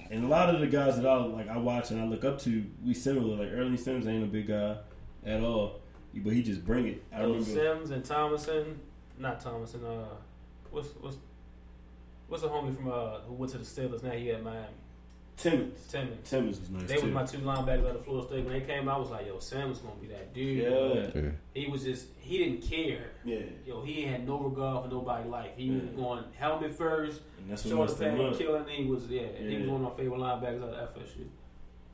and 0.09 0.23
a 0.23 0.27
lot 0.27 0.53
of 0.53 0.59
the 0.59 0.67
guys 0.67 0.95
that 0.97 1.05
I 1.05 1.15
like, 1.17 1.47
I 1.47 1.57
watch 1.57 1.91
and 1.91 2.01
I 2.01 2.05
look 2.05 2.23
up 2.23 2.39
to, 2.39 2.65
we 2.83 2.93
similar. 2.93 3.43
Like 3.43 3.53
Ernie 3.53 3.77
Sims 3.77 4.07
ain't 4.07 4.23
a 4.23 4.27
big 4.27 4.47
guy 4.47 4.77
at 5.25 5.41
all, 5.41 5.81
but 6.15 6.33
he 6.33 6.41
just 6.41 6.65
bring 6.65 6.87
it. 6.87 7.03
I 7.13 7.21
remember. 7.21 7.45
Sims 7.45 7.91
and 7.91 8.03
Thomason, 8.03 8.79
not 9.17 9.39
Thomason. 9.39 9.85
Uh, 9.85 10.05
what's 10.71 10.89
what's 10.99 11.17
what's 12.27 12.43
the 12.43 12.49
homie 12.49 12.75
from 12.75 12.91
uh 12.91 13.19
who 13.27 13.33
went 13.33 13.51
to 13.51 13.57
the 13.57 13.63
Steelers? 13.63 14.03
Now 14.03 14.11
he 14.11 14.31
at 14.31 14.43
Miami. 14.43 14.67
Timmons. 15.39 15.87
Timmons. 15.87 16.29
Timmons 16.29 16.59
was 16.59 16.69
nice 16.69 16.83
They 16.83 16.97
too. 16.97 17.05
was 17.05 17.13
my 17.13 17.25
two 17.25 17.37
linebackers 17.39 17.89
out 17.89 17.95
of 17.95 18.03
Florida 18.05 18.27
State. 18.27 18.43
When 18.45 18.53
they 18.53 18.61
came 18.61 18.89
I 18.89 18.97
was 18.97 19.09
like, 19.09 19.25
"Yo, 19.25 19.39
Sam 19.39 19.69
was 19.69 19.79
gonna 19.79 19.95
be 20.01 20.07
that 20.07 20.33
dude." 20.33 20.57
Yeah. 21.15 21.21
Yeah. 21.21 21.31
He 21.53 21.67
was 21.67 21.83
just 21.83 22.07
he 22.19 22.37
didn't 22.39 22.61
care. 22.61 23.11
yeah, 23.23 23.39
Yo, 23.65 23.81
he 23.81 24.03
had 24.03 24.27
no 24.27 24.37
regard 24.39 24.83
for 24.83 24.89
nobody 24.91 25.29
life. 25.29 25.51
He 25.55 25.71
was 25.71 25.83
going 25.95 26.23
helmet 26.37 26.75
first, 26.75 27.21
and 27.37 27.49
that's 27.49 27.63
what 27.63 27.71
shoulder 27.71 27.83
messed 27.85 28.01
him 28.01 28.29
pad, 28.31 28.37
killing. 28.37 28.67
He 28.67 28.85
was 28.85 29.07
yeah, 29.07 29.27
he 29.39 29.57
was 29.57 29.67
one 29.67 29.85
of 29.85 29.91
my 29.91 29.97
favorite 29.97 30.19
linebackers 30.19 30.63
out 30.63 30.73
of 30.73 30.95
FSU. 30.95 31.25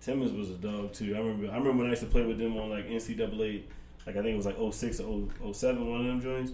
Timmons 0.02 0.32
was 0.34 0.50
a 0.50 0.56
dog 0.56 0.92
too. 0.94 1.16
I 1.16 1.20
remember. 1.20 1.52
I 1.52 1.58
remember 1.58 1.78
when 1.80 1.88
I 1.88 1.92
used 1.92 2.02
to 2.04 2.10
play 2.10 2.26
with 2.26 2.38
them 2.40 2.58
on 2.58 2.70
like 2.70 2.88
NCAA. 2.88 3.64
Like 4.08 4.18
I 4.18 4.22
think 4.22 4.34
it 4.34 4.38
was 4.38 4.46
like 4.46 4.58
06 4.58 5.00
or 5.00 5.28
0- 5.44 5.56
07, 5.56 5.90
one 5.90 6.02
of 6.02 6.06
them 6.06 6.22
joints. 6.22 6.52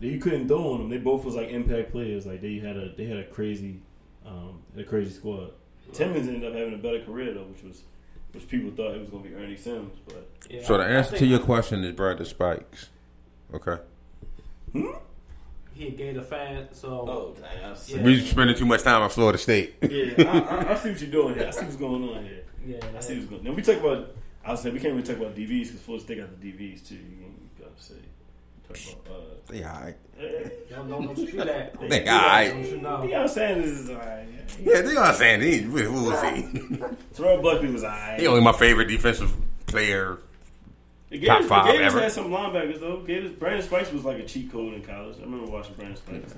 They 0.00 0.08
you 0.08 0.18
couldn't 0.18 0.48
throw 0.48 0.72
on 0.72 0.78
them. 0.80 0.88
They 0.90 0.98
both 0.98 1.24
was 1.24 1.34
like 1.36 1.50
impact 1.50 1.92
players. 1.92 2.26
Like 2.26 2.40
they 2.40 2.58
had 2.58 2.76
a 2.76 2.92
they 2.96 3.04
had 3.04 3.18
a 3.18 3.24
crazy, 3.24 3.80
um, 4.26 4.60
a 4.76 4.82
crazy 4.82 5.12
squad. 5.12 5.50
Timmons 5.92 6.26
ended 6.28 6.44
up 6.50 6.54
having 6.56 6.74
a 6.74 6.78
better 6.78 7.00
career 7.04 7.32
though, 7.34 7.44
which 7.44 7.62
was 7.62 7.82
which 8.32 8.48
people 8.48 8.70
thought 8.72 8.94
it 8.94 9.00
was 9.00 9.10
going 9.10 9.22
to 9.22 9.28
be 9.28 9.34
Ernie 9.36 9.56
Sims, 9.56 9.96
but 10.06 10.28
Yeah, 10.50 10.64
So 10.64 10.76
the 10.76 10.84
I- 10.84 10.88
I 10.88 10.90
answer 10.92 11.16
to 11.18 11.26
your 11.26 11.38
question 11.38 11.84
is 11.84 11.92
Brother 11.92 12.24
Spikes. 12.24 12.88
Okay. 13.54 13.76
Hmm? 14.72 14.86
he 15.74 15.90
gained 15.90 15.94
a 15.94 16.20
Gator 16.20 16.22
fan, 16.22 16.68
so 16.72 17.04
oh 17.08 17.34
dang, 17.40 17.64
I 17.64 17.74
see. 17.74 17.96
Yeah. 17.96 18.02
We 18.02 18.20
spending 18.20 18.56
too 18.56 18.66
much 18.66 18.82
time 18.82 19.02
at 19.02 19.12
Florida 19.12 19.38
State. 19.38 19.74
yeah, 19.82 20.14
I, 20.18 20.38
I, 20.68 20.72
I 20.72 20.74
see 20.76 20.90
what 20.90 21.00
you're 21.00 21.10
doing 21.10 21.34
here. 21.34 21.46
I 21.46 21.50
see 21.50 21.64
what's 21.64 21.76
going 21.76 22.08
on 22.08 22.24
here. 22.24 22.42
yeah, 22.66 22.78
I 22.96 23.00
see 23.00 23.14
what's 23.16 23.26
going. 23.28 23.40
on. 23.40 23.46
Now 23.46 23.52
we 23.52 23.62
talk 23.62 23.78
about. 23.78 24.10
I 24.44 24.50
was 24.52 24.60
saying 24.62 24.74
we 24.74 24.80
can't 24.80 24.94
really 24.94 25.06
talk 25.06 25.16
about 25.16 25.34
DBs 25.34 25.66
because 25.68 25.80
Florida 25.80 26.04
State 26.04 26.18
got 26.18 26.40
the 26.40 26.52
DBs 26.52 26.86
too. 26.88 26.94
You, 26.96 27.00
you 27.00 27.34
gotta 27.58 27.70
say. 27.82 27.94
Talk 28.74 29.06
about. 29.06 29.54
Uh, 29.54 29.66
alright. 29.68 29.96
Don't, 30.70 30.88
don't, 30.88 31.06
don't 31.06 31.18
you 31.18 31.30
do 31.32 31.36
that. 31.44 31.74
Don't 31.80 31.88
They 31.90 32.04
you 32.04 32.10
alright. 32.10 32.50
Don't 32.52 32.64
you 32.66 32.80
know? 32.80 32.96
Deion 32.98 33.28
Sanders 33.28 33.70
is 33.70 33.90
alright. 33.90 34.26
Yeah, 34.60 34.80
they 34.82 34.96
understand. 34.96 35.42
He, 35.42 35.58
who 35.58 36.04
was 36.04 36.22
he? 36.22 36.78
Terrell 37.14 37.42
Buckley 37.42 37.70
was 37.70 37.84
alright. 37.84 38.20
he 38.20 38.26
only 38.26 38.40
my 38.42 38.52
favorite 38.52 38.86
defensive 38.86 39.32
player. 39.66 40.18
The 41.10 41.18
Top 41.26 41.36
Gators, 41.38 41.48
five 41.48 41.66
the 41.66 41.72
Gators 41.72 41.86
ever. 41.86 42.00
had 42.02 42.12
some 42.12 42.30
linebackers 42.30 42.80
though. 42.80 43.00
Gators, 43.02 43.32
Brandon 43.32 43.62
Spikes 43.62 43.92
was 43.92 44.04
like 44.04 44.18
a 44.18 44.24
cheat 44.24 44.50
code 44.50 44.74
in 44.74 44.82
college. 44.82 45.16
I 45.18 45.22
remember 45.22 45.50
watching 45.50 45.74
Brandon 45.74 45.96
Spikes. 45.96 46.34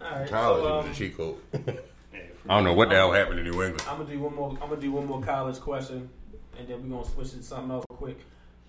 All 0.00 0.10
right, 0.10 0.28
College 0.28 0.62
so, 0.62 0.76
was 0.76 0.84
um, 0.84 0.90
a 0.90 0.94
cheat 0.94 1.16
code. 1.16 1.36
Yeah, 2.10 2.20
I 2.48 2.54
don't 2.56 2.64
know 2.64 2.72
what 2.72 2.88
the 2.88 2.94
hell 2.94 3.12
happened 3.12 3.40
in 3.40 3.44
New 3.44 3.62
England. 3.62 3.82
I'm 3.86 3.98
gonna 3.98 4.10
do 4.10 4.18
one 4.20 4.34
more. 4.34 4.50
I'm 4.62 4.70
gonna 4.70 4.80
do 4.80 4.90
one 4.92 5.06
more 5.06 5.20
college 5.20 5.60
question, 5.60 6.08
and 6.58 6.66
then 6.66 6.82
we're 6.82 6.96
gonna 6.96 7.06
switch 7.10 7.32
to 7.32 7.42
something 7.42 7.70
else 7.70 7.84
quick. 7.90 8.18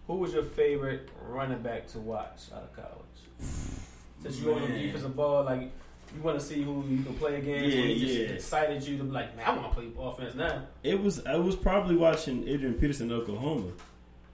Who 0.10 0.16
was 0.16 0.34
your 0.34 0.42
favorite 0.42 1.08
running 1.22 1.62
back 1.62 1.86
to 1.90 2.00
watch 2.00 2.46
out 2.52 2.64
of 2.64 2.76
college? 2.76 3.48
Since 4.24 4.40
you're 4.40 4.56
on 4.56 4.62
the 4.64 4.68
defensive 4.68 5.16
ball, 5.16 5.44
like 5.44 5.72
you 6.16 6.22
want 6.24 6.40
to 6.40 6.44
see 6.44 6.64
who 6.64 6.84
you 6.90 7.04
can 7.04 7.14
play 7.14 7.36
against. 7.36 7.76
Yeah, 7.76 7.94
just 7.94 8.20
yeah. 8.20 8.26
excited 8.30 8.84
you 8.88 8.98
to 8.98 9.04
be 9.04 9.12
like, 9.12 9.38
man, 9.38 9.46
I 9.46 9.56
want 9.56 9.70
to 9.70 9.76
play 9.80 9.92
offense 10.00 10.34
now. 10.34 10.64
It 10.82 11.00
was 11.00 11.24
I 11.28 11.36
was 11.36 11.56
probably 11.56 11.96
watching 11.96 12.48
Adrian 12.48 12.74
Peterson 12.74 13.12
Oklahoma 13.12 13.72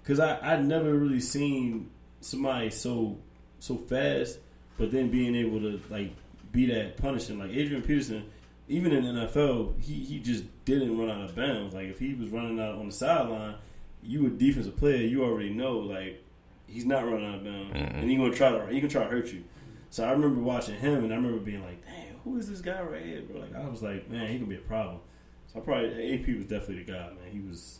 because 0.02 0.22
I 0.22 0.40
I'd 0.54 0.64
never 0.64 0.94
really 0.94 1.20
seen 1.20 1.90
somebody 2.22 2.70
so 2.70 3.18
so 3.60 3.76
fast, 3.76 4.40
but 4.78 4.92
then 4.92 5.10
being 5.10 5.36
able 5.36 5.60
to 5.60 5.82
like 5.90 6.16
be 6.54 6.68
that 6.68 6.96
punishing 6.96 7.38
like 7.38 7.52
Adrian 7.52 7.82
Peterson. 7.82 8.32
Even 8.70 8.94
in 8.94 9.04
the 9.04 9.28
NFL, 9.28 9.80
he, 9.82 9.94
he 9.94 10.20
just 10.20 10.46
didn't 10.64 10.98
run 10.98 11.10
out 11.10 11.30
of 11.30 11.36
bounds. 11.36 11.74
Like 11.74 11.90
if 11.90 12.00
he 12.00 12.14
was 12.14 12.30
running 12.30 12.62
out 12.62 12.76
on 12.76 12.88
the 12.88 12.94
sideline, 12.94 13.56
you 14.06 14.26
a 14.28 14.30
defensive 14.30 14.76
player, 14.78 14.98
you 15.06 15.24
already 15.24 15.50
know 15.50 15.78
like 15.80 16.24
he's 16.68 16.86
not 16.86 17.06
running 17.06 17.26
out 17.28 17.36
of 17.36 17.44
bounds, 17.44 17.74
Mhm. 17.74 18.02
and 18.02 18.10
he 18.10 18.16
gonna 18.18 18.34
try 18.34 18.52
to 18.52 18.68
he 18.68 18.80
can 18.80 18.90
try 18.90 19.04
to 19.04 19.10
hurt 19.10 19.32
you. 19.34 19.44
So 19.90 20.04
I 20.04 20.12
remember 20.12 20.42
watching 20.42 20.76
him, 20.76 21.04
and 21.04 21.14
I 21.14 21.16
remember 21.16 21.40
being 21.40 21.64
like, 21.64 21.84
"Damn, 21.86 22.18
who 22.24 22.38
is 22.38 22.50
this 22.50 22.62
guy 22.62 22.82
right 22.82 23.04
here, 23.04 23.22
bro?" 23.22 23.42
Like 23.42 23.56
I 23.56 23.68
was 23.70 23.82
like, 23.82 24.10
"Man, 24.10 24.28
he 24.28 24.38
gonna 24.38 24.50
be 24.50 24.56
a 24.56 24.60
problem." 24.60 25.00
So 25.48 25.60
I 25.60 25.62
probably 25.64 26.14
AP 26.14 26.36
was 26.36 26.46
definitely 26.46 26.84
the 26.84 26.92
guy, 26.92 27.08
man. 27.10 27.32
He 27.32 27.40
was, 27.40 27.80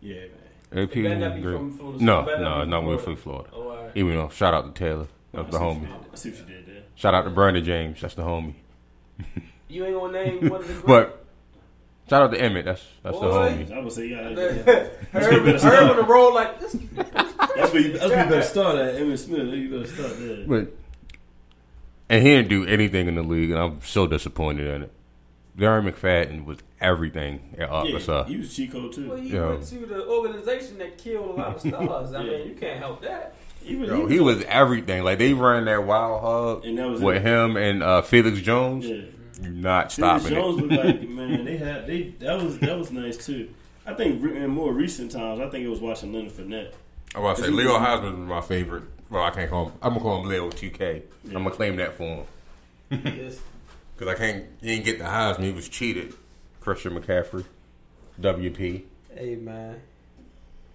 yeah, 0.00 0.20
man. 0.20 0.82
AP 0.84 0.96
It 1.04 1.18
not 1.18 1.34
be 1.36 1.42
from 1.42 1.72
Florida. 1.72 2.04
No, 2.04 2.20
It 2.28 2.40
no, 2.40 2.64
be 2.64 2.70
not 2.70 2.80
from 2.80 2.86
with 2.86 3.00
Florida. 3.00 3.18
Florida. 3.18 3.50
Oh, 3.54 3.68
all 3.70 3.84
right. 3.86 3.96
Even 3.96 4.14
though, 4.16 4.28
shout 4.28 4.52
out 4.54 4.74
to 4.74 4.78
Taylor. 4.78 5.06
I 5.34 5.38
That's 5.42 5.50
the 5.50 5.58
see 5.58 5.64
what 5.64 5.74
you 5.74 5.80
homie. 5.80 5.80
did- 6.02 6.12
I 6.12 6.16
see 6.16 6.30
what 6.30 6.38
you 6.38 6.44
did 6.54 6.66
there. 6.66 6.82
Shout 6.94 7.14
out 7.14 7.22
to 7.24 7.30
Brandon 7.30 7.64
James. 7.64 8.00
That's 8.00 8.14
the 8.14 8.22
homie. 8.22 8.54
You 9.68 9.84
ain't 9.84 9.94
gonna 9.94 10.12
name 10.12 10.48
one 10.48 10.60
of 10.62 10.68
the 10.68 10.74
great. 10.82 10.86
But 10.86 11.17
shout 12.08 12.22
out 12.22 12.30
to 12.32 12.38
Emmitt. 12.38 12.64
That's 12.64 12.82
that's 13.02 13.16
the 13.18 13.26
Boy. 13.26 13.28
homie. 13.66 13.72
I 13.72 13.78
would 13.80 13.92
say, 13.92 14.06
yeah, 14.08 14.16
Herb, 14.30 14.66
yeah. 14.66 15.20
Herb, 15.20 15.60
Herb 15.60 15.90
on 15.90 15.96
the 15.96 16.02
road 16.04 16.34
like 16.34 16.60
this. 16.60 16.72
That's 16.94 17.72
where 17.72 17.82
you, 17.82 17.92
that's 17.98 18.10
where 18.10 18.24
you 18.24 18.30
better 18.30 18.42
start 18.42 18.76
at. 18.78 18.94
Emmitt 18.96 19.18
Smith. 19.18 19.48
You 19.54 19.70
better 19.70 19.86
start 19.86 20.18
there. 20.18 20.44
But 20.46 20.72
and 22.08 22.22
he 22.26 22.30
didn't 22.30 22.48
do 22.48 22.64
anything 22.64 23.08
in 23.08 23.14
the 23.16 23.22
league, 23.22 23.50
and 23.50 23.58
I'm 23.58 23.80
so 23.82 24.06
disappointed 24.06 24.66
in 24.66 24.82
it. 24.84 24.92
Darren 25.58 25.90
McFadden 25.90 26.44
was 26.44 26.58
everything 26.80 27.54
at 27.54 27.58
yeah, 27.60 27.66
Arkansas. 27.66 28.24
he 28.24 28.36
was 28.36 28.54
Chico 28.54 28.88
too. 28.88 29.08
Well, 29.08 29.18
he 29.18 29.30
Yeah. 29.30 29.48
went 29.48 29.64
to 29.64 29.86
the 29.86 30.06
organization 30.06 30.78
that 30.78 30.96
killed 30.98 31.30
a 31.30 31.32
lot 31.32 31.54
of 31.56 31.60
stars. 31.60 32.14
I 32.14 32.22
mean, 32.22 32.48
you 32.48 32.54
can't 32.54 32.78
help 32.78 33.02
that. 33.02 33.34
He 33.60 33.74
was, 33.74 33.88
Yo, 33.88 34.06
he 34.06 34.20
was 34.20 34.42
everything. 34.44 35.02
Like 35.02 35.18
they 35.18 35.34
ran 35.34 35.64
that 35.64 35.84
wild 35.84 36.20
hog 36.22 36.64
And 36.64 36.78
that 36.78 36.88
was 36.88 37.00
with 37.02 37.16
it. 37.16 37.22
him 37.22 37.56
and 37.56 37.82
uh, 37.82 38.02
Felix 38.02 38.40
Jones. 38.40 38.86
Yeah. 39.38 39.44
You're 39.44 39.52
not 39.52 39.92
Felix 39.92 40.22
stopping 40.24 40.36
Jones 40.36 40.62
it. 40.62 40.68
was 40.68 40.78
like, 40.84 41.08
man, 41.08 41.44
they 41.44 41.56
had 41.56 41.86
they 41.86 42.02
that 42.20 42.42
was 42.42 42.58
that 42.58 42.78
was 42.78 42.90
nice 42.90 43.16
too. 43.24 43.50
I 43.86 43.94
think 43.94 44.22
in 44.22 44.50
more 44.50 44.72
recent 44.72 45.12
times, 45.12 45.40
I 45.40 45.48
think 45.48 45.64
it 45.64 45.68
was 45.68 45.80
watching 45.80 46.12
Leonard 46.12 46.32
Fournette. 46.32 46.72
I 47.14 47.20
was 47.20 47.24
about 47.32 47.36
to 47.38 47.42
say 47.44 47.50
Leo 47.50 47.78
Heisman 47.78 48.18
was 48.20 48.28
my 48.28 48.40
favorite. 48.42 48.82
Well, 49.10 49.22
I 49.22 49.30
can't 49.30 49.48
call 49.48 49.66
him. 49.66 49.72
I'm 49.80 49.90
gonna 49.94 50.00
call 50.00 50.20
him 50.22 50.28
Leo 50.28 50.50
2K. 50.50 51.02
I'm 51.26 51.32
gonna 51.32 51.50
claim 51.50 51.76
that 51.76 51.94
for 51.96 52.26
him 52.90 53.04
Yes. 53.04 53.38
because 53.96 54.14
I 54.14 54.18
can't. 54.18 54.44
He 54.60 54.66
didn't 54.68 54.84
get 54.84 54.98
the 54.98 55.04
Heisman. 55.04 55.44
He 55.44 55.52
was 55.52 55.68
cheated. 55.68 56.14
Christian 56.60 56.92
McCaffrey, 56.98 57.44
WP, 58.20 58.82
Hey 59.14 59.36
man, 59.36 59.80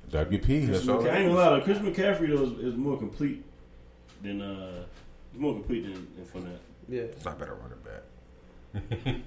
WP. 0.09 0.67
That's 0.67 0.85
Chris 0.85 0.87
all. 0.87 1.01
I 1.01 1.03
that 1.03 1.17
ain't 1.17 1.27
is. 1.29 1.33
gonna 1.35 1.49
lie, 1.51 1.59
though, 1.59 1.61
Chris 1.65 1.77
McCaffrey 1.79 2.29
though 2.35 2.43
is, 2.43 2.73
is 2.73 2.75
more 2.75 2.97
complete 2.97 3.43
than 4.23 4.41
uh, 4.41 4.83
he's 5.31 5.39
more 5.41 5.53
complete 5.53 5.83
than, 5.83 6.07
than 6.15 6.25
Fournette. 6.25 6.57
yeah. 6.89 7.01
It's 7.01 7.25
not 7.25 7.37
better 7.37 7.53
running 7.53 7.77
back. 7.83 8.01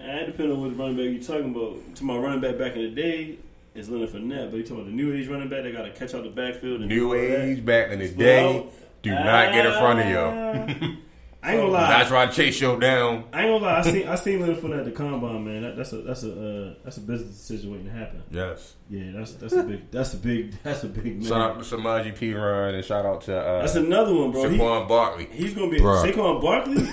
Uh, 0.00 0.02
and 0.02 0.26
depending 0.28 0.56
on 0.56 0.62
what 0.62 0.78
running 0.78 0.96
back 0.96 1.04
you're 1.04 1.22
talking 1.22 1.54
about. 1.54 1.94
To 1.96 2.04
my 2.04 2.16
running 2.16 2.40
back 2.40 2.56
back 2.56 2.74
in 2.74 2.82
the 2.82 2.88
day 2.88 3.36
is 3.74 3.90
Leonard 3.90 4.08
Fournette, 4.08 4.50
but 4.50 4.56
you 4.56 4.62
talking 4.62 4.76
about 4.76 4.86
the 4.86 4.92
new 4.92 5.14
age 5.14 5.28
running 5.28 5.50
back 5.50 5.62
that 5.62 5.72
got 5.72 5.82
to 5.82 5.90
catch 5.90 6.14
out 6.14 6.24
the 6.24 6.30
backfield 6.30 6.80
and 6.80 6.88
New 6.88 7.12
age 7.12 7.62
back 7.62 7.90
in 7.90 7.98
the 7.98 8.08
day. 8.08 8.66
Do 9.02 9.10
not 9.10 9.52
get 9.52 9.66
in 9.66 9.72
front 9.72 10.00
of 10.00 10.06
ah. 10.06 10.74
you. 10.80 10.96
I 11.42 11.52
ain't 11.52 11.60
gonna 11.62 11.72
lie. 11.72 11.88
That's 11.88 12.10
why 12.10 12.22
I 12.24 12.26
chase 12.26 12.60
you 12.60 12.78
down. 12.78 13.24
I 13.32 13.42
ain't 13.44 13.50
gonna 13.50 13.56
lie. 13.64 13.78
I 13.78 13.82
seen 13.82 14.08
I 14.08 14.14
seen 14.16 14.40
Leonard 14.40 14.58
Fournette 14.58 14.80
at 14.80 14.84
the 14.84 14.90
combine, 14.90 15.44
man. 15.44 15.62
That, 15.62 15.76
that's 15.76 15.92
a 15.94 16.02
that's 16.02 16.22
a 16.22 16.32
uh, 16.32 16.74
that's 16.84 16.98
a 16.98 17.00
business 17.00 17.30
decision 17.36 17.70
waiting 17.70 17.86
to 17.86 17.92
happen. 17.92 18.22
Yes. 18.30 18.74
Yeah, 18.90 19.12
that's 19.14 19.32
that's 19.32 19.54
a 19.54 19.62
big 19.62 19.90
that's 19.90 20.12
a 20.12 20.18
big 20.18 20.54
that's 20.62 20.84
a 20.84 20.88
big 20.88 21.16
man. 21.16 21.24
Shout 21.24 21.40
out 21.40 21.62
to 21.62 21.76
Samaje 21.76 22.14
Perine 22.16 22.74
and 22.74 22.84
shout 22.84 23.06
out 23.06 23.22
to 23.22 23.38
uh, 23.38 23.60
That's 23.60 23.74
another 23.76 24.14
one, 24.14 24.32
bro. 24.32 24.48
He- 24.50 24.58
Saquon 24.58 24.86
Barkley. 24.88 25.28
He's 25.32 25.54
gonna 25.54 25.70
be 25.70 25.80
Bruh. 25.80 26.04
Saquon 26.12 26.42
Barkley. 26.42 26.86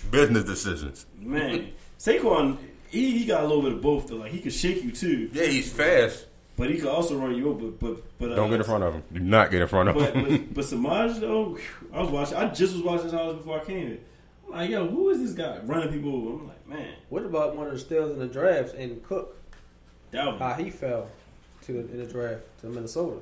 Business 0.10 0.44
decisions. 0.44 1.06
Man, 1.20 1.72
Saquon, 1.98 2.58
he, 2.88 3.18
he 3.18 3.24
got 3.24 3.44
a 3.44 3.46
little 3.46 3.62
bit 3.62 3.72
of 3.74 3.82
both. 3.82 4.08
Though. 4.08 4.16
Like 4.16 4.32
he 4.32 4.40
could 4.40 4.52
shake 4.52 4.82
you 4.82 4.90
too, 4.90 5.30
Yeah, 5.32 5.46
he's 5.46 5.72
fast. 5.72 6.26
But 6.56 6.70
he 6.70 6.76
could 6.78 6.88
also 6.88 7.18
run 7.18 7.34
you 7.34 7.50
over. 7.50 7.66
But 7.68 8.18
but 8.18 8.32
uh, 8.32 8.36
Don't 8.36 8.50
get 8.50 8.60
in 8.60 8.64
front 8.64 8.82
of 8.84 8.94
him. 8.94 9.02
Do 9.12 9.20
not 9.20 9.50
get 9.50 9.60
in 9.62 9.68
front 9.68 9.90
of 9.90 9.94
But 9.96 10.14
him. 10.14 10.24
but, 10.24 10.54
but 10.54 10.64
Samaje 10.64 11.20
though, 11.20 11.58
I 11.92 12.00
was 12.00 12.10
watching. 12.10 12.36
I 12.38 12.48
just 12.52 12.72
was 12.74 12.82
watching 12.82 13.04
this 13.04 13.12
house 13.12 13.34
before 13.36 13.60
I 13.60 13.64
came 13.64 13.86
here. 13.88 13.98
I'm 14.46 14.52
like, 14.52 14.70
yo, 14.70 14.86
who 14.88 15.10
is 15.10 15.18
this 15.20 15.32
guy 15.32 15.58
running 15.64 15.92
people 15.92 16.14
over? 16.16 16.30
I'm 16.42 16.48
like, 16.48 16.68
man, 16.68 16.94
What 17.10 17.24
about 17.24 17.56
one 17.56 17.66
of 17.66 17.72
the 17.74 17.78
steals 17.78 18.12
in 18.12 18.18
the 18.18 18.26
drafts 18.26 18.72
and 18.74 19.02
Cook? 19.04 19.36
Dalvin. 20.12 20.38
How 20.38 20.54
he 20.54 20.70
fell 20.70 21.10
to 21.62 21.72
the, 21.72 21.80
in 21.80 21.98
the 21.98 22.06
draft 22.06 22.42
to 22.60 22.66
Minnesota. 22.68 23.18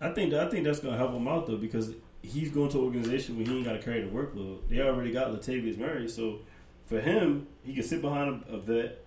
I 0.00 0.10
think 0.10 0.30
that, 0.32 0.46
I 0.46 0.50
think 0.50 0.64
that's 0.64 0.78
gonna 0.80 0.96
help 0.96 1.12
him 1.14 1.26
out 1.26 1.46
though 1.46 1.56
because 1.56 1.92
he's 2.22 2.50
going 2.50 2.70
to 2.70 2.78
an 2.78 2.84
organization 2.84 3.36
where 3.36 3.46
he 3.46 3.56
ain't 3.56 3.64
got 3.64 3.72
to 3.72 3.78
carry 3.82 4.02
the 4.02 4.10
workload. 4.10 4.58
They 4.68 4.80
already 4.80 5.10
got 5.10 5.32
Latavius 5.32 5.76
Murray, 5.78 6.08
so 6.08 6.38
for 6.86 7.00
him, 7.00 7.48
he 7.64 7.74
can 7.74 7.82
sit 7.82 8.00
behind 8.02 8.44
a, 8.48 8.54
a 8.54 8.58
vet. 8.58 9.01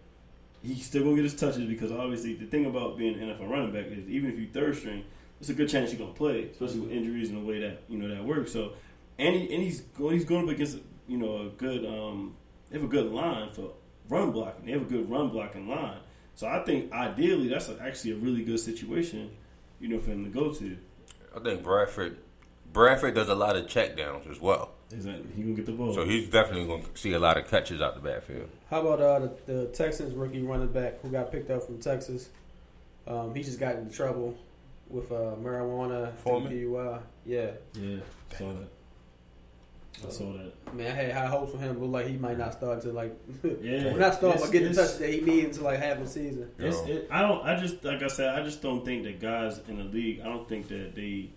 He's 0.66 0.86
still 0.86 1.04
gonna 1.04 1.16
get 1.16 1.24
his 1.24 1.36
touches 1.36 1.66
because 1.66 1.92
obviously 1.92 2.34
the 2.34 2.46
thing 2.46 2.66
about 2.66 2.98
being 2.98 3.20
an 3.20 3.30
NFL 3.30 3.50
running 3.50 3.72
back 3.72 3.86
is 3.88 4.08
even 4.10 4.32
if 4.32 4.40
you 4.40 4.48
third 4.48 4.76
string, 4.76 5.04
it's 5.40 5.50
a 5.50 5.54
good 5.54 5.70
chance 5.70 5.92
you're 5.92 6.00
gonna 6.00 6.14
play, 6.14 6.50
especially 6.52 6.80
with 6.80 6.92
injuries 6.92 7.30
and 7.30 7.42
the 7.42 7.46
way 7.46 7.60
that 7.60 7.84
you 7.88 7.98
know 7.98 8.14
that 8.14 8.24
works. 8.24 8.52
So, 8.52 8.74
and 9.20 9.36
he, 9.36 9.54
and 9.54 9.64
he's 9.64 9.82
going 9.82 10.16
he's 10.16 10.26
going 10.26 10.46
up 10.46 10.56
against 10.56 10.80
you 11.08 11.18
know 11.18 11.44
a 11.44 11.50
good 11.50 11.86
um 11.86 12.36
they 12.70 12.78
have 12.78 12.86
a 12.86 12.92
good 12.92 13.12
line 13.12 13.52
for 13.52 13.74
run 14.10 14.32
blocking. 14.32 14.66
They 14.66 14.72
have 14.72 14.82
a 14.82 14.86
good 14.86 15.10
run 15.10 15.30
blocking 15.30 15.68
line. 15.68 16.00
So 16.36 16.48
I 16.48 16.64
think 16.64 16.92
ideally 16.92 17.48
that's 17.48 17.70
actually 17.80 18.12
a 18.12 18.16
really 18.16 18.44
good 18.44 18.60
situation, 18.60 19.32
you 19.80 19.88
know, 19.88 20.00
for 20.00 20.12
him 20.12 20.26
to 20.26 20.30
go 20.30 20.52
to. 20.52 20.78
I 21.36 21.40
think 21.40 21.64
Bradford 21.64 22.18
Bradford 22.72 23.16
does 23.16 23.30
a 23.30 23.36
lot 23.36 23.56
of 23.56 23.68
check 23.68 23.96
downs 23.96 24.28
as 24.30 24.40
well. 24.40 24.75
Exactly. 24.96 25.26
He 25.36 25.42
gonna 25.44 25.56
get 25.56 25.66
the 25.66 25.72
ball. 25.74 25.94
So 25.94 26.06
he's 26.06 26.30
definitely 26.30 26.68
going 26.68 26.84
to 26.84 26.90
see 26.98 27.14
a 27.14 27.20
lot 27.20 27.38
of 27.38 27.48
catches 27.50 27.82
out 27.82 27.96
the 27.96 28.02
backfield. 28.10 28.50
How 28.70 28.82
about 28.82 29.02
uh, 29.02 29.20
the, 29.20 29.54
the 29.54 29.66
Texans 29.68 30.14
rookie 30.16 30.42
running 30.42 30.70
back 30.70 31.02
who 31.02 31.10
got 31.10 31.32
picked 31.32 31.52
up 31.52 31.64
from 31.64 31.80
Texas? 31.80 32.30
Um, 33.08 33.36
he 33.36 33.44
just 33.44 33.60
got 33.60 33.76
into 33.76 33.94
trouble 33.94 34.38
with 34.90 35.12
uh, 35.12 35.36
marijuana, 35.42 36.16
Foreman? 36.18 36.52
DUI. 36.52 37.02
Yeah, 37.26 37.52
Yeah, 37.74 37.98
saw 38.38 38.54
that. 38.54 38.68
I 40.06 40.10
saw 40.12 40.34
that. 40.34 40.74
man, 40.76 40.88
I 40.92 40.96
had 40.96 41.12
high 41.14 41.26
hopes 41.28 41.54
for 41.54 41.58
him. 41.58 41.80
Looked 41.80 41.94
like 41.94 42.08
he 42.08 42.18
might 42.18 42.38
not 42.38 42.54
start 42.54 42.82
to 42.82 42.92
like, 42.92 43.16
Yeah. 43.62 43.86
well, 43.86 43.98
not 43.98 44.16
start, 44.16 44.40
but 44.42 44.52
get 44.52 44.64
the 44.64 44.70
it's- 44.72 44.92
touch 44.92 45.00
that 45.00 45.10
he 45.14 45.22
needs 45.22 45.58
to 45.58 45.64
like 45.64 45.80
half 45.80 46.00
a 46.00 46.08
season. 46.08 46.52
It's, 46.60 46.78
it, 46.88 47.08
I 47.12 47.22
don't. 47.22 47.46
I 47.46 47.56
just 47.60 47.84
like 47.84 48.04
I 48.04 48.08
said. 48.08 48.38
I 48.38 48.44
just 48.44 48.62
don't 48.62 48.84
think 48.84 49.04
that 49.04 49.20
guys 49.22 49.60
in 49.70 49.78
the 49.78 49.84
league. 49.86 50.20
I 50.22 50.26
don't 50.26 50.48
think 50.50 50.68
that 50.68 50.96
they. 50.96 51.30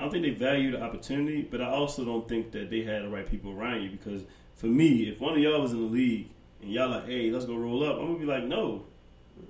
I 0.00 0.04
don't 0.04 0.12
think 0.12 0.24
they 0.24 0.30
value 0.30 0.70
the 0.70 0.82
opportunity, 0.82 1.42
but 1.42 1.60
I 1.60 1.66
also 1.66 2.06
don't 2.06 2.26
think 2.26 2.52
that 2.52 2.70
they 2.70 2.80
had 2.84 3.02
the 3.04 3.10
right 3.10 3.30
people 3.30 3.52
around 3.52 3.82
you. 3.82 3.90
Because 3.90 4.22
for 4.56 4.64
me, 4.66 5.10
if 5.10 5.20
one 5.20 5.34
of 5.34 5.40
y'all 5.40 5.60
was 5.60 5.72
in 5.72 5.78
the 5.82 5.92
league 5.92 6.30
and 6.62 6.72
y'all 6.72 6.88
like, 6.88 7.04
"Hey, 7.06 7.30
let's 7.30 7.44
go 7.44 7.54
roll 7.54 7.84
up," 7.84 7.98
I'm 7.98 8.06
gonna 8.06 8.18
be 8.18 8.24
like, 8.24 8.44
"No, 8.44 8.84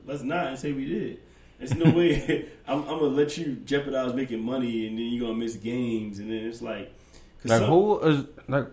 let's 0.07 0.23
not," 0.25 0.49
and 0.49 0.59
say 0.59 0.73
we 0.73 0.87
did. 0.87 1.21
There's 1.61 1.77
no 1.77 1.93
way 1.93 2.49
I'm, 2.67 2.81
I'm 2.81 2.99
gonna 2.99 3.05
let 3.15 3.39
you 3.39 3.59
jeopardize 3.65 4.13
making 4.13 4.43
money, 4.43 4.89
and 4.89 4.99
then 4.99 5.07
you're 5.07 5.29
gonna 5.29 5.39
miss 5.39 5.55
games, 5.55 6.19
and 6.19 6.29
then 6.29 6.39
it's 6.47 6.61
like, 6.63 6.93
'cause 7.43 7.51
Like 7.53 7.61
some- 7.61 7.69
who 7.71 8.01
is 8.01 8.25
like 8.49 8.67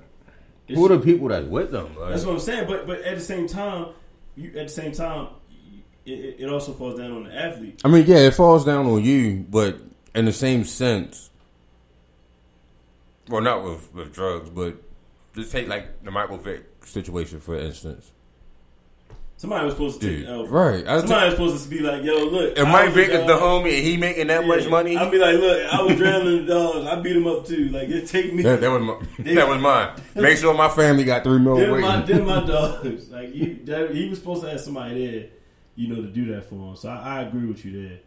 who 0.68 0.86
are 0.86 0.98
the 0.98 0.99
people 0.99 1.28
that's 1.28 1.45
with 1.48 1.70
them? 1.72 1.95
Like, 1.95 2.10
That's 2.10 2.26
what 2.26 2.34
I'm 2.34 2.40
saying. 2.40 2.68
But 2.68 2.88
but 2.88 3.02
at 3.02 3.16
the 3.16 3.24
same 3.24 3.48
time, 3.48 3.90
you 4.36 4.48
at 4.58 4.68
the 4.68 4.74
same 4.74 4.94
time, 4.94 5.28
it, 6.08 6.12
it 6.12 6.36
it 6.40 6.49
also 6.49 6.74
falls 6.74 6.98
down 6.98 7.12
on 7.12 7.24
the 7.26 7.36
athlete. 7.36 7.82
I 7.86 7.88
mean, 7.88 8.06
yeah, 8.08 8.18
it 8.18 8.34
falls 8.34 8.66
down 8.66 8.88
on 8.88 9.04
you, 9.04 9.45
but 9.48 9.80
in 10.16 10.26
the 10.26 10.34
same 10.34 10.64
sense, 10.64 11.30
well, 13.30 13.41
not 13.41 13.64
with, 13.64 13.94
with 13.94 14.14
drugs, 14.14 14.49
but 14.49 14.76
just 15.36 15.52
take 15.52 15.68
like 15.68 16.04
the 16.04 16.12
Michael 16.12 16.38
Vick 16.38 16.64
situation 16.86 17.40
for 17.40 17.56
instance. 17.58 18.12
Somebody 19.40 19.66
was 19.66 19.76
supposed 19.76 20.02
to 20.02 20.08
take 20.08 20.18
Dude, 20.18 20.28
the 20.28 20.32
L. 20.32 20.48
right. 20.48 20.88
I 20.88 20.98
Somebody 20.98 21.26
was 21.26 21.34
supposed 21.34 21.64
to 21.66 21.70
be 21.70 21.80
like, 21.80 22.04
"Yo, 22.04 22.26
look." 22.26 22.58
And 22.58 22.68
I 22.70 22.72
Mike 22.72 22.94
Vick 22.94 23.10
is 23.10 23.24
the 23.28 23.34
homie 23.34 23.66
and 23.66 23.86
he 23.86 23.95
making 23.95 24.28
that 24.28 24.48
much 24.48 24.68
money, 24.68 24.98
I'd 24.98 25.12
be 25.12 25.20
like, 25.20 25.36
"Look, 25.36 25.74
I 25.74 25.82
was 25.84 25.95
drowning 25.95 26.45
the 26.48 26.52
dogs. 26.52 26.88
I 26.88 26.99
beat 27.02 27.16
him 27.16 27.28
up 27.28 27.45
too. 27.45 27.70
Like, 27.70 27.88
it 27.90 28.08
take 28.08 28.34
me." 28.34 28.41
that, 28.41 28.62
that 28.62 28.72
was 28.72 28.82
my, 28.82 28.99
that 29.36 29.48
was 29.48 29.62
mine. 29.62 30.02
Make 30.16 30.40
sure 30.40 30.56
my 30.56 30.70
family 30.70 31.04
got 31.04 31.24
three 31.24 31.38
mil 31.38 31.56
Them 31.56 31.70
my, 31.82 31.99
waiting. 31.99 32.26
my 32.26 32.44
dogs. 32.48 33.10
Like 33.10 33.36
you, 33.36 33.60
that, 33.66 33.91
he 33.91 34.10
was 34.10 34.18
supposed 34.18 34.41
to 34.41 34.49
have 34.49 34.60
somebody 34.60 35.06
there, 35.06 35.30
you 35.76 35.88
know, 35.88 36.02
to 36.02 36.08
do 36.08 36.34
that 36.34 36.49
for 36.49 36.56
him. 36.56 36.76
So 36.76 36.90
I, 36.90 37.20
I 37.20 37.22
agree 37.22 37.45
with 37.45 37.64
you 37.64 37.90
there. 37.90 37.99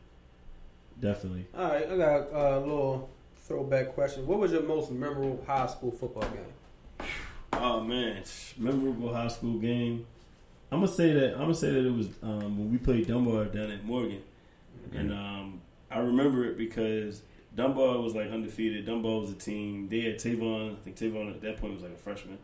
Definitely. 0.99 1.47
All 1.57 1.69
right, 1.69 1.89
I 1.89 1.97
got 1.97 2.21
uh, 2.35 2.59
a 2.59 2.61
little 2.61 3.09
throwback 3.51 3.95
question. 3.95 4.25
What 4.29 4.39
was 4.39 4.53
your 4.53 4.63
most 4.63 4.93
memorable 4.93 5.43
high 5.45 5.67
school 5.67 5.91
football 5.91 6.23
game? 6.23 7.09
Oh 7.53 7.81
man, 7.81 8.23
memorable 8.57 9.13
high 9.13 9.27
school 9.27 9.59
game. 9.59 10.07
I'm 10.71 10.79
gonna 10.79 10.93
say 10.93 11.13
that 11.13 11.33
I'm 11.33 11.41
gonna 11.41 11.55
say 11.57 11.73
that 11.73 11.85
it 11.85 11.93
was 11.93 12.07
um, 12.23 12.57
when 12.57 12.71
we 12.71 12.79
played 12.79 13.09
Dunbar 13.09 13.47
down 13.47 13.73
at 13.73 13.85
Morgan, 13.85 14.23
and 14.95 15.13
um, 15.13 15.61
I 15.91 15.99
remember 15.99 16.45
it 16.45 16.59
because 16.59 17.23
Dunbar 17.57 17.99
was 18.01 18.15
like 18.15 18.31
undefeated. 18.31 18.87
Dunbar 18.87 19.19
was 19.19 19.31
a 19.31 19.35
team. 19.35 19.89
They 19.89 20.03
had 20.03 20.21
Tavon. 20.21 20.75
I 20.75 20.81
think 20.85 20.97
Tavon 20.97 21.35
at 21.35 21.43
that 21.43 21.57
point 21.57 21.75
was 21.75 21.83
like 21.83 21.95
a 21.95 21.99
freshman. 21.99 22.39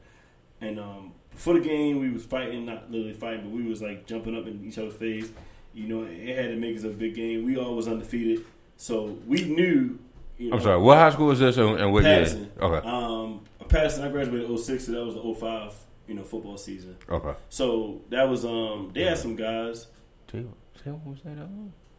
And 0.61 0.81
um, 0.81 1.13
before 1.31 1.55
the 1.55 1.61
game, 1.61 2.01
we 2.01 2.11
was 2.11 2.25
fighting, 2.25 2.67
not 2.67 2.91
literally 2.91 3.13
fighting, 3.13 3.43
but 3.43 3.51
we 3.53 3.63
was 3.63 3.81
like 3.81 4.07
jumping 4.07 4.37
up 4.37 4.49
in 4.49 4.65
each 4.67 4.77
other's 4.77 4.95
face. 4.95 5.31
You 5.73 5.87
know, 5.87 6.03
it 6.03 6.37
had 6.37 6.49
to 6.49 6.57
make 6.57 6.77
us 6.77 6.83
a 6.83 6.89
big 6.89 7.15
game. 7.15 7.45
We 7.45 7.57
all 7.57 7.77
was 7.77 7.87
undefeated, 7.87 8.45
so 8.77 9.17
we 9.25 9.45
knew. 9.45 10.01
You 10.39 10.51
know, 10.51 10.57
I'm 10.57 10.63
sorry. 10.63 10.81
What 10.81 10.99
high 10.99 11.11
school 11.11 11.31
is 11.31 11.39
this 11.39 11.57
and, 11.57 11.79
and 11.81 11.93
what 11.93 12.05
year? 12.05 12.15
Patterson. 12.19 12.51
Okay. 12.61 12.87
Um, 12.89 13.41
Patterson. 13.69 14.05
I 14.05 14.09
graduated 14.11 14.51
in 14.51 14.59
06, 14.59 14.85
so 14.87 14.93
that 14.93 15.05
was 15.05 15.15
the 15.15 15.35
05, 15.35 15.75
you 16.09 16.15
know, 16.15 16.23
football 16.25 16.57
season. 16.59 16.97
Okay. 17.09 17.35
So 17.49 18.03
that 18.11 18.29
was 18.29 18.45
um. 18.45 18.91
They 18.95 19.05
had 19.05 19.19
some 19.19 19.35
guys. 19.37 19.87
Taylor, 20.29 20.49
Taylor 20.83 21.01
was 21.05 21.19
that? 21.25 21.39
uh, 21.43 21.47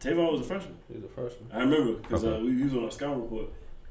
Tavon 0.00 0.30
was 0.32 0.40
a 0.42 0.44
freshman. 0.44 0.76
He 0.86 0.94
was 0.94 1.02
the 1.02 1.08
first 1.08 1.40
one. 1.40 1.50
I 1.52 1.60
remember 1.64 1.94
because 1.94 2.24
uh, 2.24 2.28
Okay. 2.28 2.42
we, 2.44 2.56
he 2.58 2.62
was 2.64 2.74
on 2.74 2.84
our 2.84 2.90
scout 2.90 3.16
report, 3.16 3.46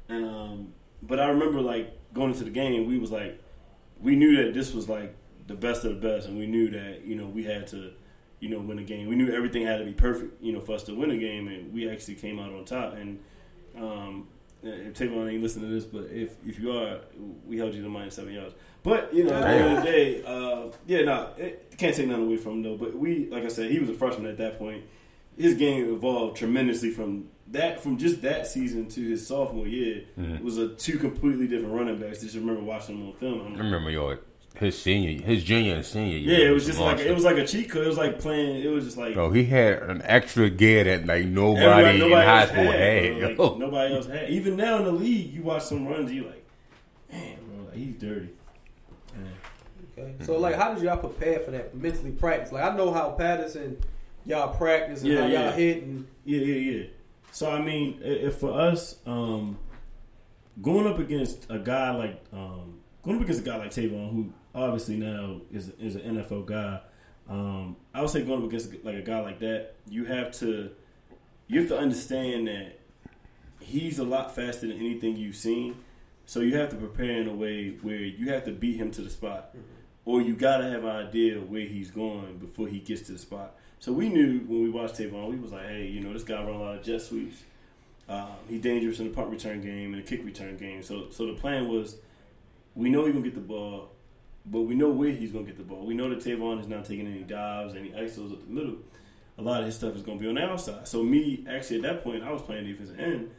and 0.10 0.26
um. 0.26 0.74
But 1.04 1.20
I 1.20 1.28
remember 1.28 1.62
like 1.62 1.96
going 2.14 2.32
into 2.32 2.44
the 2.44 2.50
game, 2.50 2.88
we 2.88 2.98
was 2.98 3.12
like, 3.12 3.40
we 4.02 4.16
knew 4.16 4.44
that 4.44 4.54
this 4.56 4.74
was 4.74 4.90
like 4.90 5.16
the 5.46 5.54
best 5.54 5.84
of 5.86 6.00
the 6.02 6.08
best, 6.08 6.28
and 6.28 6.38
we 6.38 6.48
knew 6.48 6.70
that 6.72 7.06
you 7.06 7.16
know 7.16 7.28
we 7.28 7.44
had 7.44 7.68
to, 7.68 7.92
you 8.40 8.50
know, 8.50 8.60
win 8.60 8.80
a 8.80 8.84
game. 8.84 9.08
We 9.08 9.16
knew 9.16 9.32
everything 9.32 9.64
had 9.66 9.78
to 9.80 9.86
be 9.86 9.92
perfect, 9.92 10.42
you 10.42 10.54
know, 10.54 10.60
for 10.62 10.74
us 10.74 10.84
to 10.84 10.96
win 10.96 11.12
a 11.12 11.18
game, 11.18 11.48
and 11.50 11.72
we 11.74 11.88
actually 11.90 12.16
came 12.16 12.40
out 12.40 12.52
on 12.52 12.66
top. 12.66 12.94
And 12.96 13.20
um, 13.78 14.28
if 14.64 14.94
Tavon 14.94 15.32
ain't 15.32 15.42
listening 15.44 15.70
to 15.70 15.74
this, 15.76 15.86
but 15.86 16.06
if 16.12 16.36
if 16.46 16.60
you 16.60 16.72
are, 16.72 17.00
we 17.46 17.58
held 17.58 17.74
you 17.74 17.84
to 17.84 17.90
minus 17.90 18.16
seven 18.16 18.34
yards. 18.34 18.54
But 18.84 19.14
you 19.14 19.24
know, 19.26 19.34
at 19.34 19.42
the 19.42 19.48
end 19.50 19.78
of 19.78 19.84
the 19.84 19.90
day, 19.92 20.24
uh, 20.24 20.72
yeah, 20.86 21.02
nah, 21.04 21.28
it, 21.38 21.76
can't 21.78 21.96
take 21.96 22.08
nothing 22.08 22.26
away 22.26 22.38
from 22.38 22.54
him 22.54 22.64
though. 22.64 22.78
But 22.78 22.96
we, 22.96 23.28
like 23.30 23.44
I 23.44 23.50
said, 23.50 23.70
he 23.72 23.80
was 23.80 23.90
a 23.90 23.94
freshman 23.94 24.28
at 24.28 24.38
that 24.38 24.58
point. 24.58 24.84
his 25.38 25.54
game 25.54 25.94
evolved 25.94 26.36
tremendously 26.38 26.90
from 26.90 27.26
that 27.52 27.80
from 27.82 27.98
just 27.98 28.22
that 28.24 28.48
season 28.48 28.88
to 28.90 29.02
his 29.08 29.26
sophomore 29.28 29.68
year. 29.68 30.04
Mhm. 30.18 30.38
It 30.38 30.44
was 30.44 30.58
a 30.58 30.70
two 30.70 30.98
completely 30.98 31.48
different 31.48 31.74
running 31.74 32.00
backs. 32.00 32.22
Just 32.22 32.36
remember 32.36 32.62
watching 32.64 32.98
them 33.00 33.08
on 33.10 33.14
film. 33.16 33.42
I'm 33.46 33.56
I 33.56 33.60
remember 33.60 33.92
your 33.92 34.20
his 34.60 34.80
senior, 34.82 35.22
his 35.22 35.44
junior 35.44 35.76
and 35.76 35.86
senior 35.86 36.18
year. 36.18 36.40
yeah, 36.40 36.48
it 36.48 36.52
was 36.52 36.66
just 36.66 36.80
like 36.80 37.00
it 37.00 37.14
was 37.14 37.24
like 37.24 37.38
a 37.38 37.46
cheat 37.46 37.70
code. 37.70 37.84
It 37.86 37.88
was 37.88 37.98
like 37.98 38.20
playing. 38.20 38.64
It 38.64 38.68
was 38.70 38.86
just 38.86 38.98
like 38.98 39.14
Bro, 39.14 39.32
he 39.32 39.46
had 39.46 39.84
an 39.84 40.02
extra 40.06 40.50
gear 40.50 40.84
that 40.84 41.06
like 41.06 41.26
nobody, 41.26 41.66
Everybody- 41.66 42.12
in 42.12 42.12
high 42.12 42.46
school 42.48 42.72
had. 42.72 43.20
bro. 43.20 43.28
Like, 43.30 43.38
yo. 43.38 43.58
nobody 43.58 43.96
else 43.96 44.06
had. 44.08 44.30
Even 44.30 44.56
now 44.58 44.78
in 44.78 44.86
the 44.86 44.92
league, 44.92 45.34
you 45.34 45.42
watch 45.44 45.64
some 45.64 45.88
runs, 45.88 46.12
you 46.12 46.26
like, 46.26 46.46
man, 47.12 47.38
bro, 47.48 47.66
like, 47.66 47.76
he's 47.76 47.96
dirty. 47.96 48.30
Okay. 49.98 50.14
So 50.26 50.38
like, 50.38 50.56
how 50.56 50.74
did 50.74 50.84
y'all 50.84 50.98
prepare 50.98 51.40
for 51.40 51.52
that 51.52 51.76
mentally 51.76 52.12
practice? 52.12 52.52
Like, 52.52 52.64
I 52.64 52.76
know 52.76 52.92
how 52.94 53.12
Patterson 53.12 53.78
y'all 54.26 54.54
practice 54.56 55.02
and 55.02 55.12
Yeah, 55.12 55.22
how 55.22 55.28
yeah. 55.28 55.44
y'all 55.46 55.52
hit 55.54 55.84
and 55.84 56.08
Yeah, 56.26 56.40
yeah, 56.42 56.72
yeah. 56.78 56.84
So 57.32 57.50
I 57.52 57.62
mean, 57.62 58.00
if 58.04 58.36
for 58.36 58.52
us, 58.60 58.98
um, 59.06 59.58
going 60.62 60.88
up 60.88 61.00
against 61.00 61.46
a 61.50 61.58
guy 61.60 61.92
like 61.96 62.24
um, 62.34 62.80
going 63.04 63.18
up 63.18 63.24
against 63.24 63.42
a 63.42 63.44
guy 63.44 63.58
like 63.58 63.72
Tavon, 63.72 64.12
who 64.12 64.34
obviously 64.58 64.98
now 64.98 65.42
is 65.52 65.72
is 65.80 65.96
an 65.96 66.18
NFL 66.18 66.46
guy, 66.46 66.80
um, 67.30 67.76
I 67.94 68.02
would 68.02 68.10
say 68.10 68.24
going 68.24 68.42
up 68.42 68.48
against 68.48 68.74
like 68.84 68.96
a 68.96 69.02
guy 69.02 69.20
like 69.20 69.40
that, 69.40 69.76
you 69.90 70.06
have 70.06 70.32
to 70.40 70.72
you 71.48 71.60
have 71.60 71.70
to 71.70 71.78
understand 71.78 72.48
that 72.48 72.80
he's 73.60 74.00
a 74.00 74.04
lot 74.04 74.36
faster 74.36 74.68
than 74.68 74.78
anything 74.78 75.16
you've 75.16 75.36
seen. 75.36 75.76
So 76.26 76.42
you 76.42 76.58
have 76.58 76.70
to 76.70 76.76
prepare 76.76 77.22
in 77.22 77.28
a 77.28 77.34
way 77.34 77.78
where 77.82 77.96
you 77.96 78.32
have 78.32 78.44
to 78.46 78.52
beat 78.52 78.76
him 78.78 78.92
to 78.92 79.02
the 79.02 79.10
spot, 79.10 79.56
or 80.04 80.22
you 80.22 80.36
got 80.36 80.58
to 80.58 80.70
have 80.70 80.84
an 80.84 80.90
idea 81.08 81.38
of 81.38 81.50
where 81.50 81.62
he's 81.62 81.90
going 81.90 82.38
before 82.38 82.68
he 82.68 82.80
gets 82.80 83.04
to 83.04 83.14
the 83.14 83.18
spot. 83.18 83.56
So 83.80 83.94
we 83.94 84.10
knew 84.10 84.40
when 84.48 84.64
we 84.64 84.70
watched 84.70 84.96
Tavon, 84.96 85.30
we 85.30 85.38
was 85.38 85.54
like, 85.54 85.68
hey, 85.68 85.86
you 85.86 86.02
know, 86.02 86.12
this 86.12 86.24
guy 86.24 86.44
run 86.44 86.56
a 86.56 86.60
lot 86.60 86.76
of 86.76 86.84
jet 86.84 87.02
sweeps. 87.02 87.44
Um, 88.10 88.32
he's 88.50 88.62
dangerous 88.62 89.00
in 89.00 89.10
the 89.10 89.14
punt 89.14 89.30
return 89.30 89.62
game 89.62 89.94
and 89.94 90.04
the 90.04 90.08
kick 90.08 90.26
return 90.26 90.58
game. 90.58 90.82
So, 90.82 91.10
so 91.12 91.28
the 91.28 91.34
plan 91.34 91.68
was, 91.70 91.98
we 92.76 92.90
know 92.90 93.06
he's 93.06 93.14
gonna 93.14 93.24
get 93.24 93.36
the 93.36 93.42
ball, 93.42 93.92
but 94.50 94.62
we 94.62 94.76
know 94.76 94.90
where 94.90 95.10
he's 95.10 95.32
gonna 95.32 95.46
get 95.46 95.58
the 95.58 95.64
ball. 95.64 95.86
We 95.86 95.94
know 95.94 96.10
that 96.10 96.20
Tavon 96.20 96.60
is 96.60 96.68
not 96.68 96.86
taking 96.86 97.08
any 97.08 97.24
dives, 97.24 97.76
any 97.76 97.92
isos 97.92 98.34
at 98.34 98.48
the 98.48 98.54
middle. 98.54 98.78
A 99.38 99.42
lot 99.42 99.60
of 99.60 99.66
his 99.66 99.76
stuff 99.76 99.96
is 99.96 100.02
gonna 100.02 100.20
be 100.20 100.28
on 100.28 100.36
the 100.36 100.44
outside. 100.44 100.88
So 100.88 101.04
me, 101.04 101.46
actually, 101.50 101.78
at 101.78 101.82
that 101.84 102.04
point, 102.04 102.24
I 102.24 102.32
was 102.32 102.42
playing 102.42 102.66
defensive 102.66 103.00
end. 103.00 103.32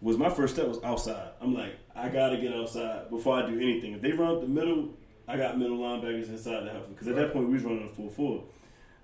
Was 0.00 0.18
my 0.18 0.30
first 0.30 0.54
step 0.54 0.66
was 0.66 0.82
outside. 0.82 1.30
I'm 1.40 1.54
like, 1.54 1.76
I 1.94 2.08
gotta 2.08 2.36
get 2.36 2.52
outside 2.52 3.08
before 3.08 3.36
I 3.42 3.48
do 3.48 3.58
anything. 3.58 3.92
If 3.92 4.00
they 4.00 4.12
run 4.12 4.34
up 4.34 4.40
the 4.40 4.48
middle, 4.48 4.90
I 5.28 5.36
got 5.36 5.58
middle 5.58 5.78
linebackers 5.78 6.28
inside 6.28 6.64
to 6.64 6.70
help 6.70 6.84
them. 6.84 6.92
Because 6.92 7.08
at 7.08 7.14
that 7.14 7.32
point, 7.32 7.46
we 7.46 7.54
was 7.54 7.62
running 7.62 7.84
a 7.84 7.88
full 7.88 8.10
four. 8.10 8.44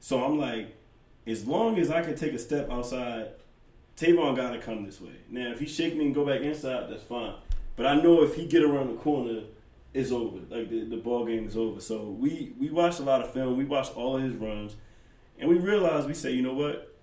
So 0.00 0.24
I'm 0.24 0.38
like, 0.38 0.74
as 1.26 1.46
long 1.46 1.78
as 1.78 1.90
I 1.90 2.02
can 2.02 2.16
take 2.16 2.32
a 2.32 2.38
step 2.38 2.70
outside, 2.70 3.28
Tavon 3.96 4.36
got 4.36 4.50
to 4.50 4.58
come 4.58 4.84
this 4.84 5.00
way. 5.00 5.14
Now, 5.28 5.52
if 5.52 5.60
he 5.60 5.66
shake 5.66 5.96
me 5.96 6.06
and 6.06 6.14
go 6.14 6.24
back 6.24 6.40
inside, 6.40 6.88
that's 6.90 7.02
fine. 7.02 7.34
But 7.76 7.86
I 7.86 8.00
know 8.00 8.22
if 8.22 8.34
he 8.34 8.46
get 8.46 8.62
around 8.62 8.88
the 8.88 9.00
corner, 9.00 9.42
it's 9.94 10.12
over. 10.12 10.38
Like 10.48 10.68
the, 10.68 10.84
the 10.84 10.96
ball 10.96 11.24
game 11.24 11.46
is 11.46 11.56
over. 11.56 11.80
So 11.80 12.04
we 12.04 12.52
we 12.58 12.70
watched 12.70 13.00
a 13.00 13.04
lot 13.04 13.20
of 13.22 13.32
film. 13.32 13.56
We 13.56 13.64
watched 13.64 13.96
all 13.96 14.16
of 14.16 14.22
his 14.22 14.34
runs, 14.34 14.76
and 15.38 15.48
we 15.48 15.56
realized 15.56 16.06
we 16.06 16.14
say, 16.14 16.32
you 16.32 16.42
know 16.42 16.54
what? 16.54 16.94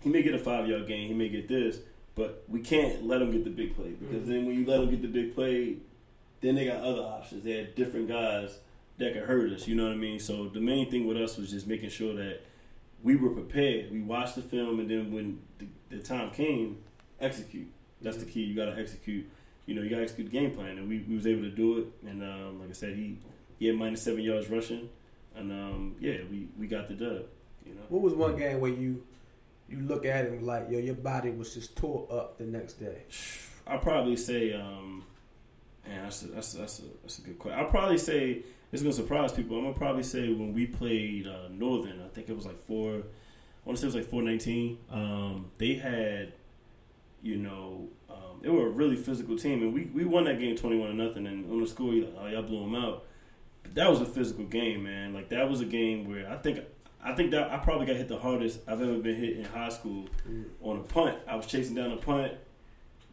He 0.00 0.10
may 0.10 0.22
get 0.22 0.34
a 0.34 0.38
five 0.38 0.68
yard 0.68 0.86
gain. 0.86 1.08
He 1.08 1.14
may 1.14 1.28
get 1.28 1.48
this, 1.48 1.78
but 2.14 2.44
we 2.48 2.60
can't 2.60 3.06
let 3.06 3.22
him 3.22 3.32
get 3.32 3.44
the 3.44 3.50
big 3.50 3.74
play 3.74 3.90
because 3.90 4.22
mm-hmm. 4.22 4.30
then 4.30 4.46
when 4.46 4.54
you 4.56 4.66
let 4.66 4.80
him 4.80 4.90
get 4.90 5.02
the 5.02 5.08
big 5.08 5.34
play, 5.34 5.76
then 6.40 6.54
they 6.54 6.66
got 6.66 6.82
other 6.82 7.02
options. 7.02 7.44
They 7.44 7.52
had 7.52 7.74
different 7.74 8.08
guys 8.08 8.58
that 8.98 9.14
could 9.14 9.24
hurt 9.24 9.52
us. 9.52 9.66
You 9.66 9.74
know 9.74 9.84
what 9.84 9.92
I 9.92 9.96
mean? 9.96 10.20
So 10.20 10.48
the 10.48 10.60
main 10.60 10.90
thing 10.90 11.06
with 11.06 11.16
us 11.16 11.36
was 11.36 11.50
just 11.50 11.66
making 11.66 11.90
sure 11.90 12.14
that 12.14 12.40
we 13.02 13.16
were 13.16 13.30
prepared. 13.30 13.90
We 13.90 14.00
watched 14.00 14.36
the 14.36 14.42
film, 14.42 14.80
and 14.80 14.90
then 14.90 15.12
when 15.12 15.40
the, 15.58 15.66
the 15.96 16.02
time 16.02 16.30
came, 16.30 16.78
execute. 17.20 17.68
That's 18.02 18.16
the 18.18 18.24
mm-hmm. 18.24 18.32
key. 18.32 18.40
You 18.44 18.56
got 18.56 18.66
to 18.66 18.80
execute. 18.80 19.28
You 19.66 19.74
know, 19.74 19.82
you 19.82 19.90
got 19.90 19.96
to 19.96 20.02
execute 20.02 20.30
the 20.30 20.38
game 20.38 20.52
plan, 20.52 20.78
and 20.78 20.88
we, 20.88 21.04
we 21.08 21.16
was 21.16 21.26
able 21.26 21.42
to 21.42 21.50
do 21.50 21.78
it. 21.78 22.08
And 22.08 22.22
um, 22.22 22.60
like 22.60 22.70
I 22.70 22.72
said, 22.72 22.94
he 22.94 23.18
he 23.58 23.66
had 23.66 23.76
minus 23.76 24.02
seven 24.02 24.20
yards 24.20 24.48
rushing, 24.48 24.88
and 25.34 25.50
um, 25.50 25.96
yeah, 26.00 26.18
we, 26.30 26.48
we 26.58 26.66
got 26.66 26.88
the 26.88 26.94
dub. 26.94 27.24
You 27.64 27.74
know, 27.74 27.82
what 27.88 28.02
was 28.02 28.14
one 28.14 28.36
game 28.36 28.60
where 28.60 28.70
you 28.70 29.02
you 29.68 29.80
look 29.80 30.04
at 30.06 30.26
him 30.26 30.46
like 30.46 30.70
yo, 30.70 30.78
your 30.78 30.94
body 30.94 31.30
was 31.30 31.54
just 31.54 31.76
tore 31.76 32.06
up 32.10 32.38
the 32.38 32.44
next 32.44 32.74
day. 32.74 33.02
I'll 33.66 33.80
probably 33.80 34.16
say, 34.16 34.52
um, 34.52 35.04
man, 35.84 36.04
that's 36.04 36.22
a, 36.22 36.28
that's 36.28 36.54
a, 36.54 36.58
that's 36.58 36.78
a, 36.78 36.82
that's 37.02 37.18
a 37.18 37.22
good 37.22 37.38
question. 37.38 37.58
I'll 37.58 37.70
probably 37.70 37.98
say 37.98 38.42
it's 38.72 38.82
gonna 38.82 38.92
surprise 38.92 39.32
people. 39.32 39.56
I'm 39.56 39.64
gonna 39.64 39.74
probably 39.76 40.04
say 40.04 40.28
when 40.32 40.52
we 40.52 40.66
played 40.66 41.26
uh, 41.26 41.48
Northern, 41.50 42.00
I 42.02 42.08
think 42.08 42.28
it 42.28 42.36
was 42.36 42.46
like 42.46 42.62
four. 42.64 42.94
I 42.94 43.68
want 43.68 43.76
to 43.76 43.80
say 43.80 43.84
it 43.84 43.86
was 43.86 43.94
like 43.96 44.04
four 44.04 44.22
nineteen. 44.22 44.78
Um, 44.90 45.50
they 45.58 45.74
had, 45.74 46.32
you 47.22 47.36
know, 47.36 47.88
they 48.42 48.48
were 48.48 48.66
a 48.66 48.70
really 48.70 48.96
physical 48.96 49.36
team, 49.36 49.62
and 49.62 49.72
we, 49.72 49.84
we 49.94 50.04
won 50.04 50.24
that 50.24 50.38
game 50.38 50.56
twenty 50.56 50.78
one 50.78 50.90
to 50.90 50.94
nothing. 50.94 51.26
And 51.26 51.50
on 51.50 51.60
the 51.60 51.66
score, 51.66 51.92
you 51.92 52.04
like, 52.04 52.14
oh, 52.18 52.26
y'all 52.26 52.42
blew 52.42 52.60
them 52.60 52.74
out. 52.74 53.04
But 53.62 53.74
that 53.74 53.90
was 53.90 54.00
a 54.00 54.06
physical 54.06 54.44
game, 54.44 54.84
man. 54.84 55.14
Like 55.14 55.28
that 55.30 55.48
was 55.48 55.60
a 55.60 55.64
game 55.64 56.08
where 56.08 56.30
I 56.30 56.36
think. 56.36 56.60
I 57.02 57.14
think 57.14 57.30
that 57.30 57.52
I 57.52 57.58
probably 57.58 57.86
got 57.86 57.94
hit 57.94 58.08
the 58.08 58.18
hardest 58.18 58.58
I've 58.66 58.82
ever 58.82 58.98
been 58.98 59.14
hit 59.14 59.36
in 59.36 59.44
high 59.44 59.68
school 59.68 60.08
on 60.60 60.78
a 60.78 60.82
punt. 60.82 61.16
I 61.28 61.36
was 61.36 61.46
chasing 61.46 61.76
down 61.76 61.92
a 61.92 61.96
punt, 61.96 62.32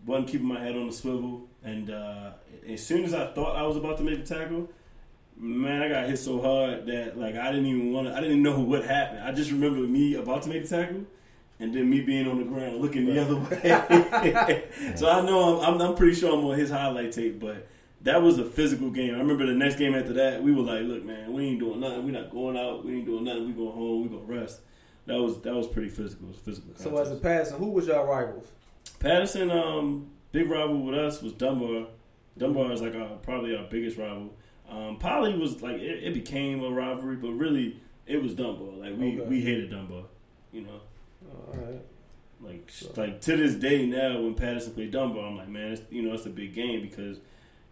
wasn't 0.04 0.30
keeping 0.30 0.48
my 0.48 0.60
head 0.60 0.76
on 0.76 0.88
the 0.88 0.94
swivel, 0.94 1.48
and 1.64 1.92
uh, 1.92 2.32
as 2.68 2.84
soon 2.84 3.04
as 3.04 3.14
I 3.14 3.28
thought 3.34 3.56
I 3.56 3.62
was 3.64 3.78
about 3.78 3.98
to 3.98 4.04
make 4.04 4.18
a 4.18 4.24
tackle, 4.24 4.68
man, 5.38 5.82
I 5.82 5.90
got 5.90 6.10
hit 6.10 6.18
so 6.18 6.42
hard 6.42 6.86
that 6.88 7.18
like 7.18 7.36
I 7.36 7.52
didn't 7.52 7.68
even 7.68 7.94
want 7.94 8.08
to. 8.08 8.16
I 8.16 8.22
didn't 8.22 8.42
know 8.42 8.60
what 8.62 8.84
happened. 8.84 9.24
I 9.24 9.32
just 9.32 9.52
remember 9.52 9.80
me 9.80 10.16
about 10.16 10.44
to 10.44 10.50
make 10.50 10.64
a 10.64 10.68
tackle, 10.68 11.04
and 11.60 11.74
then 11.74 11.90
me 11.90 12.02
being 12.02 12.28
on 12.28 12.38
the 12.38 12.44
ground 12.44 12.78
looking 12.82 13.06
the 13.06 13.22
other 13.22 13.36
way. 13.38 14.64
so 14.96 15.10
I 15.10 15.22
know 15.22 15.60
I'm, 15.62 15.76
I'm, 15.76 15.82
I'm 15.82 15.96
pretty 15.96 16.16
sure 16.16 16.34
I'm 16.34 16.44
on 16.46 16.58
his 16.58 16.70
highlight 16.70 17.12
tape, 17.12 17.40
but. 17.40 17.68
That 18.02 18.22
was 18.22 18.38
a 18.38 18.44
physical 18.44 18.90
game. 18.90 19.16
I 19.16 19.20
remember 19.20 19.46
the 19.46 19.54
next 19.54 19.78
game 19.78 19.96
after 19.96 20.12
that, 20.12 20.44
we 20.44 20.52
were 20.52 20.64
like, 20.64 20.84
"Look, 20.84 21.06
man, 21.06 21.32
we 21.32 21.46
ain't 21.46 21.60
doing 21.62 21.80
nothing. 21.80 22.04
We're 22.04 22.12
not 22.12 22.32
going 22.32 22.58
out. 22.58 22.84
We 22.84 22.96
ain't 22.96 23.06
doing 23.06 23.24
nothing. 23.24 23.46
We 23.46 23.54
going 23.54 23.72
home. 23.72 24.02
We 24.04 24.10
gonna 24.10 24.42
rest." 24.42 24.60
That 25.06 25.20
was 25.20 25.40
that 25.44 25.54
was 25.54 25.68
pretty 25.68 25.88
physical. 25.88 26.28
Was 26.28 26.36
physical. 26.36 26.72
So 26.76 26.98
as 26.98 27.12
a 27.12 27.16
Patterson, 27.16 27.60
who 27.60 27.70
was 27.70 27.88
y'all 27.88 28.06
rivals? 28.06 28.48
Patterson, 29.00 29.50
um, 29.52 30.08
big 30.34 30.50
rival 30.50 30.82
with 30.82 30.96
us 31.00 31.22
was 31.22 31.32
Dunbar. 31.32 31.88
Dunbar 32.38 32.74
is 32.74 32.82
like 32.82 32.94
our 32.94 33.16
probably 33.22 33.56
our 33.56 33.64
biggest 33.70 33.98
rival. 33.98 34.34
Um, 34.70 34.98
Poly 34.98 35.38
was 35.38 35.62
like 35.62 35.78
it, 35.78 36.04
it 36.04 36.14
became 36.14 36.62
a 36.62 36.70
rivalry, 36.72 37.16
but 37.16 37.32
really 37.32 37.80
it 38.06 38.22
was 38.22 38.34
Dunbar. 38.34 38.74
Like 38.76 38.98
we, 38.98 39.18
Okay. 39.18 39.30
we 39.30 39.40
hated 39.42 39.72
Dunbar, 39.72 40.04
you 40.52 40.64
know. 40.64 40.82
All 41.48 41.54
right. 41.60 41.82
Like 42.42 42.72
like 42.98 43.22
to 43.22 43.38
this 43.38 43.56
day 43.56 43.86
now, 43.86 44.22
when 44.22 44.36
Patterson 44.36 44.74
played 44.74 44.92
Dunbar, 44.92 45.26
I'm 45.26 45.38
like, 45.38 45.48
man, 45.48 45.72
it's, 45.74 45.82
you 45.90 46.02
know, 46.02 46.14
it's 46.14 46.26
a 46.26 46.30
big 46.30 46.54
game 46.54 46.82
because 46.82 47.18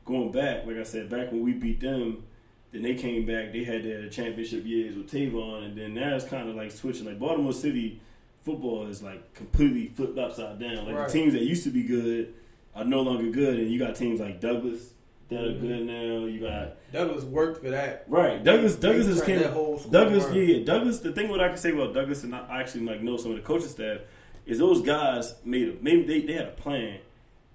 going 0.06 0.32
back, 0.32 0.66
like 0.66 0.78
I 0.78 0.84
said, 0.84 1.10
back 1.10 1.32
when 1.32 1.44
we 1.44 1.52
beat 1.54 1.82
them, 1.82 2.24
then 2.72 2.84
they 2.84 2.96
came 2.96 3.26
back. 3.26 3.52
They 3.52 3.66
had 3.66 3.84
their 3.84 4.08
championship 4.10 4.66
years 4.66 4.96
with 4.96 5.12
Tavon, 5.12 5.66
and 5.66 5.78
then 5.78 5.94
now 5.94 6.16
it's 6.16 6.26
kind 6.26 6.50
of 6.50 6.56
like 6.56 6.72
switching. 6.72 7.06
Like 7.06 7.20
Baltimore 7.20 7.52
City 7.54 8.00
football 8.44 8.88
is 8.88 9.04
like 9.04 9.34
completely 9.34 9.88
flipped 9.88 10.18
upside 10.18 10.58
down. 10.60 10.86
Like 10.86 10.96
Right. 10.96 11.08
the 11.08 11.14
teams 11.14 11.34
that 11.34 11.44
used 11.44 11.64
to 11.66 11.70
be 11.70 11.84
good 11.84 12.34
are 12.74 12.86
no 12.86 13.02
longer 13.02 13.30
good, 13.30 13.60
and 13.60 13.70
you 13.70 13.78
got 13.78 13.96
teams 13.98 14.22
like 14.22 14.40
Douglas 14.40 14.94
that 15.32 15.44
are 15.46 15.54
good 15.54 15.86
now. 15.86 16.26
You 16.26 16.42
got 16.42 16.92
Douglas 16.92 17.24
worked 17.24 17.64
for 17.64 17.70
that. 17.70 18.04
Right, 18.08 18.44
Douglas. 18.44 18.76
Douglas 18.76 19.08
is 19.08 19.22
came. 19.22 19.40
that 19.40 19.54
whole 19.54 19.80
school 19.80 19.92
Douglas, 19.92 20.26
around. 20.26 20.36
yeah, 20.36 20.44
yeah. 20.44 20.66
Douglas. 20.66 21.00
The 21.00 21.14
thing 21.14 21.30
what 21.30 21.42
I 21.42 21.48
can 21.48 21.58
say 21.58 21.72
about 21.72 21.94
Douglas, 21.94 22.24
and 22.24 22.36
I 22.36 22.60
actually 22.60 22.86
like 22.86 23.02
know 23.02 23.18
some 23.18 23.32
of 23.32 23.38
the 23.38 23.44
coaching 23.44 23.70
staff, 23.70 24.02
is 24.46 24.60
those 24.60 24.82
guys 24.82 25.36
made 25.46 25.70
a 25.70 25.74
maybe 25.82 26.04
they, 26.04 26.22
they 26.28 26.34
had 26.34 26.48
a 26.48 26.52
plan, 26.52 27.00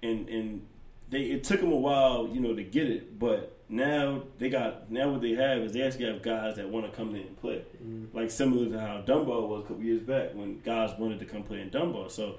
and 0.01 0.27
and 0.27 0.65
they 1.09 1.21
it 1.23 1.43
took 1.43 1.61
them 1.61 1.71
a 1.71 1.77
while, 1.77 2.27
you 2.33 2.39
know, 2.39 2.55
to 2.55 2.63
get 2.63 2.89
it, 2.89 3.17
but 3.19 3.53
now 3.69 4.23
they 4.39 4.49
got 4.49 4.89
now 4.89 5.11
what 5.11 5.21
they 5.21 5.33
have 5.33 5.59
is 5.59 5.73
they 5.73 5.83
actually 5.83 6.05
have 6.05 6.23
guys 6.23 6.55
that 6.55 6.67
want 6.67 6.89
to 6.89 6.91
come 6.91 7.09
in 7.11 7.21
and 7.21 7.39
play, 7.39 7.61
mm-hmm. 7.83 8.17
like 8.17 8.31
similar 8.31 8.69
to 8.69 8.79
how 8.79 9.01
Dunbar 9.01 9.41
was 9.41 9.65
a 9.65 9.67
couple 9.67 9.83
years 9.83 10.01
back 10.01 10.33
when 10.33 10.59
guys 10.61 10.91
wanted 10.97 11.19
to 11.19 11.25
come 11.25 11.43
play 11.43 11.61
in 11.61 11.69
Dunbar. 11.69 12.09
So 12.09 12.37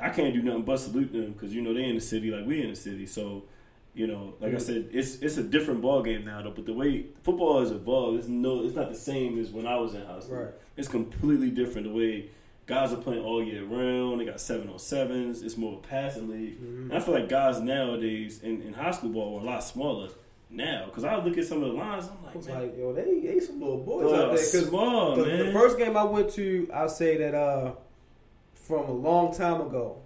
I 0.00 0.08
can't 0.08 0.34
do 0.34 0.42
nothing 0.42 0.62
but 0.62 0.78
salute 0.78 1.12
them 1.12 1.32
because 1.32 1.54
you 1.54 1.62
know 1.62 1.74
they 1.74 1.84
in 1.84 1.94
the 1.94 2.00
city 2.00 2.30
like 2.30 2.44
we 2.44 2.62
in 2.62 2.70
the 2.70 2.76
city. 2.76 3.06
So 3.06 3.44
you 4.00 4.06
know, 4.06 4.32
like 4.40 4.54
I 4.54 4.58
said, 4.58 4.88
it's 4.92 5.16
it's 5.16 5.36
a 5.36 5.42
different 5.42 5.82
ball 5.82 6.02
game 6.02 6.24
now 6.24 6.40
though. 6.42 6.50
But 6.52 6.64
the 6.64 6.72
way 6.72 7.06
football 7.22 7.60
has 7.60 7.70
evolved, 7.70 8.18
it's 8.18 8.28
no, 8.28 8.64
it's 8.64 8.74
not 8.74 8.88
the 8.88 8.98
same 8.98 9.38
as 9.38 9.50
when 9.50 9.66
I 9.66 9.76
was 9.76 9.94
in 9.94 10.04
high 10.06 10.20
school. 10.20 10.36
Right. 10.38 10.54
It's 10.78 10.88
completely 10.88 11.50
different. 11.50 11.86
The 11.88 11.92
way 11.94 12.30
guys 12.66 12.92
are 12.94 12.96
playing 12.96 13.22
all 13.22 13.42
year 13.44 13.62
round. 13.64 14.20
They 14.20 14.24
got 14.24 14.40
seven 14.40 14.70
on 14.70 14.78
sevens. 14.78 15.42
It's 15.42 15.56
more 15.58 15.74
of 15.74 15.84
a 15.84 15.86
passing 15.86 16.30
league. 16.30 16.56
And 16.60 16.92
I 16.94 17.00
feel 17.00 17.12
like 17.14 17.28
guys 17.28 17.60
nowadays 17.60 18.42
in, 18.42 18.62
in 18.62 18.72
high 18.72 18.92
school 18.92 19.10
ball 19.10 19.38
are 19.38 19.42
a 19.42 19.44
lot 19.44 19.62
smaller 19.62 20.08
now. 20.48 20.86
Because 20.86 21.04
I 21.04 21.16
look 21.22 21.36
at 21.36 21.44
some 21.44 21.62
of 21.62 21.72
the 21.72 21.76
lines, 21.76 22.06
I'm 22.08 22.24
like, 22.24 22.46
man, 22.46 22.62
like, 22.62 22.78
yo, 22.78 22.92
they, 22.94 23.20
they 23.20 23.40
some 23.40 23.60
little 23.60 23.78
boys 23.84 24.06
out 24.12 24.18
there. 24.28 24.28
'Cause 24.30 24.66
small, 24.68 25.16
the, 25.16 25.26
man. 25.26 25.46
the 25.46 25.52
first 25.52 25.76
game 25.78 25.96
I 25.96 26.04
went 26.04 26.30
to, 26.30 26.70
I'll 26.72 26.88
say 26.88 27.18
that 27.18 27.34
uh, 27.34 27.72
from 28.54 28.84
a 28.88 28.92
long 28.92 29.34
time 29.34 29.60
ago, 29.60 29.98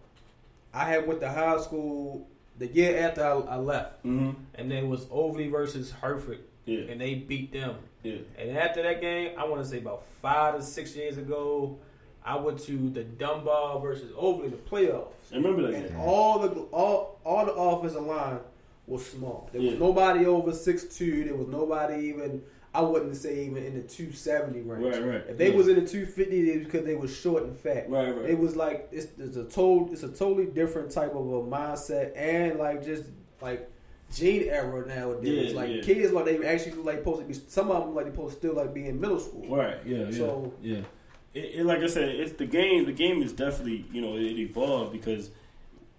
I 0.73 0.87
had 0.89 1.07
went 1.07 1.21
to 1.21 1.29
high 1.31 1.61
school 1.61 2.27
the 2.59 2.67
year 2.67 2.99
after 3.07 3.25
I, 3.25 3.33
I 3.33 3.57
left, 3.57 4.05
mm-hmm. 4.05 4.31
and 4.55 4.71
then 4.71 4.85
it 4.85 4.87
was 4.89 5.07
Overlea 5.11 5.49
versus 5.49 5.93
Hereford, 6.01 6.41
yeah, 6.67 6.81
and 6.91 7.01
they 7.01 7.15
beat 7.15 7.53
them. 7.53 7.77
yeah. 8.03 8.17
And 8.39 8.57
after 8.57 8.83
that 8.83 9.01
game, 9.01 9.33
I 9.39 9.45
want 9.47 9.63
to 9.63 9.69
say 9.69 9.79
about 9.79 10.05
five 10.23 10.57
to 10.57 10.63
six 10.63 10.95
years 10.97 11.19
ago, 11.19 11.79
I 12.25 12.37
went 12.37 12.59
to 12.61 12.91
the 12.91 13.03
Dunbar 13.05 13.81
versus 13.81 14.13
Overlea 14.17 14.51
the 14.51 14.57
playoffs. 14.57 15.09
I 15.33 15.37
remember 15.37 15.63
that 15.63 15.75
And 15.75 15.89
game. 15.89 15.99
all 16.01 16.39
the 16.39 16.49
all 16.73 17.19
all 17.25 17.45
the 17.45 17.53
offensive 17.53 18.03
line 18.03 18.39
was 18.87 19.05
small. 19.05 19.49
There 19.53 19.61
was 19.61 19.73
Yeah. 19.73 19.79
nobody 19.79 20.25
over 20.27 20.53
six 20.53 20.85
two. 20.85 21.25
There 21.25 21.35
was 21.35 21.49
nobody 21.49 22.07
even. 22.09 22.43
I 22.75 22.81
wouldn't 22.81 23.17
say 23.17 23.47
even 23.47 23.63
in 23.63 23.75
the 23.75 23.83
two 23.83 24.11
seventy 24.13 24.61
range. 24.61 24.97
Right, 24.97 25.05
right. 25.07 25.25
If 25.29 25.39
they 25.39 25.51
Yeah. 25.51 25.57
was 25.57 25.69
in 25.69 25.77
the 25.83 25.87
two 25.89 26.05
fifty, 26.07 26.51
it 26.51 26.57
was 26.59 26.65
because 26.67 26.85
they 26.85 26.97
was 26.97 27.17
short 27.17 27.45
and 27.45 27.57
fat. 27.57 27.89
Right, 27.89 28.11
right. 28.11 28.29
It 28.31 28.39
was 28.39 28.57
like 28.57 28.89
it's, 28.91 29.07
it's 29.19 29.37
a 29.37 29.45
total 29.45 29.91
it's 29.93 30.03
a 30.03 30.09
totally 30.09 30.47
different 30.47 30.91
type 30.91 31.15
of 31.15 31.25
a 31.27 31.43
mindset 31.43 32.13
and 32.17 32.59
like 32.59 32.85
just 32.85 33.05
like 33.41 33.71
gene 34.13 34.49
era 34.49 34.85
nowadays. 34.87 35.53
Yeah, 35.53 35.57
like 35.57 35.71
yeah. 35.71 35.83
kids 35.83 36.13
like 36.13 36.25
they 36.25 36.45
actually 36.45 36.73
like 36.83 36.99
supposed 36.99 37.21
to 37.21 37.27
be 37.27 37.35
some 37.35 37.71
of 37.71 37.85
them 37.85 37.95
like 37.95 38.07
they 38.07 38.11
supposed 38.11 38.35
to 38.35 38.39
still 38.41 38.55
like 38.55 38.75
be 38.75 38.89
in 38.89 39.01
middle 39.01 39.21
school. 39.21 39.57
Right. 39.57 39.77
Yeah. 39.87 40.11
So- 40.11 40.53
yeah. 40.61 40.81
It, 41.33 41.61
it, 41.61 41.67
like 41.67 41.81
I 41.81 41.89
said, 41.89 42.09
it's 42.11 42.33
the 42.35 42.47
game. 42.47 42.87
The 42.87 42.93
game 42.93 43.21
is 43.23 43.33
definitely 43.33 43.85
you 43.93 44.01
know 44.01 44.17
it 44.17 44.39
evolved 44.39 44.93
because 44.93 45.31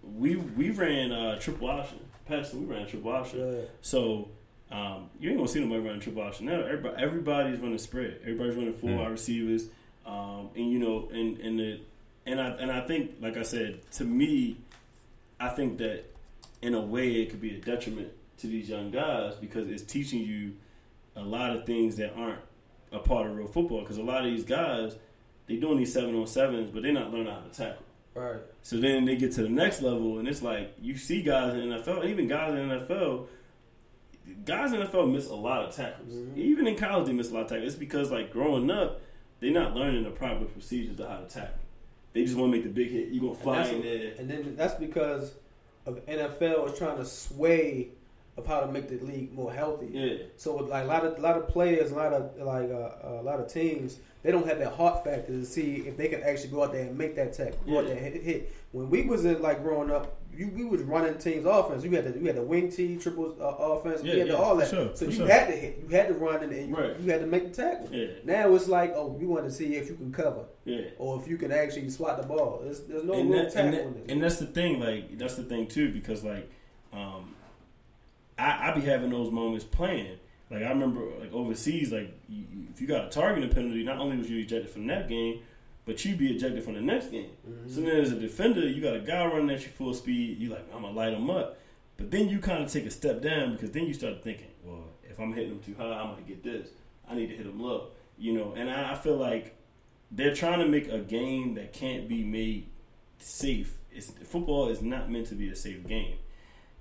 we 0.02 0.36
we 0.36 0.70
ran 0.70 1.12
uh, 1.12 1.38
triple 1.38 1.68
option. 1.70 2.00
Pastor, 2.26 2.56
we 2.58 2.64
ran 2.66 2.86
triple 2.86 3.12
option. 3.12 3.66
So 3.82 4.28
um, 4.70 5.10
you 5.20 5.30
ain't 5.30 5.38
gonna 5.38 5.48
see 5.48 5.60
nobody 5.60 5.80
running 5.80 6.00
triple 6.00 6.22
option 6.22 6.46
now. 6.46 6.60
Everybody, 6.60 7.02
everybody's 7.02 7.60
running 7.60 7.78
spread. 7.78 8.18
Everybody's 8.22 8.56
running 8.56 8.74
four 8.74 8.96
wide 8.96 9.10
receivers, 9.10 9.68
um, 10.04 10.50
and 10.56 10.70
you 10.70 10.78
know, 10.78 11.08
and 11.12 11.38
and 11.38 11.58
the 11.58 11.80
and 12.26 12.40
I 12.40 12.48
and 12.48 12.72
I 12.72 12.80
think, 12.86 13.16
like 13.20 13.36
I 13.36 13.42
said, 13.42 13.90
to 13.92 14.04
me, 14.04 14.56
I 15.38 15.48
think 15.50 15.78
that 15.78 16.04
in 16.62 16.74
a 16.74 16.80
way 16.80 17.22
it 17.22 17.30
could 17.30 17.40
be 17.40 17.56
a 17.56 17.60
detriment 17.60 18.12
to 18.38 18.46
these 18.46 18.68
young 18.68 18.90
guys 18.90 19.34
because 19.36 19.68
it's 19.68 19.82
teaching 19.82 20.20
you 20.20 20.54
a 21.14 21.22
lot 21.22 21.54
of 21.54 21.64
things 21.64 21.96
that 21.96 22.14
aren't 22.16 22.40
a 22.92 22.98
part 22.98 23.26
of 23.26 23.36
real 23.36 23.46
football. 23.46 23.80
Because 23.80 23.98
a 23.98 24.02
lot 24.02 24.24
of 24.24 24.32
these 24.32 24.44
guys, 24.44 24.96
they 25.46 25.56
doing 25.56 25.78
these 25.78 25.92
seven 25.92 26.14
on 26.16 26.26
sevens, 26.26 26.70
but 26.72 26.82
they're 26.82 26.92
not 26.92 27.12
learning 27.12 27.32
how 27.32 27.40
to 27.40 27.50
tackle. 27.50 27.84
Right. 28.14 28.40
So 28.62 28.78
then 28.78 29.04
they 29.04 29.16
get 29.16 29.32
to 29.32 29.42
the 29.42 29.48
next 29.48 29.82
level, 29.82 30.18
and 30.18 30.26
it's 30.26 30.42
like 30.42 30.74
you 30.80 30.96
see 30.96 31.22
guys 31.22 31.54
in 31.54 31.68
the 31.68 31.76
NFL, 31.76 32.00
and 32.00 32.10
even 32.10 32.28
guys 32.28 32.54
in 32.54 32.68
the 32.68 32.74
NFL, 32.76 33.26
guys 34.44 34.72
in 34.72 34.80
the 34.80 34.86
NFL 34.86 35.12
miss 35.12 35.28
a 35.28 35.34
lot 35.34 35.64
of 35.64 35.74
tackles. 35.74 36.12
Even 36.36 36.66
in 36.66 36.76
college, 36.76 37.06
they 37.06 37.12
miss 37.12 37.30
a 37.30 37.34
lot 37.34 37.42
of 37.44 37.48
tackles. 37.48 37.68
It's 37.72 37.76
because 37.76 38.10
like 38.10 38.32
growing 38.32 38.70
up, 38.70 39.00
they're 39.40 39.50
not 39.50 39.74
learning 39.74 40.04
the 40.04 40.10
proper 40.10 40.44
procedures 40.46 40.98
of 41.00 41.08
how 41.08 41.18
to 41.18 41.26
tackle. 41.26 41.58
They 42.12 42.24
just 42.24 42.36
want 42.36 42.50
to 42.52 42.56
make 42.56 42.64
the 42.64 42.70
big 42.72 42.90
hit. 42.90 43.08
You're 43.08 43.22
gonna 43.24 43.34
fly 43.34 43.64
in 43.64 43.82
there. 43.82 44.14
and 44.18 44.30
then 44.30 44.56
that's 44.56 44.74
because 44.74 45.34
of 45.84 46.04
NFL 46.06 46.72
is 46.72 46.78
trying 46.78 46.96
to 46.96 47.04
sway 47.04 47.88
of 48.36 48.46
how 48.46 48.60
to 48.60 48.70
make 48.70 48.88
the 48.88 48.98
league 49.04 49.32
more 49.32 49.52
healthy. 49.52 49.88
Yeah. 49.92 50.14
So 50.36 50.56
like 50.56 50.84
a 50.84 50.86
lot 50.86 51.04
of 51.04 51.18
a 51.18 51.20
lot 51.20 51.36
of 51.36 51.48
players, 51.48 51.90
a 51.90 51.94
lot 51.94 52.12
of 52.12 52.36
like 52.38 52.70
uh, 52.70 53.20
a 53.20 53.22
lot 53.22 53.40
of 53.40 53.52
teams, 53.52 53.98
they 54.22 54.30
don't 54.30 54.46
have 54.46 54.58
that 54.58 54.72
heart 54.72 55.04
factor 55.04 55.32
to 55.32 55.44
see 55.44 55.76
if 55.86 55.96
they 55.96 56.08
can 56.08 56.22
actually 56.22 56.50
go 56.50 56.64
out 56.64 56.72
there 56.72 56.82
and 56.86 56.96
make 56.98 57.14
that 57.16 57.32
tackle, 57.32 57.58
go 57.66 57.78
out 57.78 57.86
there 57.86 57.96
and 57.96 58.04
hit, 58.14 58.22
hit. 58.22 58.54
When 58.72 58.90
we 58.90 59.02
was 59.02 59.24
in 59.24 59.40
like 59.40 59.62
growing 59.62 59.90
up, 59.90 60.16
you, 60.36 60.48
we 60.48 60.64
was 60.64 60.82
running 60.82 61.16
teams 61.18 61.46
offense. 61.46 61.82
You 61.84 61.90
had 61.92 62.04
the 62.12 62.18
you 62.18 62.26
had 62.26 62.36
the 62.36 62.42
wing 62.42 62.70
T, 62.70 62.96
triple 62.96 63.34
uh, 63.40 63.44
offense. 63.44 64.02
Yeah, 64.02 64.12
you 64.12 64.18
had 64.20 64.28
yeah, 64.28 64.34
all 64.34 64.56
that. 64.56 64.68
sure, 64.68 64.94
so 64.94 65.06
you 65.06 65.12
sure. 65.12 65.26
had 65.26 65.46
to 65.48 65.52
hit, 65.56 65.78
you 65.88 65.96
had 65.96 66.08
to 66.08 66.14
run, 66.14 66.42
and, 66.42 66.52
and 66.52 66.68
you, 66.70 66.76
Right. 66.76 67.00
you 67.00 67.10
had 67.10 67.20
to 67.20 67.26
make 67.26 67.52
the 67.54 67.62
tackle. 67.62 67.88
Yeah. 67.90 68.08
Now 68.24 68.54
it's 68.54 68.68
like, 68.68 68.92
oh, 68.94 69.06
we 69.08 69.26
want 69.26 69.44
to 69.44 69.50
see 69.50 69.74
if 69.76 69.88
you 69.88 69.94
can 69.94 70.12
cover, 70.12 70.44
Yeah. 70.64 70.82
or 70.98 71.20
if 71.20 71.26
you 71.28 71.36
can 71.36 71.50
actually 71.52 71.88
swat 71.90 72.20
the 72.20 72.26
ball. 72.26 72.60
There's, 72.62 72.80
there's 72.84 73.04
no 73.04 73.14
and, 73.14 73.30
real 73.30 73.42
that, 73.44 73.52
tackle 73.52 73.68
and, 73.68 73.74
that- 73.96 74.02
this. 74.06 74.12
and 74.12 74.22
that's 74.22 74.36
the 74.38 74.46
thing. 74.46 74.80
Like 74.80 75.18
that's 75.18 75.34
the 75.36 75.44
thing 75.44 75.66
too, 75.68 75.90
because 75.92 76.22
like, 76.24 76.50
um, 76.92 77.34
I, 78.38 78.70
I 78.70 78.74
be 78.74 78.82
having 78.82 79.10
those 79.10 79.30
moments 79.32 79.64
playing. 79.64 80.18
Like 80.50 80.62
I 80.62 80.68
remember, 80.68 81.00
like 81.18 81.32
overseas, 81.32 81.90
like 81.92 82.12
you, 82.28 82.44
you- 82.52 82.66
if 82.72 82.80
you 82.80 82.86
got 82.86 83.06
a 83.06 83.08
targeting 83.08 83.50
penalty, 83.50 83.82
not 83.84 83.98
only 83.98 84.16
was 84.18 84.28
you 84.30 84.38
ejected 84.40 84.70
from 84.70 84.86
that 84.88 85.08
game, 85.08 85.40
but 85.86 86.04
you 86.04 86.16
be 86.16 86.34
ejected 86.34 86.62
from 86.64 86.74
the 86.74 86.80
next 86.80 87.10
game. 87.10 87.30
So 87.68 87.80
then, 87.80 87.96
as 87.96 88.12
a 88.12 88.16
defender, 88.16 88.68
you 88.68 88.82
got 88.82 88.96
a 88.96 89.00
guy 89.00 89.24
running 89.24 89.50
at 89.50 89.62
you 89.62 89.68
full 89.68 89.94
speed. 89.94 90.38
You 90.38 90.50
like, 90.50 90.66
I'm 90.74 90.82
gonna 90.82 90.94
light 90.94 91.14
him 91.14 91.30
up, 91.30 91.58
but 91.96 92.10
then 92.10 92.28
you 92.28 92.40
kind 92.40 92.62
of 92.62 92.70
take 92.70 92.84
a 92.84 92.90
step 92.90 93.22
down 93.22 93.52
because 93.52 93.70
then 93.70 93.86
you 93.86 93.94
start 93.94 94.22
thinking, 94.22 94.48
well, 94.64 94.84
if 95.08 95.18
I'm 95.18 95.32
hitting 95.32 95.52
him 95.52 95.60
too 95.60 95.74
high, 95.78 95.84
I'm 95.84 96.10
gonna 96.10 96.22
get 96.22 96.42
this. 96.42 96.68
I 97.08 97.14
need 97.14 97.28
to 97.28 97.36
hit 97.36 97.46
him 97.46 97.60
low, 97.60 97.88
you 98.18 98.32
know. 98.32 98.52
And 98.56 98.68
I, 98.68 98.92
I 98.92 98.94
feel 98.96 99.16
like 99.16 99.56
they're 100.10 100.34
trying 100.34 100.58
to 100.58 100.66
make 100.66 100.88
a 100.88 100.98
game 100.98 101.54
that 101.54 101.72
can't 101.72 102.08
be 102.08 102.24
made 102.24 102.66
safe. 103.18 103.78
It's, 103.92 104.10
football 104.10 104.68
is 104.68 104.82
not 104.82 105.10
meant 105.10 105.28
to 105.28 105.34
be 105.34 105.48
a 105.48 105.56
safe 105.56 105.86
game. 105.86 106.18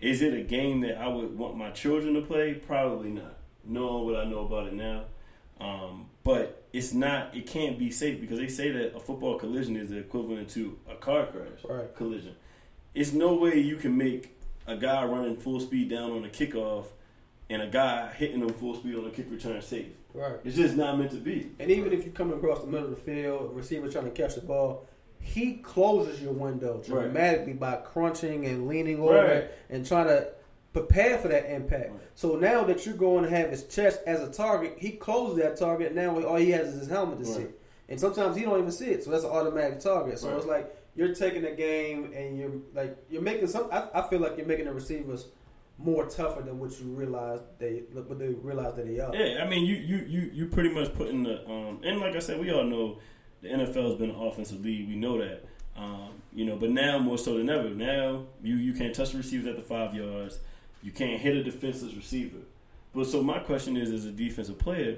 Is 0.02 0.22
it 0.22 0.34
a 0.34 0.42
game 0.42 0.82
that 0.82 0.98
I 0.98 1.08
would 1.08 1.38
want 1.38 1.56
my 1.56 1.70
children 1.72 2.16
to 2.16 2.22
play? 2.22 2.54
Probably 2.54 3.10
not. 3.10 3.38
Knowing 3.64 4.06
what 4.06 4.16
I 4.16 4.26
know 4.26 4.40
about 4.40 4.68
it 4.68 4.74
now, 4.74 5.06
um, 5.60 6.08
but 6.26 6.64
it's 6.74 6.92
not. 6.94 7.34
It 7.34 7.46
can't 7.48 7.80
be 7.80 7.90
safe 7.92 8.20
because 8.20 8.40
they 8.40 8.50
say 8.50 8.72
that 8.72 8.98
a 8.98 9.00
football 9.00 9.38
collision 9.40 9.78
is 9.78 9.90
the 9.92 10.00
equivalent 10.00 10.50
to 10.50 10.78
a 10.92 10.96
car 10.96 11.28
crash 11.28 11.60
Right. 11.70 11.96
collision. 11.96 12.36
It's 12.94 13.14
no 13.14 13.36
way 13.36 13.60
you 13.60 13.78
can 13.78 13.96
make 13.96 14.36
a 14.68 14.76
guy 14.76 15.06
running 15.06 15.38
full 15.38 15.60
speed 15.62 15.90
down 15.90 16.12
on 16.12 16.26
a 16.26 16.30
kickoff 16.30 16.88
and 17.50 17.62
a 17.62 17.68
guy 17.68 18.12
hitting 18.14 18.40
them 18.40 18.50
full 18.50 18.76
speed 18.76 18.96
on 18.96 19.06
a 19.06 19.12
kick 19.12 19.28
return 19.30 19.62
safe. 19.62 19.86
Right. 20.16 20.38
It's 20.44 20.56
just 20.56 20.76
not 20.76 20.98
meant 20.98 21.12
to 21.12 21.18
be. 21.18 21.52
And 21.60 21.70
even 21.70 21.94
if 21.94 22.04
you 22.06 22.12
come 22.12 22.34
across 22.34 22.62
the 22.62 22.68
middle 22.68 22.86
of 22.86 22.90
the 22.96 23.02
field, 23.02 23.52
a 23.52 23.54
receiver 23.54 23.88
trying 23.90 24.06
to 24.06 24.12
catch 24.12 24.34
the 24.36 24.42
ball, 24.42 24.88
he 25.20 25.58
closes 25.58 26.22
your 26.22 26.34
window 26.34 26.76
Right. 26.78 26.86
dramatically 26.86 27.54
by 27.54 27.76
crunching 27.78 28.46
and 28.46 28.68
leaning 28.68 29.00
over 29.00 29.14
Right. 29.14 29.46
and 29.70 29.86
trying 29.86 30.08
to 30.08 30.30
prepare 30.76 31.18
for 31.18 31.30
that 31.30 31.50
impact. 31.50 31.92
So 32.16 32.36
now 32.36 32.66
that 32.66 32.86
you're 32.86 32.98
going 32.98 33.24
to 33.24 33.30
have 33.30 33.50
his 33.50 33.64
chest 33.64 34.02
as 34.06 34.22
a 34.22 34.30
target, 34.30 34.76
he 34.78 34.92
closes 34.92 35.38
that 35.42 35.56
target. 35.58 35.96
Now 35.96 36.20
all 36.22 36.36
he 36.36 36.52
has 36.52 36.68
is 36.74 36.80
his 36.82 36.90
helmet 36.90 37.20
to 37.20 37.26
see. 37.26 37.40
Right. 37.44 37.52
And 37.88 37.98
sometimes 38.00 38.36
he 38.36 38.44
don't 38.44 38.60
even 38.60 38.72
see 38.72 38.88
it, 38.88 39.04
so 39.04 39.12
that's 39.12 39.24
an 39.24 39.30
automatic 39.30 39.80
target. 39.80 40.20
So 40.20 40.28
Right. 40.28 40.38
it's 40.38 40.46
like 40.46 40.76
you're 40.96 41.16
taking 41.16 41.44
the 41.44 41.52
game 41.52 42.12
and 42.14 42.38
you're 42.38 42.52
like 42.74 42.98
you're 43.10 43.22
making 43.22 43.48
some. 43.48 43.70
I, 43.72 43.88
I 43.94 44.10
feel 44.10 44.20
like 44.20 44.36
you're 44.38 44.48
making 44.48 44.66
the 44.66 44.74
receivers 44.74 45.28
more 45.78 46.06
tougher 46.06 46.42
than 46.42 46.58
what 46.60 46.72
you 46.80 46.88
realize 46.88 47.40
they 47.60 47.84
what 47.94 48.20
they 48.20 48.30
realize 48.30 48.76
that 48.76 48.86
they 48.88 49.00
are. 49.00 49.16
Yeah, 49.16 49.44
I 49.44 49.48
mean, 49.48 49.66
you 49.66 49.76
you 49.76 49.98
you 50.08 50.32
you 50.34 50.46
pretty 50.48 50.70
much 50.70 50.94
putting 50.96 51.24
the 51.24 51.46
um, 51.50 51.80
and 51.86 52.02
like 52.02 52.16
I 52.16 52.20
said, 52.20 52.40
we 52.40 52.52
all 52.52 52.64
know 52.66 53.00
the 53.42 53.50
NFL 53.50 53.90
has 53.90 53.96
been 53.96 54.10
an 54.10 54.16
offensive 54.20 54.62
league. 54.66 54.88
We 54.90 54.96
know 54.96 55.20
that, 55.20 55.46
um, 55.78 56.10
you 56.34 56.46
know, 56.46 56.56
but 56.56 56.72
now 56.72 56.98
more 56.98 57.18
so 57.20 57.38
than 57.38 57.50
ever. 57.50 57.70
Now 57.70 58.26
you 58.42 58.56
you 58.56 58.74
can't 58.74 58.96
touch 58.96 59.12
the 59.12 59.20
receivers 59.20 59.48
at 59.48 59.56
the 59.58 59.62
five 59.64 59.94
yards. 59.94 60.40
You 60.86 60.92
can't 60.92 61.20
hit 61.20 61.36
a 61.36 61.44
defenseless 61.44 61.96
receiver. 61.96 62.38
But 62.94 63.08
so 63.08 63.24
my 63.24 63.40
question 63.40 63.76
is, 63.76 63.92
as 63.92 64.06
a 64.06 64.12
defensive 64.12 64.60
player, 64.60 64.98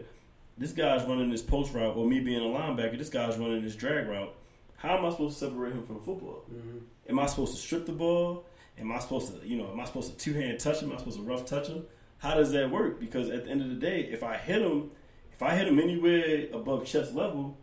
this 0.57 0.73
guy's 0.73 1.07
running 1.07 1.29
this 1.29 1.41
post 1.41 1.73
route, 1.73 1.95
or 1.95 2.05
me 2.05 2.19
being 2.19 2.41
a 2.41 2.59
linebacker, 2.59 2.97
this 2.97 3.07
guy's 3.07 3.37
running 3.37 3.63
this 3.63 3.73
drag 3.73 4.05
route. 4.05 4.35
How 4.75 4.97
am 4.97 5.05
I 5.05 5.11
supposed 5.11 5.39
to 5.39 5.45
separate 5.45 5.71
him 5.71 5.85
from 5.85 6.01
football? 6.01 6.43
Mm-hmm. 6.53 6.79
Am 7.07 7.19
I 7.19 7.25
supposed 7.25 7.55
to 7.55 7.61
strip 7.61 7.85
the 7.85 7.93
ball? 7.93 8.43
Am 8.77 8.91
I 8.91 8.99
supposed 8.99 9.39
to, 9.39 9.47
you 9.47 9.55
know, 9.55 9.71
am 9.71 9.79
I 9.79 9.85
supposed 9.85 10.11
to 10.11 10.17
two 10.17 10.33
hand 10.33 10.59
touch 10.59 10.81
him? 10.81 10.89
Am 10.89 10.97
I 10.97 10.99
supposed 10.99 11.19
to 11.19 11.23
rough 11.23 11.45
touch 11.45 11.67
him? 11.67 11.85
How 12.17 12.35
does 12.35 12.51
that 12.51 12.69
work? 12.69 12.99
Because 12.99 13.29
at 13.29 13.45
the 13.45 13.49
end 13.49 13.61
of 13.61 13.69
the 13.69 13.75
day, 13.75 14.01
if 14.11 14.23
I 14.23 14.35
hit 14.35 14.61
him, 14.61 14.91
if 15.31 15.41
I 15.41 15.55
hit 15.55 15.69
him 15.69 15.79
anywhere 15.79 16.47
above 16.51 16.85
chest 16.85 17.15
level, 17.15 17.57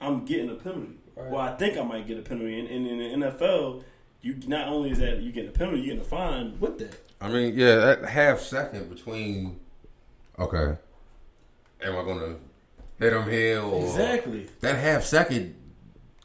I'm 0.00 0.24
getting 0.24 0.48
a 0.48 0.54
penalty. 0.54 0.96
Right. 1.14 1.30
Well, 1.30 1.40
I 1.42 1.54
think 1.56 1.76
I 1.76 1.82
might 1.82 2.06
get 2.06 2.18
a 2.18 2.22
penalty. 2.22 2.58
And, 2.58 2.68
and 2.68 2.86
in 2.86 3.20
the 3.20 3.26
NFL, 3.26 3.84
you 4.22 4.40
not 4.46 4.68
only 4.68 4.90
is 4.90 5.00
that 5.00 5.20
you 5.20 5.32
getting 5.32 5.50
a 5.50 5.52
penalty, 5.52 5.80
you 5.80 5.86
getting 5.88 6.00
a 6.00 6.04
fine 6.04 6.58
with 6.58 6.78
that. 6.78 7.07
I 7.20 7.28
mean, 7.28 7.56
yeah, 7.56 7.76
that 7.76 8.04
half 8.04 8.40
second 8.40 8.88
between. 8.90 9.58
Okay, 10.38 10.76
am 11.82 11.96
I 11.96 12.04
gonna 12.04 12.36
hit 13.00 13.12
him 13.12 13.28
here 13.28 13.60
or 13.60 13.82
Exactly. 13.84 14.46
That 14.60 14.76
half 14.76 15.02
second 15.02 15.56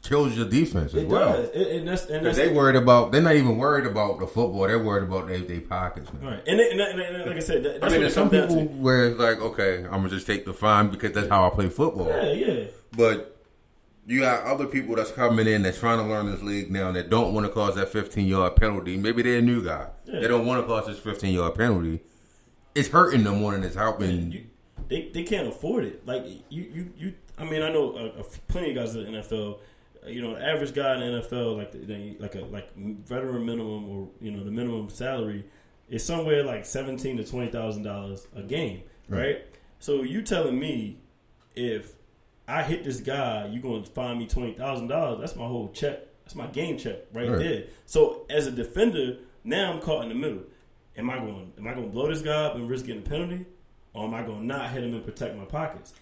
kills 0.02 0.36
your 0.36 0.46
defense 0.48 0.94
as 0.94 1.02
It 1.02 1.08
well. 1.08 1.32
does. 1.32 1.48
It- 1.54 1.76
and 1.78 1.88
that's 1.88 2.02
and 2.06 2.22
Because 2.22 2.36
that's 2.36 2.48
they 2.48 2.54
worried 2.54 2.76
about. 2.76 3.10
They're 3.10 3.22
not 3.22 3.34
even 3.34 3.56
worried 3.58 3.86
about 3.86 4.20
the 4.20 4.26
football. 4.26 4.68
They're 4.68 4.78
worried 4.78 5.04
about 5.04 5.26
their, 5.28 5.38
their 5.38 5.60
pockets. 5.62 6.12
Man. 6.12 6.24
right. 6.32 6.42
And, 6.46 6.60
it, 6.60 6.72
and, 6.72 6.80
and, 6.80 7.00
and 7.00 7.26
like 7.26 7.36
I 7.36 7.40
said, 7.40 7.64
that, 7.64 7.70
I 7.70 7.72
mean, 7.72 7.80
what 7.80 7.90
there's 8.00 8.14
some 8.14 8.30
people 8.30 8.64
where 8.66 9.06
it's 9.08 9.18
like, 9.18 9.40
okay, 9.40 9.78
I'm 9.84 9.90
gonna 9.90 10.10
just 10.10 10.26
take 10.26 10.44
the 10.44 10.52
fine 10.54 10.88
because 10.90 11.12
that's 11.12 11.28
how 11.28 11.46
I 11.46 11.50
play 11.50 11.68
football. 11.70 12.06
Yeah, 12.08 12.32
yeah. 12.32 12.64
But 12.96 13.33
you 14.06 14.20
got 14.20 14.44
other 14.44 14.66
people 14.66 14.94
that's 14.96 15.10
coming 15.10 15.46
in 15.46 15.62
that's 15.62 15.78
trying 15.78 15.98
to 15.98 16.04
learn 16.04 16.26
this 16.30 16.42
league 16.42 16.70
now 16.70 16.92
that 16.92 17.08
don't 17.10 17.32
want 17.34 17.46
to 17.46 17.52
cause 17.52 17.74
that 17.76 17.88
15 17.88 18.26
yard 18.26 18.56
penalty. 18.56 18.96
Maybe 18.96 19.22
they're 19.22 19.38
a 19.38 19.42
new 19.42 19.64
guy. 19.64 19.88
Yeah. 20.04 20.20
They 20.20 20.28
don't 20.28 20.44
want 20.46 20.62
to 20.62 20.66
cause 20.66 20.86
this 20.86 20.98
15 20.98 21.32
yard 21.34 21.54
penalty. 21.54 22.00
It's 22.74 22.88
hurting 22.88 23.24
them 23.24 23.40
more 23.40 23.52
than 23.52 23.62
it's 23.62 23.76
helping. 23.76 24.32
you, 24.32 24.46
they 24.88 25.10
they 25.14 25.22
can't 25.22 25.48
afford 25.48 25.84
it. 25.84 26.06
Like 26.06 26.26
you 26.50 26.62
you 26.64 26.92
you. 26.96 27.14
I 27.38 27.44
mean, 27.44 27.62
I 27.62 27.70
know 27.72 27.92
uh, 27.94 28.22
plenty 28.48 28.70
of 28.70 28.76
guys 28.76 28.94
in 28.94 29.10
the 29.12 29.18
NFL. 29.20 29.58
uh, 30.04 30.08
You 30.08 30.22
know, 30.22 30.34
the 30.34 30.44
average 30.46 30.74
guy 30.74 30.94
in 30.94 31.00
the 31.00 31.20
NFL, 31.22 31.56
like 31.56 31.72
the, 31.72 32.16
like 32.20 32.34
a 32.34 32.40
like 32.44 32.76
veteran 32.76 33.46
minimum 33.46 33.88
or 33.88 34.08
you 34.20 34.30
know 34.32 34.44
the 34.44 34.50
minimum 34.50 34.90
salary 34.90 35.44
is 35.88 36.04
somewhere 36.04 36.42
like 36.44 36.66
seventeen 36.66 37.16
to 37.16 37.24
twenty 37.24 37.50
thousand 37.50 37.84
dollars 37.84 38.26
a 38.36 38.42
game, 38.42 38.82
right? 39.08 39.18
Right. 39.20 39.46
So 39.78 40.02
you 40.02 40.20
telling 40.22 40.58
me 40.58 40.98
if 41.54 41.92
I 42.46 42.62
hit 42.62 42.84
this 42.84 43.00
guy, 43.00 43.48
you're 43.50 43.62
going 43.62 43.82
to 43.84 43.90
find 43.90 44.18
me 44.18 44.26
twenty 44.26 44.52
thousand 44.54 44.88
dollars? 44.88 45.20
That's 45.20 45.36
my 45.36 45.46
whole 45.46 45.68
check. 45.70 46.00
That's 46.24 46.34
my 46.34 46.46
game 46.46 46.78
check 46.78 46.96
right, 47.12 47.28
Right. 47.28 47.38
there. 47.38 47.64
So 47.86 48.24
as 48.30 48.46
a 48.46 48.50
defender, 48.50 49.18
now 49.44 49.72
I'm 49.72 49.80
caught 49.80 50.02
in 50.04 50.08
the 50.10 50.14
middle. 50.14 50.42
Am 50.96 51.10
I 51.10 51.18
going? 51.18 51.52
Am 51.58 51.66
I 51.66 51.74
going 51.74 51.86
to 51.86 51.92
blow 51.92 52.08
this 52.08 52.22
guy 52.22 52.44
up 52.44 52.54
and 52.54 52.68
risk 52.68 52.86
getting 52.86 53.02
a 53.02 53.04
penalty, 53.08 53.44
or 53.92 54.04
am 54.04 54.14
I 54.14 54.22
going 54.22 54.40
to 54.40 54.46
not 54.46 54.70
hit 54.70 54.84
him 54.84 54.94
and 54.94 55.04
protect 55.04 55.36
my 55.36 55.44
pockets? 55.44 55.92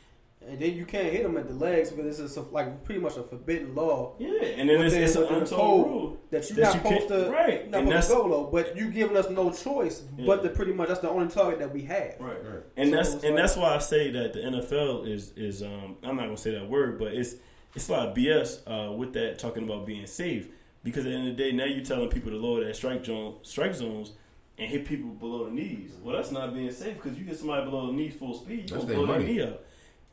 And 0.48 0.58
then 0.60 0.74
you 0.74 0.84
can't 0.84 1.12
hit 1.12 1.22
them 1.22 1.36
at 1.36 1.46
the 1.48 1.54
legs 1.54 1.90
because 1.90 2.18
this 2.18 2.30
is 2.30 2.36
like 2.50 2.84
pretty 2.84 3.00
much 3.00 3.16
a 3.16 3.22
forbidden 3.22 3.74
law. 3.74 4.14
Yeah, 4.18 4.28
and 4.42 4.68
then 4.68 4.80
it's, 4.80 4.92
Within- 4.94 5.02
it's 5.02 5.14
an 5.16 5.22
within 5.22 5.34
the 5.38 5.40
untold 5.44 5.86
rule 5.86 6.20
that 6.30 6.48
you're 6.50 6.56
that 6.56 6.62
not 6.62 6.74
you 6.74 6.80
supposed 6.80 7.08
can't- 7.08 7.24
to 7.26 7.30
right, 7.30 7.70
not 7.70 7.80
and 7.82 7.88
supposed 7.90 8.08
to 8.08 8.14
go 8.14 8.26
low, 8.26 8.44
but 8.50 8.76
you 8.76 8.90
giving 8.90 9.16
us 9.16 9.30
no 9.30 9.50
choice 9.52 10.00
but 10.26 10.42
to 10.42 10.48
pretty 10.50 10.72
much 10.72 10.88
that's 10.88 11.00
the 11.00 11.08
only 11.10 11.28
target 11.28 11.58
that 11.60 11.72
we 11.72 11.82
have. 11.82 12.14
Right. 12.20 12.44
right. 12.44 12.62
And 12.76 12.90
So 12.90 12.96
that's 12.96 13.12
and 13.14 13.22
like- 13.22 13.36
that's 13.36 13.56
why 13.56 13.74
I 13.74 13.78
say 13.78 14.10
that 14.10 14.32
the 14.32 14.40
NFL 14.40 15.06
is 15.06 15.32
is 15.36 15.62
um 15.62 15.96
I'm 16.02 16.16
not 16.16 16.24
gonna 16.24 16.36
say 16.36 16.52
that 16.52 16.68
word, 16.68 16.98
but 16.98 17.14
it's 17.14 17.36
it's 17.74 17.88
a 17.88 17.92
lot 17.92 18.08
of 18.08 18.14
BS 18.14 18.60
uh, 18.66 18.92
with 18.92 19.12
that 19.14 19.38
talking 19.38 19.64
about 19.64 19.86
being 19.86 20.06
safe 20.06 20.48
because 20.84 21.06
at 21.06 21.10
the 21.10 21.16
end 21.16 21.28
of 21.28 21.36
the 21.36 21.42
day 21.42 21.52
now 21.52 21.64
you're 21.64 21.84
telling 21.84 22.08
people 22.10 22.30
to 22.30 22.36
lower 22.36 22.62
that 22.64 22.76
strike 22.76 23.04
zone 23.04 23.36
strike 23.42 23.74
zones 23.74 24.12
and 24.58 24.68
hit 24.70 24.84
people 24.84 25.08
below 25.08 25.46
the 25.46 25.50
knees. 25.50 25.92
Well, 26.04 26.14
that's 26.14 26.30
not 26.30 26.52
being 26.52 26.70
safe 26.70 26.96
because 27.02 27.18
you 27.18 27.24
hit 27.24 27.38
somebody 27.38 27.64
below 27.64 27.86
the 27.86 27.94
knees 27.94 28.14
full 28.14 28.34
speed, 28.34 28.68
you 28.70 28.76
That's 28.76 28.84
gonna 28.84 28.86
their 28.88 28.96
blow 28.96 29.06
their 29.06 29.18
money. 29.20 29.32
knee 29.32 29.42
out. 29.42 29.60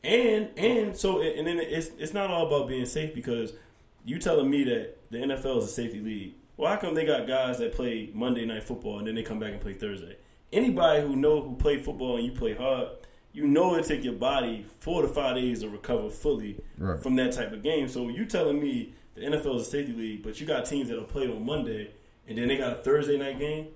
And 0.02 0.48
and 0.56 0.96
so 0.96 1.20
and 1.20 1.46
then 1.46 1.58
it's 1.58 1.88
it's 1.98 2.14
not 2.14 2.30
all 2.30 2.46
about 2.46 2.68
being 2.68 2.86
safe 2.86 3.14
because 3.14 3.52
you 4.04 4.18
telling 4.18 4.48
me 4.50 4.64
that 4.64 4.96
the 5.10 5.18
NFL 5.18 5.58
is 5.58 5.64
a 5.64 5.68
safety 5.68 6.00
league. 6.00 6.34
Well, 6.56 6.70
how 6.70 6.78
come 6.80 6.94
they 6.94 7.04
got 7.04 7.26
guys 7.26 7.58
that 7.58 7.72
play 7.74 8.10
Monday 8.14 8.44
night 8.46 8.64
football 8.64 8.98
and 8.98 9.06
then 9.06 9.14
they 9.14 9.22
come 9.22 9.38
back 9.38 9.52
and 9.52 9.60
play 9.60 9.74
Thursday? 9.74 10.16
Anybody 10.52 11.02
who 11.02 11.16
know 11.16 11.42
who 11.42 11.54
play 11.56 11.78
football 11.82 12.16
and 12.16 12.24
you 12.24 12.32
play 12.32 12.54
hard, 12.54 12.88
you 13.32 13.46
know 13.46 13.74
it 13.76 13.84
take 13.84 14.02
your 14.02 14.14
body 14.14 14.66
four 14.80 15.02
to 15.02 15.08
five 15.08 15.36
days 15.36 15.60
to 15.60 15.68
recover 15.68 16.08
fully 16.10 16.58
Right. 16.78 17.00
from 17.02 17.16
that 17.16 17.32
type 17.32 17.52
of 17.52 17.62
game. 17.62 17.86
So 17.88 18.08
you 18.08 18.24
telling 18.24 18.58
me 18.60 18.94
the 19.14 19.22
NFL 19.22 19.56
is 19.56 19.62
a 19.68 19.70
safety 19.70 19.92
league, 19.92 20.22
but 20.22 20.40
you 20.40 20.46
got 20.46 20.64
teams 20.64 20.88
that'll 20.88 21.04
play 21.04 21.28
on 21.30 21.44
Monday 21.44 21.90
and 22.26 22.38
then 22.38 22.48
they 22.48 22.56
got 22.56 22.72
a 22.72 22.76
Thursday 22.82 23.18
night 23.18 23.38
game. 23.38 23.68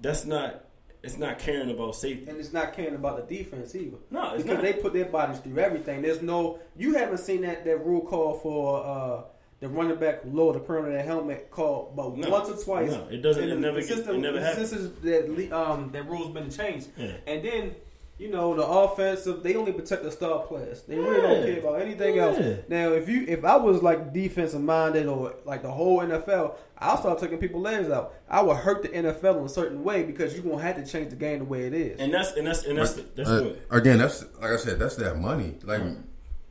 That's 0.00 0.24
not. 0.24 0.64
It's 1.02 1.16
not 1.16 1.38
caring 1.38 1.70
about 1.70 1.94
safety. 1.94 2.28
And 2.28 2.38
it's 2.40 2.52
not 2.52 2.72
caring 2.74 2.94
about 2.96 3.28
the 3.28 3.36
defense 3.36 3.74
either. 3.74 3.98
No, 4.10 4.34
it's 4.34 4.42
because 4.42 4.56
not. 4.56 4.62
they 4.62 4.72
put 4.74 4.92
their 4.92 5.04
bodies 5.04 5.38
through 5.38 5.58
everything. 5.58 6.02
There's 6.02 6.22
no 6.22 6.58
you 6.76 6.94
haven't 6.94 7.18
seen 7.18 7.42
that 7.42 7.64
that 7.64 7.84
rule 7.86 8.00
call 8.00 8.34
for 8.34 8.84
uh, 8.84 9.22
the 9.60 9.68
running 9.68 9.96
back 9.98 10.20
lower 10.24 10.52
the 10.54 10.60
crown 10.60 10.86
of 10.86 10.92
their 10.92 11.02
helmet 11.02 11.50
called 11.50 11.94
but 11.96 12.16
No. 12.16 12.28
once 12.30 12.48
or 12.48 12.56
twice. 12.64 12.90
No, 12.90 13.06
it 13.10 13.22
doesn't- 13.22 13.42
And 13.42 13.52
it 13.52 13.54
the- 13.56 13.60
never 13.60 13.80
the 13.80 13.86
system, 13.86 14.16
it 14.16 14.18
never 14.18 14.40
the 14.40 14.46
happens. 14.46 14.70
system 14.70 14.96
that 15.02 15.52
um 15.56 15.90
that 15.92 16.08
rules 16.08 16.32
been 16.34 16.50
changed. 16.50 16.88
Yeah. 16.96 17.12
And 17.26 17.44
then 17.44 17.74
you 18.18 18.30
know 18.30 18.54
the 18.54 18.66
offensive, 18.66 19.42
they 19.42 19.54
only 19.54 19.72
protect 19.72 20.02
the 20.02 20.10
star 20.10 20.40
players. 20.40 20.82
They 20.82 20.96
really 20.96 21.20
don't 21.20 21.44
care 21.46 21.58
about 21.60 21.80
anything 21.80 22.16
Yeah. 22.16 22.22
else. 22.26 22.38
Now, 22.68 22.92
if 22.92 23.08
you 23.08 23.24
if 23.28 23.44
I 23.44 23.56
was 23.56 23.82
like 23.82 24.12
defensive 24.12 24.60
minded 24.60 25.06
or 25.06 25.34
like 25.44 25.62
the 25.62 25.70
whole 25.70 26.00
NFL, 26.00 26.56
I'll 26.78 26.98
start 26.98 27.18
taking 27.20 27.38
people's 27.38 27.62
legs 27.64 27.90
out. 27.90 28.14
I 28.28 28.42
would 28.42 28.56
hurt 28.56 28.82
the 28.82 28.88
NFL 28.88 29.38
in 29.38 29.44
a 29.44 29.48
certain 29.48 29.84
way 29.84 30.02
because 30.02 30.34
you're 30.34 30.42
gonna 30.42 30.62
have 30.62 30.76
to 30.76 30.84
change 30.90 31.10
the 31.10 31.16
game 31.16 31.38
the 31.38 31.44
way 31.44 31.66
it 31.66 31.74
is. 31.74 32.00
And 32.00 32.12
that's 32.12 32.32
and 32.32 32.46
that's 32.46 32.64
and 32.64 32.76
that's 32.78 32.94
that's 33.14 33.30
Uh, 33.30 33.40
good. 33.40 33.62
Again, 33.70 33.98
that's 33.98 34.24
like 34.40 34.50
I 34.50 34.56
said, 34.56 34.78
that's 34.78 34.96
their 34.96 35.14
money. 35.14 35.56
Like, 35.62 35.82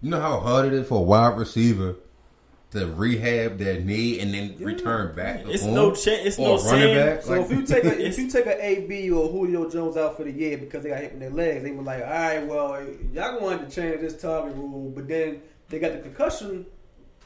you 0.02 0.10
know 0.10 0.22
how 0.22 0.40
hard 0.40 0.68
it 0.68 0.74
is 0.74 0.88
for 0.88 1.00
a 1.00 1.02
wide 1.04 1.38
receiver 1.38 1.96
to 2.80 2.88
rehab 2.88 3.58
their 3.58 3.80
knee 3.82 4.20
and 4.20 4.34
then 4.34 4.56
return 4.60 5.16
back. 5.16 5.44
It's 5.48 5.64
form? 5.64 5.76
no 5.76 5.92
cha- 5.96 6.12
it's 6.12 6.38
no 6.38 6.58
a 6.58 6.64
running 6.66 6.96
back. 6.96 7.24
So 7.24 7.32
like, 7.42 7.42
if 7.52 7.58
you 7.58 7.64
take 7.66 7.84
a 7.86 8.06
if 8.08 8.18
you 8.18 8.30
take 8.30 8.46
a 8.46 8.66
AB 8.66 9.12
or 9.12 9.28
Julio 9.30 9.70
Jones 9.70 9.98
out 9.98 10.18
for 10.18 10.24
the 10.24 10.32
year 10.32 10.58
because 10.58 10.84
they 10.84 10.90
got 10.90 11.00
hit 11.02 11.12
in 11.14 11.20
their 11.20 11.30
legs, 11.30 11.64
they 11.64 11.72
were 11.72 11.84
like, 11.84 12.02
all 12.04 12.10
right, 12.10 12.46
well, 12.46 12.86
y'all 13.14 13.40
going 13.40 13.60
to 13.60 13.70
change 13.70 14.02
this 14.02 14.20
target 14.22 14.56
rule, 14.56 14.92
but 14.96 15.08
then 15.08 15.42
they 15.70 15.80
got 15.80 15.94
the 15.94 16.00
concussion 16.00 16.66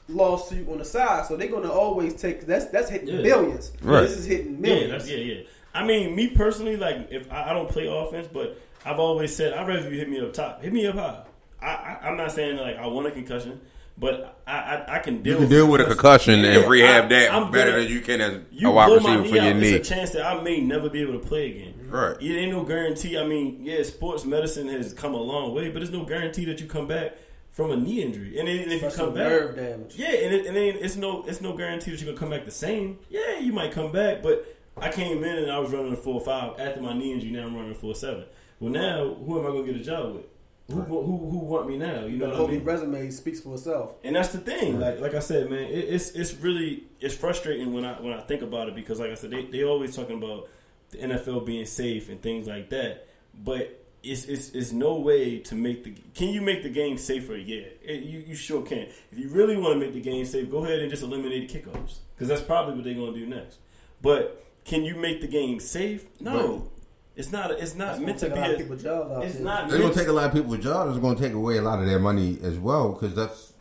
lawsuit 0.09 0.67
on 0.69 0.77
the 0.79 0.85
side, 0.85 1.25
so 1.25 1.37
they're 1.37 1.47
going 1.47 1.63
to 1.63 1.71
always 1.71 2.13
take 2.15 2.45
that's 2.45 2.65
that's 2.65 2.89
hitting 2.89 3.07
Yeah. 3.09 3.21
billions. 3.21 3.71
Right. 3.81 4.01
This 4.01 4.17
is 4.17 4.25
hitting 4.25 4.55
Yeah, 4.55 4.59
millions. 4.61 4.91
that's, 4.91 5.09
yeah, 5.09 5.17
yeah. 5.17 5.41
I 5.73 5.85
mean, 5.85 6.15
me 6.15 6.27
personally, 6.29 6.75
like 6.77 7.07
if 7.11 7.31
I, 7.31 7.51
I 7.51 7.53
don't 7.53 7.69
play 7.69 7.87
offense, 7.87 8.27
but 8.31 8.59
I've 8.85 8.99
always 8.99 9.33
said 9.35 9.53
I'd 9.53 9.67
rather 9.67 9.89
you 9.89 9.97
hit 9.99 10.09
me 10.09 10.19
up 10.19 10.33
top, 10.33 10.61
hit 10.61 10.73
me 10.73 10.85
up 10.87 10.95
high. 10.95 11.23
I, 11.61 11.67
I, 11.67 12.07
I'm 12.09 12.17
not 12.17 12.31
saying 12.31 12.57
like 12.57 12.75
I 12.77 12.87
want 12.87 13.07
a 13.07 13.11
concussion, 13.11 13.61
but 14.01 14.41
I 14.45 14.51
I, 14.51 14.95
I 14.95 14.99
can 14.99 15.21
deal. 15.23 15.33
You 15.35 15.39
can 15.39 15.49
deal 15.49 15.67
with 15.71 15.79
a 15.79 15.85
concussion 15.85 16.43
and 16.43 16.69
rehab 16.69 17.05
I- 17.05 17.07
that 17.07 17.33
I'm 17.33 17.51
better 17.51 17.71
gonna- 17.71 17.83
than 17.83 17.91
you 17.93 18.01
can 18.01 18.19
as 18.19 18.39
You 18.51 18.67
a 18.67 18.71
wide 18.73 18.91
receiver 18.91 19.17
for 19.19 19.21
knee 19.23 19.29
your 19.35 19.43
out, 19.43 19.55
knee. 19.55 19.69
It's 19.75 19.89
a 19.89 19.93
chance 19.95 20.09
that 20.11 20.25
I 20.25 20.41
may 20.41 20.59
never 20.59 20.89
be 20.89 21.01
able 21.01 21.13
to 21.13 21.19
play 21.25 21.51
again. 21.51 21.73
Right. 21.87 22.17
It 22.21 22.35
ain't 22.37 22.51
no 22.51 22.63
guarantee. 22.63 23.17
I 23.17 23.25
mean, 23.25 23.59
yeah, 23.63 23.81
sports 23.83 24.25
medicine 24.25 24.67
has 24.67 24.93
come 24.93 25.13
a 25.13 25.21
long 25.21 25.53
way, 25.55 25.69
but 25.69 25.75
there's 25.75 25.91
no 25.91 26.03
guarantee 26.03 26.43
that 26.45 26.59
you 26.59 26.65
come 26.67 26.87
back 26.87 27.15
from 27.51 27.69
a 27.71 27.77
knee 27.77 28.01
injury. 28.01 28.37
And 28.39 28.47
then 28.47 28.59
if 28.71 28.81
you 28.81 28.89
come 28.89 29.13
back, 29.13 29.27
nerve 29.29 29.55
damage. 29.55 29.93
yeah, 29.95 30.07
and, 30.09 30.33
it, 30.33 30.45
and 30.47 30.55
then 30.55 30.75
it's 30.79 30.95
no 30.95 31.23
it's 31.27 31.39
no 31.41 31.55
guarantee 31.55 31.91
that 31.91 32.01
you're 32.01 32.07
gonna 32.11 32.19
come 32.19 32.31
back 32.31 32.45
the 32.45 32.51
same. 32.51 32.97
Yeah, 33.09 33.39
you 33.39 33.53
might 33.53 33.71
come 33.71 33.91
back, 33.91 34.21
but 34.23 34.45
I 34.77 34.89
came 34.89 35.23
in 35.23 35.37
and 35.37 35.51
I 35.51 35.59
was 35.59 35.69
running 35.71 35.93
a 35.93 35.97
four 35.97 36.19
five 36.21 36.59
after 36.59 36.81
my 36.81 36.93
knee 36.93 37.11
injury. 37.13 37.29
Now 37.31 37.45
I'm 37.45 37.55
running 37.55 37.71
a 37.71 37.75
four 37.75 37.93
seven. 37.93 38.23
Well, 38.61 38.71
now 38.71 39.13
who 39.15 39.37
am 39.39 39.45
I 39.45 39.49
gonna 39.49 39.65
get 39.65 39.75
a 39.75 39.83
job 39.83 40.15
with? 40.15 40.25
Who, 40.69 40.79
who, 40.81 41.01
who 41.29 41.37
want 41.39 41.67
me 41.67 41.77
now? 41.77 42.05
You 42.05 42.17
know 42.17 42.25
The 42.25 42.31
what 42.31 42.33
I 42.33 42.37
whole 42.37 42.47
mean? 42.47 42.63
resume 42.63 43.09
speaks 43.11 43.41
for 43.41 43.55
itself. 43.55 43.91
And 44.03 44.15
that's 44.15 44.29
the 44.29 44.37
thing. 44.37 44.79
Like 44.79 44.99
like 45.01 45.13
I 45.15 45.19
said, 45.19 45.49
man, 45.49 45.63
it, 45.63 45.71
it's 45.89 46.11
it's 46.11 46.33
really 46.35 46.83
it's 47.01 47.15
frustrating 47.15 47.73
when 47.73 47.83
I 47.83 47.99
when 48.01 48.13
I 48.13 48.21
think 48.21 48.41
about 48.41 48.69
it 48.69 48.75
because 48.75 48.99
like 48.99 49.11
I 49.11 49.15
said, 49.15 49.31
they 49.31 49.45
they 49.45 49.63
always 49.63 49.95
talking 49.95 50.17
about 50.17 50.47
the 50.91 50.99
NFL 50.99 51.45
being 51.45 51.65
safe 51.65 52.09
and 52.09 52.21
things 52.21 52.47
like 52.47 52.69
that, 52.69 53.07
but. 53.33 53.77
It's, 54.03 54.25
it's, 54.25 54.49
it's 54.55 54.71
no 54.71 54.95
way 54.95 55.37
to 55.41 55.53
make 55.53 55.83
the 55.83 55.93
can 56.15 56.29
you 56.29 56.41
make 56.41 56.63
the 56.63 56.69
game 56.71 56.97
safer? 56.97 57.35
Yeah, 57.35 57.65
It- 57.83 58.01
you, 58.01 58.23
you 58.29 58.33
sure 58.33 58.63
can. 58.63 58.87
If 59.11 59.19
you 59.19 59.29
really 59.29 59.55
want 59.55 59.75
to 59.75 59.79
make 59.79 59.93
the 59.93 60.01
game 60.01 60.25
safe, 60.25 60.49
go 60.49 60.65
ahead 60.65 60.79
and 60.79 60.89
just 60.89 61.03
eliminate 61.03 61.51
kickoffs 61.53 61.97
because 62.15 62.27
that's 62.27 62.41
probably 62.41 62.73
what 62.73 62.83
they're 62.83 62.95
going 62.95 63.13
to 63.13 63.19
do 63.19 63.27
next. 63.27 63.59
But 64.01 64.43
can 64.65 64.83
you 64.83 64.95
make 64.95 65.21
the 65.21 65.27
game 65.27 65.59
safe? 65.59 66.05
No, 66.19 66.71
it's 67.15 67.31
not. 67.31 67.51
It's 67.51 67.75
not 67.75 67.99
meant 68.01 68.19
gonna 68.21 68.35
to 68.35 68.35
be. 68.35 68.39
a 68.39 68.41
lot 68.41 68.49
of 68.49 68.55
A, 68.55 68.63
people's 68.63 68.83
jobs 68.83 69.11
out 69.11 69.23
it's 69.25 69.35
there. 69.35 69.43
not. 69.43 69.65
It's 69.65 69.77
gonna 69.77 69.93
take 69.93 70.07
a 70.07 70.13
lot 70.13 70.25
of 70.25 70.33
people's 70.33 70.59
jobs. 70.59 70.91
It's 70.95 70.99
gonna 70.99 71.19
take 71.19 71.33
away 71.33 71.57
a 71.57 71.61
lot 71.61 71.79
of 71.79 71.85
their 71.85 71.99
money 71.99 72.37
as 72.43 72.57
well 72.57 72.93
because 72.93 73.15
that's 73.15 73.53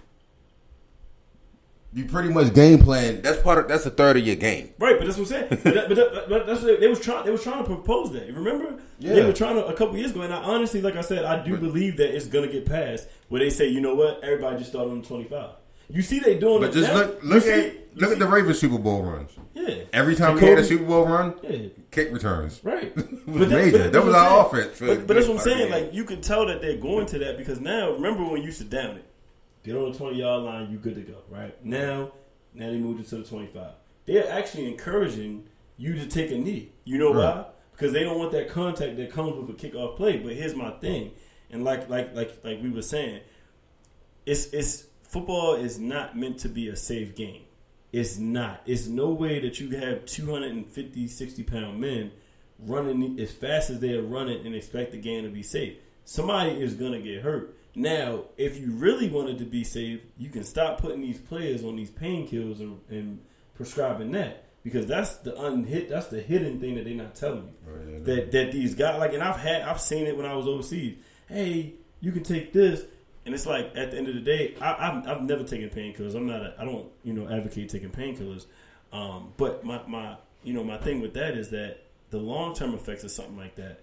you 1.93 2.05
pretty 2.05 2.29
much 2.29 2.55
game 2.55 2.79
plan. 2.79 3.21
That's 3.21 3.43
part 3.43 3.59
of 3.59 3.69
that's 3.69 3.85
a 3.85 3.91
third 3.91 4.17
of 4.17 4.25
your 4.25 4.37
game. 4.37 4.73
Right, 4.79 4.97
but 4.97 5.07
that's 5.07 5.19
what 5.19 5.33
I'm 5.33 5.49
saying. 5.49 5.49
but, 5.51 5.75
that, 5.75 5.89
but, 5.89 5.97
that, 5.97 6.29
but 6.29 6.47
that's 6.47 6.61
what 6.61 6.67
they, 6.69 6.77
they 6.77 6.89
was 6.89 7.01
trying. 7.01 7.25
They 7.25 7.33
was 7.33 7.43
trying 7.43 7.59
to 7.59 7.65
propose 7.65 8.13
that. 8.13 8.33
Remember, 8.33 8.81
they 9.01 9.25
were 9.25 9.33
trying 9.33 9.57
to 9.57 9.67
a 9.67 9.75
couple 9.75 9.97
years 9.97 10.13
ago. 10.13 10.21
And 10.23 10.33
I 10.33 10.37
honestly, 10.37 10.81
like 10.81 10.95
I 10.95 11.01
said, 11.01 11.25
I 11.25 11.45
do 11.45 11.57
believe 11.57 11.97
that 11.97 12.15
it's 12.15 12.27
gonna 12.27 12.47
get 12.47 12.67
passed. 12.67 13.09
Where 13.29 13.41
they 13.41 13.51
say, 13.51 13.67
you 13.67 13.81
know 13.81 13.97
what, 13.97 14.23
everybody 14.23 14.59
just 14.59 14.71
start 14.71 14.89
on 14.89 15.01
the 15.01 15.07
25. 15.07 15.51
You 15.91 16.03
see, 16.03 16.21
they 16.21 16.39
doing 16.39 16.61
But 16.61 16.71
it 16.71 16.75
But 16.75 16.81
just 16.81 16.93
now. 16.93 16.99
look 16.99 17.23
look 17.25 17.43
see- 17.43 17.51
at 17.51 17.73
you 17.75 17.81
look 17.97 18.13
at 18.13 18.19
the 18.21 18.27
Ravens 18.27 18.59
Super 18.61 18.79
Bowl 18.79 19.03
runs. 19.03 19.33
Yeah, 19.55 19.75
Every 19.93 20.15
time 20.15 20.37
we 20.37 20.43
had 20.43 20.59
a 20.59 20.65
Super 20.65 20.85
Bowl 20.85 21.07
run, 21.07 21.35
Yeah, 21.43 21.69
kick 21.91 22.13
returns. 22.13 22.61
right. 22.63 22.95
was 22.97 23.05
But 23.27 23.49
major. 23.51 23.79
but 23.79 23.93
That 23.93 24.05
was 24.05 24.15
our 24.15 24.49
saying. 24.51 24.65
offense 24.65 24.79
But, 24.81 25.07
but 25.09 25.15
that's 25.15 25.27
what 25.29 25.39
I'm 25.39 25.43
saying. 25.43 25.71
Like 25.73 25.93
you 25.93 26.05
can 26.05 26.21
tell 26.21 26.47
that 26.47 26.63
they're 26.63 26.77
going 26.77 27.07
to 27.07 27.19
that 27.19 27.37
because 27.37 27.61
now, 27.61 27.91
remember 27.93 28.23
when 28.25 28.41
you 28.41 28.47
used 28.47 28.59
to 28.59 28.65
down 28.65 28.97
it, 28.97 29.05
get 29.65 29.75
on 29.77 29.91
the 29.93 29.99
20 29.99 30.17
yard 30.19 30.45
line, 30.45 30.71
you 30.71 30.79
good 30.79 30.95
to 30.95 31.01
go. 31.03 31.17
Right 31.29 31.63
now, 31.65 32.13
now 32.55 32.71
they 32.71 32.79
moved 32.79 33.01
it 33.01 33.09
to 33.09 33.17
the 33.17 33.25
25. 33.25 33.73
They're 34.07 34.31
actually 34.31 34.67
encouraging 34.69 35.45
you 35.77 35.95
to 35.97 36.07
take 36.07 36.31
a 36.31 36.39
knee. 36.39 36.71
You 36.85 36.99
know 36.99 37.13
Right. 37.13 37.35
why? 37.37 37.45
Because 37.73 37.93
they 37.93 38.05
don't 38.05 38.19
want 38.19 38.31
that 38.33 38.49
contact 38.49 38.97
that 38.99 39.11
comes 39.11 39.35
with 39.37 39.51
a 39.51 39.55
kickoff 39.69 39.97
play. 39.97 40.19
But 40.19 40.35
here's 40.35 40.55
my 40.55 40.71
thing, 40.73 41.11
and 41.51 41.65
like 41.65 41.89
like 41.91 42.15
like 42.15 42.33
like 42.45 42.63
we 42.63 42.71
were 42.71 42.83
saying, 42.83 43.21
it's 44.27 44.47
it's 44.53 44.85
football 45.11 45.55
is 45.55 45.79
not 45.79 46.17
meant 46.17 46.39
to 46.39 46.49
be 46.49 46.69
a 46.69 46.77
safe 46.77 47.15
game. 47.15 47.43
It's 47.93 48.19
not. 48.19 48.63
It's 48.67 48.87
no 48.87 49.09
way 49.09 49.41
that 49.41 49.59
you 49.59 49.71
have 49.71 50.07
250, 50.07 51.09
60 51.09 51.43
pound 51.43 51.81
men 51.81 52.13
running 52.59 53.19
as 53.19 53.33
fast 53.33 53.71
as 53.71 53.81
they 53.81 53.95
are 53.95 54.03
running 54.03 54.47
and 54.47 54.55
expect 54.55 54.93
the 54.93 54.99
game 54.99 55.25
to 55.25 55.31
be 55.31 55.43
safe. 55.43 55.77
Somebody 56.05 56.51
is 56.53 56.75
going 56.75 56.93
to 56.93 57.01
get 57.01 57.23
hurt. 57.23 57.57
Now, 57.75 58.25
if 58.37 58.59
you 58.59 58.73
really 58.73 59.09
wanted 59.09 59.39
to 59.39 59.45
be 59.45 59.65
safe, 59.65 60.01
you 60.19 60.29
can 60.29 60.45
stop 60.45 60.81
putting 60.81 61.01
these 61.01 61.19
players 61.19 61.65
on 61.65 61.77
these 61.77 61.91
painkillers 61.91 62.61
and, 62.61 62.81
and 62.89 63.21
prescribing 63.55 64.13
that 64.13 64.45
because 64.63 64.87
that's 64.87 65.17
the 65.17 65.41
unhit. 65.41 65.89
That's 65.89 66.09
the 66.09 66.21
hidden 66.21 66.61
thing 66.61 66.75
that 66.77 66.85
they're 66.85 66.95
not 66.95 67.15
telling 67.15 67.45
you. 67.45 67.55
Oh, 67.69 68.05
that 68.05 68.33
that 68.33 68.53
these 68.53 68.75
guys 68.75 68.99
like, 68.99 69.13
and 69.15 69.23
I've 69.23 69.39
had 69.39 69.63
I've 69.63 69.81
seen 69.81 70.07
it 70.07 70.17
when 70.17 70.27
I 70.27 70.35
was 70.35 70.47
overseas. 70.47 70.99
Hey, 71.29 71.75
you 72.01 72.13
can 72.13 72.23
take 72.23 72.53
this, 72.53 72.83
and 73.31 73.37
it's 73.37 73.47
like 73.47 73.71
at 73.77 73.93
the 73.93 73.97
end 73.97 74.09
of 74.09 74.15
the 74.17 74.21
day, 74.21 74.57
I, 74.61 74.89
I've 74.89 75.07
I've 75.07 75.23
never 75.23 75.45
taken 75.45 75.71
painkillers. 75.71 76.17
I'm 76.17 76.27
not. 76.27 76.43
A, 76.43 76.55
I 76.59 76.65
don't 76.65 76.89
you 77.05 77.13
know 77.13 77.33
advocate 77.33 77.69
taking 77.69 77.91
painkillers. 77.91 78.47
Um, 78.93 79.33
but 79.37 79.65
my 79.65 79.81
my 79.87 80.17
you 80.43 80.53
know 80.53 80.65
my 80.65 80.79
thing 80.79 81.01
with 81.01 81.15
that 81.15 81.37
is 81.37 81.51
that 81.51 81.85
the 82.11 82.19
long 82.19 82.57
term 82.57 82.75
effects 82.75 83.05
of 83.05 83.13
something 83.13 83.37
like 83.37 83.55
that, 83.55 83.83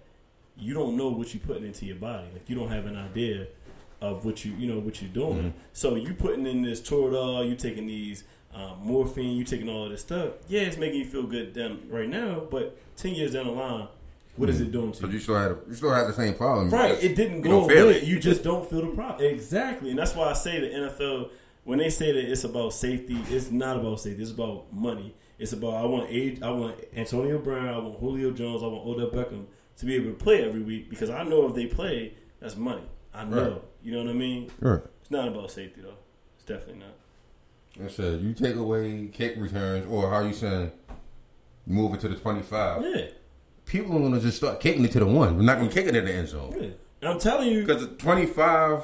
you 0.58 0.74
don't 0.74 0.98
know 0.98 1.08
what 1.08 1.32
you're 1.32 1.42
putting 1.42 1.64
into 1.64 1.86
your 1.86 1.96
body. 1.96 2.26
Like 2.30 2.46
you 2.50 2.56
don't 2.56 2.68
have 2.68 2.84
an 2.84 2.96
idea 2.98 3.46
of 4.02 4.26
what 4.26 4.44
you 4.44 4.52
you 4.52 4.66
know 4.70 4.80
what 4.80 5.00
you're 5.00 5.10
doing. 5.10 5.54
So 5.72 5.94
you're 5.94 6.12
putting 6.12 6.46
in 6.46 6.60
this 6.60 6.82
Toradol, 6.82 7.46
you're 7.46 7.56
taking 7.56 7.86
these 7.86 8.24
um, 8.52 8.80
morphine, 8.82 9.34
you're 9.34 9.46
taking 9.46 9.70
all 9.70 9.84
of 9.84 9.90
this 9.90 10.02
stuff. 10.02 10.32
Yeah, 10.46 10.60
it's 10.60 10.76
making 10.76 10.98
you 10.98 11.06
feel 11.06 11.22
good 11.22 11.54
down 11.54 11.80
right 11.88 12.08
now, 12.08 12.40
but 12.50 12.76
ten 12.98 13.14
years 13.14 13.32
down 13.32 13.46
the 13.46 13.52
line, 13.52 13.88
what 14.38 14.48
is 14.48 14.60
it 14.60 14.68
mm. 14.68 14.72
doing 14.72 14.92
to 14.92 15.00
But 15.02 15.08
you? 15.08 15.14
you 15.14 15.20
still 15.20 15.36
had 15.36 15.56
you 15.68 15.74
still 15.74 15.92
had 15.92 16.06
the 16.06 16.12
same 16.12 16.34
problem. 16.34 16.70
Right, 16.70 17.02
it 17.02 17.14
didn't 17.16 17.42
go 17.42 17.64
away. 17.64 18.02
You 18.04 18.18
just 18.18 18.42
don't 18.42 18.68
feel 18.68 18.82
the 18.82 18.94
problem. 18.94 19.26
Exactly, 19.26 19.90
and 19.90 19.98
that's 19.98 20.14
why 20.14 20.30
I 20.30 20.32
say 20.32 20.60
the 20.60 20.68
NFL 20.68 21.30
when 21.68 21.78
they 21.78 21.90
say 21.90 22.12
that 22.12 22.30
it's 22.32 22.44
about 22.44 22.72
safety, 22.72 23.18
it's 23.28 23.50
not 23.50 23.76
about 23.76 24.00
safety. 24.00 24.22
It's 24.22 24.30
about 24.30 24.72
money. 24.72 25.14
It's 25.38 25.52
about 25.52 25.74
I 25.74 25.84
want 25.84 26.08
age. 26.08 26.40
I 26.40 26.50
want 26.50 26.76
Antonio 26.96 27.38
Brown. 27.38 27.68
I 27.68 27.76
want 27.76 28.00
Julio 28.00 28.30
Jones. 28.30 28.62
I 28.62 28.66
want 28.66 28.86
Odell 28.86 29.10
Beckham 29.10 29.44
to 29.76 29.84
be 29.84 29.94
able 29.94 30.06
to 30.06 30.16
play 30.16 30.44
every 30.44 30.62
week 30.62 30.88
because 30.88 31.10
I 31.10 31.24
know 31.24 31.46
if 31.46 31.54
they 31.54 31.66
play, 31.66 32.14
that's 32.40 32.56
money. 32.56 32.88
I 33.12 33.24
know. 33.24 33.50
Right. 33.50 33.62
You 33.82 33.92
know 33.92 33.98
what 33.98 34.08
I 34.08 34.14
mean? 34.14 34.50
Right. 34.60 34.80
It's 35.02 35.10
not 35.10 35.28
about 35.28 35.50
safety 35.50 35.82
though. 35.82 35.98
It's 36.36 36.44
definitely 36.46 36.80
not. 36.80 37.84
I 37.84 37.88
said 37.88 38.22
you 38.22 38.32
take 38.32 38.56
away 38.56 39.10
kick 39.12 39.34
returns, 39.36 39.84
or 39.90 40.08
how 40.08 40.16
are 40.16 40.26
you 40.26 40.32
saying, 40.32 40.72
move 41.66 41.92
it 41.92 42.00
to 42.00 42.08
the 42.08 42.16
twenty-five. 42.16 42.82
Yeah. 42.82 43.08
People 43.68 43.96
are 43.96 44.00
gonna 44.00 44.20
just 44.20 44.36
start 44.38 44.60
kicking 44.60 44.84
it 44.84 44.92
to 44.92 44.98
the 45.00 45.06
one. 45.06 45.36
We're 45.36 45.42
not 45.42 45.58
gonna 45.58 45.70
kick 45.70 45.86
it 45.86 45.94
in 45.94 46.04
the 46.04 46.12
end 46.12 46.28
zone. 46.28 46.54
Yeah. 47.02 47.10
I'm 47.10 47.18
telling 47.20 47.48
you, 47.48 47.64
Because 47.64 47.86
the 47.86 47.94
25 47.94 48.82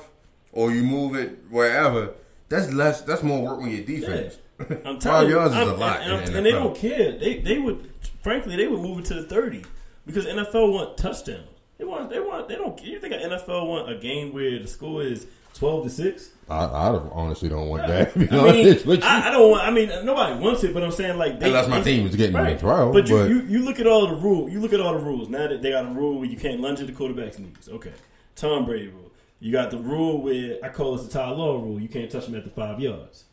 or 0.52 0.70
you 0.70 0.82
move 0.84 1.16
it 1.16 1.38
wherever, 1.50 2.10
that's 2.48 2.72
less. 2.72 3.00
That's 3.02 3.22
more 3.22 3.42
work 3.42 3.60
on 3.62 3.70
your 3.70 3.84
defense. 3.84 4.38
I'm 4.84 4.98
telling 5.00 5.28
you, 5.28 5.34
yards 5.36 5.52
is 5.54 5.58
I'm- 5.58 5.68
a 5.70 5.74
lot. 5.74 6.00
and, 6.02 6.12
and- 6.12 6.26
the 6.28 6.36
and 6.36 6.46
they 6.46 6.52
don't 6.52 6.76
care. 6.76 7.12
They 7.18 7.38
they 7.40 7.58
would, 7.58 7.90
frankly, 8.22 8.56
they 8.56 8.68
would 8.68 8.80
move 8.80 9.00
it 9.00 9.04
to 9.06 9.14
the 9.14 9.24
thirty 9.24 9.64
because 10.06 10.26
NFL 10.26 10.72
want 10.72 10.96
touchdowns. 10.98 11.48
They 11.78 11.84
want 11.84 12.08
they 12.10 12.20
want 12.20 12.48
they 12.48 12.54
don't. 12.54 12.80
You 12.84 13.00
think 13.00 13.14
an 13.14 13.20
NFL 13.30 13.66
want 13.66 13.90
a 13.90 13.96
game 13.98 14.32
where 14.32 14.58
the 14.60 14.68
score 14.68 15.02
is 15.02 15.26
twelve 15.54 15.84
to 15.84 15.90
six? 15.90 16.30
I, 16.46 16.64
I 16.66 16.88
honestly 17.12 17.48
don't 17.48 17.68
want 17.70 17.86
that. 17.86 18.12
I 18.16 18.18
mean, 18.18 18.28
honest 18.34 18.84
with 18.84 19.00
you. 19.02 19.06
I, 19.08 19.28
I 19.28 19.30
don't 19.30 19.50
want. 19.50 19.66
I 19.66 19.70
mean, 19.70 19.88
nobody 20.04 20.38
wants 20.38 20.62
it, 20.62 20.74
but 20.74 20.82
I'm 20.84 20.90
saying 20.92 21.16
like 21.16 21.40
they, 21.40 21.46
Unless 21.46 21.68
my 21.68 21.80
they- 21.80 21.96
team 21.96 22.06
is 22.06 22.16
getting 22.16 22.36
right. 22.36 22.52
in 22.52 22.58
12, 22.58 22.92
But 22.92 23.08
you, 23.08 23.16
but- 23.16 23.30
you 23.30 23.40
you 23.42 23.58
look 23.64 23.80
at 23.80 23.86
all 23.86 24.06
the 24.08 24.16
rule. 24.16 24.50
You 24.50 24.60
look 24.60 24.74
at 24.74 24.80
all 24.80 24.92
the 24.92 25.02
rules. 25.04 25.30
Now 25.30 25.48
that 25.48 25.62
they 25.62 25.70
got 25.70 25.86
a 25.86 25.88
rule 25.88 26.18
where 26.18 26.28
you 26.28 26.36
can't 26.36 26.60
lunge 26.60 26.80
at 26.80 26.86
the 26.86 26.92
quarterback's 26.92 27.38
knees. 27.38 27.68
Okay, 27.70 27.92
Tom 28.36 28.66
Brady 28.66 28.88
rule. 28.88 29.10
You 29.40 29.52
got 29.52 29.70
the 29.70 29.78
rule 29.78 30.20
where 30.22 30.58
I 30.62 30.68
call 30.68 30.96
this 30.96 31.06
the 31.06 31.12
Ty 31.18 31.30
Law 31.30 31.60
rule. 31.62 31.80
You 31.80 31.88
can't 31.88 32.10
touch 32.10 32.26
him 32.26 32.34
at 32.34 32.44
the 32.44 32.50
five 32.50 32.78
yards. 32.80 33.24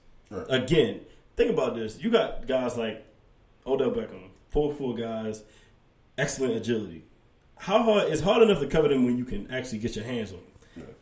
Again, 0.50 1.02
think 1.36 1.52
about 1.52 1.76
this. 1.76 2.00
You 2.02 2.10
got 2.12 2.48
guys 2.48 2.78
like 2.78 3.06
Odell 3.68 3.92
Beckham, 3.92 4.30
four 4.50 4.74
four 4.74 4.96
guys, 4.96 5.44
excellent 6.18 6.56
agility. 6.56 7.04
How 7.58 7.84
hard? 7.84 8.08
It's 8.10 8.22
hard 8.22 8.42
enough 8.42 8.60
to 8.62 8.68
cover 8.68 8.88
them 8.88 9.06
when 9.06 9.18
you 9.18 9.26
can 9.26 9.52
actually 9.52 9.80
get 9.80 9.96
your 9.98 10.06
hands 10.06 10.32
on 10.32 10.38
them. 10.38 10.46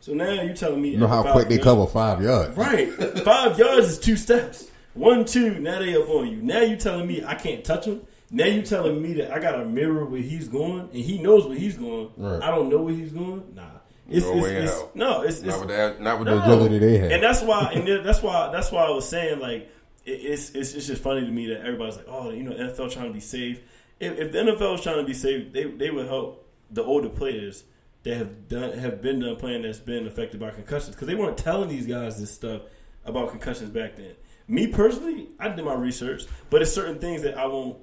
So 0.00 0.12
now 0.14 0.30
you're 0.32 0.54
telling 0.54 0.80
me 0.82 0.90
You 0.90 0.98
know 0.98 1.06
how 1.06 1.32
quick 1.32 1.48
they 1.48 1.54
yards- 1.56 1.64
cover 1.64 1.86
five 1.86 2.22
yards. 2.22 2.56
Right. 2.56 2.92
Five 3.24 3.58
yards 3.58 3.88
is 3.88 3.98
two 3.98 4.16
steps. 4.16 4.68
One, 4.94 5.24
two, 5.24 5.58
now 5.60 5.78
they 5.78 5.94
up 5.94 6.08
on 6.08 6.28
you. 6.28 6.36
Now 6.42 6.60
you 6.62 6.76
telling 6.76 7.06
me 7.06 7.22
I 7.24 7.34
can't 7.34 7.64
touch 7.64 7.86
him. 7.86 8.00
Now 8.30 8.46
you 8.46 8.62
telling 8.62 9.00
me 9.02 9.12
that 9.14 9.32
I 9.32 9.38
got 9.40 9.60
a 9.60 9.64
mirror 9.64 10.04
where 10.04 10.20
he's 10.20 10.48
going 10.48 10.80
and 10.80 10.94
he 10.94 11.18
knows 11.18 11.46
where 11.46 11.56
he's 11.58 11.76
going. 11.76 12.10
Right. 12.16 12.42
I 12.42 12.50
don't 12.50 12.68
know 12.68 12.78
where 12.82 12.94
he's 12.94 13.12
going. 13.12 13.44
Nah. 13.54 13.62
It's, 14.08 14.26
No 14.26 14.32
it's, 14.34 14.42
way 14.42 14.50
in 14.50 14.56
it's- 14.64 14.70
hell. 14.74 14.90
no, 14.94 15.22
it's, 15.22 15.42
Not 15.42 15.48
it's 15.52 15.58
with 15.60 15.68
that- 15.68 16.00
not 16.00 16.18
with 16.18 16.28
the 16.28 16.42
agility 16.42 16.78
they 16.78 16.98
have. 16.98 17.10
And 17.12 17.22
that's 17.22 17.42
why, 17.42 17.70
and 17.74 18.04
that's 18.04 18.22
why, 18.22 18.50
that's 18.52 18.72
why 18.72 18.84
I 18.84 18.90
was 18.90 19.08
saying 19.08 19.38
like 19.38 19.70
it, 20.04 20.10
it's, 20.10 20.50
it's 20.50 20.74
it's 20.74 20.86
just 20.88 21.02
funny 21.02 21.20
to 21.20 21.30
me 21.30 21.46
that 21.48 21.60
everybody's 21.60 21.96
like, 21.96 22.06
oh, 22.08 22.30
you 22.30 22.42
know, 22.42 22.52
NFL 22.52 22.90
trying 22.92 23.06
to 23.08 23.12
be 23.12 23.20
safe. 23.20 23.60
If, 24.00 24.18
if 24.18 24.32
the 24.32 24.38
NFL 24.38 24.74
is 24.76 24.80
trying 24.80 24.96
to 24.96 25.04
be 25.04 25.14
safe, 25.14 25.52
they 25.52 25.64
they 25.64 25.90
would 25.90 26.06
help 26.06 26.48
the 26.72 26.82
older 26.82 27.08
players 27.08 27.62
that 28.02 28.16
have 28.16 28.48
done 28.48 28.78
have 28.78 29.02
been 29.02 29.20
done 29.20 29.36
playing 29.36 29.62
that's 29.62 29.78
been 29.78 30.06
affected 30.06 30.40
by 30.40 30.50
concussions 30.50 30.94
because 30.94 31.08
they 31.08 31.14
weren't 31.14 31.36
telling 31.38 31.68
these 31.68 31.86
guys 31.86 32.18
this 32.18 32.30
stuff 32.30 32.62
about 33.04 33.30
concussions 33.30 33.70
back 33.70 33.96
then. 33.96 34.12
Me 34.48 34.66
personally, 34.66 35.28
I 35.38 35.48
did 35.48 35.64
my 35.64 35.74
research, 35.74 36.24
but 36.48 36.62
it's 36.62 36.72
certain 36.72 36.98
things 36.98 37.22
that 37.22 37.38
I 37.38 37.46
won't. 37.46 37.78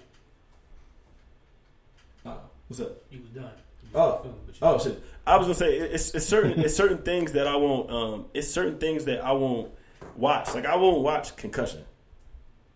Uh, 2.25 2.35
what's 2.67 2.81
up? 2.81 3.03
He 3.09 3.19
was 3.19 3.29
done. 3.29 3.51
Oh, 3.95 4.33
oh 4.61 4.79
shit! 4.79 5.01
I 5.25 5.37
was 5.37 5.47
gonna 5.47 5.55
say 5.55 5.77
it's, 5.77 6.13
it's 6.13 6.25
certain 6.25 6.59
it's 6.59 6.75
certain 6.75 6.99
things 6.99 7.33
that 7.33 7.47
I 7.47 7.55
won't. 7.55 7.89
Um, 7.89 8.25
it's 8.33 8.49
certain 8.49 8.79
things 8.79 9.05
that 9.05 9.23
I 9.23 9.31
won't 9.31 9.71
watch. 10.15 10.53
Like 10.53 10.65
I 10.65 10.75
won't 10.75 11.03
watch 11.03 11.35
concussion. 11.35 11.83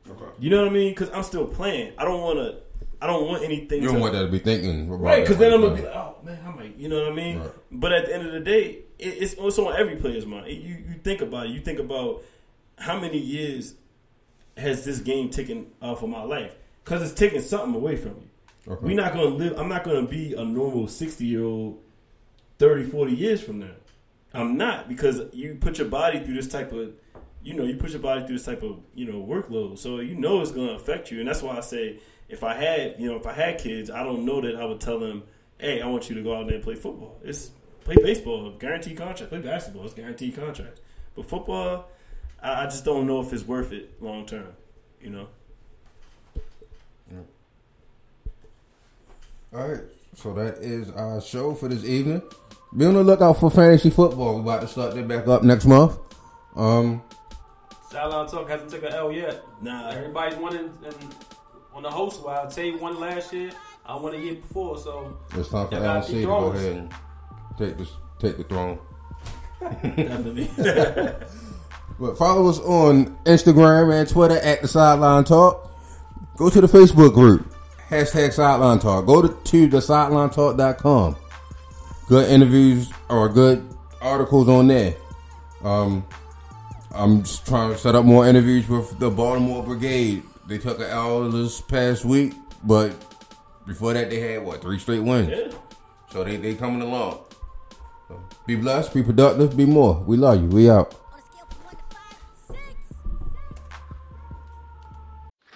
Okay. 0.10 0.26
You 0.40 0.50
know 0.50 0.62
what 0.62 0.70
I 0.70 0.74
mean? 0.74 0.92
Because 0.92 1.10
I'm 1.12 1.24
still 1.24 1.46
playing. 1.46 1.94
I 1.98 2.06
don't 2.06 2.22
want 2.22 2.40
to. 2.40 2.61
I 3.02 3.08
don't 3.08 3.28
want 3.28 3.44
anything. 3.44 3.82
You 3.82 3.90
don't 3.90 4.00
want 4.00 4.14
that 4.14 4.22
to 4.26 4.28
be 4.32 4.40
thinking 4.40 4.90
right? 4.90 5.22
Because 5.24 5.38
then 5.38 5.52
I'm 5.54 5.62
gonna 5.62 5.76
be 5.76 5.82
like, 5.82 5.96
oh 5.96 6.16
man, 6.24 6.40
I 6.46 6.52
might. 6.56 6.76
You 6.78 6.88
know 6.88 7.02
what 7.04 7.12
I 7.12 7.16
mean? 7.16 7.40
Right. 7.40 7.52
But 7.72 7.92
at 7.94 8.06
the 8.06 8.14
end 8.16 8.28
of 8.28 8.34
the 8.34 8.40
day, 8.40 8.80
it, 9.00 9.06
it's 9.24 9.34
also 9.36 9.70
on 9.70 9.76
every 9.80 9.96
player's 9.96 10.26
mind. 10.26 10.48
It- 10.48 10.62
you 10.62 10.76
you 10.88 10.96
think 11.04 11.22
about 11.22 11.48
it. 11.48 11.50
You 11.50 11.60
think 11.62 11.80
about 11.80 12.24
how 12.78 13.00
many 13.00 13.18
years 13.18 13.74
has 14.58 14.86
this 14.86 15.00
game 15.00 15.30
taken 15.30 15.68
off 15.82 16.04
of 16.04 16.10
my 16.10 16.24
life? 16.24 16.54
Because 16.84 17.02
it's 17.02 17.14
taking 17.20 17.42
something 17.42 17.74
away 17.76 17.96
from 17.96 18.12
you. 18.12 18.74
Okay. 18.74 18.86
We're 18.86 18.96
not 18.96 19.14
going 19.14 19.30
to 19.32 19.36
live. 19.36 19.58
I'm 19.60 19.70
not 19.70 19.84
going 19.84 20.06
to 20.06 20.12
be 20.12 20.34
a 20.34 20.44
normal 20.44 20.88
60 20.88 21.26
year 21.26 21.44
old 21.44 21.80
30, 22.60 22.84
40 22.86 23.14
years 23.14 23.42
from 23.42 23.60
now. 23.60 23.72
I'm 24.34 24.58
not 24.58 24.88
because 24.88 25.22
you 25.34 25.56
put 25.60 25.78
your 25.80 25.88
body 25.88 26.20
through 26.20 26.36
this 26.36 26.48
type 26.48 26.72
of, 26.72 26.94
you 27.44 27.54
know, 27.56 27.64
you 27.64 27.76
put 27.76 27.90
your 27.92 28.00
body 28.00 28.26
through 28.26 28.38
this 28.38 28.46
type 28.46 28.62
of, 28.64 28.80
you 28.94 29.12
know, 29.12 29.24
workload. 29.24 29.78
So 29.80 30.00
you 30.00 30.16
know 30.16 30.42
it's 30.42 30.52
going 30.52 30.68
to 30.68 30.74
affect 30.76 31.12
you, 31.12 31.20
and 31.20 31.28
that's 31.28 31.42
why 31.42 31.58
I 31.58 31.62
say 31.62 32.00
if 32.32 32.44
I 32.44 32.56
had, 32.56 32.96
you 32.98 33.12
know, 33.12 33.18
if 33.18 33.28
I 33.28 33.34
had 33.34 33.60
kids, 33.60 33.92
I 33.92 34.04
don't 34.04 34.26
know 34.26 34.40
that 34.42 34.56
I 34.56 34.64
would 34.66 34.80
tell 34.80 34.98
them, 35.00 35.24
hey, 35.58 35.82
I 35.82 35.88
want 35.88 36.10
you 36.10 36.16
to 36.16 36.24
go 36.24 36.36
out 36.36 36.48
there 36.48 36.56
and 36.56 36.64
play 36.64 36.76
football. 36.76 37.20
It's 37.24 37.52
play 37.84 37.96
baseball, 37.96 38.52
guaranteed 38.52 38.98
contract. 38.98 39.30
Play 39.30 39.42
basketball, 39.42 39.86
it's 39.86 39.94
guaranteed 39.94 40.36
contract. 40.36 40.80
But 41.16 41.28
football, 41.28 41.90
I, 42.42 42.64
I 42.64 42.66
just 42.66 42.86
don't 42.86 43.06
know 43.06 43.22
if 43.22 43.34
it's 43.34 43.44
worth 43.44 43.74
it 43.74 44.02
long 44.02 44.26
term. 44.26 44.48
You 45.02 45.10
know. 45.12 45.28
All 49.54 49.68
right, 49.68 49.82
so 50.16 50.34
that 50.36 50.60
is 50.60 50.90
our 50.92 51.20
show 51.20 51.54
for 51.54 51.68
this 51.68 51.84
evening. 51.84 52.22
Be 52.76 52.86
on 52.86 52.94
the 52.94 53.04
lookout 53.04 53.38
for 53.38 53.52
fantasy 53.52 53.90
football. 53.90 54.36
We're 54.36 54.42
about 54.44 54.62
to 54.62 54.68
start 54.70 54.96
that 54.96 55.06
back 55.06 55.28
up 55.28 55.44
next 55.44 55.66
month. 55.66 55.98
Um, 56.56 57.04
Sideline 57.90 58.28
Talk 58.28 58.48
hasn't 58.48 58.72
took 58.72 58.84
an 58.84 58.94
L 58.94 59.12
yet. 59.12 59.44
Nah. 59.62 59.90
Everybody's 59.90 60.38
winning 60.38 60.72
and 60.86 61.16
on 61.74 61.84
the 61.84 61.92
host 61.92 62.24
while 62.24 62.50
Tay 62.50 62.72
won 62.72 63.00
last 63.00 63.34
year. 63.34 63.52
I 63.86 63.96
won 63.96 64.14
a 64.14 64.18
year 64.18 64.36
before, 64.36 64.78
so 64.78 65.18
it's 65.36 65.50
time 65.50 65.68
for 65.68 65.76
y'all 65.76 65.84
gotta 65.84 66.08
LC 66.08 66.22
to 66.22 66.26
go 66.26 66.46
ahead 66.52 66.76
and 66.78 66.94
take 67.58 67.78
this, 67.78 67.92
take 68.20 68.38
the 68.38 68.44
throne. 68.44 68.80
Definitely. 69.62 70.50
But 72.02 72.18
follow 72.18 72.50
us 72.50 72.58
on 72.58 73.16
Instagram 73.26 73.94
and 73.94 74.10
Twitter 74.10 74.38
at 74.38 74.64
the 74.64 74.68
Sideline 74.68 75.24
Talk. 75.24 75.72
Go 76.36 76.50
to 76.50 76.60
the 76.60 76.66
Facebook 76.66 77.14
group, 77.14 77.54
hashtag 77.90 78.34
Sideline 78.34 78.80
Talk. 78.80 79.06
Go 79.06 79.22
to, 79.22 79.28
to 79.28 79.68
the 79.68 79.78
sidelinetalk.com. 79.78 81.16
Good 82.08 82.28
interviews 82.32 82.92
or 83.08 83.30
good 83.30 83.64
articles 84.02 84.50
on 84.50 84.68
there. 84.68 84.96
Um, 85.64 86.04
I'm 86.92 87.22
just 87.22 87.46
trying 87.46 87.72
to 87.72 87.78
set 87.78 87.94
up 87.94 88.04
more 88.04 88.28
interviews 88.28 88.68
with 88.68 88.98
the 88.98 89.12
Baltimore 89.12 89.62
Brigade. 89.62 90.24
They 90.52 90.58
took 90.58 90.80
an 90.80 90.88
L 90.88 91.30
this 91.30 91.62
past 91.62 92.04
week, 92.04 92.34
but 92.66 92.94
before 93.66 93.94
that 93.94 94.10
they 94.10 94.20
had 94.20 94.44
what 94.44 94.62
three 94.62 94.80
straight 94.80 95.00
wins. 95.00 95.30
Yeah. 95.30 95.58
So 96.12 96.26
they 96.26 96.36
they 96.36 96.56
coming 96.56 96.82
along. 96.82 97.22
So 98.10 98.22
be 98.46 98.58
blessed, 98.58 98.94
be 98.94 99.02
productive, 99.02 99.56
be 99.56 99.66
more. 99.66 100.04
We 100.06 100.18
love 100.18 100.42
you. 100.42 100.50
We 100.50 100.70
out. 100.70 100.94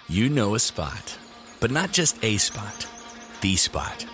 You 0.08 0.30
know 0.30 0.54
a 0.54 0.58
spot, 0.58 1.18
but 1.60 1.70
not 1.70 1.92
just 1.92 2.16
a 2.24 2.38
spot, 2.38 2.88
the 3.42 3.54
spot. 3.56 4.06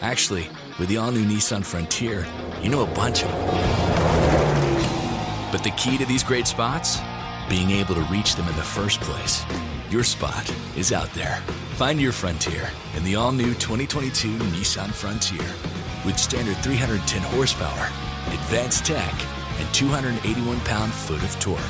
Actually, 0.00 0.48
with 0.78 0.90
the 0.90 0.98
all 0.98 1.10
new 1.10 1.24
Nissan 1.24 1.66
Frontier, 1.66 2.24
you 2.62 2.70
know 2.70 2.84
a 2.84 2.94
bunch 2.94 3.24
of 3.24 3.30
them. 3.32 3.40
But 5.50 5.64
the 5.64 5.72
key 5.76 5.98
to 5.98 6.06
these 6.06 6.22
great 6.22 6.46
spots? 6.46 7.00
Being 7.48 7.70
able 7.70 7.94
to 7.94 8.02
reach 8.02 8.34
them 8.34 8.48
in 8.48 8.56
the 8.56 8.62
first 8.62 9.00
place. 9.00 9.44
Your 9.90 10.04
spot 10.04 10.54
is 10.76 10.92
out 10.92 11.12
there. 11.12 11.36
Find 11.74 12.00
your 12.00 12.12
frontier 12.12 12.70
in 12.96 13.04
the 13.04 13.16
all 13.16 13.32
new 13.32 13.54
2022 13.54 14.38
Nissan 14.38 14.90
Frontier. 14.90 15.44
With 16.06 16.18
standard 16.18 16.56
310 16.58 17.22
horsepower, 17.34 17.86
advanced 18.32 18.86
tech, 18.86 19.14
and 19.58 19.74
281 19.74 20.60
pound 20.60 20.92
foot 20.92 21.22
of 21.22 21.38
torque. 21.40 21.60